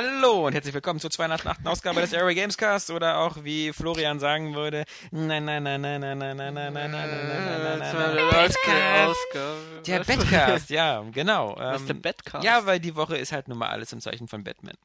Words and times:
Hallo 0.00 0.46
und 0.46 0.52
herzlich 0.52 0.74
willkommen 0.74 1.00
zur 1.00 1.10
208. 1.10 1.66
Ausgabe 1.66 2.00
des 2.00 2.12
Airway 2.12 2.36
Gamescast 2.36 2.92
oder 2.92 3.18
auch 3.18 3.42
wie 3.42 3.72
Florian 3.72 4.20
sagen 4.20 4.54
würde, 4.54 4.84
nein, 5.10 5.44
nein, 5.44 5.64
nein, 5.64 5.80
nein, 5.80 5.98
nein, 5.98 6.16
nein, 6.18 6.28
nein, 6.28 6.46
nein, 6.46 6.54
nein, 6.54 6.72
nein, 6.72 6.72
nein, 6.72 6.92
nein, 6.92 7.18
nein, 7.50 7.78
nein, 7.80 8.02
nein, 9.34 9.82
der 9.84 10.04
Betcast, 10.04 10.70
ja, 10.70 11.02
genau. 11.10 11.56
Was 11.58 11.80
ist 11.80 11.88
der 11.88 11.94
Betcast? 11.94 12.44
Ja, 12.44 12.64
weil 12.64 12.78
die 12.78 12.94
Woche 12.94 13.16
ist 13.16 13.32
halt 13.32 13.48
nun 13.48 13.58
mal 13.58 13.70
alles 13.70 13.92
im 13.92 14.00
Zeichen 14.00 14.28
von 14.28 14.44
Batman. 14.44 14.76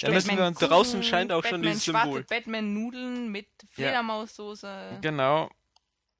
Da 0.00 0.10
müssen 0.10 0.34
wir 0.34 0.46
uns 0.46 0.58
draußen 0.58 1.02
scheint 1.02 1.30
auch 1.30 1.44
schon 1.44 1.60
dieses 1.60 1.84
schwarze 1.84 2.06
Symbol. 2.06 2.24
Batman-Nudeln 2.24 3.30
mit 3.30 3.48
Fledermaussoße. 3.68 4.98
Genau. 5.02 5.50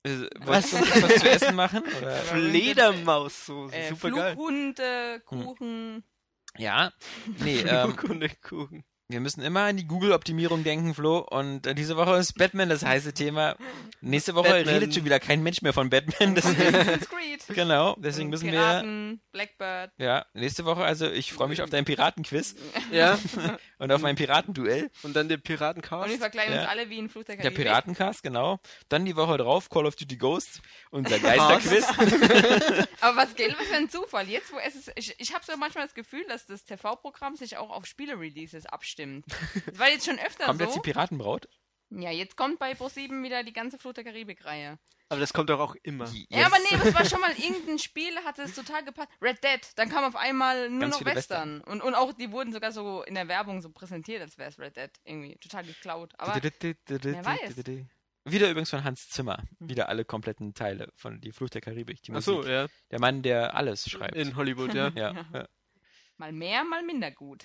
Äh, 0.02 0.28
Wolltest 0.40 0.74
du 0.74 0.76
uns 0.76 1.02
was 1.02 1.14
zu 1.14 1.30
essen 1.30 1.54
machen? 1.54 1.82
Fledermaussoße, 2.24 3.74
Äh, 3.74 3.88
super 3.88 4.10
geil. 4.10 4.34
Flughunde, 4.34 5.22
Kuchen. 5.24 6.04
Ja, 6.56 6.92
nee, 7.40 7.60
ähm, 7.68 7.96
wir 9.08 9.20
müssen 9.20 9.42
immer 9.42 9.64
an 9.64 9.76
die 9.76 9.86
Google-Optimierung 9.86 10.64
denken, 10.64 10.94
Flo. 10.94 11.18
Und 11.18 11.66
äh, 11.66 11.74
diese 11.74 11.96
Woche 11.96 12.16
ist 12.16 12.38
Batman 12.38 12.70
das 12.70 12.84
heiße 12.84 13.12
Thema. 13.12 13.54
Nächste 14.00 14.34
Woche 14.34 14.48
Batman. 14.48 14.74
redet 14.74 14.94
schon 14.94 15.04
wieder 15.04 15.20
kein 15.20 15.42
Mensch 15.42 15.60
mehr 15.60 15.74
von 15.74 15.90
Batman. 15.90 16.34
Das, 16.34 16.46
Assassin's 16.46 17.08
Creed. 17.10 17.44
genau, 17.48 17.96
deswegen 17.98 18.30
müssen 18.30 18.46
wir... 18.46 18.52
Piraten, 18.52 19.20
Blackbird. 19.30 19.92
Ja, 19.98 20.24
nächste 20.32 20.64
Woche, 20.64 20.84
also 20.84 21.08
ich 21.10 21.32
freue 21.34 21.48
mich 21.48 21.60
auf 21.60 21.68
dein 21.68 21.84
Piratenquiz 21.84 22.56
Ja, 22.90 23.18
und 23.84 23.92
auf 23.92 24.00
mein 24.02 24.16
Piratenduell. 24.16 24.90
und 25.02 25.14
dann 25.14 25.28
der 25.28 25.36
Und 25.38 25.44
Piratencast. 25.44 26.10
wir 26.10 26.18
verkleiden 26.18 26.54
Ja. 26.54 26.60
uns 26.62 26.68
alle 26.70 26.90
wie 26.90 26.98
ein 26.98 27.08
Flug 27.08 27.26
der. 27.26 27.36
Piratencast, 27.36 28.22
genau. 28.22 28.58
Dann 28.88 29.04
die 29.04 29.14
Woche 29.16 29.36
drauf 29.38 29.68
Call 29.70 29.86
of 29.86 29.96
Duty 29.96 30.16
Ghosts, 30.16 30.60
unser 30.90 31.18
Geisterquiz. 31.18 31.86
Aber 33.00 33.16
was 33.16 33.34
gilt, 33.34 33.58
was 33.58 33.66
für 33.66 33.76
ein 33.76 33.88
Zufall. 33.88 34.28
Jetzt, 34.28 34.52
wo 34.52 34.58
es 34.58 34.74
ist, 34.74 34.92
ich, 34.96 35.14
ich 35.18 35.34
habe 35.34 35.44
so 35.44 35.56
manchmal 35.56 35.84
das 35.84 35.94
Gefühl, 35.94 36.24
dass 36.28 36.46
das 36.46 36.64
TV-Programm 36.64 37.36
sich 37.36 37.56
auch 37.56 37.70
auf 37.70 37.86
Spiele-Releases 37.86 38.66
abstimmt. 38.66 39.26
Das 39.66 39.78
war 39.78 39.88
jetzt 39.88 40.06
schon 40.06 40.18
öfter 40.18 40.46
Kommt 40.46 40.58
so. 40.60 40.64
jetzt 40.66 40.74
die 40.76 40.80
Piratenbraut? 40.80 41.48
Ja, 42.00 42.10
jetzt 42.10 42.36
kommt 42.36 42.58
bei 42.58 42.72
Pro7 42.72 43.22
wieder 43.22 43.42
die 43.44 43.52
ganze 43.52 43.78
Flut 43.78 43.96
der 43.96 44.04
Karibik-Reihe. 44.04 44.78
Aber 45.08 45.20
das 45.20 45.32
kommt 45.32 45.50
doch 45.50 45.60
auch 45.60 45.76
immer. 45.82 46.10
Ja, 46.30 46.46
aber 46.46 46.56
nee, 46.58 46.78
das 46.82 46.94
war 46.94 47.04
schon 47.04 47.20
mal 47.20 47.30
irgendein 47.38 47.78
Spiel, 47.78 48.16
hat 48.24 48.38
es 48.38 48.54
total 48.54 48.84
gepasst. 48.84 49.08
Red 49.20 49.44
Dead, 49.44 49.60
dann 49.76 49.88
kam 49.88 50.04
auf 50.04 50.16
einmal 50.16 50.70
nur 50.70 50.80
Ganz 50.80 50.94
noch 50.94 50.98
viele 50.98 51.14
Western. 51.14 51.60
Und, 51.60 51.82
und 51.82 51.94
auch, 51.94 52.12
die 52.12 52.32
wurden 52.32 52.52
sogar 52.52 52.72
so 52.72 53.02
in 53.02 53.14
der 53.14 53.28
Werbung 53.28 53.60
so 53.60 53.70
präsentiert, 53.70 54.22
als 54.22 54.38
wäre 54.38 54.48
es 54.48 54.58
Red 54.58 54.76
Dead. 54.76 54.90
Irgendwie 55.04 55.36
total 55.36 55.64
geklaut. 55.64 56.12
Aber 56.18 56.34
weiß. 57.24 57.56
Wieder 58.26 58.50
übrigens 58.50 58.70
von 58.70 58.84
Hans 58.84 59.10
Zimmer. 59.10 59.44
Wieder 59.58 59.90
alle 59.90 60.06
kompletten 60.06 60.54
Teile 60.54 60.90
von 60.96 61.20
Die 61.20 61.32
Flucht 61.32 61.54
der 61.54 61.60
Karibik. 61.60 62.02
Die 62.02 62.12
Ach 62.12 62.22
so, 62.22 62.36
Musik. 62.36 62.50
ja. 62.50 62.66
Der 62.90 62.98
Mann, 62.98 63.22
der 63.22 63.54
alles 63.54 63.88
schreibt. 63.88 64.16
In 64.16 64.34
Hollywood, 64.34 64.72
ja. 64.72 64.88
ja. 64.94 65.26
ja. 65.32 65.48
mal 66.16 66.32
mehr, 66.32 66.64
mal 66.64 66.82
minder 66.82 67.10
gut. 67.10 67.44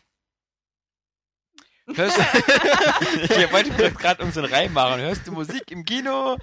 Hörst 1.95 2.18
du, 2.18 2.22
ich 3.36 3.52
wollte 3.52 3.92
gerade 3.94 4.23
unseren 4.23 4.45
Reim 4.45 4.73
machen. 4.73 5.02
Hörst 5.02 5.28
du 5.28 5.32
Musik 5.32 5.72
im 5.72 5.86
Kino? 5.86 6.38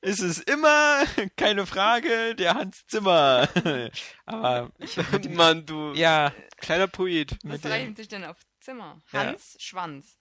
Ist 0.00 0.20
es 0.20 0.38
immer, 0.40 1.04
keine 1.36 1.66
Frage, 1.66 2.34
der 2.34 2.54
Hans 2.54 2.86
Zimmer. 2.86 3.48
Aber 4.26 4.70
ich, 4.78 4.96
Mann, 5.30 5.66
du 5.66 5.92
ja, 5.94 6.32
kleiner 6.58 6.86
Poet. 6.86 7.36
Was 7.44 7.64
reimt 7.64 7.96
sich 7.96 8.08
denn 8.08 8.24
auf 8.24 8.36
Zimmer? 8.60 9.00
Ja. 9.12 9.20
Hans 9.26 9.56
Schwanz. 9.58 10.18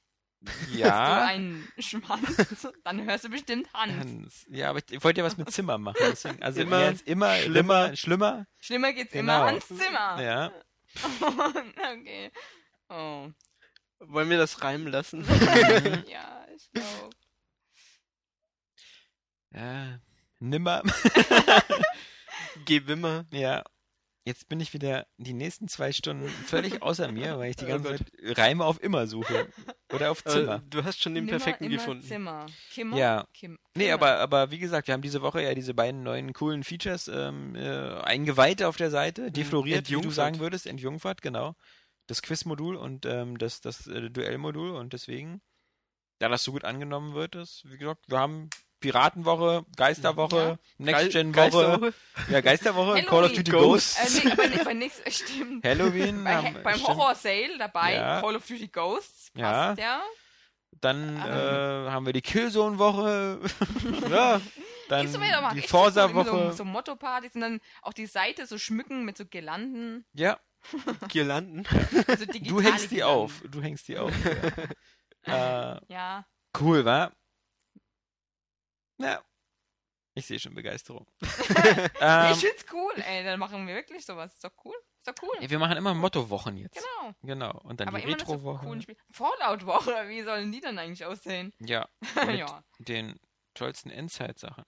Hast 0.47 0.73
du 0.73 0.77
ja, 0.77 1.23
einen 1.25 1.67
Schwanz? 1.79 2.67
Dann 2.83 3.03
hörst 3.05 3.23
du 3.25 3.29
bestimmt 3.29 3.67
Hans. 3.73 4.05
Hans. 4.05 4.45
Ja, 4.49 4.69
aber 4.69 4.79
ich 4.89 5.03
wollte 5.03 5.21
ja 5.21 5.25
was 5.25 5.37
mit 5.37 5.51
Zimmer 5.51 5.77
machen. 5.77 5.97
Deswegen, 5.99 6.41
also 6.43 6.61
Immer 6.61 6.77
immer, 6.77 6.89
jetzt 6.89 7.07
immer, 7.07 7.35
schlimmer. 7.37 7.95
schlimmer, 7.95 7.95
schlimmer. 7.95 8.47
Schlimmer 8.59 8.93
geht's 8.93 9.11
Genau. 9.11 9.35
immer 9.41 9.45
Hans 9.51 9.67
Zimmer. 9.67 10.21
Ja. 10.21 10.51
okay. 11.21 12.31
Oh. 12.89 13.29
Wollen 13.99 14.29
wir 14.29 14.37
das 14.37 14.61
reimen 14.63 14.87
lassen? 14.87 15.25
Ja, 16.07 16.45
ich 16.55 16.71
glaube. 16.73 17.15
ja. 19.53 19.99
Nimmer. 20.39 20.83
Gewimmer. 22.65 23.25
Ja. 23.31 23.63
Jetzt 24.27 24.49
bin 24.49 24.59
ich 24.59 24.73
wieder 24.73 25.05
die 25.17 25.33
nächsten 25.33 25.67
zwei 25.67 25.91
Stunden 25.91 26.27
völlig 26.27 26.81
außer 26.81 27.11
mir, 27.11 27.37
weil 27.37 27.51
ich 27.51 27.57
die 27.57 27.65
Oh 27.65 27.67
ganze. 27.67 27.97
Zeit 27.97 28.11
Reime 28.37 28.65
auf 28.65 28.81
immer 28.81 29.05
suche. 29.05 29.47
Oder 29.93 30.09
auf 30.09 30.25
Äh, 30.25 30.29
Zimmer. 30.29 30.63
du 30.67 30.83
hast 30.83 30.99
schon 31.01 31.13
den 31.13 31.25
Nimmer, 31.25 31.37
perfekten 31.37 31.65
immer 31.65 31.75
gefunden. 31.75 32.03
Zimmer. 32.03 32.47
Kimmer? 32.71 32.97
Ja. 32.97 33.27
Kim 33.35 33.59
Nee, 33.75 33.91
aber, 33.91 34.17
aber 34.17 34.49
wie 34.49 34.57
gesagt, 34.57 34.87
wir 34.87 34.95
haben 34.95 35.03
diese 35.03 35.21
Woche 35.21 35.43
ja 35.43 35.53
diese 35.53 35.75
beiden 35.75 36.01
neuen 36.01 36.33
coolen 36.33 36.63
Features 36.63 37.07
ähm, 37.07 37.55
äh, 37.55 37.99
eingeweiht 38.01 38.63
auf 38.63 38.77
der 38.77 38.89
Seite, 38.89 39.31
defloriert, 39.31 39.91
wie 39.91 40.01
du 40.01 40.09
sagen 40.09 40.39
würdest, 40.39 40.65
entjungfert, 40.65 41.21
genau. 41.21 41.55
Das 42.07 42.21
Quiz-Modul 42.21 42.75
und 42.75 43.05
ähm, 43.05 43.37
das, 43.37 43.61
das 43.61 43.87
äh, 43.87 44.09
Duell-Modul 44.09 44.71
und 44.71 44.93
deswegen, 44.93 45.41
da 46.19 46.29
das 46.29 46.43
so 46.43 46.51
gut 46.51 46.63
angenommen 46.63 47.13
wird, 47.15 47.35
ist, 47.35 47.63
wie 47.65 47.77
gesagt, 47.77 48.05
wir 48.07 48.19
haben 48.19 48.49
Piratenwoche, 48.79 49.65
Geisterwoche, 49.75 50.59
Next-Gen-Woche, 50.77 51.33
Geisterwoche. 51.51 51.93
ja, 52.29 52.41
Geisterwoche. 52.41 53.03
Call 53.03 53.23
of 53.23 53.33
Duty 53.33 53.51
Ghosts. 53.51 53.97
Ghosts, 53.97 54.23
Äh, 54.25 54.47
nee, 54.47 54.59
aber 54.59 54.73
nix, 54.75 55.01
stimmt. 55.07 55.65
Halloween, 55.65 56.23
Bei, 56.23 56.35
haben, 56.35 56.57
beim 56.63 56.75
stimmt. 56.75 56.87
Horror 56.89 57.15
Sale 57.15 57.57
dabei, 57.57 57.95
Ja. 57.95 58.21
Call 58.21 58.35
of 58.35 58.45
Duty 58.45 58.67
Ghosts, 58.67 59.31
Ja. 59.35 59.51
passt 59.69 59.79
ja. 59.81 60.01
dann 60.81 61.17
Ah. 61.19 61.87
äh, 61.87 61.89
haben 61.91 62.05
wir 62.05 62.13
die 62.13 62.21
Killzone-Woche, 62.21 63.39
ja, 64.11 64.41
dann 64.89 65.07
die 65.53 65.59
echt 65.59 65.69
Forza-Woche, 65.69 66.29
So, 66.29 66.51
so 66.51 66.65
Motto-Partys 66.65 67.33
und 67.33 67.41
dann 67.41 67.59
auch 67.81 67.93
die 67.93 68.05
Seite 68.05 68.45
so 68.45 68.59
schmücken 68.59 69.03
mit 69.05 69.17
so 69.17 69.25
Girlanden. 69.25 70.05
ja, 70.13 70.37
Girlanden. 71.09 71.65
Also 72.07 72.25
Du 72.33 72.61
hängst 72.61 72.91
die 72.91 72.95
Girlanden. 72.97 73.03
auf. 73.03 73.43
Du 73.49 73.61
hängst 73.61 73.87
die 73.87 73.97
auf. 73.97 74.11
Ja. 75.27 75.77
äh, 75.77 75.81
Ja. 75.87 76.27
cool, 76.59 76.85
wa? 76.85 77.11
Ja. 78.99 79.23
Ich 80.13 80.27
sehe 80.27 80.39
schon 80.39 80.53
Begeisterung. 80.53 81.05
ähm, 81.99 82.31
ich 82.31 82.39
find's 82.39 82.65
cool, 82.71 82.93
ey. 82.97 83.23
Dann 83.23 83.39
machen 83.39 83.67
wir 83.67 83.75
wirklich 83.75 84.05
sowas. 84.05 84.33
Ist 84.33 84.43
doch 84.43 84.51
cool. 84.63 84.75
Ist 84.99 85.07
doch 85.07 85.23
cool. 85.23 85.35
ja, 85.41 85.49
wir 85.49 85.57
machen 85.59 85.77
immer 85.77 85.93
Mottowochen 85.95 86.57
jetzt. 86.57 86.75
Genau. 86.75 87.13
Genau. 87.23 87.59
Und 87.63 87.79
dann 87.79 87.87
Aber 87.87 87.97
die 87.99 88.05
so 88.05 88.11
Retro-Woche. 88.13 88.79
Fallout-Woche, 89.11 90.07
wie 90.09 90.21
sollen 90.21 90.51
die 90.51 90.61
dann 90.61 90.77
eigentlich 90.77 91.03
aussehen? 91.05 91.51
ja. 91.59 91.89
Mit 92.27 92.37
ja. 92.37 92.63
den 92.79 93.19
tollsten 93.55 93.89
Endzeit-Sachen. 93.89 94.63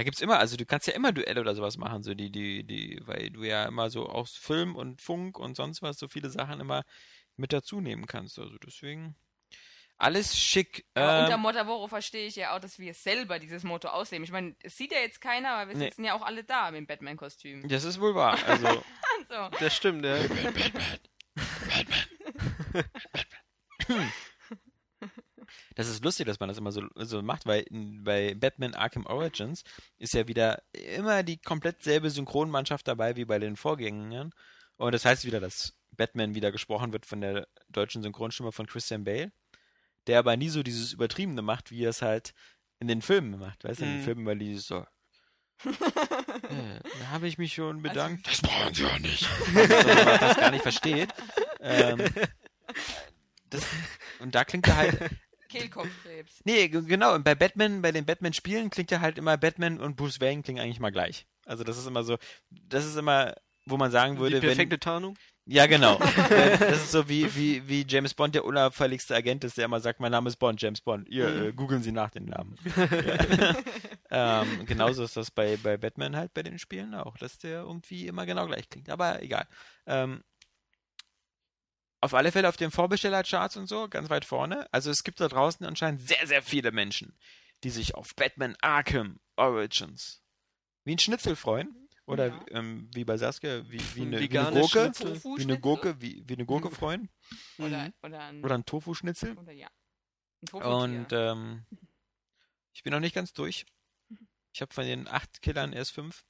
Da 0.00 0.04
gibt's 0.04 0.22
immer, 0.22 0.38
also 0.38 0.56
du 0.56 0.64
kannst 0.64 0.86
ja 0.86 0.94
immer 0.94 1.12
Duelle 1.12 1.42
oder 1.42 1.54
sowas 1.54 1.76
machen, 1.76 2.02
so 2.02 2.14
die, 2.14 2.32
die, 2.32 2.64
die, 2.64 3.02
weil 3.04 3.28
du 3.28 3.44
ja 3.44 3.66
immer 3.66 3.90
so 3.90 4.08
aus 4.08 4.34
Film 4.34 4.74
und 4.74 5.02
Funk 5.02 5.38
und 5.38 5.56
sonst 5.58 5.82
was 5.82 5.98
so 5.98 6.08
viele 6.08 6.30
Sachen 6.30 6.58
immer 6.58 6.84
mit 7.36 7.52
dazu 7.52 7.82
nehmen 7.82 8.06
kannst. 8.06 8.38
Also 8.38 8.56
deswegen 8.64 9.14
alles 9.98 10.38
schick. 10.38 10.86
Aber 10.94 11.18
Ähm, 11.18 11.24
unter 11.24 11.36
Motto 11.36 11.86
verstehe 11.88 12.26
ich 12.26 12.36
ja 12.36 12.56
auch, 12.56 12.60
dass 12.60 12.78
wir 12.78 12.94
selber 12.94 13.38
dieses 13.38 13.62
Motto 13.62 13.88
ausleben. 13.88 14.24
Ich 14.24 14.32
meine, 14.32 14.56
es 14.62 14.74
sieht 14.78 14.90
ja 14.90 15.00
jetzt 15.00 15.20
keiner, 15.20 15.50
aber 15.50 15.70
wir 15.72 15.76
Nee. 15.76 15.84
sitzen 15.90 16.04
ja 16.04 16.14
auch 16.14 16.22
alle 16.22 16.44
da 16.44 16.70
mit 16.70 16.78
dem 16.78 16.86
Batman-Kostüm. 16.86 17.68
das 17.68 17.84
ist 17.84 18.00
wohl 18.00 18.14
wahr. 18.14 18.38
Also 18.46 18.68
Also, 19.28 19.50
Das 19.58 19.76
stimmt, 19.76 20.02
ja. 20.06 20.16
Das 25.80 25.88
ist 25.88 26.04
lustig, 26.04 26.26
dass 26.26 26.38
man 26.40 26.50
das 26.50 26.58
immer 26.58 26.72
so, 26.72 26.82
so 26.94 27.22
macht, 27.22 27.46
weil 27.46 27.64
bei 27.70 28.34
Batman 28.34 28.74
Arkham 28.74 29.06
Origins 29.06 29.64
ist 29.96 30.12
ja 30.12 30.28
wieder 30.28 30.62
immer 30.72 31.22
die 31.22 31.38
komplett 31.38 31.82
selbe 31.82 32.10
Synchronmannschaft 32.10 32.86
dabei 32.86 33.16
wie 33.16 33.24
bei 33.24 33.38
den 33.38 33.56
Vorgängern. 33.56 34.30
Und 34.76 34.92
das 34.92 35.06
heißt 35.06 35.24
wieder, 35.24 35.40
dass 35.40 35.72
Batman 35.92 36.34
wieder 36.34 36.52
gesprochen 36.52 36.92
wird 36.92 37.06
von 37.06 37.22
der 37.22 37.48
deutschen 37.70 38.02
Synchronstimme 38.02 38.52
von 38.52 38.66
Christian 38.66 39.04
Bale, 39.04 39.32
der 40.06 40.18
aber 40.18 40.36
nie 40.36 40.50
so 40.50 40.62
dieses 40.62 40.92
Übertriebene 40.92 41.40
macht, 41.40 41.70
wie 41.70 41.82
er 41.84 41.90
es 41.90 42.02
halt 42.02 42.34
in 42.78 42.86
den 42.88 43.00
Filmen 43.00 43.38
macht. 43.38 43.64
Weißt 43.64 43.80
du, 43.80 43.84
in 43.86 43.90
den 43.92 44.00
Mhm. 44.00 44.04
Filmen, 44.04 44.26
weil 44.26 44.38
die 44.38 44.58
so. 44.58 44.84
äh, 45.64 46.80
da 47.00 47.08
habe 47.08 47.26
ich 47.26 47.38
mich 47.38 47.54
schon 47.54 47.80
bedankt. 47.80 48.26
Das 48.26 48.42
brauchen 48.42 48.74
Sie 48.74 48.84
auch 48.84 48.98
nicht. 48.98 49.26
Also, 49.56 49.66
dass 49.68 50.04
man 50.04 50.20
das 50.20 50.36
gar 50.36 50.50
nicht 50.50 50.62
versteht. 50.62 51.08
Ähm, 51.60 52.04
das, 53.48 53.64
und 54.18 54.34
da 54.34 54.44
klingt 54.44 54.68
er 54.68 54.76
halt 54.76 55.10
Kehlkopfkrebs. 55.50 56.40
Nee, 56.44 56.68
genau. 56.68 57.14
Und 57.14 57.24
bei 57.24 57.34
Batman, 57.34 57.82
bei 57.82 57.92
den 57.92 58.04
Batman-Spielen 58.06 58.70
klingt 58.70 58.90
ja 58.90 59.00
halt 59.00 59.18
immer 59.18 59.36
Batman 59.36 59.80
und 59.80 59.96
Bruce 59.96 60.20
Wayne 60.20 60.42
klingen 60.42 60.60
eigentlich 60.60 60.80
mal 60.80 60.90
gleich. 60.92 61.26
Also 61.46 61.64
das 61.64 61.76
ist 61.78 61.86
immer 61.86 62.04
so, 62.04 62.16
das 62.50 62.86
ist 62.86 62.96
immer, 62.96 63.34
wo 63.66 63.76
man 63.76 63.90
sagen 63.90 64.14
Die 64.14 64.20
würde, 64.20 64.40
perfekte 64.40 64.74
wenn. 64.74 64.80
Tarnung. 64.80 65.18
Ja, 65.46 65.66
genau. 65.66 65.98
Das 66.60 66.82
ist 66.82 66.92
so 66.92 67.08
wie, 67.08 67.34
wie, 67.34 67.66
wie 67.66 67.84
James 67.88 68.14
Bond 68.14 68.34
der 68.36 68.44
unauffälligste 68.44 69.16
Agent 69.16 69.42
ist, 69.42 69.56
der 69.58 69.64
immer 69.64 69.80
sagt, 69.80 69.98
mein 69.98 70.12
Name 70.12 70.28
ist 70.28 70.36
Bond, 70.36 70.62
James 70.62 70.80
Bond. 70.80 71.08
Ihr, 71.08 71.28
Mhm. 71.28 71.42
äh, 71.48 71.52
googeln 71.52 71.82
Sie 71.82 71.90
nach 71.92 72.10
den 72.10 72.26
Namen. 72.26 72.56
ja. 74.10 74.42
ähm, 74.42 74.66
genauso 74.66 75.02
ist 75.02 75.16
das 75.16 75.30
bei, 75.30 75.56
bei 75.56 75.76
Batman 75.76 76.14
halt 76.16 76.32
bei 76.34 76.42
den 76.42 76.58
Spielen 76.58 76.94
auch, 76.94 77.16
dass 77.16 77.38
der 77.38 77.62
irgendwie 77.62 78.06
immer 78.06 78.26
genau 78.26 78.46
gleich 78.46 78.68
klingt. 78.68 78.90
Aber 78.90 79.22
egal. 79.22 79.46
Ähm, 79.86 80.22
auf 82.00 82.14
alle 82.14 82.32
Fälle 82.32 82.48
auf 82.48 82.56
den 82.56 82.70
Vorbestellercharts 82.70 83.56
und 83.56 83.66
so, 83.66 83.88
ganz 83.88 84.08
weit 84.10 84.24
vorne. 84.24 84.66
Also 84.72 84.90
es 84.90 85.04
gibt 85.04 85.20
da 85.20 85.28
draußen 85.28 85.64
anscheinend 85.66 86.00
sehr, 86.06 86.26
sehr 86.26 86.42
viele 86.42 86.72
Menschen, 86.72 87.16
die 87.64 87.70
sich 87.70 87.94
auf 87.94 88.14
Batman 88.16 88.56
Arkham 88.60 89.20
Origins 89.36 90.22
wie 90.84 90.92
ein 90.94 90.98
Schnitzel 90.98 91.36
freuen. 91.36 91.76
Oder 92.06 92.28
Ja. 92.28 92.44
ähm, 92.50 92.90
wie 92.92 93.04
bei 93.04 93.16
Saskia, 93.18 93.62
wie, 93.70 93.78
wie, 93.94 94.00
eine, 94.02 94.18
wie 94.18 94.36
eine 94.38 94.50
Gurke. 94.60 94.90
Wie 95.36 95.42
eine? 95.42 95.60
Gurke, 95.60 96.00
wie, 96.00 96.24
wie 96.26 96.34
eine 96.34 96.44
Gurke 96.46 96.70
freuen. 96.70 97.08
Oder, 97.58 97.84
Mhm. 97.84 97.92
oder 98.02 98.20
ein, 98.20 98.44
Oder 98.44 98.54
ein 98.56 98.64
Tofu-Schnitzel. 98.64 99.36
oder 99.38 99.52
ja. 99.52 99.68
Ein. 100.54 100.62
Und 100.62 101.06
ähm, 101.12 101.66
ich 102.72 102.82
bin 102.82 102.92
noch 102.92 102.98
nicht 103.00 103.14
ganz 103.14 103.32
durch. 103.32 103.64
Ich 104.52 104.60
habe 104.60 104.74
von 104.74 104.84
den 104.84 105.06
acht 105.06 105.40
Killern 105.42 105.72
erst 105.72 105.92
fünf. 105.92 106.24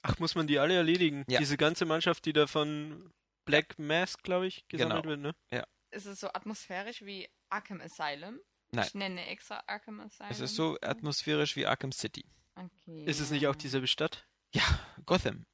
Ach, 0.00 0.18
muss 0.18 0.34
man 0.34 0.46
die 0.46 0.58
alle 0.58 0.74
erledigen? 0.76 1.24
Ja. 1.28 1.40
Diese 1.40 1.58
ganze 1.58 1.84
Mannschaft, 1.84 2.24
die 2.24 2.32
da 2.32 2.46
von 2.46 3.12
Black 3.44 3.78
Mask, 3.78 4.22
glaube 4.22 4.46
ich, 4.46 4.66
gesammelt 4.68 5.02
Genau. 5.04 5.22
wird, 5.22 5.36
ne? 5.50 5.64
ist 5.90 6.06
es 6.06 6.20
so 6.20 6.28
atmosphärisch 6.28 7.02
wie 7.02 7.28
Arkham 7.50 7.80
Asylum? 7.80 8.38
Nein. 8.70 8.86
Ich 8.86 8.94
nenne 8.94 9.26
extra 9.26 9.62
Arkham 9.66 10.00
Asylum. 10.00 10.30
Es 10.30 10.40
ist 10.40 10.56
so 10.56 10.78
atmosphärisch 10.80 11.54
wie 11.56 11.66
Arkham 11.66 11.92
City. 11.92 12.24
Okay. 12.54 13.04
Ist 13.04 13.20
es 13.20 13.30
nicht 13.30 13.46
auch 13.46 13.54
dieselbe 13.56 13.86
Stadt? 13.86 14.26
Ja, 14.54 14.62
Gotham. 15.04 15.44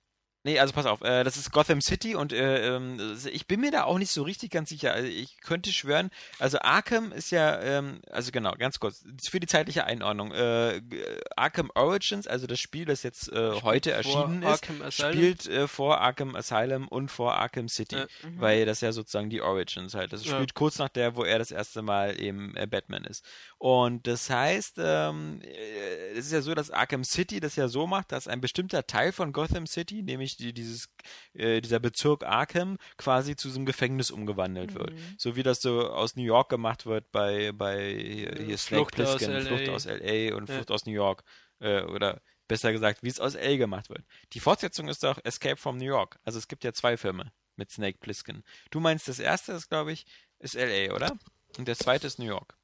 Nee, 0.44 0.60
also 0.60 0.72
pass 0.72 0.86
auf, 0.86 1.02
äh, 1.02 1.24
das 1.24 1.36
ist 1.36 1.50
Gotham 1.50 1.80
City 1.80 2.14
und 2.14 2.32
äh, 2.32 2.74
ähm, 2.76 3.18
ich 3.32 3.46
bin 3.48 3.60
mir 3.60 3.72
da 3.72 3.84
auch 3.84 3.98
nicht 3.98 4.12
so 4.12 4.22
richtig 4.22 4.50
ganz 4.50 4.68
sicher. 4.68 4.92
Also 4.92 5.08
ich 5.08 5.40
könnte 5.40 5.72
schwören, 5.72 6.10
also 6.38 6.58
Arkham 6.60 7.10
ist 7.10 7.30
ja, 7.30 7.60
ähm, 7.60 8.00
also 8.10 8.30
genau, 8.30 8.52
ganz 8.52 8.78
kurz, 8.78 9.04
für 9.28 9.40
die 9.40 9.48
zeitliche 9.48 9.84
Einordnung. 9.84 10.32
Äh, 10.32 10.80
g- 10.88 11.02
Arkham 11.36 11.72
Origins, 11.74 12.28
also 12.28 12.46
das 12.46 12.60
Spiel, 12.60 12.84
das 12.84 13.02
jetzt 13.02 13.32
äh, 13.32 13.50
heute 13.62 13.90
erschienen 13.90 14.42
ist, 14.44 14.64
spielt 14.94 15.46
äh, 15.48 15.66
vor 15.66 16.00
Arkham 16.00 16.36
Asylum 16.36 16.86
und 16.86 17.10
vor 17.10 17.34
Arkham 17.34 17.68
City. 17.68 17.96
Ja. 17.96 18.06
Mhm. 18.22 18.40
Weil 18.40 18.64
das 18.64 18.80
ja 18.80 18.92
sozusagen 18.92 19.30
die 19.30 19.42
Origins 19.42 19.94
halt. 19.94 20.12
Das 20.12 20.24
Ja. 20.24 20.34
spielt 20.36 20.54
kurz 20.54 20.78
nach 20.78 20.88
der, 20.88 21.16
wo 21.16 21.24
er 21.24 21.38
das 21.40 21.50
erste 21.50 21.82
Mal 21.82 22.20
eben 22.20 22.56
äh, 22.56 22.66
Batman 22.66 23.04
ist. 23.04 23.24
Und 23.58 24.06
das 24.06 24.30
heißt, 24.30 24.76
ähm, 24.78 25.40
äh, 25.42 26.12
es 26.12 26.26
ist 26.26 26.32
ja 26.32 26.42
so, 26.42 26.54
dass 26.54 26.70
Arkham 26.70 27.02
City 27.02 27.40
das 27.40 27.56
ja 27.56 27.66
so 27.66 27.88
macht, 27.88 28.12
dass 28.12 28.28
ein 28.28 28.40
bestimmter 28.40 28.86
Teil 28.86 29.10
von 29.10 29.32
Gotham 29.32 29.66
City, 29.66 30.02
nämlich 30.02 30.27
die, 30.36 30.52
dieses, 30.52 30.88
äh, 31.34 31.60
dieser 31.60 31.78
Bezirk 31.80 32.24
Arkham, 32.24 32.78
quasi 32.96 33.36
zu 33.36 33.50
so 33.50 33.56
einem 33.56 33.66
Gefängnis 33.66 34.10
umgewandelt 34.10 34.74
wird. 34.74 34.92
Mhm. 34.92 35.14
So 35.18 35.36
wie 35.36 35.42
das 35.42 35.60
so 35.60 35.88
aus 35.90 36.16
New 36.16 36.22
York 36.24 36.48
gemacht 36.48 36.86
wird 36.86 37.10
bei, 37.12 37.52
bei 37.52 37.90
hier, 37.94 38.36
Ja, 38.38 38.44
hier 38.44 38.58
Snake 38.58 38.90
Flucht 38.94 39.00
aus 39.00 39.16
Plissken, 39.18 39.42
Flucht 39.46 39.66
LA. 39.66 39.72
aus 39.74 39.84
LA 39.86 40.34
und 40.36 40.48
Ja. 40.48 40.54
Flucht 40.56 40.70
aus 40.70 40.86
New 40.86 40.92
York. 40.92 41.24
Äh, 41.60 41.82
oder 41.82 42.20
besser 42.46 42.72
gesagt, 42.72 43.02
wie 43.02 43.08
es 43.08 43.20
aus 43.20 43.34
L 43.34 43.58
gemacht 43.58 43.90
wird. 43.90 44.04
Die 44.32 44.40
Fortsetzung 44.40 44.88
ist 44.88 45.02
doch 45.02 45.18
Escape 45.24 45.56
from 45.56 45.76
New 45.76 45.84
York. 45.86 46.18
Also 46.24 46.38
es 46.38 46.48
gibt 46.48 46.64
ja 46.64 46.72
zwei 46.72 46.96
Filme 46.96 47.32
mit 47.56 47.70
Snake 47.70 47.98
Plissken. 47.98 48.44
Du 48.70 48.80
meinst, 48.80 49.08
das 49.08 49.18
erste 49.18 49.52
ist, 49.52 49.68
glaube 49.68 49.92
ich, 49.92 50.06
ist 50.38 50.54
LA, 50.54 50.94
oder? 50.94 51.16
Und 51.58 51.66
der 51.68 51.76
zweite 51.76 52.06
ist 52.06 52.18
New 52.18 52.26
York. 52.26 52.54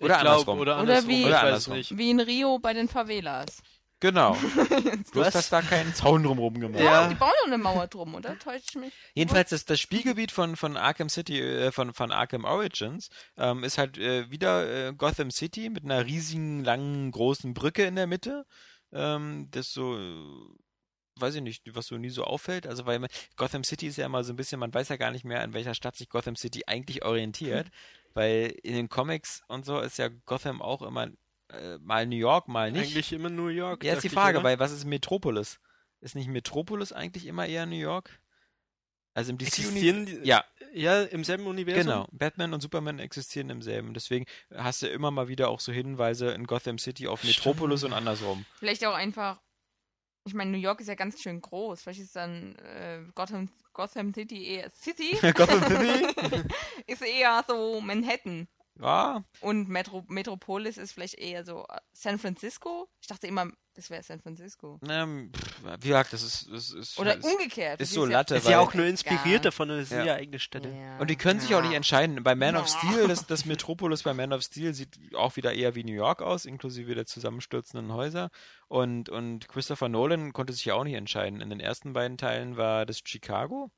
Oder 0.00 0.14
ich 0.16 0.20
glaub, 0.20 0.20
andersrum. 0.20 0.58
Oder 0.58 0.72
Oder 0.72 0.80
andersrum. 0.80 1.08
wie- 1.08 1.20
ich 1.20 1.26
Oder 1.26 1.34
weiß 1.36 1.42
andersrum. 1.44 1.74
nicht. 1.76 1.96
Wie 1.96 2.10
in 2.10 2.20
Rio 2.20 2.58
bei 2.58 2.74
den 2.74 2.88
Favelas. 2.88 3.62
Genau. 4.02 4.32
Bloß, 5.12 5.26
Was? 5.26 5.32
dass 5.32 5.48
da 5.48 5.62
kein 5.62 5.94
Zaun 5.94 6.24
drumherum 6.24 6.58
gemacht 6.58 6.82
Ja. 6.82 7.06
Die 7.06 7.14
bauen 7.14 7.30
doch 7.40 7.46
eine 7.46 7.56
Mauer 7.56 7.86
drum, 7.86 8.16
oder? 8.16 8.36
Täuscht 8.36 8.70
ich 8.70 8.74
mich? 8.74 8.92
Jedenfalls 9.14 9.50
das, 9.50 9.64
das 9.64 9.78
Spielgebiet 9.78 10.32
von, 10.32 10.56
von 10.56 10.76
Arkham 10.76 11.08
City, 11.08 11.40
äh, 11.40 11.70
von, 11.70 11.94
von 11.94 12.10
Arkham 12.10 12.44
Origins, 12.44 13.10
ähm, 13.36 13.62
ist 13.62 13.78
halt 13.78 13.98
äh, 13.98 14.28
wieder 14.28 14.88
äh, 14.88 14.92
Gotham 14.92 15.30
City 15.30 15.70
mit 15.70 15.84
einer 15.84 16.04
riesigen, 16.04 16.64
langen, 16.64 17.12
großen 17.12 17.54
Brücke 17.54 17.84
in 17.84 17.94
der 17.94 18.08
Mitte. 18.08 18.44
Ähm, 18.92 19.46
das 19.52 19.72
so, 19.72 19.96
äh, 19.96 20.24
weiß 21.20 21.36
ich 21.36 21.42
nicht, 21.42 21.62
was 21.72 21.86
so 21.86 21.96
nie 21.96 22.10
so 22.10 22.24
auffällt. 22.24 22.66
Also 22.66 22.86
weil 22.86 22.98
man, 22.98 23.08
Gotham 23.36 23.62
City 23.62 23.86
ist 23.86 23.98
ja 23.98 24.06
immer 24.06 24.24
so 24.24 24.32
ein 24.32 24.36
bisschen, 24.36 24.58
man 24.58 24.74
weiß 24.74 24.88
ja 24.88 24.96
gar 24.96 25.12
nicht 25.12 25.24
mehr, 25.24 25.42
an 25.42 25.54
welcher 25.54 25.74
Stadt 25.76 25.94
sich 25.94 26.08
Gotham 26.08 26.34
City 26.34 26.64
eigentlich 26.66 27.04
orientiert. 27.04 27.68
Weil 28.14 28.52
in 28.64 28.74
den 28.74 28.88
Comics 28.88 29.42
und 29.46 29.64
so 29.64 29.78
ist 29.78 29.98
ja 29.98 30.08
Gotham 30.26 30.60
auch 30.60 30.82
immer 30.82 31.06
äh, 31.52 31.78
mal 31.78 32.06
New 32.06 32.16
York, 32.16 32.48
mal 32.48 32.70
nicht. 32.72 32.82
Eigentlich 32.92 33.12
immer 33.12 33.30
New 33.30 33.48
York. 33.48 33.84
Ja, 33.84 33.94
ist 33.94 34.04
die 34.04 34.08
Frage, 34.08 34.42
weil 34.42 34.58
was 34.58 34.72
ist 34.72 34.84
Metropolis? 34.84 35.60
Ist 36.00 36.14
nicht 36.16 36.28
Metropolis 36.28 36.92
eigentlich 36.92 37.26
immer 37.26 37.46
eher 37.46 37.66
New 37.66 37.76
York? 37.76 38.20
Also 39.14 39.30
im 39.32 39.38
DC 39.38 39.46
Existieren 39.48 40.06
die, 40.06 40.20
Ja, 40.26 40.42
ja, 40.72 41.02
im 41.02 41.22
selben 41.22 41.46
Universum? 41.46 41.82
genau. 41.82 42.06
Batman 42.12 42.54
und 42.54 42.60
Superman 42.62 42.98
existieren 42.98 43.50
im 43.50 43.60
selben. 43.60 43.92
Deswegen 43.92 44.24
hast 44.54 44.80
du 44.82 44.86
immer 44.88 45.10
mal 45.10 45.28
wieder 45.28 45.48
auch 45.50 45.60
so 45.60 45.70
Hinweise 45.70 46.30
in 46.32 46.46
Gotham 46.46 46.78
City 46.78 47.06
auf 47.08 47.20
Stimmt. 47.20 47.36
Metropolis 47.36 47.84
und 47.84 47.92
andersrum. 47.92 48.46
Vielleicht 48.58 48.84
auch 48.86 48.94
einfach. 48.94 49.40
Ich 50.24 50.34
meine, 50.34 50.52
New 50.52 50.58
York 50.58 50.80
ist 50.80 50.86
ja 50.86 50.94
ganz 50.94 51.20
schön 51.20 51.40
groß. 51.40 51.82
Vielleicht 51.82 52.00
ist 52.00 52.16
dann 52.16 52.54
äh, 52.56 53.00
Gotham, 53.14 53.50
Gotham 53.74 54.14
City 54.14 54.46
eher. 54.46 54.70
City 54.70 55.16
Gotham 55.34 55.62
City? 55.64 56.44
ist 56.86 57.02
eher 57.02 57.44
so 57.46 57.80
Manhattan. 57.80 58.48
Ja, 58.80 59.22
Und 59.40 59.68
Metro, 59.68 60.02
Metropolis 60.08 60.78
ist 60.78 60.92
vielleicht 60.92 61.14
eher 61.18 61.44
so 61.44 61.66
äh, 61.68 61.76
San 61.92 62.18
Francisco. 62.18 62.88
Ich 63.02 63.06
dachte 63.06 63.26
immer, 63.26 63.46
das 63.74 63.90
wäre 63.90 64.02
San 64.02 64.20
Francisco. 64.20 64.80
ähm, 64.88 65.30
pff, 65.36 65.62
wie 65.82 65.88
gesagt, 65.88 66.12
das 66.14 66.22
ist, 66.22 66.50
das 66.50 66.72
ist, 66.72 66.98
Oder 66.98 67.16
ist, 67.18 67.24
umgekehrt. 67.24 67.80
ist 67.80 67.90
das 67.90 67.94
so 67.94 68.06
ja- 68.06 68.12
Latte, 68.12 68.34
Ist 68.36 68.48
ja 68.48 68.60
auch 68.60 68.72
nur 68.74 68.86
inspiriert 68.86 69.24
Ja. 69.44 69.50
davon, 69.50 69.70
und 69.70 69.78
es 69.78 69.90
sind 69.90 69.98
Ja. 69.98 70.04
ja 70.06 70.14
eigene 70.14 70.38
Städte. 70.38 70.70
Ja. 70.70 70.98
Und 70.98 71.10
die 71.10 71.16
können 71.16 71.38
sich 71.38 71.54
auch 71.54 71.60
nicht 71.60 71.72
Ja. 71.72 71.76
entscheiden. 71.76 72.22
Bei 72.22 72.34
Man 72.34 72.56
of 72.56 72.66
Ja. 72.66 72.78
Steel, 72.78 73.08
das, 73.08 73.26
das 73.26 73.44
Metropolis 73.44 74.02
bei 74.04 74.14
Man 74.14 74.32
of 74.32 74.42
Steel 74.42 74.72
sieht 74.74 74.98
auch 75.14 75.36
wieder 75.36 75.52
eher 75.52 75.74
wie 75.74 75.84
New 75.84 75.92
York 75.94 76.22
aus, 76.22 76.46
inklusive 76.46 76.94
der 76.94 77.04
zusammenstürzenden 77.06 77.92
Häuser. 77.92 78.30
Und, 78.68 79.10
und 79.10 79.48
Christopher 79.48 79.90
Nolan 79.90 80.32
konnte 80.32 80.54
sich 80.54 80.64
ja 80.64 80.74
auch 80.74 80.84
nicht 80.84 80.94
entscheiden. 80.94 81.40
In 81.42 81.50
den 81.50 81.60
ersten 81.60 81.92
beiden 81.92 82.16
Teilen 82.16 82.56
war 82.56 82.86
das 82.86 83.00
Chicago, 83.04 83.70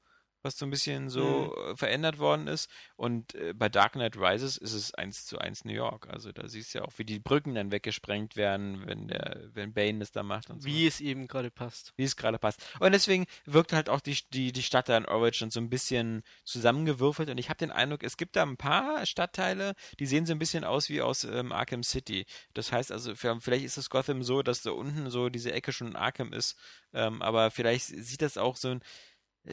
was 0.45 0.59
so 0.59 0.67
ein 0.67 0.71
bisschen 0.71 1.09
so 1.09 1.57
äh, 1.57 1.77
verändert 1.77 2.19
worden 2.19 2.47
ist. 2.47 2.71
Und 2.97 3.35
äh, 3.35 3.55
bei 3.55 3.69
Dark 3.69 3.93
Knight 3.93 4.17
Rises 4.17 4.57
ist 4.57 4.75
es 4.75 4.95
eins 4.95 5.27
zu 5.27 5.39
eins 5.39 5.65
New 5.65 5.73
York. 5.73 6.09
Also 6.11 6.33
da 6.33 6.49
siehst 6.49 6.75
du 6.75 6.79
ja 6.79 6.85
auch, 6.85 6.93
wie 6.97 7.05
die 7.05 7.19
Brücken 7.19 7.55
dann 7.55 7.73
weggesprengt 7.73 8.37
werden, 8.37 8.87
wenn 8.87 9.09
der, 9.09 9.49
wenn 9.55 9.73
Bane 9.73 9.99
das 10.01 10.13
da 10.13 10.23
macht 10.23 10.51
und 10.51 10.63
so 10.63 10.69
Wie 10.69 10.87
es 10.87 11.01
eben 11.01 11.27
gerade 11.27 11.51
passt. 11.51 11.93
wie 11.97 12.05
es 12.05 12.17
gerade 12.17 12.39
passt. 12.39 12.63
Und 12.81 12.93
deswegen 12.93 13.27
wirkt 13.47 13.73
halt 13.73 13.89
auch 13.89 14.01
die, 14.01 14.19
die, 14.33 14.53
die 14.53 14.63
Stadt 14.63 14.89
da 14.89 14.97
in 14.97 15.07
Origins 15.07 15.55
so 15.55 15.61
ein 15.61 15.71
bisschen 15.71 16.23
zusammengewürfelt. 16.45 17.31
Und 17.31 17.39
ich 17.39 17.49
habe 17.49 17.59
den 17.59 17.71
Eindruck, 17.71 18.03
es 18.03 18.17
gibt 18.17 18.37
da 18.37 18.43
ein 18.43 18.57
paar 18.57 19.07
Stadtteile, 19.07 19.75
die 19.99 20.07
sehen 20.07 20.27
so 20.27 20.33
ein 20.33 20.39
bisschen 20.39 20.65
aus 20.65 20.89
wie 20.89 21.01
aus 21.01 21.25
ähm, 21.25 21.53
Arkham 21.53 21.83
City. 21.83 22.27
Das 22.53 22.71
heißt 22.71 22.93
also, 22.93 23.15
vielleicht 23.15 23.65
ist 23.65 23.79
es 23.79 23.91
Gotham 23.91 24.23
so, 24.23 24.43
dass 24.43 24.63
da 24.63 24.71
unten 24.73 25.11
so 25.11 25.29
diese 25.29 25.53
Ecke 25.53 25.73
schon 25.73 25.97
Arkham 25.97 26.33
ist. 26.33 26.57
Ähm, 26.93 27.23
aber 27.23 27.51
vielleicht 27.51 27.87
sieht 27.87 28.23
das 28.23 28.37
auch 28.39 28.57
so 28.57 28.69
ein 28.69 28.81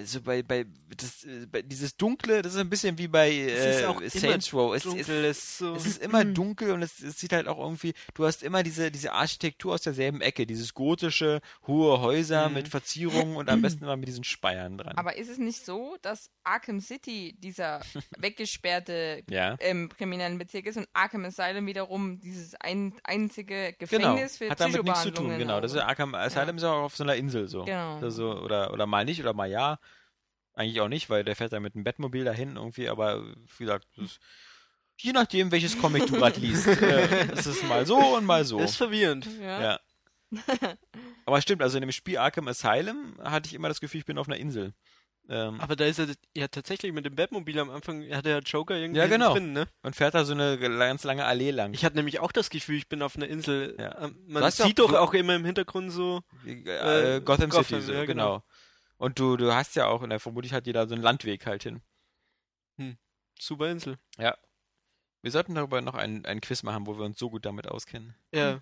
so 0.05 0.21
bei, 0.21 0.41
bei, 0.41 0.65
das, 0.95 1.24
äh, 1.24 1.45
bei 1.51 1.62
dieses 1.62 1.98
Dunkle, 1.98 2.41
das 2.41 2.53
ist 2.53 2.60
ein 2.60 2.69
bisschen 2.69 2.98
wie 2.98 3.07
bei 3.07 3.29
Es 3.29 3.81
ist 3.81 4.15
äh, 4.15 4.19
Saints 4.19 4.53
Row. 4.53 4.74
Es, 4.74 4.86
es, 4.86 5.10
ist 5.10 5.57
so. 5.57 5.75
es 5.75 5.86
ist 5.86 6.01
immer 6.01 6.24
dunkel 6.24 6.71
und 6.71 6.81
es, 6.81 7.01
es 7.01 7.19
sieht 7.19 7.33
halt 7.33 7.48
auch 7.48 7.60
irgendwie, 7.60 7.93
du 8.13 8.25
hast 8.25 8.43
immer 8.43 8.63
diese, 8.63 8.91
diese 8.91 9.12
Architektur 9.13 9.74
aus 9.74 9.81
derselben 9.81 10.21
Ecke, 10.21 10.45
dieses 10.45 10.74
gotische, 10.74 11.41
hohe 11.67 12.00
Häuser 12.01 12.48
Mhm. 12.48 12.53
mit 12.53 12.67
Verzierungen 12.67 13.36
und 13.36 13.50
am 13.50 13.62
besten 13.62 13.83
immer 13.83 13.98
mit 13.98 14.07
diesen 14.07 14.24
Speiern 14.24 14.77
dran. 14.77 14.98
Aber 14.98 15.17
ist 15.17 15.29
es 15.29 15.38
nicht 15.38 15.65
so, 15.65 15.98
dass 16.01 16.29
Arkham 16.43 16.79
City 16.79 17.36
dieser 17.39 17.81
weggesperrte 18.17 19.24
ja, 19.29 19.55
ähm, 19.60 19.89
kriminellen 19.89 20.38
Bezirk 20.38 20.65
ist 20.65 20.77
und 20.77 20.88
Arkham 20.93 21.25
Asylum 21.25 21.65
wiederum 21.65 22.19
dieses 22.19 22.55
ein, 22.55 22.93
einzige 23.03 23.74
genau. 23.77 23.77
Gefängnis 23.79 24.38
für 24.38 24.50
Hat 24.50 24.60
damit 24.60 24.83
nichts 24.83 25.03
zu 25.03 25.12
tun, 25.12 25.38
genau. 25.38 25.60
Das 25.62 25.74
ist. 25.74 25.79
Arkham 25.79 26.15
Asylum 26.15 26.57
ist 26.57 26.63
auch 26.63 26.83
auf 26.83 26.95
so 26.95 27.03
einer 27.03 27.15
Insel 27.15 27.48
so. 27.48 27.65
Genau. 27.65 28.00
Also, 28.00 28.39
oder, 28.39 28.71
oder 28.71 28.86
mal 28.86 29.03
nicht 29.05 29.19
oder 29.19 29.33
mal 29.33 29.50
ja. 29.50 29.79
Eigentlich 30.53 30.81
auch 30.81 30.88
nicht, 30.89 31.10
weil 31.10 31.24
der 31.24 31.36
fährt 31.36 31.53
da 31.53 31.60
mit 31.60 31.75
einem 31.75 31.84
Bettmobil 31.84 32.24
dahin 32.25 32.55
irgendwie, 32.58 32.89
aber 32.89 33.24
wie 33.58 33.63
gesagt, 33.63 33.88
ist, 33.98 34.20
je 35.00 35.13
nachdem, 35.13 35.51
welches 35.51 35.79
Comic 35.79 36.08
du 36.08 36.13
gerade 36.13 36.39
liest, 36.39 36.67
äh, 36.67 37.31
ist 37.34 37.46
es 37.46 37.63
mal 37.63 37.86
so 37.86 37.98
und 38.17 38.25
mal 38.25 38.43
so. 38.46 38.60
Ist 38.60 38.75
verwirrend. 38.75 39.27
Ja. 39.41 39.62
Ja. 39.62 39.79
Aber 41.25 41.41
stimmt, 41.41 41.62
also 41.62 41.77
in 41.77 41.81
dem 41.81 41.91
Spiel 41.91 42.17
Arkham 42.17 42.48
Asylum 42.48 43.15
hatte 43.22 43.48
ich 43.48 43.53
immer 43.53 43.67
das 43.67 43.81
Gefühl, 43.81 44.00
ich 44.00 44.05
bin 44.05 44.17
auf 44.17 44.27
einer 44.27 44.38
Insel. 44.38 44.74
Ähm, 45.29 45.60
Aber 45.62 45.75
da 45.75 45.86
ist 45.86 46.00
er 46.00 46.08
ja 46.36 46.48
tatsächlich 46.48 46.91
mit 46.93 47.05
dem 47.05 47.15
Batmobil 47.15 47.58
am 47.60 47.70
Anfang, 47.70 48.03
hat 48.12 48.25
der 48.25 48.39
Joker 48.39 48.75
irgendwie 48.75 49.00
Ja, 49.00 49.08
genau. 49.08 49.34
drin, 49.34 49.53
ne? 49.53 49.67
und 49.84 49.96
fährt 49.96 50.13
da 50.15 50.25
so 50.25 50.34
eine 50.34 50.58
ganz 50.58 51.03
lange 51.03 51.25
Allee 51.25 51.51
lang. 51.51 51.74
Ich 51.74 51.86
hatte 51.86 51.96
nämlich 51.96 52.20
auch 52.20 52.31
das 52.31 52.50
Gefühl, 52.50 52.75
ich 52.77 52.89
bin 52.89 53.01
auf 53.01 53.15
einer 53.15 53.27
Insel. 53.27 53.75
Ja. 53.79 54.05
Ähm, 54.05 54.15
Man 54.27 54.50
sieht 54.51 54.79
doch 54.79 54.93
auch 54.93 55.13
immer 55.13 55.36
im 55.36 55.46
Hintergrund 55.46 55.91
so. 55.91 56.22
äh, 56.46 57.17
äh, 57.17 57.22
Gotham, 57.22 57.50
Gotham, 57.50 57.63
City, 57.63 57.81
so, 57.81 57.93
ja, 57.93 58.05
genau. 58.05 58.38
genau. 58.39 58.43
Und 59.01 59.17
du, 59.17 59.36
du 59.36 59.51
hast 59.51 59.75
ja 59.75 59.88
auch, 59.88 60.03
in 60.03 60.12
der 60.12 60.20
vermutlich 60.20 60.53
hat 60.53 60.67
jeder 60.67 60.88
so 60.88 60.93
einen 60.93 61.03
Landweg 61.03 61.48
halt 61.48 61.63
hin. 61.63 61.81
Super 63.39 63.72
Insel. 63.72 63.98
Wir 65.24 65.31
sollten 65.31 65.55
darüber 65.55 65.81
noch 65.81 65.96
ein, 65.96 66.24
ein 66.25 66.39
Quiz 66.39 66.62
machen, 66.62 66.86
wo 66.86 66.98
wir 66.98 67.05
uns 67.05 67.17
so 67.17 67.29
gut 67.31 67.46
damit 67.46 67.67
auskennen. 67.67 68.15
Ja. 68.31 68.62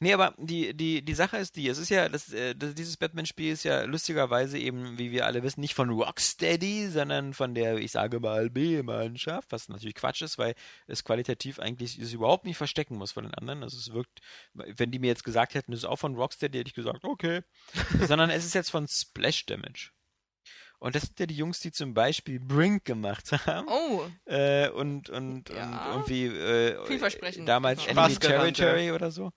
Nee, 0.00 0.12
aber 0.12 0.34
die, 0.36 0.74
die, 0.74 1.02
die 1.02 1.14
Sache 1.14 1.38
ist 1.38 1.56
die, 1.56 1.68
es 1.68 1.78
ist 1.78 1.88
ja, 1.88 2.08
das, 2.10 2.30
äh, 2.32 2.54
das, 2.54 2.74
dieses 2.74 2.98
Batman-Spiel 2.98 3.50
ist 3.52 3.64
ja 3.64 3.84
lustigerweise 3.84 4.58
eben, 4.58 4.98
wie 4.98 5.10
wir 5.10 5.24
alle 5.24 5.42
wissen, 5.42 5.60
nicht 5.62 5.74
von 5.74 5.88
Rocksteady, 5.88 6.88
sondern 6.88 7.32
von 7.32 7.54
der, 7.54 7.78
ich 7.78 7.92
sage 7.92 8.20
mal, 8.20 8.50
B-Mannschaft, 8.50 9.50
was 9.52 9.68
natürlich 9.70 9.94
Quatsch 9.94 10.20
ist, 10.20 10.36
weil 10.36 10.54
es 10.86 11.02
qualitativ 11.02 11.58
eigentlich 11.58 11.98
es 11.98 12.12
überhaupt 12.12 12.44
nicht 12.44 12.58
verstecken 12.58 12.96
muss 12.98 13.12
von 13.12 13.24
den 13.24 13.32
anderen. 13.34 13.62
Also 13.62 13.78
es 13.78 13.92
wirkt, 13.94 14.20
wenn 14.52 14.90
die 14.90 14.98
mir 14.98 15.06
jetzt 15.08 15.24
gesagt 15.24 15.54
hätten, 15.54 15.72
das 15.72 15.80
ist 15.80 15.86
auch 15.86 15.96
von 15.98 16.14
Rocksteady, 16.14 16.58
hätte 16.58 16.68
ich 16.68 16.74
gesagt, 16.74 17.02
okay. 17.04 17.40
sondern 18.06 18.28
es 18.28 18.44
ist 18.44 18.54
jetzt 18.54 18.70
von 18.70 18.86
Splash 18.86 19.46
Damage. 19.46 19.92
Und 20.78 20.94
das 20.94 21.04
sind 21.04 21.18
ja 21.18 21.24
die 21.24 21.36
Jungs, 21.36 21.60
die 21.60 21.72
zum 21.72 21.94
Beispiel 21.94 22.38
Brink 22.38 22.84
gemacht 22.84 23.32
haben. 23.46 23.66
Oh, 23.66 24.04
Äh, 24.26 24.68
und, 24.68 25.08
und, 25.08 25.48
Ja. 25.48 25.94
und 25.94 26.10
irgendwie 26.10 26.26
äh, 26.26 26.86
Vielversprechend. 26.86 27.48
damals 27.48 27.82
Spaß 27.82 27.96
Enemy 27.96 28.18
Territory 28.18 28.92
oder 28.92 29.10
so. 29.10 29.32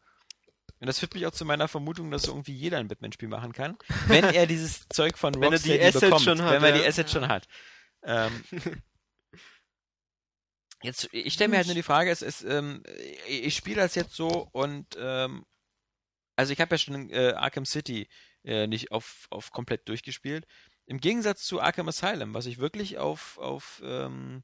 Und 0.79 0.87
das 0.87 0.99
führt 0.99 1.13
mich 1.13 1.25
auch 1.25 1.31
zu 1.31 1.45
meiner 1.45 1.67
Vermutung, 1.67 2.09
dass 2.09 2.23
so 2.23 2.31
irgendwie 2.31 2.53
jeder 2.53 2.77
ein 2.77 2.87
Batman-Spiel 2.87 3.27
machen 3.27 3.51
kann, 3.51 3.77
wenn 4.07 4.23
er 4.23 4.47
dieses 4.47 4.87
Zeug 4.89 5.17
von 5.17 5.33
Wenn 5.33 5.51
er 5.53 5.59
die 5.59 5.71
Rocksteady 5.71 5.85
Assets 5.85 6.01
bekommt, 6.01 6.21
schon 6.21 6.41
hat, 6.41 6.53
wenn 6.53 6.63
er 6.63 6.71
die 6.71 6.79
ja. 6.79 6.87
Assets 6.87 7.11
schon 7.11 7.27
hat. 7.27 7.47
Ähm, 8.03 8.43
jetzt, 10.81 11.09
ich 11.11 11.33
stelle 11.33 11.49
mir 11.49 11.57
halt 11.57 11.67
nur 11.67 11.75
die 11.75 11.83
Frage, 11.83 12.11
es 12.11 12.21
ist, 12.21 12.43
ähm, 12.43 12.83
ich, 13.27 13.43
ich 13.45 13.55
spiele 13.55 13.81
das 13.81 13.95
jetzt 13.95 14.15
so 14.15 14.47
und 14.53 14.97
ähm, 14.97 15.45
also 16.37 16.53
ich 16.53 16.61
habe 16.61 16.73
ja 16.73 16.77
schon 16.77 17.09
äh, 17.09 17.33
Arkham 17.35 17.65
City 17.65 18.07
äh, 18.45 18.65
nicht 18.67 18.93
auf, 18.93 19.27
auf 19.29 19.51
komplett 19.51 19.89
durchgespielt. 19.89 20.47
Im 20.85 20.99
Gegensatz 20.99 21.43
zu 21.43 21.59
Arkham 21.59 21.89
Asylum, 21.89 22.33
was 22.33 22.45
ich 22.45 22.59
wirklich 22.59 22.97
auf, 22.97 23.37
auf 23.37 23.81
ähm, 23.83 24.43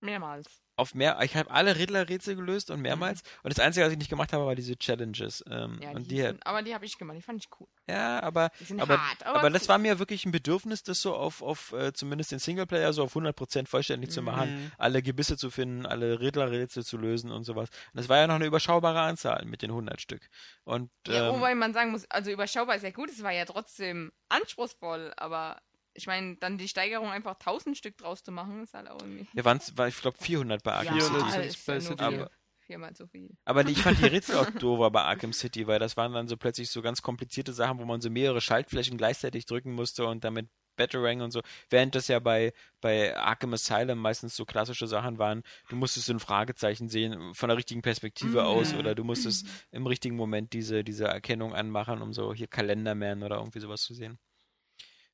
Mehrmals. 0.00 0.67
Auf 0.78 0.94
mehr, 0.94 1.18
ich 1.22 1.36
habe 1.36 1.50
alle 1.50 1.76
Riddler-Rätsel 1.76 2.36
gelöst 2.36 2.70
und 2.70 2.80
mehrmals. 2.80 3.22
Und 3.42 3.52
das 3.56 3.58
Einzige, 3.64 3.84
was 3.84 3.92
ich 3.92 3.98
nicht 3.98 4.10
gemacht 4.10 4.32
habe, 4.32 4.46
war 4.46 4.54
diese 4.54 4.76
Challenges. 4.76 5.44
Ähm, 5.50 5.78
Ja, 5.82 5.90
und 5.90 6.04
die 6.04 6.14
die, 6.16 6.20
sind, 6.22 6.46
aber 6.46 6.62
die 6.62 6.74
habe 6.74 6.84
ich 6.84 6.96
gemacht, 6.98 7.16
die 7.18 7.22
fand 7.22 7.42
ich 7.44 7.50
cool. 7.60 7.66
ja, 7.88 8.22
aber, 8.22 8.50
Die 8.60 8.64
sind 8.64 8.80
aber, 8.80 8.98
hart, 9.00 9.26
aber, 9.26 9.40
aber, 9.40 9.50
das 9.50 9.68
war 9.68 9.78
mir 9.78 9.98
wirklich 9.98 10.24
ein 10.24 10.32
Bedürfnis, 10.32 10.82
das 10.82 11.00
so 11.02 11.14
auf, 11.14 11.42
auf 11.42 11.72
äh, 11.72 11.92
zumindest 11.92 12.32
den 12.32 12.38
Singleplayer 12.38 12.92
so 12.92 13.02
auf 13.02 13.14
100% 13.16 13.66
vollständig 13.66 14.10
zu 14.10 14.22
machen, 14.22 14.48
Mhm. 14.50 14.72
alle 14.78 15.02
Gebisse 15.02 15.36
zu 15.36 15.50
finden, 15.50 15.84
alle 15.86 16.20
Riddler-Rätsel 16.20 16.84
zu 16.84 16.96
lösen 16.96 17.30
und 17.32 17.44
sowas. 17.44 17.68
Und 17.92 17.96
das 18.00 18.08
war 18.08 18.18
ja 18.18 18.26
noch 18.26 18.36
eine 18.36 18.46
überschaubare 18.46 19.00
Anzahl 19.00 19.44
mit 19.46 19.62
den 19.62 19.70
100 19.72 20.00
Stück. 20.00 20.28
Und 20.64 20.90
Ja, 21.06 21.28
ähm, 21.28 21.34
wobei 21.34 21.54
man 21.54 21.72
sagen 21.74 21.90
muss, 21.90 22.08
also 22.10 22.30
überschaubar 22.30 22.76
ist 22.76 22.82
ja 22.84 22.90
gut, 22.90 23.10
es 23.10 23.22
war 23.22 23.32
ja 23.32 23.44
trotzdem 23.44 24.12
anspruchsvoll, 24.28 25.12
aber 25.16 25.60
ich 25.98 26.06
meine, 26.06 26.36
dann 26.36 26.56
die 26.56 26.68
Steigerung 26.68 27.10
einfach 27.10 27.34
1000 27.38 27.76
Stück 27.76 27.98
draus 27.98 28.22
zu 28.22 28.32
machen, 28.32 28.62
ist 28.62 28.72
halt 28.74 28.88
auch 28.88 29.00
irgendwie. 29.02 29.26
ja, 29.34 29.44
waren's, 29.44 29.76
war 29.76 29.88
ich 29.88 29.96
glaube 30.00 30.16
400 30.18 30.62
bei 30.62 30.72
Arkham 30.72 30.96
ja, 30.98 31.04
400 31.04 31.20
City. 31.20 31.32
sind 31.32 31.44
ist 31.44 31.66
ja 31.66 31.74
bei 31.74 31.78
nur 31.80 31.88
City, 31.88 32.02
aber- 32.04 32.30
viermal 32.60 32.94
so 32.96 33.06
viel. 33.06 33.30
Aber 33.44 33.66
ich 33.66 33.82
fand 33.82 33.98
die 33.98 34.06
Rätsel 34.06 34.36
auch 34.36 34.50
doofer 34.52 34.90
bei 34.90 35.02
Arkham 35.02 35.32
City, 35.32 35.66
weil 35.66 35.78
das 35.78 35.96
waren 35.96 36.12
dann 36.12 36.28
so 36.28 36.36
plötzlich 36.36 36.70
so 36.70 36.80
ganz 36.82 37.02
komplizierte 37.02 37.52
Sachen, 37.52 37.78
wo 37.78 37.84
man 37.84 38.00
so 38.00 38.08
mehrere 38.10 38.40
Schaltflächen 38.40 38.96
gleichzeitig 38.96 39.44
drücken 39.46 39.72
musste 39.72 40.06
und 40.06 40.22
damit 40.24 40.48
Batarang 40.76 41.22
und 41.22 41.32
so, 41.32 41.40
während 41.70 41.96
das 41.96 42.06
ja 42.06 42.20
bei, 42.20 42.52
bei 42.80 43.16
Arkham 43.16 43.52
Asylum 43.52 43.98
meistens 43.98 44.36
so 44.36 44.44
klassische 44.44 44.86
Sachen 44.86 45.18
waren, 45.18 45.42
du 45.70 45.74
musstest 45.74 46.06
so 46.06 46.12
ein 46.12 46.20
Fragezeichen 46.20 46.88
sehen 46.88 47.34
von 47.34 47.48
der 47.48 47.56
richtigen 47.58 47.82
Perspektive 47.82 48.42
Mhm. 48.42 48.46
aus 48.46 48.74
oder 48.74 48.94
du 48.94 49.02
musstest 49.02 49.44
im 49.72 49.88
richtigen 49.88 50.14
Moment 50.14 50.52
diese, 50.52 50.84
diese 50.84 51.06
Erkennung 51.06 51.52
anmachen, 51.52 52.00
um 52.00 52.12
so 52.12 52.32
hier 52.32 52.46
Kalenderman 52.46 53.24
oder 53.24 53.38
irgendwie 53.38 53.58
sowas 53.58 53.82
zu 53.82 53.92
sehen. 53.92 54.20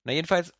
Na 0.03 0.13
jedenfalls, 0.13 0.53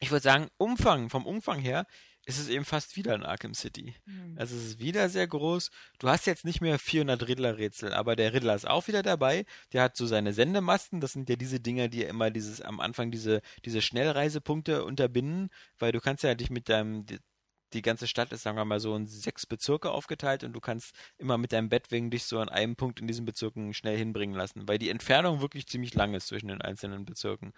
ich 0.00 0.10
würde 0.10 0.22
sagen, 0.22 0.48
Umfang, 0.58 1.10
vom 1.10 1.26
Umfang 1.26 1.58
her, 1.58 1.86
ist 2.28 2.38
es 2.38 2.50
eben 2.50 2.66
fast 2.66 2.96
wieder 2.96 3.14
ein 3.14 3.24
Arkham 3.24 3.54
City. 3.54 3.94
Hm. 4.04 4.36
Also 4.36 4.54
es 4.54 4.66
ist 4.66 4.80
wieder 4.80 5.08
sehr 5.08 5.26
groß. 5.26 5.70
Du 5.98 6.10
hast 6.10 6.26
jetzt 6.26 6.44
nicht 6.44 6.60
mehr 6.60 6.78
400 6.78 7.26
Riddler-Rätsel, 7.26 7.94
aber 7.94 8.16
der 8.16 8.34
Riddler 8.34 8.54
ist 8.54 8.68
auch 8.68 8.86
wieder 8.86 9.02
dabei. 9.02 9.46
Der 9.72 9.82
hat 9.82 9.96
so 9.96 10.06
seine 10.06 10.34
Sendemasten. 10.34 11.00
Das 11.00 11.14
sind 11.14 11.30
ja 11.30 11.36
diese 11.36 11.58
Dinger, 11.58 11.88
die 11.88 12.02
immer 12.02 12.30
dieses 12.30 12.60
am 12.60 12.80
Anfang 12.80 13.10
diese 13.10 13.40
diese 13.64 13.80
Schnellreisepunkte 13.80 14.84
unterbinden, 14.84 15.48
weil 15.78 15.92
du 15.92 16.00
kannst 16.00 16.22
ja 16.22 16.34
dich 16.34 16.50
mit 16.50 16.68
deinem 16.68 17.06
die, 17.06 17.18
die 17.72 17.82
ganze 17.82 18.06
Stadt 18.06 18.30
ist, 18.32 18.42
sagen 18.42 18.58
wir 18.58 18.64
mal, 18.66 18.80
so 18.80 18.94
in 18.94 19.06
sechs 19.06 19.46
Bezirke 19.46 19.90
aufgeteilt 19.90 20.44
und 20.44 20.52
du 20.52 20.60
kannst 20.60 20.94
immer 21.16 21.38
mit 21.38 21.52
deinem 21.52 21.70
Bettwing 21.70 22.10
dich 22.10 22.24
so 22.24 22.40
an 22.40 22.48
einem 22.50 22.76
Punkt 22.76 23.00
in 23.00 23.06
diesen 23.06 23.24
Bezirken 23.24 23.72
schnell 23.72 23.96
hinbringen 23.96 24.36
lassen, 24.36 24.68
weil 24.68 24.78
die 24.78 24.90
Entfernung 24.90 25.40
wirklich 25.40 25.66
ziemlich 25.66 25.94
lang 25.94 26.14
ist 26.14 26.28
zwischen 26.28 26.48
den 26.48 26.62
einzelnen 26.62 27.04
Bezirken. 27.06 27.52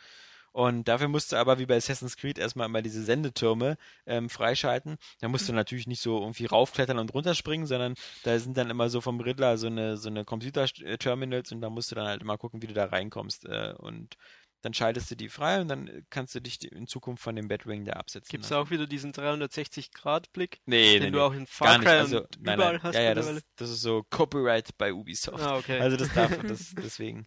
Und 0.52 0.88
dafür 0.88 1.08
musst 1.08 1.32
du 1.32 1.36
aber 1.36 1.58
wie 1.58 1.66
bei 1.66 1.76
Assassin's 1.76 2.16
Creed 2.16 2.38
erstmal 2.38 2.66
immer 2.66 2.82
diese 2.82 3.04
Sendetürme 3.04 3.76
ähm, 4.06 4.28
freischalten. 4.28 4.96
Da 5.20 5.28
musst 5.28 5.48
du 5.48 5.52
natürlich 5.52 5.86
nicht 5.86 6.00
so 6.00 6.20
irgendwie 6.20 6.46
raufklettern 6.46 6.98
und 6.98 7.14
runterspringen, 7.14 7.66
sondern 7.66 7.94
da 8.24 8.38
sind 8.38 8.56
dann 8.56 8.70
immer 8.70 8.88
so 8.88 9.00
vom 9.00 9.20
Riddler 9.20 9.58
so 9.58 9.68
eine, 9.68 9.96
so 9.96 10.08
eine 10.08 10.24
Computerterminals 10.24 11.52
und 11.52 11.60
da 11.60 11.70
musst 11.70 11.90
du 11.90 11.94
dann 11.94 12.06
halt 12.06 12.22
immer 12.22 12.38
gucken, 12.38 12.62
wie 12.62 12.66
du 12.66 12.74
da 12.74 12.86
reinkommst. 12.86 13.46
Äh, 13.46 13.74
und 13.78 14.16
dann 14.62 14.74
schaltest 14.74 15.10
du 15.10 15.14
die 15.14 15.28
frei 15.28 15.60
und 15.60 15.68
dann 15.68 16.04
kannst 16.10 16.34
du 16.34 16.40
dich 16.40 16.70
in 16.70 16.86
Zukunft 16.86 17.22
von 17.22 17.34
dem 17.34 17.48
Batwing 17.48 17.84
da 17.84 17.94
absetzen. 17.94 18.30
Gibt 18.30 18.44
es 18.44 18.52
auch 18.52 18.70
wieder 18.70 18.86
diesen 18.86 19.12
360-Grad-Blick, 19.12 20.60
Nee, 20.66 20.94
den 20.94 21.02
nee, 21.04 21.10
du 21.10 21.18
nee. 21.18 21.22
auch 21.22 21.32
in 21.32 21.46
Far. 21.46 21.78
Cry 21.78 21.88
Also, 21.88 22.18
und 22.18 22.28
nein, 22.40 22.56
überall 22.56 22.72
nein. 22.74 22.82
hast 22.82 22.94
Ja, 22.94 23.02
ja, 23.02 23.14
das, 23.14 23.42
das 23.56 23.70
ist 23.70 23.80
so 23.80 24.04
Copyright 24.10 24.76
bei 24.76 24.92
Ubisoft. 24.92 25.40
Ah, 25.40 25.56
okay. 25.56 25.80
Also 25.80 25.96
das 25.96 26.12
darf, 26.12 26.30
das, 26.46 26.74
deswegen. 26.76 27.26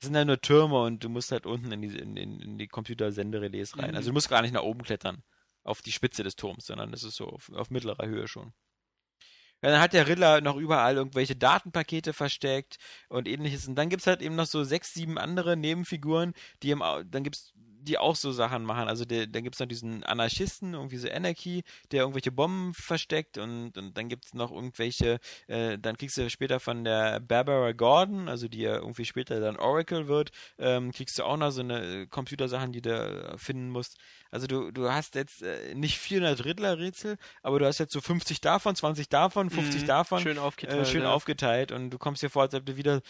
Das 0.00 0.06
sind 0.06 0.14
ja 0.14 0.24
nur 0.24 0.40
Türme 0.40 0.82
und 0.82 1.04
du 1.04 1.10
musst 1.10 1.30
halt 1.30 1.44
unten 1.44 1.72
in 1.72 1.82
die, 1.82 1.98
in, 1.98 2.16
in, 2.16 2.56
die 2.56 2.68
Computersenderelais 2.68 3.76
rein. 3.76 3.90
Mhm. 3.90 3.96
Also 3.96 4.10
du 4.10 4.14
musst 4.14 4.30
gar 4.30 4.40
nicht 4.40 4.54
nach 4.54 4.62
oben 4.62 4.82
klettern, 4.82 5.22
auf 5.62 5.82
die 5.82 5.92
Spitze 5.92 6.22
des 6.22 6.36
Turms, 6.36 6.66
sondern 6.66 6.90
das 6.90 7.04
ist 7.04 7.16
so 7.16 7.26
auf, 7.26 7.52
auf 7.52 7.70
mittlerer 7.70 8.06
Höhe 8.06 8.26
schon. 8.26 8.54
Ja, 9.62 9.70
dann 9.70 9.80
hat 9.80 9.92
der 9.92 10.08
Riddler 10.08 10.40
noch 10.40 10.56
überall 10.56 10.96
irgendwelche 10.96 11.36
Datenpakete 11.36 12.14
versteckt 12.14 12.78
und 13.10 13.28
ähnliches. 13.28 13.68
Und 13.68 13.74
dann 13.74 13.90
gibt's 13.90 14.06
halt 14.06 14.22
eben 14.22 14.36
noch 14.36 14.46
so 14.46 14.64
sechs, 14.64 14.94
sieben 14.94 15.18
andere 15.18 15.54
Nebenfiguren, 15.54 16.32
die 16.62 16.70
im, 16.70 16.78
dann 16.78 17.24
gibt's 17.24 17.52
die 17.82 17.98
auch 17.98 18.16
so 18.16 18.32
Sachen 18.32 18.64
machen. 18.64 18.88
Also 18.88 19.04
der, 19.04 19.26
dann 19.26 19.42
gibt's 19.44 19.58
noch 19.60 19.66
diesen 19.66 20.04
Anarchisten, 20.04 20.74
irgendwie 20.74 20.96
so 20.96 21.08
Anarchy, 21.08 21.62
der 21.92 22.00
irgendwelche 22.00 22.32
Bomben 22.32 22.74
versteckt 22.74 23.38
und, 23.38 23.76
und 23.76 23.96
dann 23.96 24.08
gibt's 24.08 24.34
noch 24.34 24.50
irgendwelche, 24.52 25.18
äh, 25.48 25.78
dann 25.78 25.96
kriegst 25.96 26.16
du 26.16 26.28
später 26.30 26.60
von 26.60 26.84
der 26.84 27.20
Barbara 27.20 27.72
Gordon, 27.72 28.28
also 28.28 28.48
die 28.48 28.60
ja 28.60 28.76
irgendwie 28.76 29.04
später 29.04 29.40
dann 29.40 29.56
Oracle 29.56 30.08
wird, 30.08 30.30
ähm, 30.58 30.92
kriegst 30.92 31.18
du 31.18 31.24
auch 31.24 31.36
noch 31.36 31.50
so 31.50 31.60
eine 31.60 32.02
äh, 32.02 32.06
Computersachen, 32.06 32.72
die 32.72 32.82
du 32.82 33.34
finden 33.36 33.70
musst. 33.70 33.96
Also 34.30 34.46
du, 34.46 34.70
du 34.70 34.90
hast 34.90 35.14
jetzt 35.16 35.42
äh, 35.42 35.74
nicht 35.74 35.98
400 35.98 36.44
Riddler-Rätsel, 36.44 37.16
aber 37.42 37.58
du 37.58 37.66
hast 37.66 37.78
jetzt 37.78 37.92
so 37.92 38.00
50 38.00 38.40
davon, 38.40 38.76
20 38.76 39.08
davon, 39.08 39.50
50 39.50 39.82
Mhm, 39.82 39.86
davon 39.86 40.22
Schön 40.22 40.38
aufgeteilt. 40.38 40.86
äh, 40.86 40.90
schön 40.90 41.02
ja. 41.02 41.12
aufgeteilt 41.12 41.72
und 41.72 41.90
du 41.90 41.98
kommst 41.98 42.22
dir 42.22 42.30
vor, 42.30 42.42
als 42.42 42.54
ob 42.54 42.64
du 42.66 42.76
wieder. 42.76 43.00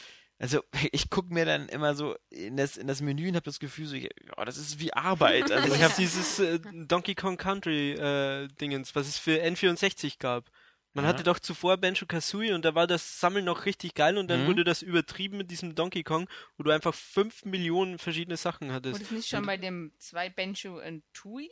Also 0.40 0.62
ich 0.92 1.10
gucke 1.10 1.32
mir 1.32 1.44
dann 1.44 1.68
immer 1.68 1.94
so 1.94 2.16
in 2.30 2.56
das, 2.56 2.76
in 2.76 2.86
das 2.88 3.00
Menü 3.02 3.28
und 3.28 3.36
habe 3.36 3.44
das 3.44 3.60
Gefühl, 3.60 3.86
so, 3.86 3.94
ja, 3.94 4.08
das 4.44 4.56
ist 4.56 4.80
wie 4.80 4.92
Arbeit. 4.92 5.44
Also 5.52 5.74
ich 5.74 5.82
habe 5.82 5.94
dieses 5.96 6.38
äh, 6.40 6.58
Donkey 6.72 7.14
Kong 7.14 7.36
Country 7.36 7.92
äh, 7.92 8.48
Dingens, 8.60 8.94
was 8.96 9.06
es 9.06 9.18
für 9.18 9.40
N64 9.42 10.18
gab. 10.18 10.50
Man 10.92 11.04
Ja. 11.04 11.10
hatte 11.10 11.22
doch 11.22 11.38
zuvor 11.38 11.76
Banjo 11.76 12.04
Kazooie 12.06 12.52
und 12.52 12.64
da 12.64 12.74
war 12.74 12.88
das 12.88 13.20
Sammeln 13.20 13.44
noch 13.44 13.64
richtig 13.64 13.94
geil 13.94 14.18
und 14.18 14.26
dann 14.28 14.42
Mhm. 14.42 14.46
wurde 14.48 14.64
das 14.64 14.82
übertrieben 14.82 15.36
mit 15.36 15.48
diesem 15.50 15.76
Donkey 15.76 16.02
Kong, 16.02 16.28
wo 16.56 16.64
du 16.64 16.72
einfach 16.72 16.94
fünf 16.94 17.44
Millionen 17.44 17.98
verschiedene 17.98 18.36
Sachen 18.36 18.72
hattest. 18.72 18.94
Wurde 18.94 19.04
es 19.04 19.10
nicht 19.12 19.28
schon 19.28 19.46
bei 19.46 19.56
dem 19.56 19.92
zwei 20.00 20.28
Benjo 20.30 20.80
und 20.84 21.04
Tui 21.12 21.48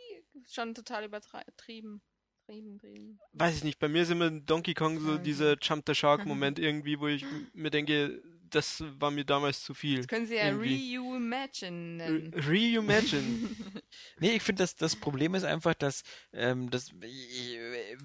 schon 0.50 0.74
total 0.74 1.04
übertrieben? 1.04 2.00
Trieben, 2.46 2.78
trieben. 2.80 3.20
Weiß 3.34 3.56
ich 3.58 3.62
nicht, 3.62 3.78
bei 3.78 3.86
mir 3.88 4.02
ist 4.02 4.10
immer 4.10 4.30
Donkey 4.30 4.74
Kong 4.74 4.98
so 4.98 5.18
Mhm. 5.18 5.22
dieser 5.22 5.56
Jump 5.60 5.84
the 5.86 5.94
Shark 5.94 6.26
Moment 6.26 6.58
irgendwie, 6.58 6.98
wo 6.98 7.06
ich 7.06 7.24
mir 7.52 7.70
denke, 7.70 8.20
das 8.50 8.82
war 8.98 9.10
mir 9.10 9.24
damals 9.24 9.62
zu 9.62 9.74
viel. 9.74 9.98
Das 9.98 10.08
können 10.08 10.26
sie 10.26 10.36
ja. 10.36 10.48
Reimagine 10.48 11.70
nennen. 11.70 12.34
Reimagine. 12.34 13.50
Nee, 14.20 14.32
ich 14.32 14.42
finde, 14.42 14.62
das, 14.62 14.76
das 14.76 14.96
Problem 14.96 15.34
ist 15.34 15.44
einfach, 15.44 15.74
dass 15.74 16.02
ähm, 16.32 16.70
das 16.70 16.90
äh, 17.00 17.96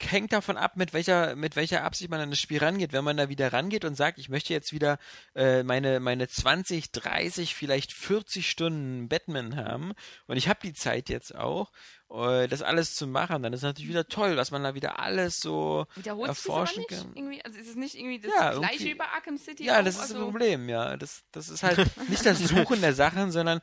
hängt 0.00 0.32
davon 0.32 0.56
ab, 0.56 0.76
mit 0.76 0.92
welcher, 0.92 1.36
mit 1.36 1.56
welcher 1.56 1.84
Absicht 1.84 2.10
man 2.10 2.20
an 2.20 2.30
das 2.30 2.40
Spiel 2.40 2.58
rangeht. 2.58 2.92
Wenn 2.92 3.04
man 3.04 3.16
da 3.16 3.28
wieder 3.28 3.52
rangeht 3.52 3.84
und 3.84 3.96
sagt, 3.96 4.18
ich 4.18 4.28
möchte 4.28 4.52
jetzt 4.52 4.72
wieder 4.72 4.98
äh, 5.34 5.62
meine, 5.62 6.00
meine 6.00 6.28
20, 6.28 6.92
30, 6.92 7.54
vielleicht 7.54 7.92
40 7.92 8.48
Stunden 8.48 9.08
Batman 9.08 9.56
haben 9.56 9.92
und 10.26 10.36
ich 10.36 10.48
habe 10.48 10.60
die 10.62 10.74
Zeit 10.74 11.08
jetzt 11.08 11.34
auch, 11.34 11.72
äh, 12.03 12.03
das 12.08 12.62
alles 12.62 12.94
zu 12.94 13.06
machen, 13.06 13.42
dann 13.42 13.52
ist 13.52 13.60
es 13.60 13.64
natürlich 13.64 13.88
wieder 13.88 14.06
toll, 14.06 14.36
dass 14.36 14.50
man 14.50 14.62
da 14.62 14.74
wieder 14.74 14.98
alles 15.00 15.40
so 15.40 15.86
Wiederholt 15.96 16.34
sich 16.34 16.44
das 16.44 16.50
aber 16.50 16.60
erforschen 16.60 16.84
nicht? 16.88 16.90
kann. 16.90 17.12
Irgendwie, 17.14 17.44
also 17.44 17.58
ist 17.58 17.68
es 17.68 17.76
nicht 17.76 17.94
irgendwie 17.96 18.20
das 18.20 18.32
Ja, 18.34 18.50
gleiche 18.58 18.84
wie 18.84 18.94
bei 18.94 19.06
Arkham 19.06 19.36
City? 19.36 19.64
Ja, 19.64 19.80
auch? 19.80 19.84
das 19.84 19.96
ist 19.96 20.00
also, 20.02 20.14
ein 20.18 20.20
Problem, 20.24 20.68
ja. 20.68 20.96
Das, 20.96 21.22
das 21.32 21.48
ist 21.48 21.62
halt 21.62 21.78
nicht 22.08 22.24
das 22.24 22.38
Suchen 22.38 22.80
der 22.80 22.94
Sachen, 22.94 23.32
sondern 23.32 23.60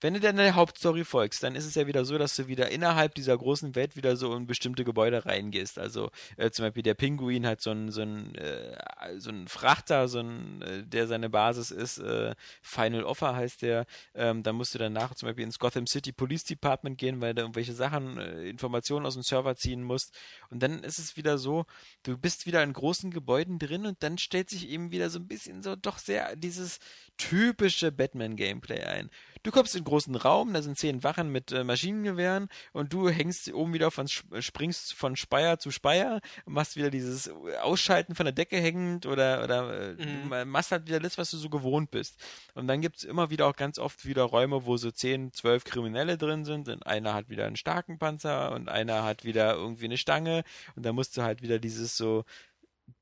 wenn 0.00 0.14
du 0.14 0.20
dann 0.20 0.36
der 0.36 0.54
Hauptstory 0.54 1.04
folgst, 1.04 1.42
dann 1.42 1.54
ist 1.54 1.66
es 1.66 1.74
ja 1.74 1.86
wieder 1.86 2.04
so, 2.04 2.18
dass 2.18 2.36
du 2.36 2.46
wieder 2.46 2.70
innerhalb 2.70 3.14
dieser 3.14 3.36
großen 3.36 3.74
Welt 3.74 3.96
wieder 3.96 4.16
so 4.16 4.34
in 4.34 4.46
bestimmte 4.46 4.84
Gebäude 4.84 5.26
reingehst. 5.26 5.78
Also 5.78 6.10
äh, 6.36 6.50
zum 6.50 6.66
Beispiel 6.66 6.82
der 6.82 6.94
Pinguin 6.94 7.46
hat 7.46 7.60
so 7.60 7.70
einen 7.70 7.90
so 7.90 8.02
äh, 8.02 8.76
so 9.18 9.30
einen 9.30 9.48
Frachter, 9.48 10.08
so 10.08 10.20
einen, 10.20 10.62
äh, 10.62 10.84
der 10.84 11.06
seine 11.06 11.30
Basis 11.30 11.70
ist. 11.70 11.98
Äh, 11.98 12.34
Final 12.62 13.04
Offer 13.04 13.34
heißt 13.34 13.62
der. 13.62 13.86
Ähm, 14.14 14.42
da 14.42 14.52
musst 14.52 14.74
du 14.74 14.78
danach 14.78 15.14
zum 15.14 15.28
Beispiel 15.28 15.44
ins 15.44 15.58
Gotham 15.58 15.86
City 15.86 16.12
Police 16.12 16.44
Department 16.44 16.98
gehen, 16.98 17.20
weil 17.20 17.34
du 17.34 17.42
irgendwelche 17.42 17.74
Sachen, 17.74 18.18
äh, 18.18 18.48
Informationen 18.48 19.06
aus 19.06 19.14
dem 19.14 19.22
Server 19.22 19.56
ziehen 19.56 19.82
musst. 19.82 20.16
Und 20.50 20.62
dann 20.62 20.82
ist 20.82 20.98
es 20.98 21.16
wieder 21.16 21.38
so, 21.38 21.64
du 22.02 22.16
bist 22.16 22.46
wieder 22.46 22.62
in 22.62 22.72
großen 22.72 23.10
Gebäuden 23.10 23.58
drin 23.58 23.86
und 23.86 24.02
dann 24.02 24.18
stellt 24.18 24.50
sich 24.50 24.68
eben 24.68 24.90
wieder 24.90 25.10
so 25.10 25.18
ein 25.18 25.26
bisschen 25.26 25.62
so 25.62 25.76
doch 25.76 25.98
sehr 25.98 26.36
dieses 26.36 26.78
typische 27.18 27.92
Batman-Gameplay 27.92 28.82
ein. 28.84 29.10
Du 29.44 29.52
kommst 29.52 29.74
in 29.74 29.78
einen 29.80 29.84
großen 29.84 30.14
Raum, 30.16 30.52
da 30.52 30.62
sind 30.62 30.76
zehn 30.78 31.04
Wachen 31.04 31.30
mit 31.30 31.52
äh, 31.52 31.62
Maschinengewehren 31.62 32.48
und 32.72 32.92
du 32.92 33.08
hängst 33.08 33.52
oben 33.52 33.72
wieder 33.72 33.90
von, 33.92 34.06
Sp- 34.10 34.40
springst 34.42 34.94
von 34.94 35.14
Speier 35.14 35.58
zu 35.58 35.70
Speier, 35.70 36.20
machst 36.44 36.76
wieder 36.76 36.90
dieses 36.90 37.30
Ausschalten 37.62 38.14
von 38.16 38.24
der 38.26 38.32
Decke 38.32 38.56
hängend 38.56 39.06
oder, 39.06 39.44
oder 39.44 39.90
äh, 39.90 39.94
Mhm. 39.94 40.30
du 40.30 40.44
machst 40.46 40.72
halt 40.72 40.86
wieder 40.88 40.98
das, 41.00 41.18
was 41.18 41.30
du 41.30 41.36
so 41.36 41.48
gewohnt 41.50 41.90
bist. 41.92 42.18
Und 42.54 42.66
dann 42.66 42.80
gibt 42.80 42.96
es 42.98 43.04
immer 43.04 43.30
wieder 43.30 43.46
auch 43.46 43.56
ganz 43.56 43.78
oft 43.78 44.04
wieder 44.06 44.24
Räume, 44.24 44.66
wo 44.66 44.76
so 44.76 44.90
10, 44.90 45.32
12 45.32 45.64
Kriminelle 45.64 46.18
drin 46.18 46.44
sind 46.44 46.68
und 46.68 46.84
einer 46.86 47.14
hat 47.14 47.28
wieder 47.28 47.46
einen 47.46 47.56
starken 47.56 47.98
Panzer 47.98 48.52
und 48.52 48.68
einer 48.68 49.04
hat 49.04 49.24
wieder 49.24 49.54
irgendwie 49.54 49.84
eine 49.86 49.98
Stange 49.98 50.42
und 50.74 50.84
da 50.84 50.92
musst 50.92 51.16
du 51.16 51.22
halt 51.22 51.42
wieder 51.42 51.58
dieses 51.60 51.96
so 51.96 52.24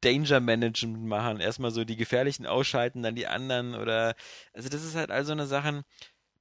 Danger 0.00 0.40
Management 0.40 1.05
machen. 1.05 1.40
Erstmal 1.40 1.71
so 1.71 1.85
die 1.85 1.97
gefährlichen 1.97 2.47
ausschalten, 2.47 3.02
dann 3.02 3.14
die 3.14 3.26
anderen 3.26 3.75
oder 3.75 4.14
also 4.52 4.69
das 4.69 4.85
ist 4.85 4.95
halt 4.95 5.11
all 5.11 5.25
so 5.25 5.33
eine 5.33 5.47
Sachen. 5.47 5.83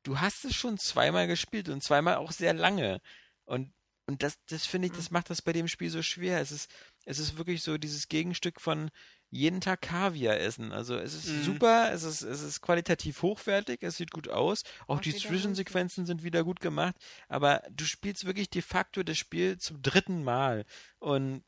Du 0.04 0.20
hast 0.20 0.46
es 0.46 0.56
schon 0.56 0.78
zweimal 0.78 1.28
gespielt 1.28 1.70
und 1.70 1.84
zweimal 1.84 2.16
auch 2.18 2.32
sehr 2.32 2.54
lange. 2.54 3.02
Und 3.46 3.72
und 4.08 4.22
das, 4.22 4.38
das 4.50 4.68
finde 4.68 4.88
ich, 4.88 4.94
das 4.94 5.10
macht 5.10 5.32
das 5.32 5.42
bei 5.42 5.52
dem 5.52 5.68
Spiel 5.68 5.90
so 5.90 6.04
schwer. 6.04 6.40
Es 6.40 6.52
ist, 6.52 6.70
es 7.06 7.18
ist 7.18 7.38
wirklich 7.40 7.64
so 7.64 7.80
dieses 7.80 8.08
Gegenstück 8.08 8.62
von 8.62 8.92
jeden 9.32 9.62
Tag 9.62 9.82
Kaviar 9.82 10.38
essen. 10.40 10.72
Also 10.72 10.96
es 10.96 11.16
ist 11.16 11.26
Mhm. 11.26 11.44
super, 11.44 11.92
es 11.92 12.04
ist, 12.04 12.22
es 12.22 12.42
ist 12.44 12.62
qualitativ 12.62 13.24
hochwertig, 13.24 13.80
es 13.82 13.98
sieht 13.98 14.12
gut 14.12 14.30
aus. 14.30 14.62
Auch 14.86 14.98
Was 14.98 15.06
die 15.06 15.16
Zwischensequenzen 15.16 16.06
sind 16.06 16.22
wieder 16.22 16.44
gut 16.44 16.60
gemacht. 16.60 16.96
Aber 17.28 17.64
du 17.72 17.84
spielst 17.84 18.26
wirklich 18.26 18.50
de 18.52 18.62
facto 18.62 19.02
das 19.02 19.18
Spiel 19.18 19.58
zum 19.58 19.82
dritten 19.82 20.24
Mal. 20.24 20.66
Und 21.00 21.44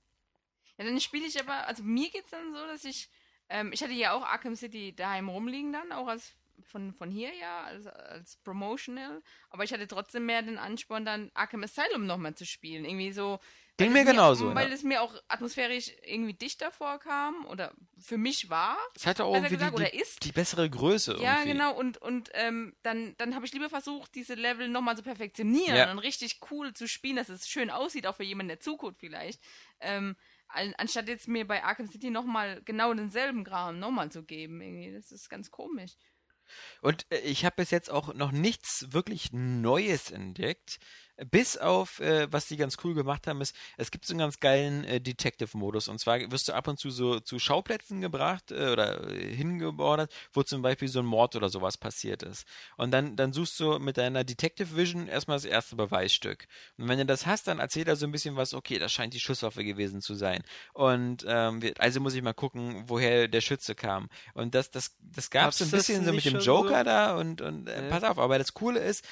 Ja, 0.78 0.86
dann 0.86 1.00
spiele 1.00 1.26
ich 1.26 1.40
aber, 1.40 1.68
also 1.68 1.84
mir 1.84 2.10
geht's 2.10 2.32
dann 2.32 2.54
so, 2.54 2.66
dass 2.68 2.86
ich, 2.86 3.10
ähm, 3.50 3.72
ich 3.74 3.82
hatte 3.82 3.94
ja 3.94 4.14
auch 4.14 4.24
Arkham 4.24 4.56
City 4.56 4.96
daheim 4.96 5.30
rumliegen 5.30 5.74
dann, 5.74 5.92
auch 5.92 6.08
als 6.08 6.34
von, 6.64 6.94
von 6.94 7.12
hier 7.12 7.34
ja, 7.36 7.64
als, 7.66 7.86
als 7.88 8.38
Promotional, 8.38 9.22
aber 9.50 9.64
ich 9.64 9.72
hatte 9.74 9.88
trotzdem 9.88 10.26
mehr 10.26 10.42
den 10.42 10.58
Ansporn, 10.58 11.06
dann 11.06 11.32
Arkham 11.34 11.64
Asylum 11.64 12.06
nochmal 12.06 12.36
zu 12.36 12.46
spielen. 12.46 12.86
Irgendwie 12.86 13.12
so. 13.12 13.40
Ging 13.78 13.90
weil 13.94 13.94
mir 13.94 14.10
es 14.10 14.16
genauso, 14.16 14.56
Weil 14.56 14.70
ja. 14.70 14.74
es 14.74 14.82
mir 14.82 15.04
auch 15.04 15.14
atmosphärisch 15.28 15.92
irgendwie 16.04 16.34
dichter 16.34 16.72
vorkam 16.72 17.46
oder 17.46 17.74
für 18.00 18.18
mich 18.18 18.50
war. 18.50 18.76
es 18.96 19.06
hatte 19.06 19.24
auch 19.24 19.36
irgendwie 19.36 19.54
gesagt, 19.54 19.78
die, 19.78 19.82
oder 19.82 19.94
ist. 19.94 20.24
die 20.24 20.32
bessere 20.32 20.68
Größe. 20.68 21.18
Ja, 21.22 21.36
irgendwie. 21.36 21.52
genau, 21.52 21.76
und, 21.76 22.00
und 22.00 22.32
ähm, 22.34 22.76
dann, 22.82 23.14
dann 23.18 23.36
habe 23.36 23.46
ich 23.46 23.54
lieber 23.54 23.70
versucht, 23.70 24.16
diese 24.16 24.34
Level 24.34 24.68
nochmal 24.68 24.98
zu 24.98 25.04
perfektionieren 25.04 25.76
Ja. 25.76 25.92
und 25.92 26.00
richtig 26.00 26.40
cool 26.50 26.74
zu 26.74 26.88
spielen, 26.88 27.18
dass 27.18 27.30
es 27.30 27.48
schön 27.48 27.70
aussieht, 27.70 28.08
auch 28.08 28.16
für 28.16 28.24
jemanden, 28.24 28.48
der 28.50 28.60
zuguckt 28.60 29.00
vielleicht. 29.00 29.40
Ähm, 29.80 30.16
anstatt 30.48 31.08
jetzt 31.08 31.28
mir 31.28 31.46
bei 31.48 31.64
Arkham 31.64 31.88
City 31.88 32.10
nochmal 32.10 32.62
genau 32.64 32.94
denselben 32.94 33.44
Kram 33.44 33.80
nochmal 33.80 34.12
zu 34.12 34.24
geben. 34.24 34.62
Irgendwie. 34.62 34.94
Das 34.94 35.12
ist 35.12 35.30
ganz 35.30 35.52
komisch. 35.52 35.94
Und 36.82 37.06
äh, 37.12 37.20
ich 37.20 37.46
habe 37.46 37.58
bis 37.58 37.72
jetzt 37.72 37.90
auch 37.90 38.14
noch 38.14 38.32
nichts 38.32 38.92
wirklich 38.92 39.34
Neues 39.34 40.12
entdeckt. 40.12 40.80
Bis 41.32 41.58
auf, 41.58 42.00
äh, 42.00 42.32
was 42.32 42.48
die 42.48 42.58
ganz 42.58 42.78
cool 42.84 42.94
gemacht 42.94 43.26
haben, 43.26 43.42
ist, 43.42 43.56
es 43.78 43.90
gibt 43.90 44.06
so 44.06 44.14
einen 44.14 44.20
ganz 44.20 44.40
geilen 44.40 44.84
äh, 44.84 45.02
Detective-Modus. 45.02 45.88
Und 45.88 46.00
zwar 46.00 46.20
wirst 46.32 46.48
du 46.48 46.54
ab 46.54 46.68
und 46.68 46.80
zu 46.80 46.92
so 46.92 47.20
zu 47.20 47.40
Schauplätzen 47.40 48.02
gebracht 48.02 48.52
äh, 48.52 48.70
oder 48.70 49.10
äh, 49.10 49.34
hingeordert, 49.36 50.14
wo 50.34 50.44
zum 50.44 50.62
Beispiel 50.62 50.88
so 50.88 51.00
ein 51.00 51.06
Mord 51.06 51.36
oder 51.36 51.50
sowas 51.50 51.78
passiert 51.78 52.22
ist. 52.22 52.46
Und 52.78 52.92
dann, 52.92 53.16
dann 53.16 53.34
suchst 53.34 53.60
du 53.60 53.80
mit 53.80 53.98
deiner 53.98 54.24
Detective 54.24 54.76
Vision 54.76 55.08
erstmal 55.08 55.38
das 55.38 55.46
erste 55.46 55.76
Beweisstück. 55.76 56.48
Und 56.78 56.88
wenn 56.88 57.00
du 57.00 57.06
das 57.06 57.26
hast, 57.26 57.48
dann 57.48 57.60
erzählt 57.60 57.88
er 57.88 57.96
so 57.96 58.06
ein 58.06 58.12
bisschen 58.12 58.36
was, 58.36 58.54
okay, 58.54 58.78
das 58.78 58.92
scheint 58.92 59.14
die 59.14 59.20
Schusswaffe 59.20 59.64
gewesen 59.64 60.02
zu 60.02 60.14
sein. 60.14 60.44
Und 60.74 61.26
ähm, 61.28 61.62
also 61.80 62.00
muss 62.00 62.14
ich 62.14 62.22
mal 62.22 62.34
gucken, 62.34 62.84
woher 62.88 63.28
der 63.28 63.42
Schütze 63.42 63.74
kam. 63.74 64.10
Und 64.34 64.54
das, 64.54 64.70
das, 64.70 64.96
das 65.02 65.32
gab 65.32 65.50
es 65.50 65.58
so 65.58 65.66
ein 65.66 65.72
bisschen 65.72 66.06
so 66.06 66.14
mit 66.14 66.26
dem 66.26 66.40
Joker 66.40 66.80
so? 66.80 66.84
da 66.84 67.18
und, 67.18 67.42
und 67.42 67.68
äh, 67.68 67.86
Ja. 67.86 67.90
pass 67.90 68.04
auf, 68.04 68.20
aber 68.20 68.38
das 68.38 68.54
Coole 68.54 68.80
ist, 68.80 69.04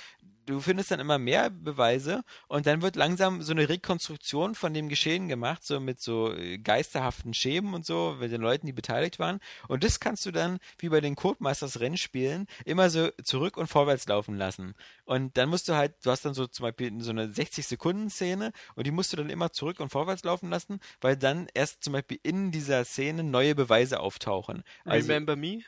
du 0.46 0.60
findest 0.60 0.92
dann 0.92 1.00
immer 1.00 1.18
mehr 1.18 1.50
Beweise 1.50 2.24
und 2.48 2.66
dann 2.66 2.82
wird 2.82 2.96
langsam 2.96 3.42
so 3.42 3.52
eine 3.52 3.68
Rekonstruktion 3.68 4.56
von 4.56 4.74
dem 4.74 4.90
Geschehen 4.90 5.28
gemacht, 5.28 5.64
so 5.64 5.80
mit 5.80 6.00
so 6.00 6.34
äh, 6.34 6.58
geisterhaften 6.58 7.34
Schemen 7.34 7.74
und 7.74 7.86
so, 7.86 8.18
mit 8.20 8.32
den 8.32 8.42
Leuten, 8.42 8.66
die 8.66 8.74
beteiligt 8.74 9.20
waren. 9.20 9.40
Und 9.68 9.84
das 9.84 10.00
kannst 10.00 10.26
du 10.26 10.32
dann, 10.32 10.60
wie 10.78 10.90
bei 10.90 11.02
den 11.02 11.16
Codemasters 11.16 11.80
Rennspielen, 11.80 12.48
immer 12.66 12.90
so 12.90 13.10
zurück 13.24 13.58
und 13.58 13.68
vorwärts 13.68 14.08
laufen 14.08 14.38
lassen. 14.38 14.76
Und 15.06 15.38
dann 15.38 15.50
musst 15.50 15.68
du 15.70 15.76
halt, 15.76 15.94
du 16.04 16.12
hast 16.12 16.26
dann 16.26 16.34
so 16.34 16.48
zum 16.48 16.64
Beispiel 16.64 17.02
so 17.02 17.12
eine 17.12 17.28
60-Sekunden-Szene 17.28 18.52
und 18.76 18.88
die 18.88 18.92
musst 18.92 19.14
du 19.14 19.18
dann 19.18 19.30
immer 19.30 19.52
zurück 19.52 19.80
und 19.80 19.90
vorwärts 19.90 20.24
laufen 20.24 20.50
lassen, 20.50 20.80
weil 21.02 21.18
dann 21.18 21.48
erst 21.54 21.84
zum 21.84 21.94
Beispiel 21.94 22.20
in 22.24 22.52
dieser 22.52 22.86
Szene 22.86 23.24
neue 23.24 23.56
Beweise 23.56 24.00
auftauchen. 24.00 24.64
Also, 24.84 25.08
Remember 25.08 25.36
Me? 25.36 25.60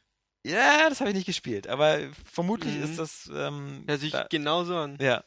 Ja, 0.47 0.89
das 0.89 0.99
habe 0.99 1.10
ich 1.12 1.15
nicht 1.15 1.25
gespielt, 1.27 1.67
aber 1.67 1.99
vermutlich 2.31 2.75
Mhm. 2.75 2.83
ist 2.83 2.99
das. 2.99 3.29
Ähm, 3.33 3.83
Hört 3.88 3.99
sich 3.99 4.12
da, 4.12 4.27
genauso 4.29 4.75
an. 4.75 4.97
ja. 5.01 5.23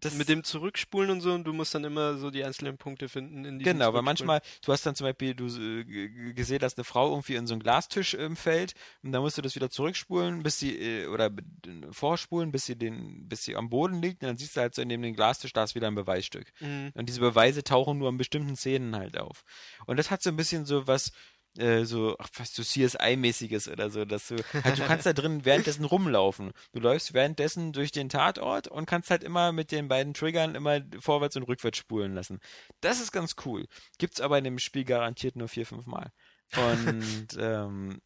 Das, 0.00 0.12
Mit 0.14 0.28
dem 0.28 0.42
Zurückspulen 0.44 1.08
und 1.08 1.20
so 1.22 1.32
und 1.32 1.44
du 1.44 1.52
musst 1.54 1.74
dann 1.74 1.84
immer 1.84 2.18
so 2.18 2.30
die 2.30 2.44
einzelnen 2.44 2.76
Punkte 2.76 3.08
finden 3.08 3.44
in 3.46 3.58
Genau, 3.60 3.94
weil 3.94 4.02
manchmal, 4.02 4.42
du 4.62 4.72
hast 4.72 4.84
dann 4.84 4.94
zum 4.96 5.06
Beispiel 5.06 5.34
du, 5.34 5.46
äh, 5.46 6.32
gesehen, 6.34 6.58
dass 6.58 6.76
eine 6.76 6.84
Frau 6.84 7.10
irgendwie 7.10 7.36
in 7.36 7.46
so 7.46 7.54
einen 7.54 7.62
Glastisch 7.62 8.12
ähm, 8.12 8.36
fällt 8.36 8.74
und 9.02 9.12
dann 9.12 9.22
musst 9.22 9.38
du 9.38 9.42
das 9.42 9.54
wieder 9.54 9.70
zurückspulen, 9.70 10.42
bis 10.42 10.58
sie, 10.58 10.76
äh, 10.76 11.06
oder 11.06 11.30
vorspulen, 11.90 12.50
bis 12.52 12.66
sie 12.66 12.76
den, 12.76 13.28
bis 13.28 13.44
sie 13.44 13.56
am 13.56 13.70
Boden 13.70 14.02
liegt 14.02 14.22
und 14.22 14.28
dann 14.28 14.36
siehst 14.36 14.56
du 14.56 14.60
halt 14.60 14.74
so 14.74 14.82
in 14.82 14.88
dem 14.90 15.14
Glastisch, 15.14 15.52
da 15.52 15.62
ist 15.64 15.74
wieder 15.74 15.86
ein 15.86 15.94
Beweisstück. 15.94 16.52
Mhm. 16.60 16.90
Und 16.94 17.08
diese 17.08 17.20
Beweise 17.20 17.62
tauchen 17.62 17.96
nur 17.98 18.08
in 18.10 18.18
bestimmten 18.18 18.56
Szenen 18.56 18.96
halt 18.96 19.16
auf. 19.16 19.42
Und 19.86 19.96
das 19.98 20.10
hat 20.10 20.22
so 20.22 20.28
ein 20.28 20.36
bisschen 20.36 20.66
so 20.66 20.86
was, 20.86 21.12
äh, 21.58 21.84
so, 21.84 22.16
ach, 22.18 22.28
was 22.36 22.54
so 22.54 22.62
CSI-mäßiges 22.62 23.70
oder 23.70 23.90
so, 23.90 24.04
dass 24.04 24.28
du, 24.28 24.36
halt, 24.64 24.78
du 24.78 24.86
kannst 24.86 25.06
da 25.06 25.12
drin 25.12 25.44
währenddessen 25.44 25.84
rumlaufen. 25.84 26.52
Du 26.72 26.80
läufst 26.80 27.14
währenddessen 27.14 27.72
durch 27.72 27.92
den 27.92 28.08
Tatort 28.08 28.68
und 28.68 28.86
kannst 28.86 29.10
halt 29.10 29.24
immer 29.24 29.52
mit 29.52 29.72
den 29.72 29.88
beiden 29.88 30.14
Triggern 30.14 30.54
immer 30.54 30.80
vorwärts 31.00 31.36
und 31.36 31.44
rückwärts 31.44 31.78
spulen 31.78 32.14
lassen. 32.14 32.40
Das 32.80 33.00
ist 33.00 33.12
ganz 33.12 33.36
cool. 33.44 33.66
Gibt's 33.98 34.20
aber 34.20 34.38
in 34.38 34.44
dem 34.44 34.58
Spiel 34.58 34.84
garantiert 34.84 35.36
nur 35.36 35.48
vier, 35.48 35.66
fünf 35.66 35.86
Mal. 35.86 36.10
Und, 36.56 37.28
ähm, 37.38 38.00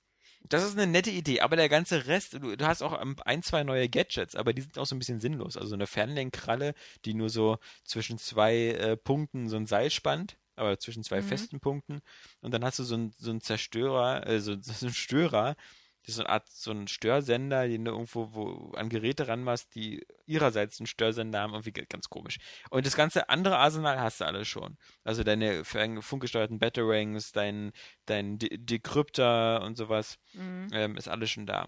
das 0.48 0.64
ist 0.64 0.78
eine 0.78 0.90
nette 0.90 1.10
Idee, 1.10 1.40
aber 1.40 1.56
der 1.56 1.68
ganze 1.68 2.06
Rest, 2.06 2.34
du, 2.34 2.56
du 2.56 2.66
hast 2.66 2.82
auch 2.82 2.92
ein, 3.24 3.42
zwei 3.42 3.64
neue 3.64 3.88
Gadgets, 3.88 4.34
aber 4.34 4.52
die 4.52 4.62
sind 4.62 4.78
auch 4.78 4.86
so 4.86 4.94
ein 4.94 4.98
bisschen 4.98 5.20
sinnlos. 5.20 5.56
Also 5.56 5.74
eine 5.74 5.86
Fernlenkkralle, 5.86 6.74
die 7.04 7.14
nur 7.14 7.28
so 7.28 7.58
zwischen 7.84 8.18
zwei 8.18 8.68
äh, 8.68 8.96
Punkten 8.96 9.48
so 9.48 9.56
ein 9.56 9.66
Seil 9.66 9.90
spannt, 9.90 10.38
aber 10.58 10.78
zwischen 10.78 11.04
zwei 11.04 11.22
Mhm. 11.22 11.22
festen 11.22 11.60
Punkten. 11.60 12.00
Und 12.40 12.52
dann 12.52 12.64
hast 12.64 12.78
du 12.78 12.84
so 12.84 12.94
einen 12.94 13.12
so 13.16 13.30
einen 13.30 13.40
Zerstörer, 13.40 14.26
äh, 14.26 14.40
so, 14.40 14.56
so 14.60 14.86
einen 14.86 14.94
Störer, 14.94 15.56
das 16.02 16.10
ist 16.10 16.16
so 16.16 16.22
eine 16.22 16.30
Art, 16.30 16.48
so 16.48 16.70
ein 16.70 16.88
Störsender, 16.88 17.68
den 17.68 17.84
du 17.84 17.90
irgendwo 17.90 18.32
wo, 18.32 18.72
an 18.76 18.88
Geräte 18.88 19.28
ranmachst, 19.28 19.74
die 19.74 20.06
ihrerseits 20.26 20.80
einen 20.80 20.86
Störsender 20.86 21.40
haben, 21.40 21.52
irgendwie 21.52 21.72
ganz 21.72 22.08
komisch. 22.08 22.38
Und 22.70 22.86
das 22.86 22.96
ganze 22.96 23.28
andere 23.28 23.58
Arsenal 23.58 24.00
hast 24.00 24.20
du 24.20 24.24
alles 24.24 24.48
schon. 24.48 24.78
Also 25.04 25.22
deine 25.22 25.64
funkgesteuerten 25.64 26.58
Batarangs, 26.58 27.32
dein, 27.32 27.72
dein 28.06 28.38
De 28.38 28.56
Decrypter 28.56 29.62
und 29.62 29.76
sowas, 29.76 30.18
Mhm. 30.32 30.68
ähm, 30.72 30.96
ist 30.96 31.08
alles 31.08 31.30
schon 31.30 31.46
da. 31.46 31.66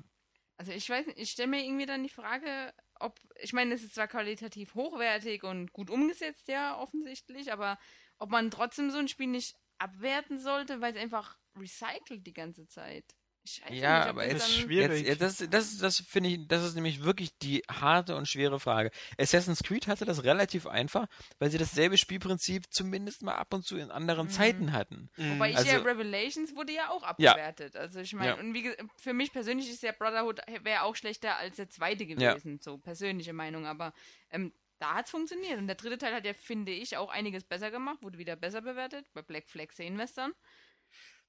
Also 0.57 0.73
ich 0.73 0.89
weiß 0.89 1.07
nicht, 1.07 1.19
ich 1.19 1.31
stelle 1.31 1.49
mir 1.49 1.65
irgendwie 1.65 1.87
dann 1.87 2.03
die 2.03 2.09
Frage, 2.11 2.73
ob, 2.99 3.19
ich 3.41 3.53
meine, 3.53 3.75
es 3.75 3.83
ist 3.83 3.95
zwar 3.95 4.09
qualitativ 4.09 4.75
hochwertig 4.75 5.43
und 5.43 5.73
gut 5.73 5.91
umgesetzt, 5.91 6.49
ja, 6.49 6.79
offensichtlich, 6.79 7.51
aber 7.53 7.79
ob 8.21 8.31
man 8.31 8.51
trotzdem 8.51 8.91
so 8.91 8.99
ein 8.99 9.09
Spiel 9.09 9.27
nicht 9.27 9.57
abwerten 9.79 10.39
sollte, 10.39 10.81
weil 10.81 10.95
es 10.95 11.01
einfach 11.03 11.37
recycelt 11.59 12.27
die 12.27 12.33
ganze 12.35 12.67
Zeit. 12.69 13.05
Ich 13.43 13.63
weiß 13.65 13.71
Ja, 13.79 14.05
aber 14.05 14.23
das 14.25 14.33
jetzt 14.35 14.43
dann, 14.43 14.65
schwierig. 14.67 15.07
Jetzt, 15.07 15.09
ja, 15.09 15.27
das, 15.27 15.39
das, 15.51 15.79
das 15.79 15.97
finde 16.01 16.29
ich, 16.29 16.47
das 16.47 16.63
ist 16.63 16.75
nämlich 16.75 17.03
wirklich 17.03 17.31
die 17.39 17.63
harte 17.71 18.15
und 18.15 18.29
schwere 18.29 18.61
Frage. 18.61 18.91
Assassin's 19.19 19.63
Creed 19.63 19.87
hatte 19.87 20.05
das 20.05 20.25
relativ 20.25 20.67
einfach, 20.67 21.07
weil 21.39 21.51
sie 21.51 21.57
dasselbe 21.57 21.97
Spielprinzip 21.97 22.65
zumindest 22.71 23.23
mal 23.23 23.37
ab 23.37 23.55
und 23.55 23.65
zu 23.65 23.79
in 23.79 23.91
anderen 23.91 24.27
Mhm. 24.27 24.31
Zeiten 24.31 24.73
hatten. 24.73 25.09
Mhm. 25.17 25.33
Wobei 25.37 25.51
ich 25.53 25.57
Also- 25.57 25.71
ja 25.71 25.79
Revelations 25.79 26.55
wurde 26.55 26.75
ja 26.75 26.91
auch 26.91 27.01
Ja. 27.19 27.33
abgewertet. 27.33 27.77
Also 27.77 28.01
ich 28.01 28.13
meine, 28.13 28.33
Ja. 28.33 28.35
und 28.39 28.53
wie 28.53 28.71
für 28.99 29.15
mich 29.15 29.33
persönlich 29.33 29.71
ist 29.71 29.83
ja 29.83 29.93
Brotherhood 29.93 30.41
wäre 30.63 30.83
auch 30.83 30.95
schlechter 30.95 31.37
als 31.37 31.57
der 31.57 31.71
zweite 31.71 32.05
gewesen, 32.07 32.61
so 32.61 32.77
persönliche 32.77 33.33
Meinung, 33.33 33.65
aber 33.65 33.95
ähm, 34.29 34.53
da 34.81 34.95
hat 34.95 35.05
es 35.07 35.11
funktioniert. 35.11 35.59
Und 35.59 35.67
der 35.67 35.77
dritte 35.77 35.99
Teil 35.99 36.15
hat 36.15 36.25
ja, 36.25 36.33
finde 36.35 36.73
ich, 36.73 36.97
auch 36.97 37.11
einiges 37.11 37.45
besser 37.45 37.71
gemacht, 37.71 37.99
wurde 38.03 38.19
wieder 38.19 38.37
besser 38.37 38.63
bewertet. 38.63 39.07
Bei 39.15 39.23
Black 39.23 39.49
Flag 39.49 39.71
sehen 39.73 40.01
dann. 40.15 40.33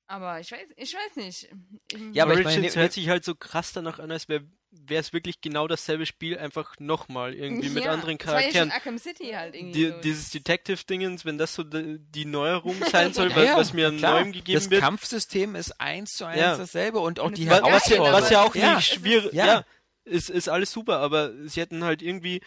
Aber 0.08 0.40
ich 0.42 0.52
weiß, 0.52 0.68
ich 0.76 0.94
weiß 0.94 1.16
nicht. 1.18 1.50
Ich- 1.92 2.00
Ja, 2.14 2.24
aber 2.24 2.34
ich 2.34 2.46
Origins 2.46 2.74
meine, 2.76 2.84
hört 2.84 2.92
sich 2.94 3.08
halt 3.08 3.24
so 3.24 3.34
krass 3.34 3.72
danach 3.72 4.00
an, 4.00 4.12
als 4.12 4.28
wäre 4.28 4.44
es 4.90 5.14
wirklich 5.14 5.40
genau 5.40 5.68
dasselbe 5.68 6.06
Spiel, 6.06 6.38
einfach 6.38 6.76
nochmal 6.80 7.34
irgendwie 7.34 7.70
mit 7.70 7.86
Ja, 7.86 7.92
anderen 7.92 8.18
das 8.18 8.28
war 8.28 8.34
ja 8.36 8.40
Charakteren. 8.42 8.70
schon 8.72 8.78
Arkham 8.78 8.98
City 8.98 9.32
halt 9.32 9.56
irgendwie. 9.56 9.72
Die, 9.72 9.88
so. 9.90 10.02
dieses 10.02 10.30
Detective-Dingens, 10.32 11.24
wenn 11.24 11.38
das 11.38 11.54
so 11.54 11.64
die, 11.64 11.98
Neuerung 12.26 12.76
sein 12.92 13.14
soll, 13.14 13.30
Ja, 13.32 13.36
was, 13.38 13.56
was 13.58 13.74
mir 13.74 13.88
an 13.88 13.98
klar. 13.98 14.20
Neuem 14.22 14.32
gegeben 14.34 14.60
das 14.60 14.70
wird. 14.70 14.82
Kampfsystem 14.82 15.56
ist 15.56 15.80
eins 15.80 16.12
zu 16.12 16.26
eins 16.26 16.40
Ja. 16.40 16.58
dasselbe 16.58 17.00
und 17.00 17.20
auch 17.22 17.28
Und 17.28 17.38
die 17.38 17.44
ist 17.44 17.50
Was, 17.52 17.62
was, 17.62 18.30
ja, 18.32 18.42
auch 18.44 18.56
ja, 18.56 18.76
nicht 18.76 18.94
schwierig, 18.94 19.32
ja. 19.34 19.46
ja, 19.46 19.66
ist, 20.04 20.30
ist 20.30 20.50
alles 20.50 20.72
super, 20.74 20.98
aber 21.00 21.32
sie 21.48 21.62
hätten 21.62 21.84
halt 21.86 22.02
irgendwie, 22.02 22.42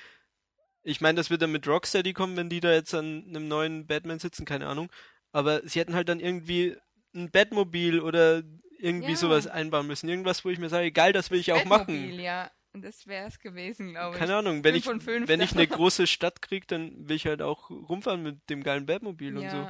ich 0.85 1.01
meine, 1.01 1.16
das 1.16 1.31
wird 1.31 1.42
dann 1.42 1.53
mit 1.53 1.66
Rocksteady 1.66 2.12
kommen, 2.12 2.37
wenn 2.37 2.49
die 2.49 2.61
da 2.61 2.73
jetzt 2.73 2.94
an 2.94 3.25
einem 3.29 3.49
neuen 3.49 3.87
Batman 3.87 4.18
sitzen, 4.18 4.44
keine 4.44 4.66
Ahnung, 4.68 4.90
aber 5.33 5.66
sie 5.66 5.81
hätten 5.81 5.94
halt 5.94 6.09
dann 6.09 6.20
irgendwie 6.20 6.77
ein 7.14 7.31
Batmobil 7.31 8.01
oder 8.01 8.42
irgendwie 8.79 9.12
Ja. 9.12 9.16
sowas 9.16 9.47
einbauen 9.47 9.87
müssen, 9.87 10.09
irgendwas, 10.09 10.44
wo 10.44 10.51
ich 10.51 10.59
mir 10.59 10.68
sage, 10.68 10.92
geil, 10.92 11.12
das 11.12 11.31
will 11.31 11.40
ich 11.40 11.53
auch 11.53 11.64
machen. 11.64 11.87
Batmobil, 11.87 12.20
ja. 12.20 12.51
Und 12.75 12.85
das 12.85 13.07
wäre 13.07 13.29
es 13.29 13.38
gewesen, 13.38 13.92
glaube 13.92 14.14
ich. 14.14 14.18
Keine 14.18 14.35
Ahnung, 14.37 14.64
wenn 14.64 14.81
Fünf 14.83 15.07
ich, 15.07 15.29
wenn 15.29 15.40
ich 15.40 15.53
eine 15.53 15.66
große 15.66 16.09
Stadt 16.09 16.42
krieg, 16.42 16.66
dann 16.66 17.09
will 17.09 17.14
ich 17.14 17.27
halt 17.27 17.40
auch 17.40 17.70
rumfahren 17.70 18.23
mit 18.23 18.51
dem 18.51 18.64
geilen 18.64 18.85
Batmobil 18.87 19.37
und 19.37 19.49
so. 19.49 19.68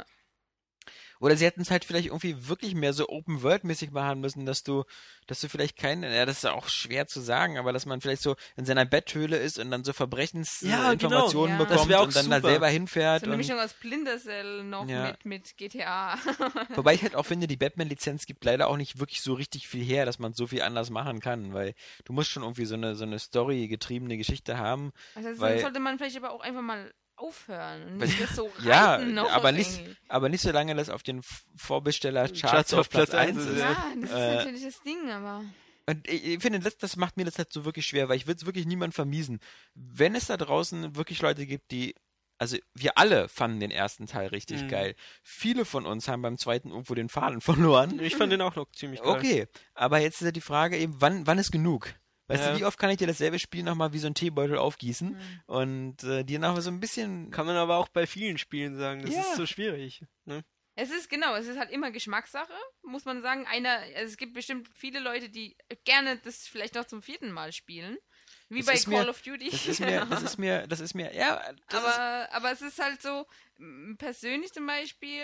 Oder 1.24 1.38
sie 1.38 1.46
hätten 1.46 1.62
es 1.62 1.70
halt 1.70 1.86
vielleicht 1.86 2.08
irgendwie 2.08 2.48
wirklich 2.48 2.74
mehr 2.74 2.92
so 2.92 3.08
Open-World-mäßig 3.08 3.92
machen 3.92 4.20
müssen, 4.20 4.44
dass 4.44 4.62
du, 4.62 4.84
dass 5.26 5.40
du 5.40 5.48
vielleicht 5.48 5.78
keinen, 5.78 6.02
ja, 6.02 6.26
das 6.26 6.36
ist 6.38 6.44
auch 6.46 6.68
schwer 6.68 7.06
zu 7.06 7.20
sagen, 7.22 7.56
aber 7.56 7.72
dass 7.72 7.86
man 7.86 8.02
vielleicht 8.02 8.20
so 8.20 8.36
in 8.58 8.66
seiner 8.66 8.84
Betthöhle 8.84 9.38
ist 9.38 9.58
und 9.58 9.70
dann 9.70 9.84
so 9.84 9.94
Verbrechensinformationen 9.94 11.58
Ja, 11.58 11.64
genau. 11.64 11.74
Ja. 11.86 11.86
Bekommt 11.88 12.06
und 12.08 12.16
dann 12.16 12.30
da 12.30 12.36
super. 12.36 12.48
selber 12.50 12.68
hinfährt. 12.68 13.22
So 13.22 13.28
eine 13.28 13.38
Mischung 13.38 13.58
aus 13.58 13.70
Splinter 13.70 14.18
Cell 14.18 14.64
noch 14.64 14.86
Ja. 14.86 15.06
mit, 15.08 15.24
mit 15.24 15.56
GTA. 15.56 16.18
wobei 16.74 16.92
ich 16.92 17.02
halt 17.02 17.14
auch 17.14 17.24
finde, 17.24 17.46
die 17.46 17.56
Batman-Lizenz 17.56 18.26
gibt 18.26 18.44
leider 18.44 18.68
auch 18.68 18.76
nicht 18.76 18.98
wirklich 19.00 19.22
so 19.22 19.32
richtig 19.32 19.66
viel 19.66 19.82
her, 19.82 20.04
dass 20.04 20.18
man 20.18 20.34
so 20.34 20.46
viel 20.46 20.60
anders 20.60 20.90
machen 20.90 21.20
kann, 21.20 21.54
weil 21.54 21.74
du 22.04 22.12
musst 22.12 22.28
schon 22.28 22.42
irgendwie 22.42 22.66
so 22.66 22.74
eine, 22.74 22.96
so 22.96 23.04
eine 23.04 23.18
Story-getriebene 23.18 24.18
Geschichte 24.18 24.58
haben. 24.58 24.92
Also 25.14 25.30
das 25.30 25.40
Weil- 25.40 25.60
sollte 25.60 25.80
man 25.80 25.96
vielleicht 25.96 26.18
aber 26.18 26.32
auch 26.32 26.40
einfach 26.40 26.60
mal 26.60 26.92
aufhören 27.16 27.96
nicht 27.98 28.28
so 28.34 28.50
Ja, 28.64 28.98
aber 29.30 29.52
nicht, 29.52 29.80
aber 30.08 30.28
nicht 30.28 30.40
so 30.42 30.50
lange 30.50 30.74
das 30.74 30.88
auf 30.90 31.02
den 31.02 31.22
Vorbesteller-Charts 31.56 32.40
Charts 32.40 32.74
auf 32.74 32.88
Platz 32.88 33.10
Platz 33.10 33.20
1 33.20 33.36
eins 33.38 33.46
ist. 33.48 33.60
Ja, 33.60 33.76
das 34.00 34.10
ist 34.10 34.16
Äh, 34.16 34.34
natürlich 34.36 34.64
das 34.64 34.82
Ding, 34.82 35.10
aber 35.10 35.44
Und 35.86 36.08
ich, 36.08 36.24
ich 36.24 36.40
finde, 36.42 36.60
das, 36.60 36.76
das 36.78 36.96
macht 36.96 37.16
mir 37.16 37.24
das 37.24 37.38
halt 37.38 37.52
so 37.52 37.64
wirklich 37.64 37.86
schwer, 37.86 38.08
weil 38.08 38.16
ich 38.16 38.26
will 38.26 38.34
es 38.34 38.46
wirklich 38.46 38.66
niemand 38.66 38.94
vermiesen. 38.94 39.40
Wenn 39.74 40.14
es 40.14 40.26
da 40.26 40.36
draußen 40.36 40.96
wirklich 40.96 41.20
Leute 41.22 41.46
gibt, 41.46 41.70
die, 41.70 41.94
also 42.38 42.56
wir 42.74 42.98
alle 42.98 43.28
fanden 43.28 43.60
den 43.60 43.70
ersten 43.70 44.06
Teil 44.06 44.28
richtig 44.28 44.62
Mhm. 44.62 44.68
geil. 44.68 44.94
Viele 45.22 45.64
von 45.64 45.86
uns 45.86 46.08
haben 46.08 46.22
beim 46.22 46.38
zweiten 46.38 46.70
irgendwo 46.70 46.94
den 46.94 47.08
Faden 47.08 47.40
verloren. 47.40 47.98
Ich 48.00 48.16
fand 48.16 48.32
den 48.32 48.40
auch 48.40 48.56
noch 48.56 48.70
ziemlich 48.72 49.00
geil. 49.02 49.10
Okay, 49.10 49.46
aber 49.74 49.98
jetzt 49.98 50.20
ist 50.20 50.26
ja 50.26 50.32
die 50.32 50.40
Frage 50.40 50.76
eben, 50.78 51.00
wann, 51.00 51.26
wann 51.26 51.38
ist 51.38 51.52
genug? 51.52 51.94
Weißt 52.26 52.42
Ja. 52.44 52.52
du, 52.52 52.58
wie 52.60 52.64
oft 52.64 52.78
kann 52.78 52.90
ich 52.90 52.96
dir 52.98 53.06
dasselbe 53.06 53.38
Spiel 53.38 53.62
nochmal 53.62 53.92
wie 53.92 53.98
so 53.98 54.06
ein 54.06 54.14
Teebeutel 54.14 54.56
aufgießen 54.58 55.10
Mhm. 55.10 55.40
und 55.46 56.02
äh, 56.04 56.24
dir 56.24 56.38
nachher 56.38 56.62
so 56.62 56.70
ein 56.70 56.80
bisschen. 56.80 57.30
Kann 57.30 57.46
man 57.46 57.56
aber 57.56 57.76
auch 57.76 57.88
bei 57.88 58.06
vielen 58.06 58.38
Spielen 58.38 58.76
sagen. 58.76 59.02
Das 59.02 59.14
Ja. 59.14 59.20
ist 59.20 59.36
so 59.36 59.46
schwierig. 59.46 60.04
Ne? 60.24 60.42
es 60.76 60.90
ist 60.90 61.08
genau, 61.08 61.36
es 61.36 61.46
ist 61.46 61.56
halt 61.56 61.70
immer 61.70 61.92
Geschmackssache, 61.92 62.52
muss 62.82 63.04
man 63.04 63.22
sagen. 63.22 63.46
Einer, 63.46 63.78
also 63.94 64.10
es 64.10 64.16
gibt 64.16 64.34
bestimmt 64.34 64.68
viele 64.74 64.98
Leute, 64.98 65.28
die 65.30 65.56
gerne 65.84 66.16
das 66.24 66.48
vielleicht 66.48 66.74
noch 66.74 66.84
zum 66.84 67.00
vierten 67.00 67.30
Mal 67.30 67.52
spielen. 67.52 67.96
Wie 68.48 68.60
Das 68.60 68.84
bei 68.84 68.90
Call 68.96 69.04
mir- 69.04 69.10
of 69.10 69.22
Duty. 69.22 69.50
Das 69.50 69.66
ist 69.68 69.78
mir, 69.78 70.04
das 70.06 70.22
ist 70.34 70.38
mir, 70.38 70.66
das 70.66 70.80
ist 70.80 70.94
mir, 70.94 71.14
ja, 71.14 71.40
das 71.68 71.80
ist, 71.84 71.86
aber, 71.98 72.28
aber 72.32 72.50
es 72.52 72.60
ist 72.62 72.78
halt 72.82 73.00
so, 73.00 73.24
persönlich 73.98 74.52
zum 74.52 74.66
Beispiel, 74.66 75.22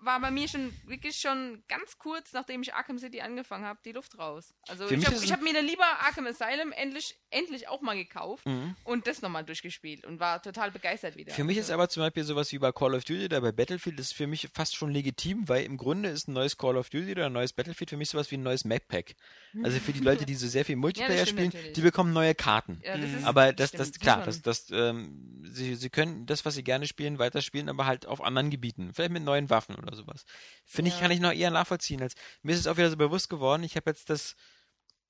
war 0.00 0.20
bei 0.20 0.30
mir 0.30 0.48
schon 0.48 0.72
wirklich 0.86 1.16
schon 1.16 1.62
ganz 1.68 1.98
kurz, 1.98 2.32
nachdem 2.32 2.62
ich 2.62 2.74
Arkham 2.74 2.98
City 2.98 3.20
angefangen 3.20 3.64
habe, 3.64 3.78
die 3.84 3.92
Luft 3.92 4.18
raus. 4.18 4.54
Also 4.68 4.86
Für 4.86 4.94
ich 4.94 5.04
habe 5.06 5.16
hab 5.16 5.42
mir 5.42 5.52
dann 5.52 5.66
lieber 5.66 5.84
Arkham 5.84 6.26
Asylum 6.26 6.72
endlich, 6.72 7.18
endlich 7.30 7.68
auch 7.68 7.80
mal 7.82 7.96
gekauft 7.96 8.46
Mhm. 8.46 8.76
und 8.84 9.06
das 9.06 9.20
nochmal 9.22 9.44
durchgespielt 9.44 10.06
und 10.06 10.20
war 10.20 10.42
total 10.42 10.70
begeistert 10.70 11.16
wieder. 11.16 11.34
Für 11.34 11.44
mich 11.44 11.58
ist 11.58 11.70
aber 11.70 11.88
zum 11.88 12.02
Beispiel 12.02 12.24
sowas 12.24 12.50
wie 12.52 12.58
bei 12.58 12.72
Call 12.72 12.94
of 12.94 13.04
Duty 13.04 13.26
oder 13.26 13.40
bei 13.40 13.52
Battlefield 13.52 13.98
ist 14.00 14.14
für 14.14 14.26
mich 14.26 14.48
fast 14.54 14.74
schon 14.76 14.90
legitim, 14.90 15.48
weil 15.48 15.64
im 15.64 15.76
Grunde 15.76 16.08
ist 16.08 16.28
ein 16.28 16.32
neues 16.32 16.56
Call 16.56 16.76
of 16.76 16.88
Duty 16.88 17.12
oder 17.12 17.26
ein 17.26 17.32
neues 17.32 17.52
Battlefield 17.52 17.90
für 17.90 17.96
mich 17.96 18.08
sowas 18.10 18.30
wie 18.30 18.36
ein 18.36 18.42
neues 18.42 18.64
Map-Pack. 18.64 19.14
Also 19.62 19.78
für 19.80 19.92
die 19.92 20.00
Leute, 20.00 20.24
die 20.24 20.34
so 20.34 20.46
sehr 20.46 20.64
viel 20.64 20.76
Multiplayer 20.76 21.26
stimmt 21.26 21.28
spielen, 21.28 21.46
natürlich. 21.52 21.72
die 21.74 21.80
bekommen 21.82 22.12
neue 22.12 22.34
Karten. 22.34 22.80
ja, 22.84 22.96
das 22.96 23.10
Mhm. 23.10 23.18
ist, 23.18 23.24
Aber 23.24 23.52
das, 23.52 23.68
stimmt, 23.68 23.80
das, 23.80 23.88
muss 23.88 23.98
klar, 24.00 24.22
das, 24.22 24.42
das, 24.42 24.70
ähm, 24.70 25.44
sie, 25.50 25.74
sie 25.74 25.90
können 25.90 26.24
das, 26.26 26.44
was 26.44 26.54
sie 26.54 26.64
gerne 26.64 26.86
spielen, 26.86 27.18
weiterspielen, 27.18 27.59
aber 27.68 27.86
halt 27.86 28.06
auf 28.06 28.20
anderen 28.20 28.50
Gebieten. 28.50 28.92
Vielleicht 28.94 29.12
mit 29.12 29.22
neuen 29.22 29.50
Waffen 29.50 29.74
oder 29.76 29.94
sowas. 29.94 30.24
Finde 30.64 30.88
ich, 30.88 30.94
Ja. 30.94 31.02
kann 31.02 31.10
ich 31.10 31.20
noch 31.20 31.32
eher 31.32 31.50
nachvollziehen. 31.50 32.02
Als, 32.02 32.14
mir 32.42 32.52
ist 32.52 32.60
es 32.60 32.66
auch 32.66 32.76
wieder 32.76 32.90
so 32.90 32.96
bewusst 32.96 33.28
geworden, 33.28 33.62
ich 33.62 33.76
habe 33.76 33.90
jetzt 33.90 34.08
das, 34.10 34.34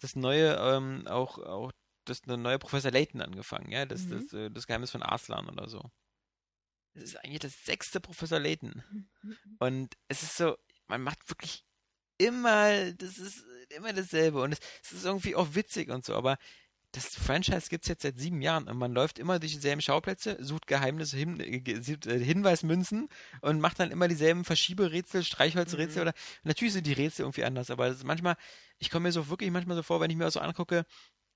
das 0.01 0.17
neue, 0.17 0.55
ähm, 0.57 1.07
auch, 1.07 1.39
auch 1.39 1.73
das 2.05 2.25
neue 2.27 2.59
Professor 2.59 2.91
Layton 2.91 3.21
angefangen, 3.21 3.71
ja, 3.71 3.87
das, 3.87 4.03
Mhm. 4.05 4.11
das, 4.11 4.33
äh, 4.33 4.51
das 4.51 4.67
Geheimnis 4.67 4.91
von 4.91 5.03
Arslan 5.03 5.49
oder 5.49 5.69
so. 5.69 5.91
Das 6.95 7.05
ist 7.05 7.17
eigentlich 7.25 7.41
das 7.41 7.65
sechste 7.65 8.01
Professor 8.01 8.39
Layton. 8.41 8.83
Und 9.61 9.97
es 10.09 10.23
ist 10.23 10.37
so, 10.37 10.57
man 10.89 11.03
macht 11.03 11.29
wirklich 11.29 11.65
immer, 12.19 12.93
das 12.93 13.19
ist 13.19 13.45
immer 13.77 13.93
dasselbe. 13.93 14.43
Und 14.43 14.53
es, 14.53 14.59
es 14.83 14.93
ist 14.93 15.05
irgendwie 15.05 15.37
auch 15.37 15.55
witzig 15.55 15.89
und 15.91 16.05
so, 16.05 16.15
aber 16.17 16.37
das 16.93 17.15
Franchise 17.15 17.69
gibt 17.69 17.85
es 17.85 17.89
jetzt 17.89 18.03
seit 18.03 18.19
sieben 18.19 18.43
Jahren 18.43 18.69
und 18.69 18.77
man 18.77 18.93
läuft 18.93 19.19
immer 19.19 19.39
durch 19.39 19.53
dieselben 19.53 19.81
Schauplätze, 19.81 20.37
sucht 20.41 20.67
Geheimnisse, 20.67 21.17
hin, 21.17 21.39
äh, 21.41 21.57
äh, 21.57 22.25
Hinweismünzen 22.25 23.09
und 23.43 23.61
macht 23.61 23.79
dann 23.79 23.91
immer 23.91 24.09
dieselben 24.09 24.45
Verschieberätsel, 24.45 25.23
Streichholzrätsel 25.23 26.03
Mhm. 26.03 26.09
oder 26.09 26.19
natürlich 26.43 26.73
sind 26.75 26.87
die 26.87 26.93
Rätsel 26.93 27.23
irgendwie 27.25 27.45
anders, 27.45 27.71
aber 27.71 27.89
das 27.89 27.99
ist 27.99 28.05
manchmal, 28.05 28.37
ich 28.79 28.91
komme 28.91 29.05
mir 29.05 29.13
so 29.13 29.29
wirklich 29.29 29.51
manchmal 29.51 29.77
so 29.77 29.83
vor, 29.83 30.01
wenn 30.01 30.11
ich 30.11 30.17
mir 30.17 30.25
das 30.25 30.35
so 30.35 30.41
angucke, 30.41 30.85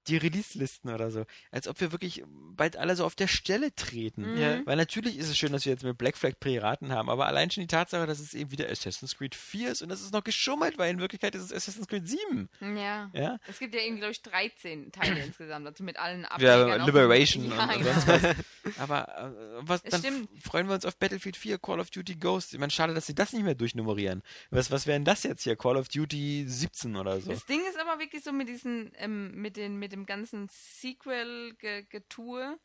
die 0.08 0.16
Release-Listen 0.16 0.90
oder 0.90 1.10
so, 1.10 1.24
als 1.50 1.68
ob 1.68 1.80
wir 1.80 1.92
wirklich 1.92 2.22
bald 2.26 2.76
alle 2.76 2.96
so 2.96 3.04
auf 3.04 3.14
der 3.14 3.28
Stelle 3.28 3.74
treten. 3.74 4.32
Mhm. 4.32 4.38
Ja. 4.38 4.66
Weil 4.66 4.76
natürlich 4.76 5.16
ist 5.18 5.28
es 5.28 5.36
schön, 5.38 5.52
dass 5.52 5.64
wir 5.64 5.72
jetzt 5.72 5.84
mit 5.84 5.96
Black 5.98 6.16
Flag 6.16 6.34
Piraten 6.40 6.92
haben, 6.92 7.08
aber 7.10 7.26
allein 7.26 7.50
schon 7.50 7.62
die 7.62 7.68
Tatsache, 7.68 8.06
dass 8.06 8.18
es 8.20 8.34
eben 8.34 8.50
wieder 8.50 8.68
Assassin's 8.68 9.16
Creed 9.16 9.34
4 9.34 9.72
ist 9.72 9.82
und 9.82 9.88
das 9.88 10.00
ist 10.02 10.12
noch 10.12 10.24
geschummelt, 10.24 10.78
weil 10.78 10.90
in 10.90 11.00
Wirklichkeit 11.00 11.34
ist 11.34 11.42
es 11.42 11.52
Assassin's 11.52 11.88
Creed 11.88 12.08
7. 12.08 12.48
Ja. 12.76 13.10
Ja? 13.12 13.38
Es 13.48 13.58
gibt 13.58 13.74
ja 13.74 13.80
irgendwie, 13.80 14.00
glaube 14.00 14.12
ich, 14.12 14.22
13 14.22 14.92
Teile 14.92 15.20
insgesamt, 15.24 15.66
also 15.66 15.82
mit 15.84 15.98
allen 15.98 16.22
Ja, 16.22 16.28
Ablegern. 16.30 16.80
auch. 16.82 16.86
Liberation 16.86 17.48
ja, 17.50 17.64
und, 17.64 17.70
und 17.70 17.78
genau. 17.78 17.92
sonst 17.92 18.08
was. 18.08 18.36
Aber 18.78 19.08
äh, 19.08 19.60
was, 19.66 19.82
Es 19.84 19.90
dann 19.90 20.00
stimmt. 20.00 20.28
freuen 20.42 20.68
wir 20.68 20.74
uns 20.74 20.84
auf 20.84 20.96
Battlefield 20.96 21.36
4, 21.36 21.58
Call 21.58 21.80
of 21.80 21.90
Duty 21.90 22.16
Ghost. 22.16 22.52
Ich 22.54 22.60
meine, 22.60 22.70
schade, 22.70 22.94
dass 22.94 23.06
sie 23.06 23.14
das 23.14 23.32
nicht 23.32 23.44
mehr 23.44 23.54
durchnummerieren. 23.54 24.22
Was, 24.50 24.70
was 24.70 24.86
wäre 24.86 24.96
denn 24.96 25.04
das 25.04 25.22
jetzt 25.22 25.42
hier? 25.44 25.56
Call 25.56 25.76
of 25.76 25.88
Duty 25.88 26.44
17 26.46 26.96
oder 26.96 27.20
so? 27.20 27.30
Das 27.30 27.46
Ding 27.46 27.60
ist 27.68 27.78
aber 27.78 27.98
wirklich 28.00 28.22
so 28.22 28.32
mit 28.32 28.48
diesen, 28.48 28.92
ähm, 28.98 29.32
mit 29.40 29.56
den, 29.56 29.78
mit 29.78 29.92
dem 29.94 30.06
ganzen 30.06 30.48
Sequel-Getue. 30.50 32.58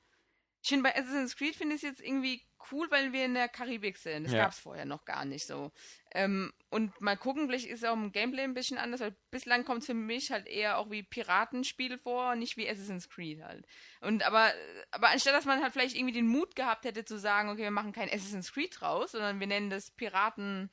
Ich 0.62 0.70
finde 0.70 0.84
bei 0.84 0.96
Assassin's 0.96 1.38
Creed 1.38 1.56
finde 1.56 1.76
ich 1.76 1.84
es 1.84 1.89
jetzt 1.89 2.02
irgendwie 2.02 2.46
cool, 2.72 2.92
weil 2.92 3.13
wir 3.13 3.24
in 3.24 3.34
der 3.34 3.48
Karibik 3.48 3.98
sind. 3.98 4.26
Das 4.26 4.34
Ja. 4.34 4.44
gab 4.44 4.52
es 4.52 4.60
vorher 4.60 4.84
noch 4.86 5.06
gar 5.06 5.24
nicht 5.24 5.46
so. 5.46 5.72
Ähm, 6.12 6.52
und 6.70 7.00
mal 7.00 7.15
gucken, 7.15 7.48
vielleicht 7.48 7.68
ist 7.68 7.86
auch 7.86 7.94
im 7.94 8.12
Gameplay 8.12 8.44
ein 8.44 8.54
bisschen 8.54 8.78
anders, 8.78 9.00
weil 9.00 9.15
bislang 9.32 9.63
kommt 9.63 9.80
es 9.82 9.86
für 9.86 9.94
mich 9.94 10.32
halt 10.32 10.48
eher 10.48 10.78
auch 10.78 10.92
wie 10.92 11.04
Piratenspiel 11.04 11.98
vor, 11.98 12.36
nicht 12.36 12.58
wie 12.58 12.70
Assassin's 12.70 13.10
Creed 13.10 13.42
halt. 13.42 13.65
Und 14.02 14.24
aber, 14.24 14.52
aber 14.92 15.10
anstatt 15.10 15.34
dass 15.34 15.46
man 15.46 15.63
halt 15.63 15.72
vielleicht 15.72 15.96
irgendwie 15.96 16.13
den 16.13 16.28
Mut 16.28 16.56
gehabt 16.58 16.84
hätte 16.84 17.06
zu 17.06 17.18
sagen, 17.18 17.50
okay, 17.50 17.63
wir 17.63 17.72
machen 17.72 17.94
kein 17.94 18.10
Assassin's 18.10 18.52
Creed 18.52 18.76
draus, 18.82 19.13
sondern 19.13 19.39
wir 19.39 19.48
nennen 19.48 19.70
das 19.70 19.92
Piraten 19.92 20.70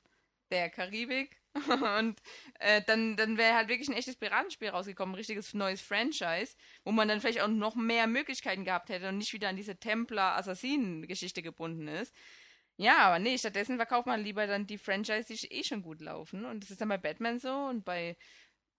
der 0.50 0.68
Karibik. 0.70 1.40
Und 1.98 2.20
äh, 2.60 2.82
dann, 2.86 3.16
dann 3.16 3.36
wäre 3.38 3.54
halt 3.54 3.68
wirklich 3.68 3.88
ein 3.88 3.94
echtes 3.96 4.16
Piratenspiel 4.16 4.68
rausgekommen, 4.68 5.14
ein 5.14 5.18
richtiges 5.18 5.54
neues 5.54 5.80
Franchise, 5.80 6.54
wo 6.84 6.92
man 6.92 7.08
dann 7.08 7.20
vielleicht 7.20 7.40
auch 7.40 7.48
noch 7.48 7.74
mehr 7.74 8.06
Möglichkeiten 8.06 8.64
gehabt 8.64 8.88
hätte 8.88 9.08
und 9.08 9.18
nicht 9.18 9.32
wieder 9.32 9.48
an 9.48 9.56
diese 9.56 9.76
Templar-Assassinen-Geschichte 9.76 11.42
gebunden 11.42 11.88
ist. 11.88 12.14
Ja, 12.78 12.98
aber 12.98 13.18
nee, 13.18 13.38
stattdessen 13.38 13.76
verkauft 13.76 14.06
man 14.06 14.22
lieber 14.22 14.46
dann 14.46 14.66
die 14.66 14.78
Franchise, 14.78 15.24
die 15.32 15.46
eh 15.52 15.64
schon 15.64 15.82
gut 15.82 16.00
laufen. 16.00 16.44
Und 16.44 16.62
das 16.62 16.70
ist 16.70 16.80
dann 16.80 16.88
bei 16.90 16.98
Batman 16.98 17.38
so 17.38 17.50
und 17.50 17.84
bei, 17.86 18.16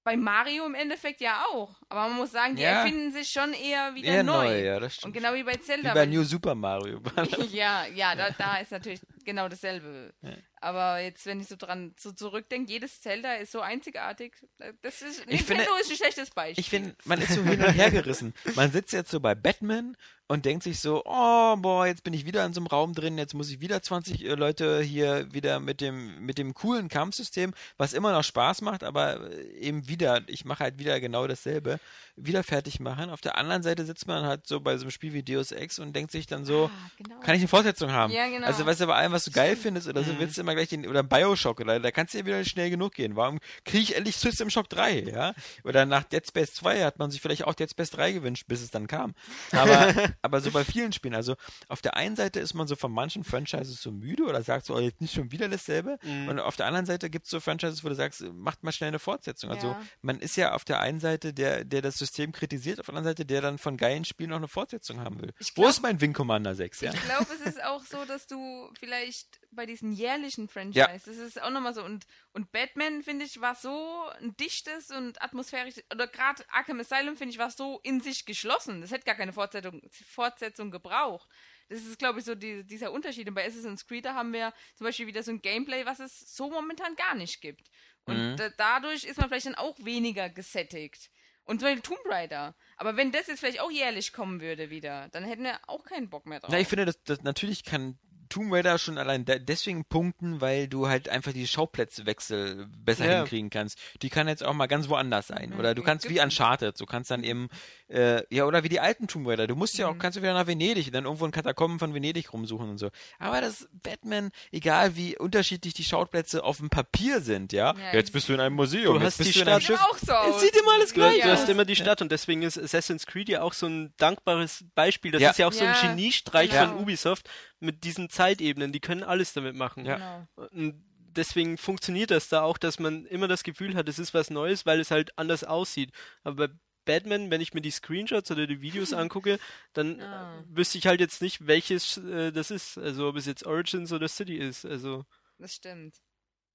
bei 0.04 0.16
Mario 0.16 0.66
im 0.68 0.76
Endeffekt 0.76 1.20
ja 1.20 1.46
auch. 1.52 1.82
Aber 1.90 2.08
man 2.08 2.18
muss 2.18 2.32
sagen, 2.32 2.56
die 2.56 2.62
Ja. 2.62 2.82
erfinden 2.84 3.12
sich 3.12 3.30
schon 3.30 3.54
eher 3.54 3.96
wieder 3.96 4.08
Eher 4.10 4.24
neu. 4.24 4.46
neu, 4.46 4.64
ja, 4.64 4.80
das 4.80 5.04
Und 5.04 5.14
genau 5.14 5.34
wie 5.34 5.44
bei 5.44 5.56
Wie 5.56 5.62
Zelda. 5.62 5.94
bei 5.94 6.02
weil- 6.02 6.08
New 6.08 6.24
Super 6.24 6.54
Mario. 6.54 7.02
ja, 7.52 7.88
ja, 7.88 8.16
da, 8.16 8.30
da 8.30 8.58
ist 8.58 8.72
natürlich 8.72 9.02
genau 9.28 9.48
dasselbe. 9.48 10.12
Ja. 10.24 10.32
Aber 10.60 11.00
jetzt, 11.00 11.28
wenn 11.28 11.40
ich 11.40 11.48
so 11.48 11.56
dran 11.56 11.94
so 12.00 12.12
zurückdenke, 12.12 12.72
jedes 12.72 13.00
Zelda 13.02 13.36
ist 13.36 13.52
so 13.52 13.62
einzigartig. 13.62 14.34
Das 14.82 15.04
ist, 15.04 15.20
Ich 15.20 15.26
Nintendo 15.28 15.64
finde- 15.64 15.82
ist 15.82 15.92
ein 15.92 15.98
schlechtes 15.98 16.32
Beispiel. 16.32 16.60
Ich 16.60 16.70
finde, 16.72 16.96
man 17.06 17.22
ist 17.22 17.34
so 17.34 17.44
hin 17.44 17.62
und 17.64 17.72
her 17.74 17.92
gerissen. 17.92 18.34
Man 18.56 18.72
sitzt 18.72 18.92
jetzt 18.94 19.12
so 19.12 19.20
bei 19.20 19.36
Batman 19.36 19.96
und 20.28 20.46
denkt 20.46 20.64
sich 20.64 20.80
so, 20.80 21.04
oh, 21.06 21.56
boah, 21.58 21.86
jetzt 21.86 22.04
bin 22.04 22.14
ich 22.16 22.26
wieder 22.26 22.44
in 22.44 22.54
so 22.54 22.60
einem 22.60 22.68
Raum 22.68 22.94
drin, 22.96 23.18
jetzt 23.20 23.36
muss 23.36 23.52
ich 23.52 23.62
wieder 23.62 23.82
20 23.84 24.26
äh, 24.26 24.34
Leute 24.34 24.82
hier 24.82 25.32
wieder 25.32 25.60
mit 25.60 25.80
dem, 25.80 26.26
mit 26.26 26.38
dem 26.40 26.54
coolen 26.56 26.90
Kampfsystem, 26.90 27.54
was 27.78 27.94
immer 27.94 28.12
noch 28.12 28.24
Spaß 28.24 28.62
macht, 28.62 28.84
aber 28.84 29.30
äh, 29.32 29.44
eben 29.60 29.88
wieder, 29.88 30.24
ich 30.28 30.44
mache 30.44 30.64
halt 30.64 30.80
wieder 30.80 31.00
genau 31.00 31.28
dasselbe, 31.28 31.80
wieder 32.20 32.44
fertig 32.44 32.80
machen. 32.80 33.10
Auf 33.12 33.22
der 33.22 33.38
anderen 33.38 33.62
Seite 33.64 33.86
sitzt 33.86 34.08
man 34.08 34.26
halt 34.26 34.48
so 34.48 34.60
bei 34.60 34.76
so 34.78 34.82
einem 34.84 34.92
Spiel 34.92 35.14
wie 35.14 35.22
Deus 35.24 35.52
Ex 35.52 35.78
und 35.80 35.96
denkt 35.96 36.12
sich 36.12 36.26
dann 36.26 36.46
so, 36.46 36.66
Ah, 36.74 36.90
genau. 36.98 37.20
kann 37.20 37.36
ich 37.36 37.42
eine 37.42 37.48
Fortsetzung 37.48 37.92
haben? 37.92 38.12
Ja, 38.12 38.28
genau. 38.28 38.48
Also, 38.48 38.66
weißt 38.66 38.82
du, 38.82 38.88
bei 38.88 38.96
allem, 38.96 39.12
was 39.12 39.24
du 39.26 39.32
geil 39.32 39.56
findest 39.56 39.88
oder 39.88 40.04
so, 40.04 40.14
Mhm. 40.14 40.20
willst 40.20 40.36
du 40.38 40.42
immer 40.42 40.56
gleich 40.56 40.68
den, 40.70 40.88
oder 40.88 41.04
Bioshock, 41.04 41.60
oder 41.60 41.80
da 41.80 41.92
kannst 41.92 42.14
du 42.14 42.18
ja 42.18 42.26
wieder 42.26 42.44
schnell 42.44 42.70
genug 42.72 42.94
gehen. 42.96 43.16
Warum 43.16 43.40
kriege 43.66 43.84
ich 43.84 43.96
endlich 43.96 44.16
System 44.18 44.50
Shock 44.50 44.68
3, 44.70 45.02
ja? 45.02 45.34
Oder 45.64 45.86
nach 45.86 46.04
Dead 46.06 46.26
Space 46.28 46.54
2 46.56 46.84
hat 46.84 46.98
man 47.00 47.12
sich 47.12 47.22
vielleicht 47.22 47.46
auch 47.46 47.54
Dead 47.54 47.70
Space 47.70 47.92
3 47.92 48.12
gewünscht, 48.14 48.46
bis 48.48 48.62
es 48.64 48.72
dann 48.72 48.88
kam. 48.88 49.14
Aber, 49.52 49.94
aber 50.24 50.42
so 50.42 50.50
bei 50.52 50.64
vielen 50.64 50.94
Spielen, 50.94 51.14
also 51.14 51.36
auf 51.68 51.82
der 51.82 51.96
einen 51.98 52.16
Seite 52.16 52.40
ist 52.40 52.56
man 52.56 52.68
so 52.68 52.76
von 52.76 52.92
manchen 52.92 53.24
Franchises 53.24 53.80
so 53.82 53.92
müde 53.92 54.24
oder 54.24 54.42
sagt 54.42 54.66
so, 54.66 54.76
oh, 54.76 54.80
jetzt 54.80 55.02
nicht 55.02 55.14
schon 55.14 55.32
wieder 55.32 55.48
dasselbe. 55.50 56.00
Mhm. 56.04 56.30
Und 56.30 56.40
auf 56.40 56.56
der 56.56 56.66
anderen 56.66 56.86
Seite 56.88 57.12
gibt 57.12 57.26
es 57.26 57.32
so 57.32 57.40
Franchises, 57.40 57.84
wo 57.84 57.90
du 57.90 57.96
sagst, 57.96 58.24
macht 58.34 58.64
mal 58.64 58.72
schnell 58.72 58.88
eine 58.88 59.00
Fortsetzung. 59.00 59.52
Also 59.52 59.68
Ja. 59.68 59.80
man 60.02 60.20
ist 60.20 60.36
ja 60.36 60.54
auf 60.54 60.66
der 60.66 60.80
einen 60.80 61.00
Seite 61.00 61.32
der, 61.34 61.64
der 61.64 61.82
das 61.84 61.98
System 61.98 62.07
kritisiert, 62.32 62.80
auf 62.80 62.86
der 62.86 62.96
anderen 62.96 63.12
Seite 63.12 63.26
der 63.26 63.42
dann 63.42 63.58
von 63.58 63.78
geilen 63.78 64.06
Spielen 64.06 64.30
noch 64.30 64.38
eine 64.38 64.48
Fortsetzung 64.48 65.00
haben 65.00 65.22
will. 65.22 65.34
Ich 65.40 65.52
Wo 65.56 65.62
glaub- 65.62 65.72
ist 65.72 65.82
mein 65.82 66.00
Wing 66.00 66.14
Commander 66.14 66.56
6, 66.56 66.82
ja? 66.82 66.94
Ich 66.94 67.04
glaube, 67.04 67.28
es 67.34 67.42
ist 67.42 67.64
auch 67.64 67.84
so, 67.84 68.06
dass 68.06 68.28
du 68.28 68.70
vielleicht 68.80 69.40
bei 69.52 69.66
diesen 69.66 69.92
jährlichen 69.92 70.38
ähnlichen 70.38 70.48
Franchise. 70.48 70.80
Ja. 70.80 70.88
Das 70.88 71.08
ist 71.08 71.42
auch 71.42 71.50
nochmal 71.50 71.74
so. 71.74 71.84
Und, 71.84 72.06
und 72.34 72.52
Batman, 72.52 73.04
finde 73.04 73.26
ich, 73.26 73.42
war 73.42 73.56
so 73.56 74.10
ein 74.20 74.36
dichtes 74.38 74.92
und 74.92 75.22
atmosphärisches, 75.22 75.84
oder 75.92 76.08
gerade 76.08 76.44
Arkham 76.50 76.80
Asylum, 76.80 77.16
finde 77.16 77.34
ich, 77.34 77.40
war 77.40 77.52
so 77.52 77.80
in 77.84 78.02
sich 78.02 78.26
geschlossen. 78.26 78.82
Das 78.82 78.92
hätte 78.92 79.06
gar 79.06 79.16
keine 79.16 79.34
Fortsetzung, 79.34 79.82
Fortsetzung 79.90 80.72
gebraucht. 80.72 81.30
Das 81.70 81.80
ist, 81.80 82.00
glaube 82.00 82.20
ich, 82.20 82.26
so 82.26 82.36
die, 82.36 82.64
dieser 82.66 82.92
Unterschied. 82.92 83.28
Und 83.28 83.36
bei 83.36 83.46
Assassin's 83.46 83.86
Creed 83.86 84.06
da 84.06 84.14
haben 84.14 84.34
wir 84.34 84.54
zum 84.76 84.86
Beispiel 84.86 85.08
wieder 85.08 85.24
so 85.24 85.32
ein 85.32 85.42
Gameplay, 85.42 85.86
was 85.86 86.00
es 86.00 86.36
so 86.36 86.50
momentan 86.50 86.96
gar 86.96 87.16
nicht 87.16 87.42
gibt. 87.42 87.70
Und 88.06 88.36
mhm. 88.36 88.54
dadurch 88.58 89.04
ist 89.04 89.18
man 89.18 89.28
vielleicht 89.28 89.48
dann 89.48 89.56
auch 89.56 89.78
weniger 89.80 90.30
gesättigt. 90.30 91.10
Und 91.48 91.60
zum 91.60 91.68
Beispiel 91.70 91.82
Tomb 91.82 92.06
Raider. 92.06 92.56
Aber 92.76 92.98
wenn 92.98 93.12
das 93.12 93.28
jetzt 93.28 93.40
vielleicht 93.40 93.62
auch 93.62 93.72
jährlich 93.72 94.14
kommen 94.14 94.42
würde 94.42 94.70
wieder, 94.70 95.08
dann 95.14 95.24
hätten 95.24 95.44
wir 95.44 95.60
auch 95.68 95.84
keinen 95.86 96.10
Bock 96.10 96.26
mehr 96.26 96.40
drauf. 96.40 96.52
Na, 96.52 96.60
ich 96.60 96.68
finde, 96.68 96.86
das, 96.86 97.02
das 97.04 97.24
natürlich 97.24 97.64
kann 97.64 97.98
Tomb 98.30 98.54
Raider 98.54 98.78
schon 98.78 98.98
allein 98.98 99.26
deswegen 99.26 99.86
punkten, 99.86 100.42
weil 100.42 100.68
du 100.68 100.88
halt 100.88 101.10
einfach 101.10 101.34
die 101.34 101.48
Schauplätzewechsel 101.48 102.68
besser 102.78 103.06
ja. 103.06 103.18
hinkriegen 103.18 103.50
kannst. 103.50 103.80
Die 104.02 104.10
kann 104.10 104.28
jetzt 104.28 104.44
auch 104.44 104.54
mal 104.54 104.68
ganz 104.68 104.90
woanders 104.90 105.28
sein. 105.28 105.54
Oder 105.54 105.76
du 105.76 105.84
kannst 105.84 106.10
wie 106.10 106.20
Uncharted, 106.20 106.80
du 106.80 106.86
kannst 106.86 107.12
dann 107.12 107.24
eben, 107.24 107.50
äh, 107.88 108.24
ja, 108.34 108.46
oder 108.46 108.64
wie 108.64 108.70
die 108.70 108.80
alten 108.80 109.08
Tomb 109.08 109.28
Raider. 109.28 109.48
Du 109.48 109.56
musst 109.56 109.78
ja 109.78 109.88
auch, 109.88 109.94
mhm. 109.94 110.00
kannst 110.00 110.18
du 110.18 110.22
wieder 110.22 110.34
nach 110.34 110.48
Venedig, 110.48 110.92
dann 110.92 111.06
irgendwo 111.06 111.26
in 111.26 111.32
Katakomben 111.32 111.80
von 111.80 111.94
Venedig 111.94 112.32
rumsuchen 112.32 112.70
und 112.70 112.78
so. 112.78 112.90
Aber 113.20 113.42
das 113.42 113.68
Batman, 113.72 114.32
egal 114.52 114.96
wie 114.96 115.18
unterschiedlich 115.18 115.74
die 115.74 115.84
Schauplätze 115.84 116.44
auf 116.44 116.58
dem 116.58 116.70
Papier 116.70 117.22
sind, 117.22 117.54
ja. 117.54 117.74
ja 117.76 117.94
jetzt 117.94 118.14
bist 118.14 118.30
du 118.30 118.34
in 118.34 118.40
einem 118.40 118.56
Museum. 118.56 119.00
Du 119.00 119.06
hast 119.06 119.20
die 119.20 119.34
Stadt. 119.34 119.64
Auch 119.72 119.98
so 119.98 120.14
es 120.30 120.42
sieht 120.42 120.56
immer 120.56 120.74
alles 120.74 120.94
gleich 120.94 121.22
Du, 121.22 121.28
du 121.28 121.32
hast 121.32 121.50
immer 121.50 121.66
die 121.66 121.76
Stadt 121.76 122.02
und 122.02 122.12
deswegen 122.12 122.42
ist 122.42 122.58
Assassin's 122.58 123.06
Creed 123.06 123.30
ja 123.30 123.42
auch 123.42 123.54
so 123.54 123.68
ein 123.68 123.94
dankbares 123.98 124.66
Beispiel. 124.76 125.12
Das 125.12 125.22
ist 125.22 125.40
ja 125.40 125.48
auch 125.48 125.54
so 125.54 125.64
ein 125.64 125.76
Geniestreich 125.82 126.52
genau. 126.52 126.68
von 126.68 126.80
Ubisoft 126.80 127.30
mit 127.60 127.84
diesen 127.84 128.10
Zeitebenen. 128.10 128.72
Die 128.72 128.80
können 128.80 129.04
alles 129.04 129.34
damit 129.34 129.56
machen. 129.56 129.86
Ja. 129.86 130.28
Genau. 130.36 130.48
Und 130.50 130.84
deswegen 131.18 131.58
funktioniert 131.58 132.12
das 132.12 132.30
da 132.30 132.44
auch, 132.44 132.58
dass 132.58 132.80
man 132.80 133.06
immer 133.06 133.28
das 133.28 133.44
Gefühl 133.44 133.76
hat, 133.76 133.90
es 133.90 134.00
ist 134.00 134.14
was 134.14 134.30
Neues, 134.30 134.66
weil 134.66 134.80
es 134.80 134.92
halt 134.92 135.18
anders 135.18 135.44
aussieht. 135.44 135.92
Aber 136.24 136.48
bei 136.48 136.54
Batman, 136.86 137.30
wenn 137.30 137.42
ich 137.42 137.54
mir 137.54 137.62
die 137.62 137.72
Screenshots 137.72 138.32
oder 138.32 138.48
die 138.48 138.62
Videos 138.62 138.94
angucke, 138.94 139.40
dann 139.74 140.02
ah. 140.02 140.44
wüsste 140.48 140.78
ich 140.78 140.88
halt 140.88 141.00
jetzt 141.00 141.22
nicht, 141.22 141.46
welches 141.46 141.98
äh, 141.98 142.32
das 142.32 142.50
ist. 142.50 142.78
Also 142.78 143.10
ob 143.10 143.18
es 143.18 143.26
jetzt 143.26 143.46
Origins 143.46 143.92
oder 143.92 144.08
City 144.08 144.38
ist. 144.38 144.66
Also. 144.66 145.06
Das 145.38 145.54
stimmt. 145.54 145.96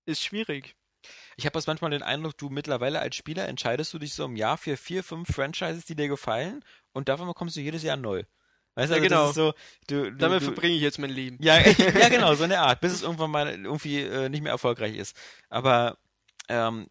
Ist 0.07 0.25
schwierig. 0.25 0.75
Ich 1.37 1.47
habe 1.47 1.61
manchmal 1.67 1.91
den 1.91 2.03
Eindruck, 2.03 2.39
du 2.39 2.49
mittlerweile 2.49 3.01
als 3.01 3.17
Spieler 3.17 3.49
entscheidest 3.49 3.93
du 3.93 3.99
dich 3.99 4.15
so 4.15 4.25
im 4.25 4.37
Jahr 4.37 4.57
für 4.57 4.77
vier, 4.77 5.03
fünf 5.03 5.35
Franchises, 5.35 5.85
die 5.85 5.97
dir 5.97 6.09
gefallen 6.09 6.65
und 6.93 7.09
davon 7.09 7.27
bekommst 7.27 7.57
du 7.57 7.61
jedes 7.61 7.83
Jahr 7.83 7.97
neu. 7.97 8.23
Weißt 8.75 8.91
du, 8.91 8.97
ja, 8.97 9.03
also 9.03 9.09
genau. 9.09 9.33
So, 9.33 9.53
du, 9.87 10.11
du, 10.11 10.17
Damit 10.17 10.43
verbringe 10.43 10.75
ich 10.75 10.83
jetzt 10.83 10.99
mein 10.99 11.11
Leben. 11.11 11.39
Ja, 11.41 11.59
ja, 12.01 12.09
genau, 12.09 12.35
so 12.35 12.45
eine 12.45 12.61
Art, 12.61 12.81
bis 12.81 12.93
es 12.93 13.03
irgendwann 13.03 13.31
mal 13.31 13.49
irgendwie 13.49 14.01
äh, 14.01 14.29
nicht 14.29 14.43
mehr 14.43 14.53
erfolgreich 14.53 14.97
ist. 14.97 15.17
Aber 15.49 15.99
ähm, 16.49 16.89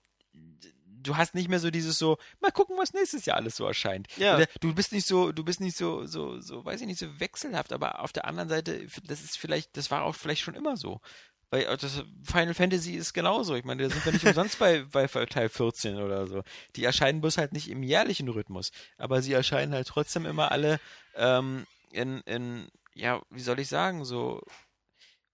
du 1.03 1.17
hast 1.17 1.35
nicht 1.35 1.49
mehr 1.49 1.59
so 1.59 1.71
dieses 1.71 1.97
so, 1.97 2.17
mal 2.39 2.51
gucken, 2.51 2.77
was 2.77 2.93
nächstes 2.93 3.25
Jahr 3.25 3.37
alles 3.37 3.55
so 3.55 3.65
erscheint. 3.65 4.07
Ja. 4.17 4.35
Oder 4.35 4.47
du 4.59 4.73
bist 4.73 4.91
nicht 4.91 5.07
so, 5.07 5.31
du 5.31 5.43
bist 5.43 5.59
nicht 5.59 5.77
so, 5.77 6.05
so, 6.05 6.39
so, 6.39 6.63
weiß 6.63 6.81
ich 6.81 6.87
nicht, 6.87 6.99
so 6.99 7.19
wechselhaft, 7.19 7.73
aber 7.73 8.01
auf 8.01 8.11
der 8.11 8.25
anderen 8.25 8.49
Seite, 8.49 8.85
das 9.03 9.21
ist 9.21 9.37
vielleicht, 9.37 9.75
das 9.77 9.91
war 9.91 10.03
auch 10.03 10.15
vielleicht 10.15 10.41
schon 10.41 10.55
immer 10.55 10.77
so. 10.77 11.01
Weil 11.51 11.63
äh, 11.63 11.77
das 11.77 12.03
Final 12.23 12.53
Fantasy 12.55 12.93
ist 12.93 13.13
genauso. 13.13 13.55
Ich 13.55 13.65
meine, 13.65 13.83
da 13.83 13.89
sind 13.89 14.03
wir 14.03 14.13
nicht 14.13 14.25
umsonst 14.25 14.57
bei, 14.57 14.83
bei 14.91 15.05
Teil 15.07 15.49
14 15.49 15.97
oder 15.97 16.25
so. 16.25 16.43
Die 16.75 16.83
erscheinen 16.83 17.21
bloß 17.21 17.37
halt 17.37 17.53
nicht 17.53 17.69
im 17.69 17.83
jährlichen 17.83 18.29
Rhythmus. 18.29 18.71
Aber 18.97 19.21
sie 19.21 19.33
erscheinen 19.33 19.73
halt 19.73 19.87
trotzdem 19.87 20.25
immer 20.25 20.51
alle 20.51 20.79
ähm, 21.15 21.67
in, 21.91 22.21
in, 22.21 22.67
ja, 22.95 23.21
wie 23.29 23.41
soll 23.41 23.59
ich 23.59 23.67
sagen, 23.67 24.05
so. 24.05 24.41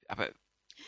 Aber 0.08 0.30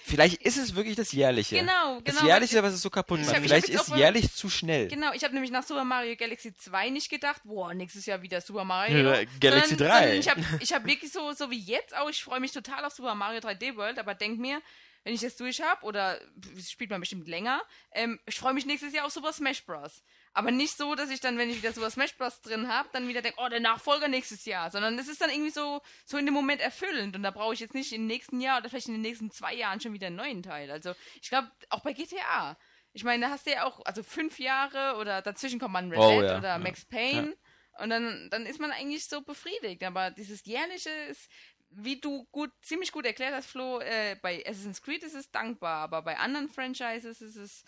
Vielleicht 0.03 0.41
ist 0.43 0.57
es 0.57 0.75
wirklich 0.75 0.95
das 0.95 1.11
Jährliche. 1.11 1.57
Genau, 1.57 1.99
genau. 1.99 2.01
Das 2.03 2.21
Jährliche, 2.21 2.63
was 2.63 2.73
es 2.73 2.81
so 2.81 2.89
kaputt 2.89 3.19
macht. 3.21 3.35
Vielleicht 3.37 3.69
ist 3.69 3.89
jährlich 3.89 4.33
zu 4.33 4.49
schnell. 4.49 4.87
Genau, 4.87 5.13
ich 5.13 5.23
habe 5.23 5.33
nämlich 5.33 5.51
nach 5.51 5.63
Super 5.63 5.83
Mario 5.83 6.15
Galaxy 6.15 6.53
2 6.55 6.89
nicht 6.89 7.09
gedacht, 7.09 7.41
boah, 7.43 7.73
nächstes 7.73 8.05
Jahr 8.05 8.21
wieder 8.21 8.39
Super 8.39 8.63
Mario. 8.63 8.97
Ja, 8.97 9.23
Galaxy 9.39 9.75
sondern, 9.75 9.89
3. 9.89 9.99
Sondern 9.99 10.19
ich 10.19 10.29
habe 10.29 10.41
ich 10.61 10.73
hab 10.73 10.85
wirklich 10.85 11.11
so, 11.11 11.33
so 11.33 11.51
wie 11.51 11.59
jetzt 11.59 11.95
auch, 11.95 12.09
ich 12.09 12.23
freue 12.23 12.39
mich 12.39 12.51
total 12.51 12.85
auf 12.85 12.93
Super 12.93 13.13
Mario 13.13 13.39
3D 13.39 13.75
World, 13.75 13.99
aber 13.99 14.15
denk 14.15 14.39
mir, 14.39 14.61
wenn 15.03 15.13
ich 15.13 15.21
das 15.21 15.35
durch 15.38 15.62
habe, 15.62 15.85
oder 15.85 16.19
spielt 16.62 16.89
man 16.89 16.99
bestimmt 16.99 17.27
länger, 17.27 17.62
ähm, 17.91 18.19
ich 18.25 18.38
freue 18.38 18.53
mich 18.53 18.65
nächstes 18.65 18.93
Jahr 18.93 19.05
auf 19.05 19.13
Super 19.13 19.33
Smash 19.33 19.65
Bros. 19.65 20.03
Aber 20.33 20.51
nicht 20.51 20.77
so, 20.77 20.95
dass 20.95 21.09
ich 21.09 21.19
dann, 21.19 21.38
wenn 21.38 21.49
ich 21.49 21.57
wieder 21.57 21.73
Super 21.73 21.89
Smash 21.89 22.15
Bros. 22.15 22.41
drin 22.41 22.67
habe, 22.67 22.89
dann 22.91 23.07
wieder 23.07 23.21
denke, 23.21 23.39
oh, 23.41 23.49
der 23.49 23.59
Nachfolger 23.59 24.07
nächstes 24.07 24.45
Jahr. 24.45 24.69
Sondern 24.71 24.97
es 24.99 25.07
ist 25.07 25.21
dann 25.21 25.29
irgendwie 25.29 25.49
so, 25.49 25.81
so 26.05 26.17
in 26.17 26.25
dem 26.25 26.33
Moment 26.33 26.62
erfüllend. 26.62 27.15
Und 27.15 27.23
da 27.23 27.31
brauche 27.31 27.53
ich 27.53 27.59
jetzt 27.59 27.73
nicht 27.73 27.91
im 27.93 28.05
nächsten 28.05 28.39
Jahr 28.39 28.59
oder 28.59 28.69
vielleicht 28.69 28.88
in 28.88 28.93
den 28.93 29.01
nächsten 29.01 29.31
zwei 29.31 29.53
Jahren 29.53 29.81
schon 29.81 29.93
wieder 29.93 30.07
einen 30.07 30.17
neuen 30.17 30.43
Teil. 30.43 30.69
Also 30.69 30.93
ich 31.21 31.29
glaube, 31.29 31.49
auch 31.69 31.81
bei 31.81 31.93
GTA. 31.93 32.57
Ich 32.93 33.03
meine, 33.03 33.25
da 33.25 33.31
hast 33.31 33.47
du 33.47 33.51
ja 33.51 33.65
auch, 33.65 33.83
also 33.85 34.03
fünf 34.03 34.39
Jahre 34.39 34.97
oder 34.97 35.21
dazwischen 35.21 35.59
kommt 35.59 35.73
man 35.73 35.89
Red 35.89 35.99
oh, 35.99 36.09
Dead 36.09 36.29
ja, 36.29 36.38
oder 36.38 36.49
ja, 36.49 36.57
Max 36.57 36.85
Payne. 36.85 37.29
Ja. 37.29 37.83
Und 37.83 37.89
dann, 37.89 38.29
dann 38.29 38.45
ist 38.45 38.59
man 38.59 38.71
eigentlich 38.71 39.07
so 39.07 39.21
befriedigt. 39.21 39.83
Aber 39.83 40.12
dieses 40.12 40.45
jährliche 40.45 40.89
ist, 40.89 41.29
wie 41.69 41.99
du 41.99 42.25
gut, 42.32 42.51
ziemlich 42.62 42.91
gut 42.91 43.05
erklärt 43.05 43.34
hast, 43.34 43.47
Flo, 43.47 43.79
äh, 43.79 44.15
bei 44.21 44.43
Assassin's 44.45 44.82
Creed 44.82 45.03
ist 45.03 45.15
es 45.15 45.32
dankbar, 45.32 45.77
aber 45.77 46.01
bei 46.01 46.17
anderen 46.17 46.49
Franchises 46.49 47.21
ist 47.21 47.36
es. 47.36 47.63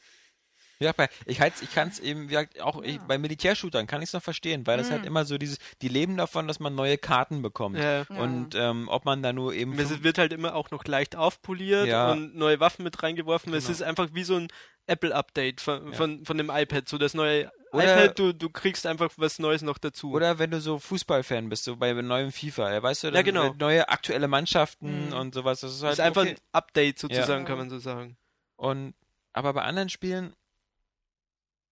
Ja, 0.79 0.93
bei, 0.93 1.09
ich, 1.27 1.39
halt, 1.39 1.53
ich 1.61 1.71
kann 1.71 1.89
es 1.89 1.99
eben, 1.99 2.23
wie 2.23 2.27
gesagt, 2.29 2.59
auch 2.59 2.83
ja. 2.83 2.89
ich, 2.89 2.99
bei 2.99 3.19
Militärshootern 3.19 3.85
kann 3.85 4.01
ich 4.01 4.09
es 4.09 4.13
noch 4.13 4.23
verstehen, 4.23 4.65
weil 4.65 4.77
mhm. 4.77 4.81
das 4.81 4.91
halt 4.91 5.01
mhm. 5.01 5.07
immer 5.07 5.25
so 5.25 5.37
dieses, 5.37 5.59
die 5.81 5.87
leben 5.87 6.17
davon, 6.17 6.47
dass 6.47 6.59
man 6.59 6.73
neue 6.73 6.97
Karten 6.97 7.43
bekommt. 7.43 7.77
Ja. 7.77 8.05
Und 8.09 8.55
ähm, 8.55 8.87
ob 8.89 9.05
man 9.05 9.21
da 9.21 9.31
nur 9.31 9.53
eben. 9.53 9.77
Es 9.77 10.01
wird 10.03 10.17
halt 10.17 10.33
immer 10.33 10.55
auch 10.55 10.71
noch 10.71 10.83
leicht 10.85 11.15
aufpoliert 11.15 11.87
ja. 11.87 12.11
und 12.11 12.35
neue 12.35 12.59
Waffen 12.59 12.83
mit 12.83 13.01
reingeworfen. 13.03 13.51
Genau. 13.51 13.63
Es 13.63 13.69
ist 13.69 13.83
einfach 13.83 14.09
wie 14.13 14.23
so 14.23 14.37
ein 14.37 14.47
Apple-Update 14.87 15.61
von, 15.61 15.93
von, 15.93 16.25
von 16.25 16.37
dem 16.37 16.49
iPad, 16.49 16.89
so 16.89 16.97
das 16.97 17.13
neue 17.13 17.51
oder, 17.71 18.03
iPad, 18.05 18.19
du, 18.19 18.33
du 18.33 18.49
kriegst 18.49 18.85
einfach 18.85 19.11
was 19.17 19.39
Neues 19.39 19.61
noch 19.61 19.77
dazu. 19.77 20.11
Oder 20.11 20.39
wenn 20.39 20.51
du 20.51 20.61
so 20.61 20.79
Fußballfan 20.79 21.49
bist, 21.49 21.63
so 21.63 21.77
bei 21.77 21.93
neuem 21.93 22.31
FIFA, 22.31 22.73
ja, 22.73 22.83
weißt 22.83 23.03
du, 23.03 23.07
ja, 23.09 23.21
genau. 23.21 23.53
neue 23.53 23.87
aktuelle 23.89 24.27
Mannschaften 24.27 25.07
mhm. 25.07 25.13
und 25.13 25.33
sowas. 25.33 25.61
Das 25.61 25.73
ist, 25.73 25.81
halt 25.81 25.91
das 25.93 25.99
ist 25.99 26.05
einfach 26.05 26.23
okay. 26.23 26.31
ein 26.31 26.37
Update 26.51 26.99
sozusagen, 26.99 27.43
ja. 27.43 27.47
kann 27.47 27.57
man 27.57 27.69
so 27.69 27.79
sagen. 27.79 28.17
Und 28.55 28.93
aber 29.33 29.53
bei 29.53 29.63
anderen 29.63 29.89
Spielen 29.89 30.35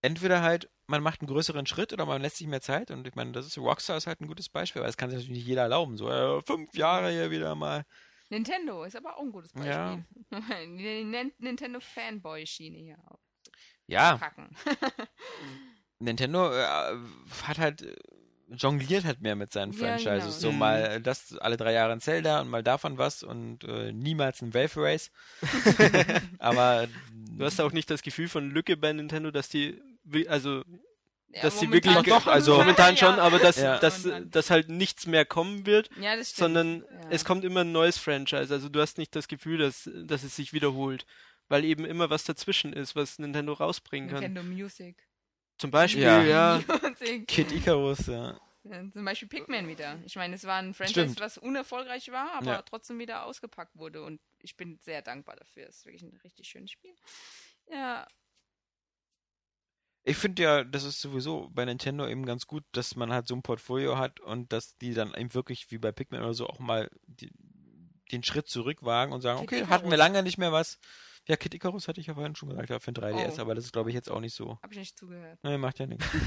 entweder 0.02 0.42
halt 0.42 0.70
man 0.90 1.04
macht 1.04 1.22
einen 1.22 1.28
größeren 1.28 1.68
Schritt 1.68 1.94
oder 1.94 2.06
man 2.06 2.22
lässt 2.22 2.38
sich 2.38 2.48
mehr 2.48 2.62
Zeit 2.62 2.90
und 2.90 3.08
ich 3.08 3.14
meine, 3.14 3.32
das 3.32 3.46
ist 3.46 3.58
Rockstar 3.58 3.98
ist 3.98 4.08
halt 4.08 4.22
ein 4.22 4.28
gutes 4.28 4.50
Beispiel, 4.50 4.82
weil 4.82 4.88
das 4.88 4.98
kann 4.98 5.10
sich 5.10 5.18
natürlich 5.18 5.38
nicht 5.38 5.48
jeder 5.48 5.62
erlauben. 5.64 5.98
So 5.98 6.10
äh, 6.10 6.42
fünf 6.42 6.74
Jahre 6.74 7.12
hier 7.12 7.30
wieder 7.30 7.54
mal. 7.56 7.86
Nintendo 8.30 8.84
ist 8.84 8.96
aber 8.96 9.18
auch 9.18 9.22
ein 9.22 9.32
gutes 9.32 9.54
Beispiel. 9.54 10.04
Ja. 10.32 11.26
Nintendo 11.38 11.80
Fanboy 11.80 12.46
Schiene 12.46 12.78
hier 12.78 12.98
auch. 13.08 13.20
Ja. 13.88 14.20
Nintendo 16.00 16.52
äh, 16.52 16.66
hat 17.44 17.60
halt 17.60 17.82
äh, 17.82 17.96
jongliert 18.52 19.06
halt 19.06 19.22
mehr 19.22 19.36
mit 19.36 19.52
seinen 19.54 19.74
Franchises. 19.74 20.06
Ja, 20.06 20.18
genau. 20.18 20.32
So 20.32 20.52
mhm. 20.52 20.58
mal 20.58 21.02
das 21.02 21.38
alle 21.38 21.58
drei 21.58 21.74
Jahre 21.74 21.92
ein 21.92 22.02
Zelda 22.02 22.42
und 22.42 22.50
mal 22.50 22.64
davon 22.64 22.98
was 22.98 23.24
und 23.24 23.64
äh, 23.64 23.92
niemals 23.92 24.42
ein 24.42 24.54
Wave 24.54 24.76
Race. 24.78 25.12
Aber 26.40 26.88
du 27.38 27.46
hast 27.46 27.60
auch 27.62 27.72
nicht 27.72 27.90
das 27.90 28.02
Gefühl 28.02 28.28
von 28.28 28.50
Lücke 28.50 28.78
bei 28.78 28.92
Nintendo, 28.92 29.32
dass 29.32 29.50
die 29.50 29.80
also 30.28 30.64
ja, 31.32 31.44
dass 31.44 31.60
sie 31.60 31.72
wirklich 31.72 31.96
doch, 31.96 32.26
also 32.26 32.58
momentan 32.58 32.98
schon, 32.98 33.20
aber 33.20 33.38
dass, 33.38 33.58
ja. 33.58 33.78
dass, 33.78 34.08
dass 34.26 34.50
halt 34.50 34.70
nichts 34.70 35.06
mehr 35.06 35.26
kommen 35.26 35.68
wird, 35.68 35.92
ja, 36.02 36.16
sondern 36.24 36.84
es 37.12 37.24
kommt 37.24 37.44
immer 37.44 37.62
ein 37.62 37.72
neues 37.72 38.00
Franchise. 38.00 38.52
Also 38.52 38.68
du 38.68 38.82
hast 38.82 38.98
nicht 38.98 39.16
das 39.16 39.28
Gefühl, 39.28 39.60
dass, 39.60 39.88
dass 40.06 40.24
es 40.24 40.36
sich 40.36 40.54
wiederholt, 40.54 41.06
weil 41.48 41.66
eben 41.66 41.86
immer 41.86 42.10
was 42.10 42.24
dazwischen 42.24 42.74
ist, 42.74 42.96
was 42.96 43.20
Nintendo 43.20 43.54
rausbringen 43.54 44.10
kann. 44.10 44.22
Nintendo 44.22 44.42
Music. 44.42 44.98
Zum 45.60 45.72
Beispiel, 45.72 46.04
ja. 46.04 46.24
ja. 46.24 46.62
Kid 47.28 47.52
Icarus, 47.52 48.08
ja. 48.08 48.39
ja. 48.63 48.91
Zum 48.93 49.04
Beispiel 49.04 49.28
Pikmin 49.28 49.67
wieder. 49.67 50.00
Ich 50.06 50.15
meine, 50.15 50.36
es 50.36 50.45
war 50.45 50.56
ein 50.56 50.74
Franchise, 50.74 51.02
Stimmt. 51.02 51.19
was 51.19 51.38
unerfolgreich 51.38 52.12
war, 52.12 52.34
aber 52.34 52.54
ja. 52.54 52.62
trotzdem 52.62 52.98
wieder 52.98 53.26
ausgepackt 53.26 53.78
wurde. 53.78 54.02
Und 54.04 54.22
ich 54.39 54.56
bin 54.56 54.80
sehr 54.82 55.02
dankbar 55.02 55.36
dafür. 55.36 55.67
Es 55.67 55.80
ist 55.80 55.86
wirklich 55.86 56.04
ein 56.04 56.17
richtig 56.24 56.48
schönes 56.48 56.72
Spiel. 56.72 56.95
Ja. 57.69 58.08
Ich 60.04 60.15
finde 60.15 60.41
ja, 60.41 60.63
das 60.63 60.86
ist 60.86 61.02
sowieso 61.02 61.50
bei 61.52 61.65
Nintendo 61.65 62.08
eben 62.08 62.26
ganz 62.26 62.48
gut, 62.48 62.63
dass 62.72 62.95
man 62.95 63.12
halt 63.12 63.28
so 63.28 63.36
ein 63.36 63.41
Portfolio 63.41 63.98
hat 63.98 64.22
und 64.22 64.54
dass 64.54 64.78
die 64.78 64.93
dann 64.93 65.13
eben 65.13 65.34
wirklich 65.34 65.69
wie 65.72 65.78
bei 65.78 65.91
Pikmin 65.91 66.22
oder 66.22 66.34
so 66.34 66.48
auch 66.48 66.60
mal 66.60 66.89
die, 67.06 67.32
den 68.13 68.24
Schritt 68.24 68.48
zurückwagen 68.48 69.13
und 69.13 69.19
sagen, 69.19 69.41
okay, 69.41 69.65
hatten 69.67 69.91
wir 69.91 69.98
lange 69.98 70.24
nicht 70.24 70.38
mehr 70.38 70.54
was 70.54 70.80
ja, 71.30 71.38
Kid 71.38 71.54
Icarus 71.54 71.88
hatte 71.88 72.02
ich 72.02 72.08
ja 72.08 72.15
vorhin 72.15 72.36
schon 72.36 72.50
gesagt, 72.50 72.84
für 72.84 72.92
ein 72.92 72.96
3DS, 72.96 73.36
oh. 73.38 73.42
aber 73.42 73.54
das 73.54 73.65
ist, 73.65 73.72
glaube 73.72 73.92
ich, 73.92 73.96
jetzt 73.96 74.10
auch 74.10 74.20
nicht 74.20 74.34
so. 74.34 74.58
Hab 74.63 74.72
ich 74.72 74.80
nicht 74.80 74.98
zugehört. 74.98 75.38
Nee, 75.44 75.60
macht 75.60 75.78
ja 75.78 75.86
nichts. 75.86 76.04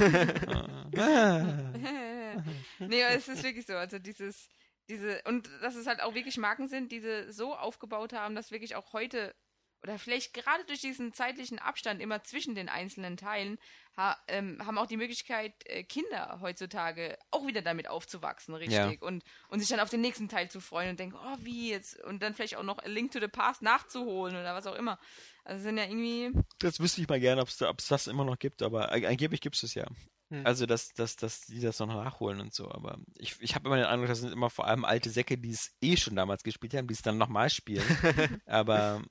nee, 2.79 3.03
aber 3.03 3.15
es 3.17 3.27
ist 3.27 3.43
wirklich 3.43 3.67
so, 3.67 3.75
also 3.75 3.99
dieses, 3.99 4.49
diese, 4.88 5.21
und 5.25 5.51
dass 5.61 5.75
es 5.75 5.88
halt 5.88 6.01
auch 6.03 6.15
wirklich 6.15 6.38
Marken 6.38 6.69
sind, 6.69 6.93
die 6.93 7.01
sie 7.01 7.33
so 7.33 7.53
aufgebaut 7.57 8.12
haben, 8.12 8.37
dass 8.37 8.53
wirklich 8.53 8.77
auch 8.77 8.93
heute 8.93 9.35
oder 9.83 9.99
vielleicht 9.99 10.33
gerade 10.33 10.64
durch 10.66 10.81
diesen 10.81 11.12
zeitlichen 11.12 11.59
Abstand 11.59 12.01
immer 12.01 12.23
zwischen 12.23 12.55
den 12.55 12.68
einzelnen 12.68 13.16
Teilen, 13.16 13.59
ha, 13.97 14.16
ähm, 14.29 14.64
haben 14.64 14.79
auch 14.79 14.87
die 14.87 14.97
Möglichkeit, 14.97 15.55
äh, 15.64 15.83
Kinder 15.83 16.38
heutzutage 16.40 17.18
auch 17.31 17.47
wieder 17.47 17.62
damit 17.62 17.88
aufzuwachsen, 17.88 18.55
richtig. 18.55 18.77
Ja. 18.77 18.92
Und, 19.01 19.25
und 19.49 19.61
sich 19.61 19.68
dann 19.68 19.81
auf 19.81 19.90
den 19.90 20.01
nächsten 20.01 20.29
Teil 20.29 20.51
zu 20.51 20.61
freuen 20.61 20.90
und 20.90 21.01
denken, 21.01 21.16
oh, 21.16 21.37
wie 21.40 21.71
jetzt? 21.71 22.01
Und 22.05 22.23
dann 22.23 22.35
vielleicht 22.35 22.57
auch 22.57 22.62
noch 22.62 22.79
A 22.79 22.87
Link 22.87 23.11
to 23.11 23.21
the 23.21 23.29
Past 23.29 23.62
nachzuholen 23.62 24.37
oder 24.37 24.55
was 24.55 24.66
auch 24.66 24.77
immer. 24.77 24.99
Also 25.45 25.59
es 25.59 25.64
sind 25.64 25.79
ja 25.79 25.85
irgendwie. 25.85 26.31
Das 26.61 26.79
wüsste 26.79 27.01
ich 27.01 27.09
mal 27.09 27.21
gerne, 27.21 27.42
ob 27.42 27.49
es 27.49 27.57
da, 27.57 27.73
das 27.73 28.07
immer 28.07 28.25
noch 28.25 28.38
gibt, 28.38 28.62
aber 28.62 28.92
angeblich 28.92 29.40
gibt 29.40 29.57
es 29.57 29.64
es 29.64 29.75
ja. 29.75 29.87
Hm. 30.33 30.47
Also, 30.47 30.64
dass, 30.64 30.95
dass, 30.95 31.16
dass 31.16 31.42
die 31.42 31.61
das 31.61 31.79
noch 31.81 31.88
nachholen 31.88 32.40
und 32.40 32.55
so. 32.55 32.71
Aber 32.71 32.99
ich, 33.18 33.37
ich 33.40 33.55
habe 33.55 33.66
immer 33.66 33.77
den 33.77 33.85
Eindruck, 33.85 34.09
das 34.09 34.21
sind 34.21 34.33
immer 34.33 34.49
vor 34.49 34.66
allem 34.66 34.85
alte 34.85 35.11
Säcke, 35.11 35.37
die 35.37 35.51
es 35.51 35.77
eh 35.83 35.97
schon 35.97 36.16
damals 36.16 36.42
gespielt 36.42 36.73
haben, 36.75 36.87
die 36.87 36.95
es 36.95 37.03
dann 37.03 37.18
nochmal 37.18 37.51
spielen. 37.51 37.85
aber 38.47 39.03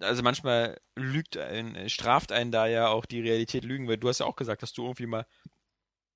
also 0.00 0.22
manchmal 0.22 0.78
lügt 0.96 1.36
ein, 1.36 1.88
straft 1.88 2.32
einen 2.32 2.50
da 2.52 2.66
ja 2.66 2.88
auch 2.88 3.06
die 3.06 3.20
Realität 3.20 3.64
lügen, 3.64 3.88
weil 3.88 3.96
du 3.98 4.08
hast 4.08 4.20
ja 4.20 4.26
auch 4.26 4.36
gesagt, 4.36 4.62
dass 4.62 4.72
du 4.72 4.82
irgendwie 4.84 5.06
mal 5.06 5.26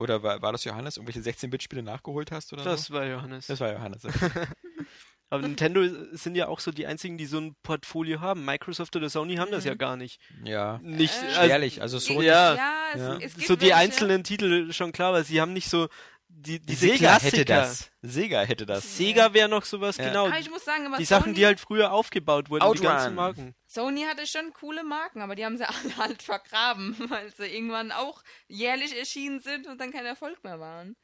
oder 0.01 0.23
war, 0.23 0.43
war 0.43 0.53
das 0.53 0.65
Johannes, 0.65 0.97
irgendwelche 0.97 1.21
16-Bit-Spiele 1.21 1.83
nachgeholt 1.83 2.33
hast 2.33 2.53
oder 2.53 2.65
Das 2.65 2.87
so? 2.87 2.95
war 2.95 3.05
Johannes. 3.07 3.47
Das 3.47 3.61
war 3.61 3.73
Johannes. 3.73 4.03
Aber 5.31 5.43
Nintendo 5.43 5.83
sind 6.13 6.37
ja 6.37 6.49
auch 6.49 6.61
so 6.61 6.71
die 6.71 6.87
einzigen, 6.87 7.17
die 7.19 7.27
so 7.27 7.39
ein 7.39 7.57
Portfolio 7.63 8.21
haben. 8.21 8.45
Microsoft 8.45 8.95
oder 8.95 9.09
Sony 9.09 9.37
haben 9.37 9.51
das 9.51 9.65
Mhm. 9.65 9.69
ja 9.69 9.75
gar 9.75 9.97
nicht. 9.97 10.21
ja. 10.45 10.79
Nicht, 10.83 11.15
Äh, 11.15 11.27
also, 11.37 11.51
Ehrlich, 11.51 11.83
also 11.83 11.99
so 11.99 12.21
Ja. 12.23 12.55
ja, 12.55 12.85
es, 12.95 13.01
ja. 13.01 13.17
es 13.21 13.35
gibt 13.35 13.47
so 13.49 13.57
die 13.57 13.63
welche- 13.63 13.77
einzelnen 13.77 14.23
Titel 14.23 14.73
schon 14.73 14.93
klar, 14.93 15.13
weil 15.13 15.25
sie 15.25 15.41
haben 15.41 15.53
nicht 15.53 15.69
so 15.71 15.89
die, 16.29 16.59
diese 16.61 16.87
Sega 16.87 16.97
Klassiker. 17.19 17.37
hätte 17.39 17.45
das. 17.45 17.91
Sega 18.03 18.41
hätte 18.43 18.67
das. 18.67 18.97
Sega 18.97 19.33
wäre 19.33 19.49
noch 19.49 19.65
sowas, 19.65 19.97
Ja. 19.97 20.09
genau. 20.09 20.27
Aber 20.27 20.39
ich 20.39 20.51
muss 20.51 20.65
sagen, 20.65 20.87
aber 20.87 20.99
Die 20.99 21.05
Sony, 21.05 21.21
Sachen, 21.21 21.35
die 21.35 21.47
halt 21.47 21.61
früher 21.61 21.93
aufgebaut 21.93 22.51
wurden, 22.51 22.61
die 22.61 22.67
Outrun. 22.67 22.87
ganzen 22.87 23.15
Marken. 23.15 23.55
Sony 23.75 24.05
hatte 24.05 24.27
schon 24.27 24.53
coole 24.53 24.85
Marken, 24.85 25.21
aber 25.21 25.35
die 25.35 25.45
haben 25.45 25.57
sie 25.59 25.69
alle 25.69 25.97
halt 25.97 26.23
vergraben, 26.23 26.97
weil 27.11 27.33
sie 27.35 27.47
irgendwann 27.47 27.91
auch 27.93 28.23
jährlich 28.47 28.97
erschienen 28.97 29.41
sind 29.41 29.67
und 29.67 29.81
dann 29.81 29.93
kein 29.93 30.07
Erfolg 30.07 30.43
mehr 30.45 30.61
waren. 30.61 30.97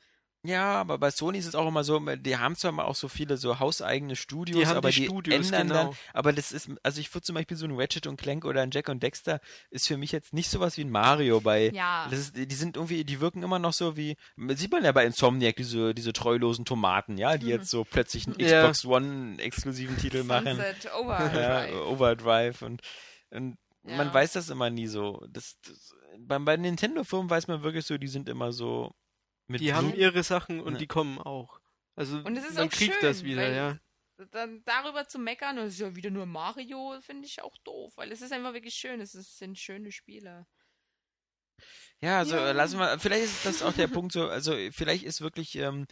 Ja, 0.43 0.81
aber 0.81 0.97
bei 0.97 1.11
Sony 1.11 1.37
ist 1.37 1.45
es 1.47 1.55
auch 1.55 1.69
immer 1.69 1.85
so, 1.85 1.99
die 2.17 2.37
haben 2.39 2.57
zwar 2.57 2.73
mal 2.73 2.85
auch 2.85 2.95
so 2.95 3.09
viele 3.09 3.37
so 3.37 3.59
hauseigene 3.59 4.17
Studios, 4.17 4.59
Die 4.63 4.67
haben 4.67 4.79
aber 4.79 4.89
die 4.91 5.01
die 5.01 5.05
Studios, 5.05 5.47
ändern 5.51 5.69
dann, 5.69 5.87
genau. 5.91 5.97
aber 6.15 6.33
das 6.33 6.51
ist, 6.53 6.71
also 6.83 6.99
ich 6.99 7.13
würde 7.15 7.25
zum 7.27 7.35
Beispiel 7.35 7.59
so 7.59 7.67
ein 7.67 7.79
Ratchet 7.79 8.07
und 8.07 8.17
Clank 8.19 8.47
oder 8.47 8.63
ein 8.63 8.71
Jack 8.71 8.89
und 8.89 9.03
Dexter 9.03 9.41
ist 9.69 9.87
für 9.87 9.99
mich 9.99 10.13
jetzt 10.13 10.33
nicht 10.33 10.51
sowas 10.51 10.79
wie 10.79 10.85
ein 10.85 10.91
Mario 10.91 11.43
bei, 11.43 11.71
Ja. 11.75 12.07
ist, 12.11 12.37
die 12.37 12.55
sind 12.55 12.77
irgendwie, 12.79 13.05
die 13.05 13.21
wirken 13.21 13.43
immer 13.43 13.59
noch 13.59 13.75
so 13.75 13.99
wie, 13.99 14.17
sieht 14.55 14.73
man 14.73 14.83
ja 14.83 14.93
bei 14.93 15.05
Insomniac, 15.05 15.57
diese, 15.57 15.95
diese 15.95 16.15
treulosen 16.15 16.65
Tomaten, 16.65 17.19
ja, 17.19 17.37
die 17.37 17.49
jetzt 17.49 17.69
so 17.69 17.85
plötzlich 17.85 18.27
einen 18.27 18.37
Ja. 18.41 18.71
Xbox 18.71 18.87
One 18.87 19.37
exklusiven 19.43 19.99
Titel 19.99 20.25
machen. 20.25 20.57
Sunset 20.57 20.85
Ja, 20.87 20.99
Overdrive. 20.99 21.87
Overdrive 21.87 22.63
und, 22.63 22.81
und 23.31 23.59
man 23.83 24.07
Ja. 24.09 24.15
weiß 24.15 24.33
das 24.33 24.49
immer 24.49 24.71
nie 24.71 24.87
so. 24.87 25.23
Das, 25.29 25.57
das, 25.67 25.95
bei, 26.19 26.39
bei 26.39 26.57
Nintendo-Firmen 26.57 27.29
weiß 27.29 27.47
man 27.49 27.63
wirklich 27.63 27.85
so, 27.85 27.99
die 27.99 28.09
sind 28.09 28.29
immer 28.31 28.53
so 28.53 28.95
mit 29.51 29.67
Die 29.67 29.75
haben 29.75 29.95
ihre 29.95 30.23
Sachen 30.23 30.61
und 30.61 30.79
Ja. 30.79 30.81
die 30.81 30.87
kommen 30.87 31.19
auch. 31.19 31.61
Also 31.97 32.25
Und 32.25 32.37
es 32.37 32.45
ist 32.45 32.59
man 32.59 32.69
auch 32.69 32.71
kriegt 32.71 33.03
schön, 33.03 33.03
das 33.03 33.23
wieder, 33.25 33.51
ja. 33.53 33.79
Dann 34.33 34.63
darüber 34.65 35.09
zu 35.09 35.19
meckern, 35.19 35.57
das 35.57 35.75
ist 35.75 35.81
ja 35.81 35.97
wieder 35.97 36.11
nur 36.11 36.27
Mario, 36.27 37.01
finde 37.01 37.27
ich 37.27 37.43
auch 37.43 37.57
doof, 37.65 37.95
weil 37.97 38.13
es 38.13 38.23
ist 38.23 38.33
einfach 38.33 38.53
wirklich 38.55 38.75
schön, 38.75 39.01
es 39.01 39.15
ist, 39.15 39.39
sind 39.39 39.59
schöne 39.59 39.93
Spiele. 39.93 40.47
Ja, 42.01 42.19
also 42.19 42.37
Ja. 42.37 42.53
lassen 42.53 42.79
wir, 42.79 42.99
vielleicht 42.99 43.25
ist 43.25 43.45
das 43.45 43.63
auch 43.63 43.73
der 43.73 43.89
Punkt 43.89 44.13
so, 44.13 44.29
also 44.29 44.53
vielleicht 44.73 45.05
ist 45.05 45.21
wirklich 45.21 45.57
ähm, 45.57 45.87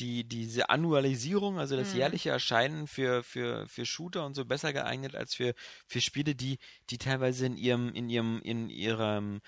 die, 0.00 0.24
diese 0.28 0.70
Annualisierung, 0.70 1.58
also 1.58 1.76
das 1.76 1.92
Mhm. 1.92 1.92
jährliche 1.92 2.30
Erscheinen 2.30 2.86
für, 2.86 3.22
für, 3.24 3.66
für 3.68 3.86
Shooter 3.86 4.24
und 4.26 4.34
so 4.34 4.44
besser 4.46 4.72
geeignet 4.72 5.14
als 5.16 5.34
für, 5.34 5.54
für 5.88 6.00
Spiele, 6.00 6.34
die, 6.34 6.58
die 6.90 6.98
teilweise 6.98 7.46
in 7.46 7.56
ihrem, 7.56 7.92
in 7.94 8.08
ihrem, 8.10 8.40
in 8.42 8.70
ihrem 8.70 9.40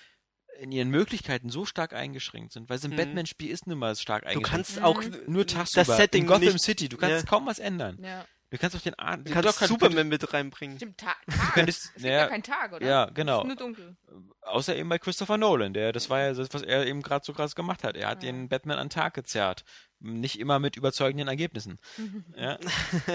in 0.59 0.71
ihren 0.71 0.89
Möglichkeiten 0.89 1.49
so 1.49 1.65
stark 1.65 1.93
eingeschränkt 1.93 2.53
sind, 2.53 2.69
weil 2.69 2.77
so 2.77 2.87
ein 2.87 2.91
Mhm. 2.91 2.97
Batman-Spiel 2.97 3.49
ist 3.51 3.67
nun 3.67 3.79
mal 3.79 3.95
stark 3.95 4.23
Du 4.23 4.29
eingeschränkt. 4.29 4.49
kannst 4.49 4.77
Mhm. 4.77 4.83
auch 4.85 5.01
nur 5.27 5.45
tagsüber. 5.47 5.85
das 5.85 5.97
Setting 5.97 6.21
in 6.23 6.27
Gotham 6.27 6.53
nicht, 6.53 6.61
City, 6.63 6.89
du 6.89 6.97
kannst 6.97 7.23
ja. 7.25 7.29
kaum 7.29 7.45
was 7.45 7.59
ändern. 7.59 7.97
Ja. 8.01 8.25
Du 8.49 8.59
kannst 8.59 8.75
auch 8.75 8.81
den 8.81 8.93
Ar 8.99 9.17
Du 9.17 9.31
kannst 9.31 9.49
Doch, 9.61 9.67
Superman 9.67 10.07
mit 10.09 10.31
reinbringen. 10.31 10.77
Stimmt, 10.77 10.99
Ta 10.99 11.15
Tag. 11.27 11.53
könntest- 11.55 11.85
es 11.85 11.93
gibt 11.93 12.05
naja, 12.05 12.17
ja 12.19 12.27
keinen 12.27 12.43
Tag, 12.43 12.71
oder? 12.71 12.85
ja, 12.85 13.05
Es 13.05 13.13
genau. 13.15 13.41
ist 13.41 13.47
nur 13.47 13.55
dunkel. 13.55 13.97
Außer 14.41 14.75
eben 14.75 14.89
bei 14.89 14.99
Christopher 14.99 15.39
Nolan, 15.39 15.73
der, 15.73 15.91
das 15.91 16.11
war 16.11 16.19
ja 16.19 16.33
das, 16.33 16.53
was 16.53 16.61
er 16.61 16.85
eben 16.85 17.01
gerade 17.01 17.25
so 17.25 17.33
krass 17.33 17.55
gemacht 17.55 17.83
hat. 17.83 17.97
Er 17.97 18.09
hat 18.09 18.21
Ja. 18.21 18.31
den 18.31 18.49
Batman 18.49 18.77
an 18.77 18.85
den 18.87 18.91
Tag 18.91 19.15
gezerrt. 19.15 19.63
Nicht 19.99 20.39
immer 20.39 20.59
mit 20.59 20.75
überzeugenden 20.77 21.27
Ergebnissen. 21.29 21.79
Ja? 22.37 22.59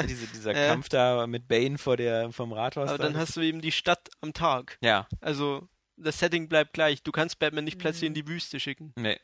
Diese, 0.09 0.27
dieser 0.27 0.57
Ja. 0.57 0.70
Kampf 0.70 0.88
da 0.88 1.29
mit 1.29 1.46
Bane 1.46 1.79
vor 1.79 1.96
der, 1.96 2.33
vom 2.33 2.53
Rathaus. 2.53 2.88
Aber 2.88 2.98
da, 2.98 3.05
dann 3.05 3.12
das- 3.12 3.29
hast 3.29 3.37
du 3.37 3.40
eben 3.42 3.61
die 3.61 3.70
Stadt 3.72 4.09
am 4.20 4.33
Tag. 4.33 4.77
ja, 4.81 5.07
Also 5.20 5.68
das 5.98 6.18
Setting 6.18 6.48
bleibt 6.48 6.72
gleich. 6.72 7.02
Du 7.02 7.12
kannst 7.12 7.38
Batman 7.38 7.64
nicht 7.64 7.76
Mhm. 7.76 7.80
plötzlich 7.82 8.06
in 8.06 8.14
die 8.14 8.26
Wüste 8.26 8.58
schicken. 8.61 8.92
nee, 8.96 9.18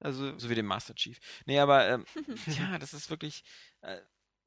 Also 0.00 0.38
so 0.38 0.48
wie 0.50 0.54
den 0.54 0.66
Master 0.66 0.94
Chief. 0.94 1.18
Nee, 1.46 1.58
aber 1.58 1.88
ähm, 1.88 2.04
ja, 2.46 2.78
das 2.78 2.92
ist 2.94 3.10
wirklich. 3.10 3.42
Äh, 3.82 3.98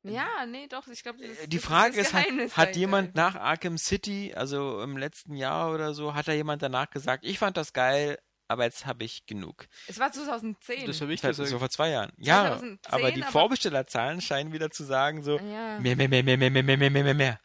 Ja, 0.04 0.46
nee, 0.46 0.68
doch, 0.68 0.88
ich 0.88 1.02
glaube, 1.02 1.20
das 1.20 1.40
ist 1.40 1.52
die 1.52 1.60
Frage 1.60 2.00
ist, 2.00 2.14
hat, 2.14 2.24
Geheimnis 2.26 2.52
hat 2.58 2.64
dahinter. 2.66 2.80
jemand 2.80 3.16
nach 3.16 3.36
Arkham 3.36 3.78
City, 3.78 4.34
also 4.36 4.82
im 4.84 4.98
letzten 4.98 5.36
Jahr 5.36 5.74
oder 5.74 5.94
so, 5.96 6.14
hat 6.14 6.28
da 6.28 6.32
jemand 6.34 6.62
danach 6.62 6.90
gesagt, 6.92 7.26
ich 7.26 7.40
fand 7.40 7.58
das 7.58 7.74
geil, 7.74 8.20
aber 8.48 8.66
jetzt 8.66 8.86
habe 8.86 9.04
ich 9.04 9.26
genug. 9.26 9.66
Es 9.88 9.98
war 9.98 10.12
2010. 10.12 10.86
das 10.86 11.02
habe 11.02 11.12
ich 11.12 11.22
gesagt. 11.22 11.50
so 11.50 11.58
vor 11.58 11.72
zwei 11.72 11.90
Jahren. 11.90 12.12
Ja, 12.18 12.50
2010, 12.60 12.80
aber 12.94 13.12
die 13.12 13.24
aber- 13.24 13.32
Vorbestellerzahlen 13.32 14.22
scheinen 14.22 14.54
wieder 14.54 14.70
zu 14.70 14.84
sagen 14.84 15.24
so, 15.24 15.40
ja. 15.40 15.80
mehr, 15.80 15.96
mehr, 15.96 16.08
mehr, 16.08 16.22
mehr, 16.22 16.38
mehr, 16.38 16.52
mehr, 16.52 16.64
mehr, 16.64 16.78
mehr, 16.78 17.04
mehr, 17.04 17.14
mehr. 17.16 17.40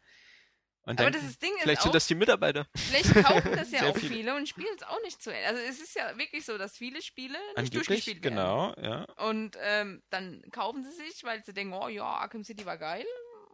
Und 0.91 1.01
Aber 1.01 1.11
dann, 1.13 1.23
das 1.25 1.39
Ding 1.39 1.53
ist 1.55 1.63
Vielleicht 1.63 1.81
auch, 1.81 1.85
sind 1.85 1.95
das 1.95 2.07
die 2.09 2.15
Mitarbeiter. 2.17 2.67
vielleicht 2.75 3.15
kaufen 3.25 3.53
das 3.53 3.71
ja 3.71 3.89
auch 3.89 3.97
viele. 3.97 4.13
viele 4.13 4.37
und 4.37 4.49
spielen 4.49 4.75
es 4.77 4.83
auch 4.83 5.01
nicht 5.05 5.23
zu 5.23 5.33
Ende. 5.33 5.47
Also 5.47 5.61
es 5.63 5.81
ist 5.81 5.95
ja 5.95 6.19
wirklich 6.19 6.45
so, 6.45 6.59
dass 6.59 6.77
viele 6.77 7.01
Spiele 7.01 7.39
nicht 7.39 7.59
angeblich, 7.59 7.87
durchgespielt 7.87 8.25
werden. 8.25 8.37
genau, 8.37 8.75
ja. 8.83 9.05
Und 9.25 9.57
ähm, 9.63 10.03
dann 10.11 10.43
kaufen 10.51 10.83
sie 10.83 10.91
sich, 10.91 11.23
weil 11.23 11.45
sie 11.45 11.53
denken, 11.55 11.75
oh 11.75 11.87
ja, 11.87 12.03
Arkham 12.03 12.43
City 12.43 12.67
war 12.67 12.77
geil, 12.77 13.07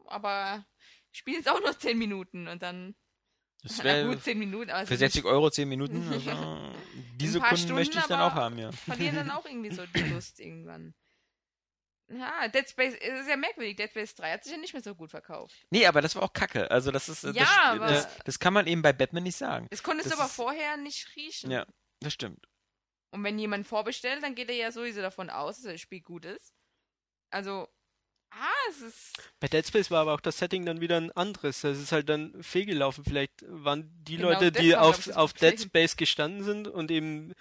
aber 0.07 0.64
spielen 1.12 1.40
es 1.40 1.46
auch 1.46 1.61
nur 1.61 1.79
10 1.79 1.99
Minuten 1.99 2.49
und 2.49 2.62
dann, 2.62 2.94
Das 3.62 3.79
wäre 3.85 4.09
gut, 4.09 4.22
10 4.22 4.38
Minuten, 4.38 4.70
aber 4.70 4.87
für 4.87 4.94
sie 4.94 5.01
60 5.01 5.27
Euro 5.27 5.51
10 5.51 5.68
Minuten. 5.68 6.11
Also, 6.27 6.72
diese 7.20 7.40
Kunden 7.40 7.75
möchte 7.75 7.99
ich 7.99 8.05
Stunden, 8.05 8.20
dann 8.20 8.31
auch 8.31 8.35
haben, 8.35 8.57
ja. 8.59 8.72
verlieren 8.72 9.16
dann 9.16 9.31
auch 9.31 9.44
irgendwie 9.44 9.75
so 9.75 9.85
die 9.94 10.01
Lust 10.05 10.40
irgendwann. 10.40 10.94
Ja, 12.09 12.47
Dead 12.49 12.69
Space, 12.69 12.95
es 13.01 13.21
ist 13.23 13.29
ja 13.29 13.37
merkwürdig, 13.37 13.75
Dead 13.77 13.90
Space 13.90 14.14
3 14.14 14.33
hat 14.33 14.45
sich 14.45 14.53
ja 14.53 14.59
nicht 14.59 14.73
mehr 14.73 14.83
so 14.83 14.95
gut 14.95 15.11
verkauft. 15.11 15.55
Nee, 15.71 15.87
aber 15.87 16.01
das 16.01 16.14
war 16.14 16.23
auch 16.23 16.33
Kacke. 16.33 16.71
Also 16.71 16.92
das 16.92 17.09
ist, 17.09 17.25
Ja, 17.25 17.33
das, 17.33 17.49
aber- 17.59 17.87
das, 17.88 18.09
das 18.25 18.38
kann 18.38 18.53
man 18.53 18.66
eben 18.69 18.81
bei 18.83 18.92
Batman 18.92 19.25
nicht 19.25 19.37
sagen. 19.37 19.66
Das 19.71 19.83
konntest 19.83 20.11
Das 20.11 20.16
du 20.16 20.21
aber 20.23 20.29
ist- 20.31 20.37
vorher 20.37 20.77
nicht 20.77 21.09
riechen. 21.16 21.51
Ja, 21.51 21.66
das 22.01 22.12
stimmt. 22.12 22.47
Und 23.11 23.25
wenn 23.25 23.38
jemand 23.38 23.66
vorbestellt, 23.66 24.23
dann 24.23 24.35
geht 24.35 24.49
er 24.51 24.55
ja 24.57 24.71
sowieso 24.73 25.01
davon 25.01 25.31
aus, 25.31 25.57
dass 25.62 25.73
das 25.73 25.81
Spiel 25.81 26.01
gut 26.01 26.25
ist. 26.27 26.55
Also, 27.31 27.69
ah, 28.31 28.53
es 28.71 28.83
ist. 28.83 29.33
Bei 29.40 29.49
Dead 29.49 29.66
Space 29.66 29.90
war 29.90 30.03
aber 30.03 30.14
auch 30.14 30.21
das 30.21 30.38
Setting 30.38 30.64
dann 30.64 30.81
wieder 30.81 30.97
ein 30.99 31.11
anderes. 31.12 31.62
Das 31.62 31.79
ist 31.79 31.90
halt 31.92 32.09
dann 32.09 32.40
fehlgelaufen. 32.42 33.05
Vielleicht 33.05 33.45
waren 33.49 33.90
die 34.05 34.16
Genau 34.19 34.31
Leute, 34.31 34.53
die 34.53 34.77
auf, 34.77 35.09
auf 35.16 35.33
Dead. 35.33 35.59
Space 35.61 35.97
gestanden 35.97 36.45
sind 36.45 36.69
und 36.69 36.90
eben 36.92 37.33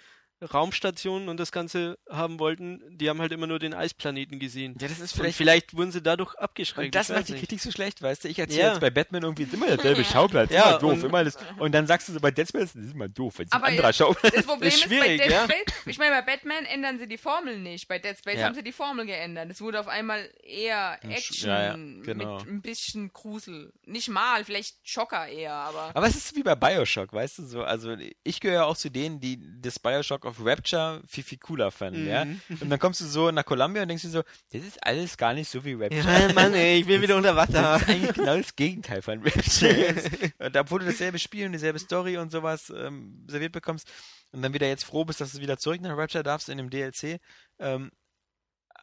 Raumstationen 0.42 1.28
und 1.28 1.38
das 1.38 1.52
Ganze 1.52 1.98
haben 2.10 2.38
wollten, 2.38 2.82
die 2.98 3.08
haben 3.08 3.20
halt 3.20 3.32
immer 3.32 3.46
nur 3.46 3.58
den 3.58 3.74
Eisplaneten 3.74 4.38
gesehen. 4.38 4.76
Ja, 4.80 4.88
das 4.88 4.98
ist 5.00 5.12
Und 5.12 5.18
vielleicht. 5.20 5.36
vielleicht 5.38 5.76
wurden 5.76 5.92
sie 5.92 6.02
dadurch 6.02 6.34
abgeschreckt. 6.36 6.86
Und 6.86 6.94
das 6.94 7.08
macht 7.08 7.28
die 7.28 7.32
nicht. 7.32 7.40
Kritik 7.40 7.60
so 7.60 7.70
schlecht, 7.70 8.02
weißt 8.02 8.24
du? 8.24 8.28
Ich 8.28 8.38
erzähle 8.38 8.60
Ja. 8.62 8.68
jetzt 8.70 8.80
bei 8.80 8.90
Batman 8.90 9.22
irgendwie 9.22 9.44
ist 9.44 9.54
immer 9.54 9.66
derselbe 9.66 10.04
Schauplatz, 10.04 10.50
Ja, 10.50 10.70
immer 10.70 10.78
doof, 10.78 10.92
und- 10.92 11.04
immer 11.04 11.18
alles. 11.18 11.36
Und 11.58 11.72
dann 11.74 11.86
sagst 11.86 12.08
du 12.08 12.12
so 12.12 12.20
bei 12.20 12.30
Dead 12.30 12.46
Space, 12.48 12.72
das 12.74 12.84
ist 12.84 12.92
immer 12.94 13.08
doof, 13.08 13.38
weil 13.38 13.46
es 13.46 13.52
ein 13.52 13.56
Aber 13.56 13.66
anderer 13.68 13.92
Schauplatz 13.92 14.34
Das 14.34 14.46
Problem 14.46 14.68
ist, 14.74 14.82
schwierig, 14.82 15.18
bei 15.18 15.24
Dead 15.24 15.30
ja. 15.32 15.44
Space, 15.44 15.74
ich 15.86 15.98
meine, 15.98 16.14
bei 16.16 16.22
Batman 16.22 16.64
ändern 16.66 16.98
sie 16.98 17.08
die 17.08 17.18
Formel 17.18 17.58
nicht. 17.58 17.88
Bei 17.88 17.98
Dead 17.98 18.16
Space 18.18 18.38
Ja. 18.38 18.46
haben 18.46 18.54
sie 18.54 18.62
die 18.62 18.72
Formel 18.72 19.06
geändert. 19.06 19.50
Es 19.50 19.60
wurde 19.60 19.80
auf 19.80 19.88
einmal 19.88 20.28
eher 20.42 20.98
Action 21.02 21.48
ja, 21.48 21.62
ja, 21.64 21.72
genau. 21.74 22.38
mit 22.40 22.46
ein 22.48 22.60
bisschen 22.62 23.10
Grusel. 23.12 23.72
Nicht 23.86 24.08
mal, 24.08 24.44
vielleicht 24.44 24.76
Schocker 24.86 25.26
eher, 25.28 25.54
aber. 25.54 25.90
Aber 25.94 26.06
es 26.06 26.14
ist 26.16 26.36
wie 26.36 26.42
bei 26.42 26.54
Bioshock, 26.54 27.12
weißt 27.12 27.38
du 27.38 27.46
so. 27.46 27.62
Also 27.62 27.96
ich 28.22 28.40
gehöre 28.40 28.54
ja 28.56 28.64
auch 28.64 28.76
zu 28.76 28.90
denen, 28.90 29.18
die 29.20 29.38
das 29.62 29.78
Bioshock 29.78 30.25
of 30.26 30.44
Rapture 30.44 31.02
viel, 31.06 31.24
viel 31.24 31.38
cooler 31.38 31.70
fanden, 31.70 32.06
ja. 32.06 32.24
Mhm. 32.24 32.40
Und 32.60 32.70
dann 32.70 32.78
kommst 32.78 33.00
du 33.00 33.06
so 33.06 33.30
nach 33.30 33.44
Columbia 33.44 33.82
und 33.82 33.88
denkst 33.88 34.02
dir 34.02 34.10
so, 34.10 34.22
das 34.52 34.62
ist 34.62 34.84
alles 34.84 35.16
gar 35.16 35.32
nicht 35.32 35.48
so 35.48 35.64
wie 35.64 35.74
Rapture. 35.74 36.02
Ja, 36.02 36.32
Mann, 36.32 36.52
ey, 36.54 36.80
ich 36.80 36.86
bin 36.86 37.00
wieder 37.00 37.16
unter 37.16 37.36
Wasser. 37.36 37.62
Das 37.62 37.82
ist 37.82 37.88
eigentlich 37.88 38.14
genau 38.14 38.36
das 38.36 38.56
Gegenteil 38.56 39.02
von 39.02 39.22
Rapture. 39.22 39.94
und 40.38 40.56
obwohl 40.56 40.80
du 40.80 40.86
dasselbe 40.86 41.18
Spiel 41.18 41.46
und 41.46 41.52
dieselbe 41.52 41.78
Story 41.78 42.18
und 42.18 42.30
sowas 42.30 42.72
ähm, 42.76 43.24
serviert 43.28 43.52
bekommst 43.52 43.90
und 44.32 44.42
dann 44.42 44.52
wieder 44.52 44.68
jetzt 44.68 44.84
froh 44.84 45.04
bist, 45.04 45.20
dass 45.20 45.32
du 45.32 45.40
wieder 45.40 45.58
zurück 45.58 45.80
nach 45.80 45.96
Rapture 45.96 46.24
darfst 46.24 46.48
in 46.48 46.58
dem 46.58 46.70
DLC. 46.70 47.20
Ähm, 47.58 47.90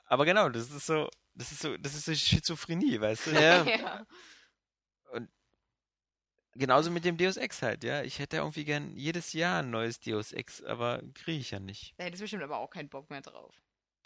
aber 0.06 0.26
genau, 0.26 0.50
das 0.50 0.70
ist 0.70 0.86
so, 0.86 1.10
das 1.36 1.52
ist 1.52 1.62
so, 1.62 1.78
das 1.78 1.96
ist 1.96 2.06
so 2.06 2.16
Schizophrenie, 2.16 3.00
weißt 3.00 3.28
du? 3.28 3.32
Ja. 3.34 3.64
ja. 3.64 4.06
Genauso 6.56 6.92
mit 6.92 7.04
dem 7.06 7.18
Deus 7.18 7.38
Ex 7.38 7.62
halt, 7.62 7.84
ja. 7.84 8.04
Ich 8.04 8.20
hätte 8.20 8.38
irgendwie 8.38 8.64
gern 8.66 8.96
jedes 8.96 9.34
Jahr 9.34 9.62
ein 9.64 9.72
neues 9.72 10.00
Deus 10.00 10.32
Ex, 10.34 10.64
aber 10.64 11.02
kriege 11.16 11.40
ich 11.40 11.52
ja 11.52 11.60
nicht. 11.60 11.94
Da 11.98 12.04
hättest 12.04 12.22
du 12.22 12.24
bestimmt 12.26 12.44
aber 12.44 12.58
auch 12.58 12.70
keinen 12.70 12.90
Bock 12.90 13.10
mehr 13.10 13.22
drauf. 13.22 13.56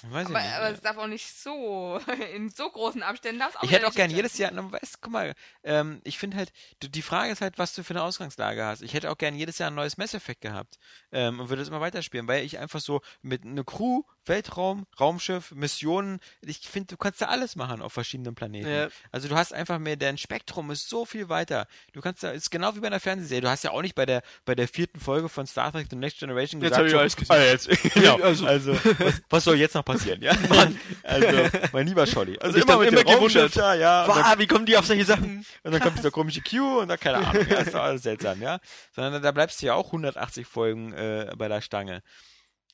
Weiß 0.03 0.27
Aber, 0.27 0.37
ich 0.39 0.45
nicht. 0.45 0.53
aber 0.55 0.69
es 0.69 0.81
darf 0.81 0.97
auch 0.97 1.07
nicht 1.07 1.27
so 1.35 1.99
in 2.35 2.49
so 2.49 2.69
großen 2.69 3.01
Abständen. 3.01 3.39
darf's 3.39 3.55
ich 3.55 3.63
wieder 3.63 3.79
hätte 3.79 3.87
auch 3.87 3.95
gern 3.95 4.11
jedes 4.11 4.37
Jahr, 4.37 4.51
na, 4.53 4.71
weißt, 4.71 5.01
guck 5.01 5.11
mal, 5.11 5.33
ähm, 5.63 6.01
ich 6.03 6.19
finde 6.19 6.37
halt, 6.37 6.53
du- 6.79 6.87
die 6.87 7.01
Frage 7.01 7.31
ist 7.31 7.41
halt, 7.41 7.57
was 7.57 7.73
du 7.73 7.83
für 7.83 7.95
eine 7.95 8.03
Ausgangslage 8.03 8.63
hast. 8.63 8.81
Ich 8.83 8.93
hätte 8.93 9.09
auch 9.09 9.17
gern 9.17 9.33
jedes 9.35 9.57
Jahr 9.57 9.71
ein 9.71 9.75
neues 9.75 9.97
Mass 9.97 10.13
Effect 10.13 10.41
gehabt 10.41 10.77
ähm, 11.11 11.39
und 11.39 11.49
würde 11.49 11.63
es 11.63 11.67
immer 11.67 11.81
weiterspielen, 11.81 12.27
weil 12.27 12.45
ich 12.45 12.59
einfach 12.59 12.79
so 12.79 13.01
mit 13.23 13.43
einer 13.43 13.63
Crew, 13.63 14.03
Weltraum, 14.28 14.86
Raumschiff, 14.99 15.51
Missionen, 15.51 16.19
ich 16.41 16.59
finde, 16.59 16.88
du 16.88 16.97
kannst 16.97 17.21
da 17.21 17.28
alles 17.28 17.55
machen 17.55 17.82
auf 17.82 17.93
verschiedenen 17.93 18.36
Planeten. 18.36 18.69
Ja. 18.69 18.88
Also 19.11 19.28
du 19.28 19.36
hast 19.36 19.53
einfach 19.53 19.80
mehr, 19.80 19.95
dein 19.95 20.17
Spektrum 20.17 20.71
ist 20.71 20.89
so 20.89 21.05
viel 21.05 21.30
weiter. 21.30 21.67
Du 21.93 22.01
kannst 22.01 22.23
da, 22.23 22.32
ist 22.32 22.49
genau 22.51 22.75
wie 22.75 22.80
bei 22.80 22.88
einer 22.88 22.99
Fernsehserie. 22.99 23.41
Du 23.41 23.49
hast 23.49 23.63
ja 23.63 23.71
auch 23.71 23.82
nicht 23.82 23.95
bei 23.95 24.05
der, 24.05 24.21
bei 24.45 24.55
der 24.55 24.67
vierten 24.67 24.99
Folge 24.99 25.30
von 25.30 25.47
Star 25.47 25.71
Trek 25.71 25.88
The 25.89 25.95
Next 25.95 26.19
Generation 26.19 26.61
Jetzt 26.61 26.71
gesagt, 26.71 26.84
hab 26.84 26.93
ich 26.93 26.99
alles 26.99 27.15
gesehen. 27.15 27.36
ah, 27.36 27.43
jetzt, 27.43 27.69
genau, 27.93 28.15
Also- 28.21 28.45
also, 28.47 28.73
was, 28.99 29.21
was 29.30 29.43
soll 29.43 29.55
jetzt 29.57 29.75
noch 29.75 29.86
passieren, 29.86 30.21
ja? 30.21 30.32
also, 31.03 31.49
mein 31.73 31.88
lieber 31.88 32.05
Scholli. 32.07 32.38
Also 32.39 32.57
ich 32.57 32.63
immer 32.63 32.78
mit 32.80 32.89
immer 32.89 33.03
dem 33.03 33.07
Raumschiff 33.07 33.53
gewundert. 33.53 33.57
da, 33.57 33.73
ja. 33.75 34.05
und 34.05 34.15
dann- 34.15 34.23
Wow, 34.25 34.38
wie 34.39 34.47
kommen 34.47 34.65
die 34.65 34.78
auf 34.78 34.86
solche 34.86 35.05
Sachen? 35.05 35.45
und 35.63 35.71
dann 35.71 35.82
kommt 35.82 35.97
dieser 35.97 36.11
komische 36.11 36.41
Q 36.41 36.80
und 36.82 36.88
dann 36.89 36.99
keine 36.99 37.17
Ahnung. 37.25 37.45
Ja, 37.49 37.59
ist 37.59 37.73
doch 37.73 37.82
alles 37.82 38.03
seltsam, 38.03 38.41
ja. 38.41 38.59
Sondern 38.95 39.21
da 39.21 39.32
bleibst 39.32 39.61
du 39.61 39.65
ja 39.67 39.73
auch 39.73 39.88
180 39.88 40.45
Folgen 40.47 40.93
äh, 40.93 41.32
bei 41.38 41.47
der 41.47 41.61
Stange. 41.61 42.01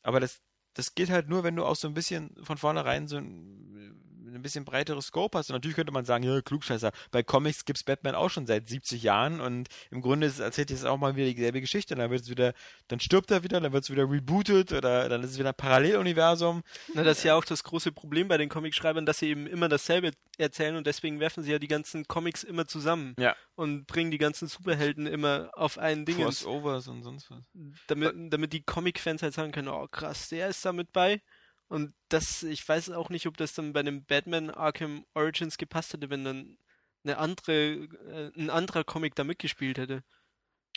Aber 0.04 0.20
das, 0.20 0.40
das 0.74 0.96
geht 0.96 1.10
halt 1.10 1.30
nur, 1.30 1.44
wenn 1.44 1.56
du 1.56 1.66
auch 1.66 1.76
so 1.76 1.88
ein 1.88 1.94
bisschen 1.94 2.36
von 2.44 2.58
vornherein 2.58 3.08
so 3.08 3.18
ein, 3.18 3.96
ein 4.36 4.42
bisschen 4.42 4.66
breiteres 4.66 5.08
Scope 5.08 5.38
hast. 5.38 5.50
Und 5.50 5.56
natürlich 5.56 5.76
könnte 5.76 5.92
man 5.92 6.06
sagen, 6.06 6.24
ja, 6.24 6.42
Klugscheißer, 6.42 6.92
bei 7.12 7.24
Comics 7.24 7.66
gibt's 7.66 7.84
Batman 7.84 8.16
auch 8.16 8.30
schon 8.30 8.46
seit 8.48 8.68
70 8.68 9.04
Jahren 9.04 9.42
und 9.42 9.70
im 9.92 10.02
Grunde 10.02 10.28
ist, 10.28 10.40
erzählt 10.40 10.70
jetzt 10.72 10.86
auch 10.86 10.98
mal 10.98 11.16
wieder 11.16 11.32
dieselbe 11.32 11.62
Geschichte. 11.62 11.94
Und 11.94 12.00
dann 12.00 12.12
wird 12.12 12.22
es 12.22 12.30
wieder, 12.30 12.54
dann 12.88 13.00
stirbt 13.00 13.32
er 13.32 13.44
wieder, 13.44 13.60
dann 13.62 13.74
wird 13.74 13.84
es 13.84 13.90
wieder 13.90 14.10
rebootet 14.10 14.72
oder 14.74 15.10
dann 15.10 15.24
ist 15.24 15.32
es 15.32 15.40
wieder 15.40 15.50
ein 15.50 15.56
Paralleluniversum. 15.56 16.64
Na, 16.94 17.04
das 17.04 17.20
ist 17.20 17.24
ja 17.24 17.36
auch 17.36 17.46
das 17.46 17.64
große 17.64 17.92
Problem 17.92 18.28
bei 18.28 18.38
den 18.38 18.50
Comicschreibern, 18.50 19.06
dass 19.06 19.20
sie 19.20 19.30
eben 19.30 19.48
immer 19.48 19.70
dasselbe 19.70 20.12
erzählen 20.38 20.76
und 20.76 20.88
deswegen 20.88 21.20
werfen 21.20 21.44
sie 21.44 21.52
ja 21.52 21.60
die 21.60 21.68
ganzen 21.68 22.08
Comics 22.08 22.44
immer 22.44 22.66
zusammen 22.68 23.16
Ja. 23.20 23.36
und 23.56 23.86
bringen 23.86 24.10
die 24.12 24.18
ganzen 24.18 24.48
Superhelden 24.48 25.06
immer 25.06 25.52
auf 25.54 25.78
ein 25.78 26.06
Ding, 26.06 26.18
Crossovers 26.18 26.88
und 26.88 27.04
sonst 27.04 27.30
was. 27.30 27.40
damit, 27.88 28.14
damit 28.34 28.54
die 28.54 28.64
Comic-Fans 28.64 29.22
halt 29.22 29.34
sagen 29.34 29.52
können, 29.52 29.68
oh 29.68 29.88
krass, 29.88 30.30
der 30.30 30.48
ist 30.50 30.66
da 30.66 30.74
mit 30.74 30.92
bei. 30.92 31.22
Und 31.68 31.94
das, 32.10 32.44
ich 32.44 32.68
weiß 32.68 32.92
auch 32.92 33.10
nicht, 33.10 33.26
ob 33.26 33.38
das 33.38 33.54
dann 33.54 33.74
bei 33.74 33.84
dem 33.84 34.06
Batman 34.06 34.50
Arkham 34.50 35.06
Origins 35.14 35.58
gepasst 35.58 35.94
hätte, 35.94 36.10
wenn 36.10 36.24
dann 36.24 36.58
eine 37.04 37.18
andere, 37.18 37.54
äh, 37.54 38.32
ein 38.38 38.50
anderer 38.50 38.84
Comic 38.84 39.16
da 39.16 39.24
mitgespielt 39.24 39.78
hätte. 39.78 40.04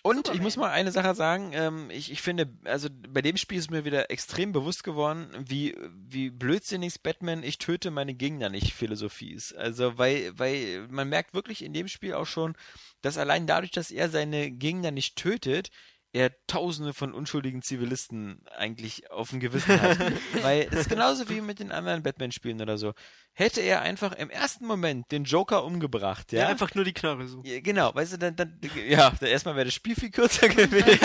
Und 0.02 0.18
Superman. 0.18 0.36
ich 0.36 0.42
muss 0.42 0.56
mal 0.56 0.70
eine 0.70 0.92
Sache 0.92 1.14
sagen, 1.14 1.50
ähm, 1.52 1.90
ich, 1.90 2.12
ich 2.12 2.22
finde, 2.22 2.48
also 2.64 2.88
bei 3.08 3.22
dem 3.22 3.36
Spiel 3.36 3.58
ist 3.58 3.70
mir 3.70 3.84
wieder 3.84 4.10
extrem 4.10 4.52
bewusst 4.52 4.84
geworden, 4.84 5.28
wie, 5.48 5.76
wie 5.92 6.30
blödsinnig 6.30 7.02
Batman 7.02 7.42
ich 7.42 7.58
töte 7.58 7.90
meine 7.90 8.14
Gegner 8.14 8.48
nicht 8.48 8.72
Philosophie 8.72 9.32
ist. 9.32 9.56
Also 9.56 9.98
weil, 9.98 10.38
weil 10.38 10.86
man 10.90 11.08
merkt 11.08 11.34
wirklich 11.34 11.64
in 11.64 11.72
dem 11.72 11.88
Spiel 11.88 12.14
auch 12.14 12.26
schon, 12.26 12.56
dass 13.02 13.18
allein 13.18 13.46
dadurch, 13.48 13.72
dass 13.72 13.90
er 13.90 14.08
seine 14.08 14.52
Gegner 14.52 14.92
nicht 14.92 15.16
tötet, 15.16 15.70
er 16.16 16.32
tausende 16.46 16.94
von 16.94 17.12
unschuldigen 17.12 17.60
Zivilisten 17.60 18.40
eigentlich 18.56 19.10
auf 19.10 19.30
dem 19.30 19.40
Gewissen 19.40 19.80
hat. 19.80 19.98
weil 20.42 20.64
das 20.70 20.80
ist 20.80 20.88
genauso 20.88 21.28
wie 21.28 21.42
mit 21.42 21.58
den 21.58 21.70
anderen 21.70 22.02
Batman-Spielen 22.02 22.62
oder 22.62 22.78
so. 22.78 22.94
Hätte 23.34 23.60
er 23.60 23.82
einfach 23.82 24.12
im 24.12 24.30
ersten 24.30 24.64
Moment 24.66 25.12
den 25.12 25.24
Joker 25.24 25.62
umgebracht, 25.62 26.32
Ja, 26.32 26.44
ja, 26.44 26.48
einfach 26.48 26.74
nur 26.74 26.84
die 26.84 26.94
Knarre 26.94 27.28
so. 27.28 27.42
ja, 27.44 27.60
genau, 27.60 27.94
weißt 27.94 28.14
du, 28.14 28.16
dann, 28.16 28.34
dann 28.34 28.58
ja, 28.88 29.12
erstmal 29.20 29.56
wäre 29.56 29.66
das 29.66 29.74
Spiel 29.74 29.94
viel 29.94 30.10
kürzer 30.10 30.48
gewesen. 30.48 30.98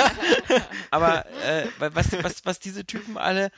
Aber 0.92 1.26
äh, 1.44 1.68
was, 1.78 2.14
was, 2.24 2.46
was 2.46 2.60
diese 2.60 2.86
Typen 2.86 3.18
alle, 3.18 3.52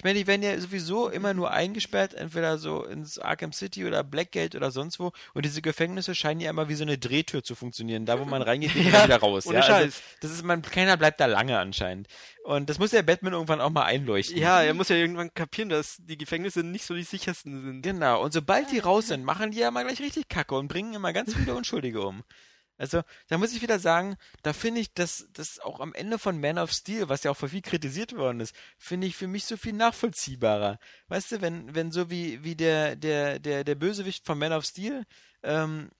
ich 0.00 0.04
meine, 0.04 0.18
die 0.18 0.26
werden 0.26 0.42
ja 0.42 0.58
sowieso 0.58 1.10
immer 1.10 1.34
nur 1.34 1.50
eingesperrt, 1.50 2.14
entweder 2.14 2.56
so 2.56 2.86
ins 2.86 3.18
Arkham 3.18 3.52
City 3.52 3.84
oder 3.84 4.02
Blackgate 4.02 4.56
oder 4.56 4.70
sonst 4.70 4.98
wo. 4.98 5.12
Und 5.34 5.44
diese 5.44 5.60
Gefängnisse 5.60 6.14
scheinen 6.14 6.40
ja 6.40 6.48
immer 6.48 6.70
wie 6.70 6.74
so 6.74 6.84
eine 6.84 6.96
Drehtür 6.96 7.44
zu 7.44 7.54
funktionieren. 7.54 8.06
Da, 8.06 8.18
wo 8.18 8.24
man 8.24 8.40
reingeht, 8.40 8.72
geht 8.72 8.84
man 8.84 8.92
Ja, 8.94 9.04
wieder 9.04 9.18
raus. 9.18 9.46
ohne 9.46 9.56
ja? 9.56 9.60
Also, 9.60 9.74
Scheiß. 9.74 10.02
das 10.22 10.30
ist, 10.30 10.42
man, 10.42 10.62
keiner 10.62 10.96
bleibt 10.96 11.20
da 11.20 11.26
lange 11.26 11.58
anscheinend. 11.58 12.08
Und 12.44 12.70
das 12.70 12.78
muss 12.78 12.92
der 12.92 13.02
Batman 13.02 13.34
irgendwann 13.34 13.60
auch 13.60 13.68
mal 13.68 13.84
einleuchten. 13.84 14.38
Ja, 14.38 14.62
er 14.62 14.72
muss 14.72 14.88
ja 14.88 14.96
irgendwann 14.96 15.34
kapieren, 15.34 15.68
dass 15.68 15.98
die 15.98 16.16
Gefängnisse 16.16 16.62
nicht 16.62 16.86
so 16.86 16.94
die 16.94 17.02
sichersten 17.02 17.62
sind. 17.62 17.82
Genau, 17.82 18.22
und 18.24 18.32
sobald 18.32 18.70
die 18.72 18.78
raus 18.78 19.08
sind, 19.08 19.22
machen 19.22 19.50
die 19.50 19.58
ja 19.58 19.70
mal 19.70 19.84
gleich 19.84 20.00
richtig 20.00 20.30
Kacke 20.30 20.54
und 20.54 20.68
bringen 20.68 20.94
immer 20.94 21.12
ganz 21.12 21.34
viele 21.34 21.54
Unschuldige 21.54 22.00
um. 22.00 22.24
Also, 22.80 23.02
da 23.28 23.36
muss 23.36 23.52
ich 23.52 23.60
wieder 23.60 23.78
sagen, 23.78 24.16
da 24.42 24.54
finde 24.54 24.80
ich, 24.80 24.94
dass 24.94 25.28
das 25.34 25.58
auch 25.58 25.80
am 25.80 25.92
Ende 25.92 26.18
von 26.18 26.40
Man 26.40 26.58
of 26.58 26.72
Steel, 26.72 27.10
was 27.10 27.22
ja 27.22 27.30
auch 27.30 27.36
für 27.36 27.50
viel 27.50 27.60
kritisiert 27.60 28.16
worden 28.16 28.40
ist, 28.40 28.56
finde 28.78 29.06
ich 29.06 29.16
für 29.16 29.28
mich 29.28 29.44
so 29.44 29.58
viel 29.58 29.74
nachvollziehbarer. 29.74 30.78
Weißt 31.08 31.30
du, 31.30 31.42
wenn, 31.42 31.74
wenn 31.74 31.92
so 31.92 32.08
wie, 32.08 32.42
wie 32.42 32.56
der, 32.56 32.96
der, 32.96 33.38
der, 33.38 33.64
der 33.64 33.74
Bösewicht 33.74 34.24
von 34.24 34.38
Man 34.38 34.54
of 34.54 34.64
Steel, 34.64 35.04
ähm, 35.42 35.90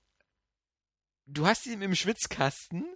du 1.27 1.47
hast 1.47 1.67
ihn 1.67 1.83
im 1.83 1.95
Schwitzkasten 1.95 2.87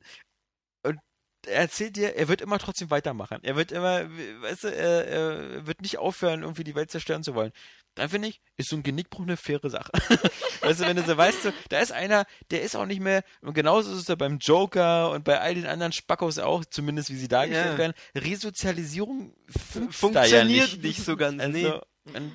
und 0.82 0.98
er 1.46 1.60
erzählt 1.60 1.96
dir, 1.96 2.16
er 2.16 2.28
wird 2.28 2.40
immer 2.40 2.58
trotzdem 2.58 2.88
weitermachen. 2.88 3.40
Er 3.42 3.54
wird 3.54 3.70
immer, 3.70 4.08
weißt 4.08 4.64
du, 4.64 4.68
er, 4.68 5.06
er 5.06 5.66
wird 5.66 5.82
nicht 5.82 5.98
aufhören, 5.98 6.40
irgendwie 6.40 6.64
die 6.64 6.74
Welt 6.74 6.90
zerstören 6.90 7.22
zu 7.22 7.34
wollen. 7.34 7.52
Dann 7.96 8.08
finde 8.08 8.28
ich, 8.28 8.40
ist 8.56 8.70
so 8.70 8.76
ein 8.76 8.82
Genickbruch 8.82 9.22
eine 9.22 9.36
faire 9.36 9.68
Sache. 9.70 9.92
weißt 10.62 10.80
du, 10.80 10.84
wenn 10.86 10.96
du 10.96 11.04
so 11.04 11.16
weißt, 11.16 11.42
so, 11.44 11.52
da 11.68 11.78
ist 11.80 11.92
einer, 11.92 12.24
der 12.50 12.62
ist 12.62 12.74
auch 12.74 12.86
nicht 12.86 13.00
mehr, 13.00 13.22
und 13.40 13.54
genauso 13.54 13.92
ist 13.92 13.98
es 13.98 14.08
ja 14.08 14.14
beim 14.16 14.38
Joker 14.38 15.10
und 15.12 15.24
bei 15.24 15.40
all 15.40 15.54
den 15.54 15.66
anderen 15.66 15.92
Spackos 15.92 16.38
auch, 16.38 16.64
zumindest 16.64 17.10
wie 17.10 17.16
sie 17.16 17.28
dargestellt 17.28 17.72
Ja. 17.72 17.78
werden. 17.78 17.94
Resozialisierung 18.16 19.34
funktioniert 19.48 19.94
Funktioniert 19.94 20.82
nicht 20.82 21.04
so 21.04 21.16
ganz, 21.16 21.42
nee. 21.46 21.66
Also, 21.66 21.80
und 22.14 22.32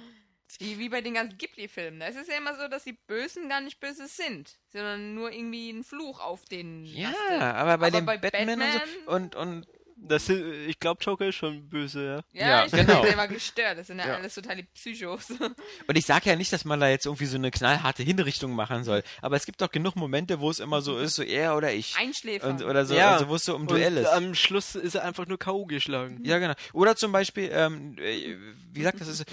Wie, 0.59 0.79
wie 0.79 0.89
bei 0.89 1.01
den 1.01 1.13
ganzen 1.13 1.37
Ghibli-Filmen. 1.37 1.99
Da 1.99 2.07
ist 2.07 2.17
es 2.17 2.27
ja 2.27 2.37
immer 2.37 2.57
so, 2.57 2.67
dass 2.67 2.83
die 2.83 2.93
Bösen 3.07 3.47
gar 3.49 3.61
nicht 3.61 3.79
böse 3.79 4.07
sind, 4.07 4.57
sondern 4.73 5.13
nur 5.13 5.31
irgendwie 5.31 5.69
ein 5.69 5.83
Fluch 5.83 6.19
auf 6.19 6.45
den. 6.45 6.85
ja, 6.85 7.11
aber 7.53 7.77
bei 7.77 7.87
Aber 7.87 7.91
dem 7.91 8.05
bei 8.05 8.17
Batman, 8.17 8.61
und 8.61 8.71
so, 8.71 8.79
Batman- 8.79 9.07
und, 9.07 9.35
und 9.35 9.67
Das 10.01 10.25
sind, 10.25 10.43
ich 10.67 10.79
glaube, 10.79 11.03
Joker 11.03 11.27
ist 11.27 11.35
schon 11.35 11.67
böse, 11.67 12.23
ja. 12.33 12.41
Ja, 12.41 12.47
Ja, 12.49 12.65
ich 12.65 12.71
genau. 12.71 13.01
bin 13.01 13.13
immer 13.13 13.27
gestört. 13.27 13.77
Das 13.77 13.87
sind 13.87 13.99
ja, 13.99 14.07
Ja. 14.07 14.15
alles 14.15 14.33
totale 14.33 14.63
Psychos. 14.73 15.29
Und 15.87 15.97
ich 15.97 16.05
sage 16.05 16.29
ja 16.29 16.35
nicht, 16.35 16.51
dass 16.53 16.63
man 16.65 16.79
da 16.79 16.87
jetzt 16.87 17.05
irgendwie 17.05 17.25
so 17.25 17.35
eine 17.37 17.51
knallharte 17.51 18.03
Hinrichtung 18.03 18.53
machen 18.53 18.83
soll. 18.83 19.03
Aber 19.21 19.35
es 19.35 19.45
gibt 19.45 19.61
doch 19.61 19.69
genug 19.71 19.95
Momente, 19.95 20.39
wo 20.39 20.49
es 20.49 20.59
immer 20.59 20.81
so 20.81 20.97
ist, 20.97 21.15
so 21.15 21.23
er 21.23 21.55
oder 21.57 21.73
ich. 21.73 21.95
Einschläfer. 21.97 22.47
Und, 22.47 22.63
oder 22.63 22.85
so, 22.85 22.95
Ja. 22.95 23.11
also 23.13 23.27
wo 23.27 23.35
es 23.35 23.43
so 23.45 23.55
um 23.55 23.67
Duell 23.67 23.97
Und 23.97 24.03
ist. 24.03 24.07
am 24.09 24.35
Schluss 24.35 24.75
ist 24.75 24.95
er 24.95 25.03
einfach 25.03 25.27
nur 25.27 25.37
K.O. 25.37 25.65
geschlagen. 25.65 26.19
Ja, 26.23 26.39
genau. 26.39 26.53
Oder 26.73 26.95
zum 26.95 27.11
Beispiel, 27.11 27.49
ähm, 27.51 27.97
äh, 27.99 28.37
wie 28.71 28.79
gesagt, 28.79 29.01
das 29.01 29.07
ist, 29.09 29.21
äh, 29.21 29.25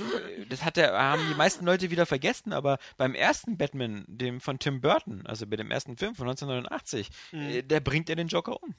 das 0.48 0.64
hat 0.64 0.76
der, 0.76 0.92
haben 0.92 1.22
die 1.30 1.34
meisten 1.36 1.64
Leute 1.64 1.90
wieder 1.90 2.06
vergessen, 2.06 2.52
aber 2.52 2.78
beim 2.96 3.14
ersten 3.14 3.56
Batman, 3.56 4.04
dem 4.08 4.40
von 4.40 4.58
Tim 4.58 4.80
Burton, 4.80 5.24
also 5.26 5.46
bei 5.46 5.56
dem 5.56 5.70
ersten 5.70 5.96
Film 5.96 6.14
von 6.14 6.26
1989, 6.28 7.08
Mhm. 7.32 7.40
äh, 7.40 7.62
der 7.62 7.80
bringt 7.80 8.10
er 8.10 8.16
den 8.16 8.28
Joker 8.28 8.62
um. 8.62 8.74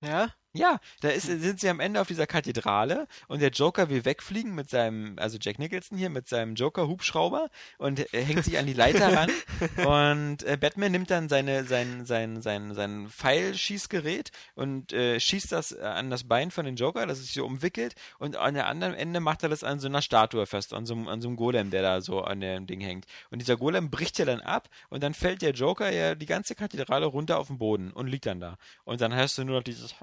Ja? 0.00 0.28
Ja, 0.54 0.80
da 1.02 1.10
ist, 1.10 1.26
sind 1.26 1.60
sie 1.60 1.68
am 1.68 1.78
Ende 1.78 2.00
auf 2.00 2.08
dieser 2.08 2.26
Kathedrale 2.26 3.06
und 3.28 3.40
der 3.42 3.50
Joker 3.50 3.90
will 3.90 4.04
wegfliegen 4.06 4.54
mit 4.54 4.70
seinem, 4.70 5.16
also 5.18 5.36
Jack 5.40 5.58
Nicholson 5.58 5.98
hier 5.98 6.08
mit 6.08 6.26
seinem 6.26 6.54
Joker-Hubschrauber 6.54 7.50
und 7.76 8.12
er 8.14 8.22
hängt 8.24 8.44
sich 8.44 8.58
an 8.58 8.66
die 8.66 8.72
Leiter 8.72 9.12
ran 9.14 9.30
und 9.86 10.42
äh, 10.44 10.56
Batman 10.56 10.90
nimmt 10.92 11.10
dann 11.10 11.28
seine, 11.28 11.64
sein, 11.64 12.06
sein, 12.06 12.40
sein, 12.40 12.74
sein 12.74 13.08
Pfeilschießgerät 13.08 14.30
und 14.54 14.92
äh, 14.92 15.20
schießt 15.20 15.52
das 15.52 15.72
äh, 15.72 15.80
an 15.82 16.08
das 16.10 16.24
Bein 16.24 16.50
von 16.50 16.64
dem 16.64 16.76
Joker, 16.76 17.06
das 17.06 17.18
ist 17.20 17.34
so 17.34 17.44
umwickelt 17.44 17.94
und 18.18 18.36
an 18.36 18.54
der 18.54 18.66
anderen 18.68 18.94
Ende 18.94 19.20
macht 19.20 19.42
er 19.42 19.50
das 19.50 19.62
an 19.64 19.78
so 19.80 19.86
einer 19.86 20.02
Statue 20.02 20.46
fest, 20.46 20.72
an 20.72 20.86
so, 20.86 20.94
einem- 20.94 21.08
an 21.08 21.20
so 21.20 21.28
einem 21.28 21.36
Golem, 21.36 21.70
der 21.70 21.82
da 21.82 22.00
so 22.00 22.22
an 22.22 22.40
dem 22.40 22.66
Ding 22.66 22.80
hängt. 22.80 23.04
Und 23.30 23.40
dieser 23.40 23.56
Golem 23.58 23.90
bricht 23.90 24.18
ja 24.18 24.24
dann 24.24 24.40
ab 24.40 24.68
und 24.88 25.02
dann 25.02 25.12
fällt 25.14 25.42
der 25.42 25.52
Joker 25.52 25.90
ja 25.92 26.14
die 26.14 26.26
ganze 26.26 26.54
Kathedrale 26.54 27.06
runter 27.06 27.38
auf 27.38 27.48
den 27.48 27.58
Boden 27.58 27.92
und 27.92 28.06
liegt 28.06 28.24
dann 28.26 28.40
da. 28.40 28.56
Und 28.84 29.00
dann 29.02 29.14
hörst 29.14 29.36
du 29.38 29.44
nur 29.44 29.56
noch 29.56 29.62
dieses 29.62 29.94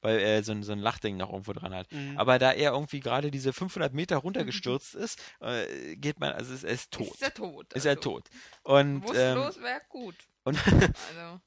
weil 0.00 0.18
er 0.18 0.42
so 0.42 0.52
ein, 0.52 0.62
so 0.62 0.72
ein 0.72 0.78
Lachding 0.78 1.16
noch 1.16 1.30
irgendwo 1.30 1.52
dran 1.52 1.74
hat. 1.74 1.90
Mhm. 1.92 2.18
Aber 2.18 2.38
da 2.38 2.52
er 2.52 2.72
irgendwie 2.72 3.00
gerade 3.00 3.30
diese 3.30 3.52
500 3.52 3.92
Meter 3.92 4.16
runtergestürzt 4.18 4.94
ist, 4.94 5.20
äh, 5.40 5.96
geht 5.96 6.20
man, 6.20 6.32
also 6.32 6.52
ist, 6.52 6.64
er 6.64 6.72
ist 6.72 6.90
tot. 6.90 7.12
Ist 7.14 7.22
er 7.22 7.34
tot. 7.34 7.72
Ist 7.72 7.84
er 7.84 7.90
also. 7.96 8.02
tot. 8.02 8.28
Und, 8.62 8.78
ähm, 8.78 9.00
Bewusstlos 9.00 9.62
wäre 9.62 9.80
gut. 9.88 10.16
und 10.44 10.58
Also. 10.66 11.40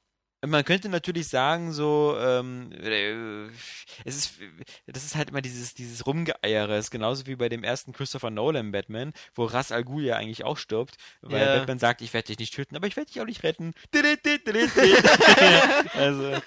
Man 0.46 0.66
könnte 0.66 0.90
natürlich 0.90 1.28
sagen, 1.28 1.72
so, 1.72 2.16
ähm, 2.20 2.72
äh, 2.74 3.48
es 4.04 4.18
ist, 4.18 4.34
das 4.88 5.06
ist 5.06 5.16
halt 5.16 5.30
immer 5.30 5.42
dieses, 5.42 5.74
dieses 5.74 6.06
Rumgeeiere. 6.06 6.78
Ist 6.78 6.92
genauso 6.92 7.28
wie 7.28 7.36
bei 7.36 7.50
dem 7.50 7.64
ersten 7.64 7.94
Christopher 7.94 8.30
Nolan 8.30 8.72
Batman, 8.72 9.14
wo 9.36 9.46
Ras 9.46 9.72
Al 9.72 9.84
Ghul 9.84 10.04
ja 10.04 10.18
eigentlich 10.18 10.44
auch 10.44 10.58
stirbt, 10.58 10.96
weil 11.22 11.46
Ja. 11.46 11.58
Batman 11.58 11.80
sagt, 11.80 12.02
ich 12.02 12.14
werde 12.14 12.28
dich 12.28 12.40
nicht 12.40 12.54
töten, 12.54 12.76
aber 12.76 12.88
ich 12.88 12.96
werde 12.98 13.12
dich 13.12 13.22
auch 13.22 13.26
nicht 13.26 13.44
retten. 13.44 13.74
also, 15.94 16.42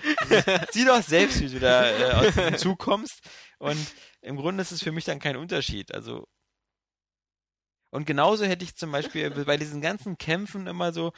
sieh 0.73 0.85
doch 0.85 1.03
selbst, 1.03 1.41
wie 1.41 1.49
du 1.49 1.61
da 1.61 1.91
äh, 1.91 2.13
aus 2.13 2.35
diesem 2.35 2.59
Zug 2.59 2.79
kommst. 2.79 3.21
Und 3.59 3.79
im 4.21 4.37
Grunde 4.37 4.63
ist 4.63 4.73
es 4.73 4.83
für 4.83 4.93
mich 4.93 5.05
dann 5.05 5.21
kein 5.21 5.37
Unterschied. 5.37 5.95
Also, 5.95 6.27
und 7.91 8.07
genauso 8.07 8.45
hätte 8.45 8.65
ich 8.65 8.77
zum 8.77 8.93
Beispiel 8.93 9.31
bei 9.31 9.57
diesen 9.57 9.81
ganzen 9.81 10.19
Kämpfen 10.19 10.67
immer 10.67 10.93
so, 10.93 11.13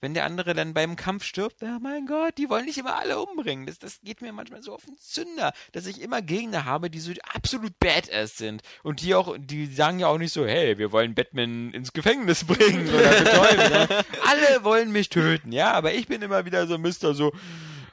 wenn 0.00 0.14
der 0.14 0.24
andere 0.24 0.54
dann 0.54 0.74
beim 0.74 0.96
Kampf 0.96 1.24
stirbt, 1.24 1.62
ja 1.62 1.78
mein 1.80 2.06
Gott, 2.06 2.38
die 2.38 2.48
wollen 2.48 2.64
nicht 2.64 2.78
immer 2.78 2.96
alle 2.96 3.20
umbringen. 3.20 3.66
Das, 3.66 3.78
das 3.78 4.00
geht 4.02 4.22
mir 4.22 4.32
manchmal 4.32 4.62
so 4.62 4.74
auf 4.74 4.84
den 4.84 4.96
Zünder, 4.98 5.52
dass 5.72 5.86
ich 5.86 6.00
immer 6.00 6.22
Gegner 6.22 6.64
habe, 6.64 6.90
die 6.90 7.00
so 7.00 7.12
absolut 7.34 7.78
badass 7.78 8.36
sind. 8.36 8.62
Und 8.82 9.02
die 9.02 9.14
auch, 9.14 9.36
die 9.38 9.66
sagen 9.66 9.98
ja 9.98 10.06
auch 10.08 10.18
nicht 10.18 10.32
so, 10.32 10.46
hey, 10.46 10.78
wir 10.78 10.92
wollen 10.92 11.14
Batman 11.14 11.72
ins 11.72 11.92
Gefängnis 11.92 12.44
bringen 12.44 12.88
oder 12.88 13.10
betäuben. 13.22 13.70
ne? 13.70 14.04
Alle 14.26 14.64
wollen 14.64 14.92
mich 14.92 15.08
töten, 15.08 15.52
ja, 15.52 15.72
aber 15.72 15.94
ich 15.94 16.06
bin 16.06 16.22
immer 16.22 16.44
wieder 16.44 16.66
so 16.66 16.78
Mister 16.78 17.14
so, 17.14 17.32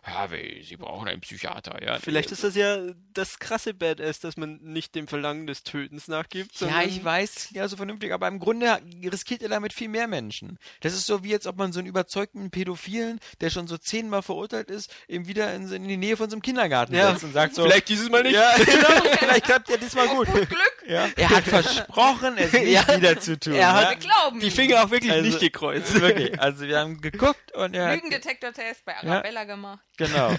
ja, 0.08 0.32
we- 0.32 0.62
sie 0.64 0.78
brauchen 0.78 1.08
einen 1.08 1.22
Psychiater, 1.22 1.84
ja. 1.84 2.00
Vielleicht 2.00 2.32
ist 2.32 2.44
das 2.44 2.56
ja 2.56 2.78
das 3.14 3.40
krasse 3.40 3.74
Badass, 3.74 4.20
dass 4.20 4.38
man 4.38 4.60
nicht 4.62 4.96
dem 4.96 5.08
Verlangen 5.08 5.48
des 5.48 5.64
Tötens 5.64 6.08
nachgibt. 6.08 6.60
Ja, 6.62 6.82
ich 6.84 7.04
weiß, 7.04 7.34
das 7.34 7.44
klingt 7.48 7.58
ja 7.58 7.68
so 7.68 7.76
vernünftig, 7.78 8.14
aber 8.14 8.28
im 8.28 8.40
Grunde 8.40 8.80
riskiert 9.04 9.42
er 9.42 9.50
damit 9.50 9.74
viel 9.74 9.90
mehr 9.90 10.08
Menschen. 10.08 10.58
Das 10.82 10.94
ist 10.94 11.06
so 11.08 11.24
wie 11.24 11.30
jetzt, 11.30 11.48
ob 11.48 11.58
man 11.58 11.74
so 11.74 11.80
einen 11.80 11.88
überzeugten 11.88 12.52
Pädophilen, 12.52 13.20
der 13.42 13.50
schon 13.50 13.68
so 13.68 13.78
zehnmal 13.78 14.22
verurteilt 14.22 14.70
ist, 14.72 14.94
eben 15.08 15.28
wieder 15.28 15.54
in, 15.54 15.72
in 15.72 15.88
die 15.88 15.98
Nähe 15.98 16.16
von 16.18 16.30
so 16.30 16.36
einem 16.36 16.42
Kindergarten 16.42 16.96
Ja. 16.96 17.12
setzt 17.12 17.24
und 17.26 17.34
sagt 17.34 17.56
so, 17.56 17.64
Vielleicht 17.64 17.90
dieses 17.90 18.10
Mal 18.10 18.24
nicht. 18.24 18.36
ja, 18.36 18.56
genau, 18.66 19.02
vielleicht 19.20 19.46
klappt 19.46 19.70
ja 19.70 19.78
diesmal 19.78 20.08
gut. 20.08 20.28
Gut 20.28 20.48
Glück. 20.50 20.84
Ja. 20.88 21.10
Er 21.18 21.30
hat 21.30 21.44
versprochen, 21.46 22.38
es 22.38 22.54
nicht 22.54 22.68
Ja. 22.70 22.88
wieder 22.96 23.20
zu 23.20 23.38
tun. 23.40 23.54
Er 23.54 23.74
hat- 23.74 24.04
ja? 24.04 24.32
Die. 24.42 24.52
Finger 24.52 24.84
auch 24.86 24.90
wirklich 24.92 25.12
Also- 25.12 25.26
nicht 25.26 25.40
gekreuzt. 25.40 26.00
Wirklich, 26.00 26.40
also 26.40 26.66
wir 26.66 26.80
haben 26.80 27.02
geguckt 27.02 27.52
und 27.54 27.74
er 27.76 27.88
hat, 27.90 27.96
Lügendetektor-Test 27.96 28.86
bei 28.86 28.96
Arabella 28.98 29.44
gemacht. 29.44 29.80
Genau, 29.98 30.36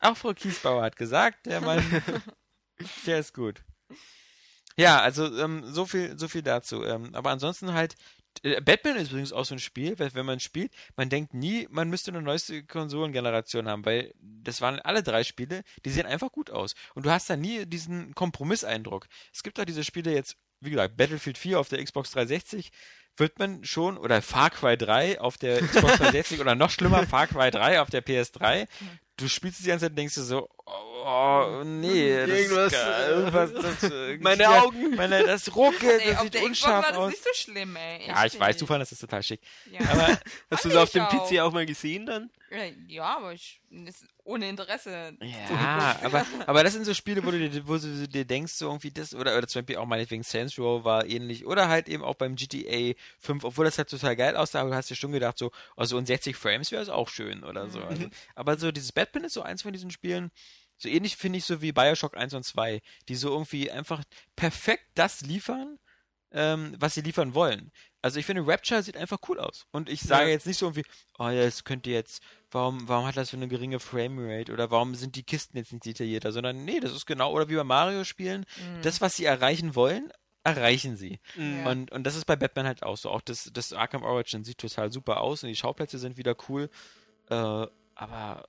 auch 0.00 0.16
Frau 0.16 0.32
Kiesbauer 0.32 0.82
hat 0.82 0.96
gesagt, 0.96 1.46
der 1.46 1.60
Mann, 1.60 1.84
der 3.06 3.18
ist 3.18 3.34
gut. 3.34 3.62
Ja, 4.76 5.00
also 5.00 5.36
ähm, 5.38 5.62
so 5.66 5.86
viel, 5.86 6.18
so 6.18 6.28
viel 6.28 6.42
dazu. 6.42 6.84
Ähm, 6.84 7.14
aber 7.14 7.30
ansonsten 7.30 7.74
halt, 7.74 7.94
äh, 8.42 8.60
Batman 8.60 8.96
ist 8.96 9.10
übrigens 9.10 9.32
auch 9.32 9.44
so 9.44 9.54
ein 9.54 9.60
Spiel, 9.60 9.98
weil 9.98 10.14
wenn 10.14 10.26
man 10.26 10.40
spielt, 10.40 10.72
man 10.96 11.08
denkt 11.08 11.34
nie, 11.34 11.68
man 11.70 11.88
müsste 11.88 12.10
eine 12.10 12.22
neueste 12.22 12.64
Konsolengeneration 12.64 13.68
haben, 13.68 13.84
weil 13.84 14.12
das 14.20 14.60
waren 14.60 14.80
alle 14.80 15.02
drei 15.02 15.22
Spiele, 15.22 15.62
die 15.84 15.90
sehen 15.90 16.06
einfach 16.06 16.32
gut 16.32 16.50
aus. 16.50 16.74
Und 16.94 17.06
du 17.06 17.10
hast 17.10 17.30
da 17.30 17.36
nie 17.36 17.66
diesen 17.66 18.14
Kompromisseindruck. 18.14 19.06
Es 19.32 19.42
gibt 19.42 19.60
auch 19.60 19.64
diese 19.64 19.84
Spiele 19.84 20.12
jetzt, 20.12 20.36
wie 20.60 20.70
gesagt, 20.70 20.96
Battlefield 20.96 21.38
4 21.38 21.60
auf 21.60 21.68
der 21.68 21.82
Xbox 21.84 22.10
360, 22.10 22.72
wird 23.16 23.38
man 23.38 23.64
schon, 23.64 23.96
oder 23.96 24.22
Far 24.22 24.50
Cry 24.50 24.76
3 24.76 25.20
auf 25.20 25.38
der 25.38 25.60
Xbox 25.62 25.98
360 25.98 26.40
oder 26.40 26.54
noch 26.54 26.70
schlimmer, 26.70 27.06
Far 27.06 27.26
Cry 27.26 27.50
3 27.50 27.80
auf 27.80 27.90
der 27.90 28.04
PS3. 28.04 28.66
Du 29.16 29.28
spielst 29.28 29.58
es 29.58 29.64
die 29.64 29.68
ganze 29.68 29.84
Zeit 29.84 29.92
und 29.92 29.96
denkst 29.98 30.14
dir 30.16 30.22
so, 30.22 30.48
oh, 30.66 31.62
nee, 31.64 32.16
das, 32.16 32.28
Irgendwas, 32.28 32.72
ist 32.72 32.72
geil, 32.72 33.10
irgendwas 33.10 33.52
das, 33.80 33.90
äh, 33.90 34.18
Meine 34.18 34.42
ja, 34.42 34.62
Augen. 34.62 34.96
Meine, 34.96 35.22
das 35.24 35.54
ruckelt, 35.54 36.02
ey, 36.02 36.08
das 36.10 36.16
auf 36.16 36.22
sieht 36.24 36.34
der 36.34 36.40
Xbox 36.40 36.48
unscharf 36.48 36.84
war 36.84 36.90
das 36.92 36.98
aus. 37.00 37.10
nicht 37.12 37.22
so 37.22 37.30
schlimm, 37.34 37.76
ey. 37.76 38.08
Ja, 38.08 38.24
ich 38.26 38.40
weiß, 38.40 38.56
du 38.56 38.66
fandest 38.66 38.90
das 38.90 38.98
total 38.98 39.22
schick. 39.22 39.40
Ja. 39.70 39.80
Aber 39.88 40.18
Hast 40.50 40.64
du 40.64 40.68
es 40.70 40.76
auf 40.76 40.90
dem 40.90 41.02
auch. 41.04 41.30
PC 41.30 41.38
auch 41.40 41.52
mal 41.52 41.64
gesehen 41.66 42.06
dann? 42.06 42.30
Ja, 42.88 43.16
aber 43.16 43.32
ich, 43.32 43.60
ohne 44.24 44.48
Interesse. 44.48 45.16
Ja, 45.20 45.98
aber, 46.02 46.26
aber 46.46 46.64
das 46.64 46.72
sind 46.72 46.84
so 46.84 46.94
Spiele, 46.94 47.24
wo 47.24 47.30
du 47.30 47.48
dir, 47.48 47.66
wo 47.66 47.76
du 47.76 48.08
dir 48.08 48.24
denkst, 48.24 48.52
so 48.54 48.66
irgendwie 48.66 48.90
das, 48.90 49.14
oder, 49.14 49.36
oder 49.36 49.46
zum 49.46 49.60
Beispiel 49.60 49.76
auch 49.76 49.86
meinetwegen 49.86 50.22
Saints 50.22 50.58
Row 50.58 50.84
war 50.84 51.06
ähnlich, 51.06 51.46
oder 51.46 51.68
halt 51.68 51.88
eben 51.88 52.02
auch 52.02 52.14
beim 52.14 52.36
GTA 52.36 52.94
5, 53.18 53.44
obwohl 53.44 53.64
das 53.64 53.78
halt 53.78 53.90
total 53.90 54.16
geil 54.16 54.36
aussah, 54.36 54.60
aber 54.60 54.70
du 54.70 54.76
hast 54.76 54.90
dir 54.90 54.96
schon 54.96 55.12
gedacht, 55.12 55.38
so, 55.38 55.50
oh, 55.76 55.84
so 55.84 55.98
in 55.98 56.06
60 56.06 56.36
Frames 56.36 56.70
wäre 56.72 56.82
es 56.82 56.88
auch 56.88 57.08
schön 57.08 57.44
oder 57.44 57.68
so. 57.68 57.80
Also, 57.82 58.08
aber 58.34 58.56
so 58.56 58.72
dieses 58.72 58.92
Batman 58.92 59.24
ist 59.24 59.34
so 59.34 59.42
eins 59.42 59.62
von 59.62 59.72
diesen 59.72 59.90
Spielen, 59.90 60.30
so 60.76 60.88
ähnlich 60.88 61.16
finde 61.16 61.38
ich 61.38 61.44
so 61.44 61.62
wie 61.62 61.72
Bioshock 61.72 62.16
1 62.16 62.34
und 62.34 62.44
2, 62.44 62.80
die 63.08 63.14
so 63.14 63.30
irgendwie 63.30 63.70
einfach 63.70 64.02
perfekt 64.36 64.86
das 64.94 65.20
liefern, 65.22 65.78
ähm, 66.32 66.74
was 66.78 66.94
sie 66.94 67.00
liefern 67.02 67.34
wollen. 67.34 67.70
Also 68.04 68.20
ich 68.20 68.26
finde, 68.26 68.46
Rapture 68.46 68.82
sieht 68.82 68.98
einfach 68.98 69.16
cool 69.28 69.40
aus. 69.40 69.66
Und 69.72 69.88
ich 69.88 70.02
sage 70.02 70.24
Ja. 70.26 70.32
jetzt 70.32 70.46
nicht 70.46 70.58
so 70.58 70.66
irgendwie, 70.66 70.84
oh 71.18 71.28
ja, 71.28 71.42
das 71.44 71.64
könnte 71.64 71.88
jetzt, 71.88 72.22
warum, 72.50 72.86
warum 72.86 73.06
hat 73.06 73.16
das 73.16 73.30
so 73.30 73.36
eine 73.38 73.48
geringe 73.48 73.80
Framerate 73.80 74.52
oder 74.52 74.70
warum 74.70 74.94
sind 74.94 75.16
die 75.16 75.22
Kisten 75.22 75.56
jetzt 75.56 75.72
nicht 75.72 75.86
detaillierter, 75.86 76.30
sondern 76.30 76.66
nee, 76.66 76.80
das 76.80 76.92
ist 76.92 77.06
genau, 77.06 77.32
oder 77.32 77.48
wie 77.48 77.56
bei 77.56 77.64
Mario 77.64 78.04
spielen, 78.04 78.44
Mhm. 78.58 78.82
das, 78.82 79.00
was 79.00 79.16
sie 79.16 79.24
erreichen 79.24 79.74
wollen, 79.74 80.12
erreichen 80.42 80.96
sie. 80.98 81.18
Mhm. 81.34 81.66
Und, 81.66 81.92
und 81.92 82.04
das 82.04 82.14
ist 82.14 82.26
bei 82.26 82.36
Batman 82.36 82.66
halt 82.66 82.82
auch 82.82 82.98
so. 82.98 83.08
Auch 83.08 83.22
das, 83.22 83.48
das 83.54 83.72
Arkham 83.72 84.02
Origin 84.02 84.44
sieht 84.44 84.58
total 84.58 84.92
super 84.92 85.22
aus 85.22 85.42
und 85.42 85.48
die 85.48 85.56
Schauplätze 85.56 85.98
sind 85.98 86.18
wieder 86.18 86.36
cool. 86.50 86.68
Äh, 87.30 87.34
aber, 87.94 88.44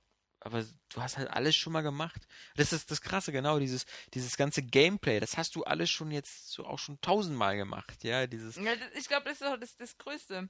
aber 0.46 0.64
du 0.90 1.02
hast 1.02 1.18
halt 1.18 1.28
alles 1.28 1.56
schon 1.56 1.72
mal 1.72 1.82
gemacht. 1.82 2.26
Das 2.54 2.72
ist 2.72 2.90
das 2.90 3.00
Krasse, 3.02 3.32
genau, 3.32 3.58
dieses, 3.58 3.84
dieses 4.14 4.36
ganze 4.36 4.62
Gameplay, 4.62 5.20
das 5.20 5.36
hast 5.36 5.56
du 5.56 5.64
alles 5.64 5.90
schon 5.90 6.10
jetzt 6.10 6.50
so 6.52 6.64
auch 6.64 6.78
schon 6.78 7.00
tausendmal 7.00 7.56
gemacht, 7.56 8.04
ja, 8.04 8.26
dieses. 8.26 8.56
Ja, 8.56 8.72
ich 8.94 9.08
glaube, 9.08 9.28
das 9.28 9.40
ist 9.40 9.46
auch 9.46 9.58
das, 9.58 9.76
das 9.76 9.98
größte. 9.98 10.48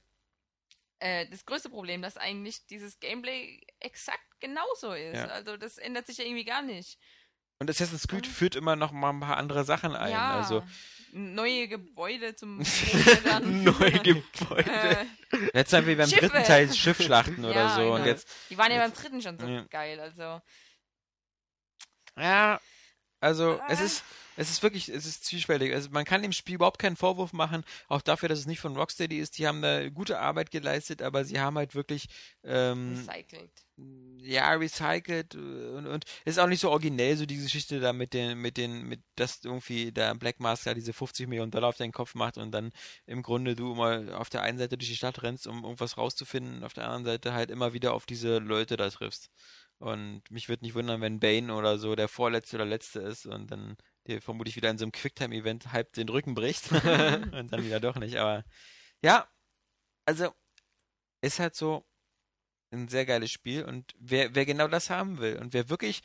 Äh, 0.99 1.29
das 1.29 1.45
größte 1.45 1.69
Problem, 1.69 2.01
dass 2.01 2.17
eigentlich 2.17 2.65
dieses 2.67 2.99
Gameplay 2.99 3.61
exakt 3.79 4.39
genauso 4.39 4.93
ist. 4.93 5.17
Ja. 5.17 5.25
Also 5.27 5.57
das 5.57 5.77
ändert 5.77 6.07
sich 6.07 6.17
ja 6.17 6.25
irgendwie 6.25 6.45
gar 6.45 6.61
nicht. 6.61 6.97
Und 7.59 7.69
Assassin's 7.69 8.07
Creed 8.07 8.27
führt 8.27 8.55
immer 8.55 8.75
noch 8.75 8.91
mal 8.91 9.09
ein 9.09 9.19
paar 9.19 9.37
andere 9.37 9.63
Sachen 9.65 9.95
ein. 9.95 10.11
ja, 10.11 10.39
Also, 10.39 10.63
neue 11.17 11.67
Gebäude 11.67 12.35
zum. 12.35 12.57
Neue 13.43 13.91
Gebäude. 13.99 14.69
äh, 14.71 15.05
jetzt 15.53 15.73
haben 15.73 15.85
wir 15.87 15.97
beim 15.97 16.07
Schiffe. 16.07 16.27
dritten 16.29 16.43
Teil 16.45 16.73
Schiffschlachten 16.73 17.43
oder 17.45 17.53
Ja, 17.55 17.75
so. 17.75 17.81
Und 17.91 17.95
genau. 17.97 18.05
jetzt, 18.07 18.27
Die 18.49 18.57
waren 18.57 18.71
ja 18.71 18.79
beim 18.79 18.93
dritten 18.93 19.21
schon 19.21 19.37
so 19.39 19.45
Ja. 19.47 19.63
geil. 19.69 19.99
Also 19.99 20.41
Ja, 22.17 22.59
also 23.27 23.59
es 23.69 23.79
Ah. 23.79 23.83
ist, 23.83 24.03
es 24.39 24.49
ist 24.51 24.61
wirklich, 24.63 24.89
es 24.89 25.05
ist 25.05 25.25
zwiespältig. 25.25 25.73
Also 25.73 25.89
man 25.91 26.05
kann 26.05 26.21
dem 26.21 26.31
Spiel 26.31 26.55
überhaupt 26.55 26.79
keinen 26.79 26.95
Vorwurf 26.95 27.33
machen, 27.33 27.63
auch 27.87 28.01
dafür, 28.01 28.29
dass 28.29 28.39
es 28.39 28.45
nicht 28.45 28.59
von 28.59 28.75
Rocksteady 28.77 29.17
ist. 29.19 29.37
Die 29.37 29.47
haben 29.47 29.61
da 29.61 29.89
gute 29.89 30.19
Arbeit 30.19 30.51
geleistet, 30.51 31.01
aber 31.01 31.25
sie 31.25 31.39
haben 31.39 31.57
halt 31.57 31.73
wirklich, 31.75 32.07
ähm, 32.43 32.93
recycelt. 32.95 33.49
ja, 34.21 34.51
recycelt 34.53 35.33
äh, 35.33 35.37
und, 35.37 35.87
und 35.87 36.05
ist 36.25 36.37
auch 36.39 36.45
nicht 36.47 36.59
so 36.59 36.69
originell, 36.69 37.17
so 37.17 37.25
die 37.25 37.37
Geschichte 37.37 37.79
da 37.79 37.93
mit 37.93 38.13
den, 38.13 38.37
mit 38.37 38.57
den, 38.57 38.83
mit, 38.87 39.01
dass 39.15 39.43
irgendwie 39.43 39.91
der 39.91 40.13
Black 40.15 40.39
Mask 40.39 40.65
da 40.65 40.75
diese 40.75 40.93
50 40.93 41.27
Millionen 41.27 41.49
Dollar 41.51 41.69
auf 41.69 41.77
deinen 41.77 41.91
Kopf 41.91 42.13
macht 42.13 42.37
und 42.37 42.51
dann 42.51 42.71
im 43.07 43.23
Grunde 43.23 43.55
du 43.55 43.73
mal 43.73 44.13
auf 44.13 44.29
der 44.29 44.43
einen 44.43 44.59
Seite 44.59 44.77
durch 44.77 44.89
die 44.89 44.95
Stadt 44.95 45.23
rennst, 45.23 45.47
um 45.47 45.63
irgendwas 45.63 45.97
rauszufinden, 45.97 46.63
auf 46.63 46.73
der 46.73 46.83
anderen 46.85 47.05
Seite 47.05 47.33
halt 47.33 47.49
immer 47.49 47.73
wieder 47.73 47.93
auf 47.93 48.05
diese 48.05 48.37
Leute 48.37 48.77
da 48.77 48.87
triffst. 48.91 49.31
Und 49.79 50.23
mich 50.31 50.49
würde 50.49 50.65
nicht 50.65 50.73
wundern, 50.73 51.01
wenn 51.01 51.19
Bane 51.19 51.53
oder 51.53 51.77
so 51.77 51.95
der 51.95 52.07
vorletzte 52.07 52.55
oder 52.55 52.65
letzte 52.65 52.99
ist 52.99 53.25
und 53.27 53.51
dann 53.51 53.77
dir 54.07 54.21
vermutlich 54.21 54.55
wieder 54.55 54.69
in 54.69 54.77
so 54.77 54.85
einem 54.85 54.91
Quicktime-Event 54.91 55.71
halb 55.71 55.93
den 55.93 56.09
Rücken 56.09 56.33
bricht 56.33 56.71
und 56.71 57.49
dann 57.51 57.63
wieder 57.63 57.79
doch 57.79 57.95
nicht. 57.95 58.17
Aber 58.17 58.43
ja, 59.03 59.27
also 60.05 60.33
ist 61.21 61.39
halt 61.39 61.55
so 61.55 61.85
ein 62.71 62.87
sehr 62.87 63.05
geiles 63.05 63.31
Spiel 63.31 63.63
und 63.63 63.93
wer, 63.99 64.35
wer 64.35 64.45
genau 64.45 64.67
das 64.67 64.89
haben 64.89 65.19
will 65.19 65.37
und 65.37 65.53
wer 65.53 65.69
wirklich 65.69 66.01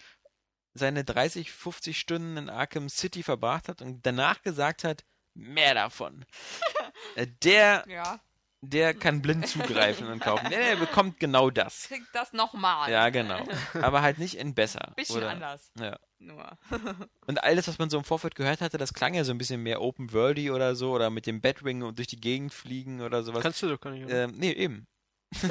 seine 0.74 1.04
30, 1.04 1.52
50 1.52 1.98
Stunden 1.98 2.36
in 2.36 2.50
Arkham 2.50 2.88
City 2.88 3.22
verbracht 3.22 3.68
hat 3.68 3.82
und 3.82 4.06
danach 4.06 4.42
gesagt 4.42 4.84
hat, 4.84 5.04
mehr 5.34 5.74
davon, 5.74 6.24
äh, 7.16 7.26
der, 7.42 7.84
Ja, 7.88 8.20
der 8.64 8.94
kann 8.94 9.20
blind 9.22 9.48
zugreifen 9.48 10.06
und 10.06 10.20
kaufen. 10.20 10.48
Der, 10.48 10.60
der 10.60 10.76
bekommt 10.76 11.18
genau 11.18 11.50
das. 11.50 11.84
kriegt 11.88 12.14
das 12.14 12.32
nochmal. 12.32 12.90
Ja, 12.90 13.10
genau. 13.10 13.44
Aber 13.74 14.02
halt 14.02 14.18
nicht 14.18 14.36
in 14.36 14.54
besser. 14.54 14.92
Bisschen 14.94 15.18
oder? 15.18 15.30
anders. 15.30 15.72
Ja. 15.78 15.98
Nur. 16.20 16.56
Und 17.26 17.42
alles, 17.42 17.66
was 17.66 17.80
man 17.80 17.90
so 17.90 17.98
im 17.98 18.04
Vorfeld 18.04 18.36
gehört 18.36 18.60
hatte, 18.60 18.78
das 18.78 18.94
klang 18.94 19.14
ja 19.14 19.24
so 19.24 19.32
ein 19.32 19.38
bisschen 19.38 19.60
mehr 19.60 19.82
Open 19.82 20.12
Worldy 20.12 20.52
oder 20.52 20.76
so 20.76 20.92
oder 20.92 21.10
mit 21.10 21.26
dem 21.26 21.40
Batwing 21.40 21.82
und 21.82 21.98
durch 21.98 22.06
die 22.06 22.20
Gegend 22.20 22.54
fliegen 22.54 23.00
oder 23.00 23.24
sowas. 23.24 23.42
Kannst 23.42 23.60
du 23.62 23.68
doch 23.68 23.80
gar 23.80 23.90
nicht. 23.90 24.08
Ähm, 24.08 24.34
nee, 24.36 24.52
eben. 24.52 24.86
das 25.32 25.50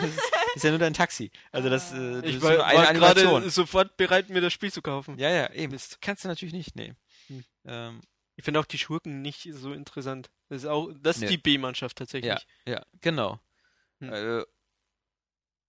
ist, 0.55 0.63
ja 0.63 0.69
nur 0.69 0.79
dein 0.79 0.93
Taxi. 0.93 1.29
Also 1.51 1.69
das, 1.69 1.91
äh, 1.91 2.21
das 2.21 2.23
ich 2.23 2.35
ist 2.37 2.41
war, 2.41 2.53
nur 2.53 2.65
eine 2.65 2.79
war 2.79 2.87
Animation. 2.87 3.31
gerade 3.41 3.49
sofort 3.49 3.97
bereit, 3.97 4.29
mir 4.29 4.39
das 4.39 4.53
Spiel 4.53 4.71
zu 4.71 4.81
kaufen. 4.81 5.17
Ja, 5.17 5.29
ja, 5.29 5.51
eben. 5.51 5.73
Das 5.73 5.97
kannst 5.99 6.23
du 6.23 6.29
natürlich 6.29 6.53
nicht, 6.53 6.77
nee. 6.77 6.93
Hm. 7.27 7.43
Ähm, 7.65 8.01
Ich 8.41 8.45
finde 8.45 8.59
auch 8.59 8.65
die 8.65 8.79
Schurken 8.79 9.21
nicht 9.21 9.47
so 9.53 9.71
interessant. 9.71 10.31
Das 10.49 10.63
ist 10.63 10.67
auch, 10.67 10.89
das 10.99 11.17
ist 11.17 11.21
Nee. 11.21 11.27
die 11.27 11.37
B-Mannschaft 11.37 11.95
tatsächlich. 11.95 12.31
ja, 12.65 12.73
ja, 12.73 12.83
genau. 12.99 13.39
Hm. 13.99 14.11
Äh, 14.11 14.43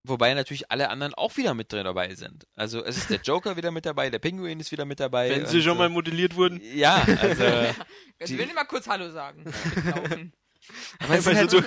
wobei 0.04 0.32
natürlich 0.32 0.70
alle 0.70 0.88
anderen 0.88 1.12
auch 1.12 1.36
wieder 1.36 1.52
mit 1.52 1.70
drin 1.70 1.84
dabei 1.84 2.14
sind. 2.14 2.46
Also 2.54 2.82
es 2.82 2.96
ist 2.96 3.10
der 3.10 3.20
Joker 3.22 3.58
wieder 3.58 3.70
mit 3.72 3.84
dabei, 3.84 4.08
der 4.08 4.20
Pinguin 4.20 4.58
ist 4.58 4.72
wieder 4.72 4.86
mit 4.86 5.00
dabei. 5.00 5.28
Wenn 5.28 5.44
sie 5.44 5.60
schon 5.62 5.76
äh, 5.76 5.80
mal 5.80 5.88
modelliert 5.90 6.34
wurden. 6.34 6.62
Ja, 6.62 6.94
also. 7.20 7.44
Ich 8.18 8.28
Die- 8.28 8.38
will 8.38 8.46
nicht 8.46 8.54
mal 8.54 8.64
kurz 8.64 8.86
Hallo 8.88 9.10
sagen. 9.10 9.44
Aber, 11.00 11.20
so 11.20 11.34
halt. 11.34 11.50
So 11.50 11.58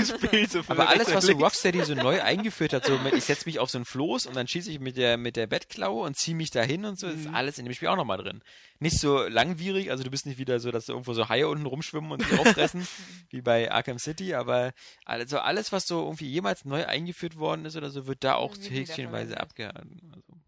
aber 0.68 0.90
alles, 0.90 1.14
was 1.14 1.26
so. 1.26 1.34
Rocksteady 1.34 1.84
so 1.84 1.94
neu 1.96 2.22
eingeführt 2.22 2.74
hat, 2.74 2.86
so 2.86 2.98
mit, 3.00 3.14
ich 3.14 3.26
setze 3.26 3.46
mich 3.48 3.60
auf 3.60 3.70
so 3.70 3.78
ein 3.78 3.86
Floß 3.86 4.26
und 4.26 4.36
dann 4.36 4.48
schieße 4.48 4.72
ich 4.72 4.80
mit 4.80 4.98
der, 4.98 5.18
mit 5.18 5.36
der 5.36 5.48
Bettklaue 5.48 6.04
und 6.04 6.16
ziehe 6.18 6.36
mich 6.36 6.52
dahin 6.52 6.86
und 6.86 6.98
so, 6.98 7.08
ist 7.08 7.26
Mhm. 7.26 7.36
alles 7.36 7.58
in 7.58 7.66
dem 7.66 7.74
Spiel 7.74 7.90
auch 7.90 7.96
nochmal 7.96 8.18
drin. 8.18 8.42
Nicht 8.80 9.00
so 9.00 9.24
langwierig, 9.28 9.92
also 9.92 10.04
du 10.04 10.10
bist 10.12 10.26
nicht 10.26 10.38
wieder 10.38 10.60
so, 10.60 10.72
dass 10.72 10.86
da 10.86 10.94
irgendwo 10.94 11.14
so 11.14 11.28
Haie 11.30 11.48
unten 11.48 11.66
rumschwimmen 11.66 12.12
und 12.12 12.24
sich 12.24 12.40
auffressen, 12.40 12.88
wie 13.30 13.42
bei 13.42 13.72
Arkham 13.72 14.00
City, 14.00 14.34
aber 14.34 14.74
also 15.06 15.40
alles, 15.40 15.72
was 15.72 15.88
so 15.88 16.04
irgendwie 16.04 16.30
jemals 16.30 16.66
neu 16.66 16.86
eingeführt 16.86 17.38
worden 17.38 17.66
ist 17.66 17.76
oder 17.76 17.90
so, 17.90 18.08
wird 18.08 18.24
da 18.24 18.36
auch 18.36 18.56
häkchenweise 18.56 19.40
abgehalten. 19.40 20.12
Also. 20.14 20.40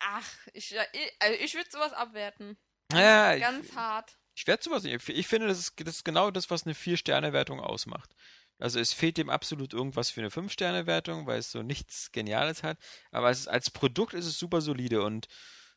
Ach, 0.00 0.28
ich, 0.52 0.70
ja, 0.70 0.82
ich, 0.92 1.12
also 1.20 1.38
ich 1.42 1.54
würde 1.54 1.70
sowas 1.70 1.92
abwerten. 1.92 2.56
Ich, 2.90 2.98
Ganz 2.98 3.74
hart. 3.74 4.18
Ich 4.34 4.46
werde 4.46 4.62
sowas 4.62 4.82
nicht. 4.82 5.08
Ich 5.08 5.26
finde, 5.26 5.48
das 5.48 5.58
ist, 5.58 5.74
das 5.80 5.96
ist 5.96 6.04
genau 6.04 6.30
das, 6.30 6.50
was 6.50 6.64
eine 6.64 6.74
Vier-Sterne-Wertung 6.74 7.60
ausmacht. 7.60 8.14
Also 8.58 8.78
es 8.78 8.92
fehlt 8.92 9.18
dem 9.18 9.28
absolut 9.28 9.72
irgendwas 9.72 10.10
für 10.10 10.20
eine 10.20 10.30
5-Sterne-Wertung, 10.30 11.26
weil 11.26 11.38
es 11.40 11.50
so 11.50 11.62
nichts 11.62 12.12
Geniales 12.12 12.62
hat. 12.62 12.78
Aber 13.10 13.30
es 13.30 13.40
ist, 13.40 13.48
als 13.48 13.70
Produkt 13.70 14.14
ist 14.14 14.26
es 14.26 14.38
super 14.38 14.60
solide 14.60 15.02
und, 15.02 15.26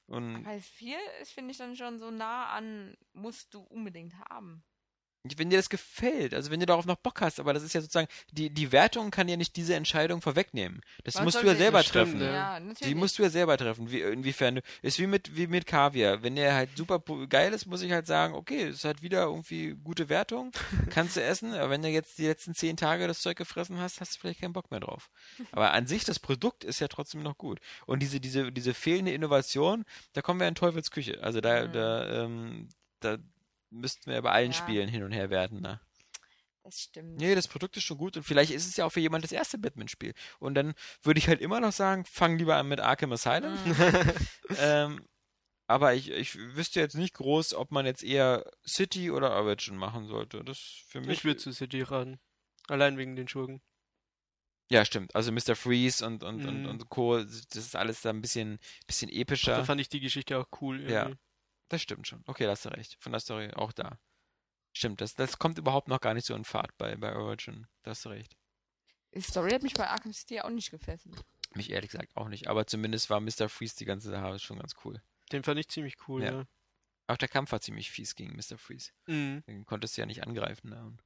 und 0.06 0.45
Weil 0.45 0.62
4 0.62 0.97
ist, 1.22 1.32
finde 1.32 1.51
ich, 1.51 1.58
dann 1.58 1.76
schon 1.76 1.97
so 1.97 2.12
nah 2.12 2.51
an, 2.51 2.95
musst 3.14 3.53
du 3.53 3.62
unbedingt 3.62 4.14
haben. 4.30 4.64
Wenn 5.38 5.49
dir 5.49 5.57
das 5.57 5.69
gefällt, 5.69 6.34
also 6.34 6.51
wenn 6.51 6.59
du 6.59 6.65
darauf 6.65 6.86
noch 6.86 6.97
Bock 6.97 7.21
hast, 7.21 7.39
aber 7.39 7.53
das 7.53 7.63
ist 7.63 7.73
ja 7.73 7.82
sozusagen, 7.82 8.07
die, 8.32 8.49
die 8.49 8.71
Wertung 8.71 9.11
kann 9.11 9.28
ja 9.28 9.38
nicht 9.38 9.55
diese 9.55 9.76
Entscheidung 9.76 10.21
vorwegnehmen. 10.21 10.82
Das 11.03 11.15
Man 11.15 11.26
musst 11.26 11.41
du 11.41 11.47
ja 11.47 11.55
selber 11.55 11.84
treffen. 11.84 12.21
Ja. 12.21 12.59
Die 12.59 12.95
musst 12.95 13.17
du 13.17 13.23
ja 13.23 13.30
selber 13.30 13.57
treffen, 13.57 13.91
wie, 13.91 14.01
inwiefern 14.01 14.55
du. 14.55 14.61
Ist 14.82 14.99
wie 14.99 15.07
mit, 15.07 15.36
wie 15.36 15.47
mit 15.47 15.65
Kaviar. 15.65 16.23
Wenn 16.23 16.36
der 16.36 16.53
halt 16.53 16.69
super 16.78 16.99
geil 17.28 17.53
ist, 17.53 17.65
muss 17.65 17.82
ich 17.82 17.91
halt 17.91 18.07
sagen, 18.07 18.34
okay, 18.36 18.63
es 18.67 18.84
hat 18.86 19.01
wieder 19.01 19.23
irgendwie 19.23 19.76
gute 19.84 20.09
Wertung, 20.09 20.51
kannst 20.89 21.15
du 21.17 21.23
essen, 21.23 21.53
aber 21.53 21.69
wenn 21.69 21.82
du 21.82 21.89
jetzt 21.89 22.17
die 22.17 22.28
letzten 22.28 22.53
zehn 22.53 22.78
Tage 22.78 23.07
das 23.07 23.21
Zeug 23.21 23.38
gefressen 23.38 23.80
hast, 23.80 24.01
hast 24.01 24.15
du 24.15 24.19
vielleicht 24.19 24.41
keinen 24.41 24.53
Bock 24.53 24.71
mehr 24.71 24.80
drauf. 24.80 25.09
Aber 25.51 25.71
an 25.73 25.88
sich, 25.88 26.03
das 26.03 26.19
Produkt 26.19 26.63
ist 26.63 26.80
ja 26.80 26.88
trotzdem 26.88 27.23
noch 27.23 27.38
gut. 27.38 27.59
Und 27.86 27.99
diese, 28.01 28.19
diese, 28.19 28.51
diese 28.51 28.73
fehlende 28.73 29.11
Innovation, 29.11 29.86
da 30.13 30.21
kommen 30.21 30.39
wir 30.39 30.47
in 30.47 30.55
Teufels 30.55 30.91
Küche. 30.91 31.21
Also 31.21 31.41
da, 31.41 31.65
Mhm. 31.67 31.71
da, 31.73 32.23
ähm, 32.23 32.69
da 32.99 33.17
müssten 33.76 34.09
wir 34.11 34.21
bei 34.21 34.32
allen 34.32 34.51
Ja. 34.51 34.57
Spielen 34.57 34.88
hin 34.89 35.03
und 35.03 35.11
her 35.11 35.30
werten, 35.30 35.61
ne? 35.61 35.80
Das 36.63 36.80
stimmt. 36.80 37.17
Nee, 37.17 37.36
das 37.36 37.47
Produkt 37.47 37.78
ist 37.78 37.84
schon 37.84 37.97
gut 37.99 38.17
und 38.17 38.23
vielleicht 38.23 38.51
ist 38.51 38.67
es 38.67 38.76
ja 38.76 38.86
auch 38.86 38.89
für 38.91 38.99
jemand 38.99 39.23
das 39.23 39.32
erste 39.32 39.59
Batman-Spiel. 39.59 40.13
Und 40.39 40.55
dann 40.55 40.73
würde 41.03 41.19
ich 41.19 41.28
halt 41.28 41.39
immer 41.41 41.59
noch 41.59 41.71
sagen, 41.71 42.05
fang 42.05 42.38
lieber 42.39 42.55
an 42.55 42.67
mit 42.67 42.80
Arkham 42.80 43.11
Asylum. 43.11 43.55
ähm, 44.59 45.05
aber 45.67 45.93
ich, 45.93 46.09
ich 46.09 46.36
wüsste 46.36 46.80
jetzt 46.80 46.95
nicht 46.95 47.13
groß, 47.15 47.53
ob 47.53 47.71
man 47.71 47.86
jetzt 47.86 48.03
eher 48.03 48.49
City 48.67 49.11
oder 49.11 49.32
Origin 49.36 49.76
machen 49.78 50.07
sollte. 50.07 50.43
Das 50.43 50.57
für 50.88 51.01
mich. 51.01 51.09
Ich 51.19 51.23
würde 51.26 51.38
zu 51.39 51.51
City 51.51 51.82
raten. 51.84 52.19
Allein 52.67 52.97
wegen 52.97 53.15
den 53.15 53.28
Schurken. 53.28 53.61
ja, 54.71 54.84
stimmt. 54.86 55.13
Also 55.15 55.32
Mr. 55.32 55.55
Freeze 55.55 56.03
und, 56.03 56.23
und, 56.23 56.45
und, 56.47 56.63
Mhm. 56.63 56.69
und 56.69 56.89
Co., 56.89 57.19
das 57.23 57.45
ist 57.53 57.76
alles 57.76 58.01
da 58.01 58.09
ein 58.09 58.21
bisschen, 58.21 58.57
bisschen 58.88 59.11
Da 59.11 59.15
epischer. 59.17 59.65
fand 59.65 59.82
ich 59.82 59.89
die 59.89 59.99
Geschichte 59.99 60.39
auch 60.39 60.47
cool. 60.61 60.89
Ja. 60.89 61.11
Das 61.70 61.82
stimmt 61.82 62.07
schon. 62.07 62.24
Okay, 62.28 62.45
da 62.45 62.51
hast 62.51 62.66
du 62.66 62.70
recht. 62.70 62.95
Von 62.99 63.11
der 63.11 63.20
Story 63.22 63.51
auch 63.53 63.72
da. 63.72 63.99
Stimmt, 64.74 65.01
das, 65.01 65.16
das 65.16 65.39
kommt 65.39 65.57
überhaupt 65.57 65.88
noch 65.88 66.01
gar 66.01 66.13
nicht 66.13 66.26
so 66.28 66.36
in 66.36 66.43
Fahrt 66.45 66.78
bei, 66.78 66.95
bei 66.95 67.16
Origin. 67.16 67.66
Da 67.84 67.91
hast 67.91 68.05
du 68.05 68.09
recht. 68.09 68.36
Die 69.13 69.22
Story 69.22 69.51
hat 69.51 69.63
mich 69.63 69.74
bei 69.74 69.88
Arkham 69.88 70.11
City 70.13 70.41
auch 70.41 70.49
nicht 70.49 70.70
gefesselt. 70.72 71.16
Mich 71.53 71.72
ehrlich 71.72 71.91
gesagt 71.91 72.16
auch 72.18 72.28
nicht. 72.28 72.47
Aber 72.49 72.68
zumindest 72.68 73.09
war 73.09 73.22
Mr. 73.22 73.47
Freeze 73.47 73.78
die 73.78 73.86
ganze 73.86 74.09
Sache 74.09 74.38
schon 74.39 74.59
ganz 74.59 74.76
cool. 74.84 75.01
Den 75.32 75.43
fand 75.43 75.59
ich 75.59 75.70
ziemlich 75.70 75.95
cool, 76.07 76.24
Ja. 76.24 76.32
ja. 76.32 76.45
Auch 77.07 77.18
der 77.18 77.28
Kampf 77.30 77.51
war 77.51 77.61
ziemlich 77.61 77.91
fies 77.91 78.16
gegen 78.16 78.36
Mr. 78.36 78.57
Freeze. 78.57 78.91
Mhm. 79.05 79.43
Den 79.47 79.66
konntest 79.66 79.95
du 79.95 80.01
ja 80.01 80.05
nicht 80.07 80.24
angreifen. 80.26 80.72
Ne? 80.72 80.84
Und- 80.84 81.01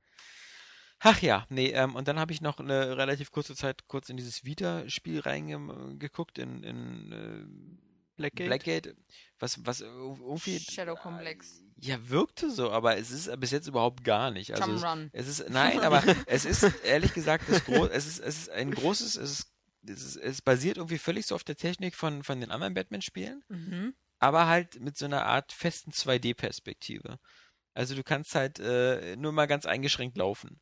Ach 1.02 1.22
ja, 1.22 1.46
nee, 1.50 1.68
ähm, 1.72 1.96
und 1.96 2.08
dann 2.08 2.20
habe 2.20 2.34
ich 2.34 2.42
noch 2.42 2.60
eine 2.60 2.98
relativ 2.98 3.32
kurze 3.32 3.56
Zeit 3.56 3.88
kurz 3.88 4.10
in 4.10 4.18
dieses 4.18 4.44
Vita-Spiel 4.44 5.20
reingeguckt, 5.22 6.38
in, 6.38 6.64
in 6.64 7.12
äh, 7.12 7.89
Blackgate? 8.20 8.48
Blackgate, 8.48 8.96
was, 9.40 9.66
was 9.66 9.82
irgendwie. 9.82 10.60
Shadow 10.60 10.96
Complex. 10.96 11.64
Ja, 11.82 11.98
wirkte 12.10 12.52
so, 12.52 12.72
aber 12.72 12.98
es 12.98 13.10
ist 13.10 13.40
bis 13.40 13.52
jetzt 13.52 13.68
überhaupt 13.68 14.04
gar 14.04 14.32
nicht. 14.32 14.54
Also 14.54 14.74
es, 14.74 15.28
es 15.28 15.40
ist, 15.40 15.50
nein, 15.50 15.80
aber 15.80 16.04
es 16.28 16.44
ist 16.44 16.64
ehrlich 16.84 17.14
gesagt, 17.14 17.46
das 17.48 17.64
Gro 17.64 17.86
es, 17.86 18.06
ist, 18.06 18.20
es 18.20 18.38
ist 18.38 18.50
ein 18.50 18.72
großes, 18.72 19.16
es 19.16 19.32
ist, 19.32 19.54
es 19.88 20.04
ist, 20.04 20.16
es 20.18 20.42
basiert 20.42 20.76
irgendwie 20.78 20.98
völlig 20.98 21.26
so 21.26 21.36
auf 21.36 21.46
der 21.46 21.56
Technik 21.56 21.96
von, 21.96 22.22
von 22.24 22.42
den 22.42 22.52
anderen 22.52 22.74
Batman-Spielen 22.74 23.44
Mhm. 23.48 23.94
aber 24.20 24.48
halt 24.48 24.82
mit 24.82 24.98
so 24.98 25.06
einer 25.06 25.26
Art 25.26 25.54
festen 25.54 25.92
2D-Perspektive. 25.92 27.18
Also 27.74 27.96
du 27.96 28.04
kannst 28.04 28.36
halt 28.36 28.60
äh, 28.60 29.16
nur 29.16 29.32
mal 29.32 29.46
ganz 29.48 29.66
eingeschränkt 29.66 30.18
laufen. 30.18 30.60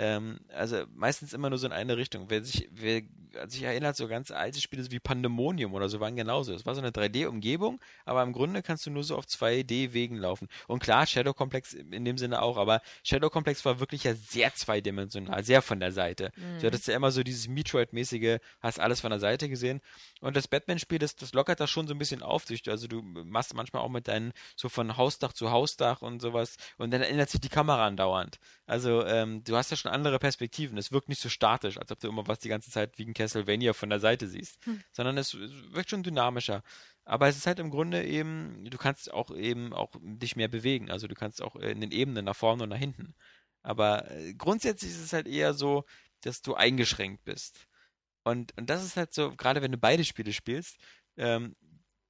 Ähm, 0.00 0.38
also 0.54 0.84
meistens 0.94 1.32
immer 1.32 1.50
nur 1.50 1.58
so 1.58 1.66
in 1.66 1.72
eine 1.72 1.96
Richtung. 1.96 2.26
Wer 2.28 2.44
sich, 2.44 2.68
wer 2.70 3.02
sich 3.48 3.64
erinnert, 3.64 3.96
so 3.96 4.06
ganz 4.06 4.30
alte 4.30 4.60
Spiele 4.60 4.88
wie 4.92 5.00
Pandemonium 5.00 5.74
oder 5.74 5.88
so 5.88 5.98
waren 5.98 6.14
genauso. 6.14 6.54
Es 6.54 6.64
war 6.64 6.76
so 6.76 6.80
eine 6.80 6.90
3D-Umgebung, 6.90 7.80
aber 8.04 8.22
im 8.22 8.32
Grunde 8.32 8.62
kannst 8.62 8.86
du 8.86 8.90
nur 8.90 9.02
so 9.02 9.16
auf 9.16 9.24
2D-Wegen 9.24 10.16
laufen. 10.16 10.46
Und 10.68 10.80
klar, 10.80 11.04
Shadow 11.04 11.34
Complex 11.34 11.74
in 11.74 12.04
dem 12.04 12.16
Sinne 12.16 12.42
auch, 12.42 12.56
aber 12.58 12.80
Shadow 13.02 13.28
Complex 13.28 13.64
war 13.64 13.80
wirklich 13.80 14.04
ja 14.04 14.14
sehr 14.14 14.54
zweidimensional, 14.54 15.42
sehr 15.42 15.62
von 15.62 15.80
der 15.80 15.90
Seite. 15.90 16.30
Mhm. 16.36 16.60
Du 16.60 16.66
hattest 16.68 16.86
ja 16.86 16.94
immer 16.94 17.10
so 17.10 17.24
dieses 17.24 17.48
Metroid-mäßige, 17.48 18.38
hast 18.60 18.78
alles 18.78 19.00
von 19.00 19.10
der 19.10 19.18
Seite 19.18 19.48
gesehen. 19.48 19.80
Und 20.20 20.36
das 20.36 20.46
Batman-Spiel, 20.46 21.00
das, 21.00 21.16
das 21.16 21.32
lockert 21.32 21.58
das 21.58 21.70
schon 21.70 21.88
so 21.88 21.94
ein 21.94 21.98
bisschen 21.98 22.22
auf. 22.22 22.44
Also 22.68 22.86
du 22.86 23.02
machst 23.02 23.52
manchmal 23.52 23.82
auch 23.82 23.88
mit 23.88 24.06
deinen, 24.06 24.32
so 24.54 24.68
von 24.68 24.96
Hausdach 24.96 25.32
zu 25.32 25.50
Hausdach 25.50 26.02
und 26.02 26.22
sowas. 26.22 26.56
Und 26.76 26.92
dann 26.92 27.02
ändert 27.02 27.30
sich 27.30 27.40
die 27.40 27.48
Kamera 27.48 27.84
andauernd. 27.84 28.38
Also 28.66 29.04
ähm, 29.06 29.42
du 29.44 29.56
hast 29.56 29.70
ja 29.70 29.76
schon 29.76 29.87
andere 29.88 30.18
Perspektiven. 30.18 30.78
Es 30.78 30.92
wirkt 30.92 31.08
nicht 31.08 31.20
so 31.20 31.28
statisch, 31.28 31.78
als 31.78 31.90
ob 31.90 32.00
du 32.00 32.08
immer 32.08 32.26
was 32.26 32.38
die 32.38 32.48
ganze 32.48 32.70
Zeit 32.70 32.98
wie 32.98 33.04
ein 33.06 33.14
Castlevania 33.14 33.72
von 33.72 33.90
der 33.90 34.00
Seite 34.00 34.28
siehst. 34.28 34.58
Sondern 34.92 35.18
es, 35.18 35.34
es 35.34 35.50
wirkt 35.72 35.90
schon 35.90 36.02
dynamischer. 36.02 36.62
Aber 37.04 37.28
es 37.28 37.36
ist 37.36 37.46
halt 37.46 37.58
im 37.58 37.70
Grunde 37.70 38.04
eben, 38.04 38.64
du 38.68 38.78
kannst 38.78 39.12
auch 39.12 39.34
eben 39.34 39.72
auch 39.72 39.92
dich 40.00 40.36
mehr 40.36 40.48
bewegen. 40.48 40.90
Also 40.90 41.08
du 41.08 41.14
kannst 41.14 41.42
auch 41.42 41.56
in 41.56 41.80
den 41.80 41.90
Ebenen 41.90 42.24
nach 42.24 42.36
vorne 42.36 42.64
und 42.64 42.68
nach 42.68 42.78
hinten. 42.78 43.14
Aber 43.62 44.10
äh, 44.10 44.34
grundsätzlich 44.34 44.90
ist 44.90 45.00
es 45.00 45.12
halt 45.12 45.26
eher 45.26 45.54
so, 45.54 45.84
dass 46.22 46.42
du 46.42 46.54
eingeschränkt 46.54 47.24
bist. 47.24 47.66
Und, 48.24 48.56
und 48.58 48.68
das 48.68 48.84
ist 48.84 48.96
halt 48.96 49.14
so, 49.14 49.34
gerade 49.34 49.62
wenn 49.62 49.72
du 49.72 49.78
beide 49.78 50.04
Spiele 50.04 50.32
spielst, 50.32 50.76
ähm, 51.16 51.56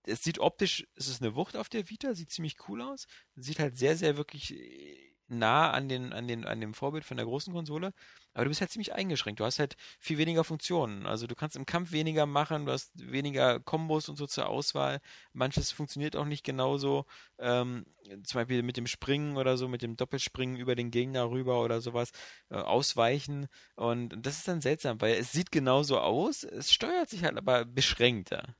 es 0.04 0.22
sieht 0.22 0.38
optisch, 0.38 0.86
es 0.94 1.08
ist 1.08 1.22
eine 1.22 1.34
Wucht 1.34 1.56
auf 1.56 1.68
der 1.68 1.88
Vita, 1.88 2.14
sieht 2.14 2.30
ziemlich 2.30 2.56
cool 2.68 2.82
aus. 2.82 3.06
Sieht 3.36 3.58
halt 3.58 3.76
sehr, 3.76 3.96
sehr 3.96 4.16
wirklich 4.16 4.54
äh, 4.54 5.14
nah 5.28 5.70
an, 5.70 5.88
den, 5.88 6.12
an, 6.12 6.26
den, 6.28 6.44
an 6.44 6.60
dem 6.60 6.74
Vorbild 6.74 7.04
von 7.04 7.16
der 7.16 7.26
großen 7.26 7.52
Konsole. 7.52 7.92
Aber 8.34 8.44
du 8.44 8.50
bist 8.50 8.60
halt 8.60 8.70
ziemlich 8.70 8.94
eingeschränkt. 8.94 9.40
Du 9.40 9.44
hast 9.44 9.58
halt 9.58 9.76
viel 9.98 10.18
weniger 10.18 10.44
Funktionen. 10.44 11.06
Also 11.06 11.26
du 11.26 11.34
kannst 11.34 11.56
im 11.56 11.66
Kampf 11.66 11.92
weniger 11.92 12.26
machen, 12.26 12.66
du 12.66 12.72
hast 12.72 12.92
weniger 12.94 13.60
Kombos 13.60 14.08
und 14.08 14.16
so 14.16 14.26
zur 14.26 14.48
Auswahl. 14.48 15.00
Manches 15.32 15.72
funktioniert 15.72 16.16
auch 16.16 16.24
nicht 16.24 16.44
genauso. 16.44 17.06
Ähm, 17.38 17.86
zum 18.24 18.40
Beispiel 18.40 18.62
mit 18.62 18.76
dem 18.76 18.86
Springen 18.86 19.36
oder 19.36 19.56
so, 19.56 19.68
mit 19.68 19.82
dem 19.82 19.96
Doppelspringen 19.96 20.56
über 20.56 20.74
den 20.74 20.90
Gegner 20.90 21.30
rüber 21.30 21.62
oder 21.62 21.80
sowas, 21.80 22.12
äh, 22.50 22.56
ausweichen. 22.56 23.48
Und 23.74 24.14
das 24.16 24.38
ist 24.38 24.48
dann 24.48 24.60
seltsam, 24.60 25.00
weil 25.00 25.14
es 25.14 25.32
sieht 25.32 25.50
genauso 25.50 25.98
aus, 25.98 26.44
es 26.44 26.72
steuert 26.72 27.10
sich 27.10 27.24
halt 27.24 27.36
aber 27.36 27.64
beschränkter. 27.64 28.54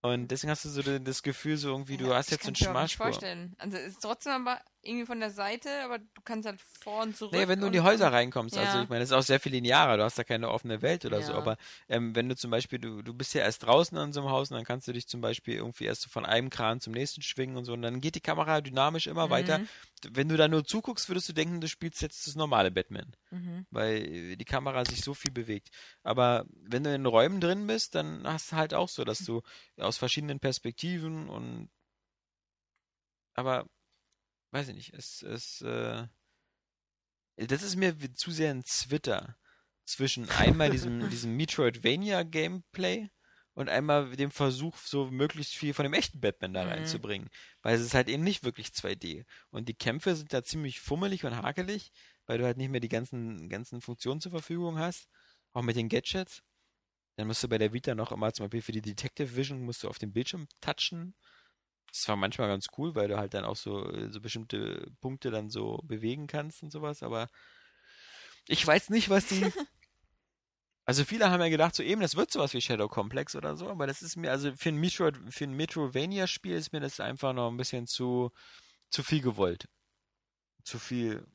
Und 0.00 0.28
deswegen 0.28 0.52
hast 0.52 0.64
du 0.64 0.68
so 0.68 0.82
das 0.82 1.22
Gefühl, 1.22 1.56
so 1.56 1.70
irgendwie, 1.70 1.96
du 1.96 2.14
hast 2.14 2.26
ich 2.26 2.32
jetzt 2.32 2.44
so 2.44 2.50
ein 2.50 2.54
kann's 2.54 2.60
mir 2.60 2.70
aber 2.70 2.82
nicht 2.82 2.92
Schmalspur. 2.92 3.06
vorstellen. 3.06 3.54
Also 3.58 3.76
es 3.78 3.94
ist 3.94 4.02
trotzdem 4.02 4.32
aber 4.32 4.60
irgendwie 4.88 5.06
von 5.06 5.20
der 5.20 5.30
Seite, 5.30 5.68
aber 5.84 5.98
du 5.98 6.22
kannst 6.24 6.46
halt 6.48 6.60
vor 6.60 7.02
und 7.02 7.16
zurück. 7.16 7.34
Nee, 7.34 7.46
wenn 7.46 7.60
du 7.60 7.66
in 7.66 7.72
die 7.74 7.80
Häuser 7.80 8.10
reinkommst, 8.12 8.56
Ja. 8.56 8.62
also 8.62 8.78
ich 8.80 8.88
meine, 8.88 9.00
das 9.00 9.10
ist 9.10 9.16
auch 9.16 9.22
sehr 9.22 9.38
viel 9.38 9.52
linearer, 9.52 9.96
du 9.98 10.02
hast 10.02 10.18
da 10.18 10.24
keine 10.24 10.48
offene 10.50 10.80
Welt 10.82 11.04
oder 11.04 11.20
so, 11.20 11.32
Ja. 11.32 11.38
aber 11.38 11.56
ähm, 11.88 12.14
wenn 12.16 12.28
du 12.28 12.36
zum 12.36 12.50
Beispiel, 12.50 12.78
du, 12.78 13.02
du 13.02 13.12
bist 13.12 13.34
ja 13.34 13.42
erst 13.42 13.64
draußen 13.64 13.96
an 13.98 14.12
so 14.12 14.20
einem 14.20 14.30
Haus 14.30 14.50
und 14.50 14.56
dann 14.56 14.64
kannst 14.64 14.88
du 14.88 14.92
dich 14.92 15.06
zum 15.06 15.20
Beispiel 15.20 15.54
irgendwie 15.54 15.84
erst 15.84 16.02
so 16.02 16.08
von 16.08 16.24
einem 16.24 16.48
Kran 16.48 16.80
zum 16.80 16.94
nächsten 16.94 17.20
schwingen 17.22 17.56
und 17.56 17.64
so 17.66 17.74
und 17.74 17.82
dann 17.82 18.00
geht 18.00 18.14
die 18.14 18.20
Kamera 18.20 18.60
dynamisch 18.62 19.06
immer 19.06 19.26
Mhm. 19.26 19.30
weiter. 19.30 19.60
Wenn 20.10 20.28
du 20.28 20.36
da 20.38 20.48
nur 20.48 20.64
zuguckst, 20.64 21.08
würdest 21.10 21.28
du 21.28 21.32
denken, 21.34 21.60
du 21.60 21.68
spielst 21.68 22.00
jetzt 22.00 22.26
das 22.26 22.34
normale 22.34 22.70
Batman, 22.70 23.12
Mhm. 23.30 23.66
weil 23.70 24.36
die 24.36 24.44
Kamera 24.46 24.84
sich 24.86 25.02
so 25.02 25.12
viel 25.12 25.30
bewegt. 25.30 25.68
Aber 26.02 26.46
wenn 26.50 26.82
du 26.84 26.94
in 26.94 27.04
Räumen 27.04 27.40
drin 27.40 27.66
bist, 27.66 27.94
dann 27.94 28.26
hast 28.26 28.52
du 28.52 28.56
halt 28.56 28.72
auch 28.72 28.88
so, 28.88 29.04
dass 29.04 29.18
du 29.18 29.42
aus 29.76 29.98
verschiedenen 29.98 30.40
Perspektiven 30.40 31.28
und 31.28 31.68
aber 33.34 33.66
weiß 34.50 34.68
ich 34.68 34.74
nicht, 34.74 34.94
es, 34.94 35.22
es, 35.22 35.60
äh, 35.62 36.06
das 37.36 37.62
ist 37.62 37.76
mir 37.76 37.96
zu 38.14 38.30
sehr 38.30 38.50
ein 38.50 38.64
Zwitter 38.64 39.36
zwischen 39.84 40.28
einmal 40.30 40.70
diesem, 40.70 41.00
diesem 41.10 41.36
Metroidvania-Gameplay 41.36 43.10
und 43.54 43.68
einmal 43.68 44.14
dem 44.14 44.30
Versuch, 44.30 44.76
so 44.76 45.10
möglichst 45.10 45.54
viel 45.54 45.74
von 45.74 45.82
dem 45.82 45.92
echten 45.94 46.20
Batman 46.20 46.54
da 46.54 46.62
Mhm. 46.62 46.68
reinzubringen. 46.70 47.28
Weil 47.62 47.74
es 47.74 47.82
ist 47.82 47.94
halt 47.94 48.08
eben 48.08 48.22
nicht 48.22 48.44
wirklich 48.44 48.68
2D. 48.68 49.24
Und 49.50 49.68
die 49.68 49.74
Kämpfe 49.74 50.14
sind 50.14 50.32
da 50.32 50.44
ziemlich 50.44 50.80
fummelig 50.80 51.24
und 51.24 51.34
hakelig, 51.34 51.90
weil 52.26 52.38
du 52.38 52.44
halt 52.44 52.56
nicht 52.56 52.70
mehr 52.70 52.80
die 52.80 52.88
ganzen, 52.88 53.48
ganzen 53.48 53.80
Funktionen 53.80 54.20
zur 54.20 54.30
Verfügung 54.30 54.78
hast. 54.78 55.08
Auch 55.52 55.62
mit 55.62 55.74
den 55.74 55.88
Gadgets. 55.88 56.42
Dann 57.16 57.26
musst 57.26 57.42
du 57.42 57.48
bei 57.48 57.58
der 57.58 57.72
Vita 57.72 57.96
noch 57.96 58.12
immer 58.12 58.32
zum 58.32 58.44
Beispiel 58.44 58.62
für 58.62 58.70
die 58.70 58.82
Detective 58.82 59.34
Vision 59.34 59.64
musst 59.64 59.82
du 59.82 59.88
auf 59.88 59.98
dem 59.98 60.12
Bildschirm 60.12 60.46
touchen. 60.60 61.16
Das 61.90 62.06
war 62.08 62.16
manchmal 62.16 62.48
ganz 62.48 62.66
cool, 62.76 62.94
weil 62.94 63.08
du 63.08 63.16
halt 63.16 63.34
dann 63.34 63.44
auch 63.44 63.56
so, 63.56 63.90
so 64.10 64.20
bestimmte 64.20 64.90
Punkte 65.00 65.30
dann 65.30 65.50
so 65.50 65.80
bewegen 65.84 66.26
kannst 66.26 66.62
und 66.62 66.70
sowas, 66.70 67.02
aber 67.02 67.28
ich 68.46 68.66
weiß 68.66 68.90
nicht, 68.90 69.10
was 69.10 69.26
die. 69.26 69.40
Also 70.84 71.04
viele 71.04 71.30
haben 71.30 71.42
ja 71.42 71.50
gedacht, 71.50 71.74
so 71.74 71.82
eben, 71.82 72.00
das 72.00 72.16
wird 72.16 72.32
sowas 72.32 72.54
wie 72.54 72.62
Shadow 72.62 72.88
Complex 72.88 73.36
oder 73.36 73.58
so, 73.58 73.68
aber 73.68 73.86
das 73.86 74.00
ist 74.00 74.16
mir, 74.16 74.30
also 74.30 74.56
für 74.56 74.70
ein 74.70 74.76
Metroid, 74.76 75.18
für 75.28 75.44
ein 75.44 75.52
Metrovania-Spiel 75.52 76.56
ist 76.56 76.72
mir 76.72 76.80
das 76.80 76.98
einfach 76.98 77.34
noch 77.34 77.50
ein 77.50 77.58
bisschen 77.58 77.86
zu, 77.86 78.30
zu 78.88 79.02
viel 79.02 79.20
gewollt. 79.20 79.68
Zu 80.64 80.78
viel 80.78 81.26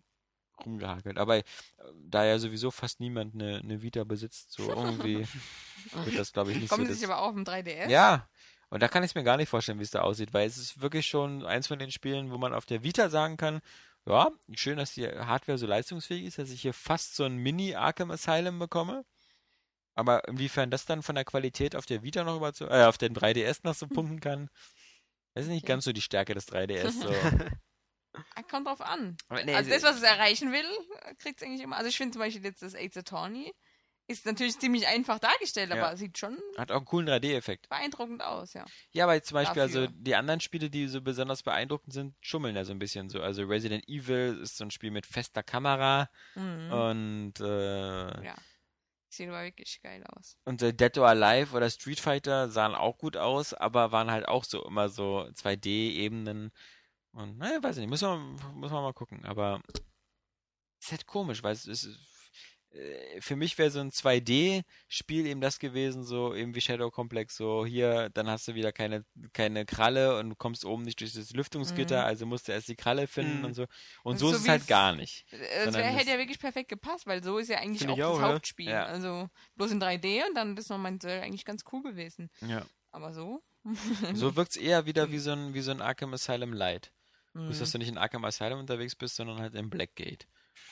rumgehakelt. 0.65 1.19
Aber 1.19 1.37
äh, 1.37 1.43
da 1.95 2.25
ja 2.25 2.39
sowieso 2.39 2.71
fast 2.71 2.99
niemand 2.99 3.35
eine, 3.35 3.57
eine 3.57 3.83
Vita 3.83 4.03
besitzt, 4.03 4.51
so 4.53 4.63
irgendwie 4.69 5.27
wird 6.03 6.17
das, 6.17 6.33
glaube 6.33 6.51
ich, 6.51 6.57
nicht 6.57 6.69
Kommen 6.69 6.87
so. 6.87 6.93
sie 6.93 6.99
sich 6.99 7.07
aber 7.07 7.21
auch 7.21 7.31
dem 7.31 7.43
3DS? 7.43 7.89
ja, 7.89 8.27
und 8.73 8.81
da 8.81 8.87
kann 8.87 9.03
ich 9.03 9.11
es 9.11 9.15
mir 9.15 9.23
gar 9.23 9.37
nicht 9.37 9.49
vorstellen, 9.49 9.77
wie 9.77 9.83
es 9.83 9.91
da 9.91 10.01
aussieht, 10.01 10.33
weil 10.33 10.47
es 10.47 10.57
ist 10.57 10.81
wirklich 10.81 11.05
schon 11.05 11.45
eins 11.45 11.67
von 11.67 11.77
den 11.77 11.91
Spielen, 11.91 12.31
wo 12.31 12.39
man 12.39 12.55
auf 12.55 12.65
der 12.65 12.81
Vita 12.81 13.07
sagen 13.07 13.37
kann, 13.37 13.61
ja, 14.07 14.31
schön, 14.55 14.79
dass 14.79 14.95
die 14.95 15.07
Hardware 15.07 15.59
so 15.59 15.67
leistungsfähig 15.67 16.25
ist, 16.25 16.39
dass 16.39 16.49
ich 16.49 16.63
hier 16.63 16.73
fast 16.73 17.15
so 17.15 17.23
ein 17.23 17.37
Mini-Arkham 17.37 18.09
Asylum 18.09 18.57
bekomme. 18.57 19.05
Aber 19.93 20.27
inwiefern 20.27 20.71
das 20.71 20.85
dann 20.85 21.03
von 21.03 21.13
der 21.13 21.23
Qualität 21.23 21.75
auf 21.75 21.85
der 21.85 22.01
Vita 22.01 22.23
noch 22.23 22.37
über 22.37 22.51
zu, 22.51 22.65
äh, 22.65 22.85
auf 22.85 22.97
den 22.97 23.13
3DS 23.13 23.59
noch 23.61 23.75
so 23.75 23.85
punkten 23.85 24.19
kann, 24.19 24.49
das 25.35 25.43
ist 25.43 25.51
nicht 25.51 25.67
ganz 25.67 25.85
so 25.85 25.93
die 25.93 26.01
Stärke 26.01 26.33
des 26.33 26.47
3DS. 26.47 26.89
So. 26.93 27.13
Kommt 28.49 28.65
drauf 28.65 28.81
an. 28.81 29.17
Nee, 29.45 29.53
also 29.53 29.69
das, 29.69 29.83
was 29.83 29.97
es 29.97 30.01
erreichen 30.01 30.51
will, 30.51 30.65
kriegt 31.19 31.39
es 31.39 31.47
eigentlich 31.47 31.61
immer. 31.61 31.77
Also 31.77 31.89
ich 31.89 31.97
finde 31.97 32.13
zum 32.13 32.21
Beispiel 32.21 32.43
jetzt 32.43 32.63
das 32.63 32.73
Ace 32.73 32.97
Attorney 32.97 33.53
ist 34.07 34.25
natürlich 34.25 34.59
ziemlich 34.59 34.85
einfach 34.87 35.17
dargestellt, 35.19 35.69
Ja. 35.69 35.85
aber 35.85 35.95
sieht 35.97 36.17
schon 36.17 36.37
hat 36.57 36.71
auch 36.71 36.77
einen 36.77 36.85
coolen 36.85 37.07
3D-Effekt. 37.07 37.69
beeindruckend 37.69 38.21
aus, 38.21 38.53
ja. 38.53 38.65
Ja, 38.91 39.05
aber 39.05 39.21
zum 39.23 39.35
Beispiel, 39.35 39.61
also 39.61 39.81
Dafür. 39.85 39.97
die 40.01 40.15
anderen 40.15 40.39
Spiele, 40.41 40.69
die 40.69 40.87
so 40.87 41.01
besonders 41.01 41.41
beeindruckend 41.43 41.93
sind, 41.93 42.15
schummeln 42.21 42.55
ja 42.55 42.65
so 42.65 42.71
ein 42.73 42.79
bisschen 42.79 43.09
so. 43.09 43.21
Also 43.21 43.43
Resident 43.45 43.87
Evil 43.87 44.39
ist 44.43 44.57
so 44.57 44.65
ein 44.65 44.71
Spiel 44.71 44.91
mit 44.91 45.05
fester 45.05 45.41
Kamera 45.43 46.09
Mhm. 46.35 46.71
und 46.71 47.33
äh, 47.39 48.23
Ja. 48.25 48.35
Sieht 49.09 49.29
aber 49.29 49.43
wirklich 49.43 49.79
geil 49.83 50.03
aus. 50.07 50.37
Und 50.43 50.61
äh, 50.63 50.73
Dead 50.73 50.97
or 50.97 51.07
Alive 51.07 51.55
oder 51.55 51.69
Street 51.69 51.99
Fighter 51.99 52.49
sahen 52.49 52.73
auch 52.73 52.97
gut 52.97 53.15
aus, 53.15 53.53
aber 53.53 53.91
waren 53.91 54.09
halt 54.09 54.27
auch 54.27 54.43
so 54.43 54.65
immer 54.65 54.89
so 54.89 55.29
2D-Ebenen. 55.35 56.51
Und 57.11 57.37
naja, 57.37 57.61
weiß 57.61 57.77
ich 57.77 57.81
nicht, 57.81 57.91
muss 57.91 58.01
man, 58.01 58.33
muss 58.55 58.71
man 58.71 58.81
mal 58.81 58.93
gucken. 58.93 59.23
Aber 59.23 59.61
ist 60.81 60.91
halt 60.91 61.05
komisch, 61.05 61.43
weil 61.43 61.53
es 61.53 61.67
ist. 61.67 61.87
Äh, 62.73 63.21
Für 63.21 63.35
mich 63.35 63.57
wäre 63.57 63.69
so 63.71 63.79
ein 63.79 63.91
2D-Spiel 63.91 65.25
eben 65.27 65.41
das 65.41 65.59
gewesen, 65.59 66.03
so 66.03 66.33
eben 66.35 66.53
wie 66.55 66.61
Shadow 66.61 66.89
Complex, 66.91 67.35
so 67.37 67.65
hier, 67.65 68.09
dann 68.13 68.27
hast 68.29 68.47
du 68.47 68.55
wieder 68.55 68.71
keine, 68.71 69.05
keine 69.33 69.65
Kralle 69.65 70.17
und 70.19 70.29
du 70.31 70.35
kommst 70.35 70.65
oben 70.65 70.83
nicht 70.83 70.99
durch 70.99 71.13
das 71.13 71.31
Lüftungsgitter, 71.31 72.01
Mhm. 72.01 72.05
also 72.07 72.25
musst 72.25 72.47
du 72.47 72.51
erst 72.51 72.67
die 72.67 72.75
Kralle 72.75 73.07
finden 73.07 73.39
Mhm. 73.39 73.45
und 73.45 73.53
so. 73.53 73.65
Und 74.03 74.15
Das 74.15 74.19
so 74.21 74.27
ist 74.29 74.33
ist 74.35 74.39
so 74.39 74.45
es 74.45 74.49
halt 74.49 74.67
gar 74.67 74.95
nicht. 74.95 75.25
Äh, 75.31 75.35
Es 75.37 75.63
Sondern 75.65 75.81
wär, 75.83 75.91
das- 75.91 76.01
hätte 76.01 76.11
ja 76.11 76.17
wirklich 76.17 76.39
perfekt 76.39 76.69
gepasst, 76.69 77.05
weil 77.07 77.23
so 77.23 77.37
ist 77.37 77.49
ja 77.49 77.59
eigentlich 77.59 77.87
auch 77.87 77.93
ich 77.93 77.97
das 77.99 78.07
auch, 78.07 78.19
ja. 78.19 78.33
Hauptspiel. 78.33 78.69
Ja. 78.69 78.85
Also 78.85 79.27
bloß 79.55 79.71
in 79.71 79.79
3D 79.81 80.23
und 80.27 80.35
dann 80.35 80.55
das 80.55 80.69
nochmal 80.69 80.97
äh, 81.03 81.21
eigentlich 81.21 81.45
ganz 81.45 81.63
cool 81.71 81.83
gewesen. 81.83 82.29
Ja. 82.41 82.65
Aber 82.91 83.13
so. 83.13 83.43
So 84.13 84.35
wirkt 84.35 84.51
es 84.51 84.57
eher 84.57 84.85
wieder 84.85 85.11
wie 85.11 85.19
so 85.19 85.31
ein, 85.31 85.53
wie 85.53 85.61
so 85.61 85.71
ein 85.71 85.81
Arkham 85.81 86.13
Asylum 86.13 86.53
Light. 86.53 86.91
Mhm. 87.33 87.45
Bloß, 87.47 87.59
dass 87.59 87.71
du 87.71 87.77
nicht 87.77 87.87
in 87.87 87.97
Arkham 87.97 88.25
Asylum 88.25 88.59
unterwegs 88.59 88.95
bist, 88.95 89.15
sondern 89.15 89.39
halt 89.39 89.55
in 89.55 89.69
Blackgate. 89.69 90.27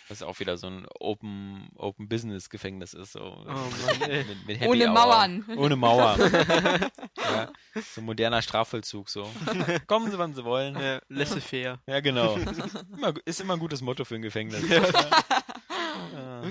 Was 0.08 0.24
auch 0.24 0.40
wieder 0.40 0.58
so 0.58 0.68
ein 0.68 0.86
Open, 1.00 1.70
Open 1.76 2.10
Business 2.10 2.50
Gefängnis 2.50 2.94
ist. 2.94 3.14
So. 3.14 3.22
Oh 3.22 3.44
Mann, 3.46 4.10
mit, 4.28 4.48
mit 4.48 4.62
Ohne 4.62 4.86
Hour. 4.88 4.94
Mauern. 4.94 5.46
Ohne 5.58 5.76
Mauer. 5.76 6.18
ja, 7.18 7.52
so 7.76 8.02
ein 8.02 8.06
moderner 8.06 8.42
Strafvollzug. 8.42 9.10
So. 9.10 9.30
Kommen 9.88 10.12
Sie, 10.12 10.18
wann 10.18 10.34
Sie 10.34 10.44
wollen. 10.44 10.80
Ja, 10.80 11.02
laissez-faire. 11.08 11.80
Ja, 11.88 12.00
genau. 12.00 12.36
Immer, 12.36 13.14
ist 13.26 13.42
immer 13.42 13.54
ein 13.54 13.60
gutes 13.60 13.82
Motto 13.82 14.06
für 14.06 14.16
ein 14.16 14.22
Gefängnis. 14.22 14.68
Ja. 14.70 16.44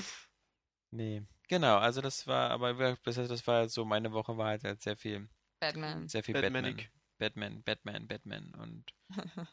Nee. 0.91 1.22
Genau, 1.49 1.78
also 1.78 2.01
das 2.01 2.26
war, 2.26 2.51
aber 2.51 2.97
das 3.05 3.47
war 3.47 3.68
so, 3.68 3.85
meine 3.85 4.12
Woche 4.12 4.37
war 4.37 4.47
halt, 4.47 4.62
halt 4.62 4.81
sehr 4.83 4.97
viel, 4.97 5.28
Batman. 5.61 6.09
sehr 6.09 6.22
viel 6.22 6.35
Batman. 6.35 6.76
Batman, 7.20 7.62
Batman, 7.62 8.08
Batman. 8.08 8.52
Und 8.60 8.84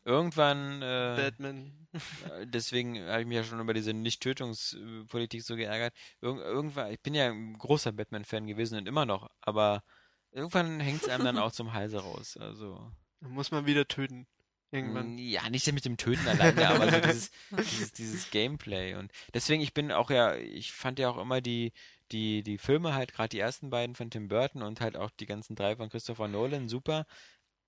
irgendwann 0.06 0.82
äh, 0.82 1.16
Batman. 1.16 1.88
Äh, 2.24 2.48
Deswegen 2.48 3.00
habe 3.08 3.22
ich 3.22 3.28
mich 3.28 3.36
ja 3.38 3.44
schon 3.44 3.60
über 3.60 3.74
diese 3.76 3.94
Nicht-Tötungspolitik 3.94 5.44
so 5.44 5.56
geärgert. 5.56 5.94
Irgend, 6.22 6.42
irgendwann, 6.44 6.92
ich 6.92 7.02
bin 7.02 7.14
ja 7.16 7.30
ein 7.32 7.58
großer 7.58 7.92
Batman-Fan 7.92 8.48
gewesen 8.48 8.78
und 8.80 8.88
immer 8.88 9.06
noch, 9.06 9.30
aber 9.42 9.84
irgendwann 10.32 10.80
hängt 10.80 11.04
es 11.04 11.10
einem 11.10 11.24
dann 11.26 11.38
auch 11.38 11.52
zum 11.52 11.74
Halse 11.74 12.00
raus. 12.00 12.38
Also, 12.38 12.92
Da 13.22 13.28
muss 13.30 13.52
man 13.52 13.66
wieder 13.66 13.88
töten. 13.88 14.28
Irgendwann. 14.72 15.16
mm, 15.16 15.18
ja, 15.18 15.50
nicht 15.50 15.72
mit 15.72 15.86
dem 15.86 15.98
Töten 15.98 16.28
alleine, 16.28 16.68
aber 16.70 16.90
so 16.90 17.00
dieses, 17.00 17.32
dieses, 17.70 17.94
dieses 17.94 18.30
Gameplay. 18.30 18.96
Und 18.96 19.12
deswegen, 19.34 19.62
ich 19.62 19.74
bin 19.74 19.92
auch 19.92 20.10
ja, 20.10 20.36
ich 20.36 20.74
fand 20.74 21.00
ja 21.00 21.10
auch 21.10 21.18
immer 21.18 21.42
die, 21.42 21.74
die, 22.12 22.44
die 22.44 22.58
Filme 22.58 22.94
halt, 22.94 23.14
gerade 23.14 23.30
die 23.30 23.40
ersten 23.40 23.70
beiden 23.70 23.96
von 23.96 24.10
Tim 24.12 24.28
Burton 24.28 24.62
und 24.64 24.82
halt 24.82 24.98
auch 24.98 25.12
die 25.12 25.26
ganzen 25.26 25.56
drei 25.56 25.76
von 25.76 25.90
Christopher 25.90 26.28
Nolan, 26.28 26.70
super. 26.70 27.06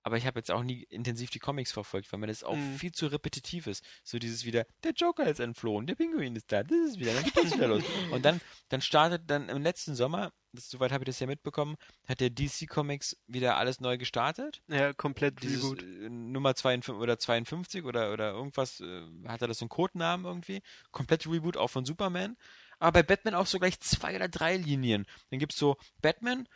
Aber 0.03 0.17
ich 0.17 0.25
habe 0.25 0.39
jetzt 0.39 0.49
auch 0.51 0.63
nie 0.63 0.83
intensiv 0.83 1.29
die 1.29 1.39
Comics 1.39 1.71
verfolgt, 1.71 2.11
weil 2.11 2.19
mir 2.19 2.27
das 2.27 2.43
auch 2.43 2.55
Mhm. 2.55 2.75
viel 2.77 2.91
zu 2.93 3.07
repetitiv 3.07 3.67
ist. 3.67 3.83
So 4.03 4.17
dieses 4.17 4.45
wieder, 4.45 4.65
der 4.83 4.93
Joker 4.93 5.25
ist 5.27 5.39
entflohen, 5.39 5.87
der 5.87 5.95
Pinguin 5.95 6.35
ist 6.35 6.51
da, 6.51 6.63
das 6.63 6.77
ist 6.91 6.99
wieder, 6.99 7.13
dann 7.13 7.23
geht 7.23 7.35
das 7.37 7.53
wieder 7.53 7.67
los. 7.67 7.83
Und 8.11 8.23
dann, 8.25 8.39
dann 8.69 8.81
startet 8.81 9.23
dann 9.29 9.49
im 9.49 9.61
letzten 9.61 9.95
Sommer, 9.95 10.31
das, 10.53 10.69
soweit 10.69 10.91
habe 10.91 11.03
ich 11.03 11.07
das 11.07 11.19
ja 11.19 11.27
mitbekommen, 11.27 11.75
hat 12.07 12.21
der 12.21 12.29
DC 12.29 12.67
Comics 12.67 13.17
wieder 13.27 13.57
alles 13.57 13.81
neu 13.81 13.97
gestartet. 13.97 14.61
Ja, 14.67 14.93
komplett 14.93 15.43
Dieses 15.43 15.63
Reboot. 15.63 15.83
äh, 15.83 16.09
Nummer 16.09 16.55
52 16.55 16.95
oder 17.01 17.19
52 17.19 17.83
oder, 17.83 18.13
oder 18.13 18.31
irgendwas, 18.31 18.79
äh, 18.79 19.01
hat 19.27 19.41
er 19.41 19.47
das 19.49 19.59
so 19.59 19.65
einen 19.65 19.69
Codenamen 19.69 20.25
irgendwie. 20.25 20.61
Komplett 20.91 21.27
Reboot 21.27 21.57
auch 21.57 21.67
von 21.69 21.85
Superman. 21.85 22.35
Aber 22.81 22.93
bei 22.93 23.03
Batman 23.03 23.35
auch 23.35 23.45
so 23.45 23.59
gleich 23.59 23.77
zwei 23.81 24.15
oder 24.15 24.29
drei 24.29 24.55
Linien. 24.55 25.05
Dann 25.29 25.39
gibt's 25.39 25.57
so 25.57 25.75
Batman, 26.01 26.47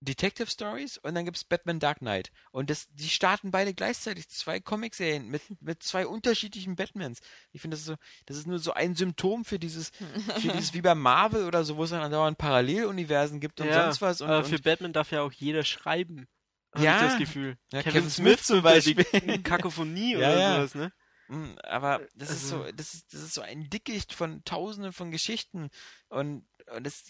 Detective 0.00 0.50
Stories 0.50 0.98
und 0.98 1.14
dann 1.14 1.24
gibt's 1.24 1.44
Batman 1.44 1.78
Dark 1.78 1.98
Knight. 1.98 2.30
Und 2.50 2.68
das, 2.68 2.86
die 2.90 3.08
starten 3.08 3.50
beide 3.50 3.72
gleichzeitig, 3.72 4.28
zwei 4.28 4.60
Comicserien 4.60 5.28
mit, 5.28 5.42
mit 5.62 5.82
zwei 5.82 6.06
unterschiedlichen 6.06 6.76
Batmans. 6.76 7.20
Ich 7.52 7.62
finde, 7.62 7.76
das 7.76 7.80
ist 7.82 7.86
so, 7.86 7.96
das 8.26 8.36
ist 8.36 8.46
nur 8.46 8.58
so 8.58 8.72
ein 8.74 8.94
Symptom 8.94 9.44
für 9.44 9.58
dieses, 9.58 9.90
für 10.40 10.48
dieses 10.48 10.74
wie 10.74 10.82
bei 10.82 10.94
Marvel 10.94 11.44
oder 11.46 11.64
so, 11.64 11.76
wo 11.76 11.84
es 11.84 11.90
dann 11.90 12.02
andauernd 12.02 12.36
Paralleluniversen 12.38 13.40
gibt 13.40 13.60
und 13.60 13.68
ja, 13.68 13.84
sonst 13.84 14.02
was. 14.02 14.20
Und, 14.20 14.28
aber 14.30 14.44
für 14.44 14.56
und, 14.56 14.64
Batman 14.64 14.92
darf 14.92 15.10
ja 15.10 15.22
auch 15.22 15.32
jeder 15.32 15.64
schreiben. 15.64 16.26
Hab 16.74 16.82
Ja. 16.82 16.96
ich 16.96 17.02
das 17.10 17.18
Gefühl. 17.18 17.56
Ja, 17.72 17.82
Kevin, 17.82 17.92
Kevin 17.92 18.10
Smith, 18.10 18.32
Smith 18.40 18.46
zum 18.46 18.62
Beispiel. 18.62 19.04
Kakophonie 19.42 20.12
Ja, 20.12 20.18
oder 20.18 20.38
ja. 20.38 20.54
sowas, 20.56 20.74
ne? 20.74 20.92
Mm, 21.28 21.54
Aber 21.62 22.00
das 22.14 22.30
ist 22.30 22.52
Also- 22.52 22.64
so, 22.66 22.72
das 22.72 22.92
ist, 22.94 23.14
das 23.14 23.22
ist 23.22 23.32
so 23.34 23.40
ein 23.40 23.70
Dickicht 23.70 24.12
von 24.12 24.44
Tausenden 24.44 24.92
von 24.92 25.10
Geschichten 25.10 25.70
und, 26.08 26.46
und 26.74 26.84
das, 26.84 27.04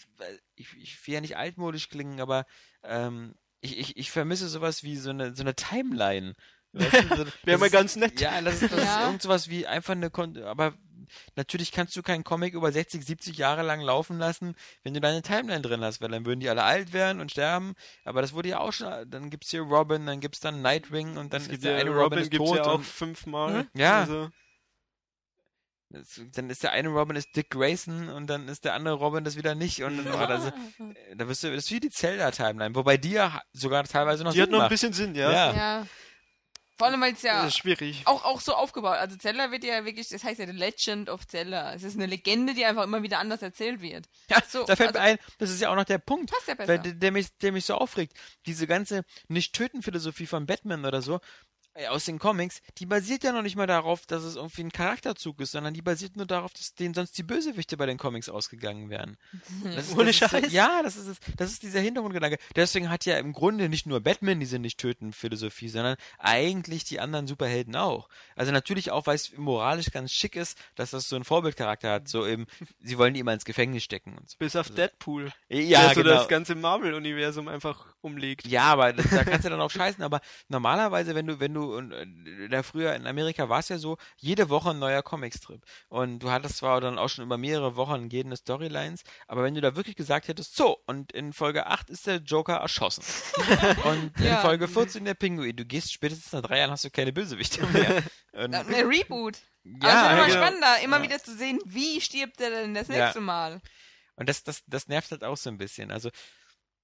ich, 0.55 0.67
ich 0.77 1.07
will 1.07 1.13
ja 1.15 1.21
nicht 1.21 1.37
altmodisch 1.37 1.89
klingen, 1.89 2.19
aber 2.21 2.45
ähm, 2.83 3.35
ich, 3.61 3.77
ich, 3.77 3.97
ich 3.97 4.11
vermisse 4.11 4.47
sowas 4.47 4.83
wie 4.83 4.95
so 4.97 5.09
eine, 5.09 5.35
so 5.35 5.41
eine 5.43 5.55
Timeline. 5.55 6.33
Weißt 6.73 6.93
du, 7.11 7.15
so, 7.15 7.25
Wäre 7.43 7.57
mal 7.57 7.67
ist- 7.67 7.71
ganz 7.71 7.95
nett. 7.95 8.19
Ja, 8.19 8.41
das 8.41 8.61
ist, 8.61 8.71
das 8.71 8.79
ist 8.79 8.85
Ja. 8.85 9.05
irgend 9.05 9.21
sowas 9.21 9.49
wie 9.49 9.65
einfach 9.65 9.93
eine, 9.93 10.09
Kon 10.09 10.37
aber 10.43 10.73
natürlich 11.35 11.71
kannst 11.71 11.95
du 11.95 12.01
keinen 12.01 12.23
Comic 12.23 12.53
über 12.53 12.71
60, 12.71 13.05
70 13.05 13.37
Jahre 13.37 13.61
lang 13.63 13.79
laufen 13.81 14.17
lassen, 14.17 14.55
wenn 14.83 14.93
du 14.93 14.99
deine 15.01 15.21
Timeline 15.21 15.61
drin 15.61 15.81
hast, 15.83 16.01
weil 16.01 16.09
dann 16.09 16.25
würden 16.25 16.39
die 16.39 16.49
alle 16.49 16.63
alt 16.63 16.93
werden 16.93 17.21
und 17.21 17.31
sterben. 17.31 17.75
Aber 18.03 18.21
das 18.21 18.33
wurde 18.33 18.49
ja 18.49 18.59
auch 18.59 18.73
schon, 18.73 19.09
dann 19.09 19.29
gibt's 19.29 19.51
hier 19.51 19.61
Robin, 19.61 20.05
dann 20.05 20.19
gibt's 20.19 20.39
dann 20.41 20.61
Nightwing 20.61 21.17
und 21.17 21.33
dann 21.33 21.41
Es 21.41 21.45
ist 21.47 21.51
gibt 21.51 21.63
der 21.63 21.73
ja, 21.73 21.77
eine 21.79 21.89
Robin, 21.91 22.03
Robin 22.03 22.19
ist 22.19 22.31
gibt's 22.31 22.49
tot 22.49 22.57
ja 22.57 22.65
auch 22.65 22.81
fünfmal. 22.81 23.59
Hm? 23.59 23.67
Ja. 23.73 24.01
Also, 24.01 24.29
dann 25.89 26.49
ist 26.49 26.63
der 26.63 26.71
eine 26.71 26.89
Robin 26.89 27.15
ist 27.15 27.35
Dick 27.35 27.51
Grayson 27.51 28.09
und 28.09 28.27
dann 28.27 28.47
ist 28.47 28.65
der 28.65 28.73
andere 28.73 28.95
Robin 28.95 29.23
das 29.23 29.35
wieder 29.37 29.55
nicht 29.55 29.83
und 29.83 29.97
dann, 29.97 30.07
oh, 30.13 30.25
das, 30.27 30.51
da 31.15 31.27
wirst 31.27 31.43
du, 31.43 31.53
das 31.53 31.65
ist 31.65 31.71
wie 31.71 31.79
die 31.79 31.89
Zelda-Timeline, 31.89 32.75
wobei 32.75 32.97
die 32.97 33.11
ja 33.11 33.41
sogar 33.53 33.83
teilweise 33.85 34.23
noch 34.23 34.33
die 34.33 34.41
hat 34.41 34.47
Sinn 34.49 34.57
noch 34.57 34.63
ein 34.63 34.69
bisschen 34.69 34.93
Sinn, 34.93 35.15
ja. 35.15 35.31
Ja. 35.31 35.53
Ja. 35.53 35.87
Vor 36.77 36.87
allem, 36.87 36.99
weil 36.99 37.13
es 37.13 37.21
ja 37.21 37.49
schwierig. 37.49 38.01
auch, 38.03 38.25
auch 38.25 38.41
so 38.41 38.53
aufgebaut. 38.53 38.97
Also 38.97 39.15
Zelda 39.15 39.49
wird 39.49 39.63
ja 39.63 39.85
wirklich, 39.85 40.09
das 40.09 40.25
heißt 40.25 40.41
ja 40.41 40.45
The 40.45 40.51
Legend 40.51 41.09
of 41.09 41.25
Zelda. 41.25 41.73
Es 41.73 41.83
ist 41.83 41.95
eine 41.95 42.05
Legende, 42.05 42.53
die 42.53 42.65
einfach 42.65 42.83
immer 42.83 43.01
wieder 43.01 43.19
anders 43.19 43.41
erzählt 43.41 43.79
wird. 43.79 44.07
Ja, 44.29 44.39
So, 44.45 44.65
da 44.65 44.75
fällt 44.75 44.93
mir 44.93 44.99
also- 44.99 45.13
ein, 45.13 45.25
das 45.37 45.51
ist 45.51 45.61
ja 45.61 45.69
auch 45.69 45.75
noch 45.77 45.85
der 45.85 45.99
Punkt, 45.99 46.29
Passt 46.31 46.49
ja 46.49 46.55
besser. 46.55 46.67
weil, 46.73 46.79
der, 46.79 46.91
der, 46.91 47.11
mich, 47.13 47.27
der 47.37 47.53
mich 47.53 47.63
so 47.63 47.75
aufregt. 47.75 48.11
Diese 48.45 48.67
ganze 48.67 49.05
Nicht-Töten-Philosophie 49.29 50.25
von 50.25 50.45
Batman 50.45 50.83
oder 50.83 51.01
so, 51.01 51.15
äh, 51.15 51.19
aus 51.89 52.05
den 52.05 52.19
Comics, 52.19 52.61
die 52.77 52.85
basiert 52.85 53.23
ja 53.23 53.31
noch 53.31 53.41
nicht 53.41 53.55
mal 53.55 53.67
darauf, 53.67 54.05
dass 54.05 54.23
es 54.23 54.35
irgendwie 54.35 54.63
ein 54.63 54.71
Charakterzug 54.71 55.41
ist, 55.41 55.51
sondern 55.51 55.73
die 55.73 55.81
basiert 55.81 56.15
nur 56.15 56.25
darauf, 56.25 56.53
dass 56.53 56.73
denen 56.73 56.93
sonst 56.93 57.17
die 57.17 57.23
Bösewichte 57.23 57.75
bei 57.75 57.85
den 57.85 57.97
Comics 57.97 58.29
ausgegangen 58.29 58.89
wären. 58.89 59.17
Das 59.75 59.87
ist, 59.87 59.93
Ohne 59.93 60.05
das 60.05 60.15
ist 60.15 60.19
so, 60.19 60.27
Scheiß. 60.27 60.53
ja, 60.53 60.81
das 60.83 60.95
ist, 60.95 61.07
es. 61.07 61.17
das 61.37 61.51
ist 61.51 61.63
dieser 61.63 61.79
Hintergrundgedanke. 61.79 62.37
Deswegen 62.55 62.89
hat 62.89 63.05
ja 63.05 63.17
im 63.17 63.33
Grunde 63.33 63.67
nicht 63.67 63.87
nur 63.87 63.99
Batman 63.99 64.39
diese 64.39 64.59
Nicht-Töten-Philosophie, 64.59 65.69
sondern 65.69 65.97
eigentlich 66.19 66.83
die 66.83 66.99
anderen 66.99 67.27
Superhelden 67.27 67.75
auch. 67.75 68.07
Also 68.35 68.51
natürlich 68.51 68.91
auch, 68.91 69.07
weil 69.07 69.15
es 69.15 69.35
moralisch 69.37 69.91
ganz 69.91 70.13
schick 70.13 70.35
ist, 70.35 70.57
dass 70.75 70.91
das 70.91 71.09
so 71.09 71.15
einen 71.15 71.25
Vorbildcharakter 71.25 71.91
hat, 71.91 72.07
so 72.07 72.25
eben, 72.25 72.45
sie 72.79 72.97
wollen 72.97 73.13
die 73.13 73.19
immer 73.19 73.33
ins 73.33 73.45
Gefängnis 73.45 73.83
stecken 73.83 74.17
und 74.17 74.29
so. 74.29 74.37
Bis 74.37 74.55
auf 74.55 74.69
Deadpool. 74.69 75.31
Ja, 75.49 75.81
der 75.81 75.95
so 75.95 76.03
genau. 76.03 76.15
das 76.15 76.27
ganze 76.27 76.55
Marvel-Universum 76.55 77.47
einfach 77.47 77.94
umlegt. 78.05 78.47
Ja, 78.47 78.63
aber 78.63 78.93
das, 78.93 79.09
da 79.09 79.23
kannst 79.25 79.43
du 79.45 79.49
dann 79.49 79.59
auch 79.59 79.71
scheißen. 79.71 80.03
Aber 80.03 80.21
normalerweise, 80.47 81.15
wenn 81.15 81.27
du, 81.27 81.39
wenn 81.39 81.53
du, 81.53 81.75
und 81.75 81.91
äh, 81.91 82.47
da 82.49 82.63
früher 82.63 82.95
in 82.95 83.05
Amerika 83.07 83.49
war 83.49 83.59
es 83.59 83.69
ja 83.69 83.77
so, 83.77 83.97
jede 84.17 84.49
Woche 84.49 84.69
ein 84.69 84.79
neuer 84.79 85.03
Comicstrip. 85.03 85.61
Und 85.89 86.19
du 86.19 86.31
hattest 86.31 86.57
zwar 86.57 86.79
dann 86.79 86.97
auch 86.97 87.09
schon 87.09 87.25
über 87.25 87.37
mehrere 87.37 87.75
Wochen 87.75 88.07
gehende 88.07 88.37
Storylines, 88.37 89.03
aber 89.27 89.43
wenn 89.43 89.55
du 89.55 89.61
da 89.61 89.75
wirklich 89.75 89.95
gesagt 89.95 90.27
hättest, 90.29 90.55
so, 90.55 90.77
und 90.85 91.11
in 91.11 91.33
Folge 91.33 91.65
8 91.67 91.89
ist 91.89 92.07
der 92.07 92.17
Joker 92.17 92.55
erschossen. 92.55 93.03
und 93.83 94.17
in 94.19 94.25
Ja. 94.25 94.37
Folge 94.41 94.67
14 94.67 95.03
der 95.03 95.15
Pinguin. 95.15 95.55
Du 95.55 95.65
gehst 95.65 95.91
spätestens 95.91 96.31
nach 96.31 96.41
drei 96.41 96.59
Jahren 96.59 96.71
hast 96.71 96.85
du 96.85 96.89
keine 96.91 97.11
Bösewichte 97.11 97.65
mehr. 97.67 98.03
Und, 98.33 98.53
Äh, 98.53 98.57
Eine 98.57 98.89
Reboot. 98.89 99.37
Ja, 99.63 99.71
wird 99.71 100.13
immer 100.17 100.25
genau. 100.27 100.37
spannender, 100.37 100.79
immer 100.83 100.97
Ja. 100.97 101.03
wieder 101.03 101.19
zu 101.19 101.35
sehen, 101.35 101.59
wie 101.65 102.01
stirbt 102.01 102.39
er 102.41 102.49
denn 102.49 102.73
das 102.73 102.89
nächste 102.89 103.21
Mal. 103.21 103.61
Und 104.17 104.29
das, 104.29 104.43
das, 104.43 104.61
das 104.67 104.87
nervt 104.87 105.11
halt 105.11 105.23
auch 105.23 105.37
so 105.37 105.49
ein 105.49 105.57
bisschen. 105.57 105.89
Also, 105.91 106.09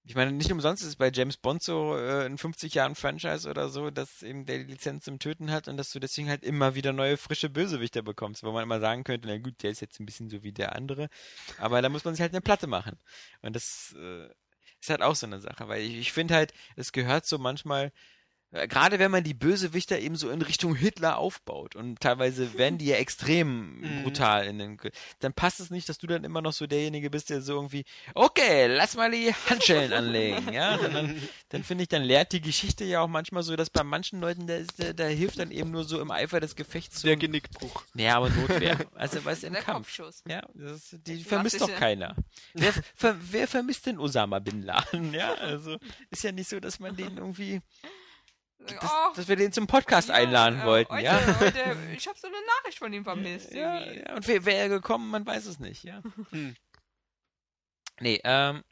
Ich 0.04 0.16
meine, 0.16 0.32
nicht 0.32 0.52
umsonst 0.52 0.82
ist 0.82 0.90
es 0.90 0.96
bei 0.96 1.12
James 1.12 1.38
Bond 1.38 1.62
so 1.62 1.96
äh, 1.96 2.26
in 2.26 2.38
50 2.38 2.74
Jahren 2.74 2.96
Franchise 2.96 3.48
oder 3.48 3.70
so, 3.70 3.92
dass 3.92 4.24
eben 4.24 4.46
der 4.46 4.60
die 4.60 4.72
Lizenz 4.72 5.06
zum 5.06 5.20
Töten 5.20 5.52
hat 5.52 5.68
und 5.68 5.78
dass 5.78 5.92
du 5.92 6.00
deswegen 6.00 6.28
halt 6.28 6.44
immer 6.44 6.74
wieder 6.74 6.92
neue, 6.92 7.18
frische 7.18 7.50
Bösewichter 7.50 8.02
bekommst, 8.02 8.44
wo 8.44 8.52
man 8.52 8.64
immer 8.64 8.80
sagen 8.80 9.04
könnte, 9.04 9.28
na 9.28 9.38
gut, 9.38 9.62
der 9.62 9.72
ist 9.72 9.80
jetzt 9.80 10.00
ein 10.00 10.08
bisschen 10.08 10.30
so 10.30 10.42
wie 10.42 10.52
der 10.52 10.76
andere, 10.76 11.08
aber 11.60 11.82
da 11.84 11.90
muss 11.90 12.04
man 12.04 12.16
sich 12.16 12.22
halt 12.22 12.34
eine 12.34 12.42
Platte 12.42 12.66
machen. 12.66 12.98
Und 13.42 13.56
das 13.56 13.96
äh, 13.98 14.28
ist 14.80 14.90
halt 14.90 15.04
auch 15.04 15.16
so 15.16 15.28
eine 15.28 15.40
Sache, 15.40 15.68
weil 15.68 15.82
ich, 15.84 15.96
ich 15.96 16.12
finde 16.12 16.34
halt, 16.34 16.54
es 16.76 16.92
gehört 16.92 17.28
so 17.28 17.38
manchmal, 17.38 17.92
gerade 18.52 19.00
wenn 19.00 19.12
man 19.12 19.24
die 19.24 19.34
Bösewichter 19.34 20.00
eben 20.00 20.16
so 20.16 20.30
in 20.30 20.42
Richtung 20.42 20.76
Hitler 20.76 21.18
aufbaut 21.18 21.76
und 21.76 22.00
teilweise 22.00 22.58
werden 22.58 22.78
die 22.78 22.86
ja 22.88 22.98
extrem 22.98 23.80
Mhm. 23.82 24.04
brutal 24.04 24.46
in 24.46 24.60
den, 24.60 24.78
dann 25.20 25.34
passt 25.34 25.60
es 25.60 25.70
nicht, 25.70 25.88
dass 25.90 25.98
du 25.98 26.08
dann 26.08 26.24
immer 26.24 26.42
noch 26.42 26.54
so 26.54 26.68
derjenige 26.68 27.10
bist, 27.10 27.30
der 27.30 27.42
so 27.42 27.54
irgendwie, 27.56 27.84
okay, 28.14 28.68
lass 28.68 28.96
mal 28.96 29.10
die 29.12 29.34
Handschellen 29.50 29.94
anlegen, 29.94 30.52
ja, 30.54 30.78
sondern 30.78 31.22
dann 31.50 31.64
finde 31.64 31.84
ich, 31.84 31.90
dann 31.90 32.04
lehrt 32.04 32.32
die 32.32 32.42
Geschichte 32.42 32.84
ja 32.84 33.02
auch 33.02 33.08
manchmal 33.08 33.44
so, 33.44 33.56
dass 33.56 33.70
bei 33.70 33.84
manchen 33.84 34.20
Leuten, 34.22 34.48
da, 34.48 34.56
ist, 34.56 34.74
da, 34.78 34.94
da 34.94 35.06
hilft 35.08 35.40
dann 35.40 35.52
eben 35.52 35.72
nur 35.72 35.84
so 35.84 36.00
im 36.02 36.12
Eifer 36.12 36.40
des 36.40 36.56
Gefechts 36.56 37.02
so, 37.02 37.08
Der 37.08 37.18
Genickbruch. 37.18 37.84
ja, 37.96 38.18
aber 38.18 38.30
Notwehr, 38.30 38.78
also 38.96 39.24
was 39.26 39.44
im 39.44 39.54
Der 39.54 39.62
Kampf. 39.64 39.88
Kopfschuss. 39.88 40.24
Ja, 40.28 40.42
das, 40.54 40.96
die 41.08 41.24
vermisst 41.24 41.60
doch 41.62 41.74
keiner. 41.76 42.16
Wer, 42.54 42.74
ver, 42.96 43.16
wer 43.32 43.48
vermisst 43.48 43.86
denn 43.86 43.98
Osama 44.00 44.40
Bin 44.40 44.64
Laden? 44.64 45.14
Ja, 45.22 45.34
also 45.36 45.78
ist 46.10 46.24
ja 46.24 46.32
nicht 46.32 46.50
so, 46.50 46.60
dass 46.60 46.80
man 46.80 46.96
den 46.96 47.18
irgendwie, 47.18 47.62
dass, 48.68 48.84
Oh, 48.92 49.14
dass 49.16 49.28
wir 49.28 49.36
den 49.36 49.52
zum 49.52 49.68
Podcast 49.68 50.10
ja, 50.10 50.16
einladen 50.16 50.62
äh, 50.62 50.66
wollten, 50.66 50.94
heute, 50.94 51.04
ja. 51.04 51.40
Heute, 51.40 51.78
ich 51.96 52.08
habe 52.08 52.18
so 52.20 52.28
eine 52.28 52.38
Nachricht 52.58 52.78
von 52.80 52.92
ihm 52.94 53.04
vermisst. 53.04 53.52
Ja, 53.52 53.80
ja, 53.80 54.16
und 54.16 54.28
wer 54.28 54.46
wäre 54.46 54.70
gekommen, 54.70 55.10
man 55.10 55.26
weiß 55.26 55.46
es 55.46 55.60
nicht, 55.60 55.84
ja. 55.84 56.02
Hm. 56.32 56.56
Nee, 58.00 58.20
ähm, 58.24 58.64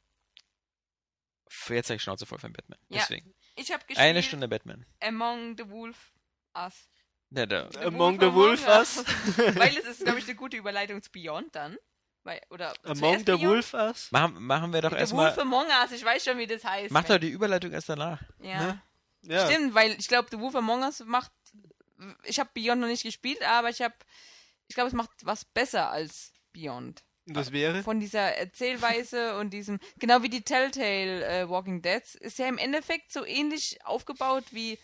für 1.48 1.76
jetzt 1.76 1.90
habe 1.90 1.98
ich 1.98 2.04
Schnauze 2.04 2.26
voll 2.26 2.40
von 2.40 2.54
Batman. 2.54 2.80
Ja, 2.90 3.00
Deswegen. 3.00 3.34
Ich 3.56 3.72
habe 3.72 3.80
gespielt 3.86 4.00
Eine 4.00 4.24
Stunde 4.24 4.48
Batman. 4.48 4.86
Among 5.02 5.56
the 5.58 5.70
Wolf 5.70 6.14
Us. 6.56 6.90
Ja, 7.32 7.46
da, 7.46 7.70
Among 7.84 8.20
the 8.20 8.34
Wolf 8.34 8.66
Us. 8.68 9.04
Weil 9.38 9.78
es 9.78 9.86
ist, 9.86 10.04
glaube 10.04 10.20
ich, 10.20 10.26
eine 10.26 10.36
gute 10.36 10.58
Überleitung 10.58 11.02
zu 11.02 11.12
Beyond 11.12 11.54
dann. 11.56 11.78
Weil, 12.24 12.42
oder 12.50 12.74
Among 12.84 13.20
the 13.20 13.24
Beyond? 13.26 13.44
Wolf 13.44 13.74
Us? 13.74 14.12
machen, 14.12 14.42
machen 14.44 14.74
wir 14.74 14.82
doch 14.82 14.92
The 14.92 14.98
erstmal. 14.98 15.28
Wolf 15.28 15.40
Among 15.40 15.68
Us, 15.84 15.92
ich 15.92 16.04
weiß 16.04 16.24
schon, 16.24 16.38
wie 16.38 16.48
das 16.48 16.64
heißt. 16.64 16.92
Macht 16.92 17.10
doch 17.10 17.20
die 17.20 17.30
Überleitung 17.30 17.72
erst 17.72 17.90
danach. 17.90 18.22
ja. 18.42 18.64
Ne? 18.64 18.82
Ja. 19.24 19.50
Stimmt, 19.50 19.74
weil 19.76 19.96
ich 20.00 20.08
glaube, 20.08 20.30
The 20.32 20.40
Wolf 20.40 20.56
Among 20.56 20.82
Us 20.84 21.04
macht. 21.06 21.32
Ich 22.24 22.40
habe 22.40 22.50
Beyond 22.54 22.82
noch 22.82 22.88
nicht 22.88 23.04
gespielt, 23.04 23.42
aber 23.44 23.70
ich 23.70 23.82
habe. 23.82 23.96
Ich 24.68 24.76
glaube, 24.76 24.88
es 24.90 24.94
macht 24.94 25.10
was 25.24 25.46
besser 25.46 25.90
als 25.90 26.32
Beyond. 26.54 27.04
Und 27.28 27.36
das 27.36 27.52
wäre? 27.52 27.84
Von 27.84 28.00
dieser 28.00 28.36
Erzählweise 28.38 29.36
und 29.40 29.52
diesem. 29.52 29.80
Genau 30.00 30.24
wie 30.24 30.30
die 30.30 30.44
Telltale 30.44 31.26
äh, 31.26 31.50
Walking 31.50 31.82
Dead. 31.82 32.04
Ist 32.16 32.40
ja 32.40 32.48
im 32.48 32.58
Endeffekt 32.58 33.12
so 33.12 33.26
ähnlich 33.26 33.80
aufgebaut 33.84 34.46
wie 34.52 34.80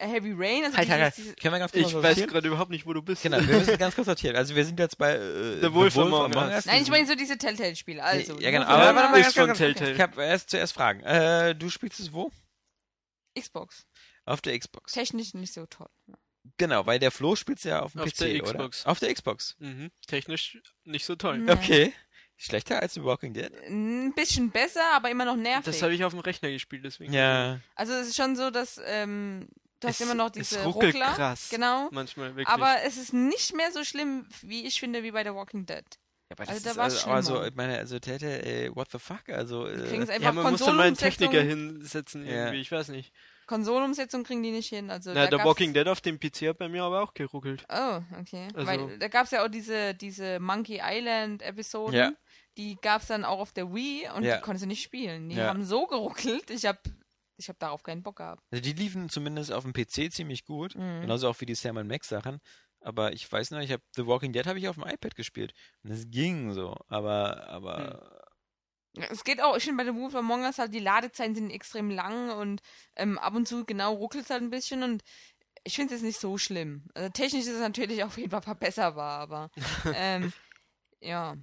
Heavy 0.00 0.32
Rain. 0.36 0.64
Also 0.64 0.76
Halt, 0.76 0.88
halt, 0.88 1.02
halt. 1.02 1.16
dieses, 1.16 1.36
Können 1.36 1.54
wir 1.54 1.58
ganz 1.58 1.72
kurz 1.72 1.88
Ich 1.88 1.94
weiß 1.94 2.26
gerade 2.26 2.46
überhaupt 2.46 2.70
nicht, 2.70 2.86
wo 2.86 2.92
du 2.92 3.02
bist. 3.02 3.22
Genau, 3.22 3.38
wir 3.38 3.58
müssen 3.58 3.76
ganz 3.78 3.94
kurz 3.94 4.06
sortieren. 4.06 4.36
Also 4.36 4.54
wir 4.54 4.64
sind 4.64 4.78
jetzt 4.78 4.96
bei 4.96 5.14
äh, 5.14 5.60
The 5.60 5.72
Wolf 5.72 5.98
Among 5.98 6.34
Us. 6.34 6.66
Nein, 6.66 6.82
ich 6.82 6.90
meine 6.90 7.06
so 7.06 7.14
diese 7.14 7.36
Telltale-Spiele. 7.36 8.02
Also, 8.02 8.38
ja, 8.38 8.50
genau. 8.50 8.64
The 8.64 8.70
Wolf 8.70 8.80
Aber 8.80 8.88
Among 8.90 8.96
warte 8.96 9.10
mal, 9.10 9.18
Us, 9.18 9.26
ist 9.28 9.34
von 9.34 9.46
ganz, 9.48 9.58
ganz, 9.58 9.76
Telltale. 9.76 9.92
Ich 9.92 10.00
habe 10.00 10.22
erst 10.22 10.50
zuerst 10.50 10.72
Fragen. 10.72 11.00
Äh, 11.00 11.54
du 11.54 11.68
spielst 11.68 12.00
es 12.00 12.12
wo? 12.12 12.30
Xbox. 13.40 13.86
Auf 14.24 14.40
der 14.40 14.58
Xbox. 14.58 14.92
Technisch 14.92 15.34
nicht 15.34 15.52
so 15.52 15.66
toll. 15.66 15.88
Genau, 16.56 16.86
weil 16.86 16.98
der 16.98 17.10
Flo 17.10 17.36
spielt 17.36 17.62
ja 17.64 17.80
auf 17.82 17.92
dem 17.92 18.00
Auf 18.02 18.08
PC, 18.10 18.18
der 18.18 18.42
oder? 18.42 18.52
Xbox. 18.52 18.86
Auf 18.86 18.98
der 19.00 19.12
Xbox. 19.14 19.56
Mhm. 19.58 19.90
Technisch 20.06 20.58
nicht 20.84 21.04
so 21.04 21.14
toll. 21.16 21.38
Nee. 21.38 21.52
Okay. 21.52 21.92
Schlechter 22.36 22.80
als 22.80 22.94
The 22.94 23.02
Walking 23.02 23.34
Dead? 23.34 23.52
Ein 23.66 24.12
bisschen 24.14 24.50
besser, 24.50 24.92
aber 24.94 25.10
immer 25.10 25.24
noch 25.24 25.34
nervig. 25.36 25.64
Das 25.64 25.82
habe 25.82 25.92
ich 25.94 26.04
auf 26.04 26.12
dem 26.12 26.20
Rechner 26.20 26.50
gespielt, 26.50 26.84
deswegen. 26.84 27.12
Ja. 27.12 27.60
Also 27.74 27.92
es 27.94 28.08
ist 28.08 28.16
schon 28.16 28.36
so, 28.36 28.50
dass 28.50 28.80
ähm, 28.84 29.48
du 29.80 29.88
hast 29.88 29.96
Es- 30.00 30.06
immer 30.06 30.14
noch 30.14 30.28
es 30.28 30.32
diese 30.50 30.62
ruckelt 30.62 30.94
Ruckler. 30.94 31.14
krass. 31.14 31.48
Genau. 31.50 31.88
Manchmal 31.90 32.28
wirklich. 32.36 32.46
Aber 32.46 32.76
es 32.84 32.96
ist 32.96 33.12
nicht 33.12 33.54
mehr 33.56 33.72
so 33.72 33.82
schlimm, 33.84 34.28
wie 34.42 34.66
ich 34.66 34.78
finde, 34.78 35.02
wie 35.02 35.10
bei 35.10 35.24
The 35.24 35.30
Walking 35.34 35.66
Dead. 35.66 35.84
Ja, 36.30 36.36
aber 36.38 36.48
Also 36.50 36.52
das 36.54 36.62
da 36.62 36.70
ist 36.70 36.76
war's 36.76 37.06
also, 37.06 37.36
also, 37.38 37.48
ich 37.48 37.54
meine, 37.54 37.78
also 37.78 37.98
Telltale, 37.98 38.42
ey, 38.44 38.74
what 38.76 38.90
the 38.92 38.98
fuck? 38.98 39.28
Also, 39.28 39.64
Kriegen 39.64 40.02
es 40.02 40.08
äh, 40.10 40.12
einfach 40.14 40.26
ja, 40.26 40.32
man 40.32 40.52
muss 40.52 40.60
dann 40.60 40.76
mal 40.76 40.86
einen 40.86 40.96
Techniker 40.96 41.40
hinsetzen 41.40 42.26
Ja. 42.26 42.32
irgendwie, 42.32 42.60
ich 42.60 42.70
weiß 42.70 42.88
nicht. 42.88 43.12
Konsolenumsetzung 43.46 44.24
kriegen 44.24 44.42
die 44.42 44.50
nicht 44.50 44.68
hin. 44.68 44.90
Also 44.90 45.14
Na, 45.14 45.24
da 45.26 45.38
der 45.38 45.44
Walking 45.46 45.72
Dead 45.72 45.86
auf 45.88 46.02
dem 46.02 46.20
PC 46.20 46.48
hat 46.48 46.58
bei 46.58 46.68
mir 46.68 46.82
aber 46.84 47.02
auch 47.02 47.14
geruckelt. 47.14 47.64
Oh, 47.70 48.00
okay. 48.20 48.48
Also- 48.54 48.66
Weil 48.66 48.98
da 48.98 49.08
gab 49.08 49.24
es 49.24 49.30
ja 49.30 49.42
auch 49.42 49.48
diese, 49.48 49.94
diese 49.94 50.38
Monkey 50.38 50.80
Island 50.84 51.40
Episoden. 51.42 51.94
Ja. 51.94 52.12
Die 52.58 52.76
gab 52.82 53.00
es 53.00 53.08
dann 53.08 53.24
auch 53.24 53.38
auf 53.38 53.52
der 53.52 53.72
Wii 53.74 54.10
und 54.14 54.22
Ja. 54.24 54.36
die 54.36 54.42
konntest 54.42 54.64
du 54.64 54.68
nicht 54.68 54.82
spielen. 54.82 55.30
Die 55.30 55.36
Ja. 55.36 55.46
haben 55.48 55.64
so 55.64 55.86
geruckelt, 55.86 56.50
ich 56.50 56.66
habe 56.66 56.78
ich 57.38 57.48
hab 57.48 57.58
darauf 57.58 57.82
keinen 57.84 58.02
Bock 58.02 58.16
gehabt. 58.16 58.42
also 58.50 58.60
die 58.62 58.72
liefen 58.72 59.08
zumindest 59.08 59.50
auf 59.52 59.62
dem 59.64 59.72
PC 59.72 60.10
ziemlich 60.12 60.44
gut. 60.44 60.74
Mhm. 60.74 61.02
Genauso 61.02 61.28
auch 61.30 61.40
wie 61.40 61.46
die 61.46 61.54
Sam 61.54 61.86
Max 61.86 62.08
Sachen. 62.08 62.40
Aber 62.88 63.12
ich 63.12 63.30
weiß 63.30 63.50
noch, 63.50 63.60
ich 63.60 63.70
habe 63.70 63.82
The 63.96 64.06
Walking 64.06 64.32
Dead 64.32 64.46
habe 64.46 64.58
ich 64.58 64.66
auf 64.66 64.76
dem 64.76 64.88
iPad 64.88 65.14
gespielt. 65.14 65.52
Und 65.84 65.90
es 65.90 66.10
ging 66.10 66.54
so. 66.54 66.74
Aber, 66.88 67.46
aber. 67.50 68.24
Es 69.10 69.24
geht 69.24 69.42
auch, 69.42 69.58
ich 69.58 69.64
finde 69.64 69.84
bei 69.84 69.92
The 69.92 69.94
Wolf 69.94 70.14
Among 70.14 70.44
Us 70.44 70.56
halt, 70.56 70.72
die 70.72 70.78
Ladezeiten 70.78 71.34
sind 71.34 71.50
extrem 71.50 71.90
lang 71.90 72.30
und 72.30 72.62
ähm, 72.96 73.18
ab 73.18 73.34
und 73.34 73.46
zu 73.46 73.66
genau 73.66 73.92
ruckelt 73.92 74.24
es 74.24 74.30
halt 74.30 74.42
ein 74.42 74.48
bisschen 74.48 74.82
und 74.82 75.02
ich 75.64 75.76
finde 75.76 75.92
es 75.92 76.00
jetzt 76.00 76.06
nicht 76.06 76.18
so 76.18 76.38
schlimm. 76.38 76.88
Also 76.94 77.10
technisch 77.10 77.42
ist 77.42 77.52
es 77.52 77.60
natürlich 77.60 78.02
auf 78.04 78.16
jeden 78.16 78.30
Fall 78.30 78.40
verbesserbar, 78.40 79.20
aber 79.20 79.50
ähm, 79.94 80.32
ja. 81.02 81.36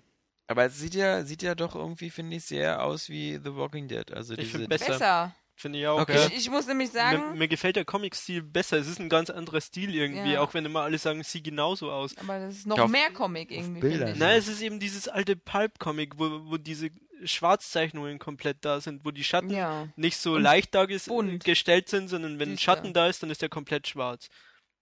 Aber 0.48 0.66
es 0.66 0.80
sieht 0.80 0.96
ja, 0.96 1.24
sieht 1.26 1.44
ja 1.44 1.54
doch 1.54 1.76
irgendwie, 1.76 2.10
finde 2.10 2.38
ich, 2.38 2.46
sehr 2.46 2.84
aus 2.84 3.08
wie 3.08 3.34
The 3.36 3.56
Walking 3.56 3.88
Dead. 3.88 4.12
Also 4.12 4.34
Ich 4.34 4.52
diese. 4.52 4.68
Besser. 4.68 4.94
Besser. 4.94 5.36
Finde 5.58 5.80
ich 5.80 5.88
auch. 5.88 6.02
Okay. 6.02 6.16
Ja. 6.16 6.28
Ich, 6.28 6.36
ich 6.38 6.50
muss 6.50 6.68
nämlich 6.68 6.90
Mir, 6.92 7.00
sagen, 7.00 7.38
mir 7.38 7.48
gefällt 7.48 7.78
der 7.78 7.86
Comic-Stil 7.86 8.42
besser. 8.42 8.78
Es 8.78 8.88
ist 8.88 9.00
ein 9.00 9.08
ganz 9.08 9.30
anderer 9.30 9.62
Stil 9.62 9.96
irgendwie, 9.96 10.34
Ja. 10.34 10.42
auch 10.42 10.54
wenn 10.54 10.66
immer 10.66 10.82
alle 10.82 10.98
sagen, 10.98 11.22
es 11.22 11.32
sieht 11.32 11.46
genauso 11.46 11.92
aus. 11.92 12.18
aber 12.18 12.40
das 12.40 12.56
ist 12.58 12.68
noch 12.68 12.78
auf- 12.78 12.92
mehr 12.92 13.10
Comic 13.14 13.52
irgendwie. 13.52 13.88
Ich. 13.88 14.16
Nein, 14.18 14.38
es 14.38 14.48
ist 14.50 14.62
eben 14.62 14.80
dieses 14.82 15.08
alte 15.08 15.36
Pulp-Comic, 15.38 16.20
wo, 16.20 16.42
wo 16.52 16.58
diese 16.58 16.90
Schwarzzeichnungen 17.24 18.20
komplett 18.20 18.58
da 18.66 18.82
sind, 18.82 19.06
wo 19.06 19.12
die 19.12 19.24
Schatten 19.24 19.50
Ja. 19.50 19.88
nicht 19.96 20.18
so 20.18 20.34
Und 20.34 20.42
leicht 20.44 20.76
dargestellt 20.76 21.90
sind, 21.90 22.08
sondern 22.10 22.40
wenn 22.40 22.52
ein. 22.54 22.58
Schatten 22.58 22.94
da 22.94 23.08
ist, 23.08 23.24
dann 23.24 23.30
ist 23.30 23.42
der 23.42 23.50
komplett 23.50 23.88
schwarz. 23.88 24.30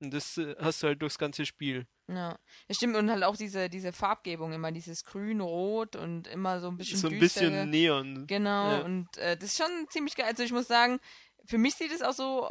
Und 0.04 0.14
das 0.14 0.38
äh, 0.38 0.56
hast 0.60 0.84
du 0.84 0.88
halt 0.88 1.02
durchs 1.02 1.18
ganze 1.18 1.46
Spiel. 1.46 1.88
Ja. 2.08 2.38
ja, 2.68 2.76
stimmt. 2.76 2.96
Und 2.98 3.10
halt 3.10 3.24
auch 3.24 3.38
diese, 3.38 3.70
diese 3.70 3.94
Farbgebung 3.94 4.52
immer, 4.54 4.72
dieses 4.72 5.04
Grün, 5.06 5.40
Rot 5.42 5.96
und 5.96 6.28
immer 6.28 6.60
so 6.60 6.68
ein 6.68 6.78
bisschen 6.78 6.98
so 7.00 7.08
ein 7.08 7.20
düstere. 7.20 7.50
bisschen 7.50 7.70
Neon. 7.70 8.28
Genau, 8.28 8.72
Ja. 8.72 8.80
und 8.82 9.16
äh, 9.18 9.38
das 9.38 9.52
ist 9.52 9.58
schon 9.58 9.88
ziemlich 9.90 10.16
geil. 10.16 10.26
Also 10.28 10.44
ich 10.44 10.52
muss 10.52 10.68
sagen, 10.68 11.00
für 11.46 11.58
mich 11.58 11.76
sieht 11.76 11.92
es 11.92 12.02
auch 12.02 12.14
so, 12.14 12.50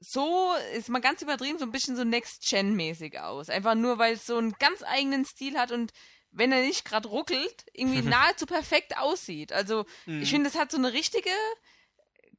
so 0.00 0.52
ist 0.74 0.88
mal 0.88 1.00
ganz 1.00 1.22
übertrieben, 1.22 1.58
so 1.58 1.64
ein 1.64 1.72
bisschen 1.72 1.96
so 1.96 2.04
Next-Gen-mäßig 2.04 3.18
aus. 3.20 3.48
Einfach 3.48 3.74
nur, 3.74 3.98
weil 3.98 4.14
es 4.14 4.26
so 4.26 4.36
einen 4.36 4.52
ganz 4.58 4.82
eigenen 4.82 5.24
Stil 5.24 5.58
hat 5.58 5.72
und 5.72 5.92
wenn 6.30 6.52
er 6.52 6.60
nicht 6.60 6.84
gerade 6.84 7.08
ruckelt, 7.08 7.64
irgendwie 7.72 8.02
nahezu 8.36 8.44
perfekt 8.46 8.98
aussieht. 8.98 9.52
Also 9.52 9.86
Mhm. 10.04 10.20
ich 10.22 10.30
finde, 10.30 10.50
das 10.50 10.58
hat 10.58 10.70
so 10.70 10.76
eine 10.76 10.92
richtige 10.92 11.30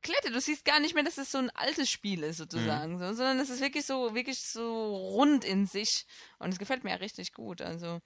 Klette. 0.07 0.31
Du 0.31 0.39
siehst 0.41 0.63
gar 0.65 0.79
nicht 0.79 0.95
mehr, 0.95 1.03
dass 1.03 1.17
es 1.17 1.31
so 1.31 1.37
ein 1.37 1.49
altes 1.51 1.89
Spiel 1.89 2.23
ist 2.23 2.37
sozusagen, 2.37 2.97
so, 2.97 3.05
sondern 3.13 3.39
es 3.39 3.49
ist 3.49 3.59
wirklich 3.61 3.85
so, 3.85 4.15
wirklich 4.15 4.39
so 4.39 4.95
rund 4.95 5.43
in 5.43 5.65
sich. 5.67 6.05
Und 6.39 6.49
es 6.53 6.59
gefällt 6.59 6.83
mir 6.83 6.91
ja 6.91 6.95
richtig 6.97 7.33
gut. 7.33 7.61
Also 7.61 7.99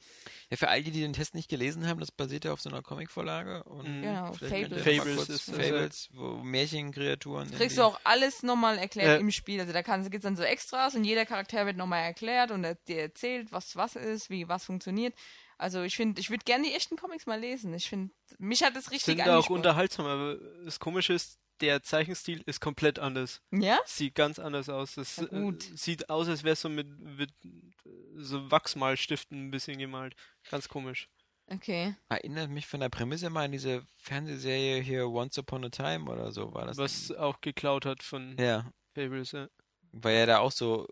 Ja, 0.49 0.57
für 0.57 0.69
all 0.69 0.81
die, 0.83 0.91
die 0.91 1.01
den 1.01 1.13
Test 1.13 1.35
nicht 1.35 1.49
gelesen 1.49 1.87
haben, 1.87 1.99
das 1.99 2.11
basiert 2.11 2.45
ja 2.45 2.53
auf 2.53 2.61
so 2.61 2.69
einer 2.69 2.81
Comicvorlage. 2.81 3.63
Und 3.63 3.87
Mhm. 3.87 4.01
Genau, 4.01 4.33
Fables. 4.33 4.83
Fables 4.83 5.29
ist 5.29 5.41
Fables, 5.51 6.09
wo 6.13 6.37
Märchenkreaturen. 6.43 7.51
kriegst 7.51 7.77
du 7.77 7.83
auch 7.83 7.99
alles 8.03 8.43
nochmal 8.43 8.77
erklärt 8.77 9.07
Ja. 9.07 9.15
im 9.17 9.31
Spiel. 9.31 9.59
Also 9.59 9.73
da 9.73 9.81
gibt 9.81 10.15
es 10.15 10.21
dann 10.21 10.35
so 10.35 10.43
Extras 10.43 10.95
und 10.95 11.03
jeder 11.03 11.25
Charakter 11.25 11.65
wird 11.65 11.77
nochmal 11.77 12.03
erklärt 12.03 12.51
und 12.51 12.63
er 12.63 12.75
dir 12.87 13.01
erzählt, 13.01 13.51
was 13.51 13.75
was 13.75 13.95
ist, 13.95 14.29
wie 14.29 14.47
was 14.47 14.65
funktioniert. 14.65 15.13
Also 15.57 15.83
ich 15.83 15.95
finde, 15.95 16.19
ich 16.19 16.31
würde 16.31 16.43
gerne 16.43 16.63
die 16.67 16.73
echten 16.73 16.95
Comics 16.97 17.27
mal 17.27 17.39
lesen. 17.39 17.71
Ich 17.75 17.87
finde, 17.87 18.11
mich 18.39 18.63
hat 18.63 18.75
es 18.75 18.89
richtig 18.89 19.17
Sind 19.17 19.21
auch 19.21 19.33
angesprochen. 19.33 19.57
unterhaltsam, 19.57 20.05
aber 20.07 20.37
das 20.65 20.79
Komische 20.79 21.13
ist, 21.13 21.37
der 21.61 21.83
Zeichenstil 21.83 22.41
ist 22.45 22.59
komplett 22.61 22.99
anders. 22.99 23.41
Ja? 23.51 23.79
Sieht 23.85 24.15
ganz 24.15 24.39
anders 24.39 24.69
aus. 24.69 24.95
Das 24.95 25.17
Na 25.17 25.27
gut. 25.39 25.63
äh, 25.71 25.77
sieht 25.77 26.09
aus, 26.09 26.27
als 26.27 26.43
wäre 26.43 26.53
es 26.53 26.61
so 26.61 26.69
mit, 26.69 26.87
mit 26.99 27.31
äh, 27.45 27.89
so 28.17 28.49
Wachsmalstiften 28.51 29.47
ein 29.47 29.51
bisschen 29.51 29.77
gemalt. 29.77 30.15
Ganz 30.49 30.67
komisch. 30.67 31.07
Okay. 31.47 31.95
Erinnert 32.09 32.49
mich 32.49 32.65
von 32.65 32.79
der 32.79 32.89
Prämisse 32.89 33.29
mal 33.29 33.45
an 33.45 33.51
diese 33.51 33.85
Fernsehserie 33.97 34.81
hier 34.81 35.07
Once 35.09 35.37
Upon 35.37 35.65
a 35.65 35.69
Time 35.69 36.09
oder 36.09 36.31
so 36.31 36.53
war 36.53 36.65
das. 36.65 36.77
Was 36.77 37.11
auch 37.11 37.41
geklaut 37.41 37.85
hat 37.85 38.03
von 38.03 38.37
ja, 38.39 38.71
Fables. 38.95 39.33
Ja. 39.33 39.47
weil 39.91 40.15
ja 40.17 40.25
da 40.25 40.37
auch 40.39 40.51
so 40.53 40.87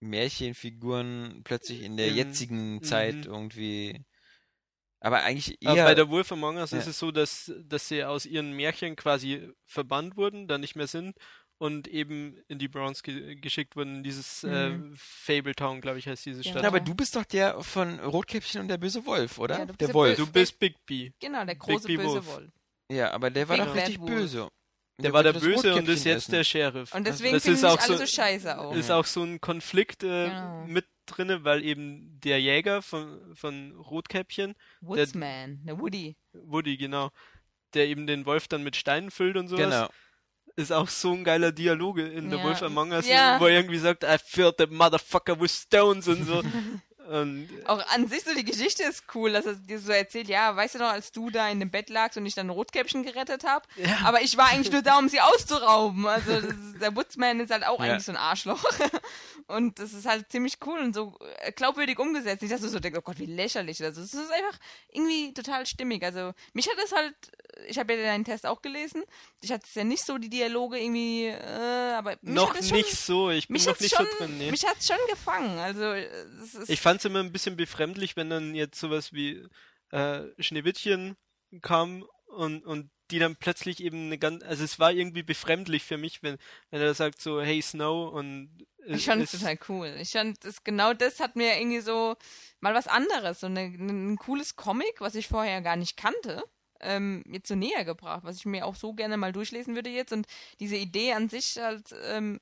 Märchenfiguren 0.00 1.40
plötzlich 1.44 1.82
in 1.82 1.96
der 1.96 2.10
Mhm. 2.10 2.16
jetzigen 2.16 2.82
Zeit 2.82 3.14
Mhm. 3.16 3.22
irgendwie. 3.24 4.04
Aber 5.00 5.22
eigentlich 5.22 5.56
Aber 5.64 5.76
eher. 5.76 5.84
bei 5.84 5.94
der 5.94 6.08
Wolf 6.10 6.32
Among 6.32 6.56
Us 6.56 6.72
Ja. 6.72 6.78
ist 6.78 6.86
es 6.88 6.98
so, 6.98 7.10
dass, 7.12 7.52
dass 7.64 7.88
sie 7.88 8.04
aus 8.04 8.26
ihren 8.26 8.52
Märchen 8.52 8.96
quasi 8.96 9.48
verbannt 9.64 10.16
wurden, 10.16 10.48
dann 10.48 10.60
nicht 10.60 10.74
mehr 10.74 10.88
sind 10.88 11.16
und 11.58 11.86
eben 11.88 12.36
in 12.48 12.58
die 12.58 12.68
Browns 12.68 13.02
ge 13.02 13.34
geschickt 13.36 13.76
wurden, 13.76 13.96
in 13.96 14.02
dieses 14.02 14.44
äh, 14.44 14.70
Mhm. 14.70 14.94
Fable 14.96 15.54
Town, 15.54 15.80
glaube 15.80 15.98
ich, 15.98 16.06
heißt 16.08 16.24
diese 16.26 16.40
Genau. 16.42 16.52
Stadt. 16.52 16.62
Ja, 16.62 16.68
aber 16.68 16.80
du 16.80 16.94
bist 16.94 17.14
doch 17.16 17.24
der 17.24 17.60
von 17.62 18.00
Rotkäppchen 18.00 18.60
und 18.60 18.68
der 18.68 18.78
böse 18.78 19.04
Wolf, 19.06 19.38
oder? 19.38 19.58
Ja, 19.58 19.64
du 19.66 19.68
bist 19.68 19.80
der 19.80 19.86
der 19.88 19.94
Wolf. 19.94 20.16
Du 20.16 20.26
bist 20.26 20.58
Big 20.58 20.74
B. 20.86 21.10
Genau, 21.20 21.44
der 21.44 21.56
große 21.56 21.86
böse 21.88 22.04
Wolf. 22.04 22.26
Wolf. 22.26 22.50
Ja, 22.90 23.12
aber 23.12 23.30
der 23.30 23.48
war 23.48 23.56
Big 23.56 23.66
doch 23.66 23.74
Bad 23.74 23.82
richtig 23.88 24.00
Wolf. 24.00 24.10
böse. 24.10 24.48
Der 25.00 25.12
war 25.12 25.22
der 25.22 25.34
wollte 25.34 25.46
das 25.52 25.62
Böse 25.62 25.74
und 25.76 25.88
ist 25.88 26.04
jetzt 26.04 26.16
essen. 26.24 26.32
der 26.32 26.42
Sheriff. 26.44 26.92
Und 26.92 27.06
deswegen 27.06 27.34
das 27.34 27.44
finden 27.44 27.54
ist 27.54 27.60
sich 27.60 27.70
auch 27.70 27.78
alle 27.78 27.98
so, 27.98 28.04
so 28.04 28.06
scheiße 28.06 28.58
auch. 28.58 28.74
ist 28.74 28.90
auch 28.90 29.04
so 29.04 29.22
ein 29.22 29.40
Konflikt 29.40 30.02
äh, 30.02 30.26
Genau. 30.28 30.64
mit 30.66 30.86
drinne, 31.08 31.44
weil 31.44 31.64
eben 31.64 32.20
der 32.20 32.40
Jäger 32.40 32.82
von, 32.82 33.34
von 33.34 33.72
Rotkäppchen, 33.72 34.54
Woodsman, 34.80 35.60
der 35.64 35.78
Woody. 35.80 36.16
Woody, 36.32 36.76
genau, 36.76 37.10
der 37.74 37.88
eben 37.88 38.06
den 38.06 38.24
Wolf 38.26 38.48
dann 38.48 38.62
mit 38.62 38.76
Steinen 38.76 39.10
füllt 39.10 39.36
und 39.36 39.48
sowas, 39.48 39.64
Genau. 39.64 39.88
ist 40.56 40.72
auch 40.72 40.88
so 40.88 41.12
ein 41.12 41.24
geiler 41.24 41.52
Dialoge 41.52 42.06
in 42.06 42.30
The 42.30 42.36
Ja. 42.36 42.44
Wolf 42.44 42.62
Among 42.62 42.92
Us, 42.92 43.06
Ja. 43.08 43.38
wo 43.40 43.46
er 43.46 43.56
irgendwie 43.56 43.78
sagt, 43.78 44.04
I 44.04 44.16
filled 44.24 44.54
the 44.58 44.66
motherfucker 44.66 45.40
with 45.40 45.52
stones 45.52 46.08
und 46.08 46.24
so. 46.24 46.42
und 47.08 47.48
Auch 47.66 47.84
an 47.88 48.06
sich 48.06 48.22
so 48.24 48.34
die 48.34 48.44
Geschichte 48.44 48.82
ist 48.82 49.04
cool, 49.14 49.32
dass 49.32 49.46
er 49.46 49.54
dir 49.54 49.78
so 49.80 49.92
erzählt, 49.92 50.28
ja, 50.28 50.54
weißt 50.54 50.74
du 50.74 50.78
noch, 50.78 50.90
als 50.90 51.10
du 51.12 51.30
da 51.30 51.48
in 51.48 51.58
dem 51.60 51.70
Bett 51.70 51.88
lagst 51.90 52.18
und 52.18 52.26
ich 52.26 52.34
dann 52.34 52.46
ein 52.48 52.50
Rotkäppchen 52.50 53.02
gerettet 53.02 53.44
habe, 53.44 53.66
aber 54.04 54.20
ich 54.22 54.36
war 54.36 54.48
eigentlich 54.48 54.70
nur 54.72 54.82
da, 54.82 54.98
um 54.98 55.08
sie 55.08 55.20
auszurauben. 55.20 56.06
Also 56.06 56.32
das 56.40 56.44
ist, 56.44 56.80
der 56.82 56.94
Woodsman 56.94 57.40
ist 57.40 57.50
halt 57.50 57.66
auch 57.66 57.78
Ja. 57.82 57.92
eigentlich 57.92 58.04
so 58.04 58.12
ein 58.12 58.16
Arschloch. 58.18 58.62
Und 59.46 59.78
das 59.78 59.94
ist 59.94 60.04
halt 60.04 60.30
ziemlich 60.30 60.58
cool 60.66 60.78
und 60.78 60.94
so 60.94 61.16
äh, 61.38 61.52
glaubwürdig 61.52 61.98
umgesetzt. 61.98 62.42
Nicht, 62.42 62.52
dass 62.52 62.60
du 62.60 62.68
so 62.68 62.80
denkst, 62.80 62.98
oh 62.98 63.02
Gott, 63.02 63.18
wie 63.18 63.24
lächerlich. 63.24 63.82
Also 63.82 64.02
es 64.02 64.12
ist 64.12 64.30
einfach 64.30 64.58
irgendwie 64.92 65.32
total 65.32 65.64
stimmig. 65.64 66.02
Also 66.04 66.32
mich 66.52 66.68
hat 66.68 66.76
es 66.84 66.92
halt, 66.92 67.14
ich 67.66 67.78
habe 67.78 67.94
ja 67.94 68.02
deinen 68.02 68.24
Test 68.26 68.44
auch 68.44 68.60
gelesen, 68.60 69.04
ich 69.40 69.50
hatte 69.50 69.64
es 69.66 69.74
ja 69.74 69.84
nicht 69.84 70.04
so 70.04 70.18
die 70.18 70.28
Dialoge 70.28 70.78
irgendwie, 70.78 71.28
äh, 71.28 71.92
aber 71.96 72.16
mich 72.20 72.34
noch 72.34 72.50
hat 72.52 72.60
es 72.60 72.68
schon, 72.68 72.76
nicht 72.76 72.90
so, 72.92 73.30
ich 73.30 73.48
bin 73.48 73.54
mich 73.54 73.66
noch 73.66 73.80
nicht 73.80 73.96
schon, 73.96 74.04
so 74.04 74.18
drin. 74.18 74.36
Nee. 74.36 74.50
mich 74.50 74.66
hat's 74.66 74.86
schon 74.86 74.98
gefangen. 75.08 75.58
Also 75.58 75.92
es 75.92 76.54
ist, 76.54 76.68
Ich 76.68 76.82
fand 76.82 76.97
es 76.98 77.04
immer 77.04 77.20
ein 77.20 77.32
bisschen 77.32 77.56
befremdlich, 77.56 78.16
wenn 78.16 78.30
dann 78.30 78.54
jetzt 78.54 78.78
sowas 78.78 79.12
wie 79.12 79.46
äh, 79.90 80.22
Schneewittchen 80.38 81.16
kam 81.62 82.04
und, 82.26 82.64
und 82.64 82.90
die 83.10 83.18
dann 83.18 83.36
plötzlich 83.36 83.82
eben 83.82 84.06
eine 84.06 84.18
ganz, 84.18 84.44
also 84.44 84.64
es 84.64 84.78
war 84.78 84.92
irgendwie 84.92 85.22
befremdlich 85.22 85.84
für 85.84 85.96
mich, 85.96 86.22
wenn, 86.22 86.36
wenn 86.70 86.80
er 86.80 86.94
sagt 86.94 87.20
so, 87.20 87.40
hey 87.40 87.60
Snow 87.62 88.12
und 88.12 88.66
Ich 88.86 89.06
fand 89.06 89.22
es 89.22 89.32
total 89.32 89.58
cool. 89.68 89.96
Ich 90.00 90.12
fand 90.12 90.44
es 90.44 90.62
genau 90.62 90.92
das 90.92 91.20
hat 91.20 91.36
mir 91.36 91.58
irgendwie 91.58 91.80
so 91.80 92.16
mal 92.60 92.74
was 92.74 92.86
anderes, 92.86 93.40
so 93.40 93.46
eine, 93.46 93.60
ein 93.60 94.16
cooles 94.16 94.56
Comic, 94.56 95.00
was 95.00 95.14
ich 95.14 95.28
vorher 95.28 95.62
gar 95.62 95.76
nicht 95.76 95.96
kannte, 95.96 96.42
ähm, 96.80 97.22
mir 97.26 97.40
so 97.44 97.54
näher 97.54 97.84
gebracht, 97.84 98.24
was 98.24 98.36
ich 98.36 98.46
mir 98.46 98.66
auch 98.66 98.74
so 98.74 98.92
gerne 98.92 99.16
mal 99.16 99.32
durchlesen 99.32 99.74
würde 99.74 99.90
jetzt 99.90 100.12
und 100.12 100.26
diese 100.60 100.76
Idee 100.76 101.12
an 101.14 101.30
sich 101.30 101.56
halt 101.58 101.94
ähm, 102.04 102.40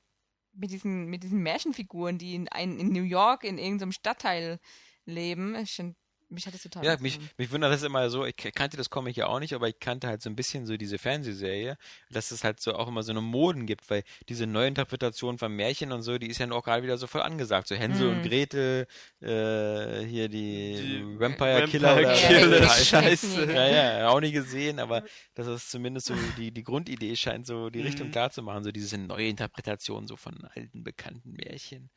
mit 0.57 0.71
diesen 0.71 1.05
mit 1.07 1.23
diesen 1.23 1.41
Märchenfiguren, 1.41 2.17
die 2.17 2.35
in, 2.35 2.47
in 2.47 2.89
New 2.89 3.03
York 3.03 3.43
in 3.43 3.57
irgendeinem 3.57 3.91
Stadtteil 3.91 4.59
leben, 5.05 5.55
ich 5.55 5.75
find, 5.75 5.95
mich 6.29 6.45
hat 6.45 6.53
das 6.53 6.63
total 6.63 6.83
Ja, 6.85 6.97
mich, 6.99 7.19
mich 7.37 7.51
wundert 7.51 7.71
das 7.73 7.83
immer 7.83 8.09
so, 8.09 8.25
ich 8.25 8.35
kannte 8.35 8.77
das 8.77 8.89
Comic 8.89 9.15
ja 9.17 9.27
auch 9.27 9.39
nicht, 9.39 9.53
aber 9.53 9.67
ich 9.69 9.79
kannte 9.79 10.07
halt 10.07 10.21
so 10.21 10.29
ein 10.29 10.35
bisschen 10.35 10.65
so 10.65 10.75
diese 10.77 10.97
Fernsehserie, 10.97 11.77
dass 12.09 12.31
es 12.31 12.43
halt 12.43 12.59
so 12.59 12.73
auch 12.75 12.87
immer 12.87 13.03
so 13.03 13.11
eine 13.11 13.21
Moden 13.21 13.65
gibt, 13.65 13.89
weil 13.89 14.03
diese 14.29 14.45
Neuinterpretation 14.45 15.37
von 15.37 15.51
Märchen 15.53 15.91
und 15.91 16.01
so, 16.01 16.17
die 16.17 16.27
ist 16.27 16.39
ja 16.39 16.49
auch 16.51 16.63
gerade 16.63 16.83
wieder 16.83 16.97
so 16.97 17.07
voll 17.07 17.21
angesagt. 17.21 17.67
So 17.67 17.75
Hänsel 17.75 18.09
und 18.09 18.17
Mhm. 18.17 18.23
Gretel, 18.23 18.87
äh, 19.21 20.05
hier 20.05 20.27
die, 20.29 20.75
Die 20.77 21.19
Vampire 21.19 21.63
Killer 21.67 21.95
Vampire 21.95 22.17
Killer, 22.17 22.69
heißen. 22.69 22.85
Scheiße. 22.85 23.51
Ja, 23.53 23.67
ja, 23.99 24.09
auch 24.09 24.19
nie 24.19 24.31
gesehen, 24.31 24.79
aber 24.79 25.03
das 25.35 25.47
ist 25.47 25.71
zumindest 25.71 26.07
so 26.07 26.15
die, 26.15 26.51
die 26.51 26.63
Grundidee 26.63 27.15
scheint 27.15 27.47
so 27.47 27.69
die 27.69 27.81
Richtung 27.81 28.07
Mhm. 28.07 28.11
klar 28.11 28.29
zu 28.31 28.43
machen, 28.43 28.63
so 28.63 28.71
diese 28.71 28.97
Neuinterpretation 28.97 30.07
so 30.07 30.15
von 30.17 30.35
alten 30.55 30.83
bekannten 30.83 31.31
Märchen. 31.33 31.89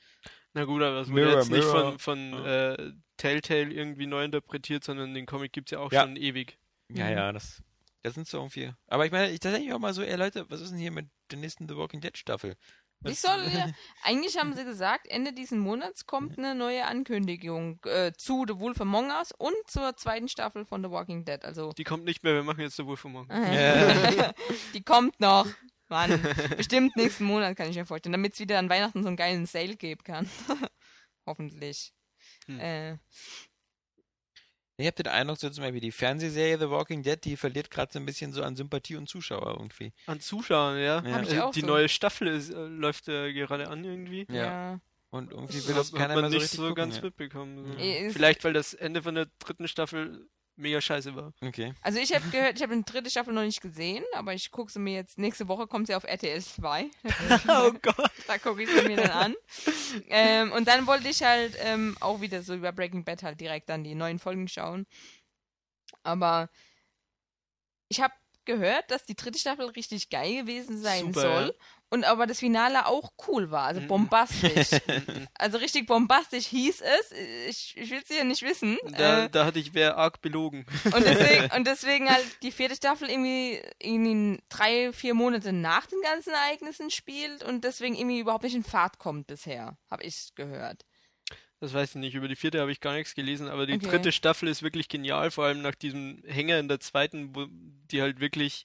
Na 0.54 0.64
gut, 0.64 0.82
aber 0.82 1.00
es 1.00 1.08
wurde 1.10 1.20
Mirror, 1.22 1.38
jetzt 1.38 1.50
nicht 1.50 1.64
Mirror. 1.64 1.98
von, 1.98 1.98
von 2.32 2.44
äh, 2.46 2.92
Telltale 3.16 3.70
irgendwie 3.72 4.06
neu 4.06 4.24
interpretiert, 4.24 4.82
sondern 4.84 5.14
den 5.14 5.26
Comic 5.26 5.52
gibt's 5.52 5.70
ja 5.70 5.78
auch 5.78 5.92
Ja. 5.92 6.02
schon 6.02 6.16
ewig. 6.16 6.58
Ja, 6.92 7.06
Mhm. 7.06 7.12
ja, 7.12 7.32
das, 7.32 7.62
das 8.02 8.14
sind 8.14 8.26
so 8.26 8.38
irgendwie. 8.38 8.72
Aber 8.88 9.06
ich 9.06 9.12
meine, 9.12 9.30
ich 9.30 9.38
da 9.40 9.50
denke 9.52 9.68
ich 9.68 9.72
auch 9.72 9.78
mal 9.78 9.94
so, 9.94 10.02
ey 10.02 10.16
Leute, 10.16 10.46
was 10.50 10.60
ist 10.60 10.70
denn 10.72 10.78
hier 10.78 10.90
mit 10.90 11.06
der 11.30 11.38
nächsten 11.38 11.68
The 11.68 11.76
Walking 11.76 12.00
Dead 12.00 12.16
Staffel? 12.18 12.56
Ich 13.04 13.12
Was- 13.12 13.22
soll 13.22 13.40
ja, 13.54 13.66
eigentlich 14.02 14.36
haben 14.36 14.52
sie 14.54 14.64
gesagt, 14.64 15.06
Ende 15.08 15.32
diesen 15.32 15.58
Monats 15.60 16.04
kommt 16.04 16.36
eine 16.36 16.54
neue 16.54 16.84
Ankündigung 16.84 17.78
äh, 17.86 18.12
zu 18.12 18.44
The 18.46 18.58
Wolf 18.58 18.78
Among 18.80 19.10
Us 19.10 19.32
und 19.38 19.54
zur 19.68 19.96
zweiten 19.96 20.28
Staffel 20.28 20.66
von 20.66 20.82
The 20.84 20.90
Walking 20.90 21.24
Dead. 21.24 21.42
Also 21.44 21.72
Die 21.72 21.84
kommt 21.84 22.04
nicht 22.04 22.22
mehr, 22.24 22.34
wir 22.34 22.42
machen 22.42 22.60
jetzt 22.60 22.76
The 22.76 22.84
Wolf 22.84 23.04
Among 23.06 23.26
Us. 23.30 23.38
Ja. 23.38 24.32
die 24.74 24.82
kommt 24.82 25.18
noch. 25.20 25.46
Mann, 25.90 26.20
bestimmt 26.56 26.96
nächsten 26.96 27.24
Monat 27.24 27.56
kann 27.56 27.68
ich 27.68 27.76
mir 27.76 27.84
vorstellen, 27.84 28.12
damit 28.12 28.34
es 28.34 28.40
wieder 28.40 28.58
an 28.58 28.70
Weihnachten 28.70 29.02
so 29.02 29.08
einen 29.08 29.16
geilen 29.16 29.46
Sale 29.46 29.76
geben 29.76 30.02
kann. 30.04 30.28
Hoffentlich. 31.26 31.92
Hm. 32.46 32.58
Äh, 32.60 32.92
Ich 34.76 34.86
habe 34.86 35.02
den 35.02 35.08
Eindruck, 35.08 35.38
so 35.38 35.50
zum 35.50 35.62
Beispiel 35.62 35.80
die 35.80 35.92
Fernsehserie 35.92 36.58
The 36.58 36.70
Walking 36.70 37.02
Dead, 37.02 37.22
die 37.22 37.36
verliert 37.36 37.70
gerade 37.70 37.92
so 37.92 37.98
ein 37.98 38.06
bisschen 38.06 38.32
so 38.32 38.42
an 38.42 38.56
Sympathie 38.56 38.96
und 38.96 39.08
Zuschauer 39.08 39.56
irgendwie. 39.58 39.92
An 40.06 40.20
Zuschauern, 40.20 40.78
ja. 40.78 41.02
Ja. 41.02 41.22
Äh, 41.22 41.40
auch 41.40 41.52
die 41.52 41.60
so. 41.60 41.66
neue 41.66 41.88
Staffel 41.88 42.28
ist, 42.28 42.50
äh, 42.50 42.66
läuft 42.66 43.08
äh, 43.08 43.32
gerade 43.32 43.68
an 43.68 43.84
irgendwie. 43.84 44.26
Ja. 44.30 44.34
ja. 44.34 44.80
Und 45.10 45.32
irgendwie 45.32 45.56
Das 45.58 45.68
will 45.68 45.74
das 45.74 45.92
hat 45.92 45.98
keiner 45.98 46.14
man 46.14 46.22
mehr 46.22 46.30
so 46.30 46.36
nicht 46.36 46.44
richtig 46.44 46.56
so 46.58 46.68
gucken, 46.68 46.76
ganz 46.76 46.96
ja. 46.96 47.02
mitbekommen. 47.02 47.66
So. 47.66 48.12
Vielleicht, 48.12 48.44
weil 48.44 48.52
das 48.52 48.74
Ende 48.74 49.02
von 49.02 49.16
der 49.16 49.26
dritten 49.40 49.66
Staffel 49.66 50.28
mega 50.60 50.80
scheiße 50.80 51.14
war. 51.14 51.32
Okay. 51.40 51.74
Also 51.82 51.98
ich 51.98 52.14
habe 52.14 52.28
gehört, 52.30 52.56
ich 52.56 52.62
habe 52.62 52.76
die 52.76 52.84
dritte 52.84 53.10
Staffel 53.10 53.34
noch 53.34 53.42
nicht 53.42 53.60
gesehen, 53.60 54.04
aber 54.14 54.34
ich 54.34 54.50
gucke 54.50 54.70
sie 54.70 54.78
mir 54.78 54.94
jetzt, 54.94 55.18
nächste 55.18 55.48
Woche 55.48 55.66
kommt 55.66 55.86
sie 55.86 55.94
auf 55.94 56.04
RTL 56.04 56.40
2. 56.40 56.90
oh 57.48 57.72
Gott. 57.82 58.10
Da 58.26 58.38
gucke 58.38 58.62
ich 58.62 58.68
sie 58.70 58.88
mir 58.88 58.96
dann 58.96 59.10
an. 59.10 59.34
ähm, 60.08 60.52
und 60.52 60.68
dann 60.68 60.86
wollte 60.86 61.08
ich 61.08 61.22
halt 61.22 61.56
ähm, 61.60 61.96
auch 62.00 62.20
wieder 62.20 62.42
so 62.42 62.54
über 62.54 62.72
Breaking 62.72 63.04
Bad 63.04 63.22
halt 63.22 63.40
direkt 63.40 63.68
dann 63.68 63.84
die 63.84 63.94
neuen 63.94 64.18
Folgen 64.18 64.48
schauen. 64.48 64.86
Aber 66.02 66.50
ich 67.88 68.00
habe 68.00 68.14
gehört, 68.44 68.90
dass 68.90 69.04
die 69.04 69.14
dritte 69.14 69.38
Staffel 69.38 69.66
richtig 69.66 70.10
geil 70.10 70.42
gewesen 70.42 70.80
sein 70.80 71.12
Super, 71.12 71.20
soll. 71.20 71.56
Und 71.92 72.04
aber 72.04 72.26
das 72.28 72.38
Finale 72.38 72.86
auch 72.86 73.10
cool 73.26 73.50
war, 73.50 73.64
also 73.64 73.80
Mhm. 73.80 73.88
bombastisch. 73.88 74.78
also 75.34 75.58
richtig 75.58 75.86
bombastisch 75.86 76.46
hieß 76.46 76.80
es. 76.82 77.12
Ich, 77.48 77.76
ich 77.76 77.90
will 77.90 78.00
es 78.08 78.16
ja 78.16 78.22
nicht 78.22 78.42
wissen. 78.42 78.78
Da, 78.96 79.24
Äh, 79.24 79.30
da 79.30 79.44
hatte 79.44 79.58
ich 79.58 79.74
wer 79.74 79.96
arg 79.96 80.20
belogen. 80.22 80.64
und 80.94 81.04
deswegen, 81.04 81.50
und 81.56 81.66
deswegen 81.66 82.08
halt 82.08 82.24
die 82.44 82.52
vierte 82.52 82.76
Staffel 82.76 83.10
irgendwie 83.10 83.60
in 83.80 84.40
drei, 84.48 84.92
vier 84.92 85.14
Monate 85.14 85.52
nach 85.52 85.86
den 85.86 86.00
ganzen 86.02 86.32
Ereignissen 86.32 86.90
spielt 86.90 87.42
und 87.42 87.64
deswegen 87.64 87.96
irgendwie 87.96 88.20
überhaupt 88.20 88.44
nicht 88.44 88.54
in 88.54 88.62
Fahrt 88.64 88.98
kommt 88.98 89.26
bisher, 89.26 89.76
habe 89.90 90.04
ich 90.04 90.30
gehört. 90.36 90.84
Das 91.58 91.74
weiß 91.74 91.90
ich 91.90 91.96
nicht. 91.96 92.14
Über 92.14 92.28
die 92.28 92.36
vierte 92.36 92.60
habe 92.60 92.72
ich 92.72 92.80
gar 92.80 92.94
nichts 92.94 93.14
gelesen, 93.14 93.48
aber 93.48 93.66
die 93.66 93.74
Okay. 93.74 93.88
dritte 93.88 94.12
Staffel 94.12 94.48
ist 94.48 94.62
wirklich 94.62 94.88
genial, 94.88 95.30
vor 95.30 95.44
allem 95.44 95.60
nach 95.60 95.74
diesem 95.74 96.22
Hänger 96.24 96.58
in 96.58 96.68
der 96.68 96.80
zweiten, 96.80 97.34
wo 97.34 97.46
die 97.50 98.00
halt 98.00 98.20
wirklich 98.20 98.64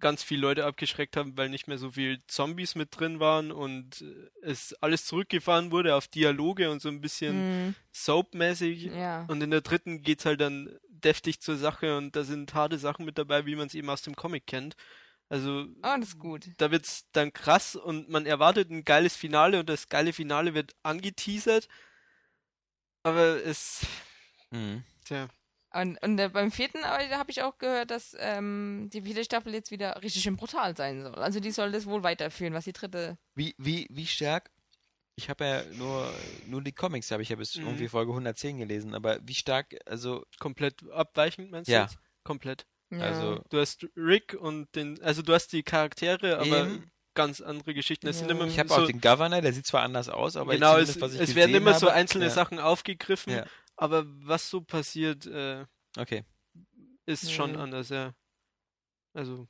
ganz 0.00 0.22
viele 0.22 0.42
Leute 0.42 0.64
abgeschreckt 0.66 1.16
haben, 1.16 1.36
weil 1.36 1.48
nicht 1.48 1.68
mehr 1.68 1.78
so 1.78 1.90
viel 1.92 2.20
Zombies 2.26 2.74
mit 2.74 2.98
drin 2.98 3.18
waren 3.20 3.50
und 3.52 4.02
äh, 4.02 4.28
es 4.42 4.74
alles 4.82 5.06
zurückgefahren 5.06 5.70
wurde 5.70 5.94
auf 5.94 6.06
Dialoge 6.08 6.70
und 6.70 6.80
so 6.82 6.88
ein 6.88 7.00
bisschen 7.00 7.44
Hm, 7.46 7.74
soapmäßig. 7.92 8.84
ja. 8.92 9.24
Und 9.28 9.42
in 9.42 9.50
der 9.50 9.62
dritten 9.62 10.02
geht's 10.02 10.26
halt 10.26 10.40
dann 10.40 10.78
deftig 10.88 11.40
zur 11.40 11.56
Sache 11.56 11.96
und 11.96 12.14
da 12.16 12.24
sind 12.24 12.54
harte 12.54 12.78
Sachen 12.78 13.04
mit 13.04 13.18
dabei, 13.18 13.46
wie 13.46 13.56
man 13.56 13.66
es 13.68 13.74
eben 13.74 13.88
aus 13.90 14.02
dem 14.02 14.16
Comic 14.16 14.46
kennt. 14.46 14.76
Also 15.28 15.66
Oh, 15.82 15.96
das 15.98 16.10
ist 16.10 16.18
gut. 16.20 16.46
da 16.58 16.70
wird's 16.70 17.06
dann 17.12 17.32
krass 17.32 17.74
und 17.74 18.08
man 18.08 18.26
erwartet 18.26 18.70
ein 18.70 18.84
geiles 18.84 19.16
Finale 19.16 19.58
und 19.58 19.68
das 19.68 19.88
geile 19.88 20.12
Finale 20.12 20.54
wird 20.54 20.74
angeteasert. 20.82 21.68
Aber 23.02 23.44
es, 23.44 23.86
Mhm. 24.50 24.84
tja, 25.04 25.28
Und, 25.80 26.02
und 26.02 26.18
äh, 26.18 26.28
beim 26.28 26.50
vierten 26.50 26.84
habe 26.84 27.30
ich 27.30 27.42
auch 27.42 27.58
gehört, 27.58 27.90
dass 27.90 28.16
ähm, 28.18 28.88
die 28.92 29.02
vierte 29.02 29.24
Staffel 29.24 29.52
jetzt 29.54 29.70
wieder 29.70 30.00
richtig 30.02 30.22
schön 30.22 30.36
brutal 30.36 30.76
sein 30.76 31.02
soll. 31.02 31.14
Also 31.16 31.40
die 31.40 31.50
soll 31.50 31.72
das 31.72 31.86
wohl 31.86 32.02
weiterführen, 32.02 32.54
was 32.54 32.64
die 32.64 32.72
dritte. 32.72 33.18
Wie, 33.34 33.54
wie, 33.58 33.86
wie 33.90 34.06
stark? 34.06 34.50
Ich 35.16 35.30
habe 35.30 35.44
ja 35.44 35.62
nur, 35.74 36.12
nur 36.46 36.62
die 36.62 36.72
Comics, 36.72 37.10
habe 37.10 37.22
ich 37.22 37.30
ja 37.30 37.36
bis 37.36 37.56
Mhm. 37.56 37.66
irgendwie 37.66 37.88
Folge 37.88 38.12
110 38.12 38.58
gelesen, 38.58 38.94
aber 38.94 39.18
wie 39.22 39.34
stark, 39.34 39.74
also, 39.86 40.24
komplett 40.38 40.82
abweichend, 40.90 41.50
meinst 41.50 41.68
du 41.68 41.72
Ja. 41.72 41.82
jetzt? 41.84 41.96
Komplett. 42.22 42.66
Ja. 42.90 43.00
also, 43.00 43.40
Du 43.50 43.58
hast 43.58 43.86
Rick 43.96 44.34
und 44.38 44.74
den, 44.76 45.02
also 45.02 45.22
du 45.22 45.32
hast 45.32 45.48
die 45.52 45.62
Charaktere, 45.62 46.38
aber 46.38 46.66
Eben. 46.66 46.90
ganz 47.14 47.40
andere 47.40 47.72
Geschichten. 47.74 48.06
Es 48.08 48.18
sind 48.18 48.28
Ja. 48.28 48.34
immer 48.36 48.46
ich 48.46 48.58
habe 48.58 48.68
so, 48.68 48.74
auch 48.76 48.86
den 48.86 49.00
Governor, 49.00 49.40
der 49.40 49.52
sieht 49.52 49.66
zwar 49.66 49.82
anders 49.82 50.08
aus, 50.08 50.36
aber 50.36 50.52
genau, 50.52 50.76
ich, 50.76 50.82
es, 50.84 50.92
zumindest, 50.92 51.00
was 51.18 51.22
ich 51.24 51.30
es 51.30 51.34
werden 51.34 51.54
immer 51.54 51.74
so 51.74 51.86
habe- 51.86 51.94
einzelne 51.96 52.26
ja. 52.26 52.30
Sachen 52.30 52.58
aufgegriffen, 52.60 53.32
Ja. 53.32 53.46
Aber 53.76 54.04
was 54.06 54.48
so 54.50 54.60
passiert, 54.60 55.26
äh, 55.26 55.64
Okay. 55.96 56.24
ist 57.06 57.32
schon 57.32 57.54
Ja. 57.54 57.60
anders, 57.60 57.88
ja. 57.90 58.14
Also, 59.14 59.48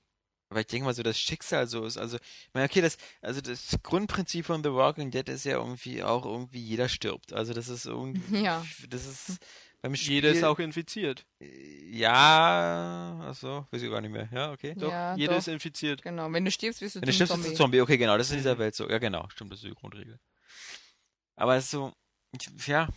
Aber 0.48 0.60
ich 0.60 0.66
denke 0.68 0.84
mal 0.84 0.94
so, 0.94 1.02
das 1.02 1.18
Schicksal 1.18 1.66
so 1.66 1.84
ist. 1.84 1.96
Also, 1.96 2.18
ich 2.18 2.50
meine, 2.54 2.66
okay, 2.66 2.80
das, 2.80 2.98
also 3.20 3.40
das 3.40 3.76
Grundprinzip 3.82 4.46
von 4.46 4.62
The 4.62 4.70
Walking 4.72 5.10
Dead 5.10 5.28
ist 5.28 5.44
ja 5.44 5.54
irgendwie 5.58 6.04
auch 6.04 6.24
irgendwie 6.24 6.60
jeder 6.60 6.88
stirbt. 6.88 7.32
Also 7.32 7.52
das 7.52 7.68
ist 7.68 7.84
irgendwie, 7.86 8.44
Ja. 8.44 8.64
das 8.88 9.06
ist 9.06 9.38
beim 9.82 9.96
Spiel. 9.96 10.12
jeder 10.14 10.30
ist 10.30 10.44
auch 10.44 10.60
infiziert. 10.60 11.26
Ja, 11.40 13.18
achso, 13.28 13.66
weiß 13.72 13.82
ich 13.82 13.90
gar 13.90 14.00
nicht 14.00 14.12
mehr. 14.12 14.28
Ja, 14.32 14.52
okay. 14.52 14.74
Doch, 14.76 14.90
Ja, 14.92 15.16
jeder 15.16 15.32
doch. 15.32 15.38
ist 15.38 15.48
infiziert. 15.48 16.02
Genau, 16.02 16.30
wenn 16.32 16.44
du 16.44 16.50
stirbst, 16.52 16.80
wirst 16.80 16.94
du 16.94 17.00
Wenn 17.00 17.06
du 17.08 17.12
zum 17.12 17.26
stirbst, 17.26 17.34
bist 17.34 17.44
du 17.44 17.48
Zombie. 17.48 17.54
ein 17.54 17.56
Zombie. 17.56 17.80
Okay, 17.80 17.98
genau, 17.98 18.16
das 18.16 18.28
ist 18.28 18.32
in 18.34 18.38
dieser 18.38 18.54
Mhm. 18.54 18.58
Welt 18.60 18.74
so. 18.76 18.88
Ja, 18.88 18.98
genau, 18.98 19.28
stimmt, 19.30 19.52
das 19.52 19.58
ist 19.64 19.68
die 19.68 19.74
Grundregel. 19.74 20.20
Aber 21.34 21.56
es 21.56 21.64
ist 21.64 21.70
so, 21.72 21.92
ich, 22.32 22.66
ja, 22.68 22.88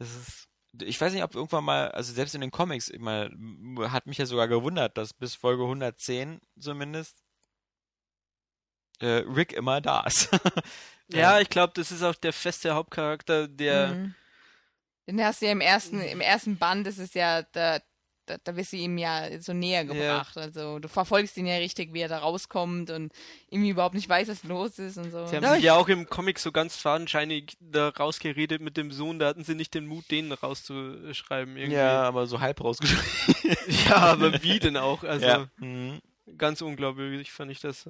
das 0.00 0.16
ist, 0.16 0.48
ich 0.80 0.98
weiß 0.98 1.12
nicht, 1.12 1.22
ob 1.22 1.34
irgendwann 1.34 1.64
mal, 1.64 1.90
also 1.90 2.12
selbst 2.12 2.34
in 2.34 2.40
den 2.40 2.50
Comics, 2.50 2.88
ich 2.88 2.98
mal, 3.00 3.30
hat 3.90 4.06
mich 4.06 4.18
ja 4.18 4.24
sogar 4.24 4.48
gewundert, 4.48 4.96
dass 4.96 5.12
bis 5.12 5.34
Folge 5.34 5.64
110 5.64 6.40
zumindest 6.58 7.22
äh, 9.00 9.24
Rick 9.28 9.52
immer 9.52 9.80
da 9.82 10.04
ist. 10.04 10.30
ja, 11.08 11.38
ich 11.38 11.50
glaube, 11.50 11.74
das 11.76 11.92
ist 11.92 12.02
auch 12.02 12.14
der 12.14 12.32
feste 12.32 12.74
Hauptcharakter, 12.74 13.46
der. 13.46 13.88
Mhm. 13.88 14.14
Den 15.06 15.24
hast 15.24 15.42
du 15.42 15.46
ja 15.46 15.52
im 15.52 15.60
ersten, 15.60 16.00
im 16.00 16.20
ersten 16.20 16.56
Band, 16.56 16.86
das 16.86 16.98
ist 16.98 17.14
ja 17.14 17.42
der 17.42 17.82
da, 18.30 18.36
da 18.42 18.56
wirst 18.56 18.72
du 18.72 18.76
ihm 18.76 18.96
ja 18.98 19.40
so 19.40 19.52
näher 19.52 19.84
gebracht. 19.84 20.36
Ja. 20.36 20.42
Also 20.42 20.78
du 20.78 20.88
verfolgst 20.88 21.36
ihn 21.36 21.46
ja 21.46 21.56
richtig, 21.56 21.92
wie 21.92 22.00
er 22.00 22.08
da 22.08 22.18
rauskommt 22.18 22.90
und 22.90 23.12
irgendwie 23.48 23.70
überhaupt 23.70 23.94
nicht 23.94 24.08
weiß, 24.08 24.28
was 24.28 24.44
los 24.44 24.78
ist 24.78 24.96
und 24.96 25.10
so. 25.10 25.26
Sie 25.26 25.36
haben 25.36 25.42
ja, 25.42 25.54
sich 25.54 25.64
ja 25.64 25.74
auch 25.74 25.88
im 25.88 26.08
Comic 26.08 26.38
so 26.38 26.52
ganz 26.52 26.76
fadenscheinig 26.76 27.56
da 27.60 27.88
rausgeredet 27.88 28.60
mit 28.60 28.76
dem 28.76 28.92
Sohn, 28.92 29.18
da 29.18 29.26
hatten 29.26 29.44
sie 29.44 29.54
nicht 29.54 29.74
den 29.74 29.86
Mut, 29.86 30.10
den 30.10 30.32
rauszuschreiben. 30.32 31.56
Irgendwie. 31.56 31.76
Ja, 31.76 32.02
aber 32.02 32.26
so 32.26 32.40
halb 32.40 32.62
rausgeschrieben. 32.62 33.56
ja, 33.88 33.96
aber 33.96 34.42
wie 34.42 34.58
denn 34.58 34.76
auch? 34.76 35.02
Also 35.02 35.26
ja. 35.26 35.48
mhm. 35.56 36.00
ganz 36.36 36.62
unglaublich 36.62 37.32
fand 37.32 37.50
ich 37.50 37.60
das. 37.60 37.88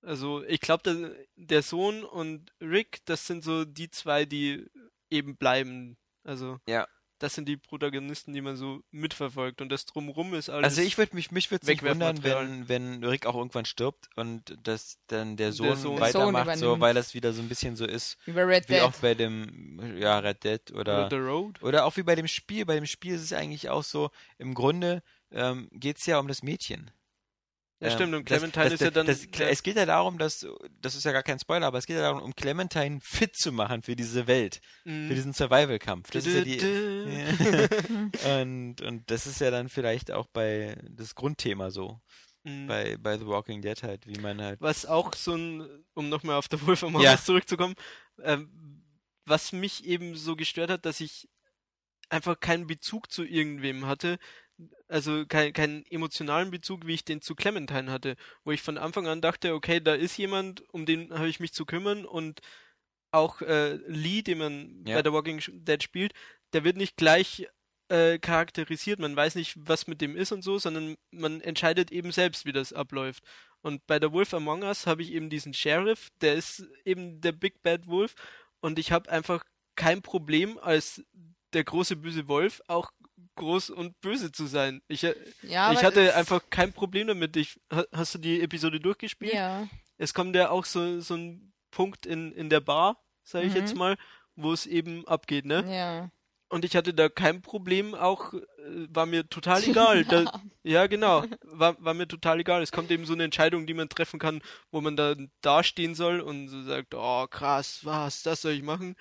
Also 0.00 0.44
ich 0.44 0.60
glaube, 0.60 0.82
der, 0.84 1.12
der 1.36 1.62
Sohn 1.62 2.04
und 2.04 2.52
Rick, 2.60 3.00
das 3.04 3.26
sind 3.26 3.44
so 3.44 3.64
die 3.64 3.90
zwei, 3.90 4.24
die 4.24 4.66
eben 5.10 5.36
bleiben. 5.36 5.96
Also 6.24 6.58
ja 6.68 6.86
das 7.18 7.34
sind 7.34 7.48
die 7.48 7.56
Protagonisten, 7.56 8.32
die 8.32 8.40
man 8.40 8.56
so 8.56 8.82
mitverfolgt 8.90 9.60
und 9.60 9.70
das 9.70 9.86
drumrum 9.86 10.34
ist 10.34 10.48
alles. 10.48 10.64
Also 10.64 10.82
ich 10.82 10.98
würde 10.98 11.14
mich, 11.14 11.30
mich 11.30 11.50
würde 11.50 11.66
nicht 11.66 11.82
wundern, 11.82 12.22
wenn, 12.22 12.68
wenn 12.68 13.04
Rick 13.04 13.26
auch 13.26 13.34
irgendwann 13.34 13.64
stirbt 13.64 14.08
und 14.16 14.56
dass 14.62 14.98
dann 15.08 15.36
der 15.36 15.52
Sohn, 15.52 15.66
der 15.66 15.76
Sohn 15.76 16.00
weitermacht, 16.00 16.58
Sohn 16.58 16.76
so, 16.76 16.80
weil 16.80 16.94
das 16.94 17.14
wieder 17.14 17.32
so 17.32 17.42
ein 17.42 17.48
bisschen 17.48 17.76
so 17.76 17.86
ist, 17.86 18.18
wie, 18.24 18.32
Red 18.32 18.68
wie 18.68 18.74
Dead. 18.74 18.82
auch 18.82 18.92
bei 18.92 19.14
dem, 19.14 19.98
ja, 19.98 20.18
Red 20.18 20.44
Dead 20.44 20.70
oder, 20.72 21.06
oder 21.06 21.10
The 21.10 21.16
Road. 21.16 21.62
Oder 21.62 21.84
auch 21.84 21.96
wie 21.96 22.02
bei 22.02 22.14
dem 22.14 22.28
Spiel. 22.28 22.64
Bei 22.64 22.74
dem 22.74 22.86
Spiel 22.86 23.14
ist 23.14 23.22
es 23.22 23.32
eigentlich 23.32 23.68
auch 23.68 23.84
so, 23.84 24.10
im 24.38 24.54
Grunde 24.54 25.02
ähm, 25.30 25.68
geht 25.72 25.98
es 25.98 26.06
ja 26.06 26.18
um 26.18 26.28
das 26.28 26.42
Mädchen. 26.42 26.90
Ja, 27.80 27.90
stimmt, 27.92 28.12
und 28.14 28.24
Clementine 28.24 28.70
das, 28.70 28.72
das, 28.72 28.80
ist 28.80 28.84
ja 28.84 28.90
dann. 28.90 29.06
Das, 29.06 29.24
es 29.24 29.62
geht 29.62 29.76
ja 29.76 29.86
darum, 29.86 30.18
dass, 30.18 30.44
das 30.80 30.96
ist 30.96 31.04
ja 31.04 31.12
gar 31.12 31.22
kein 31.22 31.38
Spoiler, 31.38 31.66
aber 31.66 31.78
es 31.78 31.86
geht 31.86 31.96
ja 31.96 32.02
darum, 32.02 32.22
um 32.22 32.34
Clementine 32.34 32.98
fit 33.00 33.36
zu 33.36 33.52
machen 33.52 33.82
für 33.82 33.94
diese 33.94 34.26
Welt, 34.26 34.60
mm. 34.84 35.06
für 35.06 35.14
diesen 35.14 35.32
Survival-Kampf. 35.32 36.10
Das 36.10 36.26
ist 36.26 36.34
ja 36.34 36.42
die. 36.42 36.58
und, 38.40 38.80
und 38.80 39.08
das 39.08 39.28
ist 39.28 39.40
ja 39.40 39.52
dann 39.52 39.68
vielleicht 39.68 40.10
auch 40.10 40.26
bei 40.26 40.76
das 40.90 41.14
Grundthema 41.14 41.70
so. 41.70 42.00
Mm. 42.42 42.66
Bei, 42.66 42.96
bei 42.96 43.16
The 43.16 43.26
Walking 43.26 43.62
Dead 43.62 43.80
halt, 43.84 44.08
wie 44.08 44.18
man 44.20 44.42
halt. 44.42 44.60
Was 44.60 44.84
auch 44.84 45.14
so 45.14 45.36
ein, 45.36 45.84
um 45.94 46.08
nochmal 46.08 46.36
auf 46.36 46.48
der 46.48 46.60
Wolf 46.66 46.82
ja. 47.00 47.16
zurückzukommen, 47.16 47.76
ähm, 48.24 48.82
was 49.24 49.52
mich 49.52 49.84
eben 49.84 50.16
so 50.16 50.34
gestört 50.34 50.70
hat, 50.70 50.84
dass 50.84 50.98
ich 50.98 51.28
einfach 52.08 52.40
keinen 52.40 52.66
Bezug 52.66 53.12
zu 53.12 53.24
irgendwem 53.24 53.86
hatte, 53.86 54.18
also 54.88 55.24
kein, 55.26 55.52
keinen 55.52 55.84
emotionalen 55.86 56.50
Bezug, 56.50 56.86
wie 56.86 56.94
ich 56.94 57.04
den 57.04 57.20
zu 57.20 57.34
Clementine 57.34 57.90
hatte, 57.90 58.16
wo 58.44 58.50
ich 58.50 58.62
von 58.62 58.78
Anfang 58.78 59.06
an 59.06 59.20
dachte, 59.20 59.54
okay, 59.54 59.80
da 59.80 59.94
ist 59.94 60.16
jemand, 60.16 60.62
um 60.72 60.86
den 60.86 61.12
habe 61.12 61.28
ich 61.28 61.40
mich 61.40 61.52
zu 61.52 61.64
kümmern 61.64 62.04
und 62.04 62.40
auch 63.10 63.40
äh, 63.42 63.74
Lee, 63.86 64.22
den 64.22 64.38
man 64.38 64.84
ja. 64.86 64.96
bei 64.96 65.02
der 65.02 65.12
Walking 65.12 65.40
Dead 65.64 65.82
spielt, 65.82 66.12
der 66.52 66.64
wird 66.64 66.76
nicht 66.76 66.96
gleich 66.96 67.46
äh, 67.88 68.18
charakterisiert, 68.18 68.98
man 68.98 69.16
weiß 69.16 69.34
nicht, 69.34 69.54
was 69.56 69.86
mit 69.86 70.00
dem 70.00 70.16
ist 70.16 70.32
und 70.32 70.42
so, 70.42 70.58
sondern 70.58 70.96
man 71.10 71.40
entscheidet 71.40 71.90
eben 71.90 72.12
selbst, 72.12 72.44
wie 72.44 72.52
das 72.52 72.72
abläuft. 72.72 73.24
Und 73.60 73.86
bei 73.86 73.98
der 73.98 74.12
Wolf 74.12 74.34
Among 74.34 74.62
Us 74.62 74.86
habe 74.86 75.02
ich 75.02 75.12
eben 75.12 75.30
diesen 75.30 75.54
Sheriff, 75.54 76.08
der 76.20 76.34
ist 76.34 76.66
eben 76.84 77.20
der 77.20 77.32
Big 77.32 77.62
Bad 77.62 77.86
Wolf 77.86 78.14
und 78.60 78.78
ich 78.78 78.92
habe 78.92 79.10
einfach 79.10 79.44
kein 79.74 80.02
Problem 80.02 80.58
als 80.58 81.02
der 81.52 81.64
große 81.64 81.96
böse 81.96 82.28
Wolf 82.28 82.60
auch 82.68 82.90
groß 83.38 83.70
und 83.70 84.00
böse 84.00 84.30
zu 84.30 84.46
sein. 84.46 84.82
Ich, 84.88 85.04
äh, 85.04 85.14
ja, 85.42 85.72
ich 85.72 85.82
hatte 85.82 86.14
einfach 86.14 86.42
kein 86.50 86.72
Problem 86.72 87.06
damit. 87.06 87.36
Ich, 87.36 87.58
hast 87.92 88.14
du 88.14 88.18
die 88.18 88.42
Episode 88.42 88.80
durchgespielt? 88.80 89.32
Ja. 89.32 89.66
Es 89.96 90.14
kommt 90.14 90.36
ja 90.36 90.50
auch 90.50 90.64
so, 90.64 91.00
so 91.00 91.14
ein 91.14 91.52
Punkt 91.70 92.06
in, 92.06 92.32
in 92.32 92.50
der 92.50 92.60
Bar, 92.60 93.02
sage 93.22 93.46
ich 93.46 93.54
mhm. 93.54 93.60
jetzt 93.60 93.74
mal, 93.74 93.96
wo 94.36 94.52
es 94.52 94.66
eben 94.66 95.06
abgeht, 95.08 95.46
ne? 95.46 95.64
Ja. 95.68 96.10
Und 96.50 96.64
ich 96.64 96.76
hatte 96.76 96.94
da 96.94 97.10
kein 97.10 97.42
Problem, 97.42 97.94
auch 97.94 98.32
äh, 98.32 98.40
war 98.88 99.06
mir 99.06 99.28
total 99.28 99.62
egal. 99.68 100.04
Da, 100.04 100.40
ja, 100.62 100.86
genau, 100.86 101.24
war, 101.42 101.82
war 101.82 101.94
mir 101.94 102.08
total 102.08 102.40
egal. 102.40 102.62
Es 102.62 102.72
kommt 102.72 102.90
eben 102.90 103.04
so 103.04 103.12
eine 103.12 103.24
Entscheidung, 103.24 103.66
die 103.66 103.74
man 103.74 103.88
treffen 103.88 104.18
kann, 104.18 104.40
wo 104.70 104.80
man 104.80 104.96
da 104.96 105.14
dastehen 105.42 105.94
soll 105.94 106.20
und 106.20 106.48
so 106.48 106.62
sagt, 106.62 106.94
oh 106.94 107.26
krass, 107.26 107.80
was, 107.84 108.22
das 108.22 108.42
soll 108.42 108.52
ich 108.52 108.62
machen 108.62 108.96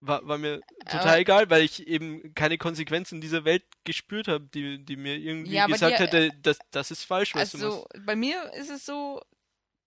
war, 0.00 0.26
war 0.26 0.38
mir 0.38 0.60
total 0.86 1.08
aber, 1.08 1.18
egal, 1.18 1.50
weil 1.50 1.62
ich 1.62 1.86
eben 1.86 2.34
keine 2.34 2.58
Konsequenzen 2.58 3.20
dieser 3.20 3.44
Welt 3.44 3.64
gespürt 3.84 4.28
habe, 4.28 4.48
die, 4.54 4.84
die 4.84 4.96
mir 4.96 5.16
irgendwie 5.16 5.52
ja, 5.52 5.66
gesagt 5.66 5.98
die, 5.98 6.02
hätte, 6.02 6.30
das, 6.42 6.58
das 6.70 6.90
ist 6.90 7.04
falsch, 7.04 7.34
was 7.34 7.54
also, 7.54 7.68
du 7.68 7.76
machst. 7.76 8.06
Bei 8.06 8.16
mir 8.16 8.52
ist 8.54 8.70
es 8.70 8.86
so, 8.86 9.20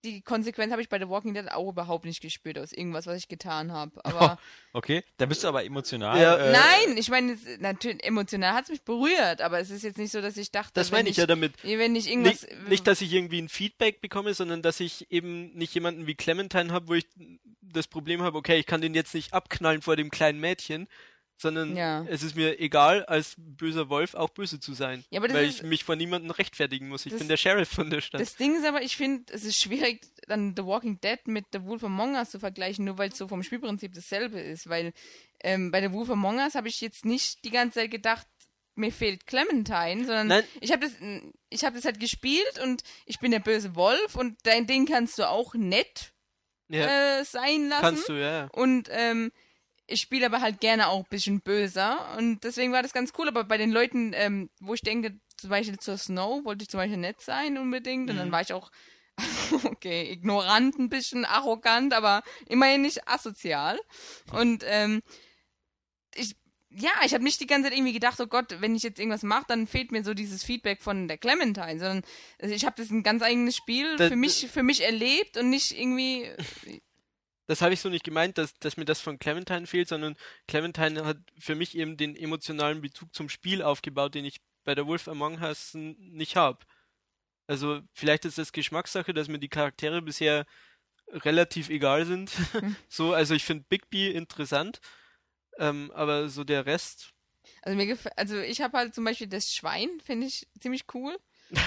die 0.04 0.22
Konsequenz 0.22 0.72
habe 0.72 0.82
ich 0.82 0.90
bei 0.90 1.00
The 1.00 1.08
Walking 1.08 1.34
Dead 1.34 1.52
auch 1.52 1.70
überhaupt 1.70 2.06
nicht 2.06 2.22
gespürt 2.22 2.58
aus 2.58 2.74
irgendwas, 2.74 3.08
was 3.08 3.18
ich 3.18 3.28
getan 3.28 3.72
habe. 3.72 3.92
Aber 4.06 4.40
okay, 4.74 5.04
da 5.18 5.26
bist 5.26 5.44
du 5.44 5.48
aber 5.48 5.64
emotional. 5.64 6.20
Ja. 6.20 6.38
Äh, 6.38 6.52
Nein, 6.52 6.98
ich 6.98 7.10
meine, 7.10 7.38
natürlich 7.60 8.04
emotional 8.04 8.54
hat 8.54 8.66
es 8.66 8.70
mich 8.70 8.82
berührt, 8.84 9.42
aber 9.42 9.60
es 9.60 9.70
ist 9.70 9.84
jetzt 9.84 9.98
nicht 9.98 10.12
so, 10.12 10.22
dass 10.22 10.38
ich 10.38 10.52
dachte, 10.52 10.72
das 10.74 10.92
meine 10.92 11.10
ich, 11.10 11.12
ich 11.12 11.18
ja 11.18 11.28
damit. 11.28 11.54
Wenn 11.64 11.96
ich 11.96 12.10
irgendwas 12.10 12.44
nicht, 12.44 12.70
nicht, 12.70 12.88
dass 12.88 13.02
ich 13.02 13.12
irgendwie 13.12 13.42
ein 13.42 13.50
Feedback 13.50 14.02
bekomme, 14.02 14.34
sondern 14.34 14.62
dass 14.62 14.80
ich 14.80 15.12
eben 15.12 15.54
nicht 15.54 15.74
jemanden 15.74 16.08
wie 16.08 16.16
Clementine 16.16 16.72
habe, 16.72 16.88
wo 16.88 16.94
ich 16.94 17.08
das 17.62 17.88
Problem 17.88 18.22
habe, 18.22 18.38
okay, 18.38 18.58
ich 18.58 18.66
kann 18.66 18.82
den 18.82 18.94
jetzt 18.94 19.14
nicht 19.14 19.34
abknallen 19.34 19.82
vor 19.82 19.96
dem 19.96 20.10
kleinen 20.10 20.40
Mädchen, 20.40 20.88
sondern 21.42 21.76
ja. 21.76 22.06
es 22.08 22.24
ist 22.24 22.36
mir 22.36 22.60
egal, 22.60 23.04
als 23.06 23.36
böser 23.38 23.90
Wolf 23.90 24.14
auch 24.14 24.30
böse 24.30 24.60
zu 24.60 24.74
sein. 24.74 25.04
Ja, 25.10 25.22
weil 25.22 25.36
ist, 25.46 25.58
ich 25.58 25.64
mich 25.64 25.84
vor 25.84 25.96
niemandem 25.96 26.32
rechtfertigen 26.32 26.88
muss. 26.88 27.06
Ich 27.06 27.12
das, 27.12 27.20
bin 27.20 27.28
der 27.28 27.38
Sheriff 27.38 27.70
von 27.70 27.90
der 27.90 28.02
Stadt. 28.02 28.22
Das 28.22 28.36
Ding 28.36 28.56
ist 28.56 28.66
aber, 28.66 28.82
ich 28.82 28.96
finde, 28.96 29.34
es 29.34 29.44
ist 29.44 29.62
schwierig, 29.62 30.02
dann 30.28 30.54
The 30.56 30.66
Walking 30.66 31.02
Dead 31.02 31.20
mit 31.26 31.46
The 31.52 31.64
Wolf 31.64 31.84
Among 31.84 32.16
Us 32.16 32.32
zu 32.32 32.40
vergleichen, 32.40 32.86
nur 32.86 32.98
weil 32.98 33.10
es 33.10 33.18
so 33.18 33.28
vom 33.28 33.44
Spielprinzip 33.44 33.94
dasselbe 33.94 34.40
ist. 34.40 34.70
Weil 34.70 34.94
ähm, 35.44 35.72
bei 35.72 35.82
The 35.82 35.92
Wolf 35.92 36.10
Among 36.10 36.38
Us 36.38 36.56
habe 36.56 36.68
ich 36.68 36.80
jetzt 36.82 37.06
nicht 37.06 37.44
die 37.44 37.52
ganze 37.52 37.80
Zeit 37.80 37.92
gedacht, 37.92 38.28
mir 38.76 38.92
fehlt 38.92 39.28
Clementine, 39.28 40.06
sondern 40.06 40.28
Nein. 40.28 40.44
ich 40.62 40.72
habe 40.72 40.86
das, 40.86 40.94
ich 41.50 41.64
habe 41.64 41.76
das 41.76 41.86
halt 41.86 42.00
gespielt 42.00 42.60
und 42.64 42.84
ich 43.06 43.20
bin 43.20 43.32
der 43.32 43.40
böse 43.40 43.76
Wolf 43.76 44.16
und 44.16 44.38
dein 44.44 44.66
Ding 44.66 44.86
kannst 44.86 45.18
du 45.20 45.28
auch 45.28 45.54
nett 45.56 46.14
ja. 46.70 47.20
äh, 47.20 47.26
sein 47.26 47.68
lassen. 47.68 47.82
Kannst 47.82 48.10
du, 48.10 48.14
ja. 48.14 48.48
Und 48.54 48.88
ähm, 48.92 49.32
ich 49.92 50.02
spiele 50.02 50.26
aber 50.26 50.42
halt 50.42 50.60
gerne 50.60 50.88
auch 50.88 51.00
ein 51.00 51.10
bisschen 51.10 51.42
böser 51.42 52.16
und 52.18 52.44
deswegen 52.44 52.72
war 52.72 52.82
das 52.82 52.94
ganz 52.94 53.14
cool. 53.18 53.28
Aber 53.28 53.44
bei 53.44 53.58
den 53.58 53.72
Leuten, 53.72 54.14
ähm, 54.16 54.50
wo 54.60 54.74
ich 54.74 54.82
denke, 54.82 55.20
zum 55.38 55.50
Beispiel 55.50 55.80
zur 55.80 55.98
Snow, 55.98 56.44
wollte 56.46 56.64
ich 56.64 56.70
zum 56.70 56.80
Beispiel 56.80 56.98
nett 56.98 57.22
sein 57.22 57.58
unbedingt 57.58 58.10
und 58.10 58.16
mhm. 58.16 58.20
dann 58.20 58.32
war 58.32 58.42
ich 58.42 58.54
auch, 58.54 58.72
okay, 59.66 60.12
ignorant 60.12 60.80
ein 60.80 60.90
bisschen, 60.90 61.26
arrogant, 61.26 61.94
aber 61.94 62.24
immerhin 62.48 62.82
nicht 62.82 63.08
asozial. 63.08 63.80
Und 64.32 64.64
ähm, 64.66 65.02
ich 66.16 66.36
ja, 66.74 66.92
ich 67.04 67.14
habe 67.14 67.24
nicht 67.24 67.40
die 67.42 67.48
ganze 67.48 67.68
Zeit 67.68 67.78
irgendwie 67.78 67.94
gedacht, 67.94 68.20
oh 68.22 68.28
Gott, 68.28 68.62
wenn 68.62 68.76
ich 68.76 68.84
jetzt 68.84 69.00
irgendwas 69.00 69.24
mache, 69.24 69.46
dann 69.50 69.68
fehlt 69.68 69.92
mir 69.92 70.04
so 70.04 70.14
dieses 70.14 70.44
Feedback 70.44 70.82
von 70.82 71.08
der 71.08 71.18
Clementine, 71.18 71.80
sondern 71.80 72.04
ich 72.40 72.66
habe 72.66 72.76
das 72.78 72.90
ein 72.92 73.04
ganz 73.04 73.24
eigenes 73.24 73.58
Spiel 73.58 73.98
das, 73.98 74.10
für 74.10 74.16
mich 74.16 74.48
für 74.48 74.64
mich 74.64 74.82
erlebt 74.82 75.36
und 75.38 75.50
nicht 75.50 75.78
irgendwie 75.78 76.30
Das 77.52 77.62
habe 77.62 77.74
ich 77.74 77.82
so 77.82 77.90
nicht 77.90 78.06
gemeint, 78.06 78.38
dass, 78.38 78.54
dass 78.60 78.78
mir 78.78 78.86
das 78.86 79.02
von 79.02 79.20
Clementine 79.20 79.68
fehlt, 79.68 79.90
sondern 79.90 80.16
Clementine 80.48 81.04
hat 81.04 81.18
für 81.38 81.56
mich 81.56 81.76
eben 81.78 81.98
den 81.98 82.16
emotionalen 82.16 82.80
Bezug 82.80 83.14
zum 83.14 83.28
Spiel 83.28 83.62
aufgebaut, 83.62 84.16
den 84.16 84.24
ich 84.24 84.42
bei 84.64 84.74
der 84.74 84.88
Wolf 84.88 85.10
Among 85.10 85.42
Us 85.42 85.72
nicht 85.74 86.38
habe. 86.38 86.66
Also 87.48 87.82
vielleicht 87.92 88.24
ist 88.24 88.38
das 88.38 88.54
Geschmackssache, 88.54 89.14
dass 89.14 89.28
mir 89.28 89.40
die 89.40 89.50
Charaktere 89.50 90.02
bisher 90.02 90.46
relativ 91.10 91.70
egal 91.70 92.06
sind. 92.06 92.32
Hm. 92.54 92.76
so, 92.88 93.14
also 93.14 93.34
ich 93.34 93.44
finde 93.44 93.66
Bigby 93.68 94.12
interessant 94.12 94.80
ähm, 95.58 95.92
aber 95.94 96.30
so 96.30 96.44
der 96.44 96.66
Rest. 96.66 97.14
Also 97.62 97.78
mir 97.78 97.86
gefällt, 97.86 98.18
also 98.18 98.38
ich 98.40 98.62
habe 98.62 98.78
halt 98.78 98.96
zum 98.96 99.04
Beispiel 99.04 99.28
das 99.28 99.54
Schwein, 99.54 99.90
finde 100.04 100.28
ich 100.28 100.48
ziemlich 100.60 100.86
cool. 100.94 101.18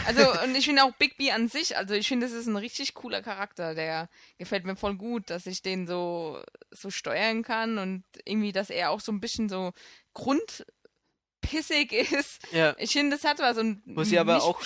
Also, 0.07 0.43
und 0.43 0.55
ich 0.55 0.64
finde 0.64 0.85
auch 0.85 0.93
Bigby 0.93 1.30
an 1.30 1.49
sich, 1.49 1.76
also 1.76 1.95
ich 1.95 2.09
finde, 2.09 2.26
das 2.26 2.35
ist 2.35 2.47
ein 2.47 2.57
richtig 2.57 2.95
cooler 2.95 3.22
Charakter, 3.22 3.74
der 3.74 4.09
gefällt 4.39 4.64
mir 4.64 4.76
voll 4.76 4.97
gut, 4.97 5.28
dass 5.28 5.47
ich 5.47 5.62
den 5.62 5.87
so, 5.87 6.43
so 6.70 6.91
steuern 6.91 7.43
kann 7.43 7.78
und 7.78 8.05
irgendwie, 8.24 8.53
dass 8.53 8.70
er 8.70 8.91
auch 8.91 9.01
so 9.01 9.12
ein 9.12 9.20
bisschen 9.20 9.49
so 9.49 9.72
grundpissig 10.14 11.93
ist. 12.12 12.40
Ja. 12.52 12.74
Ich 12.78 12.93
finde, 12.93 13.16
das 13.16 13.24
hat 13.24 13.39
was 13.40 13.59
und 13.59 13.86
Muss 13.86 14.09
sie 14.09 14.19
aber 14.19 14.43
auch 14.43 14.62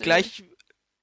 gleich 0.00 0.44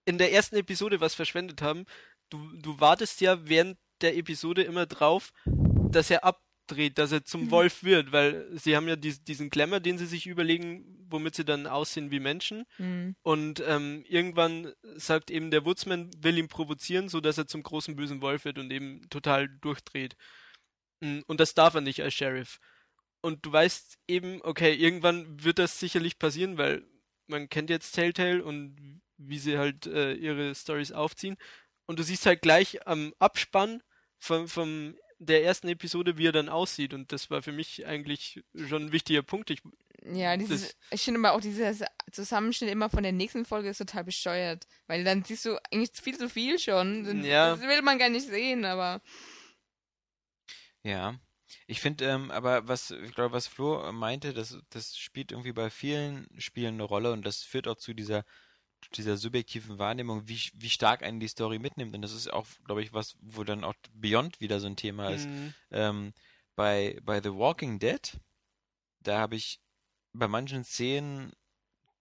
in 0.06 0.18
der 0.18 0.34
ersten 0.34 0.56
Episode 0.57 0.99
was 0.99 1.15
verschwendet 1.15 1.61
haben. 1.61 1.86
Du, 2.30 2.40
du 2.57 2.80
wartest 2.80 3.22
ja 3.22 3.48
während 3.48 3.77
der 4.02 4.18
Episode 4.18 4.64
immer 4.64 4.86
drauf, 4.86 5.32
dass 5.45 6.10
er 6.10 6.23
ab 6.23 6.41
dreht, 6.68 6.98
dass 6.98 7.12
er 7.12 7.24
zum 7.24 7.46
mhm. 7.46 7.52
Wolf 7.52 7.84
wird, 7.84 8.12
weil 8.12 8.48
sie 8.54 8.76
haben 8.76 8.88
ja 8.88 8.96
dies, 8.96 9.24
diesen 9.24 9.50
Glamour, 9.50 9.80
den 9.80 9.98
sie 9.98 10.06
sich 10.06 10.28
überlegen, 10.28 11.06
womit 11.10 11.36
sie 11.36 11.46
dann 11.46 11.68
aussehen 11.68 12.12
wie 12.12 12.20
Menschen. 12.20 12.66
Mhm. 12.78 13.16
Und 13.22 13.64
ähm, 13.66 14.04
irgendwann 14.08 14.74
sagt 14.96 15.32
eben 15.32 15.52
der 15.52 15.66
Woodsman, 15.66 16.12
will 16.20 16.38
ihn 16.38 16.48
provozieren, 16.48 17.10
so 17.10 17.22
dass 17.22 17.38
er 17.38 17.48
zum 17.48 17.64
großen 17.64 17.96
bösen 17.96 18.22
Wolf 18.22 18.46
wird 18.46 18.58
und 18.58 18.72
eben 18.72 19.08
total 19.10 19.48
durchdreht. 19.48 20.16
Mm, 21.02 21.20
und 21.28 21.40
das 21.40 21.54
darf 21.54 21.74
er 21.76 21.82
nicht 21.82 22.02
als 22.02 22.14
Sheriff. 22.14 22.60
und 23.22 23.46
du 23.46 23.52
weißt 23.52 23.98
eben, 24.08 24.42
okay, 24.44 24.74
irgendwann 24.74 25.44
wird 25.44 25.58
das 25.60 25.80
sicherlich 25.80 26.20
passieren, 26.20 26.58
weil 26.58 26.84
man 27.28 27.50
kennt 27.50 27.70
jetzt 27.72 27.94
Telltale 27.94 28.44
und 28.44 29.02
wie 29.18 29.40
sie 29.40 29.58
halt 29.58 29.88
äh, 29.88 30.14
ihre 30.14 30.54
Stories 30.54 30.92
aufziehen. 30.92 31.38
Und 31.88 32.00
du 32.00 32.04
siehst 32.04 32.26
halt 32.26 32.42
gleich 32.42 32.86
am 32.88 33.14
Abspann 33.20 33.82
vom, 34.20 34.48
vom 34.48 34.96
der 35.20 35.44
ersten 35.44 35.68
Episode, 35.68 36.18
wie 36.18 36.28
er 36.28 36.32
dann 36.32 36.50
aussieht. 36.50 36.94
Und 36.94 37.12
das 37.12 37.30
war 37.30 37.42
für 37.42 37.52
mich 37.52 37.86
eigentlich 37.86 38.44
schon 38.68 38.88
ein 38.88 38.92
wichtiger 38.92 39.24
Punkt. 39.24 39.50
Ich, 39.50 39.62
ja, 40.14 40.38
dieses, 40.38 40.76
ich 40.92 41.02
finde 41.02 41.20
aber 41.20 41.34
auch 41.34 41.42
dieser 41.42 41.74
Zusammenschnitt 42.12 42.70
immer 42.70 42.90
von 42.90 43.04
der 43.04 43.12
nächsten 43.12 43.46
Folge 43.46 43.70
ist 43.70 43.78
total 43.78 44.04
bescheuert. 44.04 44.68
Weil 44.88 45.04
dann 45.04 45.24
siehst 45.24 45.46
du 45.46 45.58
eigentlich 45.72 45.92
viel 45.94 46.18
zu 46.18 46.30
viel 46.30 46.60
schon. 46.60 47.24
Ja. 47.24 47.56
Das 47.56 47.62
will 47.62 47.82
man 47.82 47.98
gar 47.98 48.10
nicht 48.10 48.28
sehen, 48.28 48.66
aber. 48.66 49.02
Ja. 50.84 51.20
Ich 51.68 51.82
finde, 51.82 52.06
ähm, 52.06 52.32
aber 52.32 52.68
was, 52.68 52.92
ich 52.92 53.16
glaube, 53.16 53.34
was 53.34 53.48
Flo 53.48 53.92
meinte, 53.92 54.34
das, 54.34 54.58
das 54.70 54.98
spielt 54.98 55.32
irgendwie 55.32 55.54
bei 55.54 55.70
vielen 55.70 56.28
Spielen 56.38 56.76
eine 56.76 56.84
Rolle 56.84 57.12
und 57.12 57.26
das 57.26 57.42
führt 57.42 57.68
auch 57.68 57.78
zu 57.78 57.94
dieser 57.94 58.24
dieser 58.90 59.18
subjektiven 59.18 59.80
Wahrnehmung, 59.80 60.28
wie, 60.28 60.40
wie 60.53 60.70
stark 60.70 61.03
einen 61.03 61.20
die 61.20 61.28
Story 61.28 61.60
mitnimmt. 61.60 61.95
Und 61.95 62.02
das 62.02 62.14
ist 62.14 62.32
auch, 62.32 62.45
glaube 62.66 62.84
ich, 62.84 62.94
was, 62.94 63.16
wo 63.22 63.44
dann 63.44 63.64
auch 63.64 63.76
Beyond 63.94 64.40
wieder 64.40 64.60
so 64.60 64.68
ein 64.68 64.76
Thema 64.76 65.10
ist. 65.10 65.28
Mhm. 65.28 65.53
Ähm, 65.72 66.14
bei, 66.56 66.99
bei 67.03 67.22
The 67.22 67.34
Walking 67.34 67.80
Dead, 67.80 68.20
da 69.02 69.20
habe 69.20 69.36
ich 69.36 69.60
bei 70.14 70.28
manchen 70.28 70.64
Szenen, 70.64 71.34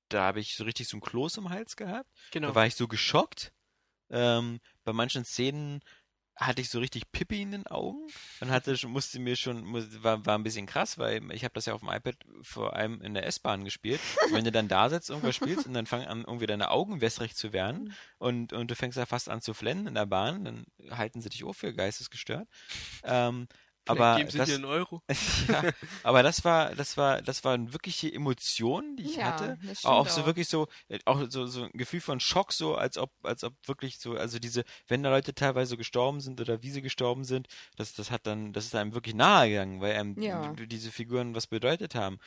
da 0.09 0.25
habe 0.25 0.41
ich 0.41 0.57
so 0.57 0.65
richtig 0.65 0.89
so 0.89 0.97
ein 0.97 1.01
Kloß 1.01 1.39
im 1.39 1.51
Hals 1.51 1.77
gehabt. 1.77 2.09
Genau. 2.31 2.49
Da 2.49 2.55
war 2.55 2.67
ich 2.67 2.77
so 2.77 2.87
geschockt. 2.89 3.53
Ähm, 4.11 4.61
bei 4.85 4.93
manchen 4.93 5.25
Szenen 5.25 5.81
hatte 6.37 6.61
ich 6.61 6.69
so 6.69 6.81
richtig 6.81 7.11
Pippi 7.13 7.43
in 7.43 7.53
den 7.53 7.67
Augen 7.67 8.07
und 8.41 8.51
hatte 8.51 8.77
musste 8.89 9.21
mir 9.21 9.37
schon 9.37 9.73
war, 10.03 10.27
war 10.27 10.37
ein 10.37 10.43
bisschen 10.43 10.67
krass, 10.67 10.99
weil 10.99 11.23
ich 11.33 11.45
habe 11.45 11.55
das 11.55 11.67
ja 11.67 11.75
auf 11.75 11.81
dem 11.81 11.91
iPad 11.91 12.17
vor 12.43 12.75
allem 12.75 13.01
in 13.03 13.15
der 13.15 13.27
S-Bahn 13.27 13.65
gespielt. 13.65 14.01
Wenn 14.33 14.45
du 14.45 14.51
dann 14.51 14.69
da 14.69 14.91
sitzt 14.91 15.11
irgendwas 15.11 15.37
spielst 15.37 15.67
und 15.67 15.75
dann 15.75 15.87
fangen 15.87 16.07
an 16.07 16.25
irgendwie 16.27 16.47
deine 16.47 16.71
Augen 16.71 17.01
wässrig 17.01 17.37
zu 17.37 17.53
werden 17.53 17.95
und 18.19 18.53
und 18.53 18.71
du 18.71 18.75
fängst 18.75 18.99
ja 18.99 19.07
fast 19.07 19.29
an 19.29 19.43
zu 19.43 19.55
flennen 19.55 19.87
in 19.87 19.95
der 19.95 20.07
Bahn, 20.07 20.45
dann 20.45 20.67
halten 20.91 21.21
sie 21.21 21.29
dich 21.29 21.45
auch 21.45 21.55
für 21.55 21.73
geistesgestört. 21.73 22.49
Ähm, 23.05 23.47
aber 23.87 24.17
geben 24.17 24.31
sie 24.31 24.39
das, 24.39 24.49
dir 24.49 24.57
einen 24.57 24.65
Euro. 24.65 25.03
ja, 25.49 25.63
aber 26.03 26.23
das 26.23 26.45
war, 26.45 26.75
das 26.75 26.97
war, 26.97 27.23
das 27.23 27.45
waren 27.45 27.73
wirkliche 27.73 28.13
Emotionen, 28.13 28.97
die 28.97 29.05
ich 29.05 29.17
ja, 29.17 29.27
hatte. 29.27 29.59
Auch, 29.83 30.01
auch 30.01 30.09
so 30.09 30.27
wirklich 30.27 30.49
so, 30.49 30.69
äh, 30.89 30.99
auch 31.05 31.23
so, 31.29 31.47
so 31.47 31.65
ein 31.65 31.71
Gefühl 31.73 32.01
von 32.01 32.21
Schock, 32.21 32.53
so 32.53 32.77
als 32.77 32.99
ob, 32.99 33.11
als 33.23 33.45
ob 33.45 33.55
wirklich 33.67 33.99
so, 33.99 34.15
also 34.15 34.39
diese, 34.39 34.65
wenn 34.89 35.03
da 35.03 35.11
Leute 35.11 35.35
teilweise 35.35 35.77
gestorben 35.77 36.21
sind 36.21 36.41
oder 36.41 36.63
wie 36.63 36.71
sie 36.71 36.83
gestorben 36.83 37.25
sind, 37.25 37.49
das, 37.77 37.95
das 37.95 38.11
hat 38.11 38.27
dann, 38.27 38.53
das 38.53 38.67
ist 38.67 38.75
einem 38.75 38.95
wirklich 38.95 39.15
nahe 39.15 39.49
gegangen, 39.49 39.81
weil 39.81 39.97
einem 39.97 40.21
ja. 40.21 40.53
diese 40.55 40.91
Figuren 40.91 41.35
was 41.35 41.47
bedeutet 41.47 41.95
haben. 41.95 42.19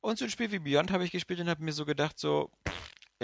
Und 0.00 0.18
so 0.18 0.26
ein 0.26 0.30
Spiel 0.30 0.52
wie 0.52 0.58
Beyond 0.58 0.90
habe 0.90 1.04
ich 1.04 1.12
gespielt 1.12 1.40
und 1.40 1.48
habe 1.48 1.64
mir 1.64 1.72
so 1.72 1.86
gedacht, 1.86 2.18
so, 2.18 2.50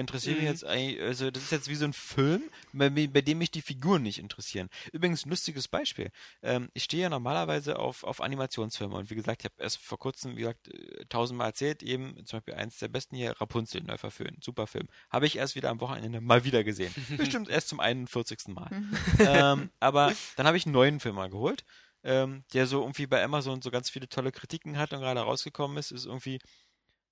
interessiert 0.00 0.36
mich 0.36 0.44
mhm. 0.44 0.50
jetzt 0.50 0.64
eigentlich, 0.64 1.00
also 1.00 1.30
das 1.30 1.44
ist 1.44 1.52
jetzt 1.52 1.68
wie 1.68 1.74
so 1.74 1.84
ein 1.84 1.92
Film, 1.92 2.42
bei, 2.72 2.88
bei 2.88 3.20
dem 3.20 3.38
mich 3.38 3.50
die 3.50 3.62
Figuren 3.62 4.02
nicht 4.02 4.18
interessieren. 4.18 4.68
Übrigens, 4.92 5.24
lustiges 5.26 5.68
Beispiel. 5.68 6.10
Ähm, 6.42 6.70
ich 6.74 6.84
stehe 6.84 7.04
ja 7.04 7.08
normalerweise 7.08 7.78
auf, 7.78 8.04
auf 8.04 8.20
Animationsfilme 8.20 8.94
und 8.94 9.10
wie 9.10 9.14
gesagt, 9.14 9.42
ich 9.42 9.44
habe 9.44 9.62
erst 9.62 9.78
vor 9.78 9.98
kurzem, 9.98 10.36
wie 10.36 10.40
gesagt, 10.40 10.68
äh, 10.68 11.04
tausendmal 11.08 11.48
erzählt, 11.48 11.82
eben 11.82 12.14
zum 12.26 12.38
Beispiel 12.38 12.54
eins 12.54 12.78
der 12.78 12.88
besten 12.88 13.16
hier, 13.16 13.40
Rapunzel, 13.40 13.82
neu 13.82 13.98
verfilmt, 13.98 14.42
super 14.42 14.66
Film. 14.66 14.88
Habe 15.10 15.26
ich 15.26 15.36
erst 15.36 15.54
wieder 15.54 15.70
am 15.70 15.80
Wochenende 15.80 16.20
mal 16.20 16.44
wieder 16.44 16.64
gesehen. 16.64 16.94
Bestimmt 17.16 17.48
erst 17.48 17.68
zum 17.68 17.80
41. 17.80 18.48
Mal. 18.48 18.70
Mhm. 18.70 18.96
ähm, 19.18 19.70
aber 19.80 20.12
dann 20.36 20.46
habe 20.46 20.56
ich 20.56 20.66
einen 20.66 20.72
neuen 20.72 21.00
Film 21.00 21.14
mal 21.14 21.30
geholt, 21.30 21.64
ähm, 22.02 22.44
der 22.52 22.66
so 22.66 22.80
irgendwie 22.80 23.06
bei 23.06 23.22
Amazon 23.22 23.62
so 23.62 23.70
ganz 23.70 23.90
viele 23.90 24.08
tolle 24.08 24.32
Kritiken 24.32 24.78
hat 24.78 24.92
und 24.92 25.00
gerade 25.00 25.20
rausgekommen 25.20 25.76
ist, 25.76 25.90
ist 25.90 26.06
irgendwie 26.06 26.40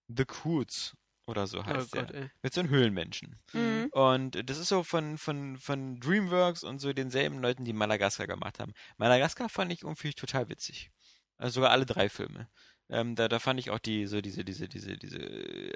The 0.09 0.24
Coots 0.24 0.97
oder 1.28 1.46
so 1.46 1.64
heißt 1.64 1.94
oh 1.94 1.98
Gott, 1.98 2.10
der. 2.10 2.22
Ey. 2.22 2.30
Mit 2.42 2.55
so 2.55 2.60
einem 2.60 2.70
Höhlenmenschen. 2.70 3.38
Mhm. 3.52 3.88
Und 3.92 4.48
das 4.48 4.59
ist 4.59 4.68
so 4.68 4.82
von, 4.82 5.18
von, 5.18 5.59
von 5.59 6.00
Dreamworks 6.00 6.64
und 6.64 6.80
so 6.80 6.92
denselben 6.92 7.40
Leuten, 7.40 7.64
die 7.64 7.72
Madagaskar 7.72 8.26
gemacht 8.26 8.59
haben. 8.59 8.72
Madagaskar 8.96 9.48
fand 9.48 9.72
ich 9.72 9.82
irgendwie 9.82 10.12
total 10.12 10.48
witzig. 10.48 10.90
Also 11.36 11.56
sogar 11.56 11.70
alle 11.70 11.86
drei 11.86 12.09
Filme. 12.09 12.48
Ähm, 12.90 13.14
da, 13.14 13.28
da 13.28 13.38
fand 13.38 13.60
ich 13.60 13.70
auch 13.70 13.78
die, 13.78 14.06
so 14.06 14.22
diese, 14.22 14.44
diese, 14.44 14.66
diese, 14.66 14.96
diese, 14.96 15.18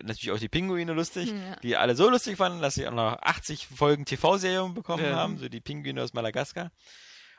natürlich 0.03 0.31
auch 0.31 0.39
die 0.39 0.49
Pinguine 0.49 0.95
lustig, 0.95 1.31
ja. 1.31 1.57
die 1.57 1.77
alle 1.77 1.95
so 1.95 2.09
lustig 2.09 2.39
fanden, 2.39 2.63
dass 2.63 2.75
sie 2.75 2.89
auch 2.89 2.93
noch 2.93 3.21
80 3.21 3.67
Folgen 3.67 4.07
TV-Serien 4.07 4.73
bekommen 4.73 5.05
ja. 5.05 5.17
haben, 5.17 5.37
so 5.37 5.51
die 5.51 5.61
Pinguine 5.61 6.03
aus 6.03 6.15
Madagaskar. 6.15 6.73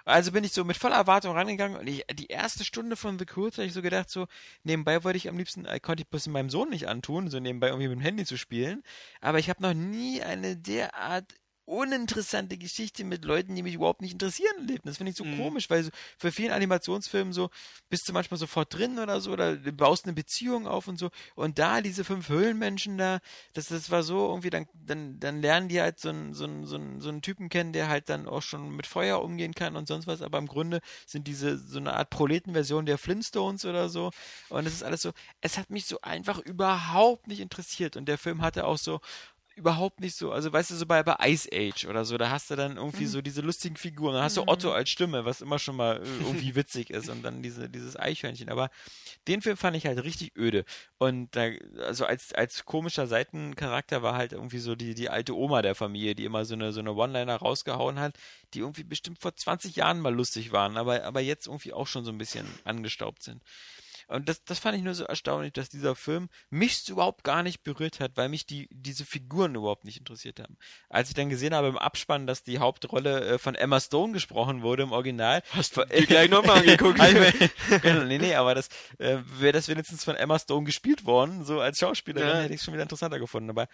Also 0.05 0.33
bin 0.33 0.43
ich 0.43 0.51
so 0.51 0.65
mit 0.65 0.75
voller 0.75 0.97
Erwartung 0.97 1.33
rangegangen 1.33 1.77
und 1.77 1.87
ich, 1.87 2.05
die 2.13 2.27
erste 2.27 2.65
Stunde 2.65 2.97
von 2.97 3.17
The 3.17 3.25
Cruise 3.25 3.57
habe 3.57 3.67
ich 3.67 3.73
so 3.73 3.81
gedacht, 3.81 4.09
so 4.09 4.27
nebenbei 4.63 5.03
wollte 5.03 5.17
ich 5.17 5.29
am 5.29 5.37
liebsten, 5.37 5.65
äh, 5.65 5.79
konnte 5.79 6.03
ich 6.03 6.09
bloß 6.09 6.27
meinem 6.27 6.49
Sohn 6.49 6.69
nicht 6.69 6.87
antun, 6.89 7.29
so 7.29 7.39
nebenbei 7.39 7.67
irgendwie 7.67 7.87
mit 7.87 7.99
dem 7.99 8.01
Handy 8.01 8.25
zu 8.25 8.37
spielen. 8.37 8.83
Aber 9.21 9.39
ich 9.39 9.49
habe 9.49 9.61
noch 9.61 9.73
nie 9.73 10.21
eine 10.21 10.57
derart 10.57 11.33
uninteressante 11.65 12.57
Geschichte 12.57 13.03
mit 13.03 13.25
Leuten, 13.25 13.55
die 13.55 13.63
mich 13.63 13.75
überhaupt 13.75 14.01
nicht 14.01 14.13
interessieren, 14.13 14.53
erlebt. 14.57 14.85
Das 14.85 14.97
finde 14.97 15.11
ich 15.11 15.17
so 15.17 15.23
mhm. 15.23 15.37
komisch, 15.37 15.69
weil 15.69 15.83
so 15.83 15.91
für 16.17 16.31
vielen 16.31 16.51
Animationsfilmen 16.51 17.33
so 17.33 17.49
bist 17.89 18.07
du 18.07 18.13
manchmal 18.13 18.37
sofort 18.37 18.73
drin 18.73 18.99
oder 18.99 19.21
so, 19.21 19.31
oder 19.31 19.55
du 19.55 19.71
baust 19.71 20.05
eine 20.05 20.13
Beziehung 20.13 20.67
auf 20.67 20.87
und 20.87 20.97
so. 20.97 21.09
Und 21.35 21.59
da 21.59 21.81
diese 21.81 22.03
fünf 22.03 22.29
Höhlenmenschen 22.29 22.97
da, 22.97 23.19
das, 23.53 23.67
das 23.67 23.89
war 23.91 24.03
so 24.03 24.29
irgendwie, 24.29 24.49
dann, 24.49 24.67
dann, 24.73 25.19
dann 25.19 25.41
lernen 25.41 25.69
die 25.69 25.81
halt 25.81 25.99
so 25.99 26.09
einen, 26.09 26.33
so, 26.33 26.45
einen, 26.45 26.65
so, 26.65 26.75
einen, 26.75 27.01
so 27.01 27.09
einen 27.09 27.21
Typen 27.21 27.49
kennen, 27.49 27.73
der 27.73 27.87
halt 27.87 28.09
dann 28.09 28.27
auch 28.27 28.41
schon 28.41 28.75
mit 28.75 28.87
Feuer 28.87 29.21
umgehen 29.21 29.53
kann 29.53 29.75
und 29.75 29.87
sonst 29.87 30.07
was. 30.07 30.21
Aber 30.21 30.37
im 30.37 30.47
Grunde 30.47 30.81
sind 31.05 31.27
diese 31.27 31.57
so 31.57 31.79
eine 31.79 31.93
Art 31.93 32.09
Proletenversion 32.09 32.85
der 32.85 32.97
Flintstones 32.97 33.65
oder 33.65 33.89
so. 33.89 34.11
Und 34.49 34.65
es 34.65 34.73
ist 34.73 34.83
alles 34.83 35.01
so, 35.01 35.11
es 35.41 35.57
hat 35.57 35.69
mich 35.69 35.85
so 35.85 35.99
einfach 36.01 36.39
überhaupt 36.39 37.27
nicht 37.27 37.39
interessiert. 37.39 37.95
Und 37.95 38.05
der 38.05 38.17
Film 38.17 38.41
hatte 38.41 38.65
auch 38.65 38.77
so, 38.77 38.99
überhaupt 39.55 39.99
nicht 39.99 40.15
so, 40.15 40.31
also 40.31 40.51
weißt 40.51 40.71
du, 40.71 40.75
so 40.75 40.85
bei, 40.85 41.03
bei 41.03 41.15
Ice 41.29 41.49
Age 41.51 41.85
oder 41.85 42.05
so, 42.05 42.17
da 42.17 42.29
hast 42.29 42.49
du 42.49 42.55
dann 42.55 42.77
irgendwie 42.77 43.03
mhm. 43.03 43.09
so 43.09 43.21
diese 43.21 43.41
lustigen 43.41 43.75
Figuren, 43.75 44.13
dann 44.13 44.23
hast 44.23 44.37
du 44.37 44.41
mhm. 44.41 44.49
Otto 44.49 44.71
als 44.71 44.89
Stimme, 44.89 45.25
was 45.25 45.41
immer 45.41 45.59
schon 45.59 45.75
mal 45.75 45.97
äh, 45.97 46.23
irgendwie 46.23 46.55
witzig 46.55 46.89
ist 46.89 47.09
und 47.09 47.23
dann 47.23 47.41
diese, 47.43 47.69
dieses 47.69 47.97
Eichhörnchen, 47.97 48.49
aber 48.49 48.69
den 49.27 49.41
Film 49.41 49.57
fand 49.57 49.77
ich 49.77 49.85
halt 49.85 50.03
richtig 50.03 50.35
öde 50.37 50.65
und 50.97 51.35
da, 51.35 51.49
also 51.85 52.05
als, 52.05 52.33
als 52.33 52.65
komischer 52.65 53.07
Seitencharakter 53.07 54.01
war 54.01 54.15
halt 54.15 54.33
irgendwie 54.33 54.59
so 54.59 54.75
die, 54.75 54.95
die 54.95 55.09
alte 55.09 55.35
Oma 55.35 55.61
der 55.61 55.75
Familie, 55.75 56.15
die 56.15 56.25
immer 56.25 56.45
so 56.45 56.55
eine, 56.55 56.71
so 56.73 56.79
eine 56.79 56.93
One-Liner 56.93 57.35
rausgehauen 57.35 57.99
hat, 57.99 58.17
die 58.53 58.59
irgendwie 58.59 58.83
bestimmt 58.83 59.19
vor 59.19 59.35
20 59.35 59.75
Jahren 59.75 59.99
mal 59.99 60.13
lustig 60.13 60.51
waren, 60.51 60.77
aber, 60.77 61.03
aber 61.03 61.21
jetzt 61.21 61.47
irgendwie 61.47 61.73
auch 61.73 61.87
schon 61.87 62.05
so 62.05 62.11
ein 62.11 62.17
bisschen 62.17 62.47
angestaubt 62.63 63.23
sind. 63.23 63.41
Und 64.07 64.29
das, 64.29 64.43
das 64.43 64.59
fand 64.59 64.77
ich 64.77 64.83
nur 64.83 64.93
so 64.93 65.03
erstaunlich, 65.05 65.53
dass 65.53 65.69
dieser 65.69 65.95
Film 65.95 66.29
mich 66.49 66.87
überhaupt 66.89 67.23
gar 67.23 67.43
nicht 67.43 67.63
berührt 67.63 67.99
hat, 67.99 68.11
weil 68.15 68.29
mich 68.29 68.45
die, 68.45 68.67
diese 68.71 69.05
Figuren 69.05 69.55
überhaupt 69.55 69.85
nicht 69.85 69.97
interessiert 69.97 70.39
haben. 70.39 70.57
Als 70.89 71.09
ich 71.09 71.15
dann 71.15 71.29
gesehen 71.29 71.53
habe 71.53 71.67
im 71.67 71.77
Abspann, 71.77 72.27
dass 72.27 72.43
die 72.43 72.59
Hauptrolle 72.59 73.21
äh, 73.25 73.37
von 73.37 73.55
Emma 73.55 73.79
Stone 73.79 74.13
gesprochen 74.13 74.61
wurde 74.61 74.83
im 74.83 74.91
Original. 74.91 75.41
Hast 75.51 75.77
du 75.77 75.85
die 75.85 76.05
gleich 76.05 76.29
nochmal 76.29 76.59
angeguckt? 76.59 76.99
genau, 77.81 78.03
nee, 78.03 78.17
nee, 78.17 78.35
aber 78.35 78.55
das 78.55 78.69
äh, 78.99 79.17
wäre 79.39 79.53
das 79.53 79.67
wenigstens 79.67 80.03
von 80.03 80.15
Emma 80.15 80.39
Stone 80.39 80.65
gespielt 80.65 81.05
worden, 81.05 81.45
so 81.45 81.59
als 81.59 81.79
Schauspielerin, 81.79 82.27
ja. 82.27 82.41
hätte 82.41 82.53
ich 82.53 82.59
es 82.59 82.65
schon 82.65 82.73
wieder 82.73 82.83
interessanter 82.83 83.19
gefunden. 83.19 83.49
Aber 83.49 83.67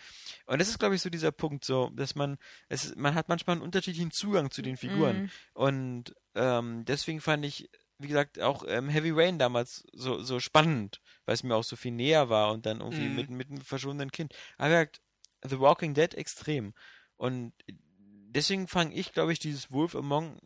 und 0.46 0.60
das 0.60 0.70
ist, 0.70 0.80
glaube 0.80 0.96
ich, 0.96 1.02
so 1.02 1.10
dieser 1.10 1.32
Punkt, 1.32 1.66
so, 1.66 1.90
dass 1.94 2.16
man, 2.16 2.38
es, 2.68 2.96
man 2.96 3.16
hat 3.16 3.30
manchmal 3.30 3.56
einen 3.56 3.64
unterschiedlichen 3.64 4.12
Zugang 4.12 4.52
zu 4.52 4.62
den 4.62 4.78
Figuren. 4.78 5.24
Mhm. 5.24 5.30
Und 5.54 6.16
ähm, 6.36 6.86
deswegen 6.86 7.22
fand 7.22 7.46
ich 7.46 7.70
wie 8.00 8.08
gesagt, 8.08 8.40
auch 8.40 8.64
ähm, 8.68 8.90
Heavy 8.90 9.12
Rain 9.12 9.38
damals 9.38 9.84
so, 9.94 10.24
so 10.24 10.40
spannend, 10.40 11.02
weil 11.26 11.36
es 11.36 11.44
mir 11.44 11.56
auch 11.56 11.64
so 11.64 11.76
viel 11.76 11.92
näher 11.92 12.30
war 12.30 12.52
und 12.52 12.66
dann 12.66 12.80
irgendwie 12.80 13.10
mm. 13.10 13.16
mit, 13.16 13.30
mit 13.30 13.50
einem 13.50 13.62
verschwundenen 13.62 14.12
Kind. 14.12 14.34
Aber 14.58 14.70
gesagt, 14.70 15.02
The 15.44 15.60
Walking 15.60 15.94
Dead 15.94 16.14
extrem. 16.16 16.74
Und 17.18 17.54
deswegen 17.68 18.68
fange 18.68 18.96
ich, 18.96 19.14
glaube 19.14 19.34
ich, 19.34 19.40
dieses 19.40 19.72
Wolf 19.72 19.96
Among 19.96 20.40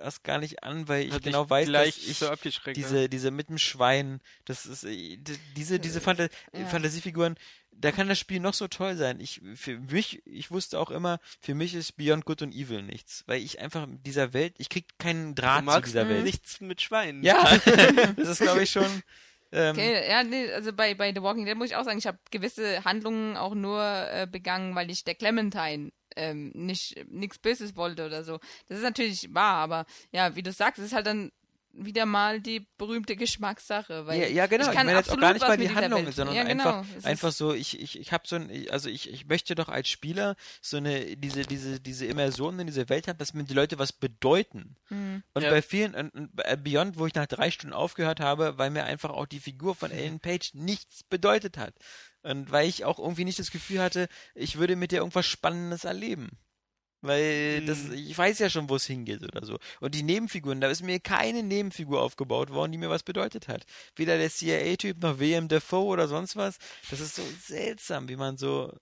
erst 0.00 0.24
gar 0.24 0.38
nicht 0.38 0.62
an, 0.62 0.88
weil 0.88 1.06
ich 1.06 1.12
Hat 1.12 1.22
genau 1.22 1.48
weiß, 1.48 1.70
dass 1.70 1.88
ich 1.88 2.18
so 2.18 2.30
diese, 2.74 3.08
diese 3.08 3.30
mit 3.30 3.48
dem 3.48 3.58
Schwein, 3.58 4.20
das 4.44 4.66
ist 4.66 4.84
äh, 4.84 5.18
diese, 5.56 5.78
diese 5.78 6.00
Phanta 6.00 6.28
ja. 6.52 6.66
Fantasiefiguren, 6.66 7.36
da 7.72 7.92
kann 7.92 8.08
das 8.08 8.18
Spiel 8.18 8.40
noch 8.40 8.54
so 8.54 8.68
toll 8.68 8.96
sein. 8.96 9.20
Ich, 9.20 9.40
für 9.54 9.78
mich, 9.78 10.22
ich 10.26 10.50
wusste 10.50 10.78
auch 10.78 10.90
immer, 10.90 11.18
für 11.40 11.54
mich 11.54 11.74
ist 11.74 11.96
Beyond 11.96 12.24
Good 12.24 12.42
und 12.42 12.54
Evil 12.54 12.82
nichts. 12.82 13.24
Weil 13.26 13.42
ich 13.42 13.60
einfach 13.60 13.86
mit 13.86 14.06
dieser 14.06 14.32
Welt, 14.32 14.54
ich 14.58 14.68
krieg 14.68 14.86
keinen 14.98 15.34
Draht 15.34 15.64
zu 15.66 15.80
dieser 15.82 16.08
Welt. 16.08 16.24
Nichts 16.24 16.60
mit 16.60 16.80
Schweinen. 16.80 17.22
Ja, 17.22 17.42
das 18.16 18.28
ist 18.28 18.40
glaube 18.40 18.62
ich 18.62 18.70
schon. 18.70 19.02
Ähm, 19.52 19.70
okay, 19.70 20.08
ja, 20.08 20.22
nee, 20.22 20.50
also 20.52 20.72
bei, 20.72 20.94
bei 20.94 21.12
The 21.12 21.22
Walking 21.22 21.44
Dead 21.44 21.56
muss 21.56 21.70
ich 21.70 21.76
auch 21.76 21.84
sagen, 21.84 21.98
ich 21.98 22.06
habe 22.06 22.18
gewisse 22.30 22.84
Handlungen 22.84 23.36
auch 23.36 23.54
nur 23.54 23.82
äh, 23.82 24.28
begangen, 24.30 24.76
weil 24.76 24.90
ich 24.90 25.02
der 25.02 25.16
Clementine 25.16 25.90
ähm, 26.16 26.52
nicht 26.54 27.04
nichts 27.08 27.38
Böses 27.38 27.76
wollte 27.76 28.06
oder 28.06 28.22
so. 28.22 28.38
Das 28.68 28.78
ist 28.78 28.84
natürlich 28.84 29.34
wahr, 29.34 29.56
aber 29.56 29.86
ja, 30.12 30.36
wie 30.36 30.42
du 30.42 30.52
sagst, 30.52 30.78
es 30.78 30.86
ist 30.86 30.92
halt 30.92 31.06
dann 31.06 31.32
wieder 31.72 32.04
mal 32.04 32.40
die 32.40 32.66
berühmte 32.78 33.16
Geschmackssache. 33.16 34.06
Weil 34.06 34.20
Ja, 34.20 34.26
ja 34.26 34.46
genau. 34.46 34.64
Ich, 34.64 34.70
Ich, 34.70 34.74
kann 34.76 34.86
meine 34.86 34.98
jetzt 34.98 35.08
auch 35.10 35.14
absolut 35.14 35.20
gar 35.22 35.32
nicht 35.34 35.42
mal 35.42 35.58
mit 35.58 35.70
die 35.70 35.74
Handlung, 35.74 36.06
Welt- 36.06 36.14
sondern 36.14 36.36
ja, 36.36 36.44
genau. 36.44 36.78
einfach, 36.80 37.04
einfach 37.04 37.32
so, 37.32 37.54
ich, 37.54 37.80
ich, 37.80 37.98
ich 37.98 38.12
habe 38.12 38.26
so 38.26 38.36
ein, 38.36 38.50
also 38.70 38.88
ich, 38.88 39.10
ich 39.10 39.26
möchte 39.26 39.54
doch 39.54 39.68
als 39.68 39.88
Spieler 39.88 40.36
so 40.60 40.78
eine, 40.78 41.16
diese, 41.16 41.42
diese, 41.42 41.80
diese 41.80 42.06
Immersion 42.06 42.58
in 42.58 42.66
diese 42.66 42.88
Welt 42.88 43.08
haben, 43.08 43.18
dass 43.18 43.34
mir 43.34 43.44
die 43.44 43.54
Leute 43.54 43.78
was 43.78 43.92
bedeuten. 43.92 44.76
Hm. 44.88 45.22
Und 45.34 45.42
Ja. 45.42 45.50
bei 45.50 45.62
vielen, 45.62 45.94
und, 45.94 46.10
und 46.10 46.34
bei 46.36 46.56
Beyond, 46.56 46.98
wo 46.98 47.06
ich 47.06 47.14
nach 47.14 47.26
drei 47.26 47.50
Stunden 47.50 47.74
aufgehört 47.74 48.20
habe, 48.20 48.58
weil 48.58 48.70
mir 48.70 48.84
einfach 48.84 49.10
auch 49.10 49.26
die 49.26 49.40
Figur 49.40 49.74
von 49.74 49.90
Ellen 49.90 50.20
Page 50.20 50.50
nichts 50.54 51.04
bedeutet 51.04 51.56
hat. 51.56 51.74
Und 52.22 52.50
weil 52.50 52.68
ich 52.68 52.84
auch 52.84 52.98
irgendwie 52.98 53.24
nicht 53.24 53.38
das 53.38 53.50
Gefühl 53.50 53.80
hatte, 53.80 54.08
ich 54.34 54.58
würde 54.58 54.76
mit 54.76 54.92
der 54.92 54.98
irgendwas 54.98 55.26
Spannendes 55.26 55.84
erleben. 55.84 56.30
Weil 57.02 57.64
das, 57.64 57.84
Hm. 57.84 57.94
ich 57.94 58.16
weiß 58.16 58.38
ja 58.40 58.50
schon, 58.50 58.68
wo 58.68 58.76
es 58.76 58.84
hingeht 58.84 59.22
oder 59.22 59.44
so. 59.46 59.58
Und 59.80 59.94
die 59.94 60.02
Nebenfiguren, 60.02 60.60
da 60.60 60.68
ist 60.68 60.82
mir 60.82 61.00
keine 61.00 61.42
Nebenfigur 61.42 62.02
aufgebaut 62.02 62.50
worden, 62.50 62.72
die 62.72 62.78
mir 62.78 62.90
was 62.90 63.02
bedeutet 63.02 63.48
hat. 63.48 63.64
Weder 63.96 64.18
der 64.18 64.30
CIA-Typ 64.30 65.02
noch 65.02 65.18
WM 65.18 65.48
Defoe 65.48 65.86
oder 65.86 66.08
sonst 66.08 66.36
was. 66.36 66.58
Das 66.90 67.00
ist 67.00 67.14
so 67.16 67.22
seltsam, 67.42 68.08
wie 68.08 68.16
man 68.16 68.36
so, 68.36 68.72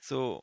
so 0.00 0.42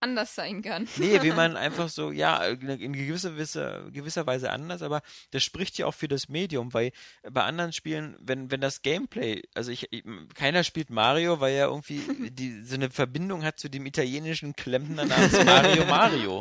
anders 0.00 0.34
sein 0.34 0.62
kann. 0.62 0.88
Nee, 0.96 1.22
wie 1.22 1.32
man 1.32 1.56
einfach 1.56 1.88
so, 1.88 2.10
ja, 2.10 2.44
in 2.46 2.92
gewisser, 2.92 3.30
gewisser, 3.32 3.90
gewisser 3.90 4.26
Weise 4.26 4.50
anders, 4.50 4.82
aber 4.82 5.02
das 5.30 5.42
spricht 5.44 5.78
ja 5.78 5.86
auch 5.86 5.94
für 5.94 6.08
das 6.08 6.28
Medium, 6.28 6.72
weil 6.74 6.92
bei 7.30 7.42
anderen 7.42 7.72
Spielen, 7.72 8.16
wenn, 8.20 8.50
wenn 8.50 8.60
das 8.60 8.82
Gameplay, 8.82 9.42
also 9.54 9.70
ich, 9.70 9.92
ich 9.92 10.02
keiner 10.34 10.64
spielt 10.64 10.90
Mario, 10.90 11.40
weil 11.40 11.54
er 11.54 11.66
irgendwie 11.66 12.00
die, 12.30 12.62
so 12.62 12.74
eine 12.74 12.90
Verbindung 12.90 13.44
hat 13.44 13.58
zu 13.58 13.68
dem 13.68 13.86
italienischen 13.86 14.54
Klempner 14.54 15.04
namens 15.04 15.44
Mario 15.44 15.84
Mario 15.84 16.40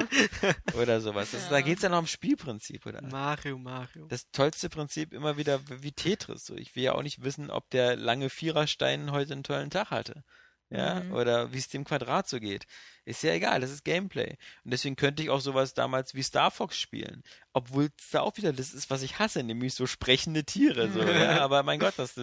oder 0.73 1.01
sowas. 1.01 1.31
Das, 1.31 1.49
Da 1.49 1.57
Ja. 1.59 1.65
geht's 1.65 1.81
ja 1.81 1.89
noch 1.89 1.97
ums 1.97 2.11
Spielprinzip, 2.11 2.85
oder? 2.85 3.01
Mario, 3.01 3.57
Mario. 3.57 4.07
Das 4.07 4.31
tollste 4.31 4.69
Prinzip 4.69 5.13
immer 5.13 5.37
wieder 5.37 5.59
wie 5.81 5.91
Tetris. 5.91 6.45
So. 6.45 6.55
Ich 6.55 6.75
will 6.75 6.83
ja 6.83 6.93
auch 6.93 7.03
nicht 7.03 7.23
wissen, 7.23 7.49
ob 7.51 7.69
der 7.69 7.95
lange 7.95 8.29
Viererstein 8.29 9.11
heute 9.11 9.33
einen 9.33 9.43
tollen 9.43 9.69
Tag 9.69 9.91
hatte. 9.91 10.23
Ja, 10.71 10.99
Mhm. 11.01 11.13
oder 11.13 11.51
wie 11.51 11.57
es 11.57 11.67
dem 11.67 11.83
Quadrat 11.83 12.29
so 12.29 12.39
geht. 12.39 12.67
Ist 13.03 13.23
ja 13.23 13.33
egal, 13.33 13.59
das 13.59 13.71
ist 13.71 13.83
Gameplay. 13.83 14.37
Und 14.63 14.71
deswegen 14.71 14.95
könnte 14.95 15.23
ich 15.23 15.31
auch 15.31 15.41
sowas 15.41 15.73
damals 15.73 16.13
wie 16.13 16.21
Star 16.21 16.51
Fox 16.51 16.77
spielen. 16.79 17.23
Obwohl 17.53 17.85
es 17.97 18.09
da 18.11 18.21
auch 18.21 18.37
wieder 18.37 18.53
das 18.53 18.73
ist, 18.75 18.91
was 18.91 19.01
ich 19.01 19.17
hasse, 19.17 19.41
nämlich 19.41 19.73
so 19.73 19.87
sprechende 19.87 20.43
Tiere. 20.43 20.91
So, 20.91 20.99
ja. 21.01 21.41
Aber 21.41 21.63
mein 21.63 21.79
Gott, 21.79 21.95
das, 21.97 22.13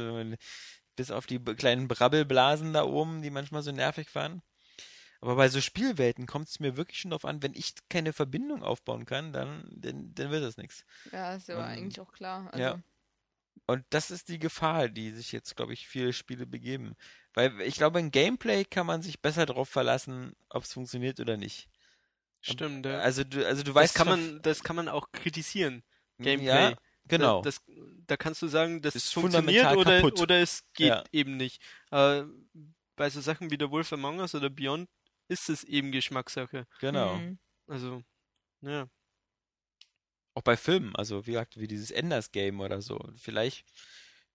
bis 0.95 1.11
auf 1.11 1.27
die 1.27 1.41
kleinen 1.41 1.89
Brabbelblasen 1.89 2.73
da 2.73 2.85
oben, 2.85 3.21
die 3.23 3.31
manchmal 3.31 3.63
so 3.63 3.73
nervig 3.73 4.15
waren. 4.15 4.43
Aber 5.21 5.35
bei 5.35 5.49
so 5.49 5.61
Spielwelten 5.61 6.27
kommt 6.27 6.49
es 6.49 6.61
mir 6.61 6.77
wirklich 6.77 7.01
schon 7.01 7.11
darauf 7.11 7.25
an, 7.25 7.43
wenn 7.43 7.55
ich 7.55 7.75
keine 7.89 8.13
Verbindung 8.13 8.63
aufbauen 8.63 9.07
kann, 9.07 9.33
dann, 9.33 9.67
dann, 9.75 10.15
dann 10.15 10.31
wird 10.31 10.45
das 10.45 10.57
nichts. 10.57 10.85
Ja, 11.11 11.35
ist 11.35 11.49
Ähm, 11.49 11.59
eigentlich 11.59 12.01
auch 12.01 12.13
klar. 12.13 12.47
Also, 12.53 12.59
ja. 12.63 12.79
Und 13.67 13.85
das 13.91 14.11
ist 14.11 14.29
die 14.29 14.39
Gefahr, 14.39 14.89
die 14.89 15.11
sich 15.13 15.33
jetzt, 15.33 15.57
glaube 15.57 15.73
ich, 15.73 15.89
viele 15.89 16.13
Spiele 16.13 16.47
begeben. 16.47 16.95
Weil 17.35 17.61
ich 17.63 17.77
glaube, 17.77 17.99
in 17.99 18.11
Gameplay 18.11 18.65
kann 18.65 18.87
man 18.87 19.03
sich 19.03 19.21
besser 19.21 19.47
darauf 19.47 19.69
verlassen, 19.69 20.35
ob 20.51 20.65
es 20.65 20.73
funktioniert 20.75 21.19
oder 21.21 21.37
nicht. 21.37 21.69
Stimmt, 22.43 22.87
ja. 22.87 22.99
Also 22.99 23.25
du, 23.25 23.45
also 23.47 23.63
du 23.63 23.73
das 23.73 23.75
weißt 23.75 23.95
kann 23.97 24.09
von- 24.09 24.33
man, 24.35 24.43
das 24.43 24.63
kann 24.63 24.77
man 24.77 24.89
auch 24.89 25.11
kritisieren. 25.11 25.83
Gameplay. 26.19 26.47
Ja, 26.71 26.77
genau. 27.07 27.43
Das, 27.43 27.61
da 28.07 28.17
kannst 28.17 28.41
du 28.43 28.47
sagen, 28.49 28.83
das 28.83 28.95
Ist 28.95 29.13
funktioniert 29.13 29.75
oder, 29.77 29.97
kaputt. 30.01 30.21
oder 30.21 30.41
es 30.41 30.63
geht 30.75 30.89
Ja. 30.89 31.05
eben 31.13 31.37
nicht. 31.37 31.61
Äh, 31.91 32.23
bei 32.95 33.11
so 33.11 33.21
Sachen 33.21 33.51
wie 33.51 33.59
der 33.59 33.71
Wolf 33.71 33.93
Among 33.93 34.21
Us 34.21 34.35
oder 34.35 34.49
Beyond 34.49 34.89
ist 35.29 35.49
es 35.51 35.65
eben 35.65 35.91
Geschmackssache. 35.93 36.67
genau. 36.79 37.17
hm. 37.17 37.39
Also, 37.67 38.03
ja. 38.61 38.87
Auch 40.37 40.43
bei 40.43 40.59
Filmen, 40.59 40.95
also 40.95 41.27
wie 41.27 41.31
gesagt, 41.33 41.59
wie 41.59 41.67
dieses 41.67 41.91
Enders 41.91 42.31
Game 42.31 42.61
oder 42.61 42.83
so. 42.83 43.01
Vielleicht, 43.17 43.65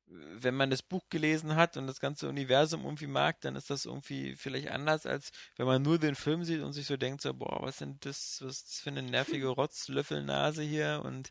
wenn 0.08 0.56
man 0.56 0.72
das 0.72 0.82
Buch 0.82 1.04
gelesen 1.12 1.56
hat 1.56 1.78
und 1.78 1.86
das 1.86 2.00
ganze 2.00 2.28
Universum 2.28 2.86
irgendwie 2.86 3.06
mag, 3.06 3.40
dann 3.42 3.56
ist 3.56 3.70
das 3.70 3.86
irgendwie 3.86 4.36
vielleicht 4.36 4.70
anders, 4.70 5.06
als 5.06 5.32
wenn 5.58 5.68
man 5.68 5.84
nur 5.84 6.00
den 6.00 6.16
Film 6.16 6.44
sieht 6.44 6.62
und 6.62 6.74
sich 6.74 6.88
so 6.88 6.98
denkt, 6.98 7.22
so, 7.22 7.36
boah, 7.36 7.62
was 7.62 7.78
sind 7.78 8.04
das, 8.04 8.42
was 8.42 8.58
ist 8.58 8.70
das 8.70 8.80
für 8.80 8.90
eine 8.90 9.04
nervige 9.04 9.48
Rotzlöffelnase 9.50 10.64
hier 10.64 11.04
und 11.06 11.30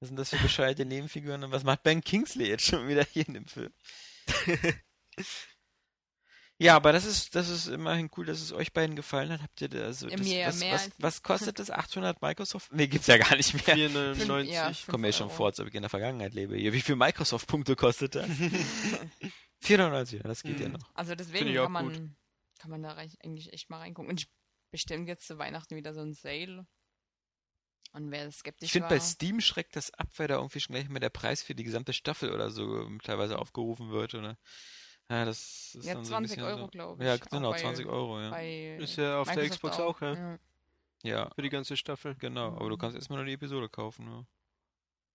was 0.00 0.08
sind 0.08 0.16
das 0.16 0.30
für 0.30 0.38
bescheuerte 0.38 0.84
Nebenfiguren 0.84 1.44
und 1.44 1.52
was 1.52 1.62
macht 1.62 1.84
Ben 1.84 2.02
Kingsley 2.02 2.48
jetzt 2.48 2.66
schon 2.66 2.88
wieder 2.88 3.04
hier 3.04 3.28
in 3.28 3.34
dem 3.34 3.46
Film? 3.46 3.72
Ja, 6.58 6.76
aber 6.76 6.92
das 6.92 7.04
ist, 7.04 7.34
das 7.34 7.48
ist 7.48 7.66
immerhin 7.66 8.08
cool, 8.16 8.26
dass 8.26 8.40
es 8.40 8.52
euch 8.52 8.72
beiden 8.72 8.94
gefallen 8.94 9.30
hat. 9.32 9.42
Habt 9.42 9.60
ihr 9.60 9.68
da, 9.68 9.84
also, 9.86 10.08
Ja, 10.08 10.16
das, 10.16 10.28
ja 10.30 10.46
was, 10.48 10.58
mehr 10.60 10.74
was, 10.74 10.90
was 10.98 11.22
kostet 11.22 11.58
das? 11.58 11.70
800 11.70 12.22
Microsoft? 12.22 12.72
Nee, 12.72 12.86
gibt's 12.86 13.08
ja 13.08 13.16
gar 13.18 13.34
nicht 13.36 13.54
mehr. 13.66 13.76
4,99. 13.76 14.42
ja, 14.44 14.70
Ich 14.70 14.86
komme 14.86 15.08
mir 15.08 15.12
schon 15.12 15.30
vor, 15.30 15.46
als 15.46 15.58
ob 15.58 15.66
ich 15.66 15.74
in 15.74 15.82
der 15.82 15.90
Vergangenheit 15.90 16.32
lebe. 16.32 16.56
Hier, 16.56 16.72
wie 16.72 16.80
viel 16.80 16.94
Microsoft-Punkte 16.96 17.74
kostet 17.74 18.14
das? 18.14 18.28
490, 19.60 20.18
ja, 20.20 20.28
das 20.28 20.42
geht 20.42 20.60
ja 20.60 20.68
Mhm. 20.68 20.74
noch. 20.74 20.94
Also 20.94 21.14
deswegen 21.14 21.54
kann 21.54 21.72
man, 21.72 21.88
gut. 21.88 22.10
kann 22.60 22.70
man 22.70 22.82
da 22.82 22.92
reich- 22.92 23.16
eigentlich 23.24 23.52
echt 23.52 23.70
mal 23.70 23.78
reingucken. 23.78 24.10
Und 24.10 24.20
ich 24.20 24.28
bestimmt 24.70 25.08
jetzt 25.08 25.26
zu 25.26 25.38
Weihnachten 25.38 25.74
wieder 25.76 25.92
so 25.94 26.00
ein 26.02 26.12
Sale. 26.14 26.66
Und 27.92 28.10
wer 28.10 28.30
skeptisch 28.30 28.66
Ich 28.66 28.72
finde, 28.72 28.88
bei 28.88 29.00
Steam 29.00 29.40
schreckt 29.40 29.76
das 29.76 29.92
ab, 29.94 30.08
weil 30.16 30.26
da 30.28 30.36
irgendwie 30.36 30.60
schon 30.60 30.74
gleich 30.74 30.88
mal 30.88 30.98
der 30.98 31.10
Preis 31.10 31.42
für 31.42 31.54
die 31.54 31.64
gesamte 31.64 31.92
Staffel 31.92 32.32
oder 32.32 32.50
so 32.50 32.80
ähm, 32.82 33.00
teilweise 33.02 33.38
aufgerufen 33.38 33.90
wird, 33.90 34.14
oder? 34.14 34.36
Ja, 35.10 35.24
das 35.26 35.74
ist 35.74 35.84
ja, 35.86 35.94
dann 35.94 36.04
so 36.04 36.10
20 36.12 36.14
ein 36.14 36.22
bisschen 36.22 36.42
Euro, 36.44 36.64
so. 36.64 36.68
glaube 36.68 37.02
ich. 37.02 37.06
Ja, 37.08 37.14
Auch 37.14 37.20
genau, 37.30 37.50
bei, 37.50 37.58
20 37.58 37.86
Euro, 37.86 38.20
ja. 38.20 38.36
Ist 38.78 38.96
ja 38.96 39.20
auf 39.20 39.28
der 39.28 39.42
Microsoft 39.42 39.60
Xbox 39.60 39.80
auch, 39.80 40.00
ja. 40.00 40.14
ja. 40.14 40.38
Ja, 41.02 41.30
Für 41.34 41.42
die 41.42 41.50
ganze 41.50 41.76
Staffel. 41.76 42.14
genau. 42.18 42.56
Aber 42.56 42.70
du 42.70 42.78
kannst 42.78 42.96
erstmal 42.96 43.18
nur 43.18 43.26
die 43.26 43.34
Episode 43.34 43.68
kaufen, 43.68 44.06
ja. 44.06 44.24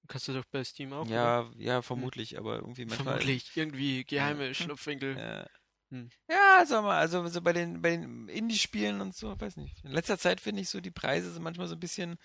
Kannst 0.08 0.28
du 0.28 0.34
doch 0.34 0.46
bei 0.46 0.64
Steam 0.64 0.94
auch. 0.94 1.06
oder? 1.06 1.12
Ja, 1.12 1.52
ja, 1.58 1.82
vermutlich, 1.82 2.38
aber 2.38 2.58
irgendwie 2.58 2.86
manchmal. 2.86 3.16
Vermutlich. 3.16 3.52
Irgendwie 3.56 4.04
geheime 4.06 4.48
Ja. 4.48 4.54
Schlupfwinkel. 4.54 5.18
Ja. 5.18 5.48
Hm. 5.92 6.10
Ja, 6.30 6.64
sag 6.68 6.84
mal, 6.84 7.00
also 7.00 7.26
so 7.28 7.42
bei 7.42 7.54
den, 7.54 7.82
bei 7.82 7.92
den 7.92 8.28
Indie-Spielen 8.30 9.02
und 9.02 9.16
so, 9.16 9.40
weiß 9.40 9.58
nicht. 9.58 9.84
In 9.84 9.92
letzter 9.92 10.20
Zeit 10.20 10.40
finde 10.40 10.62
ich 10.62 10.70
so, 10.70 10.80
die 10.82 10.92
Preise 10.92 11.32
sind 11.32 11.42
manchmal 11.42 11.68
so 11.68 11.76
ein 11.76 11.80
bisschen, 11.80 12.18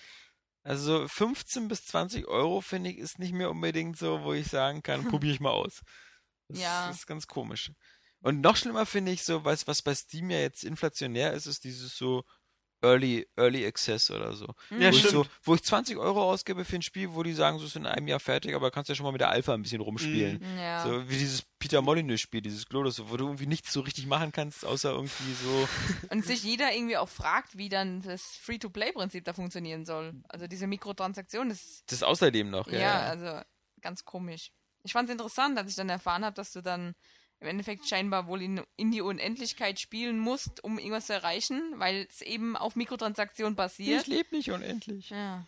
also 0.63 1.01
so 1.01 1.09
15 1.09 1.69
bis 1.69 1.87
20 1.87 2.27
Euro 2.29 2.61
finde 2.61 2.91
ich, 2.91 2.99
ist 2.99 3.19
nicht 3.19 3.33
mehr 3.33 3.51
unbedingt 3.51 3.97
so, 3.97 4.23
wo 4.23 4.35
ich 4.35 4.49
sagen 4.49 4.83
kann, 4.83 5.05
probiere 5.11 5.33
ich 5.35 5.41
mal 5.41 5.51
aus. 5.53 5.81
Das 6.49 6.59
Ja. 6.61 6.91
ist 6.91 7.07
ganz 7.07 7.27
komisch. 7.27 7.73
Und 8.21 8.41
noch 8.41 8.57
schlimmer 8.57 8.87
finde 8.87 9.13
ich 9.13 9.23
so, 9.23 9.45
was, 9.45 9.67
was 9.67 9.83
bei 9.83 9.95
Steam 9.95 10.31
ja 10.31 10.39
jetzt 10.39 10.65
inflationär 10.65 11.33
ist, 11.35 11.47
ist 11.47 11.65
dieses 11.65 11.97
so 11.97 12.25
Early, 12.85 13.27
Early 13.37 13.67
Access 13.67 14.11
oder 14.11 14.35
so. 14.35 14.47
Ja, 14.71 14.93
wo, 14.93 14.97
ich 14.97 15.03
so 15.05 15.27
wo 15.43 15.55
ich 15.55 15.63
20 15.63 15.97
Euro 15.97 16.23
ausgebe 16.31 16.65
für 16.65 16.77
ein 16.77 16.83
Spiel, 16.83 17.15
wo 17.15 17.23
die 17.23 17.33
sagen, 17.33 17.59
so 17.59 17.65
ist 17.65 17.77
in 17.77 17.87
einem 17.87 18.07
Jahr 18.09 18.21
fertig, 18.21 18.55
aber 18.55 18.71
kannst 18.71 18.91
ja 18.91 18.95
schon 18.95 19.05
mal 19.05 19.13
mit 19.13 19.23
der 19.23 19.31
Alpha 19.31 19.55
ein 19.55 19.63
bisschen 19.63 19.81
rumspielen. 19.81 20.39
Mhm. 20.39 20.59
Ja. 20.59 20.83
So 20.85 21.09
wie 21.09 21.17
dieses 21.17 21.43
Peter 21.59 21.81
Molyneux-Spiel, 21.81 22.43
dieses 22.43 22.67
Glodus, 22.67 23.01
wo 23.09 23.17
du 23.17 23.25
irgendwie 23.25 23.47
nichts 23.47 23.73
so 23.73 23.81
richtig 23.81 24.07
machen 24.07 24.33
kannst, 24.33 24.67
außer 24.67 24.91
irgendwie 24.91 25.33
so. 25.43 25.69
Und 26.11 26.27
sich 26.27 26.45
jeder 26.45 26.75
irgendwie 26.75 26.99
auch 26.99 27.09
fragt, 27.09 27.57
wie 27.57 27.71
dann 27.71 28.03
das 28.03 28.23
Free-to-Play-Prinzip 28.43 29.25
da 29.25 29.33
funktionieren 29.33 29.87
soll. 29.87 30.13
Also 30.29 30.47
diese 30.47 30.67
Mikrotransaktion 30.67 31.51
ist 31.51 31.85
Das 31.91 32.03
außerdem 32.03 32.51
noch, 32.51 32.69
ja. 32.69 32.75
ja, 32.75 32.81
ja. 32.81 33.01
also 33.07 33.45
ganz 33.81 34.05
komisch. 34.05 34.51
Ich 34.85 34.93
fand 34.93 35.09
es 35.09 35.13
interessant, 35.13 35.59
als 35.59 35.71
ich 35.71 35.77
dann 35.77 35.89
erfahren 35.89 36.25
habe, 36.25 36.37
dass 36.37 36.53
du 36.53 36.61
dann 36.63 36.95
im 37.41 37.49
Endeffekt 37.49 37.89
scheinbar 37.89 38.27
wohl 38.27 38.41
in, 38.43 38.63
in 38.77 38.91
die 38.91 39.01
Unendlichkeit 39.01 39.81
spielen 39.81 40.19
musst, 40.19 40.63
um 40.63 40.79
irgendwas 40.79 41.07
zu 41.07 41.15
erreichen, 41.15 41.75
weil 41.77 42.07
es 42.09 42.21
eben 42.23 42.57
auf 42.57 42.77
Mikrotransaktion 42.77 43.57
basiert. 43.57 44.03
Ich 44.03 44.07
lebe 44.07 44.35
nicht 44.37 44.51
unendlich. 44.51 45.11
Ja. 45.11 45.47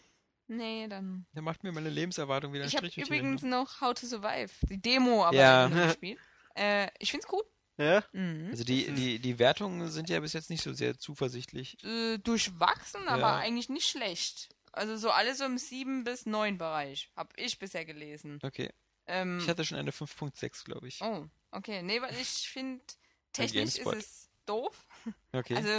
Nee, 0.49 0.87
dann. 0.89 1.27
Der 1.35 1.43
macht 1.43 1.65
mir 1.65 1.73
meine 1.73 1.91
Lebenserwartung 1.91 2.53
wieder 2.53 2.65
einen 2.65 2.69
Ich 2.69 2.77
habe 2.77 2.89
übrigens 2.89 3.43
noch 3.43 3.81
How 3.81 3.95
to 3.95 4.07
Survive, 4.07 4.51
die 4.69 4.81
Demo, 4.81 5.25
aber 5.25 5.37
Ja. 5.37 5.69
gespielt. 5.87 6.19
Äh, 6.55 6.89
ich 6.99 7.11
find's 7.11 7.27
gut. 7.27 7.45
Ja? 7.79 8.05
Mhm. 8.13 8.49
Also 8.51 8.65
die, 8.65 8.91
die, 8.93 9.19
die 9.19 9.39
Wertungen 9.39 9.89
sind 9.91 10.09
ja 10.09 10.21
bis 10.21 10.33
jetzt 10.33 10.51
nicht 10.51 10.63
so 10.63 10.73
sehr 10.73 10.99
zuversichtlich. 10.99 11.83
Äh, 11.85 12.19
durchwachsen, 12.19 13.07
aber 13.09 13.21
Ja. 13.21 13.37
eigentlich 13.37 13.69
nicht 13.69 13.89
schlecht. 13.89 14.49
Also 14.73 14.97
so 14.97 15.11
alles 15.11 15.39
so 15.39 15.45
im 15.45 15.59
7 15.59 16.05
bis 16.05 16.27
9 16.27 16.59
Bereich. 16.59 17.11
Hab 17.17 17.33
ich 17.39 17.59
bisher 17.59 17.85
gelesen. 17.85 18.39
Okay. 18.43 18.71
Ähm, 19.07 19.39
Ich 19.41 19.49
hatte 19.49 19.65
schon 19.65 19.79
eine 19.79 19.91
5.6, 19.93 20.65
glaube 20.65 20.89
ich. 20.89 21.01
oh, 21.03 21.27
okay. 21.53 21.83
Nee, 21.83 22.01
weil 22.03 22.15
ich 22.21 22.49
finde, 22.49 22.85
technisch 23.33 23.77
ist 23.77 23.87
es 23.87 24.31
doof. 24.47 24.87
Okay. 25.33 25.55
Also 25.57 25.71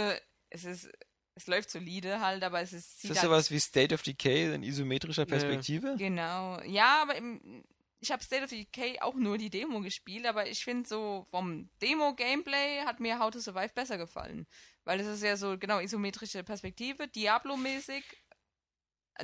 es 0.50 0.64
ist, 0.64 0.88
es 1.34 1.46
läuft 1.46 1.70
solide 1.70 2.20
halt, 2.20 2.42
aber 2.42 2.60
es 2.60 2.72
ist. 2.72 3.04
ist 3.04 3.10
das 3.10 3.18
halt- 3.18 3.26
sowas 3.26 3.50
wie 3.50 3.60
State 3.60 3.94
of 3.94 4.02
Decay 4.02 4.54
in 4.54 4.62
isometrischer 4.62 5.22
Ja. 5.22 5.26
Perspektive? 5.26 5.96
Genau. 5.98 6.60
Ja, 6.62 7.02
aber 7.02 7.16
im, 7.16 7.64
ich 8.00 8.10
habe 8.12 8.22
State 8.22 8.44
of 8.44 8.50
Decay 8.50 8.98
auch 9.00 9.14
nur 9.14 9.36
die 9.38 9.50
Demo 9.50 9.80
gespielt, 9.80 10.24
aber 10.26 10.48
ich 10.48 10.64
finde 10.64 10.88
so 10.88 11.26
vom 11.30 11.68
Demo-Gameplay 11.82 12.80
hat 12.86 13.00
mir 13.00 13.18
How 13.18 13.30
to 13.30 13.40
Survive 13.40 13.72
besser 13.74 13.98
gefallen. 13.98 14.46
Weil 14.84 15.00
es 15.00 15.06
ist 15.06 15.22
ja 15.22 15.36
so, 15.36 15.58
genau, 15.58 15.80
isometrische 15.80 16.42
Perspektive, 16.44 17.08
Diablo-mäßig, 17.08 18.04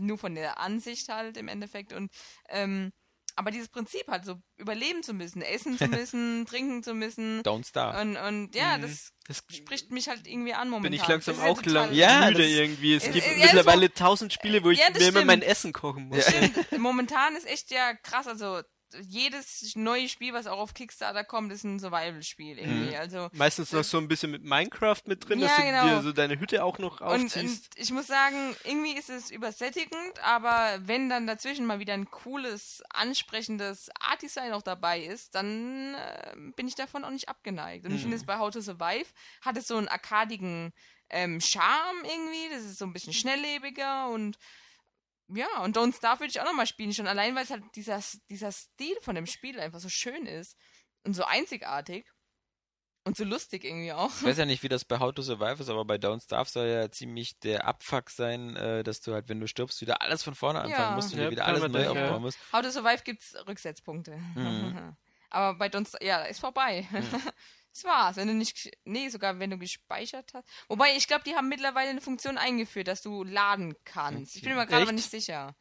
nur 0.00 0.18
von 0.18 0.34
der 0.34 0.58
Ansicht 0.58 1.08
halt 1.08 1.36
im 1.36 1.46
Endeffekt 1.48 1.92
und 1.92 2.10
ähm, 2.48 2.92
aber 3.36 3.50
dieses 3.50 3.68
Prinzip 3.68 4.06
halt 4.08 4.24
so 4.24 4.36
überleben 4.56 5.02
zu 5.02 5.12
müssen, 5.12 5.42
essen 5.42 5.76
zu 5.78 5.86
müssen, 5.88 6.46
trinken 6.46 6.82
zu 6.82 6.94
müssen. 6.94 7.42
Don't 7.42 7.66
Starve. 7.68 8.00
Und, 8.00 8.16
und 8.16 8.54
ja, 8.54 8.76
Mhm. 8.78 8.82
das 8.82 9.12
Das 9.26 9.42
spricht 9.50 9.90
mich 9.90 10.08
halt 10.08 10.26
irgendwie 10.26 10.52
an 10.54 10.68
momentan. 10.70 10.92
bin 10.92 11.00
ich 11.00 11.08
langsam 11.08 11.36
ja 11.38 11.44
auch 11.44 11.56
total- 11.62 11.72
lang 11.88 11.92
Ja, 11.94 12.26
müde 12.28 12.42
das- 12.42 12.50
irgendwie. 12.52 12.94
Es 12.94 13.04
Äh, 13.08 13.10
gibt 13.12 13.26
ja, 13.26 13.32
mittlerweile 13.44 13.92
tausend 13.92 14.32
Spiele, 14.32 14.62
wo 14.62 14.70
ich 14.70 14.78
Ja, 14.78 14.90
mir 14.90 14.98
immer 15.00 15.10
stimmt. 15.10 15.26
mein 15.26 15.42
Essen 15.42 15.72
kochen 15.72 16.08
muss. 16.08 16.24
Stimmt. 16.28 16.78
Momentan 16.78 17.34
ist 17.36 17.46
echt 17.46 17.70
ja 17.70 17.94
krass, 17.94 18.26
also 18.26 18.60
jedes 19.02 19.74
neue 19.76 20.08
Spiel, 20.08 20.32
was 20.32 20.46
auch 20.46 20.58
auf 20.58 20.74
Kickstarter 20.74 21.24
kommt, 21.24 21.52
ist 21.52 21.64
ein 21.64 21.78
Survival-Spiel 21.78 22.58
irgendwie. 22.58 22.90
Mhm. 22.90 22.96
Also 23.00 23.28
Meistens 23.32 23.72
noch 23.72 23.84
so 23.84 23.98
ein 23.98 24.08
bisschen 24.08 24.30
mit 24.30 24.44
Minecraft 24.44 25.00
mit 25.06 25.28
drin, 25.28 25.40
Ja, 25.40 25.46
dass 25.48 25.56
du 25.56 25.62
genau. 25.62 25.84
dir 25.84 26.02
so 26.02 26.12
deine 26.12 26.38
Hütte 26.38 26.64
auch 26.64 26.78
noch 26.78 27.00
und, 27.00 27.06
und 27.08 27.24
aufziehst. 27.26 27.72
ich 27.76 27.90
muss 27.90 28.06
sagen, 28.06 28.56
irgendwie 28.64 28.92
ist 28.96 29.10
es 29.10 29.30
übersättigend, 29.30 30.18
aber 30.22 30.78
wenn 30.82 31.08
dann 31.08 31.26
dazwischen 31.26 31.66
mal 31.66 31.78
wieder 31.78 31.94
ein 31.94 32.10
cooles, 32.10 32.82
ansprechendes 32.90 33.90
Art-Design 34.00 34.52
auch 34.52 34.62
dabei 34.62 35.00
ist, 35.00 35.34
dann 35.34 35.94
äh, 35.94 36.32
bin 36.56 36.68
ich 36.68 36.74
davon 36.74 37.04
auch 37.04 37.10
nicht 37.10 37.28
abgeneigt. 37.28 37.84
Und 37.86 37.92
ich 37.94 38.00
finde 38.00 38.16
Mhm. 38.16 38.20
es 38.20 38.26
bei 38.26 38.38
How 38.38 38.50
to 38.52 38.60
Survive 38.60 39.06
hat 39.40 39.56
es 39.56 39.66
so 39.66 39.76
einen 39.76 39.88
arkadigen 39.88 40.72
ähm, 41.10 41.40
Charme 41.40 42.04
irgendwie, 42.04 42.48
das 42.54 42.64
ist 42.64 42.78
so 42.78 42.86
ein 42.86 42.92
bisschen 42.92 43.12
schnelllebiger 43.12 44.08
und 44.08 44.38
ja, 45.28 45.62
und 45.62 45.76
Don't 45.76 45.96
Starve 45.96 46.20
würde 46.20 46.30
ich 46.30 46.40
auch 46.40 46.44
nochmal 46.44 46.66
spielen, 46.66 46.92
schon 46.92 47.06
allein, 47.06 47.34
weil 47.34 47.44
es 47.44 47.50
halt 47.50 47.64
dieser, 47.74 48.00
dieser 48.30 48.52
Stil 48.52 48.96
von 49.02 49.14
dem 49.14 49.26
Spiel 49.26 49.58
einfach 49.60 49.80
so 49.80 49.88
schön 49.88 50.26
ist 50.26 50.56
und 51.04 51.14
so 51.14 51.24
einzigartig 51.24 52.06
und 53.04 53.16
so 53.16 53.24
lustig 53.24 53.64
irgendwie 53.64 53.92
auch. 53.92 54.10
Ich 54.20 54.24
weiß 54.24 54.38
ja 54.38 54.46
nicht, 54.46 54.62
wie 54.62 54.68
das 54.68 54.84
bei 54.84 54.98
How 54.98 55.12
to 55.12 55.22
Survive 55.22 55.60
ist, 55.62 55.68
aber 55.68 55.84
bei 55.84 55.96
Don't 55.96 56.22
Starve 56.22 56.48
soll 56.48 56.66
ja 56.66 56.90
ziemlich 56.90 57.38
der 57.40 57.66
Abfuck 57.66 58.10
sein, 58.10 58.56
äh, 58.56 58.82
dass 58.82 59.00
du 59.02 59.12
halt, 59.12 59.28
wenn 59.28 59.40
du 59.40 59.46
stirbst, 59.46 59.80
wieder 59.80 60.00
alles 60.00 60.22
von 60.22 60.34
vorne 60.34 60.60
anfangen 60.60 60.90
Ja. 60.90 60.94
musst 60.94 61.12
und 61.12 61.18
Ja, 61.18 61.24
dir 61.26 61.30
wieder 61.30 61.44
alles 61.46 61.68
neu 61.68 61.82
ja. 61.82 61.90
aufbauen 61.90 62.22
musst. 62.22 62.38
How 62.52 62.62
to 62.62 62.70
Survive 62.70 63.02
gibt's 63.04 63.34
Rücksetzpunkte. 63.46 64.16
Mhm. 64.16 64.96
Aber 65.30 65.58
bei 65.58 65.66
Don't 65.66 65.86
Starve, 65.88 66.04
ja, 66.06 66.22
ist 66.24 66.40
vorbei. 66.40 66.86
Das 67.74 67.84
war's. 67.84 68.16
Wenn 68.16 68.28
du 68.28 68.34
nicht, 68.34 68.70
nee, 68.84 69.08
sogar 69.08 69.38
wenn 69.40 69.50
du 69.50 69.58
gespeichert 69.58 70.32
hast. 70.32 70.48
Wobei, 70.68 70.96
ich 70.96 71.08
glaube, 71.08 71.24
die 71.24 71.34
haben 71.34 71.48
mittlerweile 71.48 71.90
eine 71.90 72.00
Funktion 72.00 72.38
eingeführt, 72.38 72.86
dass 72.88 73.02
du 73.02 73.24
laden 73.24 73.74
kannst. 73.84 74.36
Ich 74.36 74.42
bin 74.42 74.54
mir 74.54 74.66
gerade 74.66 74.82
aber 74.82 74.92
nicht 74.92 75.10
sicher. 75.10 75.54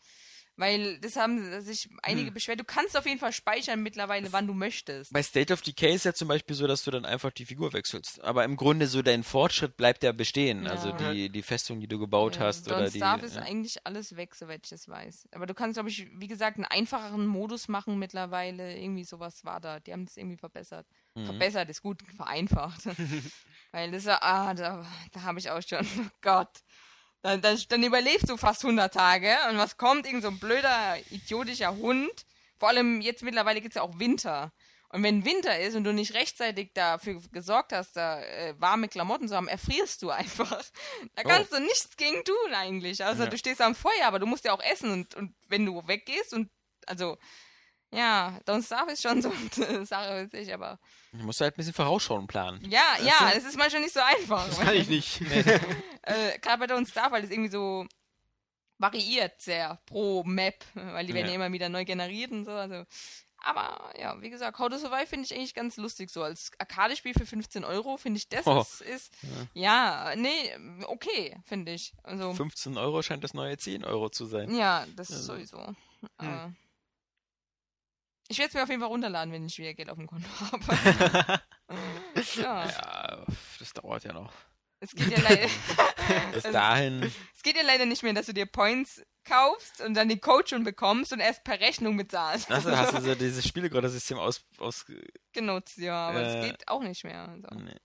Weil 0.56 1.00
das 1.00 1.16
haben 1.16 1.62
sich 1.62 1.90
einige 2.04 2.28
Hm. 2.28 2.34
beschwert. 2.36 2.60
Du 2.60 2.64
kannst 2.64 2.96
auf 2.96 3.08
jeden 3.08 3.20
Fall 3.20 3.32
speichern 3.34 3.82
mittlerweile, 3.82 4.32
wann 4.34 4.46
du 4.46 4.54
möchtest. 4.54 5.12
Bei 5.12 5.24
State 5.24 5.52
of 5.52 5.64
Decay 5.64 5.96
ist 5.96 6.06
ja 6.06 6.14
zum 6.14 6.28
Beispiel 6.28 6.56
so, 6.56 6.68
dass 6.68 6.84
du 6.84 6.92
dann 6.92 7.06
einfach 7.06 7.32
die 7.32 7.46
Figur 7.46 7.74
wechselst. 7.74 8.24
Aber 8.24 8.44
im 8.44 8.56
Grunde 8.56 8.86
so 8.86 9.02
dein 9.02 9.24
Fortschritt 9.24 9.78
bleibt 9.78 10.04
ja 10.04 10.12
bestehen. 10.12 10.66
Ja. 10.66 10.70
Also 10.70 10.92
die, 10.92 11.32
die 11.32 11.42
Festung, 11.42 11.80
die 11.80 11.88
du 11.88 11.98
gebaut 11.98 12.38
hast 12.38 12.68
Don't 12.70 12.76
oder 12.76 12.90
die. 12.92 13.00
Starve 13.00 13.26
ist 13.26 13.36
ja. 13.38 13.42
eigentlich 13.42 13.84
alles 13.88 14.16
weg, 14.16 14.36
soweit 14.36 14.62
ich 14.64 14.70
das 14.70 14.88
weiß. 14.88 15.30
Aber 15.32 15.48
du 15.48 15.56
kannst, 15.56 15.74
glaube 15.78 15.90
ich, 15.90 16.08
wie 16.20 16.28
gesagt, 16.28 16.58
einen 16.58 16.66
einfacheren 16.66 17.26
Modus 17.26 17.68
machen 17.68 17.98
mittlerweile. 17.98 18.78
Irgendwie 18.78 19.06
sowas 19.06 19.44
war 19.44 19.60
da. 19.60 19.80
Die 19.80 19.92
haben 19.92 20.06
das 20.06 20.18
irgendwie 20.18 20.38
verbessert. 20.38 20.86
Mhm. 21.16 21.26
Verbessert 21.26 21.70
ist 21.70 21.82
gut, 21.82 22.02
vereinfacht. 22.16 22.82
Weil 23.72 23.92
das 23.92 24.06
war, 24.06 24.22
ah, 24.24 24.54
da, 24.54 24.86
da 25.12 25.22
habe 25.24 25.40
ich 25.40 25.50
auch 25.50 25.62
schon, 25.62 25.86
oh 26.00 26.10
Gott. 26.22 26.50
Dann, 27.22 27.42
dann, 27.42 27.58
dann 27.70 27.84
überlebst 27.84 28.30
du 28.30 28.36
fast 28.38 28.64
100 28.64 28.94
Tage 28.94 29.36
und 29.50 29.58
was 29.58 29.78
kommt? 29.78 30.06
Irgend 30.06 30.24
so 30.24 30.30
ein 30.30 30.40
blöder, 30.40 30.98
idiotischer 31.12 31.76
Hund. 31.76 32.12
Vor 32.60 32.68
allem 32.70 33.00
jetzt 33.02 33.24
mittlerweile 33.24 33.62
gibt 33.62 33.74
es 33.74 33.78
ja 33.78 33.82
auch 33.82 33.98
Winter. 34.00 34.52
Und 34.90 35.02
wenn 35.04 35.26
Winter 35.26 35.58
ist 35.60 35.76
und 35.76 35.86
du 35.86 35.94
nicht 35.94 36.14
rechtzeitig 36.14 36.72
dafür 36.74 37.20
gesorgt 37.32 37.72
hast, 37.74 37.94
da 37.96 38.22
äh, 38.22 38.54
warme 38.60 38.88
Klamotten 38.90 39.28
zu 39.28 39.36
haben, 39.36 39.48
erfrierst 39.48 40.02
du 40.04 40.12
einfach. 40.12 40.62
Da 41.16 41.24
Oh. 41.26 41.30
kannst 41.30 41.52
du 41.54 41.60
nichts 41.60 41.96
gegen 41.98 42.24
tun 42.24 42.54
eigentlich. 42.54 43.04
Also 43.04 43.24
Ja. 43.24 43.30
du 43.30 43.38
stehst 43.38 43.62
am 43.62 43.74
Feuer, 43.74 44.06
aber 44.06 44.20
du 44.20 44.26
musst 44.28 44.46
ja 44.46 44.54
auch 44.54 44.62
essen 44.62 44.92
und, 44.92 45.16
und 45.16 45.34
wenn 45.48 45.66
du 45.66 45.88
weggehst 45.88 46.34
und 46.34 46.52
also 46.86 47.18
ja, 47.92 48.38
Don't 48.46 48.66
Starve 48.66 48.92
ist 48.92 49.02
schon 49.02 49.22
so 49.22 49.32
eine 49.68 49.86
Sache 49.86 50.28
für 50.30 50.38
sich, 50.38 50.54
aber 50.54 50.78
Du 51.14 51.24
musst 51.26 51.42
halt 51.42 51.54
ein 51.54 51.58
bisschen 51.58 51.74
vorausschauen 51.74 52.22
und 52.22 52.28
planen. 52.28 52.60
ja, 52.70 52.98
ja, 53.04 53.32
es 53.36 53.46
ist 53.46 53.58
manchmal 53.58 53.82
nicht 53.82 53.94
so 53.94 54.00
einfach. 54.00 54.48
Das 54.48 54.60
kann 54.60 54.74
ich 54.76 54.90
nicht. 54.90 55.22
äh, 56.02 56.40
Gerade 56.40 56.58
bei 56.58 56.74
Don't 56.74 56.90
Starve, 56.90 57.12
weil 57.14 57.22
das 57.22 57.32
irgendwie 57.32 57.52
so 57.52 57.86
variiert 58.80 59.40
sehr 59.42 59.80
pro 59.86 60.24
Map, 60.24 60.66
weil 60.74 61.06
die 61.06 61.14
werden 61.14 61.28
ja 61.28 61.32
Ja. 61.34 61.36
immer 61.36 61.54
wieder 61.54 61.70
neu 61.70 61.86
generiert 61.86 62.32
und 62.32 62.46
so. 62.46 62.52
Also, 62.52 62.84
aber 63.46 63.94
ja, 64.00 64.20
wie 64.22 64.30
gesagt, 64.30 64.58
How 64.58 64.70
to 64.70 64.78
Survive 64.78 65.06
finde 65.08 65.26
ich 65.26 65.36
eigentlich 65.36 65.54
ganz 65.54 65.78
lustig. 65.78 66.10
So 66.10 66.24
als 66.24 66.52
Arcade-Spiel 66.58 67.14
für 67.14 67.26
15 67.26 67.64
Euro 67.64 67.98
finde 67.98 68.18
ich 68.18 68.28
das 68.30 68.48
Oh. 68.48 68.62
ist, 68.62 68.82
ist 68.82 69.14
ja. 69.54 70.14
nee, 70.16 70.52
okay, 70.88 71.38
finde 71.46 71.74
ich. 71.74 71.94
Also 72.04 72.34
15 72.34 72.78
Euro 72.78 73.02
scheint 73.04 73.24
das 73.24 73.34
neue 73.34 73.58
10 73.58 73.86
Euro 73.86 74.10
zu 74.10 74.26
sein. 74.26 74.54
ja, 74.56 74.86
das 74.96 75.10
ist 75.10 75.30
Also. 75.30 75.34
sowieso. 75.34 75.76
Aber 76.18 76.54
ich 78.28 78.38
werde 78.38 78.50
es 78.50 78.54
mir 78.54 78.64
auf 78.64 78.70
jeden 78.70 78.82
Fall 78.82 78.90
runterladen, 78.90 79.34
wenn 79.34 79.46
ich 79.46 79.58
wieder 79.58 79.74
Geld 79.74 79.90
auf 79.90 79.98
dem 79.98 80.08
Konto 80.08 80.28
habe. 80.52 81.42
ja, 82.36 82.70
Ja, 82.70 83.26
das 83.60 83.74
dauert 83.74 84.04
ja 84.04 84.14
noch. 84.14 84.34
es 84.80 84.92
geht 84.94 85.10
ja 85.10 85.20
leider. 85.22 85.48
Bis 86.34 86.46
Also- 86.46 86.52
dahin. 86.58 87.12
Es 87.36 87.44
geht 87.44 87.56
ja 87.58 87.64
leider 87.64 87.86
nicht 87.86 88.04
mehr, 88.04 88.14
dass 88.14 88.26
du 88.28 88.34
dir 88.34 88.46
Points 88.46 89.02
kaufst 89.26 89.82
und 89.82 89.94
dann 89.94 90.10
die 90.10 90.20
Code 90.20 90.48
schon 90.48 90.64
bekommst 90.64 91.14
und 91.14 91.20
erst 91.20 91.44
per 91.44 91.60
Rechnung 91.60 91.96
bezahlst. 91.98 92.50
Du, 92.50 92.56
hast 92.56 92.94
du 92.94 93.02
so 93.02 93.16
dieses 93.16 93.48
Spielegründersystem 93.48 94.18
aus, 94.18 94.46
aus 94.58 94.86
genutzt, 95.32 95.78
ja, 95.78 96.10
aber 96.10 96.22
Äh, 96.22 96.24
das 96.24 96.46
geht 96.46 96.68
auch 96.68 96.82
nicht 96.82 97.04
mehr. 97.06 97.38
So. 97.42 97.56
nee. 97.58 97.78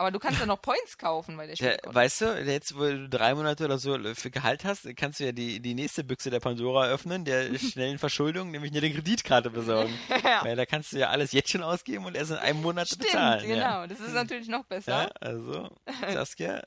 Aber 0.00 0.10
du 0.10 0.18
kannst 0.18 0.40
ja 0.40 0.46
noch 0.46 0.62
Points 0.62 0.96
kaufen, 0.96 1.36
weil 1.36 1.48
der 1.48 1.56
Ja, 1.56 1.74
Spiel. 1.74 1.94
weißt 1.94 2.20
du, 2.22 2.42
jetzt 2.42 2.74
wo 2.74 2.84
du 2.84 3.06
drei 3.06 3.34
Monate 3.34 3.66
oder 3.66 3.76
so 3.76 3.98
für 4.14 4.30
Gehalt 4.30 4.64
hast, 4.64 4.88
kannst 4.96 5.20
du 5.20 5.24
ja 5.24 5.32
die, 5.32 5.60
die 5.60 5.74
nächste 5.74 6.04
Büchse 6.04 6.30
der 6.30 6.40
Pandora 6.40 6.86
öffnen, 6.86 7.26
der 7.26 7.54
schnellen 7.58 7.98
Verschuldung, 7.98 8.50
nämlich 8.50 8.74
eine 8.74 8.90
Kreditkarte 8.90 9.50
besorgen. 9.50 9.92
ja. 10.24 10.42
Weil 10.42 10.56
da 10.56 10.64
kannst 10.64 10.94
du 10.94 10.98
ja 10.98 11.10
alles 11.10 11.32
jetzt 11.32 11.50
schon 11.50 11.62
ausgeben 11.62 12.06
und 12.06 12.16
erst 12.16 12.30
in 12.30 12.38
einem 12.38 12.62
Monat 12.62 12.86
Stimmt, 12.86 13.02
bezahlen. 13.02 13.46
genau. 13.46 13.60
Ja. 13.60 13.86
Das 13.86 14.00
ist 14.00 14.14
natürlich 14.14 14.48
noch 14.48 14.60
ja, 14.60 14.66
besser. 14.70 15.10
also, 15.20 15.68
Saskia, 16.08 16.62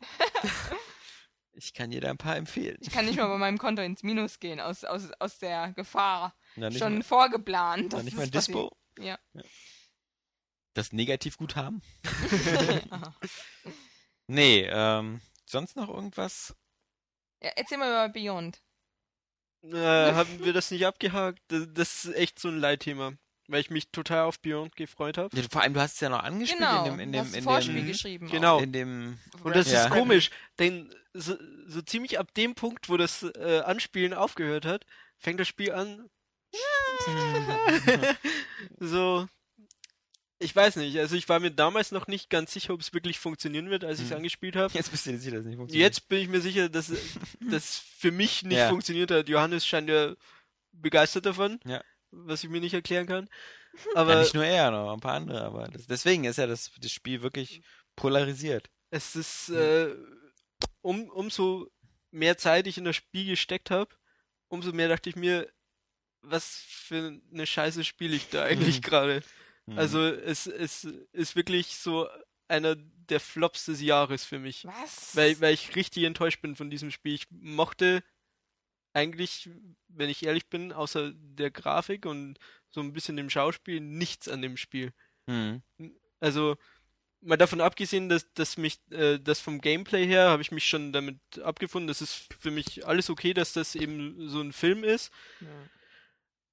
ich 1.54 1.74
kann 1.74 1.90
dir 1.90 2.02
da 2.02 2.12
ein 2.12 2.18
paar 2.20 2.36
empfehlen. 2.36 2.78
Ich 2.82 2.92
kann 2.92 3.06
nicht 3.06 3.18
mal 3.18 3.30
bei 3.30 3.40
meinem 3.40 3.58
Konto 3.58 3.82
ins 3.82 4.04
Minus 4.04 4.40
gehen, 4.40 4.60
aus, 4.60 4.84
aus, 4.84 5.10
aus 5.18 5.40
der 5.40 5.74
Gefahr. 5.74 6.36
Schon 6.56 6.98
mal, 6.98 7.04
vorgeplant. 7.04 7.94
dass 7.94 8.04
nicht 8.04 8.16
mal 8.16 8.30
Dispo, 8.30 8.78
passiert. 8.96 9.20
Das 10.74 10.92
Negativguthaben. 10.94 11.82
Ja. 12.90 13.14
Nee, 14.28 14.66
ähm, 14.72 15.20
sonst 15.46 15.76
noch 15.76 15.90
irgendwas? 15.90 16.56
ja. 17.42 17.52
Erzähl 17.58 17.78
mal 17.78 17.90
über 17.90 18.08
Beyond. 18.10 18.62
Äh, 19.64 20.14
haben 20.14 20.44
wir 20.46 20.54
das 20.54 20.72
nicht 20.72 20.86
abgehakt? 20.86 21.42
Das, 21.50 21.68
das 21.74 22.06
ist 22.06 22.16
echt 22.16 22.40
so 22.40 22.48
ein 22.48 22.58
Leitthema. 22.58 23.14
Weil 23.50 23.60
ich 23.60 23.70
mich 23.70 23.90
total 23.92 24.24
auf 24.24 24.40
Beyond 24.40 24.78
gefreut 24.78 25.18
habe. 25.18 25.36
Ja, 25.36 25.44
vor 25.52 25.62
allem, 25.62 25.74
du 25.74 25.82
hast 25.82 25.96
es 25.96 26.00
ja 26.00 26.08
noch 26.08 26.24
angespielt 26.24 26.60
Genau. 26.62 26.86
in 26.86 26.92
dem, 26.92 27.00
in 27.02 27.12
du 27.12 27.18
dem, 27.18 27.26
hast 27.26 27.36
in 27.36 27.44
Vorspiel 27.44 27.76
dem, 27.76 27.88
geschrieben. 27.88 28.30
Genau. 28.30 28.60
in 28.60 28.72
dem, 28.72 29.20
Und 29.44 29.54
das 29.58 29.70
Ja. 29.70 29.84
ist 29.86 29.92
komisch, 29.92 30.30
denn 30.60 30.94
so, 31.14 31.36
so 31.68 31.82
ziemlich 31.82 32.18
ab 32.20 32.34
dem 32.36 32.56
Punkt, 32.56 32.88
wo 32.88 32.96
das 32.96 33.24
äh, 33.24 33.62
Anspielen 33.66 34.14
aufgehört 34.14 34.66
hat, 34.66 34.86
fängt 35.18 35.42
das 35.42 35.50
Spiel 35.50 35.74
an. 35.74 36.10
so. 38.80 39.28
Ich 40.44 40.56
weiß 40.56 40.76
nicht, 40.76 40.98
also 41.00 41.16
ich 41.16 41.28
war 41.30 41.40
mir 41.40 41.52
damals 41.52 41.92
noch 41.92 42.08
nicht 42.08 42.30
ganz 42.30 42.52
sicher, 42.54 42.74
ob 42.74 42.82
es 42.82 42.94
wirklich 42.94 43.18
funktionieren 43.20 43.70
wird, 43.70 43.84
als 43.84 44.00
ich 44.00 44.06
es 44.06 44.12
Hm. 44.12 44.18
angespielt 44.18 44.56
habe. 44.56 44.74
jetzt 44.74 44.92
bist 44.92 45.06
du 45.06 45.12
dir 45.12 45.18
sicher, 45.20 45.32
dass 45.38 45.42
es 45.42 45.46
nicht 45.48 45.58
funktioniert. 45.58 45.88
Jetzt 45.94 46.08
bin 46.10 46.20
ich 46.20 46.28
mir 46.30 46.42
sicher, 46.42 46.70
dass 46.70 46.92
das 47.42 47.78
für 47.98 48.12
mich 48.12 48.44
nicht 48.44 48.58
Ja. 48.58 48.70
funktioniert 48.70 49.12
hat. 49.12 49.30
Johannes 49.30 49.66
scheint 49.66 49.90
ja 49.90 50.16
begeistert 50.72 51.26
davon, 51.26 51.60
Ja. 51.66 51.84
was 52.12 52.44
ich 52.44 52.50
mir 52.50 52.60
nicht 52.62 52.74
erklären 52.74 53.08
kann. 53.08 53.30
Ja, 53.86 53.92
Aber 54.02 54.20
nicht 54.20 54.34
nur 54.36 54.46
er, 54.46 54.70
noch 54.72 54.94
ein 54.94 55.00
paar 55.00 55.16
andere, 55.16 55.42
aber 55.44 55.68
das, 55.68 55.88
deswegen 55.88 56.26
ist 56.26 56.38
ja 56.38 56.46
das, 56.48 56.72
das 56.80 56.92
Spiel 56.92 57.22
wirklich 57.24 57.62
polarisiert. 57.96 58.70
es 58.92 59.16
ist, 59.16 59.50
äh, 59.50 59.96
um, 60.82 61.10
umso 61.10 61.72
mehr 62.12 62.38
Zeit 62.38 62.68
ich 62.68 62.78
in 62.78 62.84
das 62.86 62.96
Spiel 62.96 63.26
gesteckt 63.26 63.72
habe, 63.72 63.96
umso 64.48 64.72
mehr 64.74 64.90
dachte 64.90 65.10
ich 65.10 65.16
mir, 65.16 65.50
was 66.22 66.64
für 66.68 67.20
eine 67.34 67.46
Scheiße 67.48 67.84
spiele 67.84 68.16
ich 68.16 68.30
da 68.30 68.44
eigentlich 68.46 68.82
gerade. 68.82 69.24
Mhm. 69.66 69.80
Also 69.80 70.04
es, 70.04 70.48
es 70.48 70.86
ist 71.12 71.36
wirklich 71.36 71.78
so 71.78 72.08
einer 72.48 72.76
der 72.76 73.20
Flops 73.20 73.66
des 73.66 73.82
Jahres 73.82 74.26
für 74.26 74.40
mich. 74.40 74.66
Was? 74.66 75.16
Weil, 75.16 75.40
weil 75.42 75.54
ich 75.54 75.76
richtig 75.76 76.04
enttäuscht 76.04 76.42
bin 76.42 76.56
von 76.56 76.70
diesem 76.70 76.92
Spiel. 76.92 77.16
Ich 77.16 77.28
mochte 77.32 78.04
eigentlich, 78.94 79.50
wenn 79.88 80.10
ich 80.10 80.26
ehrlich 80.26 80.48
bin, 80.48 80.72
außer 80.72 81.12
der 81.16 81.52
Grafik 81.52 82.06
und 82.06 82.38
so 82.70 82.82
ein 82.82 82.94
bisschen 82.94 83.18
dem 83.18 83.30
Schauspiel, 83.30 83.80
nichts 83.80 84.28
an 84.28 84.42
dem 84.42 84.58
Spiel. 84.58 84.94
Mhm. 85.28 85.64
Also, 86.20 86.58
mal 87.22 87.38
davon 87.38 87.62
abgesehen, 87.62 88.10
dass, 88.10 88.32
dass 88.34 88.58
mich, 88.58 88.80
äh, 88.92 89.20
das 89.20 89.40
vom 89.40 89.62
Gameplay 89.62 90.06
her 90.06 90.30
habe 90.30 90.42
ich 90.42 90.52
mich 90.52 90.68
schon 90.68 90.94
damit 90.94 91.18
abgefunden. 91.40 91.88
Das 91.88 92.02
ist 92.02 92.28
für 92.40 92.52
mich 92.52 92.86
alles 92.86 93.10
okay, 93.10 93.34
dass 93.34 93.54
das 93.54 93.76
eben 93.76 94.30
so 94.30 94.42
ein 94.42 94.54
Film 94.54 94.84
ist. 94.84 95.12
Ja. 95.40 95.48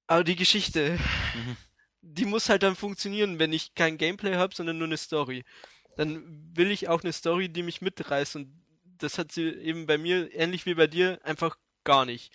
Aber 0.07 0.23
die 0.23 0.35
Geschichte, 0.35 0.99
Mhm. 1.35 1.57
Die 2.01 2.25
muss 2.25 2.49
halt 2.49 2.63
dann 2.63 2.75
funktionieren, 2.75 3.39
wenn 3.39 3.53
ich 3.53 3.75
kein 3.75 3.97
Gameplay 3.97 4.35
habe, 4.35 4.55
sondern 4.55 4.77
nur 4.77 4.87
eine 4.87 4.97
Story. 4.97 5.43
Dann 5.97 6.55
will 6.55 6.71
ich 6.71 6.87
auch 6.87 7.03
eine 7.03 7.13
Story, 7.13 7.49
die 7.49 7.63
mich 7.63 7.81
mitreißt. 7.81 8.35
Und 8.35 8.51
das 8.97 9.17
hat 9.17 9.31
sie 9.31 9.49
eben 9.49 9.85
bei 9.85 9.97
mir, 9.97 10.33
ähnlich 10.33 10.65
wie 10.65 10.73
bei 10.73 10.87
dir, 10.87 11.19
einfach 11.23 11.57
gar 11.83 12.05
nicht. 12.05 12.31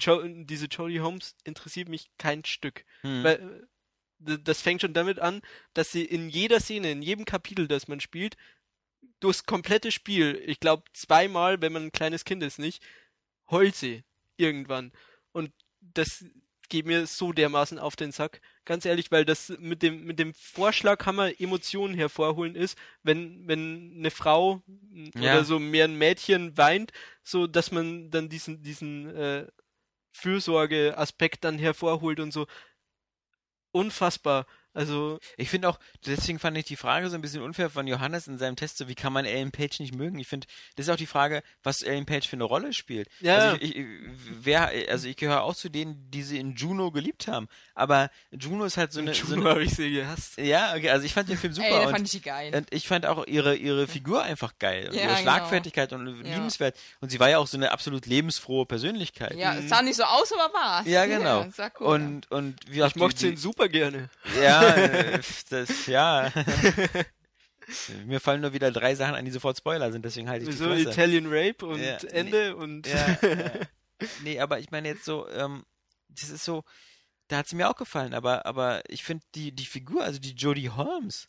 jo 0.00 0.22
diese 0.24 0.66
Jodie 0.66 1.00
Holmes 1.00 1.36
interessiert 1.44 1.88
mich 1.88 2.10
kein 2.18 2.44
Stück. 2.44 2.84
Hm. 3.00 3.24
Weil 3.24 3.68
das 4.18 4.62
fängt 4.62 4.80
schon 4.80 4.94
damit 4.94 5.18
an, 5.18 5.42
dass 5.74 5.90
sie 5.90 6.04
in 6.04 6.28
jeder 6.28 6.60
Szene, 6.60 6.92
in 6.92 7.02
jedem 7.02 7.24
Kapitel, 7.24 7.66
das 7.66 7.88
man 7.88 8.00
spielt, 8.00 8.36
durchs 9.20 9.46
komplette 9.46 9.90
Spiel, 9.90 10.40
ich 10.46 10.60
glaube 10.60 10.84
zweimal, 10.92 11.60
wenn 11.60 11.72
man 11.72 11.84
ein 11.84 11.92
kleines 11.92 12.24
Kind 12.24 12.42
ist, 12.42 12.58
nicht, 12.58 12.82
heult 13.50 13.74
sie 13.74 14.04
irgendwann. 14.36 14.92
Und 15.32 15.52
das 15.80 16.24
geht 16.68 16.86
mir 16.86 17.06
so 17.06 17.32
dermaßen 17.32 17.78
auf 17.78 17.96
den 17.96 18.12
Sack. 18.12 18.40
Ganz 18.64 18.84
ehrlich, 18.84 19.10
weil 19.10 19.24
das 19.24 19.52
mit 19.58 19.82
dem, 19.82 20.04
mit 20.04 20.18
dem 20.20 20.34
Vorschlaghammer 20.34 21.40
Emotionen 21.40 21.94
hervorholen 21.94 22.54
ist, 22.54 22.78
wenn, 23.02 23.46
wenn 23.48 23.94
eine 23.98 24.10
Frau 24.12 24.62
Ja. 25.16 25.34
oder 25.34 25.44
so 25.44 25.58
mehr 25.58 25.84
ein 25.86 25.98
Mädchen 25.98 26.56
weint, 26.56 26.92
so 27.24 27.46
dass 27.48 27.72
man 27.72 28.10
dann 28.10 28.28
diesen, 28.28 28.62
diesen 28.62 29.14
äh, 29.16 29.46
Fürsorge-Aspekt 30.12 31.44
dann 31.44 31.58
hervorholt 31.58 32.20
und 32.20 32.32
so. 32.32 32.46
Unfassbar. 33.72 34.46
Also, 34.74 35.18
Ich 35.36 35.50
finde 35.50 35.68
auch, 35.68 35.78
deswegen 36.06 36.38
fand 36.38 36.56
ich 36.56 36.64
die 36.64 36.76
Frage 36.76 37.10
so 37.10 37.14
ein 37.14 37.20
bisschen 37.20 37.42
unfair 37.42 37.68
von 37.68 37.86
Johannes 37.86 38.26
in 38.26 38.38
seinem 38.38 38.56
Test, 38.56 38.78
so 38.78 38.88
wie 38.88 38.94
kann 38.94 39.12
man 39.12 39.26
Ellen 39.26 39.50
Page 39.52 39.80
nicht 39.80 39.94
mögen? 39.94 40.18
Ich 40.18 40.28
finde, 40.28 40.46
das 40.76 40.86
ist 40.86 40.92
auch 40.92 40.96
die 40.96 41.06
Frage, 41.06 41.42
was 41.62 41.82
Ellen 41.82 42.06
Page 42.06 42.26
für 42.26 42.36
eine 42.36 42.44
Rolle 42.44 42.72
spielt. 42.72 43.08
Ja. 43.20 43.36
Also 43.36 43.56
ich, 43.60 43.76
ich, 43.76 43.86
wer, 44.30 44.68
also 44.88 45.08
ich 45.08 45.16
gehöre 45.16 45.42
auch 45.42 45.54
zu 45.54 45.68
denen, 45.68 46.10
die 46.10 46.22
sie 46.22 46.38
in 46.38 46.54
Juno 46.54 46.90
geliebt 46.90 47.28
haben. 47.28 47.48
Aber 47.74 48.10
Juno 48.30 48.64
ist 48.64 48.76
halt 48.76 48.92
so 48.92 49.00
eine. 49.00 49.14
So 49.14 49.26
Juno 49.34 49.42
eine 49.42 49.50
habe 49.50 49.62
ich 49.64 49.74
sie 49.74 49.90
gehasst. 49.92 50.36
ja, 50.36 50.74
okay, 50.76 50.90
also 50.90 51.06
ich 51.06 51.14
fand 51.14 51.28
den 51.28 51.38
Film 51.38 51.52
super 51.54 51.66
Ey, 51.68 51.86
und, 51.86 51.92
fand 51.92 52.14
ich 52.14 52.22
geil. 52.22 52.54
und 52.54 52.66
ich 52.72 52.86
fand 52.86 53.06
auch 53.06 53.26
ihre, 53.26 53.54
ihre 53.56 53.86
Figur 53.86 54.22
einfach 54.22 54.52
geil. 54.58 54.88
Und 54.88 54.94
Ja, 54.94 55.00
ihre 55.02 55.08
genau. 55.10 55.20
Schlagfertigkeit 55.22 55.92
und 55.92 56.06
Ja. 56.26 56.34
liebenswert. 56.34 56.76
Und 57.00 57.10
sie 57.10 57.18
war 57.18 57.30
ja 57.30 57.38
auch 57.38 57.46
so 57.46 57.56
eine 57.56 57.70
absolut 57.72 58.06
lebensfrohe 58.06 58.66
Persönlichkeit. 58.66 59.34
ja, 59.36 59.54
es 59.56 59.68
sah 59.68 59.80
nicht 59.82 59.96
so 59.96 60.04
aus, 60.04 60.32
aber 60.32 60.52
war 60.52 60.86
Ja, 60.86 61.06
genau. 61.06 61.46
sah 61.54 61.70
cool, 61.80 61.86
und, 61.86 62.30
und 62.30 62.56
wie 62.68 62.82
Ich 62.82 62.96
mochte 62.96 63.28
ihn 63.28 63.36
super 63.36 63.68
gerne. 63.68 64.10
Ja, 64.40 64.74
das, 65.50 65.86
ja. 65.86 66.30
Mir 68.06 68.20
fallen 68.20 68.40
nur 68.40 68.52
wieder 68.52 68.70
drei 68.72 68.94
Sachen 68.94 69.14
an, 69.14 69.24
die 69.24 69.30
sofort 69.30 69.56
Spoiler 69.56 69.92
sind, 69.92 70.04
deswegen 70.04 70.28
halte 70.28 70.44
ich 70.44 70.50
die 70.50 70.56
So 70.56 70.66
Fresse. 70.66 70.90
Italian 70.90 71.26
Rape 71.28 71.64
und 71.64 71.80
Ja, 71.80 71.96
Ende 72.10 72.56
und 72.56 72.86
Ja, 72.86 73.16
ja. 73.22 73.50
Nee, 74.24 74.40
aber 74.40 74.58
ich 74.58 74.70
meine 74.72 74.88
jetzt 74.88 75.04
so, 75.04 75.28
ähm, 75.30 75.64
das 76.08 76.28
ist 76.28 76.44
so, 76.44 76.64
da 77.28 77.38
hat 77.38 77.48
sie 77.48 77.56
mir 77.56 77.68
auch 77.70 77.76
gefallen, 77.76 78.14
aber, 78.14 78.46
aber 78.46 78.82
ich 78.88 79.04
finde 79.04 79.24
die, 79.34 79.52
die 79.52 79.66
Figur, 79.66 80.04
also 80.04 80.18
die 80.18 80.32
Jodie 80.34 80.70
Holmes, 80.70 81.28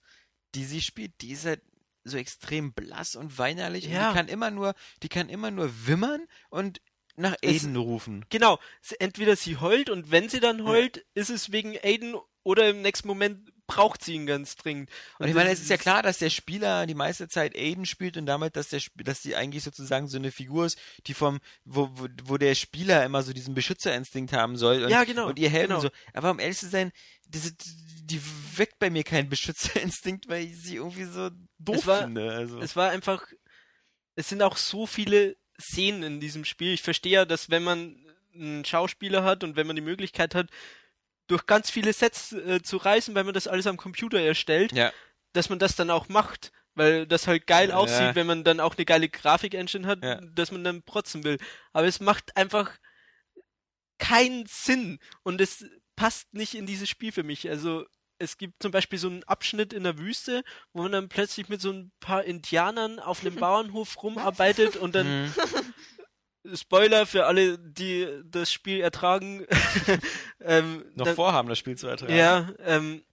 die 0.56 0.66
sie 0.66 0.82
spielt, 0.82 1.22
die 1.22 1.32
ist 1.32 1.46
halt 1.46 1.62
so 2.04 2.18
extrem 2.18 2.74
blass 2.74 3.16
und 3.16 3.38
weinerlich 3.38 3.86
und 3.86 3.94
Ja. 3.94 4.10
die 4.10 4.16
kann 4.18 4.28
immer 4.28 4.52
nur, 4.52 4.74
die 5.02 5.10
kann 5.10 5.30
immer 5.30 5.52
nur 5.52 5.72
wimmern 5.88 6.28
und 6.50 6.82
nach 7.16 7.36
Es- 7.42 7.64
Aiden 7.64 7.76
rufen. 7.78 8.26
Genau, 8.30 8.60
entweder 9.00 9.36
sie 9.36 9.58
heult 9.58 9.90
und 9.90 10.12
wenn 10.12 10.28
sie 10.30 10.40
dann 10.40 10.64
heult, 10.66 11.06
ist 11.14 11.30
es 11.30 11.52
wegen 11.52 11.78
Aiden 11.82 12.16
oder 12.44 12.70
im 12.70 12.82
nächsten 12.82 13.08
Moment 13.08 13.53
braucht 13.68 14.04
sie 14.04 14.14
ihn 14.16 14.26
ganz 14.26 14.56
dringend. 14.56 14.90
Und 15.20 15.28
ich 15.30 15.34
meine, 15.34 15.50
es 15.50 15.62
ist 15.62 15.70
ja 15.70 15.78
klar, 15.78 16.04
dass 16.04 16.18
der 16.18 16.30
Spieler 16.30 16.86
die 16.86 16.96
meiste 16.96 17.28
Zeit 17.28 17.56
Aiden 17.56 17.86
spielt 17.86 18.18
und 18.18 18.26
damit, 18.26 18.56
dass 18.56 18.70
der 18.70 18.82
dass 18.96 19.22
die 19.22 19.36
eigentlich 19.36 19.64
sozusagen 19.64 20.08
so 20.08 20.18
eine 20.18 20.32
Figur 20.32 20.66
ist, 20.66 20.78
die 21.08 21.14
vom, 21.14 21.40
wo, 21.64 21.90
wo, 21.94 22.08
wo 22.26 22.38
der 22.38 22.56
Spieler 22.56 23.04
immer 23.06 23.24
so 23.24 23.32
diesen 23.34 23.54
Beschützerinstinkt 23.54 24.34
haben 24.34 24.58
soll 24.58 24.84
und, 24.84 24.90
Ja, 24.90 25.04
genau, 25.06 25.28
und 25.28 25.40
ihr 25.40 25.50
helfen 25.50 25.70
genau. 25.70 25.82
so. 25.82 25.90
Aber 26.14 26.32
um 26.32 26.40
ehrlich 26.40 26.58
zu 26.58 26.68
sein, 26.68 26.92
diese, 27.26 27.54
die 28.04 28.22
weckt 28.58 28.80
bei 28.80 28.90
mir 28.90 29.04
keinen 29.04 29.30
Beschützerinstinkt, 29.30 30.28
weil 30.28 30.44
ich 30.46 30.62
sie 30.62 30.76
irgendwie 30.76 31.06
so 31.06 31.30
doof 31.60 31.78
Es 31.78 31.88
war- 31.88 32.04
finde. 32.04 32.32
Also. 32.32 32.60
Es 32.60 32.76
war 32.76 32.90
einfach, 32.92 33.26
es 34.16 34.28
sind 34.30 34.42
auch 34.42 34.58
so 34.58 34.86
viele 34.86 35.38
Szenen 35.60 36.04
in 36.04 36.20
diesem 36.20 36.44
Spiel. 36.46 36.74
Ich 36.74 36.82
verstehe 36.82 37.14
ja, 37.14 37.26
dass 37.26 37.50
wenn 37.50 37.64
man 37.64 37.96
einen 38.36 38.66
Schauspieler 38.66 39.24
hat 39.24 39.44
und 39.44 39.56
wenn 39.56 39.68
man 39.68 39.76
die 39.76 39.82
Möglichkeit 39.82 40.36
hat, 40.36 40.50
durch 41.28 41.46
ganz 41.46 41.70
viele 41.70 41.94
Sets 41.94 42.34
äh, 42.34 42.62
zu 42.62 42.78
reisen, 42.78 43.16
weil 43.16 43.24
man 43.24 43.34
das 43.34 43.48
alles 43.48 43.68
am 43.68 43.78
Computer 43.78 44.20
erstellt, 44.20 44.72
ja, 44.74 44.92
dass 45.34 45.50
man 45.50 45.60
das 45.60 45.76
dann 45.76 45.90
auch 45.90 46.10
macht. 46.10 46.52
Weil 46.76 47.06
das 47.06 47.28
halt 47.28 47.46
geil 47.46 47.70
Ja. 47.70 47.76
aussieht, 47.76 48.16
wenn 48.16 48.26
man 48.26 48.44
dann 48.44 48.60
auch 48.60 48.76
eine 48.76 48.86
geile 48.86 49.08
Grafik-Engine 49.08 49.86
hat, 49.88 50.04
Ja. 50.04 50.20
dass 50.22 50.52
man 50.52 50.64
dann 50.64 50.82
protzen 50.82 51.24
will. 51.24 51.38
Aber 51.72 51.86
es 51.86 52.00
macht 52.00 52.36
einfach 52.36 52.72
keinen 54.00 54.46
Sinn 54.48 55.00
und 55.24 55.40
es 55.40 55.66
passt 55.96 56.34
nicht 56.34 56.56
in 56.56 56.66
dieses 56.66 56.90
Spiel 56.90 57.12
für 57.12 57.24
mich. 57.24 57.48
Also 57.50 57.86
es 58.18 58.38
gibt 58.38 58.62
zum 58.62 58.72
Beispiel 58.72 58.98
so 59.00 59.08
einen 59.08 59.24
Abschnitt 59.26 59.72
in 59.74 59.84
der 59.84 59.98
Wüste, 59.98 60.44
wo 60.74 60.82
man 60.84 60.92
dann 60.92 61.10
plötzlich 61.10 61.48
mit 61.50 61.62
so 61.62 61.72
ein 61.72 61.92
paar 62.00 62.24
Indianern 62.24 63.00
auf 63.00 63.22
einem 63.22 63.36
Bauernhof 63.46 64.02
rumarbeitet 64.02 64.76
und 64.76 64.96
dann 64.96 65.26
mhm. 65.26 65.34
Spoiler 66.54 67.06
für 67.06 67.26
alle, 67.26 67.58
die 67.58 68.08
das 68.26 68.52
Spiel 68.52 68.82
ertragen. 68.82 69.46
ähm, 70.42 70.84
noch 70.96 71.06
dann, 71.06 71.16
vorhaben, 71.16 71.50
das 71.50 71.58
Spiel 71.58 71.78
zu 71.78 71.88
ertragen. 71.88 72.16
Ja, 72.16 72.50
ähm, 72.60 73.04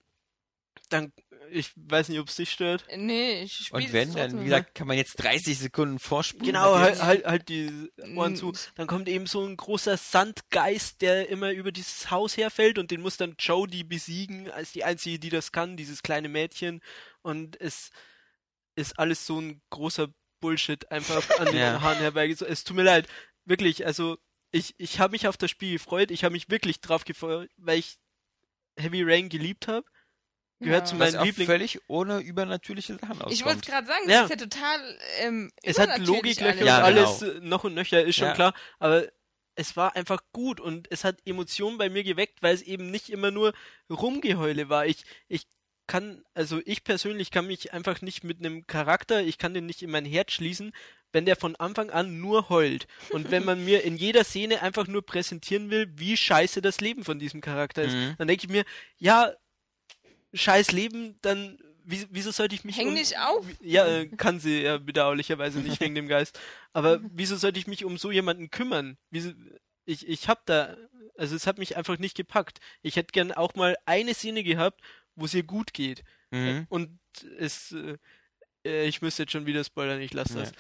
dann, 0.88 1.12
ich 1.50 1.70
weiß 1.76 2.08
nicht, 2.08 2.18
ob 2.18 2.28
es 2.28 2.36
dich 2.36 2.50
stört. 2.50 2.84
Nee, 2.96 3.42
ich 3.42 3.66
spiele 3.66 3.84
Und 3.84 3.92
wenn, 3.92 4.14
dann, 4.14 4.40
wie 4.40 4.44
gesagt, 4.44 4.74
kann 4.74 4.88
man 4.88 4.96
jetzt 4.96 5.14
30 5.16 5.58
Sekunden 5.58 5.98
vorspulen. 5.98 6.46
Genau, 6.46 6.76
halt, 6.76 7.02
halt, 7.02 7.24
halt 7.24 7.48
die 7.48 7.90
Ohren 8.16 8.36
zu. 8.36 8.52
Dann 8.74 8.86
kommt 8.86 9.08
eben 9.08 9.26
so 9.26 9.44
ein 9.44 9.56
großer 9.56 9.96
Sandgeist, 9.96 11.00
der 11.00 11.28
immer 11.28 11.52
über 11.52 11.72
dieses 11.72 12.10
Haus 12.10 12.36
herfällt 12.36 12.78
und 12.78 12.90
den 12.90 13.00
muss 13.00 13.16
dann 13.16 13.36
Jodie 13.38 13.84
besiegen, 13.84 14.50
als 14.50 14.72
die 14.72 14.84
einzige, 14.84 15.18
die 15.18 15.30
das 15.30 15.52
kann, 15.52 15.76
dieses 15.76 16.02
kleine 16.02 16.28
Mädchen. 16.28 16.80
Und 17.22 17.60
es 17.60 17.90
ist 18.74 18.98
alles 18.98 19.26
so 19.26 19.40
ein 19.40 19.60
großer 19.70 20.08
Bullshit 20.40 20.90
einfach 20.90 21.28
an 21.38 21.46
den 21.52 21.56
Ja. 21.56 21.80
Haaren 21.80 21.98
herbeigezogen. 21.98 22.52
Es 22.52 22.64
tut 22.64 22.76
mir 22.76 22.82
leid. 22.82 23.06
Wirklich, 23.44 23.86
also 23.86 24.18
ich, 24.50 24.74
ich 24.78 24.98
habe 24.98 25.12
mich 25.12 25.28
auf 25.28 25.36
das 25.36 25.50
Spiel 25.50 25.74
gefreut. 25.74 26.10
Ich 26.10 26.24
habe 26.24 26.32
mich 26.32 26.50
wirklich 26.50 26.80
drauf 26.80 27.04
gefreut, 27.04 27.50
weil 27.56 27.78
ich 27.78 27.98
Heavy 28.76 29.02
Rain 29.02 29.28
geliebt 29.28 29.68
habe. 29.68 29.86
Gehört 30.62 30.88
zu 30.88 30.98
was 30.98 31.12
meinen 31.12 31.20
auch 31.20 31.24
Liebling- 31.24 31.46
völlig 31.46 31.80
ohne 31.88 32.18
übernatürliche 32.18 32.94
Sachen 32.94 33.12
auskommt. 33.12 33.32
Ich 33.32 33.44
wollte 33.46 33.60
gerade 33.62 33.86
sagen, 33.86 34.10
Ja. 34.10 34.22
das 34.22 34.30
ist 34.30 34.40
ja 34.40 34.46
total 34.46 34.98
ähm, 35.20 35.50
Es 35.62 35.78
hat 35.78 35.98
Logiklöcher 35.98 36.50
alles. 36.50 36.60
und 36.60 36.66
Ja, 36.66 36.82
alles 36.82 37.20
genau. 37.20 37.32
äh, 37.32 37.40
noch 37.40 37.64
und 37.64 37.74
nöcher, 37.74 38.02
ist 38.04 38.16
schon 38.16 38.28
Ja. 38.28 38.34
klar. 38.34 38.54
Aber 38.78 39.06
es 39.54 39.74
war 39.76 39.96
einfach 39.96 40.20
gut 40.32 40.60
und 40.60 40.90
es 40.92 41.04
hat 41.04 41.16
Emotionen 41.24 41.78
bei 41.78 41.88
mir 41.88 42.04
geweckt, 42.04 42.42
weil 42.42 42.54
es 42.54 42.60
eben 42.62 42.90
nicht 42.90 43.08
immer 43.08 43.30
nur 43.30 43.54
Rumgeheule 43.88 44.68
war. 44.68 44.84
Ich, 44.86 45.04
ich 45.28 45.46
kann, 45.90 46.22
also 46.34 46.60
ich 46.66 46.84
persönlich 46.84 47.32
kann 47.32 47.48
mich 47.48 47.72
einfach 47.72 48.00
nicht 48.00 48.22
mit 48.22 48.38
einem 48.38 48.64
Charakter, 48.68 49.22
ich 49.22 49.38
kann 49.38 49.54
den 49.54 49.66
nicht 49.66 49.82
in 49.82 49.90
mein 49.90 50.04
Herz 50.04 50.30
schließen, 50.30 50.72
wenn 51.12 51.26
der 51.26 51.34
von 51.34 51.56
Anfang 51.56 51.90
an 51.90 52.20
nur 52.20 52.48
heult. 52.48 52.86
Und 53.10 53.32
wenn 53.32 53.44
man 53.44 53.64
mir 53.64 53.82
in 53.82 53.96
jeder 53.96 54.22
Szene 54.22 54.62
einfach 54.62 54.86
nur 54.86 55.04
präsentieren 55.04 55.68
will, 55.68 55.90
wie 55.96 56.16
scheiße 56.16 56.62
das 56.62 56.80
Leben 56.80 57.02
von 57.02 57.18
diesem 57.18 57.40
Charakter 57.40 57.82
ist, 57.82 57.94
Mhm. 57.94 58.14
dann 58.18 58.28
denke 58.28 58.46
ich 58.46 58.52
mir, 58.52 58.64
ja, 58.98 59.32
scheiß 60.32 60.70
Leben, 60.70 61.18
dann 61.22 61.58
wie, 61.82 62.06
wieso 62.10 62.30
sollte 62.30 62.54
ich 62.54 62.62
mich 62.62 62.76
Häng 62.76 62.90
um, 62.90 62.94
dich 62.94 63.18
auf. 63.18 63.44
Ja, 63.60 63.84
äh, 63.88 64.06
kann 64.06 64.38
sie 64.38 64.62
ja 64.62 64.78
bedauerlicherweise 64.78 65.58
nicht 65.58 65.80
wegen 65.80 65.96
dem 65.96 66.06
Geist. 66.06 66.38
Aber 66.72 67.00
wieso 67.10 67.34
sollte 67.34 67.58
ich 67.58 67.66
mich 67.66 67.84
um 67.84 67.98
so 67.98 68.12
jemanden 68.12 68.48
kümmern? 68.50 68.96
Wieso, 69.10 69.32
ich, 69.86 70.06
ich 70.06 70.28
hab 70.28 70.46
da, 70.46 70.76
also 71.16 71.34
es 71.34 71.48
hat 71.48 71.58
mich 71.58 71.76
einfach 71.76 71.98
nicht 71.98 72.16
gepackt. 72.16 72.60
Ich 72.82 72.94
hätte 72.94 73.10
gern 73.10 73.32
auch 73.32 73.56
mal 73.56 73.76
eine 73.86 74.14
Szene 74.14 74.44
gehabt, 74.44 74.80
wo 75.16 75.24
es 75.24 75.34
ihr 75.34 75.42
gut 75.42 75.72
geht. 75.72 76.02
Mhm. 76.30 76.66
Und 76.68 76.98
es, 77.38 77.72
äh, 77.72 77.96
äh, 78.64 78.86
ich 78.86 79.02
müsste 79.02 79.22
jetzt 79.24 79.32
schon 79.32 79.46
wieder 79.46 79.64
spoilern, 79.64 80.00
ich 80.00 80.12
lasse 80.12 80.34
das. 80.34 80.50
Ja. 80.50 80.56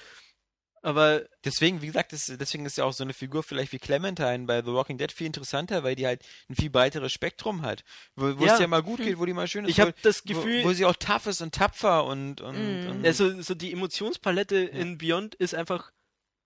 Aber 0.82 1.26
Deswegen, 1.44 1.82
wie 1.82 1.86
gesagt, 1.88 2.12
das, 2.14 2.26
deswegen 2.38 2.64
ist 2.64 2.78
ja 2.78 2.84
auch 2.84 2.92
so 2.94 3.04
eine 3.04 3.12
Figur 3.12 3.42
vielleicht 3.42 3.72
wie 3.72 3.78
Clementine 3.78 4.46
bei 4.46 4.62
The 4.62 4.72
Walking 4.72 4.96
Dead 4.98 5.12
viel 5.12 5.26
interessanter, 5.26 5.82
weil 5.84 5.94
die 5.94 6.06
halt 6.06 6.22
ein 6.48 6.54
viel 6.56 6.70
breiteres 6.70 7.12
Spektrum 7.12 7.62
hat. 7.62 7.82
Wo, 8.16 8.38
wo 8.38 8.44
Ja. 8.46 8.54
es 8.54 8.60
ja 8.60 8.66
mal 8.66 8.82
gut 8.82 8.98
geht, 9.02 9.18
wo 9.18 9.26
die 9.26 9.32
mal 9.34 9.46
schön 9.46 9.64
ist. 9.66 9.70
ich 9.72 9.80
habe 9.80 9.92
wo, 9.92 9.96
das 10.02 10.22
Gefühl, 10.24 10.64
wo, 10.64 10.68
wo 10.68 10.72
sie 10.72 10.86
auch 10.86 10.96
tough 10.96 11.26
ist 11.26 11.40
und 11.42 11.54
tapfer 11.54 12.04
und. 12.04 12.40
und, 12.40 12.56
Mhm. 12.56 12.90
und 12.90 13.06
also 13.06 13.42
so 13.42 13.54
die 13.54 13.72
Emotionspalette 13.72 14.56
in 14.56 14.96
Beyond 14.98 15.34
ist 15.34 15.54
einfach, 15.54 15.92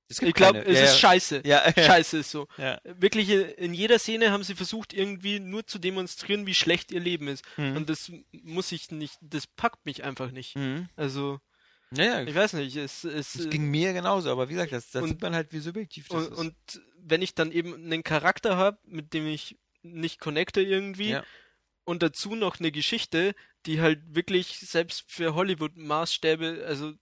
ich 0.08 0.34
glaube, 0.34 0.58
es 0.60 0.78
ja, 0.78 0.84
ist 0.84 0.98
scheiße. 1.00 1.42
Ja. 1.44 1.72
Scheiße 1.76 2.18
ist 2.18 2.30
so. 2.30 2.46
Wirklich, 2.84 3.30
äh, 3.30 3.52
in 3.52 3.74
jeder 3.74 3.98
Szene 3.98 4.30
haben 4.30 4.42
sie 4.44 4.54
versucht, 4.54 4.92
irgendwie 4.92 5.40
nur 5.40 5.66
zu 5.66 5.78
demonstrieren, 5.78 6.46
wie 6.46 6.54
schlecht 6.54 6.92
ihr 6.92 7.00
Leben 7.00 7.28
ist. 7.28 7.44
Mhm. 7.56 7.76
Und 7.76 7.90
das 7.90 8.12
muss 8.32 8.72
ich 8.72 8.90
nicht, 8.90 9.16
das 9.20 9.46
packt 9.46 9.86
mich 9.86 10.04
einfach 10.04 10.30
nicht. 10.30 10.56
Mhm. 10.56 10.88
Also, 10.96 11.40
Ja, 11.90 12.22
ich 12.22 12.34
weiß 12.34 12.54
nicht, 12.54 12.76
es, 12.76 13.04
es, 13.04 13.32
Das 13.34 13.48
ging 13.48 13.70
mir 13.70 13.92
genauso, 13.92 14.30
aber 14.30 14.48
wie 14.48 14.54
gesagt, 14.54 14.72
das, 14.72 14.90
das 14.90 15.02
und- 15.02 15.08
sieht 15.10 15.22
man 15.22 15.34
halt, 15.34 15.52
wie 15.52 15.60
subjektiv 15.60 16.08
das 16.08 16.26
und, 16.26 16.32
ist. 16.32 16.38
und 16.38 16.54
wenn 16.98 17.22
ich 17.22 17.34
dann 17.34 17.52
eben 17.52 17.74
einen 17.74 18.02
Charakter 18.02 18.56
habe, 18.56 18.78
mit 18.84 19.14
dem 19.14 19.26
ich 19.26 19.58
nicht 19.82 20.18
connecte 20.20 20.60
irgendwie, 20.62 21.18
und 21.84 22.02
dazu 22.02 22.34
noch 22.34 22.58
eine 22.58 22.72
Geschichte, 22.72 23.34
die 23.66 23.80
halt 23.80 24.00
wirklich 24.14 24.58
selbst 24.58 25.04
für 25.06 25.34
Hollywood-Maßstäbe, 25.34 26.64
also 26.66 26.94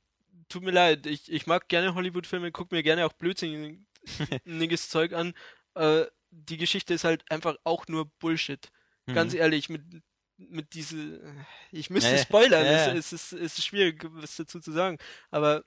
tut 0.49 0.63
mir 0.63 0.71
leid, 0.71 1.07
ich, 1.07 1.31
ich 1.31 1.47
mag 1.47 1.69
gerne 1.69 1.95
Hollywood-Filme, 1.95 2.53
guck 2.53 2.73
mir 2.73 2.83
gerne 2.83 3.07
auch 3.07 3.13
blödsinniges 3.13 3.87
Zeug 4.89 5.13
an. 5.13 5.35
Äh, 5.75 6.07
die 6.31 6.57
Geschichte 6.57 6.95
ist 6.95 7.05
halt 7.05 7.31
einfach 7.31 7.57
auch 7.65 7.87
nur 7.89 8.07
Bullshit. 8.19 8.69
Ganz 9.13 9.33
Mhm. 9.33 9.39
ehrlich, 9.39 9.69
mit, 9.69 9.83
mit 10.37 10.75
diese, 10.75 11.21
ich 11.71 11.91
müsste 11.91 12.11
Ja, 12.11 12.17
ja. 12.17 12.23
spoilern, 12.23 12.65
Ja, 12.67 12.73
ja. 12.73 12.93
Es, 12.93 13.13
es, 13.13 13.33
ist, 13.33 13.33
es 13.33 13.59
ist 13.59 13.65
schwierig, 13.67 14.05
was 14.13 14.37
dazu 14.37 14.61
zu 14.61 14.73
sagen, 14.73 14.99
aber 15.31 15.65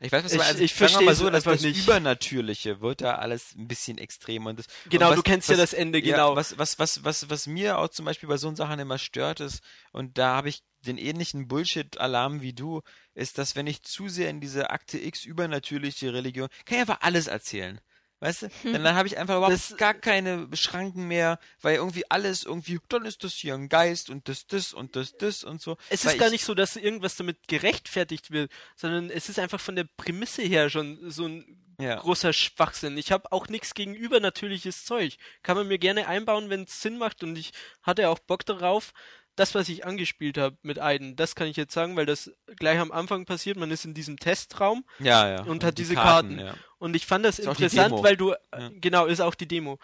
Ich 0.00 0.12
weiß, 0.12 0.24
was 0.24 0.30
du 0.30 0.36
Ich- 0.36 0.38
meinst. 0.38 0.52
Also, 0.52 0.64
ich 0.64 0.74
verstehe 0.74 1.06
mal 1.06 1.14
so, 1.14 1.28
dass 1.30 1.44
das 1.44 1.62
nicht. 1.62 1.82
Übernatürliche 1.82 2.80
wird 2.80 3.00
da 3.00 3.16
alles 3.16 3.54
ein 3.56 3.66
bisschen 3.68 3.98
extrem 3.98 4.46
und 4.46 4.58
das, 4.58 4.66
Genau, 4.88 5.06
und 5.06 5.10
was, 5.12 5.16
du 5.16 5.22
kennst 5.22 5.48
was, 5.48 5.56
ja 5.56 5.62
das 5.62 5.72
Ende, 5.72 5.98
Ja, 5.98 6.12
genau. 6.16 6.36
was, 6.36 6.56
was, 6.58 6.78
was, 6.78 7.04
was, 7.04 7.28
was 7.30 7.46
mir 7.46 7.78
auch 7.78 7.88
zum 7.88 8.04
Beispiel 8.04 8.28
bei 8.28 8.36
so 8.36 8.54
Sachen 8.54 8.78
immer 8.78 8.98
stört 8.98 9.40
ist, 9.40 9.60
und 9.92 10.16
da 10.18 10.36
habe 10.36 10.48
ich 10.48 10.62
den 10.86 10.98
ähnlichen 10.98 11.48
Bullshit-Alarm 11.48 12.40
wie 12.40 12.52
du, 12.52 12.82
ist, 13.14 13.38
dass 13.38 13.56
wenn 13.56 13.66
ich 13.66 13.82
zu 13.82 14.08
sehr 14.08 14.30
in 14.30 14.40
diese 14.40 14.70
Akte 14.70 14.98
X 14.98 15.24
übernatürliche 15.24 16.12
Religion, 16.12 16.48
kann 16.64 16.76
ich 16.76 16.80
einfach 16.82 17.00
alles 17.00 17.26
erzählen. 17.26 17.80
Weißt 18.20 18.42
du? 18.42 18.48
Dann, 18.64 18.82
dann 18.82 18.94
habe 18.96 19.06
ich 19.06 19.16
einfach 19.16 19.36
überhaupt 19.36 19.54
Das- 19.54 19.76
gar 19.76 19.94
keine 19.94 20.48
Schranken 20.54 21.06
mehr, 21.06 21.38
weil 21.60 21.76
irgendwie 21.76 22.10
alles 22.10 22.42
irgendwie, 22.42 22.80
dann 22.88 23.04
ist 23.04 23.22
das 23.22 23.34
hier 23.34 23.54
ein 23.54 23.68
Geist 23.68 24.10
und 24.10 24.28
das, 24.28 24.46
das 24.46 24.74
und 24.74 24.96
das, 24.96 25.16
das 25.16 25.44
und 25.44 25.60
so. 25.62 25.76
Es 25.88 26.04
ist 26.04 26.18
gar 26.18 26.26
ich- 26.26 26.32
nicht 26.32 26.44
so, 26.44 26.54
dass 26.54 26.74
irgendwas 26.76 27.14
damit 27.16 27.46
gerechtfertigt 27.46 28.30
wird, 28.32 28.50
sondern 28.74 29.10
es 29.10 29.28
ist 29.28 29.38
einfach 29.38 29.60
von 29.60 29.76
der 29.76 29.84
Prämisse 29.96 30.42
her 30.42 30.68
schon 30.68 31.10
so 31.10 31.26
ein 31.28 31.58
Ja. 31.80 31.94
großer 31.94 32.32
Schwachsinn. 32.32 32.98
Ich 32.98 33.12
habe 33.12 33.30
auch 33.30 33.46
nichts 33.46 33.72
gegen 33.74 33.94
übernatürliches 33.94 34.84
Zeug. 34.84 35.16
Kann 35.44 35.56
man 35.56 35.68
mir 35.68 35.78
gerne 35.78 36.08
einbauen, 36.08 36.50
wenn 36.50 36.64
es 36.64 36.82
Sinn 36.82 36.98
macht 36.98 37.22
und 37.22 37.38
ich 37.38 37.52
hatte 37.84 38.08
auch 38.08 38.18
Bock 38.18 38.44
darauf. 38.44 38.92
Das, 39.38 39.54
was 39.54 39.68
ich 39.68 39.84
angespielt 39.86 40.36
habe 40.38 40.56
mit 40.62 40.78
Aiden, 40.80 41.14
das 41.16 41.34
kann 41.34 41.46
ich 41.46 41.56
jetzt 41.56 41.72
sagen, 41.72 41.96
weil 41.96 42.06
das 42.06 42.30
gleich 42.56 42.78
am 42.78 42.90
Anfang 42.92 43.24
passiert. 43.24 43.56
Man 43.56 43.70
ist 43.70 43.84
in 43.84 43.94
diesem 43.94 44.18
Testraum 44.18 44.84
Ja, 44.98 45.28
ja. 45.30 45.42
und 45.44 45.62
hat 45.64 45.78
die 45.78 45.82
diese 45.82 45.94
Karten. 45.94 46.38
ja. 46.38 46.54
Und 46.78 46.96
ich 46.96 47.06
fand 47.06 47.24
das 47.24 47.38
Ist 47.38 47.46
interessant, 47.46 47.94
weil 48.02 48.16
du, 48.16 48.32
äh, 48.32 48.36
Ja. 48.58 48.70
genau, 48.74 49.06
ist 49.06 49.20
auch 49.20 49.34
die 49.34 49.46
Demo. 49.48 49.78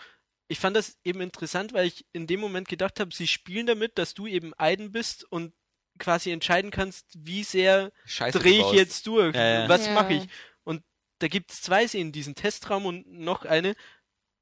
Ich 0.49 0.59
fand 0.59 0.77
das 0.77 0.99
eben 1.05 1.21
interessant, 1.21 1.73
weil 1.73 1.87
ich 1.87 2.05
in 2.13 2.27
dem 2.27 2.41
Moment 2.41 2.69
gedacht 2.69 2.99
habe, 3.01 3.15
sie 3.15 3.27
spielen 3.27 3.67
damit, 3.67 3.97
dass 3.97 4.15
du 4.15 4.27
eben 4.27 4.53
Aiden 4.59 4.93
bist 4.93 5.25
und 5.31 5.55
quasi 5.99 6.33
entscheiden 6.33 6.71
kannst, 6.71 7.07
wie 7.17 7.45
sehr 7.45 7.93
drehe 8.33 8.61
ich 8.61 8.73
jetzt 8.73 9.07
durch, 9.07 9.35
Ja, 9.37 9.61
ja. 9.63 9.69
was 9.69 9.87
Ja. 9.87 9.93
mache 9.95 10.15
ich. 10.15 10.25
Und 10.65 10.83
da 11.21 11.29
gibt 11.29 11.53
es 11.53 11.63
zwei 11.63 11.87
Szenen, 11.87 12.11
diesen 12.13 12.35
Testraum 12.35 12.87
und 12.87 13.07
noch 13.07 13.45
eine. 13.45 13.75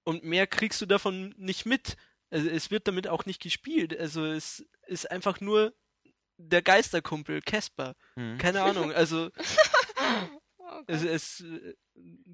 Und 0.04 0.24
mehr 0.24 0.46
kriegst 0.46 0.80
du 0.80 0.86
davon 0.86 1.34
nicht 1.36 1.66
mit. 1.66 1.96
Also 2.32 2.48
es 2.48 2.70
wird 2.70 2.88
damit 2.88 3.08
auch 3.08 3.26
nicht 3.26 3.42
gespielt. 3.42 3.98
Also 3.98 4.24
es 4.24 4.64
ist 4.86 5.10
einfach 5.10 5.40
nur 5.40 5.74
der 6.38 6.62
Geisterkumpel, 6.62 7.42
Casper. 7.42 7.94
Mhm. 8.16 8.38
Keine 8.38 8.62
Ahnung, 8.62 8.90
also 8.90 9.30
Oh 10.58 10.82
es, 10.86 11.04
es 11.04 11.40
äh, 11.40 11.74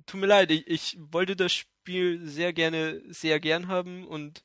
tut 0.07 0.21
mir 0.21 0.27
leid, 0.27 0.53
ich, 0.53 0.67
ich 0.69 0.97
wollte 0.99 1.35
das 1.35 1.53
Spiel 1.53 2.25
sehr 2.25 2.53
gerne, 2.53 3.03
sehr 3.09 3.41
gern 3.41 3.67
haben 3.67 4.07
und 4.07 4.45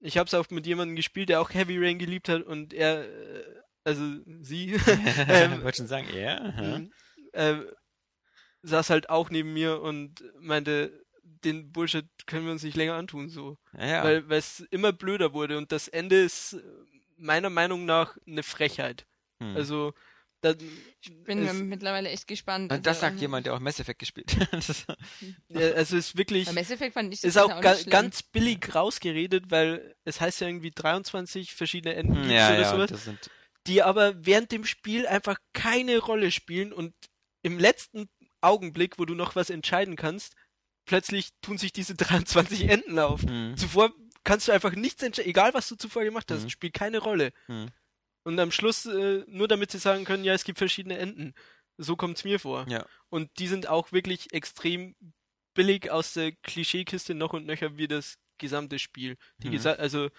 ich 0.00 0.16
habe 0.16 0.28
es 0.28 0.34
auch 0.34 0.48
mit 0.50 0.64
jemandem 0.64 0.94
gespielt, 0.94 1.28
der 1.28 1.40
auch 1.40 1.52
Heavy 1.52 1.76
Rain 1.78 1.98
geliebt 1.98 2.28
hat 2.28 2.42
und 2.42 2.72
er, 2.72 3.04
äh, 3.04 3.44
also 3.82 4.04
sie, 4.40 4.74
ähm, 5.28 5.62
Wollte 5.64 5.78
schon 5.78 5.88
sagen, 5.88 6.06
aha. 6.08 6.78
Mhm. 6.78 6.92
äh, 7.32 7.56
saß 8.62 8.90
halt 8.90 9.10
auch 9.10 9.30
neben 9.30 9.52
mir 9.52 9.80
und 9.80 10.22
meinte, 10.38 11.04
den 11.44 11.72
Bullshit 11.72 12.06
können 12.26 12.44
wir 12.46 12.52
uns 12.52 12.62
nicht 12.62 12.76
länger 12.76 12.94
antun, 12.94 13.28
so. 13.28 13.56
Ja, 13.76 13.86
ja. 13.86 14.04
Weil 14.04 14.38
es 14.38 14.60
immer 14.70 14.92
blöder 14.92 15.32
wurde 15.32 15.58
und 15.58 15.72
das 15.72 15.88
Ende 15.88 16.20
ist 16.22 16.54
äh, 16.54 16.62
meiner 17.16 17.50
Meinung 17.50 17.84
nach 17.84 18.16
eine 18.26 18.42
Frechheit. 18.42 19.06
Hm. 19.42 19.56
Also, 19.56 19.92
da, 20.40 20.54
Ich 21.00 21.24
bin 21.24 21.42
es, 21.44 21.52
mittlerweile 21.54 22.08
echt 22.10 22.28
gespannt. 22.28 22.72
Und 22.72 22.86
das 22.86 22.96
Also, 22.98 23.00
sagt 23.06 23.14
ähm, 23.16 23.20
jemand, 23.22 23.46
der 23.46 23.54
auch 23.54 23.60
Mass 23.60 23.80
Effect 23.80 23.98
gespielt 23.98 24.36
hat. 24.38 24.48
Das 24.52 24.68
ist- 24.68 24.86
äh, 25.48 25.72
also 25.74 25.96
es 25.96 26.10
ist 26.10 26.16
wirklich, 26.18 26.46
Bei 26.46 26.52
Mass 26.52 26.70
Effect 26.70 26.94
fand 26.94 27.12
ich 27.12 27.20
das 27.20 27.30
ist 27.30 27.36
auch 27.38 27.50
auch 27.50 27.60
ga, 27.60 27.74
ganz 27.88 28.22
billig 28.22 28.74
rausgeredet, 28.74 29.50
weil 29.50 29.96
es 30.04 30.20
heißt 30.20 30.40
ja 30.40 30.46
irgendwie 30.46 30.70
23 30.70 31.54
verschiedene 31.54 31.94
Enden 31.96 32.14
gibt's 32.14 32.30
ja, 32.32 32.48
oder 32.50 32.60
ja, 32.60 32.70
sowas, 32.70 32.90
das 32.90 33.04
sind, 33.04 33.30
die 33.66 33.82
aber 33.82 34.24
während 34.24 34.52
dem 34.52 34.64
Spiel 34.64 35.06
einfach 35.06 35.38
keine 35.52 35.98
Rolle 35.98 36.30
spielen 36.30 36.72
und 36.72 36.94
im 37.42 37.58
letzten 37.58 38.08
Augenblick, 38.40 38.98
wo 38.98 39.04
du 39.04 39.14
noch 39.14 39.34
was 39.34 39.50
entscheiden 39.50 39.96
kannst, 39.96 40.34
plötzlich 40.88 41.28
tun 41.42 41.58
sich 41.58 41.72
diese 41.72 41.94
23 41.96 42.68
Enden 42.68 42.98
auf. 42.98 43.22
hm, 43.22 43.56
Zuvor 43.56 43.92
kannst 44.24 44.48
du 44.48 44.52
einfach 44.52 44.72
nichts 44.74 45.02
entscheiden, 45.02 45.30
egal 45.30 45.54
was 45.54 45.68
du 45.68 45.76
zuvor 45.76 46.02
gemacht 46.04 46.30
hast, 46.30 46.44
Mhm. 46.44 46.50
spielt 46.50 46.74
keine 46.74 46.98
Rolle. 46.98 47.32
hm. 47.46 47.68
Und 48.24 48.38
am 48.40 48.50
Schluss, 48.50 48.84
äh, 48.84 49.24
nur 49.28 49.48
damit 49.48 49.70
sie 49.70 49.78
sagen 49.78 50.04
können, 50.04 50.24
ja, 50.24 50.34
es 50.34 50.44
gibt 50.44 50.58
verschiedene 50.58 50.98
Enden. 50.98 51.32
So 51.78 51.96
kommt's 51.96 52.24
mir 52.24 52.38
vor. 52.40 52.66
Ja. 52.68 52.84
Und 53.08 53.30
die 53.38 53.46
sind 53.46 53.68
auch 53.68 53.92
wirklich 53.92 54.32
extrem 54.34 54.96
billig 55.54 55.90
aus 55.90 56.12
der 56.12 56.32
Klischeekiste 56.32 57.14
noch 57.14 57.32
und 57.32 57.46
nöcher 57.46 57.78
wie 57.78 57.88
das 57.88 58.18
gesamte 58.36 58.78
Spiel. 58.78 59.16
Die 59.38 59.48
Mhm. 59.48 59.52
gesa 59.52 59.72
also 59.72 60.10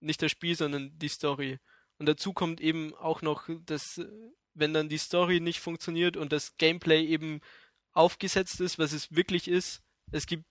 nicht 0.00 0.22
das 0.22 0.30
Spiel, 0.32 0.56
sondern 0.56 0.96
die 0.98 1.08
Story. 1.08 1.58
Und 1.98 2.06
dazu 2.06 2.32
kommt 2.32 2.60
eben 2.60 2.94
auch 2.94 3.20
noch, 3.22 3.48
dass 3.66 3.98
äh, 3.98 4.06
wenn 4.54 4.72
dann 4.72 4.88
die 4.88 4.98
Story 4.98 5.40
nicht 5.40 5.60
funktioniert 5.60 6.16
und 6.16 6.32
das 6.32 6.56
Gameplay 6.56 7.04
eben 7.04 7.40
aufgesetzt 7.92 8.60
ist, 8.60 8.78
was 8.78 8.92
es 8.92 9.12
wirklich 9.14 9.46
ist, 9.48 9.82
es 10.12 10.26
gibt, 10.26 10.44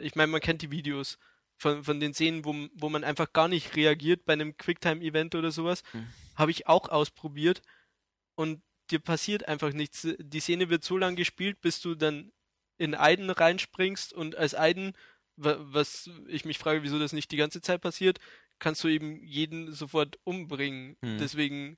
ich 0.00 0.14
meine, 0.14 0.32
man 0.32 0.40
kennt 0.40 0.62
die 0.62 0.70
Videos 0.70 1.18
von, 1.56 1.82
von 1.84 2.00
den 2.00 2.14
Szenen, 2.14 2.44
wo, 2.44 2.54
wo 2.74 2.88
man 2.88 3.04
einfach 3.04 3.32
gar 3.32 3.48
nicht 3.48 3.76
reagiert 3.76 4.24
bei 4.24 4.32
einem 4.34 4.56
Quicktime-Event 4.56 5.34
oder 5.34 5.50
sowas, 5.50 5.82
Mhm. 5.92 6.06
habe 6.36 6.50
ich 6.50 6.66
auch 6.68 6.88
ausprobiert 6.88 7.62
und 8.36 8.62
dir 8.90 9.00
passiert 9.00 9.46
einfach 9.48 9.72
nichts. 9.72 10.06
Die 10.18 10.40
Szene 10.40 10.70
wird 10.70 10.84
so 10.84 10.96
lang 10.96 11.16
gespielt, 11.16 11.60
bis 11.60 11.80
du 11.80 11.94
dann 11.94 12.32
in 12.78 12.94
Aiden 12.94 13.28
reinspringst 13.30 14.12
und 14.12 14.36
als 14.36 14.54
Aiden, 14.54 14.92
wa- 15.36 15.56
was 15.58 16.08
ich 16.28 16.44
mich 16.44 16.58
frage, 16.58 16.82
wieso 16.84 16.98
das 16.98 17.12
nicht 17.12 17.30
die 17.32 17.36
ganze 17.36 17.60
Zeit 17.60 17.80
passiert, 17.80 18.18
kannst 18.60 18.82
du 18.84 18.88
eben 18.88 19.22
jeden 19.24 19.72
sofort 19.72 20.18
umbringen. 20.24 20.96
Hm. 21.02 21.18
Deswegen, 21.18 21.76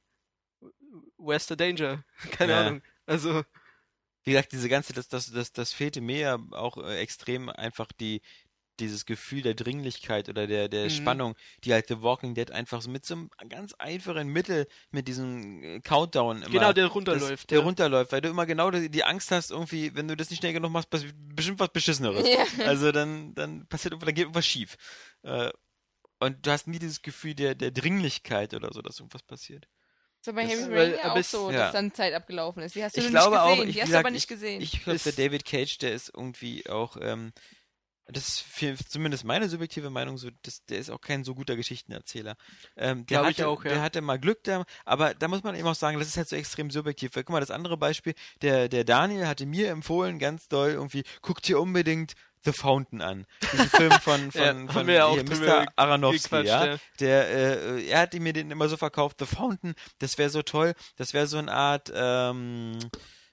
where's 1.19 1.47
the 1.49 1.57
danger? 1.57 2.05
Keine 2.33 2.53
Ja. 2.53 2.61
Ahnung. 2.67 2.83
Also, 3.07 3.45
Wie 4.31 4.35
gesagt, 4.35 4.53
diese 4.53 4.69
ganze, 4.69 4.93
das, 4.93 5.09
das, 5.09 5.33
das, 5.33 5.51
das 5.53 5.73
fehlte 5.73 6.01
mir 6.01 6.19
ja 6.19 6.39
auch 6.53 6.77
äh, 6.77 6.99
extrem 6.99 7.49
einfach 7.49 7.91
die, 7.91 8.23
dieses 8.79 9.05
Gefühl 9.05 9.43
der 9.43 9.55
Dringlichkeit 9.55 10.29
oder 10.29 10.47
der, 10.47 10.69
der 10.69 10.85
Mhm. 10.85 10.91
Spannung, 10.91 11.35
die 11.65 11.73
halt 11.73 11.89
The 11.89 12.01
Walking 12.01 12.37
Dead 12.37 12.49
einfach 12.53 12.81
so 12.81 12.91
mit 12.91 13.05
so 13.05 13.15
einem 13.15 13.31
ganz 13.49 13.73
einfachen 13.81 14.29
Mittel, 14.29 14.69
mit 14.93 15.09
diesem 15.09 15.65
äh, 15.65 15.81
Countdown 15.81 16.43
immer. 16.43 16.49
genau, 16.49 16.73
der 16.73 16.85
das, 16.85 16.95
runterläuft. 16.95 17.51
der 17.51 17.59
ja. 17.59 17.65
runterläuft, 17.65 18.13
weil 18.13 18.21
du 18.21 18.29
immer 18.29 18.47
genau 18.47 18.71
die, 18.71 18.89
die 18.89 19.03
Angst 19.03 19.33
hast, 19.33 19.51
irgendwie, 19.51 19.97
wenn 19.97 20.07
du 20.07 20.17
das 20.17 20.31
nicht 20.31 20.39
schnell 20.39 20.53
genug 20.53 20.71
machst, 20.71 20.91
passiert 20.91 21.13
bestimmt 21.35 21.59
was 21.59 21.71
Beschisseneres. 21.73 22.25
Ja. 22.29 22.67
Also 22.67 22.93
dann, 22.93 23.35
dann 23.35 23.67
passiert 23.67 23.95
irgendwas, 23.95 24.07
dann 24.07 24.15
geht 24.15 24.23
irgendwas 24.27 24.47
schief. 24.47 24.77
Äh, 25.25 25.51
und 26.21 26.47
du 26.47 26.53
hast 26.53 26.69
nie 26.69 26.79
dieses 26.79 27.03
Gefühl 27.03 27.35
der, 27.35 27.57
der 27.57 27.73
Dringlichkeit 27.73 28.55
oder 28.55 28.73
so, 28.73 28.81
dass 28.81 29.01
irgendwas 29.01 29.25
passiert. 29.25 29.67
So 30.23 30.35
bei 30.35 30.47
Heavy 30.47 30.75
Rain 30.75 30.93
ja 30.93 31.05
aber 31.05 31.21
auch 31.21 31.25
so, 31.25 31.51
ja. 31.51 31.59
dass 31.59 31.73
dann 31.73 31.95
Zeit 31.95 32.13
abgelaufen 32.13 32.63
ist. 32.63 32.75
Die 32.75 32.85
hast 32.85 32.97
du 32.97 33.01
ich 33.01 33.09
glaube 33.09 33.31
nicht 33.31 33.41
auch, 33.41 33.51
gesehen. 33.51 33.69
ich, 33.69 33.75
die 33.75 33.83
hast 33.83 33.93
du 33.93 33.99
aber 33.99 34.11
nicht 34.11 34.23
ich, 34.25 34.29
gesehen. 34.29 34.61
Ich 34.61 34.85
glaube, 34.85 34.99
der 34.99 35.13
David 35.13 35.45
Cage, 35.45 35.79
der 35.79 35.93
ist 35.95 36.13
irgendwie 36.15 36.69
auch, 36.69 36.99
ähm, 37.01 37.33
das 38.13 38.29
ist 38.29 38.41
für, 38.41 38.77
zumindest 38.77 39.25
meine 39.25 39.49
subjektive 39.49 39.89
Meinung, 39.89 40.19
so, 40.19 40.29
das, 40.43 40.65
der 40.67 40.79
ist 40.79 40.91
auch 40.91 41.01
kein 41.01 41.25
so 41.25 41.35
guter 41.35 41.57
Geschichtenerzähler. 41.57 42.37
Ähm, 42.77 43.07
der, 43.07 43.21
hatte, 43.21 43.31
ich 43.31 43.45
auch, 43.45 43.65
ja. 43.65 43.71
der 43.71 43.83
hatte 43.83 44.01
mal 44.03 44.19
Glück 44.19 44.45
da, 44.45 44.65
aber 44.85 45.15
da 45.15 45.29
muss 45.29 45.43
man 45.43 45.55
eben 45.55 45.67
auch 45.67 45.75
sagen, 45.75 45.99
das 45.99 46.09
ist 46.09 46.17
halt 46.17 46.29
so 46.29 46.37
extrem 46.37 46.71
subjektiv. 46.71 47.15
Weil, 47.15 47.25
guck 47.25 47.33
mal, 47.33 47.41
das 47.41 47.51
andere 47.51 47.77
Beispiel, 47.77 48.15
der, 48.43 48.69
der 48.69 48.85
Daniel 48.85 49.27
hatte 49.27 49.47
mir 49.47 49.71
empfohlen, 49.71 50.19
ganz 50.19 50.49
doll, 50.49 50.71
irgendwie, 50.71 51.05
guck 51.23 51.41
dir 51.41 51.61
unbedingt 51.61 52.15
The 52.45 52.53
Fountain 52.53 53.03
an. 53.03 53.27
Diesen 53.53 53.69
Film 53.69 53.93
von, 53.93 54.33
von, 54.33 54.67
Ja, 54.67 54.73
von 54.73 54.87
wir 54.87 54.95
ja 54.95 55.11
hier, 55.13 55.25
Mr. 55.25 55.67
Aronofsky, 55.77 56.43
ja. 56.43 56.67
ja. 56.67 56.77
Der, 56.99 57.29
äh, 57.29 57.87
er 57.87 58.01
hat 58.01 58.15
mir 58.15 58.33
den 58.33 58.51
immer 58.51 58.69
so 58.69 58.77
verkauft, 58.77 59.17
The 59.21 59.27
Fountain, 59.27 59.75
das 59.99 60.17
wäre 60.19 60.31
so 60.31 60.43
toll, 60.43 60.75
das 60.97 61.13
wäre 61.13 61.27
so 61.27 61.39
eine 61.39 61.53
Art, 61.53 61.93
ähm, 61.95 62.79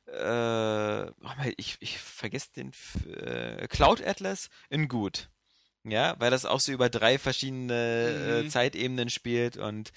äh, 0.08 1.06
oh 1.10 1.52
ich, 1.58 1.78
ich 1.80 2.00
vergesse 2.00 2.50
den, 2.56 2.72
äh, 3.22 3.68
Cloud 3.68 4.06
Atlas 4.06 4.50
in 4.70 4.88
gut. 4.88 5.30
Ja, 5.84 6.16
weil 6.20 6.32
das 6.32 6.46
auch 6.46 6.60
so 6.60 6.74
über 6.74 6.90
drei 6.90 7.18
verschiedene 7.18 7.74
äh, 7.74 8.44
Mhm. 8.44 8.50
Zeitebenen 8.50 9.10
spielt 9.10 9.56
und 9.56 9.92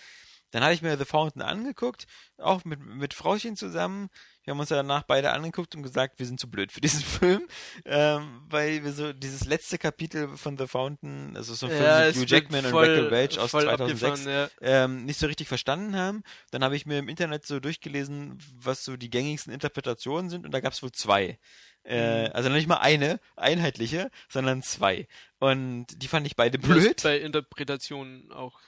dann 0.51 0.62
habe 0.62 0.74
ich 0.74 0.82
mir 0.82 0.97
The 0.97 1.05
Fountain 1.05 1.43
angeguckt, 1.43 2.06
auch 2.39 2.64
mit, 2.64 2.81
mit 2.81 3.14
Frauchen 3.14 3.56
zusammen. 3.56 4.09
Wir 4.44 4.52
haben 4.52 4.60
uns 4.60 4.70
ja 4.70 4.77
danach 4.77 5.02
beide 5.02 5.31
angeguckt 5.32 5.74
und 5.77 5.82
gesagt, 5.82 6.18
wir 6.18 6.27
sind 6.27 6.40
zu 6.40 6.51
blöd 6.51 6.72
für 6.72 6.81
diesen 6.81 7.01
Film, 7.05 7.47
ähm, 7.85 8.43
weil 8.48 8.82
wir 8.85 8.93
so 8.93 9.12
dieses 9.12 9.44
letzte 9.44 9.78
Kapitel 9.78 10.36
von 10.36 10.56
The 10.59 10.66
Fountain, 10.66 11.36
also 11.36 11.55
so 11.55 11.66
ein 11.66 11.72
Film 11.72 11.85
Ja, 11.85 12.06
mit 12.06 12.16
Hugh 12.16 12.24
Jackman 12.27 12.64
und 12.64 12.70
voll- 12.70 12.89
Rachel 12.89 13.10
Welch 13.10 13.39
aus 13.39 13.51
voll 13.51 13.62
2006 13.64 14.27
abgefahren, 14.27 14.51
ja. 14.60 14.85
ähm, 14.85 15.05
nicht 15.05 15.18
so 15.20 15.27
richtig 15.27 15.47
verstanden 15.48 15.94
haben. 15.97 16.22
Dann 16.51 16.64
habe 16.64 16.74
ich 16.74 16.86
mir 16.86 16.98
im 16.98 17.09
Internet 17.09 17.47
so 17.47 17.60
durchgelesen, 17.60 18.39
was 18.56 18.82
so 18.85 18.97
die 18.97 19.10
gängigsten 19.10 19.52
Interpretationen 19.52 20.31
sind 20.31 20.47
und 20.47 20.52
da 20.52 20.60
gab 20.60 20.72
es 20.72 20.82
wohl 20.82 20.93
zwei. 20.93 21.39
Äh, 21.85 22.28
Mhm. 22.28 22.32
also 22.35 22.48
nicht 22.51 22.69
mal 22.69 22.77
eine 22.78 23.20
einheitliche, 23.36 24.11
sondern 24.28 24.62
zwei. 24.62 25.09
Und 25.39 25.86
die 26.02 26.09
fand 26.09 26.27
ich 26.27 26.36
beide 26.36 26.59
blöd. 26.59 27.02
Bei 27.02 27.19
Interpretationen 27.19 28.31
auch. 28.32 28.61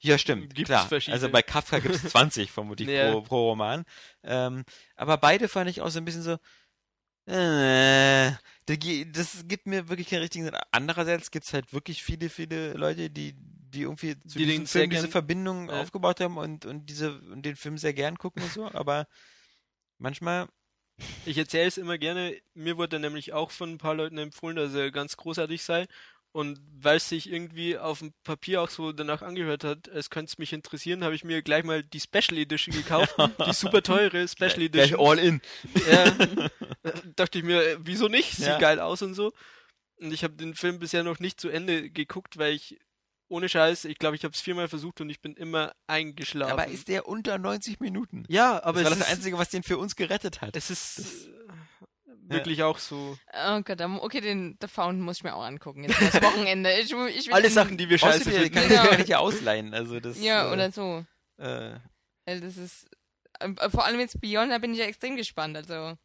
Ja, 0.00 0.18
stimmt, 0.18 0.54
Gibt's 0.54 0.70
klar. 0.70 1.00
Also 1.08 1.28
bei 1.28 1.42
Kafka 1.42 1.78
gibt 1.78 1.94
es 1.94 2.02
20 2.04 2.50
vermutlich 2.50 2.88
Ja. 2.88 3.12
pro, 3.12 3.22
pro 3.22 3.50
Roman. 3.50 3.84
Ähm, 4.24 4.64
aber 4.96 5.16
beide 5.18 5.48
fand 5.48 5.70
ich 5.70 5.80
auch 5.80 5.90
so 5.90 5.98
ein 5.98 6.04
bisschen 6.04 6.22
so, 6.22 6.38
äh, 7.26 8.32
das 8.66 9.44
gibt 9.46 9.66
mir 9.66 9.88
wirklich 9.88 10.08
keinen 10.08 10.20
richtigen 10.22 10.44
Sinn. 10.44 10.56
Andererseits 10.72 11.30
gibt 11.30 11.46
es 11.46 11.52
halt 11.52 11.72
wirklich 11.72 12.02
viele, 12.02 12.28
viele 12.28 12.72
Leute, 12.74 13.10
die, 13.10 13.34
die 13.36 13.82
irgendwie 13.82 14.18
zu 14.20 14.38
Die 14.38 14.46
diesem 14.46 14.66
Film 14.66 14.90
diese 14.90 15.08
Verbindung 15.08 15.68
Ja. 15.68 15.80
aufgebaut 15.80 16.20
haben 16.20 16.36
und, 16.36 16.66
und 16.66 16.86
diese 16.86 17.18
und 17.20 17.42
den 17.42 17.56
Film 17.56 17.78
sehr 17.78 17.94
gern 17.94 18.16
gucken 18.18 18.42
und 18.42 18.52
so, 18.52 18.70
aber 18.72 19.06
manchmal 19.98 20.48
Ich 21.24 21.36
erzähle 21.38 21.66
es 21.68 21.76
immer 21.78 21.98
gerne. 21.98 22.36
Mir 22.54 22.76
wurde 22.76 22.98
nämlich 22.98 23.32
auch 23.32 23.50
von 23.50 23.72
ein 23.74 23.78
paar 23.78 23.94
Leuten 23.94 24.18
empfohlen, 24.18 24.56
dass 24.56 24.74
er 24.74 24.90
ganz 24.90 25.16
großartig 25.16 25.62
sei. 25.62 25.86
Und 26.32 26.60
weil 26.80 26.98
es 26.98 27.08
sich 27.08 27.30
irgendwie 27.32 27.78
auf 27.78 28.00
dem 28.00 28.12
Papier 28.22 28.60
auch 28.60 28.68
so 28.68 28.92
danach 28.92 29.22
angehört 29.22 29.64
hat, 29.64 29.88
es 29.88 30.10
könnte 30.10 30.30
es 30.30 30.38
mich 30.38 30.52
interessieren, 30.52 31.02
habe 31.02 31.14
ich 31.14 31.24
mir 31.24 31.40
gleich 31.40 31.64
mal 31.64 31.82
die 31.82 32.00
Special 32.00 32.36
Edition 32.38 32.74
gekauft. 32.74 33.14
die 33.46 33.54
super 33.54 33.82
teure 33.82 34.28
Special 34.28 34.60
Edition. 34.62 35.00
all 35.00 35.18
in. 35.18 35.40
Ja, 35.90 36.14
dachte 37.16 37.38
ich 37.38 37.44
mir, 37.44 37.62
äh, 37.62 37.76
wieso 37.80 38.08
nicht? 38.08 38.32
Sieht 38.36 38.46
Ja. 38.46 38.58
geil 38.58 38.80
aus 38.80 39.00
und 39.02 39.14
so. 39.14 39.32
Und 39.98 40.12
ich 40.12 40.24
habe 40.24 40.34
den 40.34 40.54
Film 40.54 40.78
bisher 40.78 41.02
noch 41.02 41.20
nicht 41.20 41.40
zu 41.40 41.48
Ende 41.48 41.88
geguckt, 41.88 42.36
weil 42.36 42.52
ich 42.52 42.78
ohne 43.28 43.48
Scheiß, 43.48 43.84
ich 43.86 43.98
glaube, 43.98 44.16
ich 44.16 44.24
habe 44.24 44.32
es 44.32 44.40
viermal 44.40 44.68
versucht 44.68 45.00
und 45.00 45.10
ich 45.10 45.20
bin 45.20 45.34
immer 45.34 45.72
eingeschlafen. 45.86 46.52
Aber 46.52 46.66
ist 46.68 46.88
der 46.88 47.08
unter 47.08 47.38
90 47.38 47.80
Minuten? 47.80 48.24
ja, 48.28 48.62
aber 48.62 48.82
das 48.82 48.90
war 48.92 48.98
das 48.98 49.06
ist, 49.08 49.12
Einzige, 49.12 49.38
was 49.38 49.48
den 49.50 49.62
für 49.62 49.78
uns 49.78 49.96
gerettet 49.96 50.40
hat. 50.40 50.54
es 50.56 50.70
ist 50.70 51.26
äh, 51.28 52.30
wirklich 52.30 52.62
auch 52.62 52.78
so. 52.78 53.16
Oh 53.32 53.60
Gott, 53.62 53.80
dann- 53.80 53.98
okay, 53.98 54.20
den 54.20 54.56
The 54.60 54.68
Fountain 54.68 55.00
muss 55.02 55.18
ich 55.18 55.24
mir 55.24 55.34
auch 55.34 55.44
angucken. 55.44 55.84
Jetzt 55.84 56.00
das 56.00 56.22
Wochenende. 56.22 56.72
Ich, 56.80 56.90
will- 56.92 57.08
ich 57.08 57.32
Alle 57.32 57.50
Sachen, 57.50 57.76
die 57.76 57.88
wir 57.88 57.98
scheiße 57.98 58.30
finden. 58.30 58.52
kann, 58.52 58.68
Genau. 58.68 58.84
kann 58.86 59.00
ich 59.00 59.08
ja 59.08 59.18
ausleihen. 59.18 59.74
Also 59.74 59.98
das, 60.00 60.20
Ja, 60.20 60.48
äh, 60.48 60.52
oder 60.52 60.70
so. 60.72 61.04
Äh, 61.38 61.72
das 62.26 62.56
ist. 62.56 62.86
ähm, 63.40 63.56
Vor 63.70 63.84
allem 63.84 64.00
jetzt 64.00 64.20
Beyond, 64.20 64.50
da 64.50 64.58
bin 64.58 64.72
ich 64.72 64.78
ja 64.78 64.86
extrem 64.86 65.16
gespannt. 65.16 65.56
Also. 65.56 65.96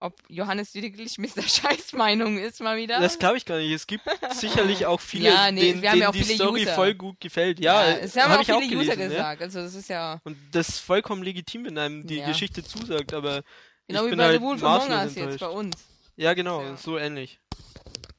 Ob 0.00 0.20
Johannes 0.28 0.74
wirklich 0.74 1.18
Mr. 1.18 1.42
Scheiß 1.42 1.92
Meinung 1.94 2.36
ist 2.38 2.60
mal 2.60 2.76
wieder. 2.76 3.00
Das 3.00 3.18
glaube 3.18 3.36
ich 3.38 3.44
gar 3.46 3.58
nicht. 3.58 3.72
Es 3.72 3.86
gibt 3.86 4.04
sicherlich 4.32 4.84
auch 4.86 5.00
viele, 5.00 5.30
Ja, 5.30 5.50
nee, 5.50 5.60
denen, 5.72 5.82
wir 5.82 5.90
haben 5.92 5.98
ja 6.00 6.10
denen 6.10 6.22
auch 6.24 6.28
die 6.28 6.34
Story 6.34 6.62
User. 6.62 6.74
voll 6.74 6.94
gut 6.94 7.20
gefällt. 7.20 7.60
Ja, 7.60 7.92
es 7.96 8.16
haben 8.16 8.30
hab 8.30 8.38
auch 8.38 8.40
ich 8.42 8.46
viele 8.46 8.58
auch 8.58 8.62
gelesen, 8.62 8.90
User 8.92 9.00
ja. 9.00 9.08
gesagt. 9.08 9.42
Also, 9.42 9.60
das 9.60 9.74
ist 9.74 9.88
ja. 9.88 10.20
Und 10.24 10.36
das 10.52 10.68
ist 10.68 10.78
vollkommen 10.80 11.22
legitim, 11.22 11.64
wenn 11.64 11.78
einem 11.78 12.06
die 12.06 12.16
Ja. 12.16 12.26
Geschichte 12.28 12.62
zusagt, 12.64 13.14
aber 13.14 13.42
Genau 13.86 14.00
ich 14.00 14.06
wie 14.06 14.10
bin 14.10 14.18
bei 14.18 14.24
halt 14.24 14.36
The 14.40 14.42
Wolf 14.42 14.62
Among 14.64 14.90
Us 14.90 15.14
jetzt 15.14 15.38
bei 15.40 15.48
uns. 15.48 15.76
Ja, 16.16 16.34
genau, 16.34 16.62
Ja. 16.62 16.76
so 16.76 16.98
ähnlich. 16.98 17.40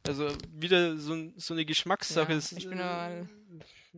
Also 0.08 0.28
wieder 0.52 0.98
so, 0.98 1.16
so 1.36 1.54
eine 1.54 1.66
Geschmackssache. 1.66 2.32
Ja, 2.32 2.38
ist, 2.38 2.52
ich 2.52 2.70
bin 2.70 2.80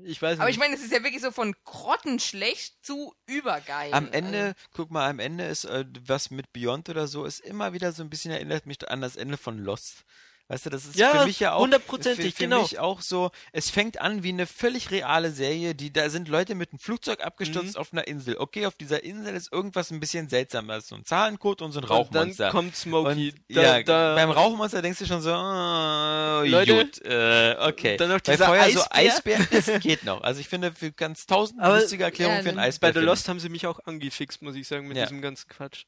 ich 0.04 0.22
weiß 0.22 0.40
Aber 0.40 0.48
nicht. 0.48 0.56
ich 0.56 0.60
meine, 0.60 0.76
es 0.76 0.82
ist 0.82 0.92
ja 0.92 1.04
wirklich 1.04 1.22
so 1.22 1.32
von 1.32 1.56
grottenschlecht 1.64 2.86
zu 2.86 3.14
übergeil. 3.26 3.94
am 3.94 4.12
Ende, 4.12 4.40
Also, 4.40 4.54
guck 4.74 4.92
mal, 4.92 5.10
am 5.10 5.20
Ende 5.20 5.46
ist 5.46 5.66
äh, 5.66 5.86
was 6.06 6.32
mit 6.32 6.52
Beyond 6.54 6.90
oder 6.90 7.08
so, 7.08 7.26
ist 7.26 7.40
immer 7.40 7.74
wieder 7.74 7.92
so 7.92 8.04
ein 8.04 8.10
bisschen 8.10 8.32
erinnert 8.32 8.66
mich 8.66 8.88
an 8.90 9.02
das 9.02 9.16
Ende 9.16 9.38
von 9.38 9.58
Lost. 9.58 10.04
Weißt 10.50 10.66
du, 10.66 10.70
das 10.70 10.86
ist 10.86 10.96
Ja, 10.96 11.10
für 11.20 11.26
mich 11.26 11.42
ja 11.42 11.52
auch 11.54 11.60
hundertprozentig, 11.62 12.28
für, 12.28 12.38
für 12.38 12.44
genau. 12.44 12.62
mich 12.62 12.80
auch 12.80 13.02
so, 13.02 13.32
es 13.52 13.70
fängt 13.70 14.00
an 14.00 14.24
wie 14.24 14.30
eine 14.30 14.48
völlig 14.48 14.92
reale 14.92 15.30
Serie, 15.32 15.76
die 15.76 15.92
da 15.92 16.10
sind 16.10 16.30
Leute 16.30 16.56
mit 16.56 16.72
einem 16.72 16.80
Flugzeug 16.80 17.20
abgestürzt 17.26 17.76
Mhm. 17.76 17.82
auf 17.82 17.92
einer 17.92 18.08
Insel. 18.08 18.38
Okay, 18.38 18.66
auf 18.66 18.76
dieser 18.76 19.04
Insel 19.04 19.36
ist 19.36 19.52
irgendwas 19.52 19.92
ein 19.92 20.00
bisschen 20.00 20.30
seltsames, 20.30 20.88
so 20.88 20.96
ein 20.96 21.04
Zahlencode 21.04 21.62
und 21.64 21.74
so 21.74 21.80
ein 21.80 21.84
und 21.84 21.90
dann 21.90 21.98
Rauchmonster. 21.98 22.50
kommt 22.52 22.78
Smokey. 22.78 23.34
Und 23.50 23.56
da, 23.58 23.62
ja, 23.62 23.84
da, 23.84 24.16
beim 24.16 24.32
Rauchmonster 24.32 24.82
denkst 24.82 25.00
du 25.00 25.06
schon 25.06 25.22
so, 25.22 25.32
oh, 25.34 26.44
Leute, 26.46 26.76
gut, 26.78 27.02
äh, 27.06 27.56
okay. 27.60 27.98
dann 27.98 28.10
noch 28.10 28.22
Bei 28.22 28.32
dieser 28.32 28.46
Feuer 28.46 28.70
so 28.72 28.82
Eisbär. 28.90 29.40
Eisbär, 29.40 29.48
das 29.52 29.66
geht 29.82 30.06
noch. 30.06 30.22
Also 30.22 30.40
ich 30.40 30.48
finde, 30.48 30.72
für 30.72 30.94
ganz 30.94 31.26
tausend 31.26 31.60
Aber- 31.62 31.80
lustige 31.82 32.06
Erklärungen 32.06 32.38
Ja, 32.38 32.44
für 32.44 32.50
einen 32.50 32.58
dann- 32.58 32.66
Eisbär. 32.66 32.94
bei 32.94 33.00
The 33.02 33.06
Lost 33.06 33.28
haben 33.28 33.42
sie 33.42 33.50
mich 33.50 33.68
auch 33.68 33.80
angefixt, 33.84 34.42
muss 34.42 34.56
ich 34.56 34.66
sagen, 34.66 34.88
mit 34.88 34.96
Ja. 34.96 35.04
diesem 35.04 35.22
ganzen 35.22 35.50
Quatsch. 35.50 35.84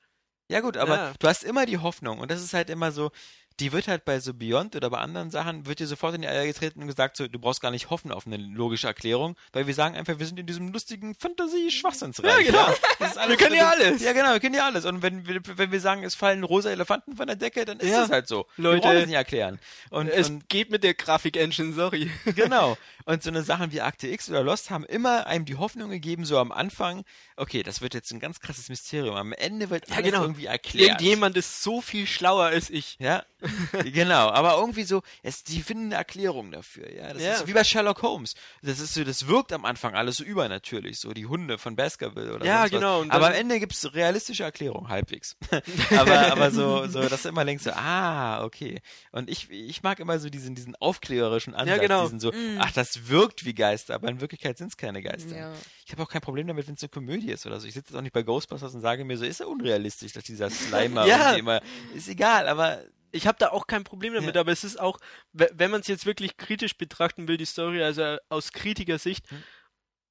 Ja 0.51 0.61
gut, 0.61 0.77
aber 0.77 0.95
Ja. 0.95 1.13
du 1.19 1.27
hast 1.27 1.43
immer 1.43 1.65
die 1.65 1.77
Hoffnung 1.77 2.19
und 2.19 2.31
das 2.31 2.41
ist 2.43 2.53
halt 2.53 2.69
immer 2.71 2.91
so, 2.91 3.11
die 3.59 3.71
wird 3.71 3.87
halt 3.87 4.05
bei 4.05 4.19
so 4.19 4.33
Beyond 4.33 4.75
oder 4.75 4.89
bei 4.89 4.97
anderen 4.99 5.31
Sachen, 5.31 5.65
wird 5.65 5.79
dir 5.79 5.87
sofort 5.87 6.15
in 6.15 6.21
die 6.21 6.27
Eier 6.27 6.45
getreten 6.45 6.81
und 6.81 6.87
gesagt, 6.87 7.17
so, 7.17 7.27
du 7.27 7.39
brauchst 7.39 7.61
gar 7.61 7.71
nicht 7.71 7.89
hoffen 7.89 8.11
auf 8.11 8.25
eine 8.25 8.37
logische 8.37 8.87
Erklärung, 8.87 9.35
weil 9.53 9.67
wir 9.67 9.73
sagen 9.73 9.95
einfach, 9.95 10.17
wir 10.19 10.25
sind 10.25 10.39
in 10.39 10.45
diesem 10.45 10.71
lustigen 10.71 11.15
Fantasie-Schwachsinnsreich. 11.15 12.45
Ja, 12.45 12.51
genau. 12.51 12.73
Alles, 12.99 13.29
Wir 13.29 13.37
können 13.37 13.55
ja 13.55 13.69
alles. 13.69 14.01
Ja, 14.01 14.13
genau, 14.13 14.33
wir 14.33 14.39
können 14.39 14.55
ja 14.55 14.65
alles. 14.65 14.85
Und 14.85 15.01
wenn 15.01 15.27
wir, 15.27 15.41
wenn 15.55 15.71
wir 15.71 15.79
sagen, 15.81 16.03
es 16.03 16.15
fallen 16.15 16.43
rosa 16.43 16.69
Elefanten 16.71 17.15
von 17.15 17.27
der 17.27 17.35
Decke, 17.35 17.65
dann 17.65 17.79
ist 17.79 17.89
Ja. 17.89 18.03
es 18.03 18.09
halt 18.09 18.27
so. 18.27 18.45
Leute, 18.57 18.77
wir 18.77 18.81
brauchen 18.81 18.97
es 18.97 19.05
nicht 19.07 19.15
erklären. 19.15 19.59
Und, 19.89 20.07
es 20.09 20.29
und 20.29 20.47
geht 20.49 20.69
mit 20.71 20.83
der 20.83 20.93
Grafik-Engine, 20.93 21.73
sorry. 21.73 22.09
Genau. 22.35 22.77
Und 23.09 23.23
so 23.23 23.31
eine 23.31 23.41
Sachen 23.41 23.71
wie 23.71 23.81
Akte 23.81 24.07
X 24.07 24.29
oder 24.29 24.43
Lost 24.43 24.69
haben 24.69 24.85
immer 24.85 25.25
einem 25.25 25.43
die 25.43 25.55
Hoffnung 25.55 25.89
gegeben, 25.89 26.25
so 26.25 26.37
am 26.37 26.51
Anfang, 26.51 27.03
okay, 27.37 27.63
das 27.63 27.81
wird 27.81 27.95
jetzt 27.95 28.11
ein 28.11 28.19
ganz 28.19 28.39
krasses 28.39 28.69
Mysterium. 28.69 29.15
Am 29.15 29.33
Ende 29.33 29.71
wird 29.71 29.89
Ja, 29.89 29.95
alles 29.95 30.11
genau. 30.11 30.21
irgendwie 30.21 30.45
erklärt. 30.45 30.89
Irgendjemand 31.01 31.35
ist 31.35 31.63
so 31.63 31.81
viel 31.81 32.05
schlauer 32.05 32.45
als 32.45 32.69
ich. 32.69 32.97
Ja, 32.99 33.23
genau. 33.83 34.29
Aber 34.29 34.57
irgendwie 34.59 34.83
so, 34.83 35.01
es, 35.23 35.43
die 35.43 35.63
finden 35.63 35.85
eine 35.85 35.95
Erklärung 35.95 36.51
dafür. 36.51 36.93
Ja, 36.93 37.11
das 37.11 37.23
Ja. 37.23 37.33
ist 37.33 37.39
so 37.39 37.47
wie 37.47 37.53
bei 37.53 37.63
Sherlock 37.63 38.03
Holmes. 38.03 38.35
Das 38.61 38.79
ist 38.79 38.93
so, 38.93 39.03
das 39.03 39.25
wirkt 39.25 39.53
am 39.53 39.65
Anfang 39.65 39.95
alles 39.95 40.17
so 40.17 40.23
übernatürlich, 40.23 40.99
so 40.99 41.11
die 41.11 41.25
Hunde 41.25 41.57
von 41.57 41.75
Baskerville 41.75 42.35
oder 42.35 42.45
Ja, 42.45 42.67
genau, 42.67 43.05
Aber 43.09 43.29
am 43.29 43.33
Ende 43.33 43.59
gibt's 43.59 43.91
realistische 43.95 44.43
Erklärung, 44.43 44.87
halbwegs. 44.89 45.35
aber, 45.97 46.31
aber 46.31 46.51
so, 46.51 46.85
so, 46.85 47.09
dass 47.09 47.23
du 47.23 47.29
immer 47.29 47.43
denkst 47.43 47.63
so, 47.63 47.71
ah, 47.71 48.43
okay. 48.43 48.81
Und 49.11 49.31
ich, 49.31 49.49
ich 49.49 49.81
mag 49.81 49.99
immer 49.99 50.19
so 50.19 50.29
diesen, 50.29 50.53
diesen 50.53 50.75
aufklärerischen 50.75 51.55
Ansatz, 51.55 51.81
genau. 51.81 52.03
diesen 52.03 52.19
so, 52.19 52.31
ach, 52.59 52.71
das 52.71 52.98
wirkt 53.07 53.45
wie 53.45 53.53
Geister, 53.53 53.95
aber 53.95 54.09
in 54.09 54.19
Wirklichkeit 54.19 54.57
sind's 54.57 54.75
keine 54.75 55.01
Geister. 55.01 55.35
Ja. 55.35 55.53
Ich 55.85 55.91
habe 55.91 56.03
auch 56.03 56.09
kein 56.09 56.21
Problem 56.21 56.47
damit, 56.47 56.67
wenn 56.67 56.73
es 56.75 56.81
eine 56.83 56.89
Komödie 56.89 57.31
ist 57.31 57.45
oder 57.45 57.59
so. 57.59 57.67
Ich 57.67 57.73
sitze 57.73 57.91
jetzt 57.91 57.97
auch 57.97 58.01
nicht 58.01 58.13
bei 58.13 58.23
Ghostbusters 58.23 58.73
und 58.75 58.81
sage 58.81 59.05
mir 59.05 59.17
so, 59.17 59.25
ist 59.25 59.39
ja 59.39 59.45
unrealistisch, 59.45 60.11
dass 60.13 60.23
dieser 60.23 60.49
Slimer 60.49 61.05
Ja. 61.07 61.17
irgendwie 61.17 61.39
immer, 61.39 61.61
ist 61.95 62.07
egal, 62.09 62.47
aber 62.47 62.83
Ich 63.11 63.25
habe 63.25 63.39
da 63.39 63.49
auch 63.49 63.65
kein 63.65 63.83
Problem 63.83 64.13
damit, 64.13 64.35
Ja. 64.35 64.41
aber 64.41 64.51
es 64.51 64.63
ist 64.63 64.79
auch, 64.79 64.99
we- 65.33 65.49
wenn 65.55 65.71
man 65.71 65.81
es 65.81 65.87
jetzt 65.87 66.05
wirklich 66.05 66.37
kritisch 66.37 66.77
betrachten 66.77 67.27
will, 67.27 67.37
die 67.37 67.45
Story, 67.45 67.81
also 67.81 68.17
aus 68.29 68.51
Kritikersicht, 68.51 69.27
Hm. 69.31 69.43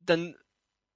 dann 0.00 0.36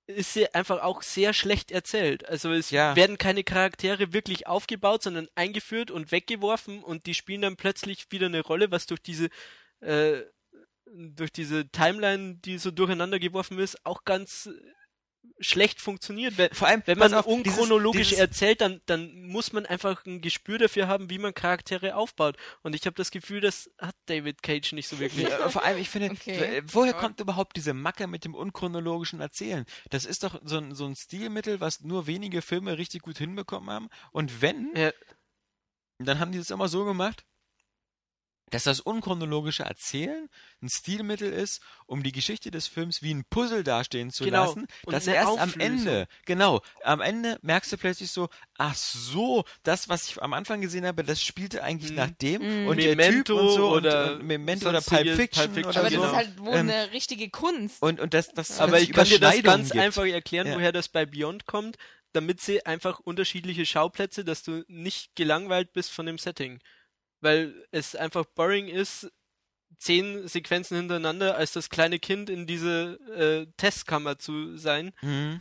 ist 0.08 0.32
sie 0.34 0.52
einfach 0.52 0.82
auch 0.82 1.02
sehr 1.02 1.32
schlecht 1.32 1.70
erzählt. 1.70 2.28
Also 2.28 2.50
es 2.52 2.70
Ja. 2.70 2.96
werden 2.96 3.18
keine 3.18 3.44
Charaktere 3.44 4.12
wirklich 4.12 4.48
aufgebaut, 4.48 5.04
sondern 5.04 5.28
eingeführt 5.36 5.92
und 5.92 6.10
weggeworfen 6.10 6.82
und 6.82 7.06
die 7.06 7.14
spielen 7.14 7.42
dann 7.42 7.54
plötzlich 7.56 8.06
wieder 8.10 8.26
eine 8.26 8.40
Rolle, 8.40 8.72
was 8.72 8.86
durch 8.86 9.00
diese 9.00 9.28
äh, 9.80 10.22
durch 10.94 11.32
diese 11.32 11.68
Timeline, 11.68 12.36
die 12.36 12.58
so 12.58 12.70
durcheinander 12.70 13.18
geworfen 13.18 13.58
ist, 13.58 13.84
auch 13.84 14.04
ganz 14.04 14.46
äh, 14.46 14.52
schlecht 15.40 15.80
funktioniert. 15.80 16.36
Wenn, 16.36 16.52
vor 16.52 16.68
allem, 16.68 16.82
wenn 16.86 16.98
man 16.98 17.14
auf, 17.14 17.26
unchronologisch 17.26 18.08
dieses, 18.08 18.20
erzählt, 18.20 18.60
dann, 18.60 18.80
dann 18.86 19.22
muss 19.22 19.52
man 19.52 19.66
einfach 19.66 20.04
ein 20.06 20.20
Gespür 20.20 20.58
dafür 20.58 20.88
haben, 20.88 21.10
wie 21.10 21.18
man 21.18 21.34
Charaktere 21.34 21.96
aufbaut. 21.96 22.36
Und 22.62 22.74
ich 22.74 22.86
habe 22.86 22.94
das 22.94 23.10
Gefühl, 23.10 23.40
das 23.40 23.70
hat 23.78 23.94
David 24.06 24.42
Cage 24.42 24.72
nicht 24.72 24.88
so 24.88 24.98
wirklich. 24.98 25.28
Vor 25.28 25.64
allem, 25.64 25.78
ich 25.78 25.88
finde, 25.88 26.10
Okay. 26.12 26.62
woher 26.66 26.94
kommt 26.94 27.20
überhaupt 27.20 27.56
diese 27.56 27.74
Macke 27.74 28.06
mit 28.06 28.24
dem 28.24 28.34
unchronologischen 28.34 29.20
Erzählen? 29.20 29.64
Das 29.90 30.04
ist 30.04 30.22
doch 30.24 30.40
so 30.44 30.58
ein, 30.58 30.74
so 30.74 30.86
ein 30.86 30.96
Stilmittel, 30.96 31.60
was 31.60 31.80
nur 31.80 32.06
wenige 32.06 32.42
Filme 32.42 32.78
richtig 32.78 33.02
gut 33.02 33.18
hinbekommen 33.18 33.70
haben. 33.70 33.88
Und 34.10 34.42
wenn, 34.42 34.72
Ja. 34.76 34.92
dann 35.98 36.18
haben 36.18 36.32
die 36.32 36.38
das 36.38 36.50
immer 36.50 36.68
so 36.68 36.84
gemacht, 36.84 37.24
dass 38.52 38.64
das 38.64 38.78
unchronologische 38.80 39.64
Erzählen 39.64 40.28
ein 40.62 40.68
Stilmittel 40.68 41.32
ist, 41.32 41.60
um 41.86 42.02
die 42.02 42.12
Geschichte 42.12 42.50
des 42.52 42.68
Films 42.68 43.02
wie 43.02 43.12
ein 43.12 43.24
Puzzle 43.28 43.64
dastehen 43.64 44.10
zu 44.10 44.24
Genau. 44.24 44.44
lassen, 44.44 44.66
Und 44.86 44.92
dass 44.92 45.06
erst 45.06 45.26
am 45.26 45.34
Auflösung. 45.50 45.60
Ende, 45.60 46.06
genau, 46.26 46.60
am 46.84 47.00
Ende 47.00 47.38
merkst 47.42 47.72
du 47.72 47.76
plötzlich 47.78 48.10
so, 48.10 48.28
ach 48.58 48.74
so, 48.76 49.44
das, 49.64 49.88
was 49.88 50.08
ich 50.08 50.22
am 50.22 50.32
Anfang 50.32 50.60
gesehen 50.60 50.86
habe, 50.86 51.02
das 51.02 51.22
spielte 51.22 51.62
eigentlich 51.62 51.90
Mhm. 51.90 51.96
nach 51.96 52.10
dem 52.10 52.42
Mhm. 52.62 52.68
und 52.68 52.76
der 52.76 52.90
Typ 52.90 52.96
Memento 52.98 53.40
und 53.40 53.54
so 53.56 53.70
oder 53.70 54.12
und, 54.12 54.20
und 54.20 54.26
Memento 54.26 54.68
oder 54.68 54.80
Pulp 54.80 55.08
Fiction, 55.16 55.44
Pulp 55.52 55.54
Fiction, 55.54 55.70
oder 55.70 55.80
Aber 55.80 55.90
so. 55.90 55.96
das 55.96 56.10
genau. 56.10 56.10
ist 56.10 56.14
halt 56.14 56.38
wohl 56.38 56.54
Ähm, 56.54 56.70
eine 56.70 56.92
richtige 56.92 57.30
Kunst. 57.30 57.82
und, 57.82 58.00
und 58.00 58.14
das, 58.14 58.28
das 58.28 58.60
Aber 58.60 58.78
ich 58.80 58.92
kann 58.92 59.08
dir 59.08 59.18
das 59.18 59.42
ganz 59.42 59.70
gibt. 59.70 59.82
einfach 59.82 60.04
erklären, 60.06 60.46
Ja. 60.46 60.54
woher 60.56 60.72
das 60.72 60.88
bei 60.88 61.06
Beyond 61.06 61.46
kommt, 61.46 61.76
damit 62.12 62.40
sie 62.42 62.66
einfach 62.66 63.00
unterschiedliche 63.00 63.64
Schauplätze, 63.64 64.24
dass 64.24 64.42
du 64.42 64.62
nicht 64.68 65.16
gelangweilt 65.16 65.72
bist 65.72 65.90
von 65.90 66.04
dem 66.04 66.18
Setting. 66.18 66.60
Weil 67.22 67.54
es 67.70 67.96
einfach 67.96 68.26
boring 68.26 68.68
ist, 68.68 69.10
zehn 69.78 70.28
Sequenzen 70.28 70.76
hintereinander 70.76 71.36
als 71.36 71.52
das 71.52 71.70
kleine 71.70 71.98
Kind 71.98 72.28
in 72.28 72.46
diese 72.46 72.98
äh, 73.16 73.46
Testkammer 73.56 74.18
zu 74.18 74.56
sein. 74.58 74.92
Mhm. 75.00 75.40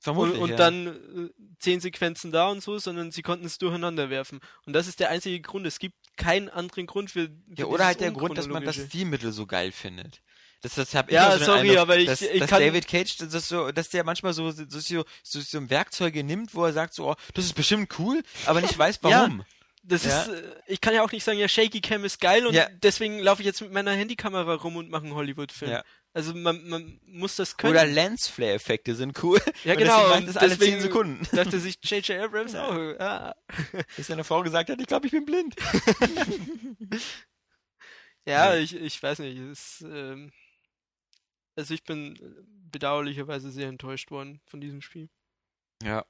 Vermutlich, 0.00 0.40
und 0.40 0.50
ja. 0.50 0.56
dann 0.56 0.86
äh, 0.86 1.30
zehn 1.58 1.80
Sequenzen 1.80 2.30
da 2.30 2.48
und 2.48 2.62
so, 2.62 2.78
sondern 2.78 3.10
sie 3.10 3.22
konnten 3.22 3.44
es 3.44 3.58
durcheinander 3.58 4.10
werfen. 4.10 4.38
Und 4.64 4.72
das 4.72 4.86
ist 4.86 5.00
der 5.00 5.10
einzige 5.10 5.40
Grund. 5.40 5.66
Es 5.66 5.80
gibt 5.80 5.96
keinen 6.16 6.48
anderen 6.48 6.86
Grund 6.86 7.10
für. 7.10 7.28
Ja, 7.56 7.66
oder 7.66 7.84
halt 7.86 8.00
der 8.00 8.12
Grund, 8.12 8.38
dass 8.38 8.46
man 8.46 8.64
das. 8.64 8.76
Stilmittel 8.76 9.32
so 9.32 9.44
geil 9.46 9.72
findet. 9.72 10.22
Das, 10.62 10.74
das 10.76 10.94
hab 10.94 11.08
ich 11.08 11.14
Ja, 11.14 11.36
den 11.36 11.44
sorry, 11.44 11.60
Eindruck, 11.60 11.78
aber 11.78 11.98
ich- 11.98 12.06
dass, 12.06 12.22
ich 12.22 12.38
dass 12.40 12.50
kann- 12.50 12.60
David 12.62 12.86
Cage, 12.88 13.16
das 13.18 13.48
so, 13.48 13.70
dass 13.70 13.90
der 13.90 14.02
manchmal 14.04 14.32
so, 14.34 14.50
so, 14.50 14.64
so, 14.68 15.04
so, 15.22 15.40
so 15.40 15.70
Werkzeuge 15.70 16.24
nimmt, 16.24 16.54
wo 16.54 16.64
er 16.64 16.72
sagt 16.72 16.94
so, 16.94 17.10
oh, 17.10 17.14
das 17.34 17.44
ist 17.44 17.54
bestimmt 17.54 17.96
cool, 17.98 18.22
aber 18.46 18.60
nicht 18.60 18.76
weiß 18.78 18.98
Ja. 19.04 19.26
Das 19.84 20.04
Ja. 20.04 20.22
ist, 20.22 20.28
äh, 20.28 20.54
ich 20.66 20.80
kann 20.80 20.92
ja 20.94 21.02
auch 21.02 21.12
nicht 21.12 21.24
sagen, 21.24 21.38
ja, 21.38 21.48
Shaky 21.48 21.80
Cam 21.80 22.04
ist 22.04 22.20
geil 22.20 22.46
und 22.46 22.54
Ja. 22.54 22.68
deswegen 22.82 23.18
laufe 23.20 23.42
ich 23.42 23.46
jetzt 23.46 23.60
mit 23.60 23.72
meiner 23.72 23.92
Handykamera 23.92 24.54
rum 24.54 24.76
und 24.76 24.90
mache 24.90 25.04
einen 25.04 25.14
Hollywood-Film. 25.14 25.70
Ja. 25.70 25.84
Also 26.14 26.34
man, 26.34 26.66
man 26.68 27.00
muss 27.04 27.36
das 27.36 27.56
können. 27.56 27.72
Oder 27.74 27.86
Lens-Flare-Effekte 27.86 28.94
sind 28.94 29.22
cool. 29.22 29.40
ja, 29.64 29.72
und 29.74 29.78
genau. 29.78 29.98
deswegen 30.08 30.18
und 30.20 30.26
das 30.26 30.36
alle 30.36 30.50
10 30.50 30.58
deswegen 30.58 30.80
Sekunden. 30.80 31.28
dachte 31.36 31.60
sich 31.60 31.78
J.J. 31.82 32.18
Abrams 32.22 32.54
auch. 32.54 32.74
Ja. 32.98 33.34
Bis 33.96 34.06
seine 34.08 34.24
Frau 34.24 34.42
gesagt 34.42 34.68
hat, 34.70 34.80
ich 34.80 34.86
glaube, 34.86 35.06
ich 35.06 35.12
bin 35.12 35.24
blind. 35.24 35.54
Ja, 38.26 38.54
Ja. 38.54 38.56
ich, 38.56 38.74
ich 38.74 39.02
weiß 39.02 39.20
nicht. 39.20 39.38
Es, 39.38 39.80
ähm, 39.82 40.32
also 41.56 41.72
ich 41.74 41.84
bin 41.84 42.18
bedauerlicherweise 42.70 43.50
sehr 43.50 43.68
enttäuscht 43.68 44.10
worden 44.10 44.40
von 44.46 44.60
diesem 44.60 44.82
Spiel. 44.82 45.08
Ja. 45.82 46.04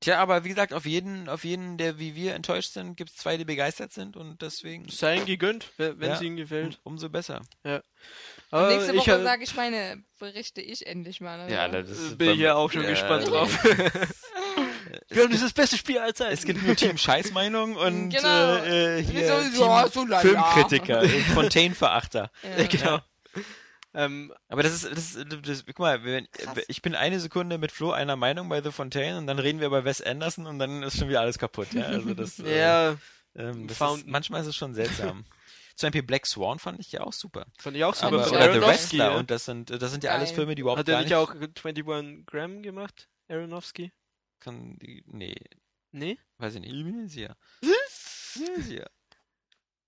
Tja, 0.00 0.18
aber 0.18 0.44
wie 0.44 0.50
gesagt, 0.50 0.74
auf 0.74 0.84
jeden, 0.84 1.26
auf 1.28 1.42
jeden, 1.44 1.78
der 1.78 1.98
wie 1.98 2.14
wir 2.14 2.34
enttäuscht 2.34 2.72
sind, 2.74 2.96
gibt 2.96 3.10
es 3.10 3.16
zwei, 3.16 3.38
die 3.38 3.46
begeistert 3.46 3.92
sind 3.94 4.16
und 4.16 4.42
deswegen 4.42 4.86
Sei 4.90 5.16
ihnen 5.16 5.26
gegönnt, 5.26 5.70
wenn 5.78 5.98
Ja. 6.00 6.14
es 6.16 6.20
ihnen 6.20 6.36
gefällt. 6.36 6.78
um, 6.84 6.92
umso 6.92 7.08
besser. 7.08 7.40
Aber 8.50 8.68
Nächste 8.68 8.92
ich 8.92 8.98
Woche 8.98 9.12
hab- 9.12 9.22
sage 9.22 9.44
ich 9.44 9.54
meine, 9.56 10.02
berichte 10.18 10.60
ich 10.60 10.86
endlich 10.86 11.20
mal. 11.22 11.40
Also. 11.40 11.92
das 11.94 12.16
bin 12.18 12.30
ich 12.30 12.38
ja 12.40 12.54
auch 12.56 12.70
schon 12.70 12.82
gespannt 12.86 13.26
drauf. 13.28 13.50
Wir 15.08 15.22
haben 15.24 15.32
das 15.40 15.52
beste 15.52 15.76
Spiel 15.76 15.98
aller 15.98 16.14
Zeiten. 16.14 16.32
Es 16.34 16.44
gibt 16.44 16.62
nur 16.64 16.76
Team 16.76 16.96
Scheißmeinung 16.98 17.76
und 17.76 18.10
Genau. 18.10 18.56
äh, 18.56 18.98
äh, 18.98 19.02
hier 19.02 19.26
So, 19.26 19.64
ja, 19.64 19.82
Team 19.84 19.92
so 19.92 20.04
lala. 20.06 20.20
Filmkritiker, 20.20 21.02
äh, 21.02 21.08
Fontaine-Verachter. 21.08 22.30
Ja. 22.58 22.66
genau. 22.66 22.98
Ähm, 23.96 24.30
Aber 24.48 24.62
das 24.62 24.74
ist, 24.74 24.84
das, 24.84 25.14
ist- 25.16 25.26
das, 25.48 25.64
guck 25.64 25.78
mal, 25.78 25.98
Krass. 26.30 26.58
ich 26.68 26.82
bin 26.82 26.94
eine 26.94 27.18
Sekunde 27.18 27.56
mit 27.56 27.72
Flo 27.72 27.92
einer 27.92 28.14
Meinung 28.14 28.48
bei 28.50 28.62
The 28.62 28.70
Fontaine 28.70 29.16
und 29.16 29.26
dann 29.26 29.38
reden 29.38 29.58
wir 29.58 29.68
über 29.68 29.86
Wes 29.86 30.02
Anderson 30.02 30.46
und 30.46 30.58
dann 30.58 30.82
ist 30.82 30.98
schon 30.98 31.08
wieder 31.08 31.22
alles 31.22 31.38
kaputt. 31.38 31.72
Ja, 31.72 31.86
also 31.86 32.12
das, 32.12 32.38
äh, 32.40 32.58
ja, 32.58 32.96
ähm, 33.34 33.66
das 33.66 33.80
ist, 33.80 34.06
manchmal 34.06 34.42
ist 34.42 34.48
es 34.48 34.56
schon 34.56 34.74
seltsam. 34.74 35.24
Zum 35.76 35.88
Beispiel 35.88 36.02
Black 36.02 36.26
Swan 36.26 36.58
fand 36.58 36.78
ich 36.78 36.92
ja 36.92 37.00
auch 37.02 37.12
super. 37.14 37.46
fand 37.58 37.76
ich 37.76 37.84
auch 37.84 37.94
super. 37.94 38.06
Aber, 38.08 38.30
oder 38.30 38.52
The 38.52 38.60
Wrestler 38.60 39.12
ja. 39.12 39.16
und 39.16 39.30
das 39.30 39.46
sind, 39.46 39.70
das 39.70 39.90
sind 39.90 40.04
ja 40.04 40.12
alles. 40.12 40.30
Filme, 40.30 40.54
die 40.54 40.60
überhaupt 40.60 40.80
Hat 40.80 40.86
gar 40.86 40.98
er 40.98 41.02
nicht 41.04 41.14
auch 41.14 41.30
21 41.34 42.26
Gramm 42.26 42.62
gemacht? 42.62 43.08
Aronofsky? 43.28 43.92
Kann, 44.40 44.78
nee, 45.06 45.34
Nee? 45.92 46.18
weiß 46.36 46.56
ich 46.56 46.60
nicht. 46.60 46.74
Ich 46.74 46.84
bin 46.84 47.08
sicher. 47.08 47.36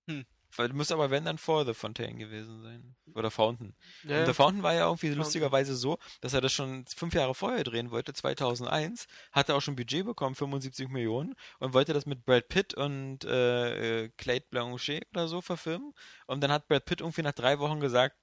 Hm. 0.07 0.25
Muss 0.73 0.91
aber 0.91 1.09
wenn 1.09 1.25
dann 1.25 1.37
vor 1.37 1.65
The 1.65 1.73
Fontaine 1.73 2.17
gewesen 2.17 2.61
sein. 2.61 2.95
Oder 3.15 3.31
Fountain. 3.31 3.75
Ja. 4.03 4.19
Und 4.19 4.25
The 4.27 4.33
Fountain 4.33 4.63
war 4.63 4.73
ja 4.73 4.85
irgendwie 4.85 5.07
Fountain. 5.07 5.23
lustigerweise 5.23 5.75
so, 5.75 5.97
dass 6.21 6.33
er 6.33 6.41
das 6.41 6.53
schon 6.53 6.85
fünf 6.85 7.13
Jahre 7.13 7.33
vorher 7.33 7.63
drehen 7.63 7.91
wollte, 7.91 8.13
2001, 8.13 9.07
hatte 9.31 9.55
auch 9.55 9.61
schon 9.61 9.75
Budget 9.75 10.05
bekommen, 10.05 10.35
75 10.35 10.89
Millionen, 10.89 11.35
und 11.59 11.73
wollte 11.73 11.93
das 11.93 12.05
mit 12.05 12.25
Brad 12.25 12.47
Pitt 12.49 12.73
und 12.73 13.23
äh, 13.23 14.03
äh, 14.03 14.09
Cate 14.17 14.45
Blanchett 14.49 15.07
oder 15.11 15.27
so 15.27 15.41
verfilmen. 15.41 15.93
Und 16.27 16.41
dann 16.41 16.51
hat 16.51 16.67
Brad 16.67 16.85
Pitt 16.85 17.01
irgendwie 17.01 17.23
nach 17.23 17.33
drei 17.33 17.59
Wochen 17.59 17.79
gesagt, 17.79 18.15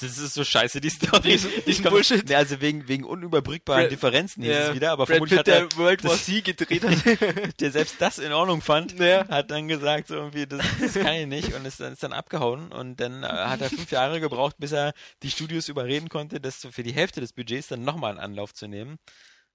das 0.00 0.18
ist 0.18 0.34
so 0.34 0.44
scheiße, 0.44 0.80
die 0.80 0.90
Story. 0.90 1.20
Diesen- 1.22 1.50
Ich 1.58 1.64
diesen 1.64 1.84
Bullshit. 1.90 2.28
Nee, 2.28 2.34
also 2.34 2.60
wegen, 2.60 2.88
wegen 2.88 3.04
unüberbrückbaren 3.04 3.82
Brad- 3.84 3.90
Differenzen 3.92 4.42
hieß 4.42 4.52
Ja, 4.52 4.68
es 4.68 4.74
wieder, 4.74 4.92
aber 4.92 5.04
Brad 5.06 5.16
vermutlich 5.16 5.38
Pitt, 5.42 5.54
hat 5.54 5.62
er, 5.62 5.66
der 5.68 5.76
World 5.78 6.04
War 6.04 6.16
Z 6.16 6.44
gedreht 6.44 6.82
hat. 6.84 7.60
der 7.60 7.70
selbst 7.70 8.00
das 8.00 8.18
in 8.18 8.32
Ordnung 8.32 8.60
fand, 8.62 8.98
Ja. 8.98 9.26
hat 9.28 9.50
dann 9.50 9.68
gesagt, 9.68 10.08
so 10.08 10.14
irgendwie, 10.14 10.46
das, 10.46 10.64
das 10.80 10.94
kann 10.94 11.14
ich 11.14 11.26
nicht 11.26 11.54
und 11.54 11.64
ist 11.64 11.80
dann, 11.80 11.92
ist 11.92 12.02
dann 12.02 12.12
abgehauen 12.12 12.72
und 12.72 13.00
dann 13.00 13.22
äh, 13.22 13.26
hat 13.26 13.60
er 13.60 13.70
fünf 13.70 13.90
Jahre 13.90 14.20
gebraucht, 14.20 14.56
bis 14.58 14.72
er 14.72 14.92
die 15.22 15.30
Studios 15.30 15.68
überreden 15.68 16.08
konnte, 16.08 16.40
das 16.40 16.60
so 16.60 16.70
für 16.70 16.82
die 16.82 16.92
Hälfte 16.92 17.20
des 17.20 17.32
Budgets 17.32 17.68
dann 17.68 17.82
nochmal 17.84 18.10
einen 18.12 18.20
Anlauf 18.20 18.54
zu 18.54 18.66
nehmen 18.66 18.98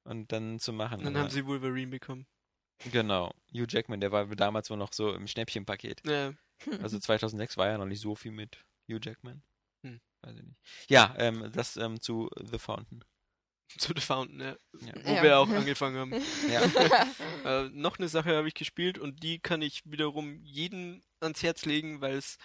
und 0.03 0.31
dann 0.31 0.59
zu 0.59 0.73
machen. 0.73 1.03
Dann 1.03 1.17
haben 1.17 1.29
sie 1.29 1.45
Wolverine 1.45 1.87
bekommen. 1.91 2.25
Genau, 2.91 3.31
Hugh 3.53 3.65
Jackman, 3.67 3.99
der 3.99 4.11
war 4.11 4.25
damals 4.27 4.69
wohl 4.69 4.77
noch 4.77 4.93
so 4.93 5.13
im 5.13 5.27
Schnäppchenpaket. 5.27 6.01
Ja. 6.07 6.33
Also 6.81 6.99
2006 6.99 7.57
war 7.57 7.67
ja 7.67 7.77
noch 7.77 7.85
nicht 7.85 8.01
so 8.01 8.15
viel 8.15 8.31
mit 8.31 8.57
Hugh 8.87 8.99
Jackman. 9.03 9.41
Weiß 10.21 10.35
ich 10.35 10.43
nicht. 10.43 10.59
Ja, 10.89 11.13
ähm, 11.17 11.51
das 11.53 11.77
ähm, 11.77 12.01
zu 12.01 12.29
The 12.51 12.59
Fountain. 12.59 13.03
Zu 13.77 13.91
The 13.93 14.01
Fountain, 14.01 14.39
ja. 14.39 14.57
Ja. 14.79 14.93
Wo 15.03 15.09
Ja. 15.15 15.23
wir 15.23 15.39
auch 15.39 15.49
angefangen 15.49 15.97
haben. 15.97 16.13
Ja. 16.49 17.65
Äh, 17.65 17.69
noch 17.73 17.99
eine 17.99 18.07
Sache 18.07 18.35
habe 18.35 18.47
ich 18.47 18.53
gespielt 18.53 18.97
und 18.97 19.21
die 19.23 19.39
kann 19.39 19.61
ich 19.61 19.81
wiederum 19.85 20.41
jedem 20.43 21.01
ans 21.19 21.43
Herz 21.43 21.65
legen, 21.65 21.99
weil 22.01 22.15
es 22.15 22.37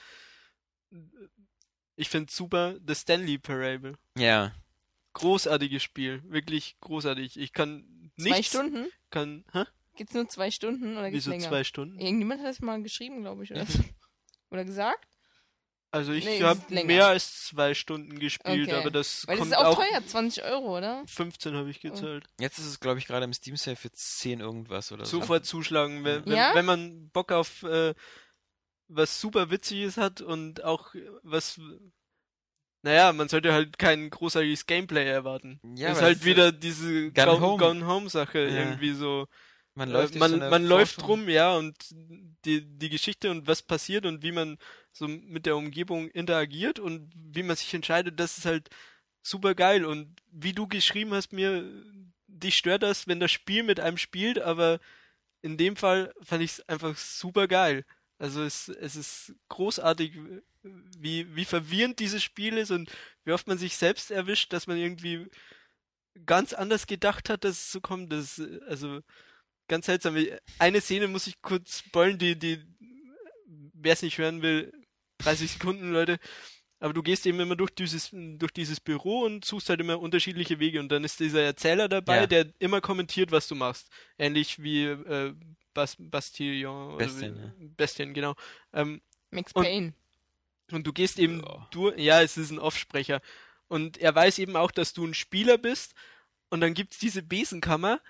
ich 1.97 2.09
finde 2.09 2.33
super, 2.33 2.77
The 2.87 2.95
Stanley 2.95 3.39
Parable. 3.39 3.95
ja. 4.17 4.53
Großartiges 5.15 5.83
Spiel, 5.83 6.23
wirklich 6.25 6.77
großartig. 6.81 7.37
Ich 7.39 7.53
kann 7.53 8.11
Zwei 8.19 8.31
nichts, 8.31 8.47
Stunden? 8.49 8.89
kann, 9.11 9.45
hä? 9.53 9.65
Geht's 9.95 10.15
nur 10.15 10.27
zwei 10.27 10.51
Stunden 10.51 10.97
oder 10.97 11.11
geht's 11.11 11.27
Wieso 11.27 11.33
länger? 11.33 11.49
zwei 11.51 11.65
Stunden? 11.65 12.01
Irgendjemand 12.01 12.41
hat 12.41 12.49
das 12.49 12.61
mal 12.61 12.83
geschrieben, 12.83 13.21
glaube 13.21 13.45
ich, 13.45 13.51
oder 13.51 13.67
so. 13.67 13.81
Oder 14.51 14.65
gesagt? 14.65 15.07
Also 15.93 16.13
ich 16.13 16.25
Nee, 16.25 16.41
habe 16.43 16.59
ist 16.75 16.87
mehr 16.87 17.07
als 17.07 17.45
zwei 17.45 17.75
Stunden 17.75 18.19
gespielt, 18.19 18.71
Okay. 18.71 18.81
aber 18.81 18.91
das 18.91 19.27
Weil 19.27 19.37
das 19.37 19.45
kommt 19.45 19.53
ist 19.53 19.59
auch, 19.59 19.79
auch, 19.79 19.85
teuer, 19.85 20.07
20 20.07 20.43
Euro, 20.45 20.79
oder? 20.79 21.03
15 21.07 21.55
habe 21.55 21.69
ich 21.69 21.81
gezahlt. 21.81 22.25
Jetzt 22.41 22.59
ist 22.59 22.65
es, 22.67 22.81
glaube 22.81 22.99
ich, 22.99 23.07
gerade 23.07 23.25
im 23.25 23.33
Steam 23.35 23.57
Sale 23.57 23.77
für 23.77 23.93
10 23.93 24.41
irgendwas 24.41 24.91
oder 24.91 25.05
so. 25.05 25.19
Sofort 25.19 25.45
zuschlagen, 25.45 26.03
wenn, 26.05 26.25
wenn, 26.27 26.39
Ja? 26.39 26.51
wenn 26.55 26.65
man 26.65 27.11
Bock 27.11 27.31
auf 27.31 27.63
äh, 27.65 27.95
was 28.89 29.21
super 29.21 29.51
Witziges 29.51 29.99
hat 29.99 30.23
und 30.23 30.65
auch 30.65 30.95
was. 31.23 31.61
Naja, 32.85 33.13
man 33.13 33.29
sollte 33.29 33.53
halt 33.53 33.79
kein 33.79 34.11
großartiges 34.11 34.67
Gameplay 34.67 35.07
erwarten. 35.07 35.61
Ja, 35.77 35.89
ist 35.89 35.99
aber 35.99 36.07
halt 36.07 36.17
das 36.17 36.23
ist 36.23 36.27
wieder 36.27 36.53
diese 36.53 37.13
Gone 37.13 37.27
Gone 37.27 37.41
Home. 37.41 37.59
Gone 37.59 37.87
Home 37.87 38.09
Sache 38.09 38.39
Ja. 38.41 38.49
irgendwie 38.49 38.93
so. 38.93 39.29
Man 39.75 39.89
Äh, 39.89 39.93
läuft, 39.93 40.15
durch 40.15 40.21
man, 40.21 40.31
so 40.33 40.39
man 40.39 40.65
läuft 40.67 41.03
rum, 41.07 41.29
ja, 41.29 41.57
und 41.57 41.77
die, 41.91 42.63
die 42.63 42.89
Geschichte 42.91 43.31
und 43.31 43.47
was 43.47 43.63
passiert 43.63 44.05
und 44.05 44.23
wie 44.23 44.33
man 44.33 44.59
so 44.93 45.09
mit 45.09 45.47
der 45.47 45.57
Umgebung 45.57 46.09
interagiert 46.11 46.79
und 46.79 47.11
wie 47.15 47.43
man 47.43 47.57
sich 47.57 47.73
entscheidet, 47.75 48.21
das 48.21 48.39
ist 48.39 48.45
halt 48.45 48.69
super 49.23 49.55
geil. 49.55 49.85
Und 49.85 50.15
wie 50.31 50.53
du 50.53 50.67
geschrieben 50.67 51.13
hast, 51.13 51.33
mir, 51.33 51.65
dich 52.27 52.57
stört 52.57 52.83
das, 52.83 53.09
wenn 53.09 53.21
das 53.21 53.33
Spiel 53.33 53.63
mit 53.63 53.81
einem 53.81 53.97
spielt, 53.97 54.39
aber 54.39 54.81
in 55.41 55.57
dem 55.57 55.77
Fall 55.77 56.13
fand 56.23 56.43
ich 56.43 56.53
es 56.53 56.69
einfach 56.69 56.97
super 56.97 57.49
geil. 57.49 57.85
Also 58.19 58.43
es, 58.43 58.69
es 58.69 58.97
ist 58.97 59.35
großartig, 59.49 60.19
wie, 60.63 61.35
wie 61.35 61.45
verwirrend 61.45 61.99
dieses 61.99 62.23
Spiel 62.23 62.57
ist 62.57 62.71
und 62.71 62.91
wie 63.25 63.33
oft 63.33 63.49
man 63.49 63.59
sich 63.59 63.77
selbst 63.77 64.11
erwischt, 64.11 64.53
dass 64.53 64.67
man 64.67 64.77
irgendwie 64.77 65.27
ganz 66.27 66.53
anders 66.53 66.87
gedacht 66.87 67.31
hat, 67.31 67.45
dass 67.45 67.53
es 67.53 67.73
so 67.73 67.81
kommt. 67.81 68.13
Das 68.13 68.39
ist, 68.39 68.63
also 68.63 69.01
ganz 69.67 69.87
seltsam. 69.87 70.17
Eine 70.59 70.81
Szene 70.81 71.09
muss 71.09 71.27
ich 71.27 71.41
kurz 71.43 71.81
spoilen, 71.81 72.19
die, 72.19 72.39
die, 72.39 72.65
wer 73.75 73.95
es 73.95 74.03
nicht 74.03 74.19
hören 74.19 74.43
will, 74.43 74.73
30 75.25 75.53
Sekunden, 75.53 75.93
Leute. 75.93 76.19
Aber 76.81 76.93
du 76.93 77.03
gehst 77.03 77.27
eben 77.27 77.39
immer 77.39 77.55
durch 77.55 77.71
dieses, 77.71 78.11
durch 78.13 78.53
dieses 78.53 78.81
Büro 78.81 79.21
und 79.23 79.45
suchst 79.45 79.69
halt 79.69 79.81
immer 79.81 80.01
unterschiedliche 80.01 80.59
Wege 80.59 80.81
und 80.81 80.89
dann 80.89 81.05
ist 81.05 81.21
dieser 81.21 81.43
Erzähler 81.43 81.89
dabei, 81.89 82.17
Ja. 82.23 82.27
der 82.27 82.47
immer 82.59 82.81
kommentiert, 82.81 83.31
was 83.31 83.47
du 83.47 83.55
machst. 83.55 83.89
Ähnlich 84.19 84.61
wie 84.63 84.85
äh, 84.87 85.33
Bas 85.75 85.97
Bastillon. 85.99 86.95
oder 86.95 87.07
Bestien, 87.07 87.37
wie, 87.37 87.65
ja. 87.65 87.71
Bestien, 87.77 88.15
genau. 88.15 88.35
Ähm, 88.73 89.01
Max 89.31 89.53
Und- 89.53 89.63
Payne. 89.65 89.95
und 90.73 90.87
du 90.87 90.93
gehst 90.93 91.19
eben 91.21 91.41
Ja. 91.45 91.69
durch, 91.71 91.99
ja, 91.99 92.21
es 92.21 92.37
ist 92.37 92.51
ein 92.51 92.59
Offsprecher. 92.59 93.23
Und 93.69 93.99
er 93.99 94.15
weiß 94.15 94.39
eben 94.41 94.57
auch, 94.57 94.71
dass 94.73 94.93
du 94.93 95.07
ein 95.07 95.15
Spieler 95.15 95.59
bist. 95.59 95.95
Und 96.51 96.61
dann 96.61 96.75
gibt's 96.75 96.99
diese 96.99 97.23
Besenkammer. 97.23 98.01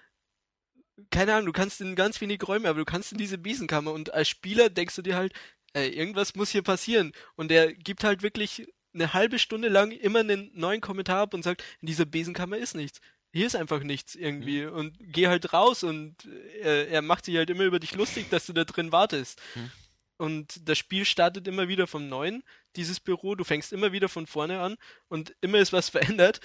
Keine 1.10 1.34
Ahnung, 1.34 1.46
du 1.46 1.52
kannst 1.52 1.80
in 1.80 1.94
ganz 1.94 2.20
wenig 2.20 2.46
Räume, 2.48 2.68
aber 2.68 2.78
du 2.80 2.84
kannst 2.84 3.12
in 3.12 3.18
diese 3.18 3.38
Besenkammer. 3.38 3.92
Und 3.92 4.12
als 4.14 4.28
Spieler 4.28 4.70
denkst 4.70 4.96
du 4.96 5.02
dir 5.02 5.14
halt, 5.16 5.32
äh, 5.74 5.88
irgendwas 5.88 6.34
muss 6.34 6.50
hier 6.50 6.62
passieren. 6.62 7.12
Und 7.34 7.50
er 7.50 7.72
gibt 7.72 8.04
halt 8.04 8.22
wirklich 8.22 8.66
eine 8.94 9.14
halbe 9.14 9.38
Stunde 9.38 9.68
lang 9.68 9.90
immer 9.90 10.20
einen 10.20 10.50
neuen 10.54 10.80
Kommentar 10.80 11.20
ab 11.20 11.34
und 11.34 11.42
sagt, 11.42 11.64
in 11.80 11.86
dieser 11.86 12.04
Besenkammer 12.04 12.58
ist 12.58 12.74
nichts. 12.74 13.00
Hier 13.32 13.46
ist 13.46 13.56
einfach 13.56 13.82
nichts 13.82 14.14
irgendwie. 14.14 14.66
Mhm. 14.66 14.72
Und 14.72 14.96
geh 15.00 15.28
halt 15.28 15.52
raus 15.52 15.82
und 15.82 16.16
äh, 16.62 16.88
er 16.88 17.00
macht 17.00 17.24
sich 17.24 17.36
halt 17.36 17.48
immer 17.48 17.64
über 17.64 17.80
dich 17.80 17.94
lustig, 17.94 18.28
dass 18.28 18.46
du 18.46 18.52
da 18.52 18.64
drin 18.64 18.92
wartest. 18.92 19.40
Mhm. 19.54 19.70
Und 20.18 20.68
das 20.68 20.78
Spiel 20.78 21.04
startet 21.04 21.48
immer 21.48 21.68
wieder 21.68 21.86
vom 21.86 22.08
Neuen, 22.08 22.44
dieses 22.76 23.00
Büro. 23.00 23.34
Du 23.34 23.44
fängst 23.44 23.72
immer 23.72 23.92
wieder 23.92 24.08
von 24.08 24.26
vorne 24.26 24.60
an 24.60 24.76
und 25.08 25.34
immer 25.40 25.58
ist 25.58 25.72
was 25.72 25.88
verändert. 25.90 26.40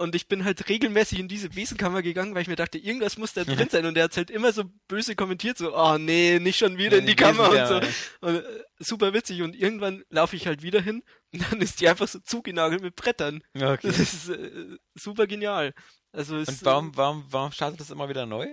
Und 0.00 0.14
ich 0.14 0.28
bin 0.28 0.46
halt 0.46 0.68
regelmäßig 0.70 1.18
in 1.18 1.28
diese 1.28 1.50
Besenkammer 1.50 2.00
gegangen, 2.00 2.34
weil 2.34 2.40
ich 2.40 2.48
mir 2.48 2.56
dachte, 2.56 2.78
irgendwas 2.78 3.18
muss 3.18 3.34
da 3.34 3.44
drin 3.44 3.68
sein. 3.70 3.84
Und 3.84 3.98
er 3.98 4.04
hat 4.04 4.16
halt 4.16 4.30
immer 4.30 4.50
so 4.50 4.64
böse 4.88 5.14
kommentiert, 5.14 5.58
so, 5.58 5.76
oh 5.76 5.98
nee, 5.98 6.38
nicht 6.38 6.56
schon 6.56 6.78
wieder 6.78 6.96
in 6.96 7.06
die 7.06 7.14
Kammer 7.16 7.50
und 7.50 7.66
so. 7.68 8.26
Und, 8.26 8.36
äh, 8.36 8.62
super 8.78 9.12
witzig. 9.12 9.42
Und 9.42 9.54
irgendwann 9.54 10.02
laufe 10.08 10.36
ich 10.36 10.46
halt 10.46 10.62
wieder 10.62 10.80
hin 10.80 11.02
und 11.32 11.42
dann 11.52 11.60
ist 11.60 11.80
die 11.82 11.88
einfach 11.88 12.08
so 12.08 12.18
zugenagelt 12.20 12.80
mit 12.82 12.96
Brettern. 12.96 13.42
Okay. 13.54 13.78
Das 13.82 13.98
ist 13.98 14.30
äh, 14.30 14.78
super 14.94 15.26
genial. 15.26 15.74
Also 16.12 16.38
es, 16.38 16.48
Und 16.48 16.64
warum, 16.64 16.96
warum, 16.96 17.24
warum 17.28 17.52
startet 17.52 17.80
das 17.80 17.90
immer 17.90 18.08
wieder 18.08 18.24
neu? 18.24 18.46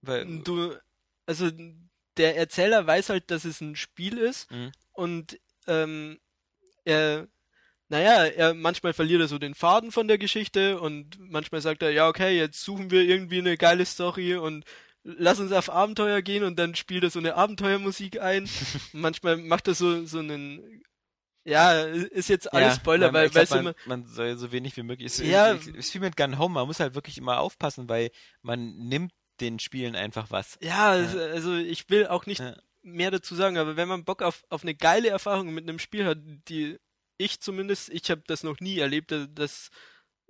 Weil, 0.00 0.22
äh, 0.22 0.42
du, 0.42 0.74
also 1.26 1.48
der 2.16 2.36
Erzähler 2.36 2.84
weiß 2.86 3.08
halt, 3.10 3.30
dass 3.30 3.44
es 3.44 3.60
ein 3.60 3.76
Spiel 3.76 4.18
ist 4.18 4.50
Mhm. 4.50 4.72
und 4.92 5.38
ähm, 5.68 6.18
er, 6.84 7.28
naja, 7.92 8.24
er 8.24 8.54
manchmal 8.54 8.94
verliert 8.94 9.20
er 9.20 9.28
so 9.28 9.38
den 9.38 9.54
Faden 9.54 9.92
von 9.92 10.08
der 10.08 10.16
Geschichte 10.18 10.80
und 10.80 11.18
manchmal 11.20 11.60
sagt 11.60 11.82
er, 11.82 11.90
ja 11.90 12.08
okay, 12.08 12.36
jetzt 12.38 12.62
suchen 12.64 12.90
wir 12.90 13.02
irgendwie 13.02 13.38
eine 13.38 13.56
geile 13.58 13.84
Story 13.84 14.34
und 14.34 14.64
lass 15.04 15.38
uns 15.40 15.52
auf 15.52 15.68
Abenteuer 15.70 16.22
gehen 16.22 16.42
und 16.42 16.58
dann 16.58 16.74
spielt 16.74 17.04
er 17.04 17.10
so 17.10 17.18
eine 17.18 17.34
Abenteuermusik 17.34 18.18
ein. 18.20 18.48
Manchmal 18.92 19.36
macht 19.36 19.68
er 19.68 19.74
so 19.74 20.06
so 20.06 20.18
einen 20.20 20.82
ja, 21.44 21.82
ist 21.82 22.28
jetzt 22.28 22.52
alles 22.52 22.76
Spoiler, 22.76 23.08
man- 23.08 23.14
weil, 23.14 23.26
ich 23.26 23.32
glaub, 23.32 23.42
weißt 23.42 23.50
man, 23.56 23.60
immer, 23.60 23.74
man 23.86 24.06
soll 24.06 24.36
so 24.36 24.52
wenig 24.52 24.76
wie 24.76 24.84
möglich. 24.84 25.06
Es, 25.06 25.18
Ja. 25.18 25.52
ist 25.52 25.92
wie 25.94 25.98
mit 25.98 26.16
Gun 26.16 26.38
Home, 26.38 26.54
man 26.54 26.66
muss 26.68 26.78
halt 26.80 26.94
wirklich 26.94 27.18
immer 27.18 27.40
aufpassen, 27.40 27.88
weil 27.88 28.10
man 28.42 28.76
nimmt 28.76 29.12
den 29.40 29.58
Spielen 29.58 29.96
einfach 29.96 30.30
was. 30.30 30.56
ja, 30.62 30.90
also, 30.92 31.18
also 31.18 31.56
ich 31.56 31.90
will 31.90 32.06
auch 32.06 32.26
nicht 32.26 32.38
Ja. 32.40 32.56
mehr 32.82 33.10
dazu 33.10 33.34
sagen, 33.34 33.58
aber 33.58 33.76
wenn 33.76 33.88
man 33.88 34.04
Bock 34.04 34.22
auf, 34.22 34.44
auf 34.50 34.62
eine 34.62 34.74
geile 34.76 35.08
Erfahrung 35.08 35.52
mit 35.52 35.68
einem 35.68 35.80
Spiel 35.80 36.04
hat, 36.06 36.18
die 36.48 36.78
ich 37.22 37.40
zumindest, 37.40 37.88
ich 37.90 38.10
habe 38.10 38.22
das 38.26 38.42
noch 38.42 38.60
nie 38.60 38.78
erlebt, 38.78 39.14
dass 39.34 39.70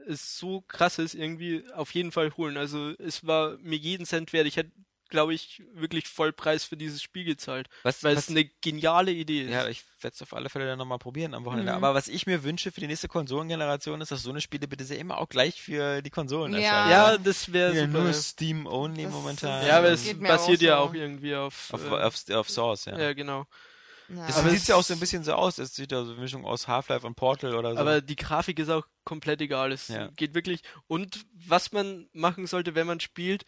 es 0.06 0.38
so 0.38 0.60
krass 0.62 0.98
ist, 0.98 1.14
irgendwie 1.14 1.64
auf 1.74 1.92
jeden 1.94 2.12
Fall 2.12 2.32
holen. 2.36 2.56
Also 2.56 2.90
es 2.98 3.26
war 3.26 3.56
mir 3.58 3.76
jeden 3.76 4.04
Cent 4.06 4.32
wert. 4.32 4.46
Ich 4.46 4.56
hätte, 4.56 4.72
glaube 5.08 5.34
ich, 5.34 5.62
wirklich 5.74 6.08
Vollpreis 6.08 6.64
für 6.64 6.76
dieses 6.76 7.02
Spiel 7.02 7.24
gezahlt. 7.24 7.68
Was, 7.84 8.02
Weil 8.02 8.16
was, 8.16 8.24
es 8.24 8.30
eine 8.30 8.44
geniale 8.62 9.12
Idee 9.12 9.42
ist. 9.42 9.50
ja, 9.50 9.68
ich 9.68 9.84
werde 10.00 10.14
es 10.14 10.22
auf 10.22 10.32
alle 10.34 10.48
Fälle 10.48 10.66
dann 10.66 10.78
nochmal 10.78 10.98
probieren 10.98 11.34
am 11.34 11.44
Wochenende. 11.44 11.70
Mhm. 11.70 11.76
Aber 11.76 11.94
was 11.94 12.08
ich 12.08 12.26
mir 12.26 12.42
wünsche 12.42 12.72
für 12.72 12.80
die 12.80 12.86
nächste 12.88 13.08
Konsolengeneration 13.08 14.00
ist, 14.00 14.10
dass 14.10 14.22
so 14.22 14.30
eine 14.30 14.40
Spiele 14.40 14.66
bitte 14.66 14.84
sehr 14.84 14.98
immer 14.98 15.18
auch 15.18 15.28
gleich 15.28 15.60
für 15.62 16.00
die 16.02 16.10
Konsolen 16.10 16.54
Ja. 16.54 16.58
erscheinen. 16.60 16.90
ja, 16.90 17.18
das 17.18 17.52
wäre 17.52 17.74
Ja, 17.76 17.86
super. 17.86 18.02
nur 18.04 18.12
Steam 18.14 18.66
only 18.66 19.04
Das- 19.04 19.12
momentan. 19.12 19.66
Ja, 19.66 19.78
aber 19.78 19.90
Das 19.90 20.04
es 20.06 20.18
basiert 20.18 20.58
auch 20.60 20.62
ja 20.62 20.78
auch 20.78 20.94
irgendwie 20.94 21.34
auf. 21.36 21.72
auf, 21.72 21.84
äh, 21.84 21.88
auf, 21.90 22.30
auf 22.30 22.50
Source, 22.50 22.86
ja. 22.86 22.98
ja, 22.98 23.12
genau. 23.12 23.46
Ja. 24.14 24.26
Das 24.26 24.36
Aber 24.38 24.50
sieht 24.50 24.60
es- 24.60 24.66
ja 24.68 24.76
auch 24.76 24.82
so 24.82 24.92
ein 24.94 25.00
bisschen 25.00 25.24
so 25.24 25.32
aus. 25.32 25.58
Es 25.58 25.74
sieht 25.74 25.92
ja 25.92 26.04
so 26.04 26.12
eine 26.12 26.20
Mischung 26.20 26.44
aus 26.44 26.68
Half-Life 26.68 27.06
und 27.06 27.14
Portal 27.14 27.54
oder 27.54 27.72
so. 27.72 27.78
Aber 27.78 28.00
die 28.00 28.16
Grafik 28.16 28.58
ist 28.58 28.68
auch 28.68 28.86
komplett 29.04 29.40
egal. 29.40 29.72
Es 29.72 29.88
Ja. 29.88 30.08
geht 30.16 30.34
wirklich. 30.34 30.60
Und 30.86 31.24
was 31.32 31.72
man 31.72 32.08
machen 32.12 32.46
sollte, 32.46 32.74
wenn 32.74 32.86
man 32.86 33.00
spielt, 33.00 33.44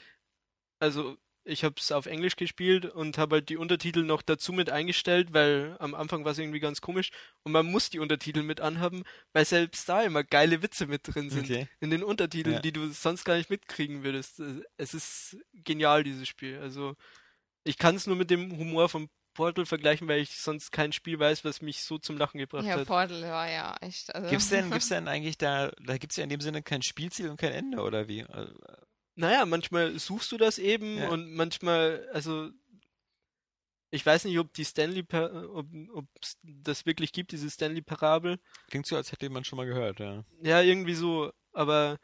also 0.81 1.17
ich 1.47 1.63
habe 1.63 1.75
es 1.79 1.93
auf 1.93 2.07
Englisch 2.07 2.37
gespielt 2.37 2.87
und 2.87 3.19
habe 3.19 3.37
halt 3.37 3.51
die 3.51 3.59
Untertitel 3.59 4.03
noch 4.03 4.23
dazu 4.23 4.51
mit 4.55 4.71
eingestellt, 4.71 5.35
weil 5.35 5.77
am 5.79 5.95
Anfang 5.95 6.25
war 6.25 6.33
es 6.33 6.39
irgendwie 6.39 6.61
ganz 6.61 6.81
komisch 6.81 7.11
und 7.43 7.53
man 7.53 7.67
muss 7.67 7.91
die 7.91 7.99
Untertitel 7.99 8.43
mit 8.43 8.63
anhaben, 8.63 9.03
weil 9.35 9.45
selbst 9.45 9.87
da 9.87 10.03
immer 10.03 10.25
geile 10.25 10.63
Witze 10.63 10.87
mit 10.87 11.03
drin 11.07 11.29
sind 11.29 11.45
Okay. 11.45 11.69
in 11.81 11.91
den 11.91 12.03
Untertiteln, 12.03 12.55
Ja. 12.57 12.61
die 12.63 12.73
du 12.73 12.89
sonst 12.89 13.25
gar 13.25 13.37
nicht 13.37 13.51
mitkriegen 13.51 14.03
würdest. 14.05 14.41
Es 14.79 14.95
ist 14.95 15.37
genial 15.53 16.03
dieses 16.03 16.27
Spiel. 16.27 16.59
Also 16.61 16.97
ich 17.63 17.77
kann 17.77 17.95
es 17.97 18.07
nur 18.07 18.17
mit 18.17 18.31
dem 18.31 18.57
Humor 18.57 18.89
von 18.89 19.11
Portal 19.35 19.67
vergleichen, 19.67 20.09
weil 20.09 20.21
ich 20.21 20.39
sonst 20.39 20.71
kein 20.73 20.93
Spiel 20.93 21.19
weiß, 21.19 21.45
was 21.45 21.61
mich 21.61 21.83
so 21.83 21.99
zum 21.99 22.17
Lachen 22.17 22.39
gebracht 22.39 22.65
ja, 22.65 22.77
hat. 22.77 22.87
Portal 22.87 23.23
war 23.23 23.51
ja 23.51 23.77
echt. 23.81 24.15
Also, 24.15 24.31
Gibt's 24.31 24.49
denn, 24.49 24.71
gibt's 24.71 24.89
denn 24.89 25.09
eigentlich 25.09 25.37
da, 25.37 25.71
da 25.85 25.99
gibt's 25.99 26.17
ja 26.17 26.25
in 26.25 26.31
dem 26.31 26.41
Sinne 26.41 26.63
kein 26.63 26.83
Spielziel 26.83 27.29
und 27.29 27.37
kein 27.37 27.53
Ende, 27.53 27.83
oder 27.83 28.09
wie? 28.09 28.25
Also, 28.25 28.55
Naja, 29.17 29.45
manchmal 29.45 29.99
suchst 29.99 30.33
du 30.33 30.39
das 30.39 30.59
eben 30.59 30.99
Ja. 30.99 31.09
und 31.11 31.35
manchmal, 31.35 32.09
also 32.13 32.51
ich 33.91 34.05
weiß 34.05 34.25
nicht, 34.25 34.39
ob 34.39 34.53
die 34.55 34.65
Stanley, 34.65 35.05
ob 35.13 35.67
ob's 35.93 36.39
das 36.43 36.85
wirklich 36.85 37.13
gibt, 37.13 37.31
diese 37.31 37.49
Stanley 37.49 37.81
Parabel. 37.81 38.41
Klingt 38.69 38.87
so, 38.87 38.97
als 38.97 39.13
hätte 39.13 39.31
man 39.31 39.45
schon 39.45 39.57
mal 39.57 39.67
gehört, 39.67 40.01
ja. 40.01 40.25
Ja, 40.43 40.61
irgendwie 40.63 40.95
so, 40.95 41.33
aber 41.53 41.99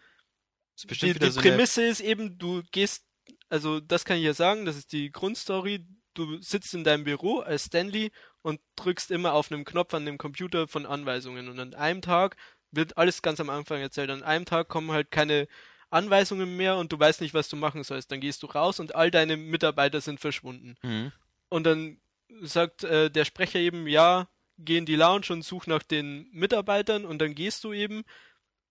die, 0.85 1.15
die 1.15 1.31
so 1.31 1.41
Prämisse 1.41 1.85
ist 1.85 2.01
eben, 2.01 2.39
du 2.39 2.63
gehst, 2.71 3.05
also 3.49 3.81
das 3.81 4.05
kann 4.05 4.19
ich 4.19 4.25
ja 4.25 4.35
sagen, 4.35 4.65
das 4.65 4.77
ist 4.77 4.93
die 4.93 5.11
Grundstory. 5.11 5.85
Du 6.15 6.41
sitzt 6.41 6.75
in 6.75 6.85
deinem 6.85 7.05
Büro 7.05 7.39
als 7.39 7.67
Stanley 7.67 8.11
und 8.43 8.61
drückst 8.77 9.11
immer 9.11 9.33
auf 9.33 9.51
einem 9.51 9.65
Knopf 9.65 9.95
an 9.95 10.07
dem 10.07 10.19
Computer 10.19 10.67
von 10.69 10.87
Anweisungen. 10.87 11.49
Und 11.49 11.59
an 11.61 11.75
einem 11.75 12.03
Tag 12.03 12.37
wird 12.73 12.97
alles 12.97 13.23
ganz 13.23 13.41
am 13.41 13.51
Anfang 13.51 13.81
erzählt. 13.81 14.11
An 14.11 14.23
einem 14.23 14.45
Tag 14.45 14.69
kommen 14.69 14.91
halt 14.93 15.11
keine 15.11 15.49
Anweisungen 15.91 16.57
mehr 16.57 16.77
und 16.77 16.93
du 16.93 16.99
weißt 16.99 17.21
nicht, 17.21 17.35
was 17.35 17.49
du 17.49 17.57
machen 17.57 17.83
sollst. 17.85 18.11
Dann 18.11 18.21
gehst 18.21 18.43
du 18.43 18.47
raus 18.47 18.81
und 18.81 18.95
all 18.95 19.11
deine 19.11 19.37
Mitarbeiter 19.37 20.01
sind 20.01 20.21
verschwunden. 20.21 20.77
Mhm. 20.83 21.13
Und 21.49 21.65
dann 21.65 22.01
sagt 22.43 22.85
äh, 22.85 23.11
der 23.11 23.25
Sprecher 23.25 23.59
eben, 23.59 23.87
ja, 23.87 24.29
geh 24.59 24.79
in 24.79 24.87
die 24.87 24.97
Lounge 24.97 25.27
und 25.31 25.43
such 25.43 25.67
nach 25.67 25.83
den 25.83 26.29
Mitarbeitern 26.33 27.05
und 27.05 27.19
dann 27.19 27.35
gehst 27.35 27.65
du 27.65 27.73
eben 27.73 28.05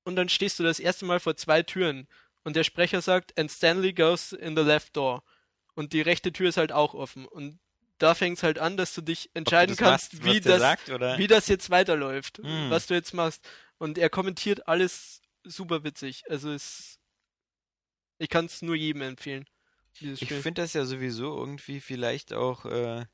und 0.03 0.16
dann 0.16 0.30
stehst 0.30 0.60
du 0.60 0.64
das 0.64 0.80
erste 0.80 1.06
Mal 1.06 1.20
vor 1.20 1.36
zwei 1.36 1.61
Türen 1.61 2.07
und 2.44 2.56
der 2.56 2.64
Sprecher 2.64 3.02
sagt, 3.02 3.38
and 3.38 3.52
Stanley 3.52 3.94
goes 3.94 4.32
in 4.32 4.56
the 4.56 4.64
left 4.64 4.95
door. 4.95 5.24
Und 5.80 5.93
die 5.93 6.01
rechte 6.01 6.34
Tür 6.34 6.49
ist 6.49 6.57
halt 6.57 6.73
auch 6.73 6.93
offen. 6.93 7.26
Und 7.26 7.57
da 7.99 8.14
fängt 8.14 8.35
es 8.38 8.43
halt 8.43 8.60
an, 8.60 8.76
dass 8.76 8.93
du 8.93 8.99
dich 8.99 9.30
entscheiden 9.34 9.77
du 9.77 9.81
kannst, 9.81 10.11
machst, 10.11 10.26
wie, 10.26 10.41
das, 10.41 10.60
sagt, 10.60 10.89
wie 10.89 11.27
das 11.27 11.47
jetzt 11.47 11.69
weiterläuft, 11.69 12.39
Hm. 12.39 12.69
was 12.69 12.88
du 12.88 12.95
jetzt 12.95 13.14
machst. 13.14 13.47
Und 13.77 13.97
er 13.97 14.10
kommentiert 14.10 14.68
alles 14.68 15.22
super 15.45 15.85
witzig. 15.85 16.23
Also 16.27 16.51
es, 16.51 16.99
ich 18.18 18.27
kann 18.27 18.47
es 18.47 18.61
nur 18.61 18.76
jedem 18.76 19.03
empfehlen. 19.03 19.45
Ich 20.01 20.27
finde 20.27 20.64
das 20.64 20.73
ja 20.73 20.84
sowieso 20.84 21.38
irgendwie 21.38 21.80
vielleicht 21.80 22.34
auch 22.34 22.65
äh, 22.65 23.06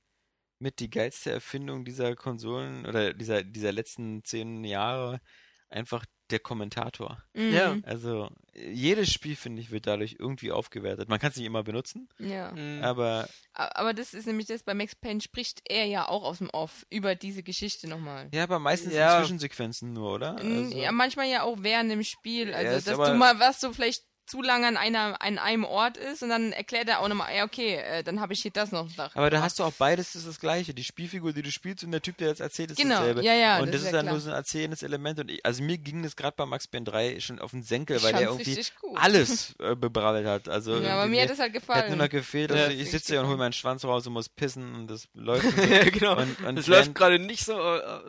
mit 0.57 0.79
die 0.79 0.89
geilste 0.89 1.29
Erfindung 1.29 1.85
dieser 1.85 2.15
Konsolen 2.15 2.87
oder 2.87 3.13
dieser, 3.13 3.43
dieser 3.43 3.73
letzten 3.73 4.23
zehn 4.23 4.63
Jahre 4.63 5.21
einfach 5.69 6.03
der 6.31 6.39
Kommentator. 6.39 7.23
Mhm. 7.33 7.53
Ja. 7.53 7.77
Also 7.83 8.29
äh, 8.53 8.71
jedes 8.71 9.11
Spiel, 9.11 9.35
finde 9.35 9.61
ich, 9.61 9.69
wird 9.71 9.85
dadurch 9.87 10.15
irgendwie 10.19 10.51
aufgewertet. 10.51 11.07
Man 11.09 11.19
kann 11.19 11.29
es 11.31 11.37
nicht 11.37 11.45
immer 11.45 11.63
benutzen, 11.63 12.09
ja. 12.19 12.51
Mhm. 12.51 12.83
aber 12.83 13.27
Aber 13.53 13.93
das 13.93 14.13
ist 14.13 14.25
nämlich 14.25 14.47
das, 14.47 14.63
bei 14.63 14.73
Max 14.73 14.95
Payne 14.95 15.21
spricht 15.21 15.61
er 15.69 15.85
ja 15.85 16.07
auch 16.07 16.23
aus 16.23 16.39
dem 16.39 16.49
Off 16.49 16.85
über 16.89 17.15
diese 17.15 17.43
Geschichte 17.43 17.87
nochmal. 17.87 18.29
ja, 18.33 18.43
aber 18.43 18.59
meistens 18.59 18.93
Ja. 18.93 19.17
in 19.17 19.23
Zwischensequenzen 19.23 19.93
nur, 19.93 20.13
oder? 20.13 20.33
Mm, 20.43 20.65
Also, 20.65 20.77
Ja, 20.77 20.91
manchmal 20.91 21.27
ja 21.29 21.43
auch 21.43 21.57
während 21.59 21.91
dem 21.91 22.03
Spiel. 22.03 22.49
Ja, 22.49 22.55
Also, 22.57 22.77
ist 22.77 22.87
dass 22.87 22.93
aber- 22.95 23.11
du 23.11 23.15
mal 23.15 23.39
was 23.39 23.61
so 23.61 23.71
vielleicht 23.71 24.03
zu 24.25 24.41
lange 24.41 24.67
an 24.67 24.77
einer 24.77 25.21
an 25.21 25.37
einem 25.37 25.63
Ort 25.65 25.97
ist 25.97 26.23
und 26.23 26.29
dann 26.29 26.51
erklärt 26.51 26.87
er 26.87 26.99
auch 27.01 27.07
nochmal, 27.07 27.35
ja 27.35 27.43
okay, 27.45 27.75
äh, 27.75 28.03
dann 28.03 28.19
habe 28.19 28.33
ich 28.33 28.41
hier 28.41 28.51
das 28.51 28.71
noch. 28.71 28.87
Da 28.97 29.09
aber 29.13 29.29
da 29.29 29.41
hast 29.41 29.59
du 29.59 29.63
auch 29.63 29.73
beides, 29.73 30.13
das 30.13 30.23
ist 30.23 30.27
das 30.27 30.39
Gleiche. 30.39 30.73
Die 30.73 30.83
Spielfigur, 30.83 31.31
die 31.33 31.41
du 31.43 31.51
spielst 31.51 31.83
und 31.83 31.91
der 31.91 32.01
Typ, 32.01 32.17
der 32.17 32.29
jetzt 32.29 32.39
erzählt, 32.41 32.71
ist 32.71 32.77
Genau, 32.77 32.95
dasselbe. 32.95 33.23
ja, 33.23 33.33
ja, 33.33 33.59
und 33.59 33.67
das 33.67 33.73
das, 33.75 33.81
ist 33.81 33.85
ja 33.87 33.91
dann 33.93 34.05
nur 34.05 34.13
klar. 34.15 34.21
so 34.21 34.29
ein 34.31 34.35
erzählendes 34.35 34.83
Element. 34.83 35.19
Und 35.19 35.31
ich, 35.31 35.45
also 35.45 35.61
mir 35.63 35.77
ging 35.77 36.01
das 36.03 36.15
gerade 36.15 36.35
bei 36.35 36.45
Max 36.45 36.67
Payne 36.67 36.85
3 36.85 37.19
schon 37.19 37.39
auf 37.39 37.51
den 37.51 37.63
Senkel, 37.63 37.97
Ich 37.97 38.03
weil 38.03 38.13
der 38.13 38.21
irgendwie 38.29 38.63
alles 38.95 39.55
äh, 39.59 39.75
bebrabbelt 39.75 40.25
hat. 40.25 40.49
Also 40.49 40.79
Ja, 40.79 40.95
aber 40.95 41.07
mir 41.07 41.21
hat 41.21 41.29
das 41.29 41.39
halt 41.39 41.53
gefallen. 41.53 41.87
nur 41.89 41.97
noch 41.97 42.09
gefehlt, 42.09 42.49
Ja, 42.51 42.57
also 42.57 42.69
das 42.71 42.79
ich 42.81 42.91
sitze 42.91 43.13
hier 43.13 43.21
und 43.21 43.27
hole 43.27 43.37
meinen 43.37 43.53
Schwanz 43.53 43.83
raus 43.85 44.07
und 44.07 44.13
muss 44.13 44.29
pissen 44.29 44.73
und 44.75 44.87
das 44.87 45.07
läuft. 45.13 45.45
Ja, 45.69 45.83
genau. 45.89 46.17
und, 46.17 46.39
und 46.45 46.57
Es 46.59 46.67
während- 46.67 46.87
läuft 46.87 46.95
gerade 46.95 47.19
nicht 47.19 47.45
so. 47.45 47.53
Äh, 47.53 47.99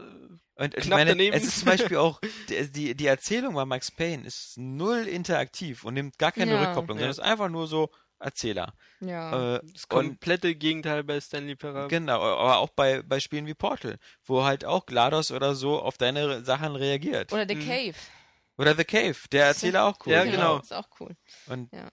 und 0.56 0.74
ich 0.76 0.84
knapp 0.84 0.98
meine, 0.98 1.10
daneben. 1.10 1.36
es 1.36 1.44
ist 1.44 1.58
zum 1.60 1.66
Beispiel 1.68 1.96
auch, 1.98 2.20
die, 2.48 2.70
die, 2.72 2.94
die 2.94 3.06
Erzählung 3.06 3.54
bei 3.54 3.64
Max 3.64 3.90
Payne 3.90 4.26
ist 4.26 4.58
null 4.58 5.06
interaktiv 5.06 5.84
und 5.84 5.94
nimmt 5.94 6.18
gar 6.18 6.32
keine 6.32 6.52
Ja. 6.52 6.60
Rückkopplung, 6.64 6.98
Ja. 6.98 7.02
sondern 7.02 7.10
ist 7.10 7.20
einfach 7.20 7.48
nur 7.48 7.66
so 7.66 7.90
Erzähler. 8.18 8.72
ja. 9.00 9.56
Äh, 9.56 9.60
das 9.62 9.82
und 9.84 9.88
komplette 9.90 10.54
Gegenteil 10.54 11.04
bei 11.04 11.20
Stanley 11.20 11.54
Parable. 11.54 11.88
genau, 11.88 12.20
aber 12.22 12.56
auch 12.58 12.70
bei, 12.70 13.02
bei 13.02 13.20
Spielen 13.20 13.46
wie 13.46 13.52
Portal, 13.54 13.98
wo 14.24 14.42
halt 14.44 14.64
auch 14.64 14.86
GLaDOS 14.86 15.32
oder 15.32 15.54
so 15.54 15.78
auf 15.80 15.98
deine 15.98 16.42
Sachen 16.42 16.74
reagiert. 16.76 17.32
Oder 17.32 17.46
The 17.46 17.56
Mhm. 17.56 17.66
Cave. 17.66 17.94
Oder 18.58 18.74
The 18.74 18.84
Cave, 18.84 19.16
der 19.32 19.44
Erzähler 19.48 19.84
auch 19.84 19.98
cool. 20.06 20.12
Ja, 20.14 20.24
genau. 20.24 20.58
Ist 20.60 20.72
auch 20.72 20.88
cool. 20.98 21.14
Und, 21.48 21.70
Ja. 21.74 21.88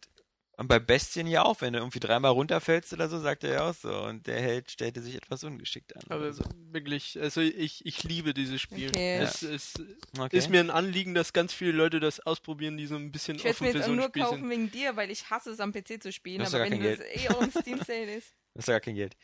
Und 0.64 0.68
bei 0.70 0.80
Bestien 0.80 1.28
ja 1.28 1.44
auch, 1.44 1.60
wenn 1.60 1.74
du 1.74 1.80
irgendwie 1.80 2.00
dreimal 2.00 2.32
runterfällst 2.32 2.94
oder 2.94 3.10
so, 3.10 3.20
sagt 3.20 3.44
er 3.44 3.52
ja 3.54 3.70
auch 3.70 3.74
so. 3.74 3.90
Und 4.06 4.28
der 4.28 4.42
Held 4.42 4.72
stellte 4.72 5.02
sich 5.02 5.16
etwas 5.16 5.44
ungeschickt 5.44 5.94
an. 5.96 6.04
Aber 6.08 6.32
so. 6.32 6.44
wirklich, 6.72 7.20
also 7.22 7.42
ich, 7.42 7.86
ich 7.86 8.04
liebe 8.04 8.34
dieses 8.34 8.62
Spiel. 8.62 8.88
Okay. 8.88 9.18
Es, 9.18 9.42
es 9.44 9.74
Okay. 10.18 10.38
ist 10.38 10.50
mir 10.50 10.62
ein 10.62 10.70
Anliegen, 10.70 11.14
dass 11.14 11.34
ganz 11.34 11.54
viele 11.54 11.74
Leute 11.74 12.00
das 12.00 12.22
ausprobieren, 12.22 12.78
die 12.78 12.86
so 12.88 12.96
ein 12.96 13.12
bisschen 13.12 13.36
Ich 13.36 13.44
werde 13.44 13.56
es 13.56 13.58
offen 13.62 13.66
mir 13.68 13.72
für 13.74 13.78
jetzt 13.80 13.86
so 13.86 13.92
auch 13.92 13.94
ein 13.94 13.98
nur 13.98 14.08
Spiel 14.08 14.24
kaufen 14.24 14.40
sind. 14.42 14.50
wegen 14.50 14.72
dir, 14.72 14.96
weil 14.96 15.12
ich 15.12 15.30
hasse 15.30 15.52
es 15.52 15.60
am 15.60 15.74
PC 15.74 16.02
zu 16.02 16.12
spielen. 16.14 16.42
Aber 16.42 16.60
wenn 16.60 16.82
das 16.82 17.00
eh 17.00 17.28
auch 17.30 17.42
im 17.42 17.52
Steam 17.52 17.80
Sale 17.84 18.16
ist. 18.16 18.34
Das 18.56 18.64
ist 18.66 18.68
ja 18.68 18.74
gar 18.76 18.82
kein 18.82 18.96
Geld. 18.96 19.16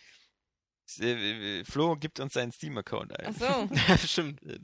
Flo 1.67 1.95
gibt 1.95 2.19
uns 2.19 2.33
seinen 2.33 2.51
Steam-Account 2.51 3.17
ein. 3.19 3.35
Ach 3.39 3.69
so. 3.69 3.69
Stimmt. 4.07 4.41
Äh, 4.43 4.59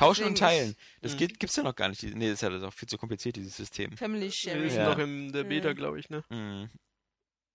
wir. 0.00 0.06
Tauschen 0.06 0.24
und 0.26 0.38
teilen. 0.38 0.76
Das 1.02 1.14
Mhm. 1.14 1.18
geht, 1.18 1.40
gibt's 1.40 1.56
ja 1.56 1.62
noch 1.62 1.74
gar 1.76 1.88
nicht. 1.88 2.02
Nee, 2.02 2.26
das 2.26 2.34
ist 2.34 2.40
ja 2.42 2.50
das 2.50 2.62
ist 2.62 2.68
auch 2.68 2.72
viel 2.74 2.88
zu 2.88 2.98
kompliziert, 2.98 3.36
dieses 3.36 3.56
System. 3.56 3.96
Family 3.96 4.22
Wir 4.26 4.32
Sharing. 4.32 4.70
sind 4.70 4.78
Ja. 4.80 4.90
noch 4.90 4.98
in 4.98 5.32
der 5.32 5.44
Beta, 5.44 5.70
Mhm. 5.70 5.76
glaube 5.76 5.98
ich, 6.00 6.08
ne? 6.10 6.24
Mhm. 6.30 6.70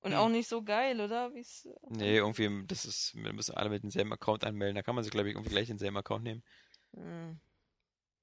Und 0.01 0.11
Mhm. 0.11 0.17
auch 0.17 0.29
nicht 0.29 0.49
so 0.49 0.61
geil, 0.63 0.99
oder? 0.99 1.33
Wie's, 1.33 1.67
Nee, 1.89 2.17
irgendwie, 2.17 2.65
das 2.67 2.83
ist, 2.85 3.13
wir 3.15 3.31
müssen 3.33 3.55
alle 3.55 3.69
mit 3.69 3.83
demselben 3.83 4.11
Account 4.11 4.43
anmelden. 4.43 4.75
Da 4.75 4.81
kann 4.83 4.95
man 4.95 5.03
sich, 5.03 5.11
glaube 5.11 5.29
ich, 5.29 5.35
irgendwie 5.35 5.51
gleich 5.51 5.67
denselben 5.67 5.95
Account 5.97 6.23
nehmen. 6.25 6.43
Hm. 6.95 7.39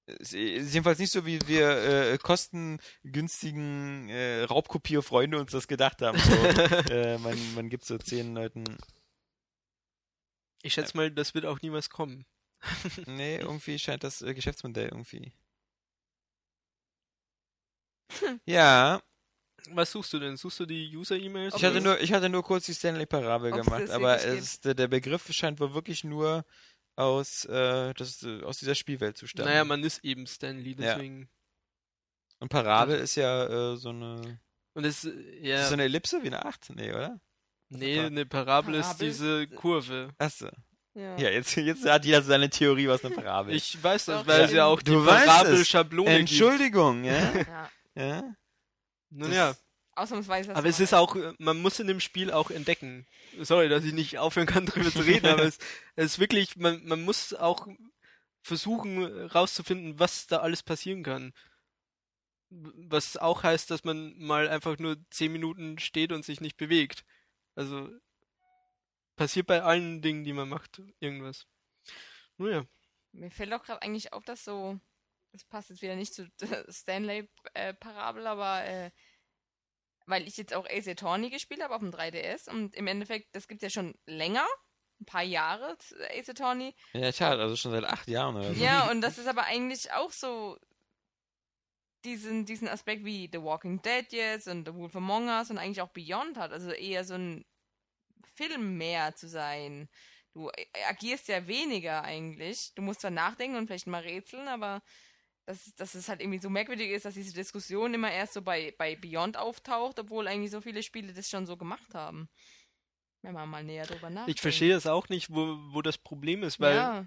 Es 0.06 0.32
ist 0.32 0.72
jedenfalls 0.74 0.98
nicht 0.98 1.12
so, 1.12 1.24
wie 1.24 1.38
wir 1.47 1.68
äh, 1.70 2.18
kostengünstigen 2.18 4.09
äh, 4.09 4.42
Raubkopierfreunde 4.42 5.38
uns 5.38 5.52
das 5.52 5.68
gedacht 5.68 6.02
haben. 6.02 6.18
So, 6.18 6.32
äh, 6.92 7.16
man, 7.18 7.38
man 7.55 7.68
gibt 7.70 7.84
so 7.84 7.97
zehn 7.97 8.34
Leuten. 8.34 8.64
Ich 10.62 10.74
schätze 10.74 10.97
mal, 10.97 11.10
das 11.10 11.32
wird 11.34 11.47
auch 11.47 11.62
niemals 11.62 11.88
kommen. 11.90 12.26
Nee, 13.06 13.36
irgendwie 13.38 13.78
scheint 13.78 14.04
das 14.04 14.20
äh, 14.22 14.34
Geschäftsmodell 14.34 14.88
irgendwie. 14.88 15.32
Ja, 18.46 19.00
Was 19.70 19.92
suchst 19.92 20.12
du 20.12 20.18
denn? 20.18 20.36
Suchst 20.36 20.60
du 20.60 20.66
die 20.66 20.94
User-E-Mails? 20.96 21.54
ich 21.54 21.64
hatte 21.64 21.80
nur, 21.80 22.00
ich 22.00 22.12
hatte 22.12 22.28
nur 22.28 22.42
kurz 22.42 22.66
die 22.66 22.74
Stanley 22.74 23.06
Parabel 23.06 23.52
Ob's 23.52 23.64
gemacht, 23.64 23.90
aber 23.90 24.22
es, 24.24 24.60
der, 24.60 24.74
der 24.74 24.88
Begriff 24.88 25.30
scheint 25.32 25.60
wohl 25.60 25.74
wirklich 25.74 26.02
nur 26.04 26.44
aus, 26.96 27.44
äh, 27.46 27.94
das, 27.94 28.22
äh, 28.22 28.42
aus 28.42 28.58
dieser 28.58 28.74
Spielwelt 28.74 29.16
zu 29.16 29.26
stammen. 29.26 29.48
Naja, 29.48 29.64
man 29.64 29.82
ist 29.84 30.04
eben 30.04 30.26
Stanley, 30.26 30.70
Ja. 30.72 30.94
deswegen. 30.94 31.28
Und 32.40 32.48
Parabel 32.48 32.98
ist 32.98 33.14
ja 33.16 33.72
äh, 33.72 33.76
so 33.76 33.90
eine, 33.90 34.40
Und 34.74 34.84
es, 34.84 35.04
äh, 35.04 35.10
ist 35.10 35.44
ja, 35.46 35.56
das 35.58 35.68
so 35.68 35.74
eine 35.74 35.84
Ellipse 35.84 36.22
wie 36.22 36.28
eine 36.28 36.44
8? 36.44 36.70
Nee, 36.70 36.90
oder? 36.92 37.20
nee, 37.68 38.00
eine 38.00 38.26
Parabel 38.26 38.74
ist 38.74 38.86
Parabel 38.86 39.08
diese 39.08 39.42
ist- 39.44 39.54
Kurve. 39.56 40.14
Achso. 40.18 40.48
Ja. 40.94 41.16
Ja, 41.16 41.30
jetzt, 41.30 41.54
jetzt 41.54 41.88
hat 41.88 42.04
jeder 42.04 42.22
seine 42.22 42.50
Theorie, 42.50 42.88
was 42.88 43.04
eine 43.04 43.14
Parabel 43.14 43.54
ist. 43.54 43.74
Ich 43.74 43.82
weiß 43.82 44.06
das, 44.06 44.26
weil 44.26 44.42
es 44.42 44.52
ja. 44.52 44.66
auch 44.66 44.82
die 44.82 44.90
Du 44.90 45.00
es. 45.00 45.06
Parabel-Schablone 45.06 46.10
gibt. 46.10 46.20
Entschuldigung, 46.20 47.04
ja? 47.04 47.32
ja. 47.94 48.04
ja? 48.04 48.34
Nun 49.10 49.32
ja, 49.32 49.54
Ausnahmsweise. 49.94 50.54
aber 50.54 50.68
es 50.68 50.80
ist 50.80 50.94
auch, 50.94 51.16
man 51.38 51.60
muss 51.60 51.78
in 51.78 51.86
dem 51.86 52.00
Spiel 52.00 52.30
auch 52.30 52.50
entdecken. 52.50 53.06
Sorry, 53.40 53.68
dass 53.68 53.84
ich 53.84 53.92
nicht 53.92 54.18
aufhören 54.18 54.46
kann, 54.46 54.66
drüber 54.66 54.90
zu 54.90 55.00
reden, 55.00 55.26
aber 55.26 55.44
es, 55.44 55.58
es 55.96 56.12
ist 56.12 56.18
wirklich, 56.18 56.56
man, 56.56 56.84
man 56.84 57.02
muss 57.02 57.34
auch 57.34 57.66
versuchen 58.42 59.04
rauszufinden, 59.26 59.98
was 59.98 60.26
da 60.26 60.38
alles 60.38 60.62
passieren 60.62 61.02
kann. 61.02 61.32
Was 62.50 63.16
auch 63.16 63.42
heißt, 63.42 63.70
dass 63.70 63.84
man 63.84 64.18
mal 64.18 64.48
einfach 64.48 64.78
nur 64.78 64.96
10 65.10 65.30
Minuten 65.30 65.78
steht 65.78 66.12
und 66.12 66.24
sich 66.24 66.40
nicht 66.40 66.56
bewegt. 66.56 67.04
Also 67.54 67.90
passiert 69.20 69.48
bei 69.48 69.62
allen 69.62 70.01
Dingen, 70.01 70.24
die 70.24 70.32
man 70.32 70.48
macht, 70.48 70.80
irgendwas. 70.98 71.47
Naja. 72.38 72.64
Mir 73.12 73.30
fällt 73.30 73.52
auch 73.52 73.62
gerade 73.62 73.82
eigentlich 73.82 74.14
auf, 74.14 74.24
dass 74.24 74.47
so, 74.47 74.80
das 75.32 75.44
passt 75.44 75.68
jetzt 75.68 75.82
wieder 75.82 75.94
nicht 75.94 76.14
zu 76.14 76.26
Stanley-Parabel, 76.70 78.26
aber 78.26 78.64
äh, 78.64 78.90
weil 80.06 80.26
ich 80.26 80.38
jetzt 80.38 80.55
auch 80.55 80.66
Ace 80.66 80.88
Attorney 80.88 81.28
gespielt 81.28 81.62
habe 81.62 81.74
auf 81.74 81.82
dem 81.82 81.90
3DS 81.90 82.48
und 82.48 82.74
im 82.74 82.86
Endeffekt, 82.86 83.36
das 83.36 83.47
gibt 83.47 83.62
es 83.62 83.74
ja 83.74 83.82
schon 83.82 83.94
länger, 84.06 84.47
ein 85.02 85.05
paar 85.05 85.22
Jahre, 85.22 85.76
Ace 86.16 86.30
Attorney. 86.30 86.74
Ja, 86.94 87.12
klar, 87.12 87.38
also 87.38 87.56
schon 87.56 87.72
seit 87.72 87.84
acht 87.84 88.09
Jahren 88.09 88.36
oder 88.36 88.55
so. 88.55 88.64
Ja, 88.64 88.88
und 88.90 89.02
das 89.02 89.18
ist 89.18 89.28
aber 89.28 89.44
eigentlich 89.44 89.92
auch 89.92 90.12
so 90.12 90.59
diesen, 92.06 92.47
diesen 92.47 92.68
Aspekt 92.68 93.05
wie 93.05 93.28
The 93.30 93.42
Walking 93.42 93.82
Dead 93.82 94.10
jetzt 94.12 94.48
und 94.48 94.66
The 94.66 94.74
Wolf 94.74 94.97
Among 94.97 95.28
Us 95.28 95.51
und 95.51 95.59
eigentlich 95.59 95.82
auch 95.82 95.90
Beyond 95.90 96.38
hat, 96.38 96.52
also 96.52 96.70
eher 96.70 97.05
so 97.05 97.12
ein 97.12 97.44
Film 98.40 98.76
mehr 98.78 99.14
zu 99.14 99.28
sein. 99.28 99.88
Du 100.32 100.50
agierst 100.88 101.28
ja 101.28 101.46
weniger 101.46 102.02
eigentlich. 102.04 102.72
Du 102.74 102.82
musst 102.82 103.00
zwar 103.00 103.10
nachdenken 103.10 103.56
und 103.56 103.66
vielleicht 103.66 103.86
mal 103.86 104.02
rätseln, 104.02 104.46
aber 104.48 104.82
dass, 105.46 105.74
dass 105.74 105.94
es 105.94 106.08
halt 106.08 106.20
irgendwie 106.20 106.38
so 106.38 106.48
merkwürdig 106.48 106.90
ist, 106.90 107.04
dass 107.04 107.14
diese 107.14 107.34
Diskussion 107.34 107.92
immer 107.94 108.12
erst 108.12 108.34
so 108.34 108.42
bei, 108.42 108.72
bei 108.78 108.94
Beyond 108.94 109.36
auftaucht, 109.36 109.98
obwohl 109.98 110.28
eigentlich 110.28 110.52
so 110.52 110.60
viele 110.60 110.82
Spiele 110.82 111.12
das 111.12 111.28
schon 111.28 111.46
so 111.46 111.56
gemacht 111.56 111.94
haben. 111.94 112.28
Wenn 113.22 113.34
man 113.34 113.48
mal 113.48 113.64
näher 113.64 113.84
drüber 113.86 114.08
nachdenkt. 114.08 114.38
Ich 114.38 114.40
verstehe 114.40 114.72
das 114.72 114.86
auch 114.86 115.08
nicht, 115.08 115.30
wo, 115.30 115.58
wo 115.72 115.82
das 115.82 115.98
Problem 115.98 116.42
ist, 116.44 116.60
weil 116.60 116.76
ja. 116.76 117.06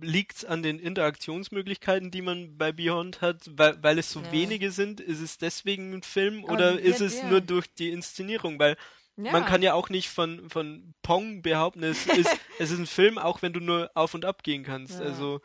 liegt 0.00 0.36
es 0.38 0.44
an 0.44 0.62
den 0.62 0.78
Interaktionsmöglichkeiten, 0.78 2.10
die 2.10 2.22
man 2.22 2.56
bei 2.56 2.72
Beyond 2.72 3.20
hat, 3.20 3.46
weil, 3.52 3.80
weil 3.82 3.98
es 3.98 4.10
so 4.10 4.20
Ja. 4.20 4.32
wenige 4.32 4.72
sind? 4.72 4.98
Ist 5.00 5.20
es 5.20 5.38
deswegen 5.38 5.92
ein 5.92 6.02
Film 6.02 6.44
Aber 6.44 6.54
oder 6.54 6.80
ist 6.80 7.00
es 7.00 7.20
der- 7.20 7.28
nur 7.30 7.40
durch 7.42 7.72
die 7.74 7.90
Inszenierung? 7.90 8.58
Weil 8.58 8.76
ja. 9.16 9.32
man 9.32 9.44
kann 9.44 9.62
ja 9.62 9.74
auch 9.74 9.88
nicht 9.88 10.08
von, 10.10 10.48
von 10.50 10.94
Pong 11.02 11.42
behaupten, 11.42 11.82
es 11.82 12.06
ist, 12.06 12.30
es 12.58 12.70
ist 12.70 12.78
ein 12.78 12.86
Film, 12.86 13.18
auch 13.18 13.42
wenn 13.42 13.52
du 13.52 13.60
nur 13.60 13.90
auf 13.94 14.14
und 14.14 14.24
ab 14.24 14.42
gehen 14.42 14.64
kannst. 14.64 15.00
Ja. 15.00 15.06
Also 15.06 15.40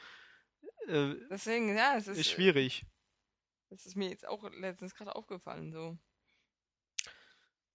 äh, 0.88 1.16
Deswegen, 1.30 1.76
ja, 1.76 1.96
es 1.98 2.08
ist, 2.08 2.18
ist 2.18 2.30
schwierig. 2.30 2.86
Das 3.70 3.86
ist 3.86 3.96
mir 3.96 4.10
jetzt 4.10 4.28
auch 4.28 4.44
letztens 4.52 4.96
gerade 4.96 5.16
aufgefallen, 5.16 5.72
so. 5.72 5.98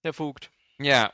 Herr 0.03 0.13
Vogt, 0.13 0.49
Ja, 0.79 1.13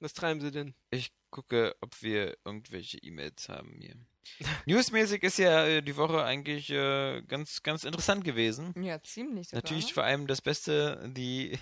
was 0.00 0.14
treiben 0.14 0.40
Sie 0.40 0.50
denn? 0.50 0.74
ich 0.90 1.12
gucke, 1.30 1.74
ob 1.80 2.00
wir 2.00 2.38
irgendwelche 2.44 2.98
E-Mails 2.98 3.48
haben 3.48 3.76
hier. 3.80 3.96
Newsmäßig 4.66 5.22
ist 5.22 5.38
ja 5.38 5.66
äh, 5.66 5.82
die 5.82 5.96
Woche 5.96 6.24
eigentlich 6.24 6.70
äh, 6.70 7.22
ganz, 7.22 7.62
ganz 7.62 7.84
interessant 7.84 8.24
gewesen. 8.24 8.72
Ja, 8.80 9.02
ziemlich 9.02 9.48
sogar. 9.48 9.62
Natürlich 9.62 9.88
ne? 9.88 9.92
vor 9.94 10.04
allem 10.04 10.26
das 10.26 10.40
Beste, 10.40 11.12
die, 11.14 11.58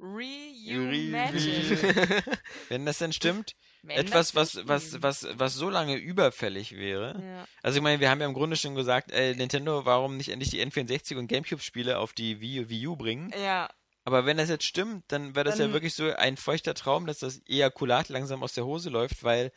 Reimagine. 0.00 2.22
wenn 2.68 2.86
das 2.86 2.98
denn 2.98 3.12
stimmt, 3.12 3.54
Wenn 3.82 3.96
etwas, 3.98 4.34
was, 4.34 4.66
was, 4.66 5.02
was, 5.02 5.26
was 5.32 5.54
so 5.54 5.70
lange 5.70 5.96
überfällig 5.96 6.72
wäre. 6.72 7.20
Ja. 7.22 7.46
Also 7.62 7.78
ich 7.78 7.82
meine, 7.82 8.00
wir 8.00 8.10
haben 8.10 8.20
ja 8.20 8.26
im 8.26 8.34
Grunde 8.34 8.56
schon 8.56 8.74
gesagt, 8.74 9.10
äh, 9.12 9.34
Nintendo, 9.34 9.84
warum 9.84 10.16
nicht 10.16 10.30
endlich 10.30 10.50
die 10.50 10.64
N64 10.64 11.16
und 11.16 11.28
Gamecube-Spiele 11.28 11.98
auf 11.98 12.12
die 12.12 12.40
Wii, 12.40 12.68
Wii 12.68 12.86
U 12.88 12.96
bringen? 12.96 13.32
ja, 13.40 13.68
Aber 14.04 14.26
wenn 14.26 14.36
das 14.36 14.48
jetzt 14.48 14.64
stimmt, 14.64 15.04
dann 15.08 15.34
wäre 15.34 15.44
das 15.44 15.58
ja 15.58 15.64
Dann- 15.66 15.74
wirklich 15.74 15.94
so 15.94 16.10
ein 16.14 16.36
feuchter 16.36 16.74
Traum, 16.74 17.06
dass 17.06 17.18
das 17.18 17.40
Ejakulat 17.46 18.08
langsam 18.08 18.42
aus 18.42 18.54
der 18.54 18.64
Hose 18.64 18.90
läuft, 18.90 19.22
weil 19.24 19.52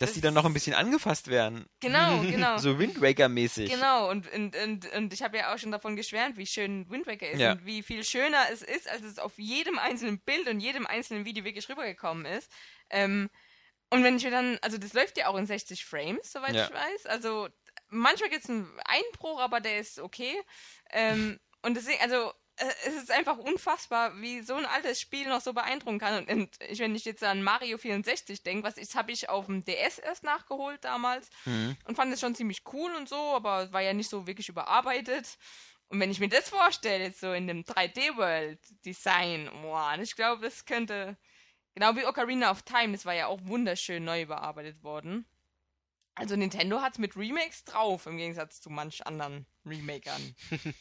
dass 0.00 0.08
Das- 0.08 0.14
die 0.14 0.20
dann 0.22 0.34
noch 0.34 0.44
ein 0.46 0.52
bisschen 0.54 0.74
angefasst 0.74 1.28
werden. 1.28 1.66
genau, 1.78 2.20
genau. 2.22 2.58
So 2.58 2.78
Wind 2.80 3.00
Waker-mäßig. 3.00 3.70
Genau, 3.70 4.10
und, 4.10 4.30
und, 4.32 4.56
und, 4.56 4.92
und 4.94 5.12
ich 5.12 5.22
habe 5.22 5.36
ja 5.36 5.54
auch 5.54 5.58
schon 5.58 5.70
davon 5.70 5.94
geschwärmt, 5.94 6.36
wie 6.38 6.46
schön 6.46 6.90
Wind 6.90 7.06
Waker 7.06 7.30
ist 7.30 7.38
Ja. 7.38 7.52
und 7.52 7.64
wie 7.66 7.82
viel 7.84 8.02
schöner 8.02 8.42
es 8.50 8.62
ist, 8.62 8.88
als 8.90 9.02
es 9.02 9.18
auf 9.18 9.38
jedem 9.38 9.78
einzelnen 9.78 10.18
Bild 10.18 10.48
und 10.48 10.58
jedem 10.60 10.86
einzelnen 10.86 11.24
Video 11.24 11.44
wirklich 11.44 11.68
rübergekommen 11.68 12.24
ist. 12.26 12.50
Ähm, 12.88 13.30
und 13.90 14.02
wenn 14.02 14.16
ich 14.16 14.24
mir 14.24 14.30
dann, 14.30 14.58
also 14.62 14.78
das 14.78 14.92
läuft 14.94 15.18
ja 15.18 15.26
auch 15.28 15.36
in 15.36 15.46
60 15.46 15.84
Frames, 15.84 16.32
soweit 16.32 16.54
Ja. 16.54 16.64
ich 16.66 16.72
weiß. 16.72 17.06
Also 17.06 17.48
manchmal 17.88 18.30
gibt 18.30 18.44
es 18.44 18.48
einen 18.50 18.68
Einbruch, 18.86 19.38
aber 19.40 19.60
der 19.60 19.80
ist 19.80 19.98
okay. 19.98 20.34
Ähm, 20.92 21.38
und 21.62 21.76
deswegen, 21.76 22.00
also 22.00 22.32
es 22.86 22.94
ist 22.94 23.10
einfach 23.10 23.38
unfassbar, 23.38 24.20
wie 24.20 24.42
so 24.42 24.54
ein 24.54 24.66
altes 24.66 25.00
Spiel 25.00 25.28
noch 25.28 25.40
so 25.40 25.52
beeindrucken 25.52 25.98
kann. 25.98 26.26
Und, 26.26 26.30
und 26.30 26.78
wenn 26.78 26.94
ich 26.94 27.04
jetzt 27.04 27.22
an 27.24 27.42
Mario 27.42 27.78
64 27.78 28.42
denke, 28.42 28.64
was 28.66 28.76
ich 28.76 28.94
habe 28.94 29.12
ich 29.12 29.28
auf 29.28 29.46
dem 29.46 29.64
DS 29.64 29.98
erst 29.98 30.24
nachgeholt 30.24 30.84
damals 30.84 31.30
Mhm. 31.44 31.76
und 31.84 31.96
fand 31.96 32.12
es 32.12 32.20
schon 32.20 32.34
ziemlich 32.34 32.62
cool 32.72 32.94
und 32.94 33.08
so, 33.08 33.16
aber 33.16 33.62
es 33.64 33.72
war 33.72 33.80
ja 33.80 33.92
nicht 33.92 34.10
so 34.10 34.26
wirklich 34.26 34.48
überarbeitet. 34.48 35.38
Und 35.88 35.98
wenn 36.00 36.10
ich 36.10 36.20
mir 36.20 36.28
das 36.28 36.48
vorstelle, 36.48 37.04
jetzt 37.04 37.20
so 37.20 37.32
in 37.32 37.46
dem 37.48 37.64
3D-World-Design, 37.64 39.50
boah, 39.62 39.96
ich 40.00 40.14
glaube, 40.14 40.42
das 40.42 40.64
könnte, 40.64 41.16
genau 41.74 41.96
wie 41.96 42.04
Ocarina 42.06 42.50
of 42.50 42.62
Time, 42.62 42.92
das 42.92 43.04
war 43.06 43.14
ja 43.14 43.26
auch 43.26 43.40
wunderschön 43.44 44.04
neu 44.04 44.22
überarbeitet 44.22 44.82
worden. 44.82 45.26
Also 46.14 46.36
Nintendo 46.36 46.80
hat 46.82 46.92
es 46.94 46.98
mit 46.98 47.16
Remakes 47.16 47.64
drauf, 47.64 48.06
im 48.06 48.18
Gegensatz 48.18 48.60
zu 48.60 48.70
manch 48.70 49.06
anderen 49.06 49.46
Remakern. 49.64 50.34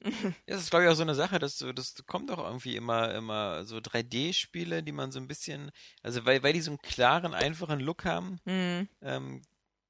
Das 0.46 0.60
ist, 0.60 0.70
glaube 0.70 0.84
ich, 0.84 0.90
auch 0.90 0.94
so 0.94 1.02
eine 1.02 1.14
Sache, 1.14 1.38
dass 1.38 1.56
so, 1.58 1.72
das 1.72 1.94
kommt 2.06 2.30
auch 2.30 2.38
irgendwie 2.44 2.76
immer, 2.76 3.14
immer 3.14 3.64
so 3.64 3.76
3D-Spiele, 3.78 4.82
die 4.82 4.92
man 4.92 5.12
so 5.12 5.18
ein 5.20 5.28
bisschen, 5.28 5.70
also 6.02 6.24
weil, 6.24 6.42
weil 6.42 6.52
die 6.52 6.60
so 6.60 6.70
einen 6.70 6.78
klaren, 6.82 7.34
einfachen 7.34 7.80
Look 7.80 8.04
haben, 8.04 8.38
Hm. 8.44 8.88
ähm, 9.02 9.42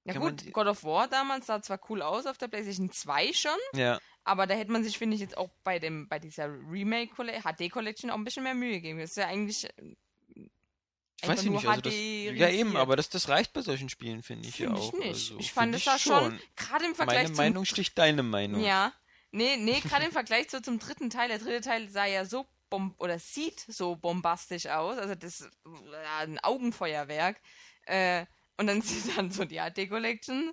Ja 0.04 0.14
man 0.14 0.22
gut, 0.22 0.40
die- 0.44 0.50
God 0.52 0.66
of 0.66 0.84
War 0.84 1.08
damals 1.08 1.46
sah 1.46 1.62
zwar 1.62 1.80
cool 1.88 2.02
aus 2.02 2.26
auf 2.26 2.38
der 2.38 2.48
PlayStation 2.48 2.90
2 2.90 3.32
schon, 3.32 3.50
ja. 3.74 3.98
aber 4.24 4.46
da 4.46 4.54
hätte 4.54 4.70
man 4.72 4.84
sich, 4.84 4.98
finde 4.98 5.14
ich, 5.14 5.20
jetzt 5.20 5.36
auch 5.36 5.50
bei 5.64 5.78
dem, 5.78 6.08
bei 6.08 6.18
dieser 6.18 6.46
Remake 6.48 7.14
HD 7.14 7.70
Collection 7.70 8.10
auch 8.10 8.16
ein 8.16 8.24
bisschen 8.24 8.42
mehr 8.44 8.54
Mühe 8.54 8.80
geben. 8.80 8.98
Das 9.00 9.10
ist 9.10 9.16
ja 9.16 9.26
eigentlich 9.28 9.64
äh, 9.64 9.94
Ich 11.22 11.28
weiß 11.28 11.44
ich 11.44 11.50
nicht, 11.50 11.66
also 11.66 11.80
das, 11.80 11.94
ja 11.94 12.48
eben, 12.48 12.76
aber 12.76 12.96
das, 12.96 13.08
das 13.08 13.28
reicht 13.28 13.52
bei 13.52 13.62
solchen 13.62 13.88
Spielen, 13.88 14.22
finde 14.22 14.48
ich 14.48 14.56
Finde 14.56 14.72
ja 14.74 14.78
ich 14.80 14.88
auch. 14.88 14.92
nicht. 14.98 15.08
Also, 15.08 15.38
ich 15.38 15.52
fand 15.52 15.74
find 15.74 15.76
es 15.76 15.84
da 15.84 15.98
schon, 15.98 16.40
gerade 16.56 16.84
im 16.84 16.94
Vergleich 16.94 17.24
Meine 17.24 17.36
Meinung 17.36 17.64
sticht 17.64 17.96
deine 17.96 18.22
Meinung. 18.24 18.62
Ja. 18.64 18.92
Nee, 19.32 19.56
nee, 19.56 19.80
gerade 19.80 20.04
im 20.04 20.12
Vergleich 20.12 20.50
so 20.50 20.60
zum 20.60 20.78
dritten 20.78 21.10
Teil. 21.10 21.28
Der 21.28 21.38
dritte 21.38 21.62
Teil 21.62 21.88
sah 21.88 22.04
ja 22.04 22.24
so 22.24 22.46
bom 22.70 22.94
oder 22.98 23.18
sieht 23.18 23.60
so 23.66 23.96
bombastisch 23.96 24.66
aus. 24.66 24.98
Also 24.98 25.14
das 25.14 25.40
ist 25.40 25.50
ein 26.20 26.38
Augenfeuerwerk. 26.38 27.40
Äh, 27.86 28.26
und 28.58 28.66
dann 28.66 28.82
sieht 28.82 29.16
dann 29.16 29.30
so 29.30 29.44
die 29.44 29.58
HD 29.58 29.88
Collection. 29.88 30.52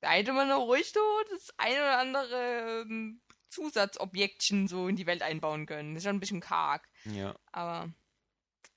Da 0.00 0.10
hätte 0.10 0.32
man 0.32 0.48
noch 0.48 0.66
ruhig 0.66 0.90
so 0.92 1.00
das 1.30 1.52
ein 1.58 1.72
oder 1.72 1.98
andere 1.98 2.84
ähm, 2.88 3.20
Zusatzobjektchen 3.50 4.68
so 4.68 4.88
in 4.88 4.96
die 4.96 5.06
Welt 5.06 5.22
einbauen 5.22 5.66
können. 5.66 5.94
Das 5.94 6.02
ist 6.02 6.08
schon 6.08 6.16
ein 6.16 6.20
bisschen 6.20 6.40
karg. 6.40 6.88
ja. 7.04 7.34
Aber 7.52 7.90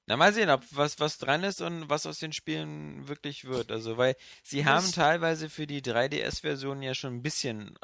Na, 0.07 0.17
mal 0.17 0.33
sehen, 0.33 0.49
ob 0.49 0.63
was, 0.71 0.99
was 0.99 1.17
dran 1.19 1.43
ist 1.43 1.61
und 1.61 1.89
was 1.89 2.05
aus 2.05 2.19
den 2.19 2.33
Spielen 2.33 3.07
wirklich 3.07 3.45
wird. 3.45 3.71
Also, 3.71 3.97
weil 3.97 4.15
sie 4.43 4.65
haben 4.65 4.91
teilweise 4.91 5.49
für 5.49 5.67
die 5.67 5.81
3DS-Version 5.81 6.81
ja 6.81 6.95
schon 6.95 7.15
ein 7.15 7.21
bisschen 7.21 7.77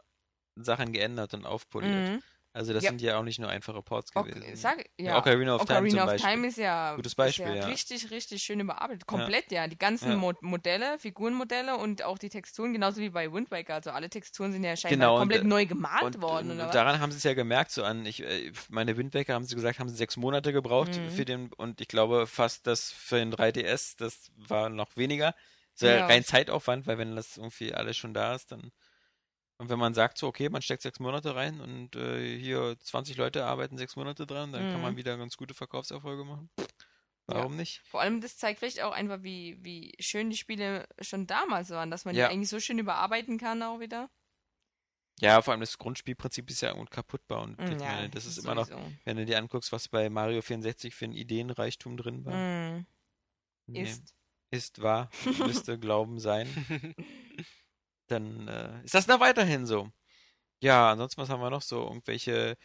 Sachen 0.63 0.91
geändert 0.93 1.33
und 1.33 1.45
aufpoliert. 1.45 2.09
mhm. 2.09 2.21
Also, 2.53 2.73
das 2.73 2.83
Ja. 2.83 2.89
sind 2.89 3.01
ja 3.01 3.19
auch 3.19 3.23
nicht 3.23 3.37
nur 3.39 3.49
einfache 3.49 3.83
Ports 3.83 4.11
gewesen. 4.11 4.55
sag, 4.55 4.83
ja, 4.97 5.17
Ocarina 5.19 5.55
of 5.55 5.65
Time 5.65 5.77
Ocarina 5.79 5.89
zum 5.91 5.99
of 5.99 6.05
Beispiel. 6.13 6.31
Time 6.31 6.47
ist 6.47 6.57
ja, 6.57 6.95
Gutes 6.95 7.13
Beispiel, 7.13 7.45
ist 7.51 7.55
ja, 7.57 7.61
ja. 7.61 7.67
richtig, 7.67 8.09
richtig 8.11 8.41
schön 8.43 8.59
überarbeitet. 8.59 9.05
Komplett, 9.05 9.51
ja. 9.51 9.67
Die 9.67 9.77
ganzen 9.77 10.11
Ja. 10.11 10.15
Mo 10.17 10.33
Modelle, 10.41 10.97
Figurenmodelle 10.97 11.77
und 11.77 12.01
auch 12.03 12.17
die 12.17 12.29
Texturen, 12.29 12.73
genauso 12.73 12.99
wie 12.99 13.09
bei 13.11 13.31
Wind 13.31 13.51
Waker. 13.51 13.75
Also 13.75 13.91
alle 13.91 14.09
Texturen 14.09 14.51
sind 14.53 14.63
ja 14.63 14.75
scheinbar 14.75 14.97
Genau, 14.97 15.15
und, 15.17 15.19
komplett 15.21 15.43
äh, 15.43 15.47
neu 15.47 15.65
gemalt 15.67 16.03
Und, 16.03 16.21
worden, 16.21 16.51
und 16.51 16.57
was? 16.57 16.71
daran 16.71 16.99
haben 16.99 17.11
sie 17.11 17.17
es 17.17 17.23
ja 17.23 17.33
gemerkt, 17.35 17.71
so 17.71 17.83
an, 17.83 18.05
ich, 18.07 18.23
äh, 18.23 18.51
meine 18.69 18.97
Windwecker 18.97 19.33
haben 19.35 19.45
sie 19.45 19.55
gesagt, 19.55 19.77
haben 19.79 19.89
sie 19.89 19.95
sechs 19.95 20.17
Monate 20.17 20.51
gebraucht 20.53 20.95
Mhm. 20.95 21.09
für 21.11 21.25
den, 21.25 21.53
und 21.53 21.79
ich 21.81 21.87
glaube 21.87 22.25
fast 22.27 22.65
das 22.65 22.91
für 22.91 23.17
den 23.17 23.31
3DS, 23.31 23.95
das 23.97 24.31
war 24.35 24.69
noch 24.69 24.95
weniger. 24.95 25.35
So 25.75 25.85
Ja. 25.85 26.07
rein 26.07 26.23
Zeitaufwand, 26.23 26.87
weil 26.87 26.97
wenn 26.97 27.15
das 27.15 27.37
irgendwie 27.37 27.73
alles 27.73 27.97
schon 27.97 28.13
da 28.15 28.33
ist, 28.33 28.51
dann. 28.51 28.71
Und 29.59 29.69
wenn 29.69 29.79
man 29.79 29.93
sagt 29.93 30.17
so, 30.19 30.27
okay, 30.27 30.49
man 30.49 30.61
steckt 30.61 30.83
sechs 30.83 30.99
Monate 30.99 31.35
rein 31.35 31.59
und 31.61 31.95
äh, 31.95 32.37
hier 32.37 32.77
20 32.79 33.17
Leute 33.17 33.45
arbeiten 33.45 33.77
sechs 33.77 33.95
Monate 33.95 34.27
dran, 34.27 34.51
dann 34.51 34.67
kann 34.67 34.79
Mhm. 34.79 34.83
man 34.83 34.95
wieder 34.97 35.17
ganz 35.17 35.35
gute 35.37 35.53
Verkaufserfolge 35.55 36.25
machen. 36.25 36.49
Warum 37.27 37.55
nicht? 37.55 37.83
Vor 37.85 38.01
allem, 38.01 38.21
das 38.21 38.37
zeigt 38.37 38.59
vielleicht 38.59 38.81
auch 38.81 38.91
einfach, 38.91 39.23
wie, 39.23 39.57
wie 39.63 39.93
schön 39.99 40.29
die 40.29 40.37
Spiele 40.37 40.87
schon 41.01 41.25
damals 41.27 41.69
waren, 41.71 41.89
dass 41.89 42.05
man 42.05 42.15
Ja. 42.15 42.27
die 42.27 42.31
eigentlich 42.33 42.49
so 42.49 42.59
schön 42.59 42.79
überarbeiten 42.79 43.37
kann 43.37 43.63
auch 43.63 43.79
wieder. 43.79 44.09
Ja, 45.19 45.41
vor 45.41 45.51
allem 45.53 45.61
das 45.61 45.77
Grundspielprinzip 45.79 46.49
ist 46.49 46.61
ja 46.61 46.73
unkaputtbar 46.73 47.41
und 47.41 47.57
Mm, 47.59 47.71
ich 47.71 47.79
ja, 47.79 47.85
meine, 47.85 48.09
das 48.09 48.25
ist 48.25 48.37
immer 48.37 48.53
noch, 48.55 48.69
wenn 49.03 49.17
du 49.17 49.25
dir 49.25 49.39
anguckst, 49.39 49.71
was 49.71 49.87
bei 49.87 50.09
Mario 50.09 50.41
64 50.43 50.93
für 50.93 51.05
ein 51.05 51.11
Ideenreichtum 51.11 51.97
drin 51.97 52.23
war. 52.25 52.33
Mm, 52.33 52.85
Nee. 53.67 53.83
ist. 53.83 54.13
ist 54.51 54.81
wahr, 54.81 55.09
müsste 55.43 55.77
Glauben 55.79 56.19
sein, 56.19 56.47
dann 58.07 58.47
äh, 58.47 58.83
ist 58.83 58.93
das 58.93 59.07
noch 59.07 59.19
weiterhin 59.19 59.65
so. 59.65 59.89
Ja, 60.59 60.91
ansonsten, 60.91 61.21
was 61.21 61.29
haben 61.29 61.41
wir 61.41 61.49
noch 61.49 61.61
so? 61.61 61.83
Irgendwelche 61.83 62.57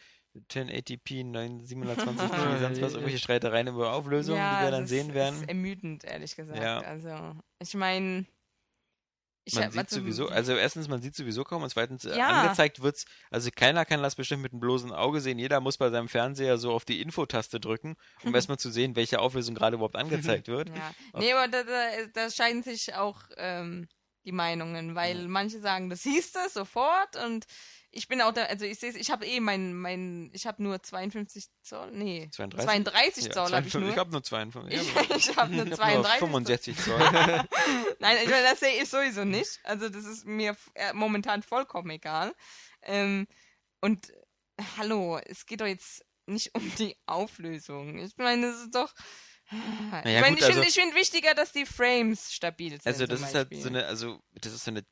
1080p, 0.50 1.24
927p, 1.30 2.58
sonst 2.60 2.80
was, 2.80 2.92
irgendwelche 2.94 3.18
Streitereien 3.18 3.66
über 3.68 3.92
Auflösungen, 3.92 4.38
ja, 4.38 4.58
die 4.60 4.64
wir 4.66 4.70
dann 4.70 4.84
es 4.84 4.88
sehen 4.88 5.08
ist, 5.10 5.14
werden. 5.14 5.40
ist 5.42 5.48
ermüdend, 5.48 6.04
ehrlich 6.04 6.34
gesagt. 6.34 6.62
Ja. 6.62 6.80
Also, 6.80 7.36
ich 7.58 7.74
meine, 7.74 8.24
Ich 9.44 9.56
Man 9.56 9.72
sieht 9.72 9.90
sowieso, 9.90 10.28
also 10.28 10.54
erstens, 10.56 10.86
man 10.88 11.02
sieht 11.02 11.16
sowieso 11.16 11.42
kaum 11.42 11.64
und 11.64 11.68
zweitens 11.70 12.04
äh, 12.04 12.16
Ja. 12.16 12.28
angezeigt 12.28 12.80
wird's, 12.80 13.04
also 13.30 13.50
keiner 13.54 13.84
kann 13.84 14.00
das 14.00 14.14
bestimmt 14.14 14.42
mit 14.42 14.52
einem 14.52 14.60
bloßen 14.60 14.92
Auge 14.92 15.20
sehen. 15.20 15.38
Jeder 15.40 15.60
muss 15.60 15.76
bei 15.78 15.90
seinem 15.90 16.08
Fernseher 16.08 16.58
so 16.58 16.72
auf 16.72 16.84
die 16.84 17.00
Infotaste 17.02 17.58
drücken, 17.58 17.96
um 18.22 18.32
erstmal 18.34 18.58
zu 18.58 18.70
sehen, 18.70 18.94
welche 18.96 19.18
Auflösung 19.20 19.54
gerade 19.56 19.74
überhaupt 19.74 19.96
angezeigt 20.36 20.46
wird. 20.48 20.68
Ja. 20.70 20.92
Nee, 21.18 21.32
aber 21.32 21.48
da, 21.48 21.64
da, 21.64 22.06
da 22.14 22.30
scheiden 22.30 22.62
sich 22.62 22.94
auch 22.94 23.20
ähm, 23.36 23.88
die 24.24 24.32
Meinungen, 24.32 24.94
weil 24.94 25.28
manche 25.28 25.60
sagen, 25.60 25.90
das 25.90 26.02
hieß 26.04 26.32
das 26.32 26.54
sofort 26.54 27.16
und 27.16 27.46
ich 27.94 28.08
bin 28.08 28.22
auch 28.22 28.32
da, 28.32 28.44
also 28.44 28.64
ich 28.64 28.78
sehe 28.78 28.96
ich 28.96 29.10
habe 29.10 29.26
eh 29.26 29.38
mein, 29.38 29.74
mein, 29.74 30.30
ich 30.32 30.46
habe 30.46 30.62
nur 30.62 30.82
52 30.82 31.46
Zoll, 31.62 31.90
nee, 31.92 32.30
32? 32.32 32.66
32 32.66 33.24
Ja, 33.26 33.30
Zoll 33.32 33.52
habe 33.52 33.66
ich 33.66 33.72
52 33.72 33.80
nur. 33.80 33.90
Ich 33.90 33.98
habe 33.98 34.10
nur 34.12 34.22
52. 34.22 34.80
Ich, 34.80 34.94
Ja, 34.94 35.16
ich 35.16 35.36
habe 35.36 35.54
nur 35.54 35.66
ich 35.66 35.72
hab 35.72 35.78
32 35.78 36.06
Zoll. 36.18 36.28
65 36.28 36.76
Zoll. 36.78 37.44
Nein, 37.98 38.16
ich 38.22 38.30
meine, 38.30 38.44
das 38.44 38.60
sehe 38.60 38.82
ich 38.82 38.88
sowieso 38.88 39.24
nicht. 39.24 39.60
Also 39.64 39.90
das 39.90 40.06
ist 40.06 40.24
mir 40.24 40.56
äh, 40.74 40.94
momentan 40.94 41.42
vollkommen 41.42 41.90
egal. 41.90 42.34
Ähm, 42.80 43.26
und 43.82 44.10
hallo, 44.78 45.18
es 45.26 45.44
geht 45.44 45.60
doch 45.60 45.66
jetzt 45.66 46.02
nicht 46.24 46.54
um 46.54 46.74
die 46.76 46.96
Auflösung. 47.04 47.98
Ich 47.98 48.16
meine, 48.16 48.46
es 48.46 48.62
ist 48.62 48.74
doch. 48.74 48.92
Naja, 49.90 50.00
ich 50.04 50.20
meine, 50.20 50.38
ich 50.38 50.44
finde 50.44 50.60
also- 50.62 50.80
find 50.80 50.94
wichtiger, 50.94 51.34
dass 51.34 51.52
die 51.52 51.66
Frames 51.66 52.32
stabil 52.32 52.70
sind. 52.70 52.86
Also 52.86 53.06
das 53.06 53.20
ist 53.20 53.34
halt 53.34 53.54
so 53.54 53.68
eine, 53.68 53.86
also 53.86 54.20
das 54.34 54.52
ist 54.52 54.64
so 54.64 54.70
eine 54.70 54.84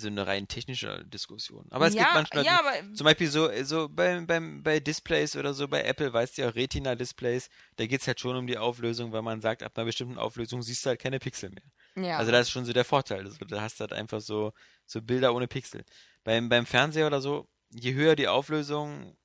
so 0.00 0.06
eine 0.06 0.26
rein 0.26 0.48
technische 0.48 1.04
Diskussion. 1.06 1.66
Aber 1.70 1.86
es 1.86 1.94
ja, 1.94 2.02
gibt 2.04 2.14
manchmal 2.14 2.44
ja, 2.44 2.60
aber 2.60 2.94
Zum 2.94 3.04
Beispiel 3.04 3.28
so, 3.28 3.50
so 3.64 3.88
bei, 3.88 4.20
beim, 4.20 4.62
bei 4.62 4.80
Displays 4.80 5.36
oder 5.36 5.54
so, 5.54 5.68
bei 5.68 5.82
Apple 5.82 6.12
weißt 6.12 6.38
du 6.38 6.42
ja, 6.42 6.48
Retina-Displays, 6.48 7.48
da 7.76 7.86
geht's 7.86 8.06
halt 8.06 8.20
schon 8.20 8.36
um 8.36 8.46
die 8.46 8.58
Auflösung, 8.58 9.12
weil 9.12 9.22
man 9.22 9.40
sagt, 9.40 9.62
ab 9.62 9.72
einer 9.76 9.86
bestimmten 9.86 10.18
Auflösung 10.18 10.62
siehst 10.62 10.84
du 10.84 10.90
halt 10.90 11.00
keine 11.00 11.18
Pixel 11.18 11.50
mehr. 11.50 12.06
ja. 12.06 12.18
Also 12.18 12.30
das 12.30 12.42
ist 12.42 12.50
schon 12.50 12.64
so 12.64 12.72
der 12.72 12.84
Vorteil. 12.84 13.24
Also, 13.24 13.44
da 13.44 13.60
hast 13.60 13.80
du 13.80 13.82
halt 13.82 13.92
einfach 13.92 14.20
so, 14.20 14.52
so 14.86 15.02
Bilder 15.02 15.34
ohne 15.34 15.48
Pixel. 15.48 15.84
Beim, 16.24 16.48
beim 16.48 16.66
Fernseher 16.66 17.06
oder 17.06 17.20
so, 17.20 17.48
je 17.70 17.94
höher 17.94 18.16
die 18.16 18.28
Auflösung, 18.28 19.16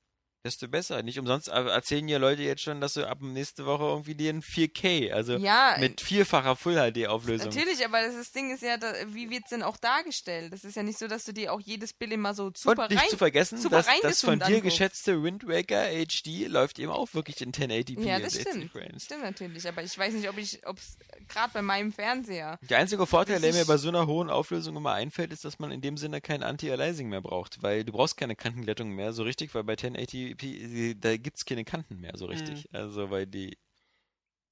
desto 0.44 0.68
besser. 0.68 1.02
Nicht 1.02 1.18
umsonst 1.18 1.48
er- 1.48 1.66
erzählen 1.66 2.06
ja 2.06 2.18
Leute 2.18 2.42
jetzt 2.42 2.62
schon, 2.62 2.80
dass 2.80 2.94
du 2.94 3.08
ab 3.08 3.18
nächste 3.22 3.64
Woche 3.64 3.84
irgendwie 3.84 4.14
dir 4.14 4.30
ein 4.32 4.42
4K, 4.42 5.10
also 5.12 5.36
ja, 5.36 5.76
mit 5.80 6.00
vierfacher 6.02 6.54
Full-HD-Auflösung. 6.54 7.48
Natürlich, 7.48 7.84
aber 7.84 8.02
das, 8.02 8.14
das 8.14 8.32
Ding 8.32 8.52
ist 8.52 8.62
ja, 8.62 8.76
da, 8.76 8.92
wie 9.08 9.30
wird's 9.30 9.50
denn 9.50 9.62
auch 9.62 9.78
dargestellt? 9.78 10.52
Das 10.52 10.64
ist 10.64 10.76
ja 10.76 10.82
nicht 10.82 10.98
so, 10.98 11.08
dass 11.08 11.24
du 11.24 11.32
dir 11.32 11.52
auch 11.52 11.60
jedes 11.60 11.94
Bild 11.94 12.12
immer 12.12 12.34
so 12.34 12.44
Und 12.46 12.58
super 12.58 12.88
nicht 12.88 13.00
rein... 13.00 13.08
zu 13.08 13.16
vergessen, 13.16 13.58
super 13.58 13.76
dass 13.76 13.86
das 14.02 14.20
von 14.20 14.38
dir 14.38 14.44
anguckst. 14.46 14.64
geschätzte 14.64 15.22
Wind 15.22 15.48
Waker 15.48 15.86
HD 15.88 16.46
läuft 16.48 16.78
eben 16.78 16.92
auch 16.92 17.08
wirklich 17.14 17.40
in 17.40 17.52
1080p 17.52 18.04
Ja, 18.06 18.18
das 18.20 18.34
60 18.34 18.52
stimmt. 18.52 18.72
Frames. 18.72 19.04
Stimmt 19.04 19.22
natürlich, 19.22 19.66
aber 19.66 19.82
ich 19.82 19.96
weiß 19.96 20.12
nicht, 20.12 20.28
ob 20.28 20.36
ich, 20.36 20.66
ob 20.66 20.76
es 20.76 20.98
gerade 21.28 21.52
bei 21.54 21.62
meinem 21.62 21.90
Fernseher. 21.90 22.58
Der 22.68 22.78
einzige 22.78 23.06
Vorteil, 23.06 23.40
der 23.40 23.54
mir 23.54 23.64
bei 23.64 23.78
so 23.78 23.88
einer 23.88 24.06
hohen 24.06 24.28
Auflösung 24.28 24.76
immer 24.76 24.92
einfällt, 24.92 25.32
ist, 25.32 25.44
dass 25.46 25.58
man 25.58 25.70
in 25.72 25.80
dem 25.80 25.96
Sinne 25.96 26.20
kein 26.20 26.42
Anti-Aliasing 26.42 27.08
mehr 27.08 27.22
braucht, 27.22 27.62
weil 27.62 27.84
du 27.84 27.92
brauchst 27.92 28.18
keine 28.18 28.36
Kantenglättung 28.36 28.90
mehr 28.90 29.14
so 29.14 29.22
richtig, 29.22 29.54
weil 29.54 29.64
bei 29.64 29.72
1080p, 29.74 30.33
da 30.36 31.16
gibt's 31.16 31.44
keine 31.44 31.64
Kanten 31.64 32.00
mehr 32.00 32.12
so 32.16 32.26
richtig. 32.26 32.64
Mhm. 32.70 32.76
Also, 32.76 33.10
weil 33.10 33.26
die 33.26 33.56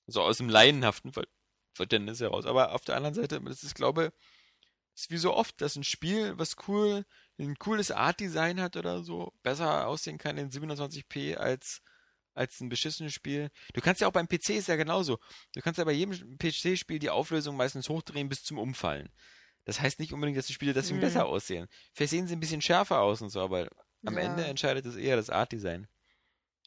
so 0.07 0.23
aus 0.23 0.39
dem 0.39 0.49
laienhaften 0.49 1.13
Ver 1.13 1.25
Verständnis 1.75 2.21
heraus. 2.21 2.45
Aber 2.45 2.75
auf 2.75 2.83
der 2.83 2.97
anderen 2.97 3.15
Seite, 3.15 3.41
das 3.41 3.63
ist, 3.63 3.75
glaube 3.75 4.13
ist 4.95 5.11
wie 5.11 5.17
so 5.17 5.35
oft, 5.35 5.59
dass 5.63 5.75
ein 5.77 5.85
Spiel, 5.85 6.39
was 6.39 6.57
cool, 6.69 7.05
ein 7.39 7.57
cooles 7.57 7.91
Art-Design 7.91 8.61
hat 8.61 8.77
oder 8.77 9.03
so, 9.03 9.33
besser 9.43 9.87
aussehen 9.87 10.19
kann 10.19 10.37
in 10.37 10.51
27p 10.51 11.37
als 11.37 11.81
als 12.35 12.61
ein 12.61 12.69
beschissenes 12.71 13.13
Spiel. 13.13 13.51
Du 13.75 13.81
kannst 13.83 14.01
ja 14.01 14.09
auch 14.09 14.13
beim 14.13 14.27
PC 14.27 14.51
ist 14.51 14.69
ja 14.69 14.77
genauso. 14.77 15.19
Du 15.55 15.61
kannst 15.61 15.77
ja 15.79 15.85
bei 15.85 15.93
jedem 15.93 16.39
PC-Spiel 16.39 16.99
die 16.99 17.11
Auflösung 17.11 17.57
meistens 17.57 17.89
hochdrehen 17.91 18.29
bis 18.31 18.43
zum 18.43 18.59
Umfallen. 18.59 19.11
Das 19.65 19.81
heißt 19.81 20.01
nicht 20.01 20.13
unbedingt, 20.15 20.39
dass 20.39 20.47
die 20.47 20.55
Spiele 20.55 20.73
deswegen 20.73 20.97
Mhm. 20.97 21.03
besser 21.03 21.27
aussehen. 21.27 21.69
Vielleicht 21.93 22.11
sehen 22.11 22.27
sie 22.27 22.35
ein 22.35 22.41
bisschen 22.41 22.63
schärfer 22.63 23.01
aus 23.01 23.21
und 23.21 23.29
so, 23.29 23.41
aber 23.41 23.69
am 24.05 24.15
Ja. 24.15 24.21
Ende 24.25 24.45
entscheidet 24.45 24.87
es 24.87 24.97
eher 24.97 25.17
das 25.17 25.31
Art-Design. 25.31 25.87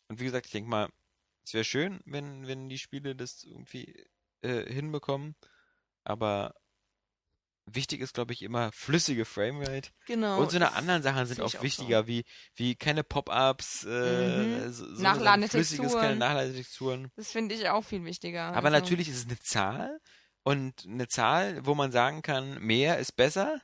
Und 0.08 0.20
wie 0.20 0.26
gesagt, 0.26 0.46
ich 0.46 0.52
denke 0.52 0.70
mal, 0.70 0.90
es 1.46 1.54
wäre 1.54 1.64
schön, 1.64 2.02
wenn, 2.06 2.48
wenn 2.48 2.70
die 2.70 2.78
Spiele 2.78 3.16
das 3.16 3.44
irgendwie 3.44 4.06
äh, 4.42 4.72
hinbekommen, 4.72 5.36
aber 6.04 6.54
wichtig 7.68 8.02
ist, 8.02 8.14
glaube 8.14 8.32
ich, 8.34 8.44
immer 8.44 8.72
flüssige 8.72 9.26
Framerate. 9.26 9.90
Genau. 10.06 10.40
und 10.40 10.52
so 10.52 10.58
eine 10.58 10.74
anderen 10.74 11.02
Sachen 11.02 11.26
sind 11.26 11.42
auch 11.42 11.56
auch 11.56 11.64
wichtiger, 11.64 12.06
wie, 12.06 12.24
wie 12.56 12.76
keine 12.76 13.04
Pop-Ups, 13.04 13.84
äh, 13.86 13.88
Mhm. 14.68 14.72
so, 14.72 14.86
Nachladende 15.02 15.48
flüssiges, 15.50 15.82
Texturen. 15.82 16.02
keine 16.04 16.16
Nachladetexturen. 16.18 17.12
Das 17.16 17.32
finde 17.32 17.56
ich 17.56 17.68
auch 17.70 17.84
viel 17.84 18.04
wichtiger. 18.06 18.44
Aber 18.54 18.68
also, 18.68 18.80
natürlich 18.80 19.10
ist 19.10 19.18
es 19.18 19.26
eine 19.26 19.40
Zahl 19.40 20.00
und 20.44 20.86
eine 20.86 21.08
Zahl, 21.08 21.66
wo 21.66 21.74
man 21.74 21.92
sagen 21.92 22.22
kann, 22.22 22.60
mehr 22.62 23.00
ist 23.00 23.14
besser, 23.16 23.60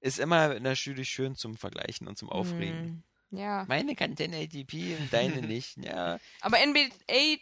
ist 0.00 0.18
immer 0.18 0.58
natürlich 0.60 1.08
schön 1.10 1.34
zum 1.34 1.56
Vergleichen 1.56 2.08
und 2.08 2.16
zum 2.16 2.28
Aufregen. 2.30 3.04
mm, 3.30 3.36
Ja. 3.36 3.64
Meine 3.68 3.94
kann 3.94 4.14
1080p 4.14 4.96
und 4.98 5.12
deine 5.12 5.42
nicht. 5.46 5.76
Ja, 5.84 6.18
Aber 6.40 6.58
NBA 6.58 6.88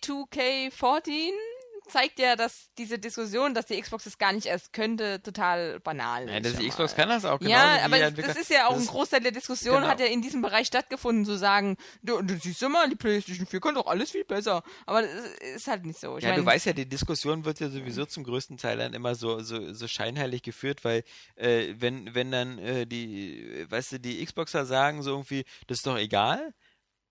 2K14 0.02 1.30
zeigt 1.89 2.19
ja, 2.19 2.36
dass 2.36 2.69
diese 2.78 2.98
Diskussion, 2.98 3.55
dass 3.55 3.66
die 3.66 3.81
Xbox 3.81 4.05
das 4.05 4.19
gar 4.19 4.32
nicht 4.32 4.47
erst 4.47 4.73
könnte, 4.73 5.20
total 5.23 5.81
banal 5.81 6.28
ist. 6.28 6.51
schon 6.51 6.60
die. 6.60 6.69
Xbox 6.69 6.94
kann 6.94 7.09
das 7.09 7.24
auch 7.24 7.39
genau. 7.39 7.51
Ja, 7.51 7.81
aber 7.85 7.98
es- 8.01 8.15
das 8.15 8.36
ist 8.36 8.51
ja 8.51 8.66
auch 8.69 8.77
ein 8.77 8.86
Großteil 8.86 9.20
der 9.20 9.32
Diskussion, 9.32 9.77
genau. 9.77 9.89
hat 9.89 10.01
ja 10.01 10.06
in 10.06 10.23
diesem 10.23 10.43
Bereich 10.43 10.66
stattgefunden, 10.66 11.24
zu 11.24 11.36
sagen, 11.36 11.77
du, 12.02 12.20
du 12.23 12.36
siehst 12.39 12.60
du 12.62 12.69
mal, 12.69 12.89
die 12.89 12.97
PlayStation 12.97 13.47
4 13.47 13.60
kann 13.60 13.74
doch 13.74 13.86
alles 13.86 14.10
viel 14.10 14.24
besser. 14.24 14.62
Aber 14.86 15.02
das 15.02 15.10
ist 15.56 15.66
halt 15.69 15.85
nicht 15.85 15.98
so. 15.98 16.16
Ich 16.19 16.24
ja, 16.24 16.31
mein, 16.31 16.40
du 16.40 16.47
weißt 16.47 16.66
ja, 16.66 16.73
die 16.73 16.89
Diskussion 16.89 17.44
wird 17.44 17.60
ja 17.60 17.69
sowieso 17.69 18.05
zum 18.06 18.24
größten 18.24 18.56
Teil 18.59 18.78
dann 18.78 18.93
immer 18.94 19.15
so, 19.15 19.40
so, 19.40 19.73
so 19.73 19.89
scheinheilig 19.89 20.43
geführt, 20.43 20.85
weil 20.85 21.05
äh, 21.36 21.74
wenn, 21.78 22.15
wenn 22.15 22.31
dann 22.31 22.59
äh, 22.59 22.86
die, 22.86 23.66
weißt 23.69 23.93
du, 23.93 24.01
die 24.01 24.24
Xboxer 24.24 24.66
sagen 24.66 25.02
so 25.02 25.10
irgendwie, 25.10 25.44
das 25.66 25.78
ist 25.78 25.86
doch 25.86 25.97
egal, 25.98 26.52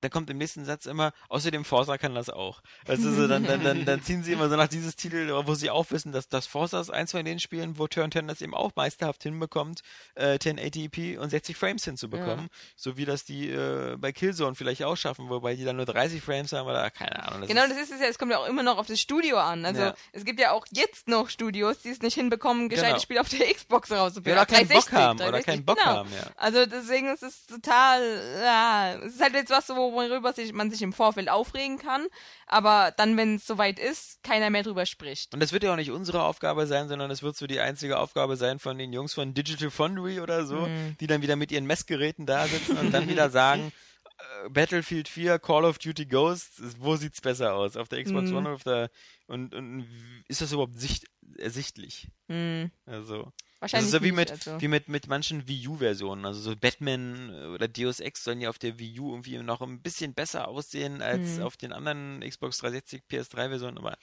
dann 0.02 0.12
kommt 0.12 0.30
im 0.30 0.38
nächsten 0.38 0.64
Satz 0.66 0.86
immer, 0.86 1.12
außerdem 1.30 1.66
Forza 1.66 1.98
kann 1.98 2.14
das 2.16 2.30
auch. 2.30 2.62
Also 2.88 3.12
so, 3.12 3.28
dann, 3.28 3.44
dann, 3.46 3.64
dann, 3.64 3.86
dann 3.86 4.04
ziehen 4.04 4.24
sie 4.24 4.34
immer 4.34 4.50
so 4.50 4.56
nach 4.56 4.68
dieses 4.68 4.96
Titel, 4.96 5.30
wo 5.46 5.56
sie 5.56 5.70
auch 5.70 5.90
wissen, 5.92 6.12
dass 6.12 6.28
das 6.28 6.46
Forza 6.48 6.80
ist 6.80 6.90
eins 6.92 7.12
von 7.12 7.26
den 7.26 7.40
Spielen, 7.40 7.78
wo 7.80 7.88
Turn 7.88 8.12
10 8.12 8.28
das 8.28 8.42
eben 8.42 8.54
auch 8.54 8.72
meisterhaft 8.76 9.24
hinbekommt, 9.24 9.82
äh, 10.16 10.38
1080p 10.38 11.18
und 11.18 11.30
60 11.30 11.56
Frames 11.58 11.84
hinzubekommen. 11.84 12.50
So 12.76 12.98
wie 12.98 13.06
das 13.06 13.26
die 13.26 13.50
äh, 13.50 13.96
bei 13.98 14.12
Killzone 14.12 14.56
vielleicht 14.56 14.84
auch 14.84 14.96
schaffen, 14.98 15.30
wobei 15.30 15.56
die 15.56 15.66
dann 15.66 15.78
nur 15.78 15.86
30 15.86 16.22
Frames 16.22 16.54
haben 16.54 16.68
oder 16.68 16.90
keine 16.92 17.24
Ahnung. 17.24 17.42
Das 17.42 17.50
Genau, 17.50 17.64
ist, 17.64 17.72
das 17.72 17.80
ist 17.82 17.92
es 17.94 18.02
ja, 18.02 18.08
es 18.08 18.18
kommt 18.20 18.32
ja 18.32 18.38
auch 18.40 18.48
immer 18.48 18.64
noch 18.64 18.78
auf 18.78 18.88
das 18.88 19.00
Studio 19.02 19.38
an. 19.38 19.66
Also 19.66 19.82
Ja. 19.82 19.96
es 20.12 20.26
gibt 20.26 20.40
ja 20.40 20.52
auch 20.52 20.66
jetzt 20.72 21.08
noch 21.08 21.30
Studios, 21.30 21.80
die 21.80 21.90
es 21.90 22.02
nicht 22.02 22.14
hinbekommen, 22.16 22.70
gescheite 22.70 22.88
Genau. 22.90 23.00
Spiele 23.00 23.22
auf 23.22 23.30
der 23.30 23.52
Xbox 23.54 23.92
rauszubringen. 23.92 24.38
oder 24.38 24.46
keinen 24.46 24.68
Bock 24.68 24.86
360, 24.90 24.94
haben, 24.94 25.16
oder 25.20 25.32
360, 25.32 25.46
keinen 25.46 25.66
Bock 25.66 25.78
genau. 25.78 25.88
haben, 25.88 26.12
ja. 26.14 26.32
Also 26.36 26.66
deswegen 26.66 27.08
ist 27.14 27.24
es 27.24 27.46
total, 27.48 28.02
ja, 28.44 28.94
es 29.04 29.16
ist 29.16 29.22
halt 29.22 29.34
jetzt 29.34 29.50
was, 29.50 29.68
worüber 29.98 30.34
man 30.54 30.72
sich 30.72 30.82
im 30.82 30.94
Vorfeld 30.94 31.30
aufregen 31.30 31.78
kann, 31.78 32.08
aber 32.46 32.94
dann, 32.96 33.18
wenn 33.18 33.36
es 33.36 33.46
soweit 33.48 33.80
ist, 33.80 34.24
keiner 34.24 34.50
mehr 34.50 34.64
drüber 34.64 34.86
spricht. 34.86 35.34
Und 35.34 35.40
das 35.42 35.52
wird 35.52 35.64
ja 35.64 35.72
auch 35.74 35.76
nicht 35.78 35.92
unsere 35.92 36.24
Aufgabe 36.24 36.68
sein, 36.68 36.88
sondern 36.88 37.12
es 37.12 37.24
wird 37.24 37.36
so 37.36 37.48
die 37.48 37.60
einzige 37.60 38.00
Aufgabe 38.00 38.38
sein 38.38 38.60
von 38.60 38.78
den 38.78 38.94
Jungs 38.94 39.14
von 39.14 39.34
Digital 39.34 39.70
Foundry 39.72 40.20
oder 40.20 40.46
so, 40.46 40.68
Mhm. 40.68 40.96
die 41.00 41.08
dann 41.08 41.22
wieder 41.22 41.36
mit 41.36 41.52
ihren 41.52 41.66
Messgeräten 41.66 42.26
da 42.26 42.48
sitzen 42.48 42.78
und 42.78 42.92
dann 42.92 43.08
wieder 43.10 43.30
sagen, 43.30 43.72
äh, 44.46 44.50
Battlefield 44.50 45.08
4, 45.08 45.40
Call 45.40 45.66
of 45.66 45.78
Duty 45.80 46.06
Ghosts, 46.06 46.62
wo 46.80 46.96
sieht's 46.96 47.22
besser 47.22 47.54
aus? 47.56 47.76
Auf 47.78 47.90
der 47.90 48.04
Xbox 48.04 48.30
Mhm. 48.32 48.38
One 48.38 48.48
oder 48.48 48.56
auf 48.56 48.64
der 48.64 48.90
und, 49.28 49.54
und 49.54 49.88
ist 50.28 50.42
das 50.42 50.52
überhaupt 50.52 50.80
sicht, 50.80 51.06
ersichtlich? 51.38 52.08
Hm, 52.30 52.72
Also, 52.86 53.24
das 53.24 53.47
wahrscheinlich 53.60 53.88
ist 53.88 53.92
so 53.92 54.02
wie 54.04 54.08
nicht, 54.12 54.16
mit, 54.16 54.32
also. 54.32 54.62
wie 54.62 54.68
mit, 54.68 54.88
mit 54.88 55.08
manchen 55.08 55.48
Wii 55.48 55.68
U-Versionen. 55.68 56.26
Also 56.26 56.40
so 56.42 56.56
Batman 56.56 57.34
äh, 57.34 57.46
oder 57.48 57.68
Deus 57.68 58.00
Ex 58.00 58.24
sollen 58.24 58.42
ja 58.42 58.50
auf 58.50 58.60
der 58.60 58.78
Wii 58.80 59.00
U 59.00 59.12
irgendwie 59.12 59.38
noch 59.40 59.62
ein 59.62 59.82
bisschen 59.82 60.14
besser 60.14 60.48
aussehen 60.48 61.02
als 61.02 61.38
Mhm. 61.38 61.44
auf 61.44 61.58
den 61.58 61.74
anderen 61.74 62.20
Xbox 62.22 62.58
360 62.60 63.04
PS3-Versionen, 63.10 63.78
aber 63.78 63.98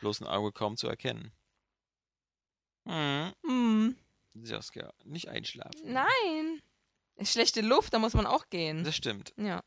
bloß 0.00 0.20
ein 0.20 0.26
Auge 0.26 0.52
kaum 0.52 0.76
zu 0.76 0.88
erkennen. 0.88 1.32
Hm. 2.86 3.32
Hm, 3.44 3.96
Saskia, 4.42 4.92
nicht 5.04 5.28
einschlafen. 5.28 5.80
nein. 5.92 6.62
Ist 7.16 7.32
schlechte 7.32 7.62
Luft, 7.62 7.92
da 7.92 7.98
muss 7.98 8.14
man 8.14 8.26
auch 8.26 8.48
gehen. 8.48 8.84
Das 8.84 8.94
stimmt. 8.94 9.32
Ja. 9.36 9.64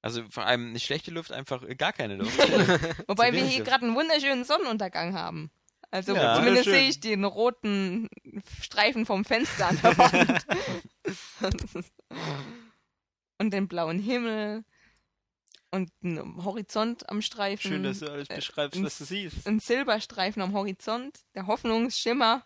Also 0.00 0.22
vor 0.30 0.46
allem 0.46 0.72
nicht 0.72 0.86
schlechte 0.86 1.10
Luft, 1.10 1.32
einfach 1.32 1.64
gar 1.76 1.92
keine 1.92 2.14
Luft. 2.14 2.38
Wobei 3.08 3.32
wir 3.32 3.44
hier 3.44 3.64
gerade 3.64 3.84
einen 3.84 3.96
wunderschönen 3.96 4.44
Sonnenuntergang 4.44 5.14
haben. 5.14 5.50
Also 5.90 6.14
Ja. 6.14 6.34
zumindest 6.36 6.64
sehe 6.66 6.88
ich 6.88 7.00
den 7.00 7.24
roten 7.24 8.08
Streifen 8.60 9.06
vom 9.06 9.24
Fenster 9.24 9.68
an 9.68 9.78
der 9.82 9.96
Wand. 9.98 10.46
und 13.38 13.50
den 13.52 13.68
blauen 13.68 13.98
Himmel 13.98 14.64
und 15.70 15.90
einen 16.02 16.44
Horizont 16.44 17.08
am 17.10 17.22
Streifen. 17.22 17.70
Schön, 17.70 17.82
dass 17.82 18.00
du 18.00 18.10
alles 18.10 18.28
Äh, 18.30 18.36
beschreibst, 18.36 18.78
ein- 18.78 18.84
was 18.84 18.98
du 18.98 19.04
siehst. 19.04 19.46
Ein 19.46 19.60
Silberstreifen 19.60 20.42
am 20.42 20.52
Horizont, 20.54 21.20
der 21.34 21.46
Hoffnungsschimmer, 21.46 22.44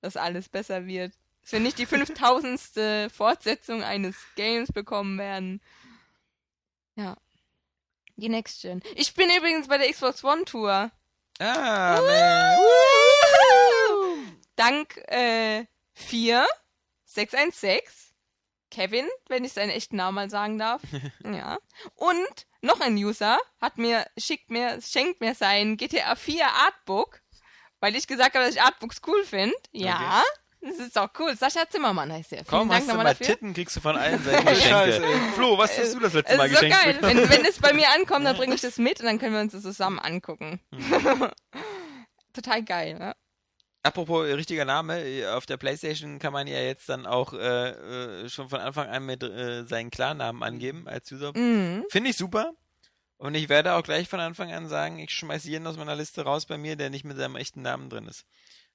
dass 0.00 0.16
alles 0.16 0.48
besser 0.48 0.86
wird. 0.86 1.12
Dass 1.42 1.52
wir 1.52 1.60
nicht 1.60 1.78
die 1.78 1.86
5000. 1.86 3.10
Fortsetzung 3.12 3.82
eines 3.82 4.16
Games 4.34 4.72
bekommen 4.72 5.18
werden. 5.18 5.60
Ja. 6.96 7.16
Die 8.16 8.28
Next 8.28 8.62
Gen. 8.62 8.80
Ich 8.94 9.12
bin 9.14 9.28
übrigens 9.36 9.68
bei 9.68 9.76
der 9.76 9.90
Xbox 9.92 10.24
One 10.24 10.44
Tour. 10.44 10.90
Ah, 11.40 12.00
man. 12.00 12.54
Dank 14.56 14.96
äh, 15.08 15.66
4 15.94 16.46
616 17.04 17.80
Kevin, 18.70 19.08
wenn 19.28 19.44
ich 19.44 19.52
seinen 19.52 19.70
echten 19.70 19.96
Namen 19.96 20.16
mal 20.16 20.30
sagen 20.30 20.58
darf. 20.58 20.82
ja. 21.24 21.58
Und 21.94 22.46
noch 22.60 22.80
ein 22.80 22.96
User 22.96 23.38
hat 23.60 23.78
mir, 23.78 24.06
schickt 24.16 24.50
mir, 24.50 24.80
schenkt 24.80 25.20
mir 25.20 25.34
sein 25.34 25.76
GTA 25.76 26.16
4 26.16 26.46
Artbook, 26.46 27.20
weil 27.80 27.94
ich 27.94 28.06
gesagt 28.06 28.34
habe, 28.34 28.44
dass 28.44 28.54
ich 28.54 28.62
Artbooks 28.62 29.00
cool 29.06 29.24
finde. 29.24 29.54
Ja. 29.72 30.22
Das 30.66 30.78
ist 30.78 30.96
auch 30.98 31.10
cool. 31.18 31.36
Sascha 31.36 31.68
Zimmermann 31.68 32.10
heißt 32.12 32.32
er. 32.32 32.38
Vielen 32.38 32.46
Komm, 32.48 32.68
Dank 32.68 32.80
hast 32.80 32.90
du 32.90 32.96
mal 32.96 33.04
dafür. 33.04 33.26
Titten, 33.26 33.52
kriegst 33.54 33.76
du 33.76 33.80
von 33.80 33.96
allen 33.96 34.22
Scheiße, 34.24 35.00
Geschenke. 35.00 35.32
Flo, 35.34 35.58
was 35.58 35.78
hast 35.78 35.94
du 35.94 36.00
das 36.00 36.14
letzte 36.14 36.32
Es 36.32 36.38
Mal 36.38 36.46
ist 36.50 36.54
so 36.56 36.60
geschenkt? 36.66 36.84
geil. 36.84 36.98
Wenn, 37.00 37.28
wenn 37.30 37.44
es 37.44 37.58
bei 37.58 37.72
mir 37.72 37.88
ankommt, 37.94 38.24
dann 38.26 38.36
bringe 38.38 38.54
ich 38.54 38.60
das 38.62 38.78
mit 38.78 39.00
und 39.00 39.06
dann 39.06 39.18
können 39.18 39.34
wir 39.34 39.40
uns 39.40 39.52
das 39.52 39.62
zusammen 39.62 39.98
angucken. 39.98 40.60
Hm. 40.72 41.28
Total 42.32 42.62
geil, 42.64 42.98
ne? 42.98 43.14
Apropos 43.82 44.26
äh, 44.26 44.32
richtiger 44.32 44.64
Name, 44.64 45.04
äh, 45.04 45.26
auf 45.26 45.44
der 45.44 45.58
Playstation 45.58 46.18
kann 46.18 46.32
man 46.32 46.46
ja 46.46 46.58
jetzt 46.58 46.88
dann 46.88 47.04
auch 47.06 47.34
äh, 47.34 48.22
äh, 48.24 48.28
schon 48.30 48.48
von 48.48 48.60
Anfang 48.60 48.88
an 48.88 49.04
mit 49.04 49.22
äh, 49.22 49.64
seinen 49.66 49.90
Klarnamen 49.90 50.42
angeben 50.42 50.88
als 50.88 51.12
User. 51.12 51.36
Mhm. 51.36 51.84
Finde 51.90 52.10
ich 52.10 52.16
super. 52.16 52.52
Und 53.18 53.34
ich 53.34 53.48
werde 53.48 53.74
auch 53.74 53.82
gleich 53.82 54.08
von 54.08 54.20
Anfang 54.20 54.52
an 54.52 54.68
sagen, 54.68 54.98
ich 54.98 55.10
schmeiße 55.10 55.48
jeden 55.48 55.66
aus 55.66 55.76
meiner 55.76 55.94
Liste 55.96 56.22
raus 56.22 56.46
bei 56.46 56.58
mir, 56.58 56.76
der 56.76 56.90
nicht 56.90 57.04
mit 57.04 57.16
seinem 57.16 57.36
echten 57.36 57.62
Namen 57.62 57.88
drin 57.90 58.08
ist. 58.08 58.24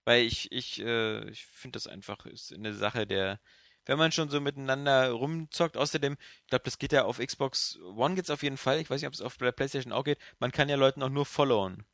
Weil 0.09 0.23
ich, 0.25 0.51
ich, 0.51 0.79
äh, 0.81 1.29
ich 1.29 1.45
finde 1.45 1.77
das 1.77 1.85
einfach 1.85 2.25
ist 2.25 2.51
eine 2.51 2.73
Sache 2.73 3.05
der, 3.05 3.39
wenn 3.85 3.99
man 3.99 4.11
schon 4.11 4.27
so 4.31 4.41
miteinander 4.41 5.11
rumzockt, 5.11 5.77
außerdem, 5.77 6.17
ich 6.41 6.47
glaube, 6.47 6.63
das 6.63 6.79
geht 6.79 6.93
ja 6.93 7.03
auf 7.03 7.19
Xbox 7.19 7.77
One 7.95 8.15
geht's 8.15 8.31
auf 8.31 8.41
jeden 8.41 8.57
Fall, 8.57 8.79
ich 8.79 8.89
weiß 8.89 9.01
nicht, 9.01 9.07
ob 9.07 9.13
es 9.13 9.21
auf 9.21 9.37
der 9.37 9.51
Playstation 9.51 9.93
auch 9.93 10.03
geht, 10.03 10.17
man 10.39 10.51
kann 10.51 10.67
ja 10.67 10.77
Leuten 10.77 11.03
auch 11.03 11.09
nur 11.09 11.27
followen. 11.27 11.85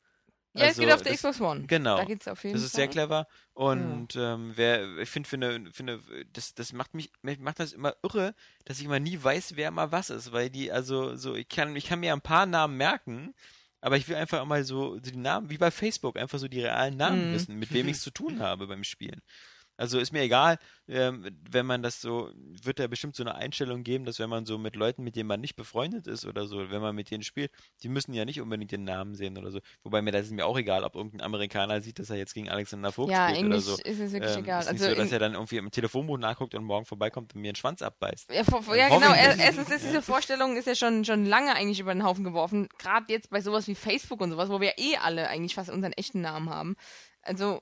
Ja, 0.54 0.68
es 0.68 0.78
geht 0.78 0.90
auf 0.94 1.02
der 1.02 1.12
das- 1.12 1.24
Xbox 1.24 1.42
One. 1.42 1.66
Genau. 1.68 1.98
Da 1.98 2.06
geht's 2.06 2.30
auf 2.30 2.42
jeden 2.46 2.54
Das 2.56 2.64
ist 2.64 2.72
Fall. 2.72 2.78
sehr 2.84 2.88
clever 2.88 3.28
und 3.54 4.16
ähm, 4.16 4.54
wer, 4.56 4.98
ich 5.00 5.10
finde, 5.10 5.50
eine, 5.50 5.74
für 5.74 5.84
eine, 5.84 6.00
das, 6.32 6.54
das 6.54 6.72
macht 6.72 6.94
mich, 6.94 7.12
mich 7.22 7.40
macht 7.40 7.60
das 7.60 7.74
immer 7.74 7.98
irre, 8.02 8.34
dass 8.64 8.80
ich 8.80 8.86
immer 8.86 9.02
nie 9.02 9.22
weiß, 9.22 9.58
wer 9.58 9.72
mal 9.72 9.92
was 9.92 10.10
ist, 10.10 10.32
weil 10.32 10.50
die, 10.50 10.72
also 10.72 11.18
so, 11.18 11.36
ich 11.36 11.50
kann, 11.50 11.76
ich 11.76 11.88
kann 11.88 12.00
mir 12.00 12.14
ein 12.14 12.22
paar 12.22 12.46
Namen 12.46 12.78
merken, 12.78 13.34
aber 13.86 13.98
ich 13.98 14.08
will 14.10 14.16
einfach 14.16 14.44
mal 14.46 14.64
so, 14.64 14.96
so 14.96 15.00
die 15.12 15.16
Namen, 15.16 15.52
wie 15.52 15.60
bei 15.60 15.70
Facebook, 15.70 16.18
einfach 16.18 16.40
so 16.40 16.48
die 16.48 16.62
realen 16.62 16.98
Namen 16.98 17.30
Mhm. 17.30 17.32
wissen, 17.32 17.56
mit 17.60 17.72
wem 17.72 17.88
ich 17.88 17.98
es 17.98 18.02
zu 18.04 18.10
tun 18.12 18.40
habe 18.40 18.66
beim 18.68 18.84
Spielen. 18.84 19.22
Also 19.78 20.00
ist 20.00 20.12
mir 20.14 20.22
egal, 20.22 20.58
ähm, 20.88 21.26
wenn 21.50 21.66
man 21.66 21.84
das 21.84 22.00
so, 22.00 22.32
wird 22.64 22.80
da 22.80 22.88
bestimmt 22.88 23.16
so 23.16 23.24
eine 23.24 23.36
Einstellung 23.36 23.84
geben, 23.84 24.06
dass 24.06 24.20
wenn 24.20 24.30
man 24.30 24.46
so 24.46 24.58
mit 24.58 24.76
Leuten, 24.76 25.04
mit 25.04 25.16
denen 25.16 25.28
man 25.28 25.42
nicht 25.42 25.56
befreundet 25.56 26.08
ist 26.08 26.26
oder 26.26 26.48
so, 26.48 26.70
wenn 26.70 26.82
man 26.82 26.96
mit 26.96 27.12
denen 27.12 27.24
spielt, 27.24 27.52
die 27.84 27.90
müssen 27.90 28.14
ja 28.14 28.24
nicht 28.26 28.40
unbedingt 28.40 28.72
den 28.72 28.84
Namen 28.86 29.16
sehen 29.16 29.38
oder 29.38 29.52
so. 29.52 29.60
Wobei 29.84 30.02
mir 30.02 30.12
das 30.12 30.28
ist 30.28 30.32
mir 30.32 30.46
auch 30.46 30.58
egal, 30.58 30.84
ob 30.84 30.96
irgendein 30.96 31.22
Amerikaner 31.22 31.82
sieht, 31.82 32.00
dass 32.00 32.10
er 32.10 32.16
jetzt 32.18 32.34
gegen 32.34 32.50
Alexander 32.50 32.92
Vogt 32.92 33.12
Ja, 33.12 33.28
spielt 33.30 33.46
oder 33.46 33.56
eigentlich 33.56 33.66
so. 33.66 33.74
ist 33.84 34.00
es 34.00 34.12
wirklich 34.14 34.36
Ähm, 34.38 34.44
egal. 34.44 34.62
Ist 34.62 34.72
nicht 34.72 34.82
Also 34.82 34.94
so, 34.96 35.02
dass 35.02 35.12
er 35.12 35.20
dann 35.20 35.34
irgendwie 35.34 35.58
im 35.58 35.72
Telefonbuch 35.72 36.18
nachguckt 36.18 36.56
und 36.56 36.64
morgen 36.64 36.86
vorbeikommt 36.86 37.36
und 37.36 37.42
mir 37.42 37.50
einen 37.50 37.56
Schwanz 37.56 37.82
abbeißt. 37.82 38.32
Ja, 38.32 38.44
vor, 38.44 38.64
vor, 38.64 38.76
ja 38.76 38.88
genau. 38.88 39.12
Er- 39.12 39.38
Erstens 39.38 39.70
ist 39.70 39.84
diese 39.84 40.02
Vorstellung 40.02 40.56
ist 40.56 40.68
ja 40.68 40.76
schon, 40.76 41.04
schon 41.04 41.26
lange 41.26 41.54
eigentlich 41.56 41.80
über 41.80 41.94
den 41.94 42.04
Haufen 42.04 42.24
geworfen. 42.24 42.70
Gerade 42.78 43.06
jetzt 43.12 43.30
bei 43.30 43.42
sowas 43.42 43.68
wie 43.68 43.76
Facebook 43.76 44.22
und 44.22 44.32
sowas, 44.32 44.50
wo 44.50 44.62
wir 44.62 44.74
eh 44.78 44.96
alle 44.98 45.28
eigentlich 45.28 45.56
fast 45.56 45.70
unseren 45.70 45.92
echten 45.94 46.22
Namen 46.22 46.50
haben. 46.50 46.76
Also. 47.22 47.60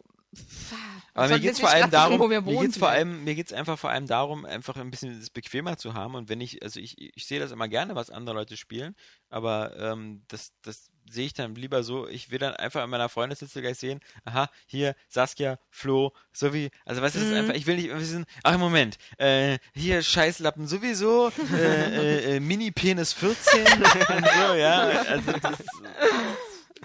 Aber 1.15 1.27
mir 1.27 1.39
geht's 1.39 1.59
jetzt 1.59 1.61
vor 1.61 1.69
allem 1.69 1.91
darum, 1.91 2.19
wo 2.19 2.29
wir 2.29 2.41
mir 2.41 2.59
geht's 2.59 2.77
vor 2.77 2.89
allem, 2.89 3.23
mir 3.23 3.35
geht's 3.35 3.53
einfach 3.53 3.77
vor 3.77 3.91
allem 3.91 4.07
darum, 4.07 4.45
einfach 4.45 4.75
ein 4.77 4.89
bisschen 4.89 5.19
das 5.19 5.29
bequemer 5.29 5.77
zu 5.77 5.93
haben. 5.93 6.15
Und 6.15 6.27
wenn 6.29 6.41
ich, 6.41 6.63
also 6.63 6.79
ich, 6.79 6.95
ich 7.15 7.25
sehe 7.27 7.39
das 7.39 7.51
immer 7.51 7.67
gerne, 7.67 7.93
was 7.95 8.09
andere 8.09 8.35
Leute 8.35 8.57
spielen, 8.57 8.95
aber 9.29 9.77
ähm, 9.77 10.23
das, 10.27 10.53
das 10.63 10.89
sehe 11.09 11.25
ich 11.27 11.33
dann 11.33 11.53
lieber 11.53 11.83
so, 11.83 12.07
ich 12.07 12.31
will 12.31 12.39
dann 12.39 12.55
einfach 12.55 12.83
in 12.83 12.89
meiner 12.89 13.09
Freundesliste 13.09 13.61
gleich 13.61 13.77
sehen, 13.77 13.99
aha, 14.25 14.49
hier 14.65 14.95
Saskia, 15.09 15.59
Flo, 15.69 16.13
so 16.31 16.53
wie, 16.53 16.71
also 16.85 17.01
was 17.01 17.15
ist 17.15 17.29
Mhm. 17.29 17.35
einfach, 17.35 17.53
ich 17.53 17.67
will 17.67 17.75
nicht 17.75 17.89
wissen, 17.95 18.25
ach 18.41 18.57
Moment, 18.57 18.97
äh, 19.17 19.59
hier 19.75 20.01
Scheißlappen 20.01 20.65
sowieso, 20.65 21.29
äh, 21.53 21.57
äh, 21.57 22.35
äh, 22.37 22.39
Mini-Penis 22.39 23.13
14 23.13 23.61
und 23.67 24.25
so, 24.25 24.53
ja, 24.55 24.79
also 24.87 25.31
das 25.33 25.59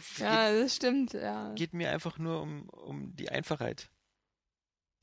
Ja, 0.19 0.53
das 0.53 0.77
stimmt, 0.77 1.12
ja. 1.12 1.53
geht 1.55 1.73
mir 1.73 1.91
einfach 1.91 2.19
nur 2.19 2.43
um, 2.43 2.69
um 2.69 3.15
die 3.16 3.29
Einfachheit. 3.31 3.91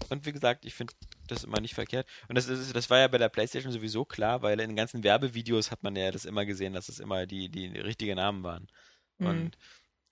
Und 0.10 0.26
wie 0.26 0.34
gesagt, 0.34 0.66
ich 0.66 0.74
finde 0.74 0.94
das 1.28 1.44
immer 1.44 1.62
nicht 1.62 1.74
verkehrt. 1.74 2.08
Und 2.28 2.36
das, 2.36 2.48
ist, 2.48 2.76
das 2.76 2.90
war 2.90 3.00
ja 3.00 3.08
bei 3.08 3.18
der 3.18 3.30
PlayStation 3.30 3.72
sowieso 3.72 4.06
klar, 4.06 4.42
weil 4.42 4.60
in 4.60 4.70
den 4.70 4.76
ganzen 4.76 5.04
Werbevideos 5.04 5.72
hat 5.72 5.84
man 5.84 5.96
ja 5.96 6.12
das 6.12 6.26
immer 6.26 6.46
gesehen, 6.46 6.74
dass 6.74 6.90
es 6.90 7.00
immer 7.00 7.26
die, 7.26 7.50
die 7.50 7.68
richtigen 7.68 8.16
Namen 8.16 8.44
waren. 8.44 8.68
Mhm. 9.18 9.28
Und 9.28 9.58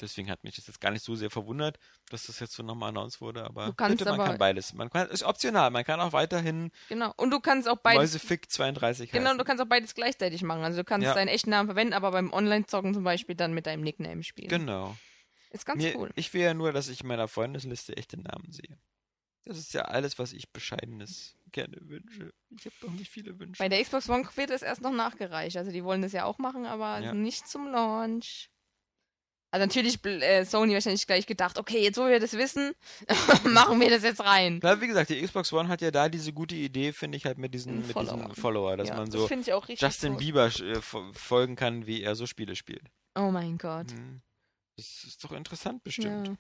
deswegen 0.04 0.30
hat 0.30 0.44
mich 0.44 0.56
das 0.56 0.68
jetzt 0.68 0.80
gar 0.80 0.92
nicht 0.92 1.04
so 1.04 1.16
sehr 1.16 1.32
verwundert, 1.32 1.80
dass 2.10 2.28
das 2.28 2.40
jetzt 2.40 2.54
so 2.54 2.62
nochmal 2.62 2.90
announced 2.90 3.22
wurde. 3.22 3.44
Aber, 3.44 3.66
Du 3.68 3.74
kannst 3.74 3.98
bitte, 3.98 4.12
man 4.12 4.20
aber- 4.20 4.30
kann 4.30 4.38
beides. 4.38 4.74
Man 4.74 4.90
kann, 4.90 5.10
ist 5.10 5.24
optional. 5.24 5.72
Man 5.72 5.84
kann 5.84 6.00
auch 6.00 6.14
weiterhin 6.14 6.72
Genau. 6.90 7.12
Und 7.18 7.32
du 7.32 7.40
kannst 7.40 7.68
auch 7.68 7.78
beides. 7.78 8.00
Mäusefick 8.00 8.52
32 8.52 9.10
Genau, 9.12 9.26
heißen. 9.26 9.38
du 9.40 9.44
kannst 9.44 9.64
auch 9.64 9.68
beides 9.68 9.96
gleichzeitig 9.96 10.44
machen. 10.44 10.64
Also 10.64 10.78
du 10.78 10.84
kannst 10.84 11.06
Ja. 11.06 11.14
deinen 11.16 11.30
echten 11.30 11.50
Namen 11.50 11.68
verwenden, 11.68 11.94
aber 11.94 12.12
beim 12.12 12.32
Online-Zocken 12.32 12.94
zum 12.94 13.04
Beispiel 13.04 13.36
dann 13.36 13.54
mit 13.54 13.66
deinem 13.66 13.82
Nickname 13.82 14.22
spielen. 14.24 14.50
Genau. 14.50 14.96
Ist 15.50 15.66
ganz 15.66 15.82
Mir, 15.84 15.96
cool. 15.98 16.12
Ich 16.16 16.34
will 16.34 16.42
ja 16.42 16.54
nur, 16.54 16.72
dass 16.72 16.88
ich 16.90 17.02
in 17.02 17.08
meiner 17.08 17.28
Freundesliste 17.28 17.96
echte 17.98 18.20
Namen 18.20 18.52
sehe. 18.52 18.78
Das 19.46 19.58
ist 19.58 19.74
ja 19.74 19.82
alles, 19.82 20.18
was 20.20 20.32
ich 20.32 20.50
Bescheidenes 20.52 21.36
gerne 21.52 21.76
wünsche. 21.82 22.34
Ich 22.58 22.66
habe 22.66 22.76
doch 22.82 22.92
nicht 22.92 23.12
viele 23.12 23.38
Wünsche. 23.38 23.60
Bei 23.62 23.68
der 23.68 23.84
Xbox 23.84 24.10
One 24.10 24.26
wird 24.36 24.50
es 24.52 24.62
erst 24.62 24.82
noch 24.82 24.94
nachgereicht. 24.94 25.58
Also 25.58 25.70
die 25.72 25.84
wollen 25.84 26.02
das 26.02 26.14
ja 26.14 26.24
auch 26.24 26.38
machen, 26.38 26.66
aber 26.66 27.00
Ja. 27.00 27.14
nicht 27.14 27.48
zum 27.48 27.68
Launch. 27.70 28.50
Also 29.54 29.68
natürlich 29.68 30.04
äh, 30.04 30.46
Sony 30.46 30.74
wahrscheinlich 30.74 31.06
gleich 31.06 31.28
gedacht, 31.28 31.60
okay, 31.60 31.80
jetzt 31.84 31.98
wo 32.00 32.08
wir 32.08 32.20
das 32.20 32.34
wissen, 32.34 32.74
machen 33.54 33.80
wir 33.80 33.92
das 33.92 34.02
jetzt 34.02 34.20
rein. 34.22 34.60
Na, 34.64 34.82
wie 34.82 34.88
gesagt, 34.88 35.12
die 35.12 35.22
Xbox 35.22 35.54
One 35.54 35.70
hat 35.70 35.82
ja 35.82 35.92
da 35.92 36.10
diese 36.10 36.34
gute 36.34 36.56
Idee, 36.56 36.92
finde 36.92 37.18
ich, 37.18 37.26
halt 37.26 37.38
mit 37.38 37.54
diesen, 37.54 37.78
mit 37.86 37.92
Follower. 37.92 38.16
diesen 38.18 38.36
Follower, 38.36 38.78
dass 38.78 38.88
ja, 38.90 38.96
man 38.96 39.06
das 39.12 39.14
so 39.14 39.26
richtig 39.28 39.80
Justin 39.80 40.14
gut. 40.14 40.20
Bieber 40.22 40.48
äh, 40.48 40.80
fo- 40.82 41.14
folgen 41.14 41.56
kann, 41.56 41.86
wie 41.86 42.02
er 42.02 42.16
so 42.16 42.26
Spiele 42.26 42.56
spielt. 42.56 42.82
Oh 43.14 43.30
mein 43.30 43.60
Gott. 43.60 43.92
Hm. 43.92 44.22
Das 44.76 45.04
ist 45.04 45.24
doch 45.24 45.32
interessant 45.34 45.84
bestimmt. 45.84 46.30
Ja. 46.30 46.36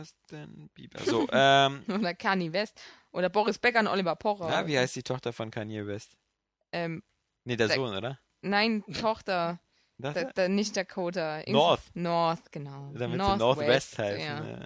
Justin 0.00 0.68
Bieber. 0.74 0.98
So, 1.04 1.28
ähm, 1.32 1.84
Oder 1.88 2.14
Kanye 2.14 2.52
West. 2.52 2.80
Oder 3.12 3.28
Boris 3.28 3.58
Becker 3.58 3.78
und 3.80 3.86
Oliver 3.86 4.16
Pocher. 4.16 4.48
na, 4.48 4.66
wie 4.66 4.76
heißt 4.76 4.96
die 4.96 5.02
Tochter 5.04 5.32
von 5.32 5.52
Kanye 5.52 5.86
West? 5.86 6.16
Ähm, 6.72 7.02
Nee, 7.44 7.54
der 7.56 7.68
Der- 7.68 7.76
Sohn, 7.76 7.94
oder? 7.94 8.18
nein, 8.40 8.82
Tochter. 9.00 9.60
Das, 9.98 10.14
Da, 10.14 10.24
da, 10.34 10.48
nicht 10.48 10.76
Dakota. 10.76 11.42
North. 11.46 11.82
North, 11.94 12.52
genau. 12.52 12.92
damit 12.94 13.20
sie 13.20 13.36
Northwest 13.36 13.98
heißen. 13.98 14.20
Ja. 14.20 14.44
Ja. 14.46 14.64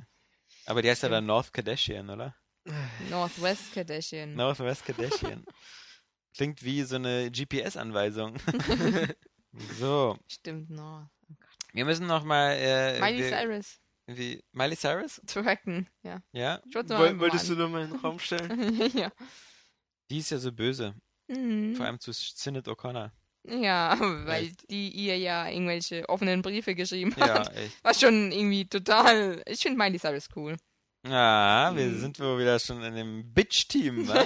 Aber 0.66 0.82
die 0.82 0.90
heißt 0.90 1.02
ja 1.04 1.08
dann 1.08 1.26
North 1.26 1.52
Kardashian, 1.52 2.10
oder? 2.10 2.34
Northwest 3.08 3.72
Kardashian. 3.72 4.34
Northwest 4.34 4.84
Kardashian. 4.84 5.44
Klingt 6.36 6.62
wie 6.62 6.82
so 6.82 6.96
eine 6.96 7.30
GPS-Anweisung. 7.30 8.36
so, 9.78 10.16
Stimmt, 10.28 10.70
North. 10.70 11.08
wir 11.72 11.84
müssen 11.84 12.06
noch 12.06 12.24
mal 12.24 12.52
äh, 12.52 13.00
Miley 13.00 13.18
wir, 13.18 13.28
Cyrus. 13.30 13.80
wie 14.06 14.44
Miley 14.52 14.76
Cyrus? 14.76 15.20
Tracken, 15.26 15.88
ja. 16.02 16.20
Ja, 16.32 16.60
Woll, 16.72 17.18
wolltest 17.18 17.48
du 17.48 17.54
nur 17.56 17.68
mal 17.68 17.84
in 17.84 17.90
den 17.90 18.00
Raum 18.00 18.18
stellen? 18.18 18.90
ja. 18.96 19.10
die 20.10 20.18
ist 20.18 20.30
ja 20.30 20.38
so 20.38 20.52
böse, 20.52 20.94
Mhm. 21.28 21.74
vor 21.76 21.86
allem 21.86 22.00
zu 22.00 22.12
Sinead 22.12 22.66
O'Connor. 22.66 23.12
Ja, 23.48 23.96
weil 24.26 24.44
Echt? 24.44 24.70
die 24.70 24.90
ihr 24.90 25.16
ja 25.18 25.48
irgendwelche 25.48 26.08
offenen 26.08 26.42
Briefe 26.42 26.74
geschrieben 26.74 27.14
Ja, 27.18 27.40
hat. 27.40 27.56
echt. 27.56 27.78
Was 27.82 28.00
schon 28.00 28.30
irgendwie 28.32 28.66
total. 28.66 29.42
Ich 29.46 29.60
finde 29.60 29.78
Miley 29.78 29.98
Cyrus 29.98 30.28
cool. 30.36 30.56
Ja, 31.08 31.72
wir 31.74 31.86
Mhm. 31.86 32.00
sind 32.00 32.20
wohl 32.20 32.38
wieder 32.38 32.58
schon 32.58 32.82
in 32.82 32.94
dem 32.94 33.32
Bitch-Team? 33.32 34.10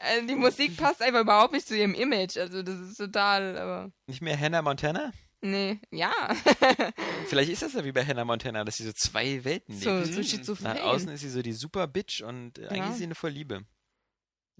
Also 0.00 0.26
die 0.28 0.36
Musik 0.36 0.76
passt 0.76 1.02
einfach 1.02 1.20
überhaupt 1.22 1.52
nicht 1.52 1.66
zu 1.66 1.76
ihrem 1.76 1.92
Image. 1.92 2.36
Also 2.36 2.62
das 2.62 2.78
ist 2.80 2.96
total, 2.98 3.58
aber. 3.58 3.92
Nicht 4.06 4.22
mehr 4.22 4.38
Hannah 4.38 4.62
Montana? 4.62 5.12
Nee, 5.42 5.80
ja. 5.90 6.12
Vielleicht 7.26 7.50
ist 7.50 7.62
das 7.62 7.72
ja 7.74 7.84
wie 7.84 7.90
bei 7.92 8.04
Hannah 8.06 8.24
Montana, 8.24 8.64
dass 8.64 8.76
sie 8.76 8.84
so 8.84 8.92
zwei 8.92 9.42
Welten 9.44 9.76
so, 9.76 9.90
lebt. 9.98 10.06
so 10.06 10.20
Nach 10.20 10.26
schizophren. 10.26 10.78
außen 10.78 11.08
ist 11.10 11.20
sie 11.20 11.28
so 11.28 11.42
die 11.42 11.52
super 11.52 11.86
Bitch 11.88 12.22
und 12.22 12.58
eigentlich 12.60 12.78
Ja. 12.78 12.90
ist 12.90 12.98
sie 12.98 13.04
eine 13.04 13.14
voll 13.16 13.30
Liebe. 13.30 13.62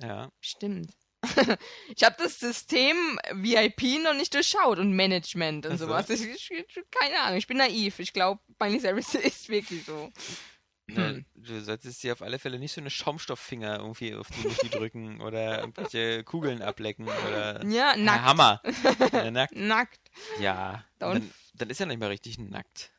Ja. 0.03 0.31
Stimmt. 0.41 0.93
ich 1.97 2.05
habe 2.05 2.17
das 2.19 2.39
System 2.41 3.19
VIP 3.33 4.03
noch 4.03 4.15
nicht 4.15 4.35
durchschaut 4.35 4.79
und 4.79 4.93
Management 4.93 5.67
und 5.67 5.79
sowas. 5.79 6.09
Ich, 6.11 6.23
ich, 6.23 6.51
ich, 6.51 6.67
keine 6.91 7.21
Ahnung, 7.21 7.39
ich 7.39 7.47
bin 7.47 7.57
naiv. 7.59 7.99
Ich 7.99 8.13
glaube, 8.13 8.41
Miley 8.61 8.81
Cyrus 8.81 9.15
ist 9.15 9.49
wirklich 9.49 9.85
so. 9.85 10.11
Ne, 10.87 11.09
Hm. 11.09 11.25
Du 11.35 11.61
solltest 11.61 12.03
dir 12.03 12.15
auf 12.15 12.23
alle 12.23 12.39
Fälle 12.39 12.59
nicht 12.59 12.73
so 12.73 12.81
eine 12.81 12.89
Schaumstofffinger 12.89 13.79
irgendwie 13.79 14.15
auf 14.15 14.29
die 14.31 14.49
Muschi 14.49 14.71
drücken 14.71 15.21
oder 15.23 15.61
irgendwelche 15.61 16.25
Kugeln 16.25 16.63
ablecken 16.63 17.07
oder 17.07 17.63
Ja, 17.67 17.91
Ein 17.91 18.05
nackt. 18.05 18.25
Hammer. 18.25 18.63
Ja, 19.13 19.31
nackt. 19.31 19.55
Nackt. 19.55 20.11
Ja. 20.41 20.85
Da 20.99 21.13
Dann, 21.13 21.31
dann 21.55 21.69
ist 21.71 21.81
er 21.81 21.87
nicht 21.87 22.01
mehr 22.01 22.09
richtig 22.09 22.39
nackt. 22.39 22.91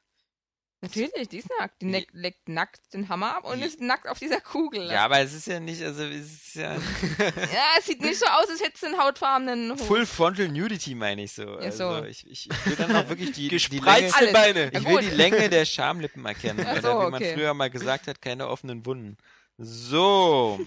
Natürlich, 0.82 1.28
die 1.28 1.40
ist 1.40 1.50
nackt. 1.60 1.82
Die 1.82 1.90
leckt, 1.90 2.14
leckt 2.14 2.48
nackt 2.48 2.94
den 2.94 3.10
Hammer 3.10 3.36
ab 3.36 3.44
und 3.44 3.60
Die- 3.60 3.66
ist 3.66 3.82
nackt 3.82 4.08
auf 4.08 4.18
dieser 4.18 4.40
Kugel. 4.40 4.90
Ja, 4.90 5.04
aber 5.06 5.20
es 5.20 5.34
ist 5.34 5.48
ja 5.48 5.60
nicht, 5.60 5.84
also 5.84 6.04
es 6.04 6.32
ist 6.32 6.56
ja 6.56 6.76
Ja, 7.18 7.66
es 7.78 7.86
sieht 7.86 8.02
nicht 8.02 8.18
so 8.18 8.26
aus, 8.26 8.50
als 8.50 8.62
hätte 8.62 8.76
es 8.76 8.84
einen 8.86 8.98
hautfarbenen 8.98 9.72
Hof. 9.74 9.88
Full 9.88 10.06
Frontal 10.06 10.48
Nudity, 10.48 10.96
meine 10.96 11.24
ich 11.24 11.34
so. 11.34 11.60
Ja, 11.60 11.72
so. 11.72 11.88
Also 11.88 12.08
ich, 12.08 12.26
ich, 12.30 12.50
ich 12.50 12.66
will 12.66 12.76
dann 12.78 12.96
auch 12.96 13.10
wirklich 13.10 13.34
die, 13.34 13.50
die 13.50 13.80
Länge. 13.80 14.12
Beine. 14.32 14.72
Ja, 14.74 14.80
ich 14.80 14.86
will 14.88 15.00
die 15.00 15.16
Länge 15.16 15.50
der 15.50 15.66
Schamlippen 15.66 16.26
erkennen. 16.26 16.60
Oder 16.62 16.82
so, 16.82 16.88
wie 16.88 17.12
man 17.12 17.14
okay. 17.16 17.34
früher 17.34 17.54
mal 17.54 17.70
gesagt 17.70 18.08
hat, 18.08 18.22
keine 18.22 18.48
offenen 18.48 18.86
Wunden. 18.86 19.18
So, 19.62 20.58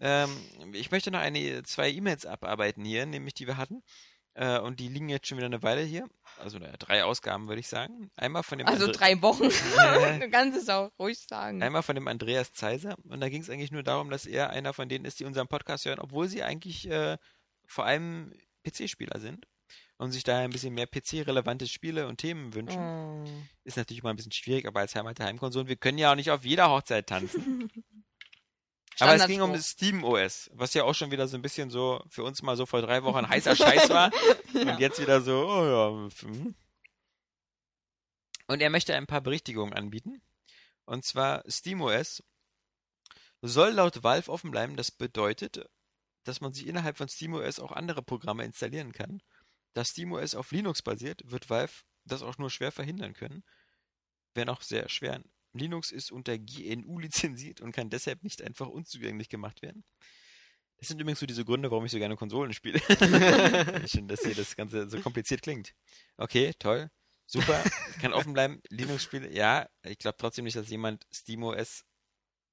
ähm, 0.00 0.30
ich 0.72 0.92
möchte 0.92 1.10
noch 1.10 1.18
eine, 1.18 1.64
zwei 1.64 1.90
E-Mails 1.90 2.24
abarbeiten 2.24 2.84
hier, 2.84 3.04
nämlich 3.04 3.34
die 3.34 3.48
wir 3.48 3.56
hatten. 3.56 3.82
Äh, 4.34 4.60
und 4.60 4.78
die 4.78 4.88
liegen 4.88 5.08
jetzt 5.08 5.26
schon 5.26 5.36
wieder 5.38 5.46
eine 5.46 5.62
Weile 5.62 5.82
hier. 5.82 6.06
Also 6.38 6.58
naja, 6.58 6.76
drei 6.78 7.02
Ausgaben, 7.04 7.48
würde 7.48 7.60
ich 7.60 7.68
sagen. 7.68 8.10
Einmal 8.14 8.42
von 8.44 8.58
dem 8.58 8.66
Also 8.68 8.84
Andre- 8.86 8.98
drei 8.98 9.20
Wochen. 9.22 9.48
Du 10.20 10.30
kannst 10.30 10.56
es 10.58 10.68
auch 10.68 10.90
ruhig 10.98 11.18
sagen. 11.28 11.62
Einmal 11.62 11.82
von 11.82 11.94
dem 11.96 12.06
Andreas 12.06 12.52
Zeiser. 12.52 12.94
Und 13.08 13.20
da 13.20 13.28
ging 13.28 13.42
es 13.42 13.50
eigentlich 13.50 13.72
nur 13.72 13.82
darum, 13.82 14.10
dass 14.10 14.26
er 14.26 14.50
einer 14.50 14.72
von 14.72 14.88
denen 14.88 15.04
ist, 15.04 15.18
die 15.20 15.24
unseren 15.24 15.48
Podcast 15.48 15.86
hören, 15.86 15.98
obwohl 15.98 16.28
sie 16.28 16.42
eigentlich 16.42 16.88
äh, 16.88 17.18
vor 17.66 17.84
allem 17.84 18.32
PC-Spieler 18.64 19.18
sind. 19.18 19.46
Und 20.00 20.12
sich 20.12 20.22
daher 20.22 20.42
ein 20.44 20.50
bisschen 20.50 20.74
mehr 20.74 20.86
PC-relevante 20.86 21.66
Spiele 21.66 22.06
und 22.06 22.18
Themen 22.18 22.54
wünschen. 22.54 22.80
Oh. 22.80 23.24
Ist 23.64 23.76
natürlich 23.76 24.04
mal 24.04 24.10
ein 24.10 24.16
bisschen 24.16 24.30
schwierig, 24.30 24.64
aber 24.66 24.78
als 24.78 24.94
Heimat 24.94 25.18
der 25.18 25.26
Heimkonsolen, 25.26 25.66
wir 25.66 25.74
können 25.76 25.98
ja 25.98 26.12
auch 26.12 26.16
nicht 26.16 26.30
auf 26.30 26.44
jeder 26.44 26.70
Hochzeit 26.70 27.08
tanzen. 27.08 27.68
aber 29.00 29.14
es 29.14 29.26
ging 29.26 29.40
um 29.42 29.52
das 29.52 29.70
Steam 29.70 30.04
OS, 30.04 30.50
was 30.54 30.74
ja 30.74 30.84
auch 30.84 30.94
schon 30.94 31.10
wieder 31.10 31.28
so 31.28 31.36
ein 31.36 31.42
bisschen 31.42 31.70
so 31.70 32.02
für 32.08 32.24
uns 32.24 32.42
mal 32.42 32.56
so 32.56 32.66
vor 32.66 32.82
drei 32.82 33.02
Wochen 33.04 33.28
heißer 33.28 33.54
Scheiß 33.54 33.90
war. 33.90 34.10
Und 34.54 34.80
jetzt 34.80 35.00
wieder 35.00 35.20
so, 35.20 35.46
oh 35.46 35.64
ja. 35.64 36.28
hm. 36.28 36.54
Und 38.48 38.60
er 38.60 38.70
möchte 38.70 38.94
ein 38.94 39.06
paar 39.06 39.20
Berichtigungen 39.20 39.74
anbieten. 39.74 40.22
Und 40.84 41.04
zwar 41.04 41.44
SteamOS 41.46 42.22
soll 43.42 43.70
laut 43.70 44.02
Valve 44.02 44.30
offen 44.30 44.50
bleiben. 44.50 44.76
Das 44.76 44.90
bedeutet, 44.90 45.68
dass 46.24 46.40
man 46.40 46.52
sich 46.52 46.66
innerhalb 46.66 46.96
von 46.96 47.08
SteamOS 47.08 47.60
auch 47.60 47.72
andere 47.72 48.02
Programme 48.02 48.44
installieren 48.44 48.92
kann. 48.92 49.22
Da 49.74 49.84
SteamOS 49.84 50.34
auf 50.34 50.50
Linux 50.50 50.82
basiert, 50.82 51.22
wird 51.24 51.50
Valve 51.50 51.84
das 52.04 52.22
auch 52.22 52.38
nur 52.38 52.50
schwer 52.50 52.72
verhindern 52.72 53.12
können. 53.12 53.44
Wenn 54.34 54.48
auch 54.48 54.62
sehr 54.62 54.88
schwer. 54.88 55.22
Linux 55.58 55.90
ist 55.90 56.10
unter 56.10 56.38
GNU 56.38 56.98
lizenziert 56.98 57.60
und 57.60 57.72
kann 57.72 57.90
deshalb 57.90 58.22
nicht 58.22 58.42
einfach 58.42 58.68
unzugänglich 58.68 59.28
gemacht 59.28 59.62
werden. 59.62 59.84
Das 60.78 60.88
sind 60.88 61.00
übrigens 61.00 61.18
so 61.18 61.26
diese 61.26 61.44
Gründe, 61.44 61.70
warum 61.70 61.84
ich 61.84 61.92
so 61.92 61.98
gerne 61.98 62.16
Konsolen 62.16 62.52
spiele. 62.52 62.78
Schön, 63.88 64.06
dass 64.06 64.22
hier 64.22 64.34
das 64.34 64.54
Ganze 64.54 64.88
so 64.88 65.00
kompliziert 65.00 65.42
klingt. 65.42 65.74
Okay, 66.16 66.52
toll. 66.58 66.88
Super. 67.26 67.62
Kann 68.00 68.12
offen 68.12 68.32
bleiben. 68.32 68.62
Linux-Spiele, 68.70 69.32
ja. 69.32 69.68
Ich 69.82 69.98
glaube 69.98 70.16
trotzdem 70.18 70.44
nicht, 70.44 70.56
dass 70.56 70.70
jemand 70.70 71.04
SteamOS 71.12 71.84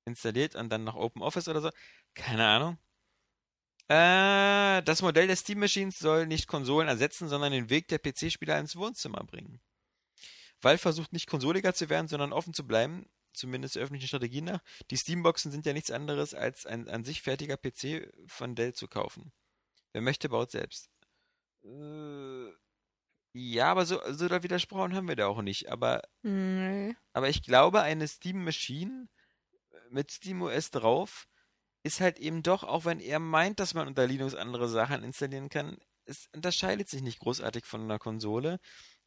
installiert 0.05 0.55
und 0.55 0.69
dann 0.69 0.83
noch 0.83 0.95
OpenOffice 0.95 1.47
oder 1.47 1.61
so. 1.61 1.69
Keine 2.15 2.45
Ahnung. 2.45 2.77
Äh, 3.87 4.81
das 4.83 5.03
Modell 5.03 5.27
der 5.27 5.35
Steam 5.35 5.59
Machines 5.59 5.99
soll 5.99 6.25
nicht 6.25 6.47
Konsolen 6.47 6.87
ersetzen, 6.87 7.29
sondern 7.29 7.51
den 7.51 7.69
Weg 7.69 7.87
der 7.87 7.99
PC-Spieler 7.99 8.59
ins 8.59 8.75
Wohnzimmer 8.75 9.23
bringen. 9.23 9.61
Valve 10.65 10.79
versucht 10.79 11.13
nicht 11.13 11.27
konsoliger 11.27 11.73
zu 11.73 11.89
werden, 11.89 12.07
sondern 12.07 12.33
offen 12.33 12.53
zu 12.53 12.65
bleiben, 12.67 13.05
zumindest 13.33 13.75
der 13.75 13.83
öffentlichen 13.83 14.07
Strategie 14.07 14.41
nach. 14.41 14.61
Die 14.89 14.97
Steamboxen 14.97 15.51
sind 15.51 15.65
ja 15.65 15.73
nichts 15.73 15.91
anderes, 15.91 16.33
als 16.33 16.65
ein 16.65 16.89
an 16.89 17.05
sich 17.05 17.21
fertiger 17.21 17.55
PC 17.55 18.11
von 18.27 18.55
Dell 18.55 18.73
zu 18.73 18.87
kaufen. 18.87 19.31
Wer 19.93 20.01
möchte, 20.01 20.27
baut 20.27 20.51
selbst. 20.51 20.89
Äh, 21.63 22.49
ja, 23.33 23.71
aber 23.71 23.85
so, 23.85 23.99
so 24.11 24.27
da 24.27 24.43
widersprochen 24.43 24.95
haben 24.95 25.07
wir 25.07 25.15
da 25.15 25.27
auch 25.27 25.41
nicht. 25.41 25.71
Aber, 25.71 26.01
Nee. 26.23 26.95
aber 27.13 27.29
ich 27.29 27.43
glaube, 27.43 27.81
eine 27.81 28.07
Steam 28.07 28.43
Machine 28.43 29.07
mit 29.89 30.11
SteamOS 30.11 30.71
drauf 30.71 31.27
ist 31.83 31.99
halt 31.99 32.17
eben 32.17 32.41
doch, 32.41 32.63
auch 32.63 32.85
wenn 32.85 32.99
er 32.99 33.19
meint, 33.19 33.59
dass 33.59 33.73
man 33.75 33.87
unter 33.87 34.07
Linux 34.07 34.33
andere 34.33 34.67
Sachen 34.67 35.03
installieren 35.03 35.49
kann, 35.49 35.77
es 36.05 36.27
unterscheidet 36.33 36.89
sich 36.89 37.01
nicht 37.01 37.19
großartig 37.19 37.65
von 37.65 37.81
einer 37.81 37.99
Konsole. 37.99 38.59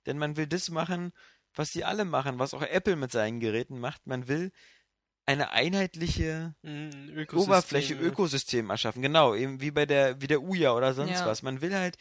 Denn 0.07 0.19
man 0.19 0.37
will 0.37 0.47
das 0.47 0.71
machen, 0.71 1.13
was 1.55 1.73
sie 1.73 1.85
alle 1.85 2.05
machen, 2.05 2.39
was 2.39 2.55
auch 2.55 2.63
Apple 2.63 2.97
mit 2.97 3.13
seinen 3.13 3.41
Geräten 3.41 3.79
macht. 3.81 4.07
Man 4.07 4.29
will 4.29 4.53
eine 5.27 5.51
einheitliche 5.51 6.55
Mm, 6.63 7.11
Ökosystem, 7.11 7.39
Oberfläche. 7.53 7.95
Ökosystem 7.95 8.71
erschaffen. 8.71 9.03
Genau, 9.03 9.35
eben 9.35 9.61
wie 9.61 9.71
bei 9.71 9.85
der, 9.85 10.21
wie 10.23 10.27
der 10.27 10.43
Uja 10.43 10.73
oder 10.75 10.95
sonst 10.95 11.21
Ja. 11.21 11.27
was. 11.27 11.43
Man 11.43 11.61
will 11.61 11.75
halt 11.75 11.97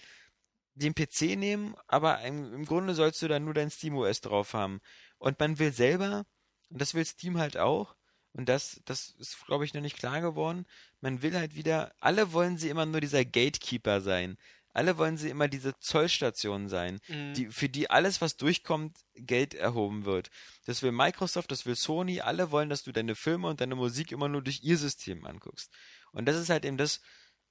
den 0.76 0.94
PC 0.94 1.36
nehmen, 1.36 1.76
aber 1.88 2.22
im, 2.22 2.54
im 2.54 2.66
Grunde 2.66 2.94
sollst 2.94 3.22
du 3.22 3.28
dann 3.28 3.44
nur 3.44 3.54
dein 3.54 3.72
SteamOS 3.72 4.22
drauf 4.22 4.54
haben. 4.54 4.80
Und 5.18 5.40
man 5.40 5.60
will 5.60 5.74
selber, 5.74 6.26
und 6.70 6.80
das 6.80 6.94
will 6.94 7.04
Steam 7.06 7.38
halt 7.38 7.58
auch, 7.58 7.96
und 8.34 8.48
das, 8.48 8.80
das 8.86 9.10
ist, 9.20 9.44
glaube 9.48 9.66
ich, 9.66 9.74
noch 9.74 9.82
nicht 9.82 9.98
klar 9.98 10.22
geworden, 10.22 10.66
man 11.02 11.22
will 11.24 11.36
halt 11.36 11.56
wieder, 11.56 11.92
alle 12.00 12.32
wollen 12.32 12.58
sie 12.58 12.70
immer 12.70 12.86
nur 12.86 13.02
dieser 13.02 13.26
Gatekeeper 13.26 14.00
sein. 14.02 14.38
Alle 14.78 14.98
wollen 15.00 15.18
sie 15.18 15.30
immer 15.30 15.48
diese 15.48 15.78
Zollstation 15.80 16.70
sein 16.70 17.00
Mm, 17.08 17.34
die, 17.34 17.48
für 17.48 17.68
die 17.68 17.90
alles, 17.90 18.22
was 18.22 18.38
durchkommt, 18.38 18.96
Geld 19.16 19.54
erhoben 19.56 20.06
wird. 20.06 20.30
Das 20.66 20.84
will 20.84 20.92
Microsoft, 20.92 21.50
das 21.52 21.66
will 21.66 21.76
Sony, 21.76 22.22
alle 22.22 22.52
wollen, 22.52 22.70
dass 22.70 22.84
du 22.84 22.92
deine 22.92 23.16
Filme 23.16 23.48
und 23.48 23.60
deine 23.60 23.76
Musik 23.76 24.12
immer 24.12 24.30
nur 24.30 24.44
durch 24.44 24.62
ihr 24.64 24.78
System 24.78 25.26
anguckst. 25.26 25.72
Und 26.12 26.26
das 26.28 26.36
ist 26.38 26.50
halt 26.50 26.64
eben 26.66 26.78
das, 26.78 27.02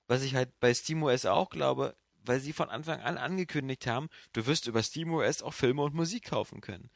was 0.06 0.22
ich 0.22 0.34
halt 0.36 0.50
bei 0.60 0.72
SteamOS 0.72 1.26
auch 1.26 1.50
glaube, 1.50 1.96
weil 2.22 2.38
sie 2.40 2.52
von 2.52 2.68
Anfang 2.70 3.00
an 3.00 3.18
angekündigt 3.18 3.86
haben, 3.86 4.08
du 4.32 4.46
wirst 4.46 4.66
über 4.68 4.82
SteamOS 4.82 5.42
auch 5.42 5.54
Filme 5.54 5.82
und 5.82 5.94
Musik 5.94 6.26
kaufen 6.26 6.60
können. 6.60 6.90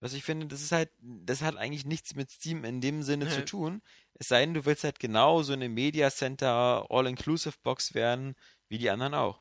Was 0.00 0.12
ich 0.14 0.24
finde, 0.24 0.46
das 0.46 0.62
ist 0.62 0.72
halt, 0.72 0.90
das 1.00 1.42
hat 1.42 1.56
eigentlich 1.56 1.84
nichts 1.84 2.14
mit 2.14 2.30
Steam 2.30 2.64
in 2.64 2.80
dem 2.80 3.02
Sinne 3.02 3.28
zu 3.28 3.40
Nee. 3.40 3.44
tun. 3.44 3.82
Es 4.14 4.28
sei 4.28 4.40
denn, 4.44 4.54
du 4.54 4.64
willst 4.64 4.84
halt 4.84 4.98
genau 4.98 5.42
so 5.42 5.52
eine 5.52 5.68
Media 5.68 6.10
Center 6.10 6.86
All-Inclusive 6.90 7.56
Box 7.62 7.92
werden, 7.94 8.34
wie 8.68 8.78
die 8.78 8.88
anderen 8.90 9.14
auch. 9.14 9.40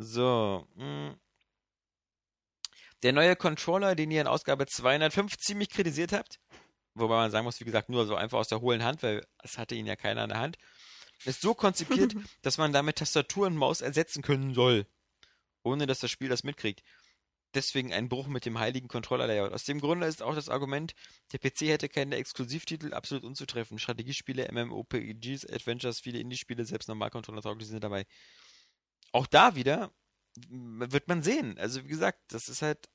So, 0.00 0.64
mh. 0.76 1.16
Der 3.02 3.12
neue 3.12 3.34
Controller, 3.34 3.96
den 3.96 4.12
ihr 4.12 4.20
in 4.20 4.28
Ausgabe 4.28 4.66
205 4.66 5.36
ziemlich 5.38 5.70
kritisiert 5.70 6.12
habt, 6.12 6.38
wobei 6.94 7.16
man 7.16 7.32
sagen 7.32 7.44
muss, 7.44 7.58
wie 7.58 7.64
gesagt, 7.64 7.88
nur 7.88 8.06
so 8.06 8.14
einfach 8.14 8.38
aus 8.38 8.46
der 8.46 8.60
hohlen 8.60 8.84
Hand, 8.84 9.02
weil 9.02 9.26
es 9.42 9.58
hatte 9.58 9.74
ihn 9.74 9.86
ja 9.86 9.96
keiner 9.96 10.22
in 10.22 10.28
der 10.28 10.38
Hand, 10.38 10.56
ist 11.24 11.40
so 11.40 11.52
konzipiert, 11.52 12.14
dass 12.42 12.58
man 12.58 12.72
damit 12.72 12.98
Tastatur 12.98 13.48
und 13.48 13.56
Maus 13.56 13.80
ersetzen 13.80 14.22
können 14.22 14.54
soll, 14.54 14.86
ohne 15.64 15.86
dass 15.88 15.98
das 15.98 16.12
Spiel 16.12 16.28
das 16.28 16.44
mitkriegt. 16.44 16.84
Deswegen 17.54 17.92
ein 17.92 18.08
Bruch 18.08 18.28
mit 18.28 18.44
dem 18.44 18.60
heiligen 18.60 18.86
Controller-Layout. 18.86 19.52
Aus 19.52 19.64
dem 19.64 19.80
Grunde 19.80 20.06
ist 20.06 20.22
auch 20.22 20.34
das 20.34 20.48
Argument, 20.48 20.94
der 21.32 21.40
PC 21.40 21.62
hätte 21.62 21.88
keine 21.88 22.16
Exklusivtitel, 22.16 22.94
absolut 22.94 23.24
unzutreffend. 23.24 23.80
Strategiespiele, 23.80 24.48
MMOPGs, 24.52 25.44
Adventures, 25.46 25.98
viele 25.98 26.20
Indie-Spiele, 26.20 26.64
selbst 26.64 26.88
Normalcontroller 26.88 27.42
tauglich 27.42 27.66
sind 27.66 27.82
dabei. 27.82 28.06
Auch 29.12 29.26
da 29.26 29.54
wieder 29.54 29.92
wird 30.48 31.08
man 31.08 31.22
sehen. 31.22 31.58
Also 31.58 31.84
wie 31.84 31.88
gesagt, 31.88 32.20
das 32.28 32.48
ist 32.48 32.62
halt, 32.62 32.88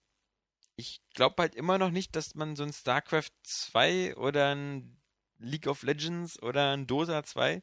ich 0.75 1.01
glaube 1.13 1.35
halt 1.39 1.55
immer 1.55 1.77
noch 1.77 1.91
nicht, 1.91 2.15
dass 2.15 2.35
man 2.35 2.55
so 2.55 2.63
ein 2.63 2.73
StarCraft 2.73 3.31
2 3.43 4.15
oder 4.15 4.55
ein 4.55 5.01
League 5.37 5.67
of 5.67 5.83
Legends 5.83 6.41
oder 6.41 6.71
ein 6.71 6.87
Dota 6.87 7.23
2 7.23 7.61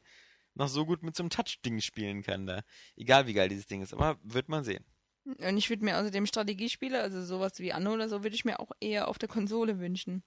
noch 0.53 0.67
so 0.67 0.85
gut 0.85 1.01
mit 1.01 1.15
so 1.15 1.23
einem 1.23 1.29
Touch-Ding 1.29 1.79
spielen 1.81 2.23
kann 2.23 2.45
da. 2.45 2.61
Egal 2.95 3.27
wie 3.27 3.33
geil 3.33 3.49
dieses 3.49 3.67
Ding 3.67 3.81
ist, 3.81 3.93
aber 3.93 4.19
wird 4.21 4.49
man 4.49 4.63
sehen. 4.63 4.85
Und 5.23 5.57
ich 5.57 5.69
würde 5.69 5.85
mir 5.85 5.97
außerdem 5.97 6.25
Strategiespiele, 6.25 6.99
also 6.99 7.23
sowas 7.23 7.59
wie 7.59 7.73
Anno 7.73 7.93
oder 7.93 8.09
so, 8.09 8.23
würde 8.23 8.35
ich 8.35 8.45
mir 8.45 8.59
auch 8.59 8.71
eher 8.79 9.07
auf 9.07 9.17
der 9.17 9.29
Konsole 9.29 9.79
wünschen. 9.79 10.23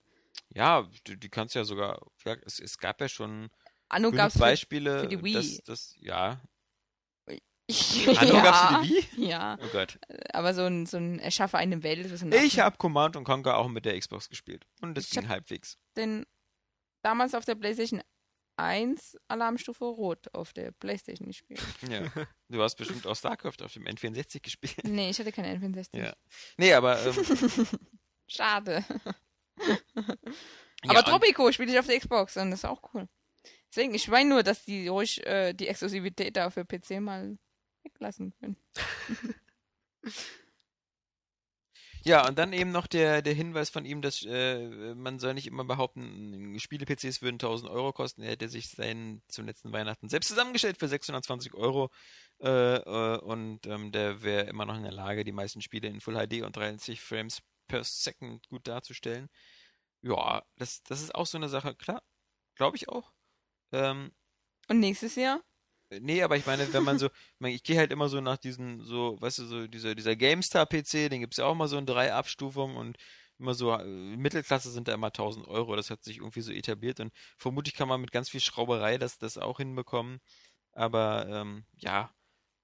Ja, 0.50 0.88
die, 1.06 1.18
die 1.18 1.28
kannst 1.28 1.54
ja 1.54 1.64
sogar, 1.64 2.06
ja, 2.24 2.36
es, 2.44 2.60
es 2.60 2.78
gab 2.78 3.00
ja 3.00 3.08
schon 3.08 3.50
Anno 3.88 4.10
genug 4.10 4.18
gab 4.18 4.28
es 4.32 4.38
Beispiele, 4.38 5.00
für 5.00 5.08
die 5.08 5.22
Wii. 5.22 5.34
dass 5.34 5.62
das, 5.64 5.96
ja. 5.98 6.40
Ja, 7.70 8.12
Anno 8.20 8.42
gab's 8.42 8.60
für 8.60 8.82
die 8.84 8.90
Wii? 9.16 9.26
Ja, 9.28 9.58
Oh 9.62 9.68
Gott. 9.72 9.98
aber 10.32 10.52
so 10.54 10.62
ein, 10.62 10.86
so 10.86 10.96
ein 10.98 11.18
Erschaffe 11.18 11.56
eine 11.58 11.82
Welt. 11.82 12.22
Ein 12.22 12.32
Ich 12.32 12.58
habe 12.58 12.76
Command 12.76 13.16
und 13.16 13.24
Conquer 13.24 13.56
auch 13.56 13.68
mit 13.68 13.84
der 13.84 13.98
Xbox 13.98 14.28
gespielt. 14.28 14.66
Und 14.82 14.94
das 14.96 15.04
Ich 15.04 15.10
ging 15.10 15.28
halbwegs. 15.28 15.78
den 15.96 16.26
damals 17.02 17.34
auf 17.34 17.44
der 17.44 17.54
PlayStation 17.54 18.02
1 18.56 19.16
Alarmstufe 19.28 19.84
Rot 19.84 20.32
auf 20.32 20.52
der 20.52 20.70
PlayStation 20.72 21.26
gespielt. 21.28 21.60
Ja. 21.90 22.02
Du 22.48 22.62
hast 22.62 22.76
bestimmt 22.76 23.06
auch 23.06 23.16
StarCraft 23.16 23.62
auf 23.64 23.72
dem 23.72 23.84
N64 23.84 24.40
gespielt. 24.42 24.84
Nee, 24.84 25.10
ich 25.10 25.18
hatte 25.18 25.32
keine 25.32 25.56
N64. 25.56 25.96
Ja. 25.96 26.12
Nee, 26.56 26.72
aber. 26.74 27.04
Ähm, 27.04 27.14
Schade. 28.28 28.84
ja, 29.96 30.90
Aber 30.90 31.02
Tropico 31.04 31.50
spiele 31.52 31.72
ich 31.72 31.78
auf 31.78 31.86
der 31.86 31.98
Xbox 31.98 32.36
und 32.36 32.50
das 32.50 32.60
ist 32.60 32.64
auch 32.64 32.80
cool. 32.94 33.08
Deswegen, 33.70 33.94
ich 33.94 34.06
meine 34.08 34.28
nur, 34.30 34.42
dass 34.42 34.64
die 34.64 34.86
ruhig 34.88 35.26
äh, 35.26 35.52
die 35.52 35.66
Exklusivität 35.68 36.36
da 36.36 36.50
für 36.50 36.64
PC 36.64 37.00
mal 37.00 37.36
weglassen 37.84 38.32
können. 38.40 38.56
Ja, 42.06 42.28
und 42.28 42.38
dann 42.38 42.52
eben 42.52 42.70
noch 42.70 42.86
der, 42.86 43.22
der 43.22 43.32
Hinweis 43.32 43.70
von 43.70 43.86
ihm, 43.86 44.02
dass 44.02 44.22
äh, 44.26 44.94
man 44.94 45.18
soll 45.18 45.32
nicht 45.32 45.46
immer 45.46 45.64
behaupten, 45.64 46.58
Spiele-PCs 46.60 47.22
würden 47.22 47.36
1000 47.36 47.70
Euro 47.70 47.94
kosten. 47.94 48.20
Er 48.22 48.32
hätte 48.32 48.50
sich 48.50 48.68
seinen 48.68 49.22
zum 49.28 49.46
letzten 49.46 49.72
Weihnachten 49.72 50.10
selbst 50.10 50.28
zusammengestellt 50.28 50.76
für 50.76 50.86
620 50.86 51.54
Euro. 51.54 51.88
Äh, 52.42 52.76
äh, 52.76 53.18
und 53.20 53.66
ähm, 53.66 53.90
der 53.90 54.22
wäre 54.22 54.44
immer 54.48 54.66
noch 54.66 54.76
in 54.76 54.82
der 54.82 54.92
Lage, 54.92 55.24
die 55.24 55.32
meisten 55.32 55.62
Spiele 55.62 55.88
in 55.88 56.02
Full 56.02 56.14
HD 56.14 56.42
und 56.42 56.54
30 56.54 57.00
Frames 57.00 57.40
per 57.68 57.82
Second 57.82 58.46
gut 58.48 58.68
darzustellen. 58.68 59.30
Ja, 60.02 60.44
das, 60.56 60.82
das 60.82 61.00
ist 61.00 61.14
auch 61.14 61.26
so 61.26 61.38
eine 61.38 61.48
Sache. 61.48 61.74
Klar, 61.74 62.02
glaube 62.54 62.76
ich 62.76 62.90
auch. 62.90 63.12
Ähm, 63.72 64.12
Und 64.68 64.80
nächstes 64.80 65.14
Jahr? 65.14 65.42
Nee, 66.00 66.22
aber 66.22 66.36
ich 66.36 66.46
meine, 66.46 66.72
wenn 66.72 66.84
man 66.84 66.98
so, 66.98 67.06
ich, 67.06 67.40
meine, 67.40 67.54
ich 67.54 67.62
gehe 67.62 67.78
halt 67.78 67.92
immer 67.92 68.08
so 68.08 68.20
nach 68.20 68.36
diesen, 68.36 68.80
so, 68.84 69.16
weißt 69.20 69.38
du, 69.40 69.44
so 69.46 69.66
dieser, 69.66 69.94
dieser 69.94 70.16
GameStar-PC, 70.16 71.10
den 71.10 71.20
gibt's 71.20 71.38
ja 71.38 71.46
auch 71.46 71.54
mal 71.54 71.68
so 71.68 71.78
in 71.78 71.86
drei 71.86 72.12
Abstufungen 72.12 72.76
und 72.76 72.96
immer 73.38 73.54
so, 73.54 73.72
äh, 73.72 73.84
Mittelklasse 73.84 74.70
sind 74.70 74.88
da 74.88 74.94
immer 74.94 75.08
1000 75.08 75.46
Euro. 75.48 75.76
Das 75.76 75.90
hat 75.90 76.02
sich 76.04 76.18
irgendwie 76.18 76.40
so 76.40 76.52
etabliert 76.52 77.00
und 77.00 77.12
vermutlich 77.36 77.74
kann 77.74 77.88
man 77.88 78.00
mit 78.00 78.12
ganz 78.12 78.30
viel 78.30 78.40
Schrauberei 78.40 78.98
das, 78.98 79.18
das 79.18 79.38
auch 79.38 79.58
hinbekommen. 79.58 80.20
Aber 80.72 81.26
ähm, 81.28 81.64
ja, 81.76 82.12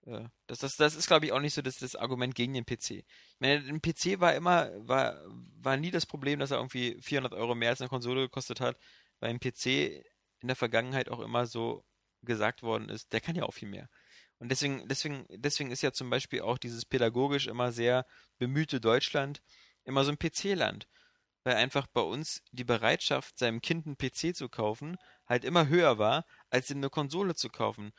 äh, 0.07 0.25
das, 0.47 0.59
das, 0.59 0.77
das 0.77 0.95
ist, 0.97 1.07
glaube 1.07 1.27
ich, 1.27 1.33
auch 1.33 1.41
nicht 1.41 1.55
so 1.55 1.63
das, 1.63 1.77
das 1.77 1.97
Argument 1.97 2.35
gegen 2.35 2.55
den 2.55 2.65
PC. 2.65 2.91
Ich 2.91 3.05
meine, 3.41 3.67
ein 3.69 3.81
PC 3.81 4.21
war 4.21 4.35
immer, 4.35 4.71
war, 4.87 5.21
war 5.61 5.77
nie 5.77 5.91
das 5.91 6.07
Problem, 6.07 6.39
dass 6.39 6.51
er 6.51 6.59
irgendwie 6.59 6.97
400 7.01 7.35
Euro 7.35 7.55
mehr 7.55 7.71
als 7.71 7.81
eine 7.81 7.89
Konsole 7.89 8.23
gekostet 8.23 8.61
hat, 8.61 8.77
weil 9.21 9.31
ein 9.31 9.41
PC 9.41 10.05
in 10.41 10.49
der 10.49 10.57
Vergangenheit 10.57 11.09
auch 11.11 11.21
immer 11.21 11.47
so 11.47 11.85
gesagt 12.23 12.63
worden 12.63 12.89
ist, 12.89 13.13
der 13.13 13.21
kann 13.21 13.37
ja 13.37 13.45
auch 13.45 13.55
viel 13.55 13.69
mehr. 13.69 13.89
Und 14.39 14.51
deswegen, 14.51 14.89
deswegen, 14.89 15.27
deswegen 15.29 15.71
ist 15.71 15.83
ja 15.83 15.93
zum 15.93 16.09
Beispiel 16.09 16.41
auch 16.41 16.59
dieses 16.59 16.85
pädagogisch 16.85 17.47
immer 17.47 17.73
sehr 17.73 18.07
bemühte 18.39 18.81
Deutschland 18.81 19.43
immer 19.85 20.05
so 20.05 20.13
ein 20.13 20.19
PC-Land. 20.19 20.89
Weil 21.45 21.57
einfach 21.57 21.87
bei 21.87 22.03
uns 22.03 22.43
die 22.53 22.65
Bereitschaft, 22.65 23.39
seinem 23.39 23.63
Kind 23.63 23.87
einen 23.87 23.97
PC 23.97 24.37
zu 24.37 24.49
kaufen, 24.49 24.97
halt 25.27 25.45
immer 25.45 25.69
höher 25.69 25.99
war, 25.99 26.27
als 26.51 26.71
ihm 26.71 26.79
eine 26.79 26.91
Konsole 26.91 27.35
zu 27.35 27.49
kaufen. 27.49 27.93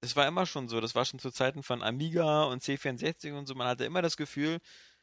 Das 0.00 0.16
war 0.16 0.26
immer 0.26 0.46
schon 0.46 0.68
so. 0.68 0.80
Das 0.80 0.94
war 0.94 1.04
schon 1.04 1.18
zu 1.18 1.30
Zeiten 1.30 1.62
von 1.62 1.82
Amiga 1.82 2.44
und 2.44 2.62
C64 2.62 3.32
und 3.36 3.46
so. 3.46 3.54
Man 3.54 3.66
hatte 3.68 3.84
immer 3.84 4.02
das 4.02 4.16
Gefühl, 4.16 4.58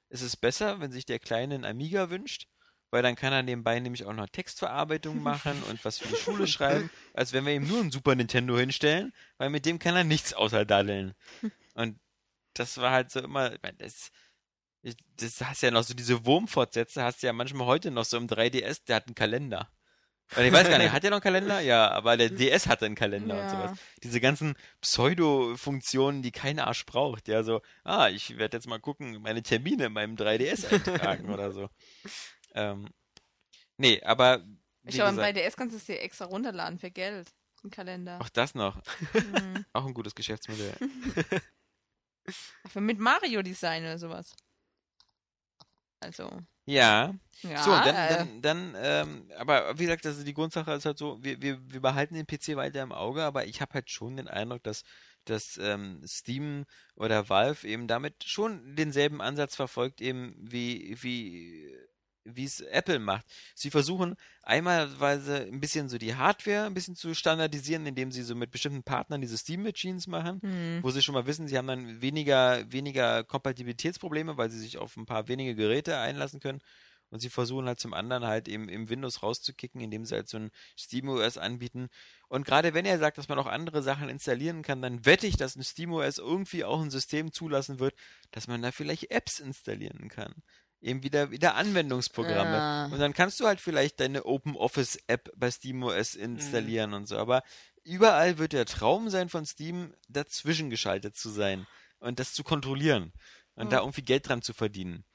es 0.09 0.21
ist 0.21 0.37
besser, 0.37 0.79
wenn 0.79 0.91
sich 0.91 1.05
der 1.05 1.19
Kleine 1.19 1.55
einen 1.55 1.65
Amiga 1.65 2.09
wünscht, 2.09 2.47
weil 2.91 3.03
dann 3.03 3.15
kann 3.15 3.33
er 3.33 3.43
nebenbei 3.43 3.79
nämlich 3.79 4.05
auch 4.05 4.13
noch 4.13 4.27
Textverarbeitung 4.27 5.21
machen 5.23 5.61
und 5.69 5.83
was 5.85 5.99
für 5.99 6.07
die 6.07 6.15
Schule 6.15 6.47
schreiben, 6.47 6.89
als 7.13 7.33
wenn 7.33 7.45
wir 7.45 7.53
ihm 7.53 7.67
nur 7.67 7.79
ein 7.81 7.91
Super 7.91 8.15
Nintendo 8.15 8.57
hinstellen, 8.57 9.13
weil 9.37 9.49
mit 9.49 9.65
dem 9.65 9.79
kann 9.79 9.95
er 9.95 10.03
nichts 10.03 10.33
außer 10.33 10.65
daddeln. 10.65 11.13
Und 11.75 11.97
das 12.55 12.77
war 12.77 12.91
halt 12.91 13.09
so 13.09 13.21
immer, 13.21 13.53
ich 13.53 13.61
meine, 13.61 13.77
das, 13.77 14.11
das 15.15 15.41
hast 15.41 15.61
ja 15.61 15.71
noch 15.71 15.83
so 15.83 15.93
diese 15.93 16.25
Wurmfortsätze, 16.25 17.01
hast 17.01 17.23
du 17.23 17.27
ja 17.27 17.33
manchmal 17.33 17.67
heute 17.67 17.89
noch 17.89 18.03
so 18.03 18.17
im 18.17 18.27
3DS, 18.27 18.81
der 18.85 18.97
hat 18.97 19.07
einen 19.07 19.15
Kalender. 19.15 19.71
Oder 20.33 20.45
ich 20.45 20.53
weiß 20.53 20.69
gar 20.69 20.77
nicht, 20.77 20.91
hat 20.91 21.01
der 21.01 21.09
noch 21.09 21.17
einen 21.17 21.23
Kalender? 21.23 21.59
Ja, 21.59 21.89
aber 21.89 22.15
der 22.15 22.29
DS 22.29 22.67
hatte 22.67 22.85
einen 22.85 22.95
Kalender 22.95 23.35
ja. 23.35 23.43
und 23.43 23.49
sowas. 23.49 23.79
Diese 24.03 24.21
ganzen 24.21 24.55
Pseudo-Funktionen, 24.81 26.21
die 26.21 26.31
kein 26.31 26.59
Arsch 26.59 26.85
braucht. 26.85 27.27
Ja, 27.27 27.43
so, 27.43 27.61
ah, 27.83 28.09
ich 28.09 28.37
werde 28.37 28.57
jetzt 28.57 28.67
mal 28.67 28.79
gucken, 28.79 29.21
meine 29.21 29.41
Termine 29.41 29.85
in 29.85 29.93
meinem 29.93 30.15
3DS 30.15 30.71
eintragen 30.71 31.29
oder 31.33 31.51
so. 31.51 31.69
Ähm, 32.53 32.87
nee, 33.77 34.01
aber. 34.03 34.43
Ich 34.83 34.95
glaube, 34.95 35.17
bei 35.17 35.33
DS 35.33 35.55
kannst 35.55 35.73
du 35.73 35.77
es 35.77 35.85
dir 35.85 35.99
extra 35.99 36.25
runterladen 36.25 36.79
für 36.79 36.91
Geld. 36.91 37.29
Ein 37.63 37.69
Kalender. 37.71 38.19
Auch 38.21 38.29
das 38.29 38.55
noch. 38.55 38.81
Mhm. 39.13 39.65
Auch 39.73 39.85
ein 39.85 39.93
gutes 39.93 40.15
Geschäftsmodell. 40.15 40.75
für 42.67 42.81
mit 42.81 42.99
Mario-Design 42.99 43.83
oder 43.83 43.99
sowas. 43.99 44.35
Also. 45.99 46.29
Ja. 46.65 47.13
ja 47.41 47.63
so, 47.63 47.71
dann, 47.71 47.95
äh, 47.95 48.09
dann, 48.09 48.41
dann 48.41 48.75
ähm, 48.77 49.31
aber 49.37 49.77
wie 49.77 49.83
gesagt, 49.83 50.05
also 50.05 50.23
die 50.23 50.33
Grundsache 50.33 50.71
ist 50.73 50.85
halt 50.85 50.97
so, 50.97 51.21
wir, 51.21 51.41
wir, 51.41 51.59
wir 51.69 51.81
behalten 51.81 52.13
den 52.13 52.27
PC 52.27 52.55
weiter 52.55 52.81
im 52.81 52.93
Auge, 52.93 53.23
aber 53.23 53.45
ich 53.45 53.59
habe 53.59 53.73
halt 53.73 53.89
schon 53.89 54.15
den 54.15 54.27
Eindruck, 54.27 54.63
dass 54.63 54.83
dass 55.25 55.57
ähm, 55.57 56.01
Steam 56.07 56.65
oder 56.95 57.29
Valve 57.29 57.67
eben 57.67 57.87
damit 57.87 58.23
schon 58.23 58.75
denselben 58.75 59.21
Ansatz 59.21 59.55
verfolgt, 59.55 60.01
eben 60.01 60.35
wie, 60.39 60.95
wie 61.01 61.75
wie 62.35 62.45
es 62.45 62.61
Apple 62.61 62.99
macht. 62.99 63.25
Sie 63.55 63.69
versuchen 63.69 64.15
einmalweise 64.41 65.41
ein 65.41 65.59
bisschen 65.59 65.89
so 65.89 65.97
die 65.97 66.15
Hardware 66.15 66.65
ein 66.65 66.73
bisschen 66.73 66.95
zu 66.95 67.13
standardisieren, 67.13 67.85
indem 67.85 68.11
sie 68.11 68.23
so 68.23 68.35
mit 68.35 68.51
bestimmten 68.51 68.83
Partnern 68.83 69.21
diese 69.21 69.37
Steam-Machines 69.37 70.07
machen, 70.07 70.39
mhm. 70.41 70.79
wo 70.81 70.91
sie 70.91 71.01
schon 71.01 71.13
mal 71.13 71.27
wissen, 71.27 71.47
sie 71.47 71.57
haben 71.57 71.67
dann 71.67 72.01
weniger, 72.01 72.71
weniger 72.71 73.23
Kompatibilitätsprobleme, 73.23 74.37
weil 74.37 74.49
sie 74.49 74.59
sich 74.59 74.77
auf 74.77 74.97
ein 74.97 75.05
paar 75.05 75.27
wenige 75.27 75.55
Geräte 75.55 75.97
einlassen 75.97 76.39
können. 76.39 76.61
Und 77.11 77.19
sie 77.21 77.29
versuchen 77.29 77.65
halt 77.65 77.79
zum 77.79 77.93
anderen 77.93 78.25
halt 78.25 78.47
eben 78.47 78.69
im 78.69 78.89
Windows 78.89 79.23
rauszukicken, 79.23 79.81
indem 79.81 80.05
sie 80.05 80.15
halt 80.15 80.29
so 80.29 80.37
ein 80.37 80.51
SteamOS 80.77 81.37
anbieten. 81.37 81.89
Und 82.27 82.45
gerade 82.45 82.73
wenn 82.73 82.85
er 82.85 82.99
sagt, 82.99 83.17
dass 83.17 83.29
man 83.29 83.39
auch 83.39 83.47
andere 83.47 83.81
Sachen 83.81 84.09
installieren 84.09 84.61
kann, 84.61 84.81
dann 84.81 85.05
wette 85.05 85.25
ich, 85.25 85.35
dass 85.35 85.55
ein 85.55 85.63
SteamOS 85.63 86.19
irgendwie 86.19 86.63
auch 86.63 86.81
ein 86.81 86.91
System 86.91 87.31
zulassen 87.31 87.79
wird, 87.79 87.95
dass 88.31 88.47
man 88.47 88.61
da 88.61 88.71
vielleicht 88.71 89.09
Apps 89.11 89.39
installieren 89.39 90.09
kann 90.09 90.35
eben 90.81 91.03
wieder, 91.03 91.31
wieder 91.31 91.55
Anwendungsprogramme. 91.55 92.55
Ja. 92.55 92.85
Und 92.85 92.99
dann 92.99 93.13
kannst 93.13 93.39
du 93.39 93.45
halt 93.45 93.59
vielleicht 93.59 93.99
deine 93.99 94.25
Open 94.25 94.55
Office 94.55 94.97
App 95.07 95.31
bei 95.35 95.51
SteamOS 95.51 96.15
installieren 96.15 96.91
mhm. 96.91 96.95
und 96.97 97.05
so. 97.07 97.17
Aber 97.17 97.43
überall 97.83 98.37
wird 98.37 98.53
der 98.53 98.65
Traum 98.65 99.09
sein 99.09 99.29
von 99.29 99.45
Steam, 99.45 99.93
dazwischen 100.07 100.69
geschaltet 100.69 101.17
zu 101.17 101.29
sein 101.29 101.67
und 101.99 102.19
das 102.19 102.33
zu 102.33 102.43
kontrollieren 102.43 103.13
und 103.55 103.67
mhm. 103.67 103.69
da 103.71 103.79
irgendwie 103.79 104.03
Geld 104.03 104.27
dran 104.27 104.41
zu 104.41 104.53
verdienen. 104.53 105.05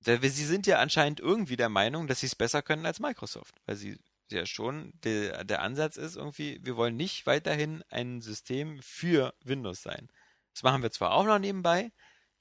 Sie 0.00 0.44
sind 0.44 0.66
ja 0.66 0.78
anscheinend 0.78 1.18
irgendwie 1.18 1.56
der 1.56 1.68
Meinung, 1.68 2.06
dass 2.06 2.20
sie 2.20 2.26
es 2.26 2.36
besser 2.36 2.62
können 2.62 2.86
als 2.86 3.00
Microsoft, 3.00 3.56
weil 3.66 3.74
sie 3.74 3.98
ja 4.30 4.46
schon 4.46 4.92
der, 5.02 5.44
der 5.44 5.62
Ansatz 5.62 5.96
ist 5.96 6.16
irgendwie, 6.16 6.60
wir 6.62 6.76
wollen 6.76 6.96
nicht 6.96 7.26
weiterhin 7.26 7.82
ein 7.88 8.20
System 8.20 8.80
für 8.82 9.34
Windows 9.42 9.82
sein. 9.82 10.08
Das 10.52 10.62
machen 10.62 10.82
wir 10.82 10.90
zwar 10.90 11.12
auch 11.12 11.24
noch 11.24 11.38
nebenbei, 11.38 11.90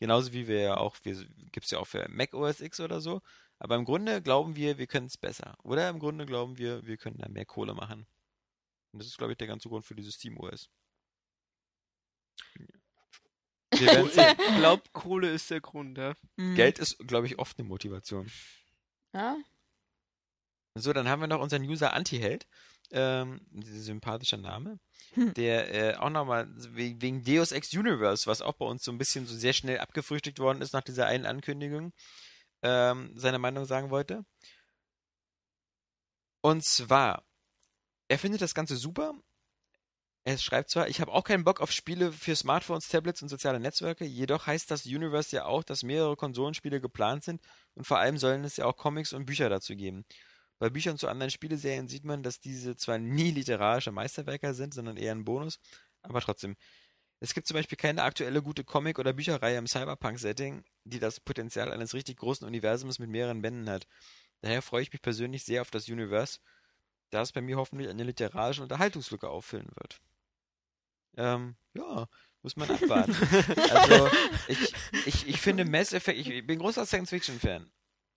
Genauso 0.06 0.34
wie 0.34 0.48
wir 0.48 0.62
ja 0.62 0.78
auch, 0.78 0.98
gibt 1.02 1.66
es 1.66 1.72
ja 1.72 1.80
auch 1.80 1.88
für 1.88 2.08
Mac 2.10 2.36
OS 2.36 2.62
X 2.62 2.80
oder 2.80 3.02
so. 3.02 3.24
Aber 3.58 3.76
im 3.76 3.86
Grunde 3.86 4.22
glauben 4.22 4.56
wir, 4.56 4.78
wir 4.78 4.86
können 4.86 5.08
es 5.08 5.18
besser. 5.18 5.58
Oder 5.64 5.90
im 5.90 5.98
Grunde 5.98 6.28
glauben 6.28 6.60
wir, 6.60 6.86
wir 6.86 6.98
können 6.98 7.18
da 7.18 7.28
mehr 7.28 7.48
Kohle 7.48 7.74
machen. 7.74 8.06
Und 8.92 9.00
das 9.00 9.08
ist, 9.08 9.18
glaube 9.18 9.32
ich, 9.32 9.40
der 9.40 9.48
ganze 9.48 9.68
Grund 9.68 9.84
für 9.84 9.96
dieses 9.96 10.14
Steam 10.14 10.38
OS. 10.38 10.70
Wir 13.72 13.88
werden 13.88 14.12
sehen. 14.12 14.36
Ich 14.38 14.58
glaube, 14.58 14.84
Kohle 14.94 15.32
ist 15.32 15.50
der 15.50 15.62
Grund, 15.62 15.98
ja. 15.98 16.14
Mhm. 16.36 16.54
Geld 16.54 16.78
ist, 16.78 17.00
glaube 17.00 17.26
ich, 17.26 17.40
oft 17.40 17.58
eine 17.58 17.68
Motivation. 17.68 18.32
Ja. 19.12 19.38
So, 20.76 20.94
dann 20.94 21.10
haben 21.10 21.22
wir 21.22 21.28
noch 21.28 21.42
unseren 21.42 21.64
User 21.64 21.94
Antiheld. 21.94 22.46
Ähm, 22.92 23.42
sympathischer 23.64 24.38
Name. 24.38 24.80
Der 25.36 25.74
äh, 25.74 25.96
auch 25.96 26.10
nochmal 26.10 26.48
wegen 26.74 27.24
Deus 27.24 27.52
Ex 27.52 27.74
Universe, 27.74 28.28
was 28.28 28.42
auch 28.42 28.54
bei 28.54 28.66
uns 28.66 28.84
so 28.84 28.92
ein 28.92 28.98
bisschen 28.98 29.26
so 29.26 29.36
sehr 29.36 29.54
schnell 29.54 29.80
abgefrühstückt 29.80 30.40
worden 30.40 30.62
ist 30.62 30.74
nach 30.74 30.84
dieser 30.84 31.08
einen 31.08 31.26
Ankündigung, 31.26 31.94
ähm, 32.62 33.12
seine 33.16 33.40
Meinung 33.40 33.66
sagen 33.66 33.90
wollte. 33.90 34.26
Und 36.42 36.64
zwar, 36.64 37.24
er 38.08 38.20
findet 38.20 38.42
das 38.42 38.54
Ganze 38.54 38.76
super. 38.76 39.16
Er 40.28 40.38
schreibt 40.38 40.72
zwar, 40.72 40.88
ich 40.88 41.02
habe 41.02 41.12
auch 41.12 41.24
keinen 41.24 41.44
Bock 41.44 41.62
auf 41.62 41.72
Spiele 41.72 42.12
für 42.12 42.36
Smartphones, 42.36 42.88
Tablets 42.88 43.22
und 43.22 43.30
soziale 43.30 43.60
Netzwerke, 43.60 44.06
jedoch 44.06 44.48
heißt 44.48 44.72
das 44.72 44.86
Universe 44.86 45.36
ja 45.36 45.46
auch, 45.46 45.64
dass 45.64 45.84
mehrere 45.84 46.16
Konsolenspiele 46.16 46.82
geplant 46.82 47.24
sind 47.24 47.42
und 47.76 47.86
vor 47.86 48.00
allem 48.00 48.18
sollen 48.18 48.44
es 48.44 48.58
ja 48.58 48.66
auch 48.66 48.76
Comics 48.76 49.14
und 49.14 49.26
Bücher 49.28 49.50
dazu 49.50 49.76
geben. 49.76 50.04
Bei 50.58 50.70
Büchern 50.70 50.98
zu 50.98 51.08
anderen 51.08 51.32
Spieleserien 51.32 51.88
sieht 51.88 52.06
man, 52.06 52.24
dass 52.24 52.40
diese 52.40 52.76
zwar 52.78 52.98
nie 52.98 53.32
literarische 53.32 53.92
Meisterwerke 53.92 54.54
sind, 54.54 54.74
sondern 54.74 54.98
eher 54.98 55.12
ein 55.12 55.26
Bonus, 55.26 55.60
aber 56.02 56.22
trotzdem. 56.22 56.56
Es 57.22 57.34
gibt 57.34 57.48
zum 57.48 57.56
Beispiel 57.56 57.78
keine 57.78 58.04
aktuelle 58.04 58.42
gute 58.42 58.64
Comic- 58.64 59.00
oder 59.00 59.14
Bücherreihe 59.14 59.58
im 59.58 59.68
Cyberpunk-Setting, 59.68 60.64
die 60.84 61.00
das 61.00 61.20
Potenzial 61.20 61.72
eines 61.72 61.94
richtig 61.94 62.18
großen 62.18 62.46
Universums 62.46 63.00
mit 63.00 63.10
mehreren 63.10 63.42
Bänden 63.42 63.70
hat. 63.70 63.88
Daher 64.42 64.62
freue 64.62 64.84
ich 64.84 64.92
mich 64.92 65.02
persönlich 65.02 65.44
sehr 65.44 65.62
auf 65.62 65.72
das 65.72 65.88
Universe, 65.88 66.40
da 67.12 67.22
es 67.22 67.32
bei 67.32 67.42
mir 67.42 67.58
hoffentlich 67.58 67.90
eine 67.90 68.04
literarische 68.04 68.62
Unterhaltungslücke 68.64 69.30
auffüllen 69.30 69.70
wird. 69.76 70.02
Ähm, 71.18 71.56
ja, 71.74 72.08
muss 72.44 72.58
man 72.58 72.70
abwarten. 72.70 73.16
also, 73.72 74.10
ich, 74.50 74.74
ich, 75.06 75.28
ich 75.28 75.42
finde 75.42 75.66
Mass 75.66 75.94
Effect, 75.94 76.20
ich 76.20 76.46
bin 76.46 76.60
großer 76.60 76.86
Science-Fiction-Fan 76.86 77.72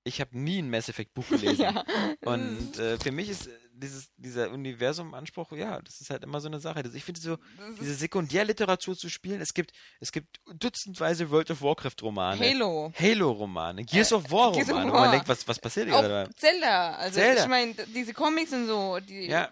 ich 0.09 0.21
habe 0.21 0.37
nie 0.39 0.61
ein 0.61 0.71
Mass 0.71 0.89
Effect 0.89 1.15
Buch 1.15 1.27
gelesen. 1.29 1.63
ja. 1.63 1.85
Und 2.23 2.79
äh, 2.79 2.99
für 2.99 3.13
mich 3.13 3.29
ist 3.29 3.47
äh, 3.47 3.51
dieses, 3.73 4.11
dieser 4.17 4.51
Universum-Anspruch, 4.51 5.53
ja, 5.53 5.81
das 5.83 6.01
ist 6.01 6.11
halt 6.11 6.25
immer 6.25 6.41
so 6.41 6.49
eine 6.49 6.59
Sache. 6.59 6.83
Ich 6.95 7.05
finde 7.05 7.21
so, 7.21 7.39
diese 7.81 7.95
Sekundärliteratur 7.95 8.97
zu 8.97 9.09
spielen, 9.09 9.41
es 9.41 9.55
gibt, 9.55 9.73
es 10.01 10.11
gibt 10.11 10.41
dutzendweise 10.53 11.31
World 11.31 11.51
of 11.51 11.63
Warcraft-Romane. 11.63 12.41
Halo. 12.41 12.93
Halo-Romane, 12.99 13.85
Gears 13.85 14.13
of 14.13 14.31
War-Romane, 14.31 14.91
wo 14.91 14.97
man 14.97 15.13
denkt, 15.13 15.29
was, 15.29 15.47
was 15.47 15.61
passiert 15.61 15.89
hier 15.89 16.01
gerade? 16.01 16.31
Zelda, 16.35 16.95
also 16.95 17.15
Zelda. 17.15 17.43
ich 17.43 17.49
meine, 17.49 17.75
diese 17.95 18.13
Comics 18.15 18.53
und 18.53 18.67
so, 18.67 18.99
die. 18.99 19.27
Ja. 19.27 19.51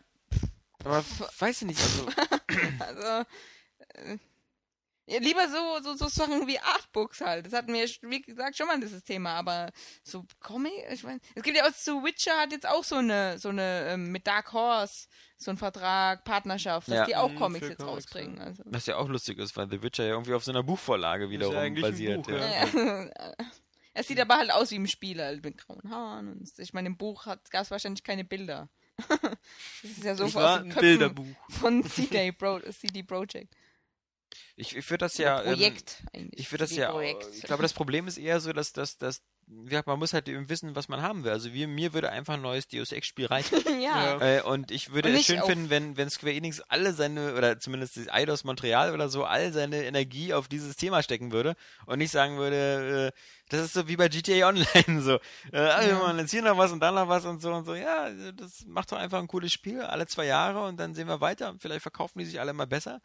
Aber 0.85 1.05
weiß 1.39 1.63
ich 1.63 1.69
nicht, 1.69 1.81
also. 1.81 2.07
also. 2.81 3.27
Äh, 3.95 4.19
ja, 5.09 5.21
lieber 5.21 5.49
so, 5.49 5.83
so, 5.83 5.95
so 5.95 6.09
Sachen 6.09 6.49
wie 6.49 6.59
Artbooks 6.59 7.21
halt. 7.21 7.47
Das 7.47 7.53
hatten 7.53 7.73
wir, 7.73 7.87
wie 8.03 8.23
gesagt, 8.23 8.57
schon 8.57 8.67
mal 8.67 8.81
dieses 8.81 9.05
Thema, 9.05 9.35
aber 9.35 9.71
so 10.03 10.25
Comic, 10.41 10.73
ich 10.91 11.05
meine, 11.05 11.21
es 11.37 11.43
gibt 11.45 11.57
ja 11.57 11.65
auch 11.65 11.73
so 11.73 12.03
Witcher 12.03 12.37
hat 12.37 12.51
jetzt 12.51 12.69
auch 12.69 12.83
so 12.83 12.97
eine, 12.97 13.39
so 13.39 13.51
eine, 13.51 13.87
ähm, 13.91 14.11
mit 14.11 14.27
Dark 14.27 14.53
Horse, 14.53 15.07
so 15.37 15.53
ein 15.53 15.59
Vertrag, 15.59 16.25
Partnerschaft, 16.25 16.89
dass 16.89 16.97
ja. 16.97 17.05
die 17.05 17.15
auch 17.15 17.31
mhm, 17.31 17.37
Comics 17.37 17.69
jetzt 17.69 17.79
Comics, 17.79 17.97
rausbringen. 17.97 18.41
Also. 18.41 18.65
Was 18.67 18.87
ja 18.87 18.97
auch 18.97 19.09
lustig 19.09 19.39
ist, 19.39 19.57
weil 19.57 19.71
The 19.71 19.81
Witcher 19.81 20.05
ja 20.05 20.11
irgendwie 20.11 20.35
auf 20.35 20.43
so 20.43 20.51
einer 20.51 20.65
Buchvorlage 20.65 21.31
wiederum 21.31 21.55
ja 21.55 21.81
basiert. 21.81 22.27
Buch, 22.27 22.33
ja. 22.33 23.09
es 23.95 24.09
sieht 24.09 24.19
aber 24.19 24.39
halt 24.39 24.51
aus 24.51 24.73
wie 24.73 24.77
im 24.77 24.89
Spiel, 24.89 25.23
halt 25.23 25.45
mit 25.45 25.59
grauen 25.59 25.89
Haaren. 25.89 26.33
Und 26.33 26.51
ich 26.59 26.73
meine, 26.73 26.89
im 26.89 26.97
Buch 26.97 27.27
gab 27.27 27.63
es 27.63 27.71
wahrscheinlich 27.71 28.03
keine 28.03 28.25
Bilder. 28.25 28.69
das 29.09 29.39
ist 29.85 30.05
ja 30.05 30.17
so 30.17 30.25
das 30.25 30.35
war 30.35 30.61
ein 30.61 30.71
Bilderbuch. 30.71 31.27
von 31.49 31.85
CD, 31.85 32.33
Pro, 32.33 32.59
CD 32.73 33.05
Projekt. 33.05 33.55
Ich, 34.57 34.75
ich 34.77 34.89
würde 34.91 35.05
das 35.05 35.19
ja. 35.19 35.41
Projekt 35.41 36.03
ähm, 36.13 36.23
eigentlich. 36.23 36.41
Ich 36.41 36.53
würde 36.53 36.65
das 36.65 36.75
ja. 36.75 36.91
Projekt. 36.91 37.27
Ich 37.35 37.43
glaube, 37.43 37.63
das 37.63 37.73
Problem 37.73 38.07
ist 38.09 38.17
eher 38.19 38.41
so, 38.41 38.53
dass, 38.53 38.73
dass, 38.73 38.97
dass 38.99 39.23
ja, 39.69 39.81
man 39.87 39.99
muss 40.01 40.13
halt 40.13 40.29
eben 40.29 40.49
wissen, 40.49 40.75
was 40.75 40.89
man 40.89 41.03
haben 41.03 41.23
will. 41.23 41.31
Also 41.31 41.53
wie, 41.53 41.69
mir 41.69 41.93
würde 41.95 42.11
einfach 42.11 42.35
ein 42.35 42.41
neues 42.43 42.67
Deus 42.67 42.91
Ex-Spiel 42.91 43.27
reichen. 43.27 43.59
ja. 43.81 44.19
Äh, 44.21 44.43
und 44.43 44.71
ich 44.73 44.93
würde 44.93 45.11
Und 45.11 45.15
es 45.15 45.27
schön 45.27 45.39
auf- 45.41 45.47
finden, 45.49 45.71
wenn, 45.71 45.97
wenn 45.97 46.11
Square 46.11 46.33
Enix 46.35 46.61
alle 46.63 46.93
seine, 46.95 47.35
oder 47.37 47.61
zumindest 47.61 47.97
das 47.97 48.09
Eidos 48.09 48.43
Montreal 48.45 48.93
oder 48.93 49.09
so, 49.09 49.25
all 49.25 49.53
seine 49.53 49.85
Energie 49.85 50.35
auf 50.35 50.49
dieses 50.49 50.75
Thema 50.77 51.03
stecken 51.03 51.31
würde 51.31 51.55
und 51.87 51.99
nicht 51.99 52.11
sagen 52.11 52.39
würde, 52.39 53.13
äh, 53.15 53.19
das 53.51 53.61
ist 53.61 53.75
so 53.75 53.87
wie 53.87 53.97
bei 53.97 54.09
GTA 54.09 54.49
Online 54.49 54.65
so. 55.03 55.15
Äh, 55.17 55.21
wir 55.53 55.89
Ja. 55.89 55.99
machen 56.01 56.19
jetzt 56.19 56.33
hier 56.33 56.43
noch 56.43 56.59
was 56.59 56.73
und 56.73 56.81
dann 56.81 56.97
noch 56.97 57.09
was 57.09 57.25
und 57.25 57.41
so 57.41 57.53
und 57.53 57.67
so. 57.67 57.75
Ja, 57.77 58.11
das 58.33 58.65
macht 58.67 58.91
doch 58.91 58.97
einfach 58.99 59.21
ein 59.21 59.29
cooles 59.29 59.53
Spiel, 59.53 59.81
alle 59.83 60.07
zwei 60.09 60.25
Jahre 60.27 60.67
und 60.67 60.79
dann 60.79 60.95
sehen 60.95 61.07
wir 61.07 61.21
weiter 61.21 61.51
und 61.51 61.63
vielleicht 61.63 61.83
verkaufen 61.83 62.19
die 62.19 62.25
sich 62.25 62.41
alle 62.41 62.53
mal 62.53 62.67
besser. 62.67 63.01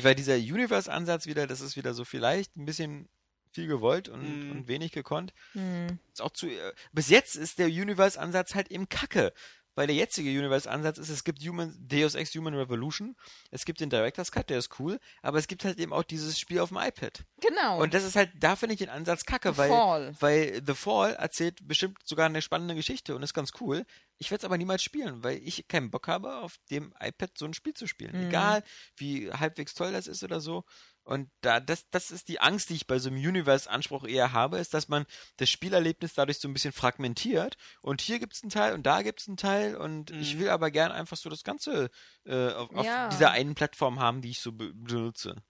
Weil 0.00 0.14
dieser 0.14 0.36
Universe-Ansatz 0.36 1.26
wieder, 1.26 1.46
das 1.46 1.60
ist 1.60 1.76
wieder 1.76 1.92
so 1.94 2.04
vielleicht 2.04 2.56
ein 2.56 2.64
bisschen 2.64 3.08
viel 3.50 3.66
gewollt 3.66 4.08
und, 4.08 4.22
Mhm. 4.46 4.50
und 4.52 4.68
wenig 4.68 4.92
gekonnt 4.92 5.34
Hm. 5.52 5.98
ist 6.12 6.22
auch 6.22 6.30
zu. 6.30 6.46
Äh, 6.48 6.72
bis 6.92 7.10
jetzt 7.10 7.36
ist 7.36 7.58
der 7.58 7.66
Universe-Ansatz 7.66 8.54
halt 8.54 8.70
eben 8.70 8.88
Kacke. 8.88 9.32
Weil 9.74 9.86
der 9.86 9.96
jetzige 9.96 10.28
Universe-Ansatz 10.30 10.98
ist, 10.98 11.08
es 11.08 11.24
gibt 11.24 11.40
Human, 11.46 11.74
Deus 11.78 12.14
Ex 12.14 12.34
Human 12.34 12.54
Revolution, 12.54 13.16
es 13.50 13.64
gibt 13.64 13.80
den 13.80 13.90
Director's 13.90 14.30
Cut, 14.30 14.50
der 14.50 14.58
ist 14.58 14.78
cool, 14.78 14.98
aber 15.22 15.38
es 15.38 15.48
gibt 15.48 15.64
halt 15.64 15.78
eben 15.78 15.92
auch 15.92 16.02
dieses 16.02 16.38
Spiel 16.38 16.60
auf 16.60 16.68
dem 16.68 16.78
iPad. 16.78 17.24
Genau. 17.40 17.82
Und 17.82 17.94
das 17.94 18.04
ist 18.04 18.16
halt, 18.16 18.30
da 18.38 18.56
finde 18.56 18.74
ich 18.74 18.80
den 18.80 18.90
Ansatz 18.90 19.24
kacke, 19.24 19.56
weil, 19.56 19.68
Fall. 19.68 20.14
weil 20.20 20.62
The 20.66 20.74
Fall 20.74 21.14
erzählt 21.14 21.66
bestimmt 21.66 21.98
sogar 22.04 22.26
eine 22.26 22.42
spannende 22.42 22.74
Geschichte 22.74 23.16
und 23.16 23.22
ist 23.22 23.34
ganz 23.34 23.52
cool. 23.60 23.84
Ich 24.18 24.30
werde 24.30 24.42
es 24.42 24.44
aber 24.44 24.58
niemals 24.58 24.82
spielen, 24.82 25.24
weil 25.24 25.38
ich 25.38 25.66
keinen 25.68 25.90
Bock 25.90 26.06
habe, 26.06 26.36
auf 26.36 26.56
dem 26.70 26.94
iPad 27.00 27.30
so 27.36 27.46
ein 27.46 27.54
Spiel 27.54 27.74
zu 27.74 27.86
spielen. 27.86 28.16
Mhm. 28.16 28.28
Egal, 28.28 28.62
wie 28.96 29.32
halbwegs 29.32 29.74
toll 29.74 29.92
das 29.92 30.06
ist 30.06 30.22
oder 30.22 30.40
so. 30.40 30.64
Und 31.04 31.30
da, 31.40 31.58
das, 31.60 31.88
das 31.90 32.10
ist 32.10 32.28
die 32.28 32.40
Angst, 32.40 32.70
die 32.70 32.74
ich 32.74 32.86
bei 32.86 32.98
so 32.98 33.08
einem 33.08 33.18
Universe-Anspruch 33.18 34.04
eher 34.04 34.32
habe, 34.32 34.58
ist, 34.58 34.72
dass 34.74 34.88
man 34.88 35.04
das 35.36 35.50
Spielerlebnis 35.50 36.14
dadurch 36.14 36.38
so 36.38 36.48
ein 36.48 36.54
bisschen 36.54 36.72
fragmentiert. 36.72 37.56
Und 37.80 38.00
hier 38.00 38.18
gibt 38.20 38.34
es 38.34 38.42
einen 38.42 38.50
Teil 38.50 38.74
und 38.74 38.84
da 38.84 39.02
gibt 39.02 39.20
es 39.20 39.28
einen 39.28 39.36
Teil. 39.36 39.76
Und 39.76 40.10
ich 40.12 40.36
Mhm. 40.36 40.40
will 40.40 40.48
aber 40.50 40.70
gern 40.70 40.92
einfach 40.92 41.16
so 41.16 41.28
das 41.28 41.42
Ganze 41.44 41.90
äh, 42.24 42.52
auf, 42.52 42.70
auf 42.70 42.86
Ja. 42.86 43.08
dieser 43.08 43.30
einen 43.32 43.54
Plattform 43.54 43.98
haben, 44.00 44.22
die 44.22 44.30
ich 44.30 44.40
so 44.40 44.52
be 44.52 44.72
benutze. 44.74 45.42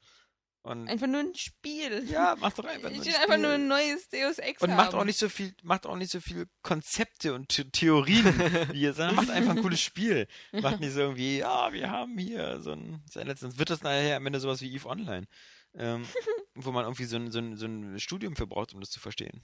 Und 0.64 0.88
Einfach 0.88 1.08
nur 1.08 1.20
ein 1.20 1.34
Spiel. 1.34 2.04
ja, 2.08 2.36
mach 2.38 2.52
doch 2.52 2.64
einfach 2.64 2.88
ich 2.90 2.98
nur 2.98 3.06
ein 3.06 3.14
einfach 3.14 3.22
Spiel. 3.34 3.38
nur 3.38 3.50
ein 3.52 3.66
neues 3.66 4.08
Deus 4.10 4.38
Ex 4.38 4.62
Und 4.62 4.70
haben. 4.70 4.76
macht 4.76 4.94
auch 4.94 5.04
nicht 5.04 5.18
so 5.18 5.28
viel, 5.28 5.54
macht 5.62 5.86
auch 5.86 5.96
nicht 5.96 6.12
so 6.12 6.20
viel 6.20 6.46
Konzepte 6.62 7.34
und 7.34 7.50
The 7.50 7.64
Theorien 7.70 8.70
hier, 8.72 8.94
sondern 8.94 9.16
macht 9.16 9.30
einfach 9.30 9.56
ein 9.56 9.62
cooles 9.62 9.80
Spiel. 9.80 10.28
Macht 10.52 10.78
nicht 10.78 10.92
so 10.92 11.00
irgendwie, 11.00 11.38
ja, 11.38 11.72
wir 11.72 11.90
haben 11.90 12.16
hier 12.16 12.60
so 12.60 12.72
ein, 12.72 13.02
sein 13.10 13.26
letztens 13.26 13.58
wird 13.58 13.70
das 13.70 13.82
nachher 13.82 14.16
am 14.16 14.26
Ende 14.26 14.38
sowas 14.38 14.60
wie 14.60 14.72
Eve 14.72 14.88
Online. 14.88 15.26
Ähm, 15.74 16.06
wo 16.54 16.70
man 16.70 16.84
irgendwie 16.84 17.06
so 17.06 17.16
ein, 17.16 17.30
so, 17.32 17.38
ein, 17.38 17.56
so 17.56 17.66
ein 17.66 17.98
Studium 17.98 18.36
für 18.36 18.46
braucht, 18.46 18.74
um 18.74 18.80
das 18.80 18.90
zu 18.90 19.00
verstehen. 19.00 19.42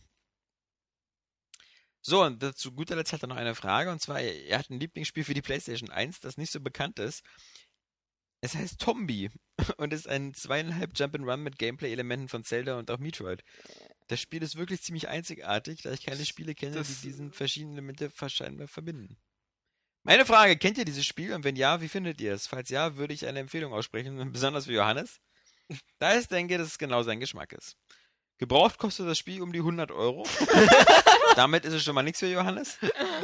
So, 2.01 2.23
und 2.23 2.57
zu 2.57 2.73
guter 2.73 2.97
Letzt 2.97 3.13
hat 3.13 3.23
er 3.23 3.29
noch 3.29 3.37
eine 3.37 3.55
Frage, 3.55 3.91
und 3.91 4.01
zwar, 4.01 4.21
er 4.21 4.45
er 4.47 4.59
hat 4.59 4.71
ein 4.71 4.79
Lieblingsspiel 4.79 5.25
für 5.25 5.35
die 5.35 5.43
PlayStation 5.43 5.91
1, 5.91 6.21
das 6.21 6.37
nicht 6.37 6.53
so 6.53 6.61
bekannt 6.61 6.99
ist. 6.99 7.23
Es 8.41 8.55
heißt 8.55 8.81
Tombi 8.81 9.31
und 9.79 9.93
ist 9.93 10.07
ein 10.09 10.33
zweieinhalb 10.35 10.93
Jump'n'Run 10.93 11.39
mit 11.39 11.59
Gameplay-Elementen 11.59 12.29
von 12.29 12.45
Zelda 12.45 12.79
und 12.79 12.91
auch 12.91 12.99
Metroid. 12.99 13.43
Das 14.07 14.21
Spiel 14.21 14.43
ist 14.43 14.57
wirklich 14.57 14.81
ziemlich 14.83 15.09
einzigartig, 15.09 15.83
da 15.83 15.93
ich 15.93 16.05
keine 16.05 16.25
Spiele 16.25 16.55
kenne, 16.55 16.77
Das- 16.77 16.89
die 16.89 17.09
diesen 17.09 17.33
verschiedenen 17.33 17.75
Elemente 17.75 18.11
scheinbar 18.29 18.69
verbinden. 18.69 19.17
Meine 20.05 20.25
Frage, 20.25 20.57
kennt 20.57 20.79
ihr 20.79 20.85
dieses 20.85 21.05
Spiel 21.05 21.35
und 21.35 21.45
wenn 21.45 21.57
ja, 21.57 21.81
wie 21.83 21.89
findet 21.89 22.21
ihr 22.21 22.33
es? 22.33 22.47
Falls 22.47 22.71
ja, 22.71 22.97
würde 22.97 23.13
ich 23.13 23.27
eine 23.27 23.41
Empfehlung 23.41 23.73
aussprechen, 23.75 24.17
besonders 24.33 24.67
für 24.67 24.73
Johannes, 24.73 25.21
da 25.99 26.17
ich 26.17 26.29
denke, 26.29 26.57
dass 26.57 26.69
es 26.69 26.79
genau 26.79 27.03
sein 27.03 27.21
Geschmack 27.21 27.53
ist. 27.53 27.77
Gebraucht 28.39 28.79
kostet 28.79 29.09
das 29.09 29.19
Spiel 29.19 29.43
um 29.43 29.53
die 29.53 29.59
100 29.59 29.91
Euro. 29.91 30.25
Damit 31.35 31.65
ist 31.65 31.73
es 31.75 31.83
schon 31.83 31.95
mal 31.97 32.05
nichts 32.05 32.21
für 32.21 32.29
Johannes. 32.31 32.79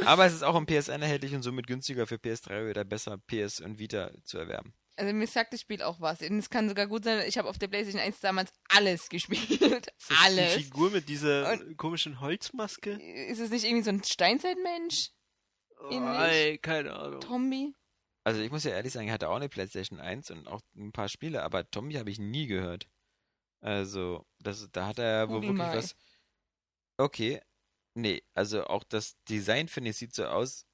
Aber 0.05 0.27
es 0.27 0.35
ist 0.35 0.43
auch 0.43 0.57
im 0.57 0.67
PSN 0.67 1.01
erhältlich 1.03 1.35
und 1.35 1.43
somit 1.43 1.69
günstiger 1.69 2.07
für 2.09 2.17
PS3 2.17 2.69
oder 2.69 2.85
besser 2.85 3.17
PS 3.29 3.61
und 3.61 3.79
Vita 3.79 4.11
zu 4.25 4.39
erwerben. 4.39 4.75
Also 4.97 5.13
mir 5.13 5.27
sagt 5.27 5.53
das 5.53 5.61
Spiel 5.61 5.83
auch 5.83 6.01
was. 6.01 6.21
Und 6.21 6.39
es 6.39 6.51
kann 6.51 6.69
sogar 6.69 6.87
gut 6.87 7.05
sein, 7.05 7.25
ich 7.27 7.37
habe 7.37 7.49
auf 7.49 7.59
der 7.59 7.69
PlayStation 7.69 8.01
1 8.01 8.21
damals 8.21 8.53
alles 8.69 9.09
gespielt. 9.11 9.51
Ist 9.51 10.11
das 10.11 10.19
alles. 10.25 10.55
Die 10.57 10.65
Figur 10.65 10.91
mit 10.91 11.09
dieser 11.09 11.59
komischen 11.75 12.21
Holzmaske? 12.21 12.93
Ist 13.29 13.41
es 13.41 13.51
nicht 13.51 13.65
irgendwie 13.65 13.83
so 13.83 13.91
ein 13.91 14.05
Steinzeitmensch? 14.05 15.11
Oh, 15.81 15.91
ey, 15.91 16.59
keine 16.59 16.95
Ahnung. 16.95 17.21
Tombi? 17.21 17.75
Also 18.23 18.41
ich 18.41 18.51
muss 18.51 18.65
ja 18.65 18.71
ehrlich 18.71 18.93
sagen, 18.93 19.07
ich 19.07 19.13
hatte 19.13 19.29
auch 19.29 19.37
eine 19.37 19.49
PlayStation 19.51 20.01
1 20.01 20.31
und 20.31 20.47
auch 20.47 20.63
ein 20.77 20.93
paar 20.93 21.09
Spiele, 21.09 21.43
aber 21.43 21.71
Tommy 21.71 21.95
habe 21.95 22.11
ich 22.11 22.19
nie 22.19 22.47
gehört. 22.47 22.89
Also, 23.61 24.27
das, 24.41 24.69
da 24.73 24.87
hat 24.87 24.99
er 24.99 25.05
ja 25.05 25.29
wohl 25.29 25.43
wirklich 25.43 25.59
mal. 25.59 25.77
was. 25.77 25.95
Okay. 26.97 27.41
Nee, 27.95 28.23
also 28.35 28.65
auch 28.65 28.85
das 28.85 29.17
Design, 29.29 29.69
finde 29.69 29.91
ich, 29.91 29.97
sieht 29.97 30.15
so 30.15 30.27
aus. 30.27 30.67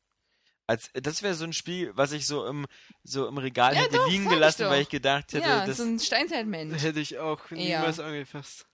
Als, 0.70 0.88
das 0.94 1.24
wäre 1.24 1.34
so 1.34 1.42
ein 1.44 1.52
Spiel, 1.52 1.90
was 1.96 2.12
ich 2.12 2.28
so 2.28 2.46
im, 2.46 2.64
so 3.02 3.26
im 3.26 3.38
Regal 3.38 3.74
Ja, 3.74 3.80
hätte 3.80 3.96
doch, 3.96 4.08
liegen 4.08 4.22
ich 4.22 4.30
gelassen, 4.30 4.62
doch. 4.62 4.70
weil 4.70 4.82
ich 4.82 4.88
gedacht 4.88 5.32
hätte, 5.32 5.44
Ja, 5.44 5.66
das, 5.66 5.78
so 5.78 5.82
ein 5.82 5.98
Steinzeitmensch. 5.98 6.80
Hätte 6.84 7.00
ich 7.00 7.18
auch 7.18 7.50
niemals 7.50 7.98
angefasst. 7.98 8.66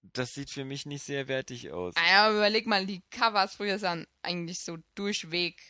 das 0.00 0.32
sieht 0.32 0.48
für 0.48 0.64
mich 0.64 0.86
nicht 0.86 1.02
sehr 1.02 1.28
wertig 1.28 1.70
aus. 1.70 1.92
Ah 1.98 2.08
ja, 2.08 2.26
aber 2.28 2.36
überleg 2.36 2.66
mal, 2.66 2.86
die 2.86 3.02
Covers 3.10 3.56
früher 3.56 3.78
sahen 3.78 4.06
eigentlich 4.22 4.60
so 4.60 4.78
durchweg. 4.94 5.60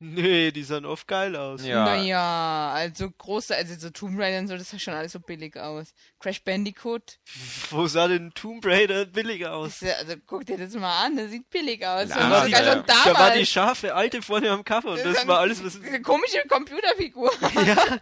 Nee, 0.00 0.50
die 0.50 0.64
sahen 0.64 0.84
oft 0.84 1.06
geil 1.06 1.34
aus. 1.36 1.64
Ja. 1.64 1.84
Naja, 1.84 2.72
also 2.74 3.08
große, 3.10 3.54
also 3.56 3.74
so 3.78 3.90
Tomb 3.90 4.18
Raider 4.18 4.40
und 4.40 4.48
so, 4.48 4.56
das 4.56 4.68
sah 4.70 4.78
schon 4.78 4.92
alles 4.94 5.12
so 5.12 5.20
billig 5.20 5.56
aus. 5.56 5.94
Crash 6.18 6.42
Bandicoot, 6.42 7.18
Wo 7.70 7.86
sah 7.86 8.08
denn 8.08 8.32
Tomb 8.34 8.66
Raider 8.66 9.06
billig 9.06 9.46
aus? 9.46 9.78
das, 9.78 9.82
ist 9.82 9.88
ja- 9.88 9.96
also 9.98 10.14
guck 10.26 10.44
dir 10.44 10.58
das 10.58 10.74
mal 10.74 11.04
an, 11.06 11.16
das 11.16 11.30
sieht 11.30 11.48
billig 11.48 11.86
aus. 11.86 12.10
Aber 12.10 12.44
sogar 12.44 12.46
die- 12.46 12.54
schon 12.54 12.84
Da 12.86 12.94
war 12.94 13.04
die 13.04 13.12
damals. 13.14 13.48
scharfe 13.48 13.94
Alte 13.94 14.20
vorne 14.20 14.50
am 14.50 14.64
Cover 14.64 14.90
und 14.90 15.04
Das 15.04 15.14
das 15.14 15.26
war 15.26 15.38
alles, 15.38 15.64
was. 15.64 15.80
Diese 15.80 16.02
komische 16.02 16.42
Computerfigur. 16.48 17.30
ja. 17.66 17.98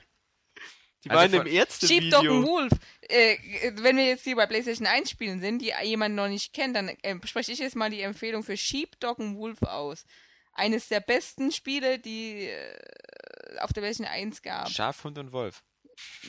Die 1.05 1.10
Also 1.10 1.36
waren 1.36 1.47
im 1.47 1.52
Sheep 1.78 2.10
Dog 2.10 2.24
Ärztevideo. 2.24 2.43
Wolf. 2.44 2.73
Äh, 3.09 3.36
wenn 3.74 3.97
wir 3.97 4.06
jetzt 4.06 4.24
hier 4.24 4.36
bei 4.36 4.47
PlayStation 4.47 4.86
1 4.86 5.10
spielen 5.10 5.40
sind, 5.40 5.59
die 5.60 5.73
jemand 5.82 6.14
noch 6.14 6.28
nicht 6.28 6.52
kennt, 6.52 6.74
dann 6.77 6.89
äh, 7.02 7.16
spreche 7.24 7.52
ich 7.52 7.59
jetzt 7.59 7.77
mal 7.77 7.90
die 7.90 8.01
Empfehlung 8.02 8.43
für 8.44 8.56
Sheep 8.56 8.98
Dog 9.01 9.19
Wolf 9.19 9.62
aus. 9.62 10.05
Eines 10.53 10.89
der 10.89 11.01
besten 11.01 11.51
Spiele, 11.51 11.99
die 11.99 12.47
äh, 12.49 13.59
auf 13.61 13.73
der 13.73 13.81
PlayStation 13.81 14.12
1 14.12 14.43
gab. 14.43 14.69
Schafhund 14.70 15.19
und 15.19 15.33
Wolf. 15.33 15.62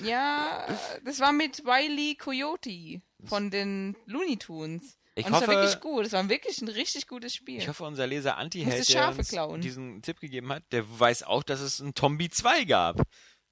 Ja, 0.03 0.67
das 1.05 1.19
war 1.19 1.31
mit 1.31 1.63
Wiley 1.65 2.15
Coyote 2.15 3.01
von 3.25 3.49
den 3.51 3.95
Looney 4.05 4.37
Tunes. 4.37 4.97
Ich 5.15 5.25
und 5.25 5.33
es 5.33 5.41
war 5.41 5.47
hoffe- 5.47 5.51
wirklich 5.59 5.79
gut. 5.79 6.05
Es 6.05 6.11
war 6.13 6.27
wirklich 6.27 6.61
ein 6.61 6.67
richtig 6.69 7.07
gutes 7.07 7.35
Spiel. 7.35 7.59
Ich 7.59 7.67
hoffe, 7.67 7.83
unser 7.83 8.07
Leser 8.07 8.37
Anti-Held, 8.37 8.91
der 8.93 9.09
uns 9.09 9.27
klauen. 9.29 9.61
diesen 9.61 10.01
Tipp 10.01 10.19
gegeben 10.19 10.51
hat, 10.51 10.63
der 10.71 10.83
weiß 10.99 11.23
auch, 11.23 11.43
dass 11.43 11.59
es 11.61 11.79
ein 11.79 11.93
Tombi 11.93 12.29
2 12.29 12.63
gab. 12.65 13.01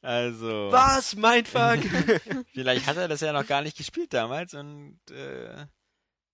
Also. 0.01 0.69
Was? 0.71 1.15
Mein 1.15 1.45
Fuck? 1.45 1.79
Vielleicht 2.53 2.87
hat 2.87 2.97
er 2.97 3.07
das 3.07 3.21
ja 3.21 3.31
noch 3.33 3.45
gar 3.45 3.61
nicht 3.61 3.77
gespielt 3.77 4.13
damals 4.13 4.53
und 4.55 4.99
äh, 5.11 5.67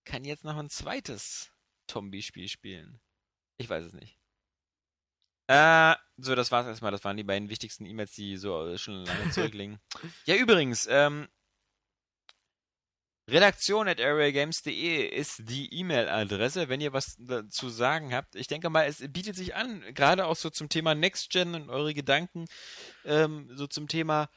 kann 0.06 0.24
jetzt 0.24 0.46
noch 0.46 0.56
ein 0.58 0.70
zweites 0.70 1.52
Tombi-Spiel 1.88 2.48
spielen. 2.48 3.02
Ich 3.58 3.70
weiß 3.70 3.84
es 3.84 3.94
nicht. 3.94 4.17
Äh, 5.48 5.96
so, 6.18 6.36
das 6.36 6.52
war's 6.52 6.68
erstmal. 6.68 6.92
Das 6.92 7.04
waren 7.04 7.18
die 7.18 7.24
beiden 7.24 7.50
wichtigsten 7.50 7.86
E-Mails, 7.86 8.12
die 8.12 8.38
so 8.38 8.78
schon 8.78 9.06
lange 9.06 9.30
zurückliegen. 9.32 9.80
Ja, 10.26 10.36
übrigens, 10.36 10.88
ähm, 10.90 11.28
redaktion 13.30 13.88
at 13.88 14.00
areagames.de 14.00 15.08
ist 15.08 15.50
die 15.50 15.74
E-Mail-Adresse, 15.74 16.70
wenn 16.70 16.82
ihr 16.82 16.94
was 16.94 17.16
dazu 17.20 17.70
sagen 17.70 18.14
habt. 18.14 18.36
Ich 18.36 18.48
denke 18.48 18.70
mal, 18.70 18.86
es 18.88 19.04
bietet 19.10 19.36
sich 19.36 19.56
an, 19.56 19.84
gerade 19.94 20.26
auch 20.26 20.36
so 20.36 20.50
zum 20.50 20.70
Thema 20.70 20.96
Next 20.96 21.30
Gen 21.30 21.56
und 21.56 21.70
eure 21.70 21.94
Gedanken, 21.94 22.46
ähm, 23.06 23.50
so 23.54 23.68
zum 23.68 23.88
Thema 23.88 24.30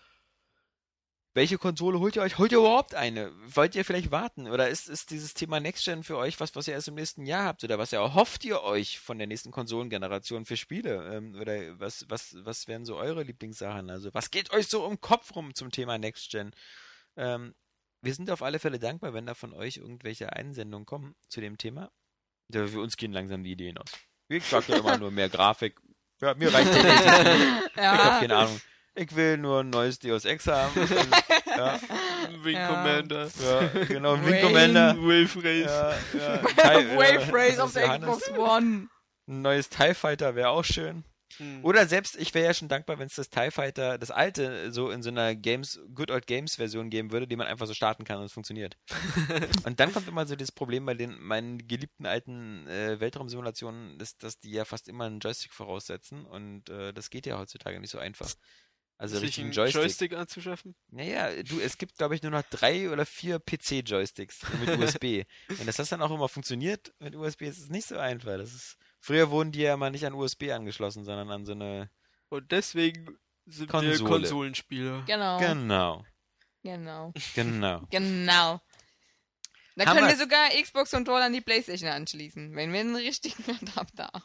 welche 1.41 1.57
Konsole 1.57 2.01
holt 2.01 2.17
ihr 2.17 2.23
euch? 2.23 2.37
Holt 2.37 2.53
ihr 2.53 2.59
überhaupt 2.59 2.95
eine? 2.95 3.33
Wollt 3.47 3.75
ihr 3.75 3.83
vielleicht 3.87 4.11
warten? 4.11 4.47
Oder 4.47 4.69
ist, 4.69 4.91
ist 4.91 5.11
dieses 5.11 5.33
Thema 5.33 5.59
Next 5.59 5.87
Gen 5.87 6.03
für 6.03 6.19
euch 6.19 6.39
was, 6.39 6.55
was 6.55 6.69
ihr 6.69 6.75
erst 6.75 6.89
im 6.89 6.97
nächsten 6.97 7.25
Jahr 7.25 7.47
habt? 7.47 7.65
Oder 7.65 7.79
was 7.79 7.95
erhofft 7.95 8.45
ihr 8.45 8.63
euch 8.63 9.01
von 9.01 9.17
der 9.17 9.27
nächsten 9.27 9.51
Konsolengeneration 9.51 10.45
für 10.45 10.59
Spiele? 10.59 11.17
Ähm, 11.17 11.35
oder 11.41 11.81
was, 11.81 12.05
was, 12.11 12.37
was 12.45 12.69
wären 12.69 12.85
so 12.85 12.99
eure 12.99 13.23
Lieblingssachen? 13.23 13.89
Also, 13.89 14.13
was 14.13 14.31
geht 14.31 14.53
euch 14.53 14.67
so 14.67 14.87
im 14.87 15.01
Kopf 15.01 15.35
rum 15.35 15.55
zum 15.55 15.71
Thema 15.71 15.97
Next 15.97 16.31
Gen? 16.31 16.53
Ähm, 17.17 17.55
wir 18.03 18.13
sind 18.13 18.31
auf 18.31 18.43
alle 18.43 18.59
Fälle 18.59 18.79
dankbar, 18.79 19.15
wenn 19.15 19.25
da 19.25 19.33
von 19.33 19.55
euch 19.55 19.79
irgendwelche 19.79 20.35
Einsendungen 20.35 20.85
kommen 20.85 21.15
zu 21.31 21.41
dem 21.41 21.57
Thema. 21.57 21.91
Ja, 22.53 22.67
für 22.67 22.83
uns 22.83 22.99
gehen 22.99 23.13
langsam 23.15 23.45
die 23.45 23.53
Ideen 23.53 23.79
aus. 23.79 23.93
Ich 24.29 24.45
sag 24.45 24.69
ja 24.69 24.77
immer 24.77 24.99
nur 24.99 25.11
mehr 25.11 25.31
Grafik. 25.31 25.81
Ja, 26.21 26.35
mir 26.35 26.53
reicht 26.53 26.75
der 26.75 26.83
nicht. 26.83 27.71
Ich 27.81 27.87
hab 27.87 27.99
ja. 28.05 28.21
keine 28.21 28.37
Ahnung. 28.37 28.61
Ich 28.95 29.15
will 29.15 29.39
nur 29.39 29.61
ein 29.61 29.71
neues 29.71 29.99
Deus 29.99 30.25
Ex 30.25 30.47
haben. 30.47 30.73
Ja, 31.67 31.81
Wing 32.43 32.55
Ja. 32.57 32.69
Commander. 32.69 33.29
ja, 33.43 33.85
genau, 33.85 34.15
ein 34.15 34.25
Wing 34.25 34.33
Wayne. 34.33 34.43
Commander. 34.43 34.97
Wave 34.99 35.37
Race. 35.45 35.71
Ja, 36.15 36.19
ja, 36.19 36.37
TIE- 36.83 36.97
Wave 36.97 37.33
Race 37.33 37.59
auf 37.59 37.73
der. 37.73 37.99
Xbox 37.99 38.31
One. 38.33 38.89
Ein 39.29 39.43
neues 39.43 39.69
TIE 39.69 39.95
Fighter 39.95 40.35
wäre 40.35 40.49
auch 40.51 40.65
schön. 40.65 41.05
Hm. 41.37 41.65
Oder 41.65 41.87
selbst, 41.87 42.17
ich 42.19 42.35
wäre 42.35 42.47
ja 42.47 42.53
schon 42.55 42.67
dankbar, 42.69 42.99
wenn 42.99 43.07
es 43.07 43.15
das 43.15 43.31
TIE 43.31 43.53
Fighter, 43.53 43.99
das 43.99 44.11
alte, 44.11 44.73
so 44.73 44.91
in 44.91 45.01
so 45.03 45.11
einer 45.11 45.37
Games, 45.37 45.79
Good 45.95 46.11
Old 46.11 46.27
Games 46.27 46.57
Version 46.57 46.91
geben 46.91 47.13
würde, 47.13 47.29
die 47.29 47.37
man 47.37 47.47
einfach 47.47 47.67
so 47.69 47.73
starten 47.75 48.03
kann 48.05 48.19
und 48.19 48.25
es 48.25 48.33
funktioniert. 48.33 48.77
und 49.65 49.79
dann 49.79 49.93
kommt 49.93 50.09
immer 50.09 50.27
so 50.27 50.35
das 50.35 50.51
Problem 50.51 50.85
bei 50.87 50.95
den 50.95 51.19
meinen 51.21 51.67
geliebten 51.69 52.05
alten 52.05 52.67
äh, 52.67 52.99
Weltraumsimulationen, 52.99 54.01
ist, 54.01 54.25
dass 54.25 54.41
die 54.41 54.51
ja 54.51 54.65
fast 54.65 54.89
immer 54.89 55.05
einen 55.05 55.21
Joystick 55.21 55.53
voraussetzen 55.53 56.25
und 56.27 56.69
äh, 56.69 56.93
das 56.93 57.11
geht 57.11 57.27
ja 57.27 57.39
heutzutage 57.39 57.79
nicht 57.79 57.91
so 57.91 57.99
einfach. 57.99 58.31
Also 59.01 59.15
sich 59.17 59.29
richtigen 59.29 59.47
einen 59.47 59.55
Joystick. 59.55 59.81
Joystick 59.81 60.13
anzuschaffen? 60.13 60.75
Naja, 60.91 61.43
du, 61.43 61.59
es 61.59 61.79
gibt, 61.79 61.97
glaube 61.97 62.15
ich, 62.15 62.23
nur 62.23 62.33
noch 62.33 62.43
drei 62.51 62.91
oder 62.91 63.07
vier 63.07 63.39
PC-Joysticks 63.41 64.41
mit 64.61 64.69
USB. 64.79 65.25
Wenn 65.49 65.67
das, 65.67 65.77
das 65.77 65.89
dann 65.89 66.03
auch 66.03 66.11
immer 66.11 66.29
funktioniert 66.29 66.93
mit 66.99 67.17
USB, 67.17 67.43
ist 67.43 67.59
es 67.59 67.71
nicht 67.71 67.87
so 67.89 67.97
einfach. 67.97 68.37
Das 68.37 68.53
ist, 68.53 68.77
früher 69.01 69.31
wurden 69.31 69.53
die 69.53 69.61
ja 69.61 69.79
mal 69.79 69.91
nicht 69.91 70.05
an 70.05 70.13
USB 70.13 70.51
angeschlossen, 70.51 71.05
sondern 71.05 71.31
an 71.31 71.47
so 71.47 71.53
eine. 71.53 71.89
Und 72.29 72.53
deswegen 72.53 73.17
sind 73.47 73.71
Konsole. 73.71 73.99
wir 74.01 74.05
Konsolenspieler. 74.07 75.03
Genau. 75.07 75.39
Genau, 75.39 76.05
Genau. 76.63 77.13
genau. 77.35 77.87
Genau. 77.91 78.61
Da 79.77 79.95
können 79.95 80.09
wir 80.09 80.17
sogar 80.17 80.51
Xbox-Controller 80.51 81.25
an 81.25 81.33
die 81.33 81.41
Playstation 81.41 81.89
anschließen, 81.89 82.55
wenn 82.55 82.71
wir 82.71 82.81
einen 82.81 82.97
richtigen 82.97 83.43
Adapter 83.63 84.11
haben. 84.13 84.25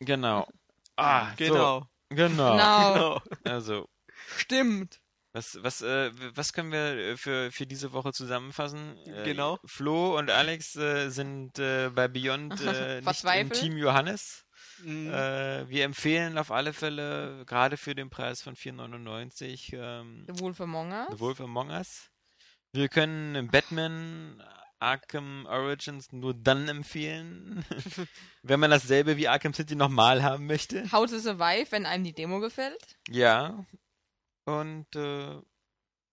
Genau. 0.00 0.48
Ah, 0.96 1.32
Genau. 1.36 1.80
So, 1.80 1.86
genau. 2.08 2.56
Genau. 2.56 2.94
Genau. 2.94 3.20
Also, 3.44 3.88
Stimmt. 4.36 5.00
was, 5.32 5.58
was, 5.62 5.82
äh, 5.82 6.10
was 6.34 6.52
können 6.52 6.72
wir 6.72 6.96
äh, 6.96 7.16
für, 7.16 7.52
für 7.52 7.66
diese 7.66 7.92
Woche 7.92 8.12
zusammenfassen? 8.12 8.96
Äh, 9.06 9.24
Genau. 9.24 9.58
Flo 9.64 10.18
und 10.18 10.30
Alex 10.30 10.76
äh, 10.76 11.10
sind 11.10 11.58
äh, 11.58 11.90
bei 11.90 12.08
Beyond 12.08 12.54
nicht 13.04 13.24
im. 13.24 13.50
Team 13.50 13.76
Johannes. 13.76 14.44
Mhm. 14.82 15.10
Wir 15.10 15.84
empfehlen 15.84 16.36
auf 16.36 16.50
alle 16.50 16.74
Fälle, 16.74 17.44
gerade 17.46 17.78
für 17.78 17.94
den 17.94 18.10
Preis 18.10 18.42
von 18.42 18.56
4,99 18.56 19.74
ähm, 19.74 20.26
The 20.28 20.38
Wolf 20.40 20.60
Among 20.60 20.92
Us. 20.92 21.06
The 21.12 21.20
Wolf 21.20 21.40
Among 21.40 21.70
Us. 21.70 22.10
Wir 22.72 22.88
können 22.88 23.48
Batman 23.50 24.42
Arkham 24.78 25.46
Origins 25.46 26.12
nur 26.12 26.34
dann 26.34 26.68
empfehlen, 26.68 27.64
wenn 28.42 28.60
man 28.60 28.70
dasselbe 28.70 29.16
wie 29.16 29.28
Arkham 29.28 29.54
City 29.54 29.74
nochmal 29.76 30.22
haben 30.22 30.46
möchte. 30.46 30.90
How 30.92 31.08
to 31.08 31.18
Survive, 31.18 31.66
wenn 31.70 31.86
einem 31.86 32.04
die 32.04 32.12
Demo 32.12 32.40
gefällt. 32.40 32.98
Ja. 33.08 33.64
Und 34.46 34.86
äh, 34.96 35.36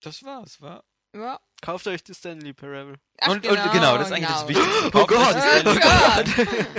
das 0.01 0.23
war's, 0.23 0.59
war. 0.61 0.83
Ja. 1.15 1.39
Kauft 1.61 1.85
euch 1.87 2.03
das 2.03 2.17
Stanley 2.17 2.53
Parable. 2.53 2.95
Ach, 3.21 3.27
und, 3.29 3.47
und 3.47 3.71
genau, 3.71 3.97
das 3.97 4.07
ist 4.07 4.13
eigentlich 4.13 4.27
das 4.29 4.47
Wichtigste. 4.47 4.85
Oh 4.93 5.05
Gott. 5.05 5.35
Oh 5.65 5.75
Gott. 5.75 6.25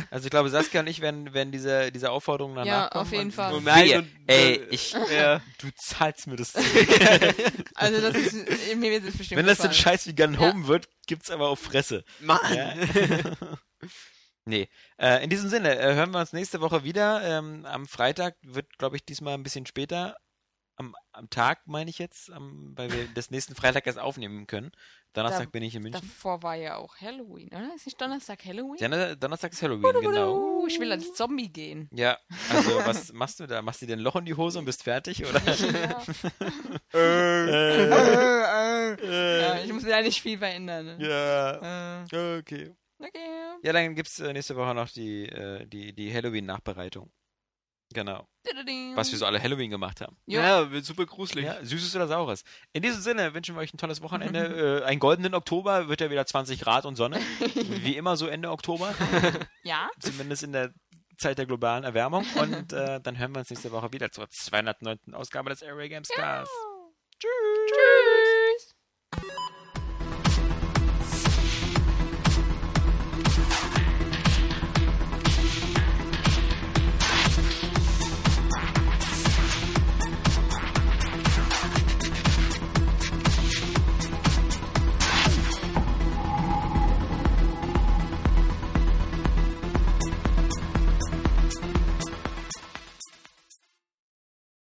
Also 0.10 0.26
ich 0.26 0.30
glaube, 0.30 0.50
Saskia 0.50 0.80
und 0.80 0.88
ich 0.88 1.00
werden, 1.00 1.32
werden 1.32 1.52
diese, 1.52 1.90
dieser 1.92 2.10
Aufforderung 2.12 2.54
danach 2.56 2.66
Ja, 2.66 2.88
auf 3.00 3.10
jeden 3.12 3.26
und- 3.26 3.32
Fall. 3.32 3.54
Oh, 3.54 3.60
Nein, 3.60 3.84
wehe. 3.86 3.98
und, 3.98 4.10
Ey, 4.26 4.54
äh, 4.56 4.66
ich, 4.70 4.92
Ja. 5.12 5.40
du 5.58 5.68
zahlst 5.76 6.26
mir 6.26 6.36
das. 6.36 6.52
Also 7.76 8.00
das 8.00 8.14
ist, 8.16 8.34
mir 8.76 8.90
wird 8.90 9.04
es 9.04 9.16
bestimmt 9.16 9.38
Wenn 9.38 9.46
das 9.46 9.60
ein 9.60 9.68
gefallen. 9.70 9.74
Scheiß 9.98 10.06
wie 10.08 10.14
Gun 10.16 10.34
Ja. 10.34 10.40
Home 10.40 10.66
wird, 10.66 10.88
gibt's 11.06 11.30
aber 11.30 11.48
auf 11.48 11.60
Fresse. 11.60 12.04
Mann. 12.20 12.38
Ja. 12.54 12.74
nee. 14.44 14.68
Äh, 14.98 15.22
in 15.24 15.30
diesem 15.30 15.48
Sinne, 15.48 15.78
äh, 15.78 15.94
hören 15.94 16.10
wir 16.10 16.20
uns 16.20 16.32
nächste 16.32 16.60
Woche 16.60 16.84
wieder. 16.84 17.22
Ähm, 17.22 17.64
am 17.66 17.86
Freitag 17.86 18.36
wird, 18.42 18.76
glaube 18.78 18.96
ich, 18.96 19.04
diesmal 19.04 19.34
ein 19.34 19.42
bisschen 19.42 19.66
später. 19.66 20.16
Am, 20.76 20.96
am 21.12 21.30
Tag, 21.30 21.60
meine 21.66 21.88
ich 21.88 21.98
jetzt, 21.98 22.32
am, 22.32 22.72
weil 22.76 22.90
wir 22.92 23.06
das 23.14 23.30
nächsten 23.30 23.54
Freitag 23.54 23.86
erst 23.86 23.98
aufnehmen 24.00 24.48
können. 24.48 24.72
Donnerstag 25.12 25.44
Da- 25.44 25.50
bin 25.50 25.62
ich 25.62 25.76
in 25.76 25.82
München. 25.84 26.00
Davor 26.00 26.42
war 26.42 26.56
ja 26.56 26.74
auch 26.76 26.96
Halloween, 27.00 27.46
oder? 27.48 27.70
Ist 27.76 27.86
nicht 27.86 28.00
Donnerstag 28.00 28.44
Halloween? 28.44 28.76
Donner- 28.78 29.14
Donnerstag 29.14 29.52
ist 29.52 29.62
Halloween, 29.62 30.00
genau. 30.00 30.62
Uh, 30.62 30.66
ich 30.66 30.80
will 30.80 30.90
als 30.90 31.14
Zombie 31.14 31.48
gehen. 31.52 31.88
Ja, 31.92 32.18
also 32.50 32.70
was 32.84 33.12
machst 33.12 33.38
du 33.38 33.46
da? 33.46 33.62
Machst 33.62 33.82
du 33.82 33.86
dir 33.86 33.92
ein 33.92 34.00
Loch 34.00 34.16
in 34.16 34.24
die 34.24 34.34
Hose 34.34 34.58
und 34.58 34.64
bist 34.64 34.82
fertig, 34.82 35.24
oder? 35.24 35.40
Ja. 36.92 36.92
ja, 39.02 39.64
ich 39.64 39.72
muss 39.72 39.84
da 39.84 40.00
nicht 40.02 40.20
viel 40.20 40.38
verändern. 40.38 40.86
Ne? 40.86 40.96
ja. 41.06 42.00
Äh, 42.00 42.04
Okay. 42.04 42.74
okay. 42.98 43.18
Ja, 43.62 43.72
dann 43.72 43.94
gibt's 43.94 44.20
äh, 44.20 44.32
nächste 44.32 44.56
Woche 44.56 44.74
noch 44.74 44.90
die, 44.90 45.26
äh, 45.28 45.66
die, 45.66 45.94
die 45.94 46.12
Halloween-Nachbereitung. 46.12 47.10
Genau. 47.94 48.28
Was 48.94 49.10
wir 49.10 49.18
so 49.18 49.24
alle 49.24 49.42
Halloween 49.42 49.70
gemacht 49.70 50.00
haben. 50.00 50.16
Ja. 50.26 50.42
Ja, 50.42 50.70
wird 50.70 50.84
super 50.84 51.06
gruselig. 51.06 51.46
Ja, 51.46 51.64
Süßes 51.64 51.96
oder 51.96 52.08
Saures. 52.08 52.44
In 52.72 52.82
diesem 52.82 53.00
Sinne 53.00 53.32
wünschen 53.32 53.54
wir 53.54 53.60
euch 53.60 53.72
ein 53.72 53.78
tolles 53.78 54.02
Wochenende. 54.02 54.82
äh, 54.82 54.84
einen 54.84 55.00
goldenen 55.00 55.34
Oktober 55.34 55.88
wird 55.88 56.00
ja 56.02 56.10
wieder 56.10 56.26
20 56.26 56.60
Grad 56.60 56.84
und 56.84 56.96
Sonne. 56.96 57.18
Wie 57.54 57.96
immer 57.96 58.16
so 58.16 58.26
Ende 58.26 58.50
Oktober. 58.50 58.94
Ja? 59.62 59.88
Zumindest 59.98 60.42
in 60.42 60.52
der 60.52 60.74
Zeit 61.16 61.38
der 61.38 61.46
globalen 61.46 61.84
Erwärmung. 61.84 62.26
Und 62.38 62.74
äh, 62.74 63.00
dann 63.00 63.18
hören 63.18 63.32
wir 63.32 63.38
uns 63.38 63.48
nächste 63.48 63.72
Woche 63.72 63.90
wieder 63.94 64.12
zur 64.12 64.28
209. 64.28 65.14
Ausgabe 65.14 65.48
des 65.48 65.62
Airway 65.62 65.88
Games 65.88 66.10
Cast. 66.10 66.50
Tschüss. 67.18 67.30
Tschüss. 67.70 68.23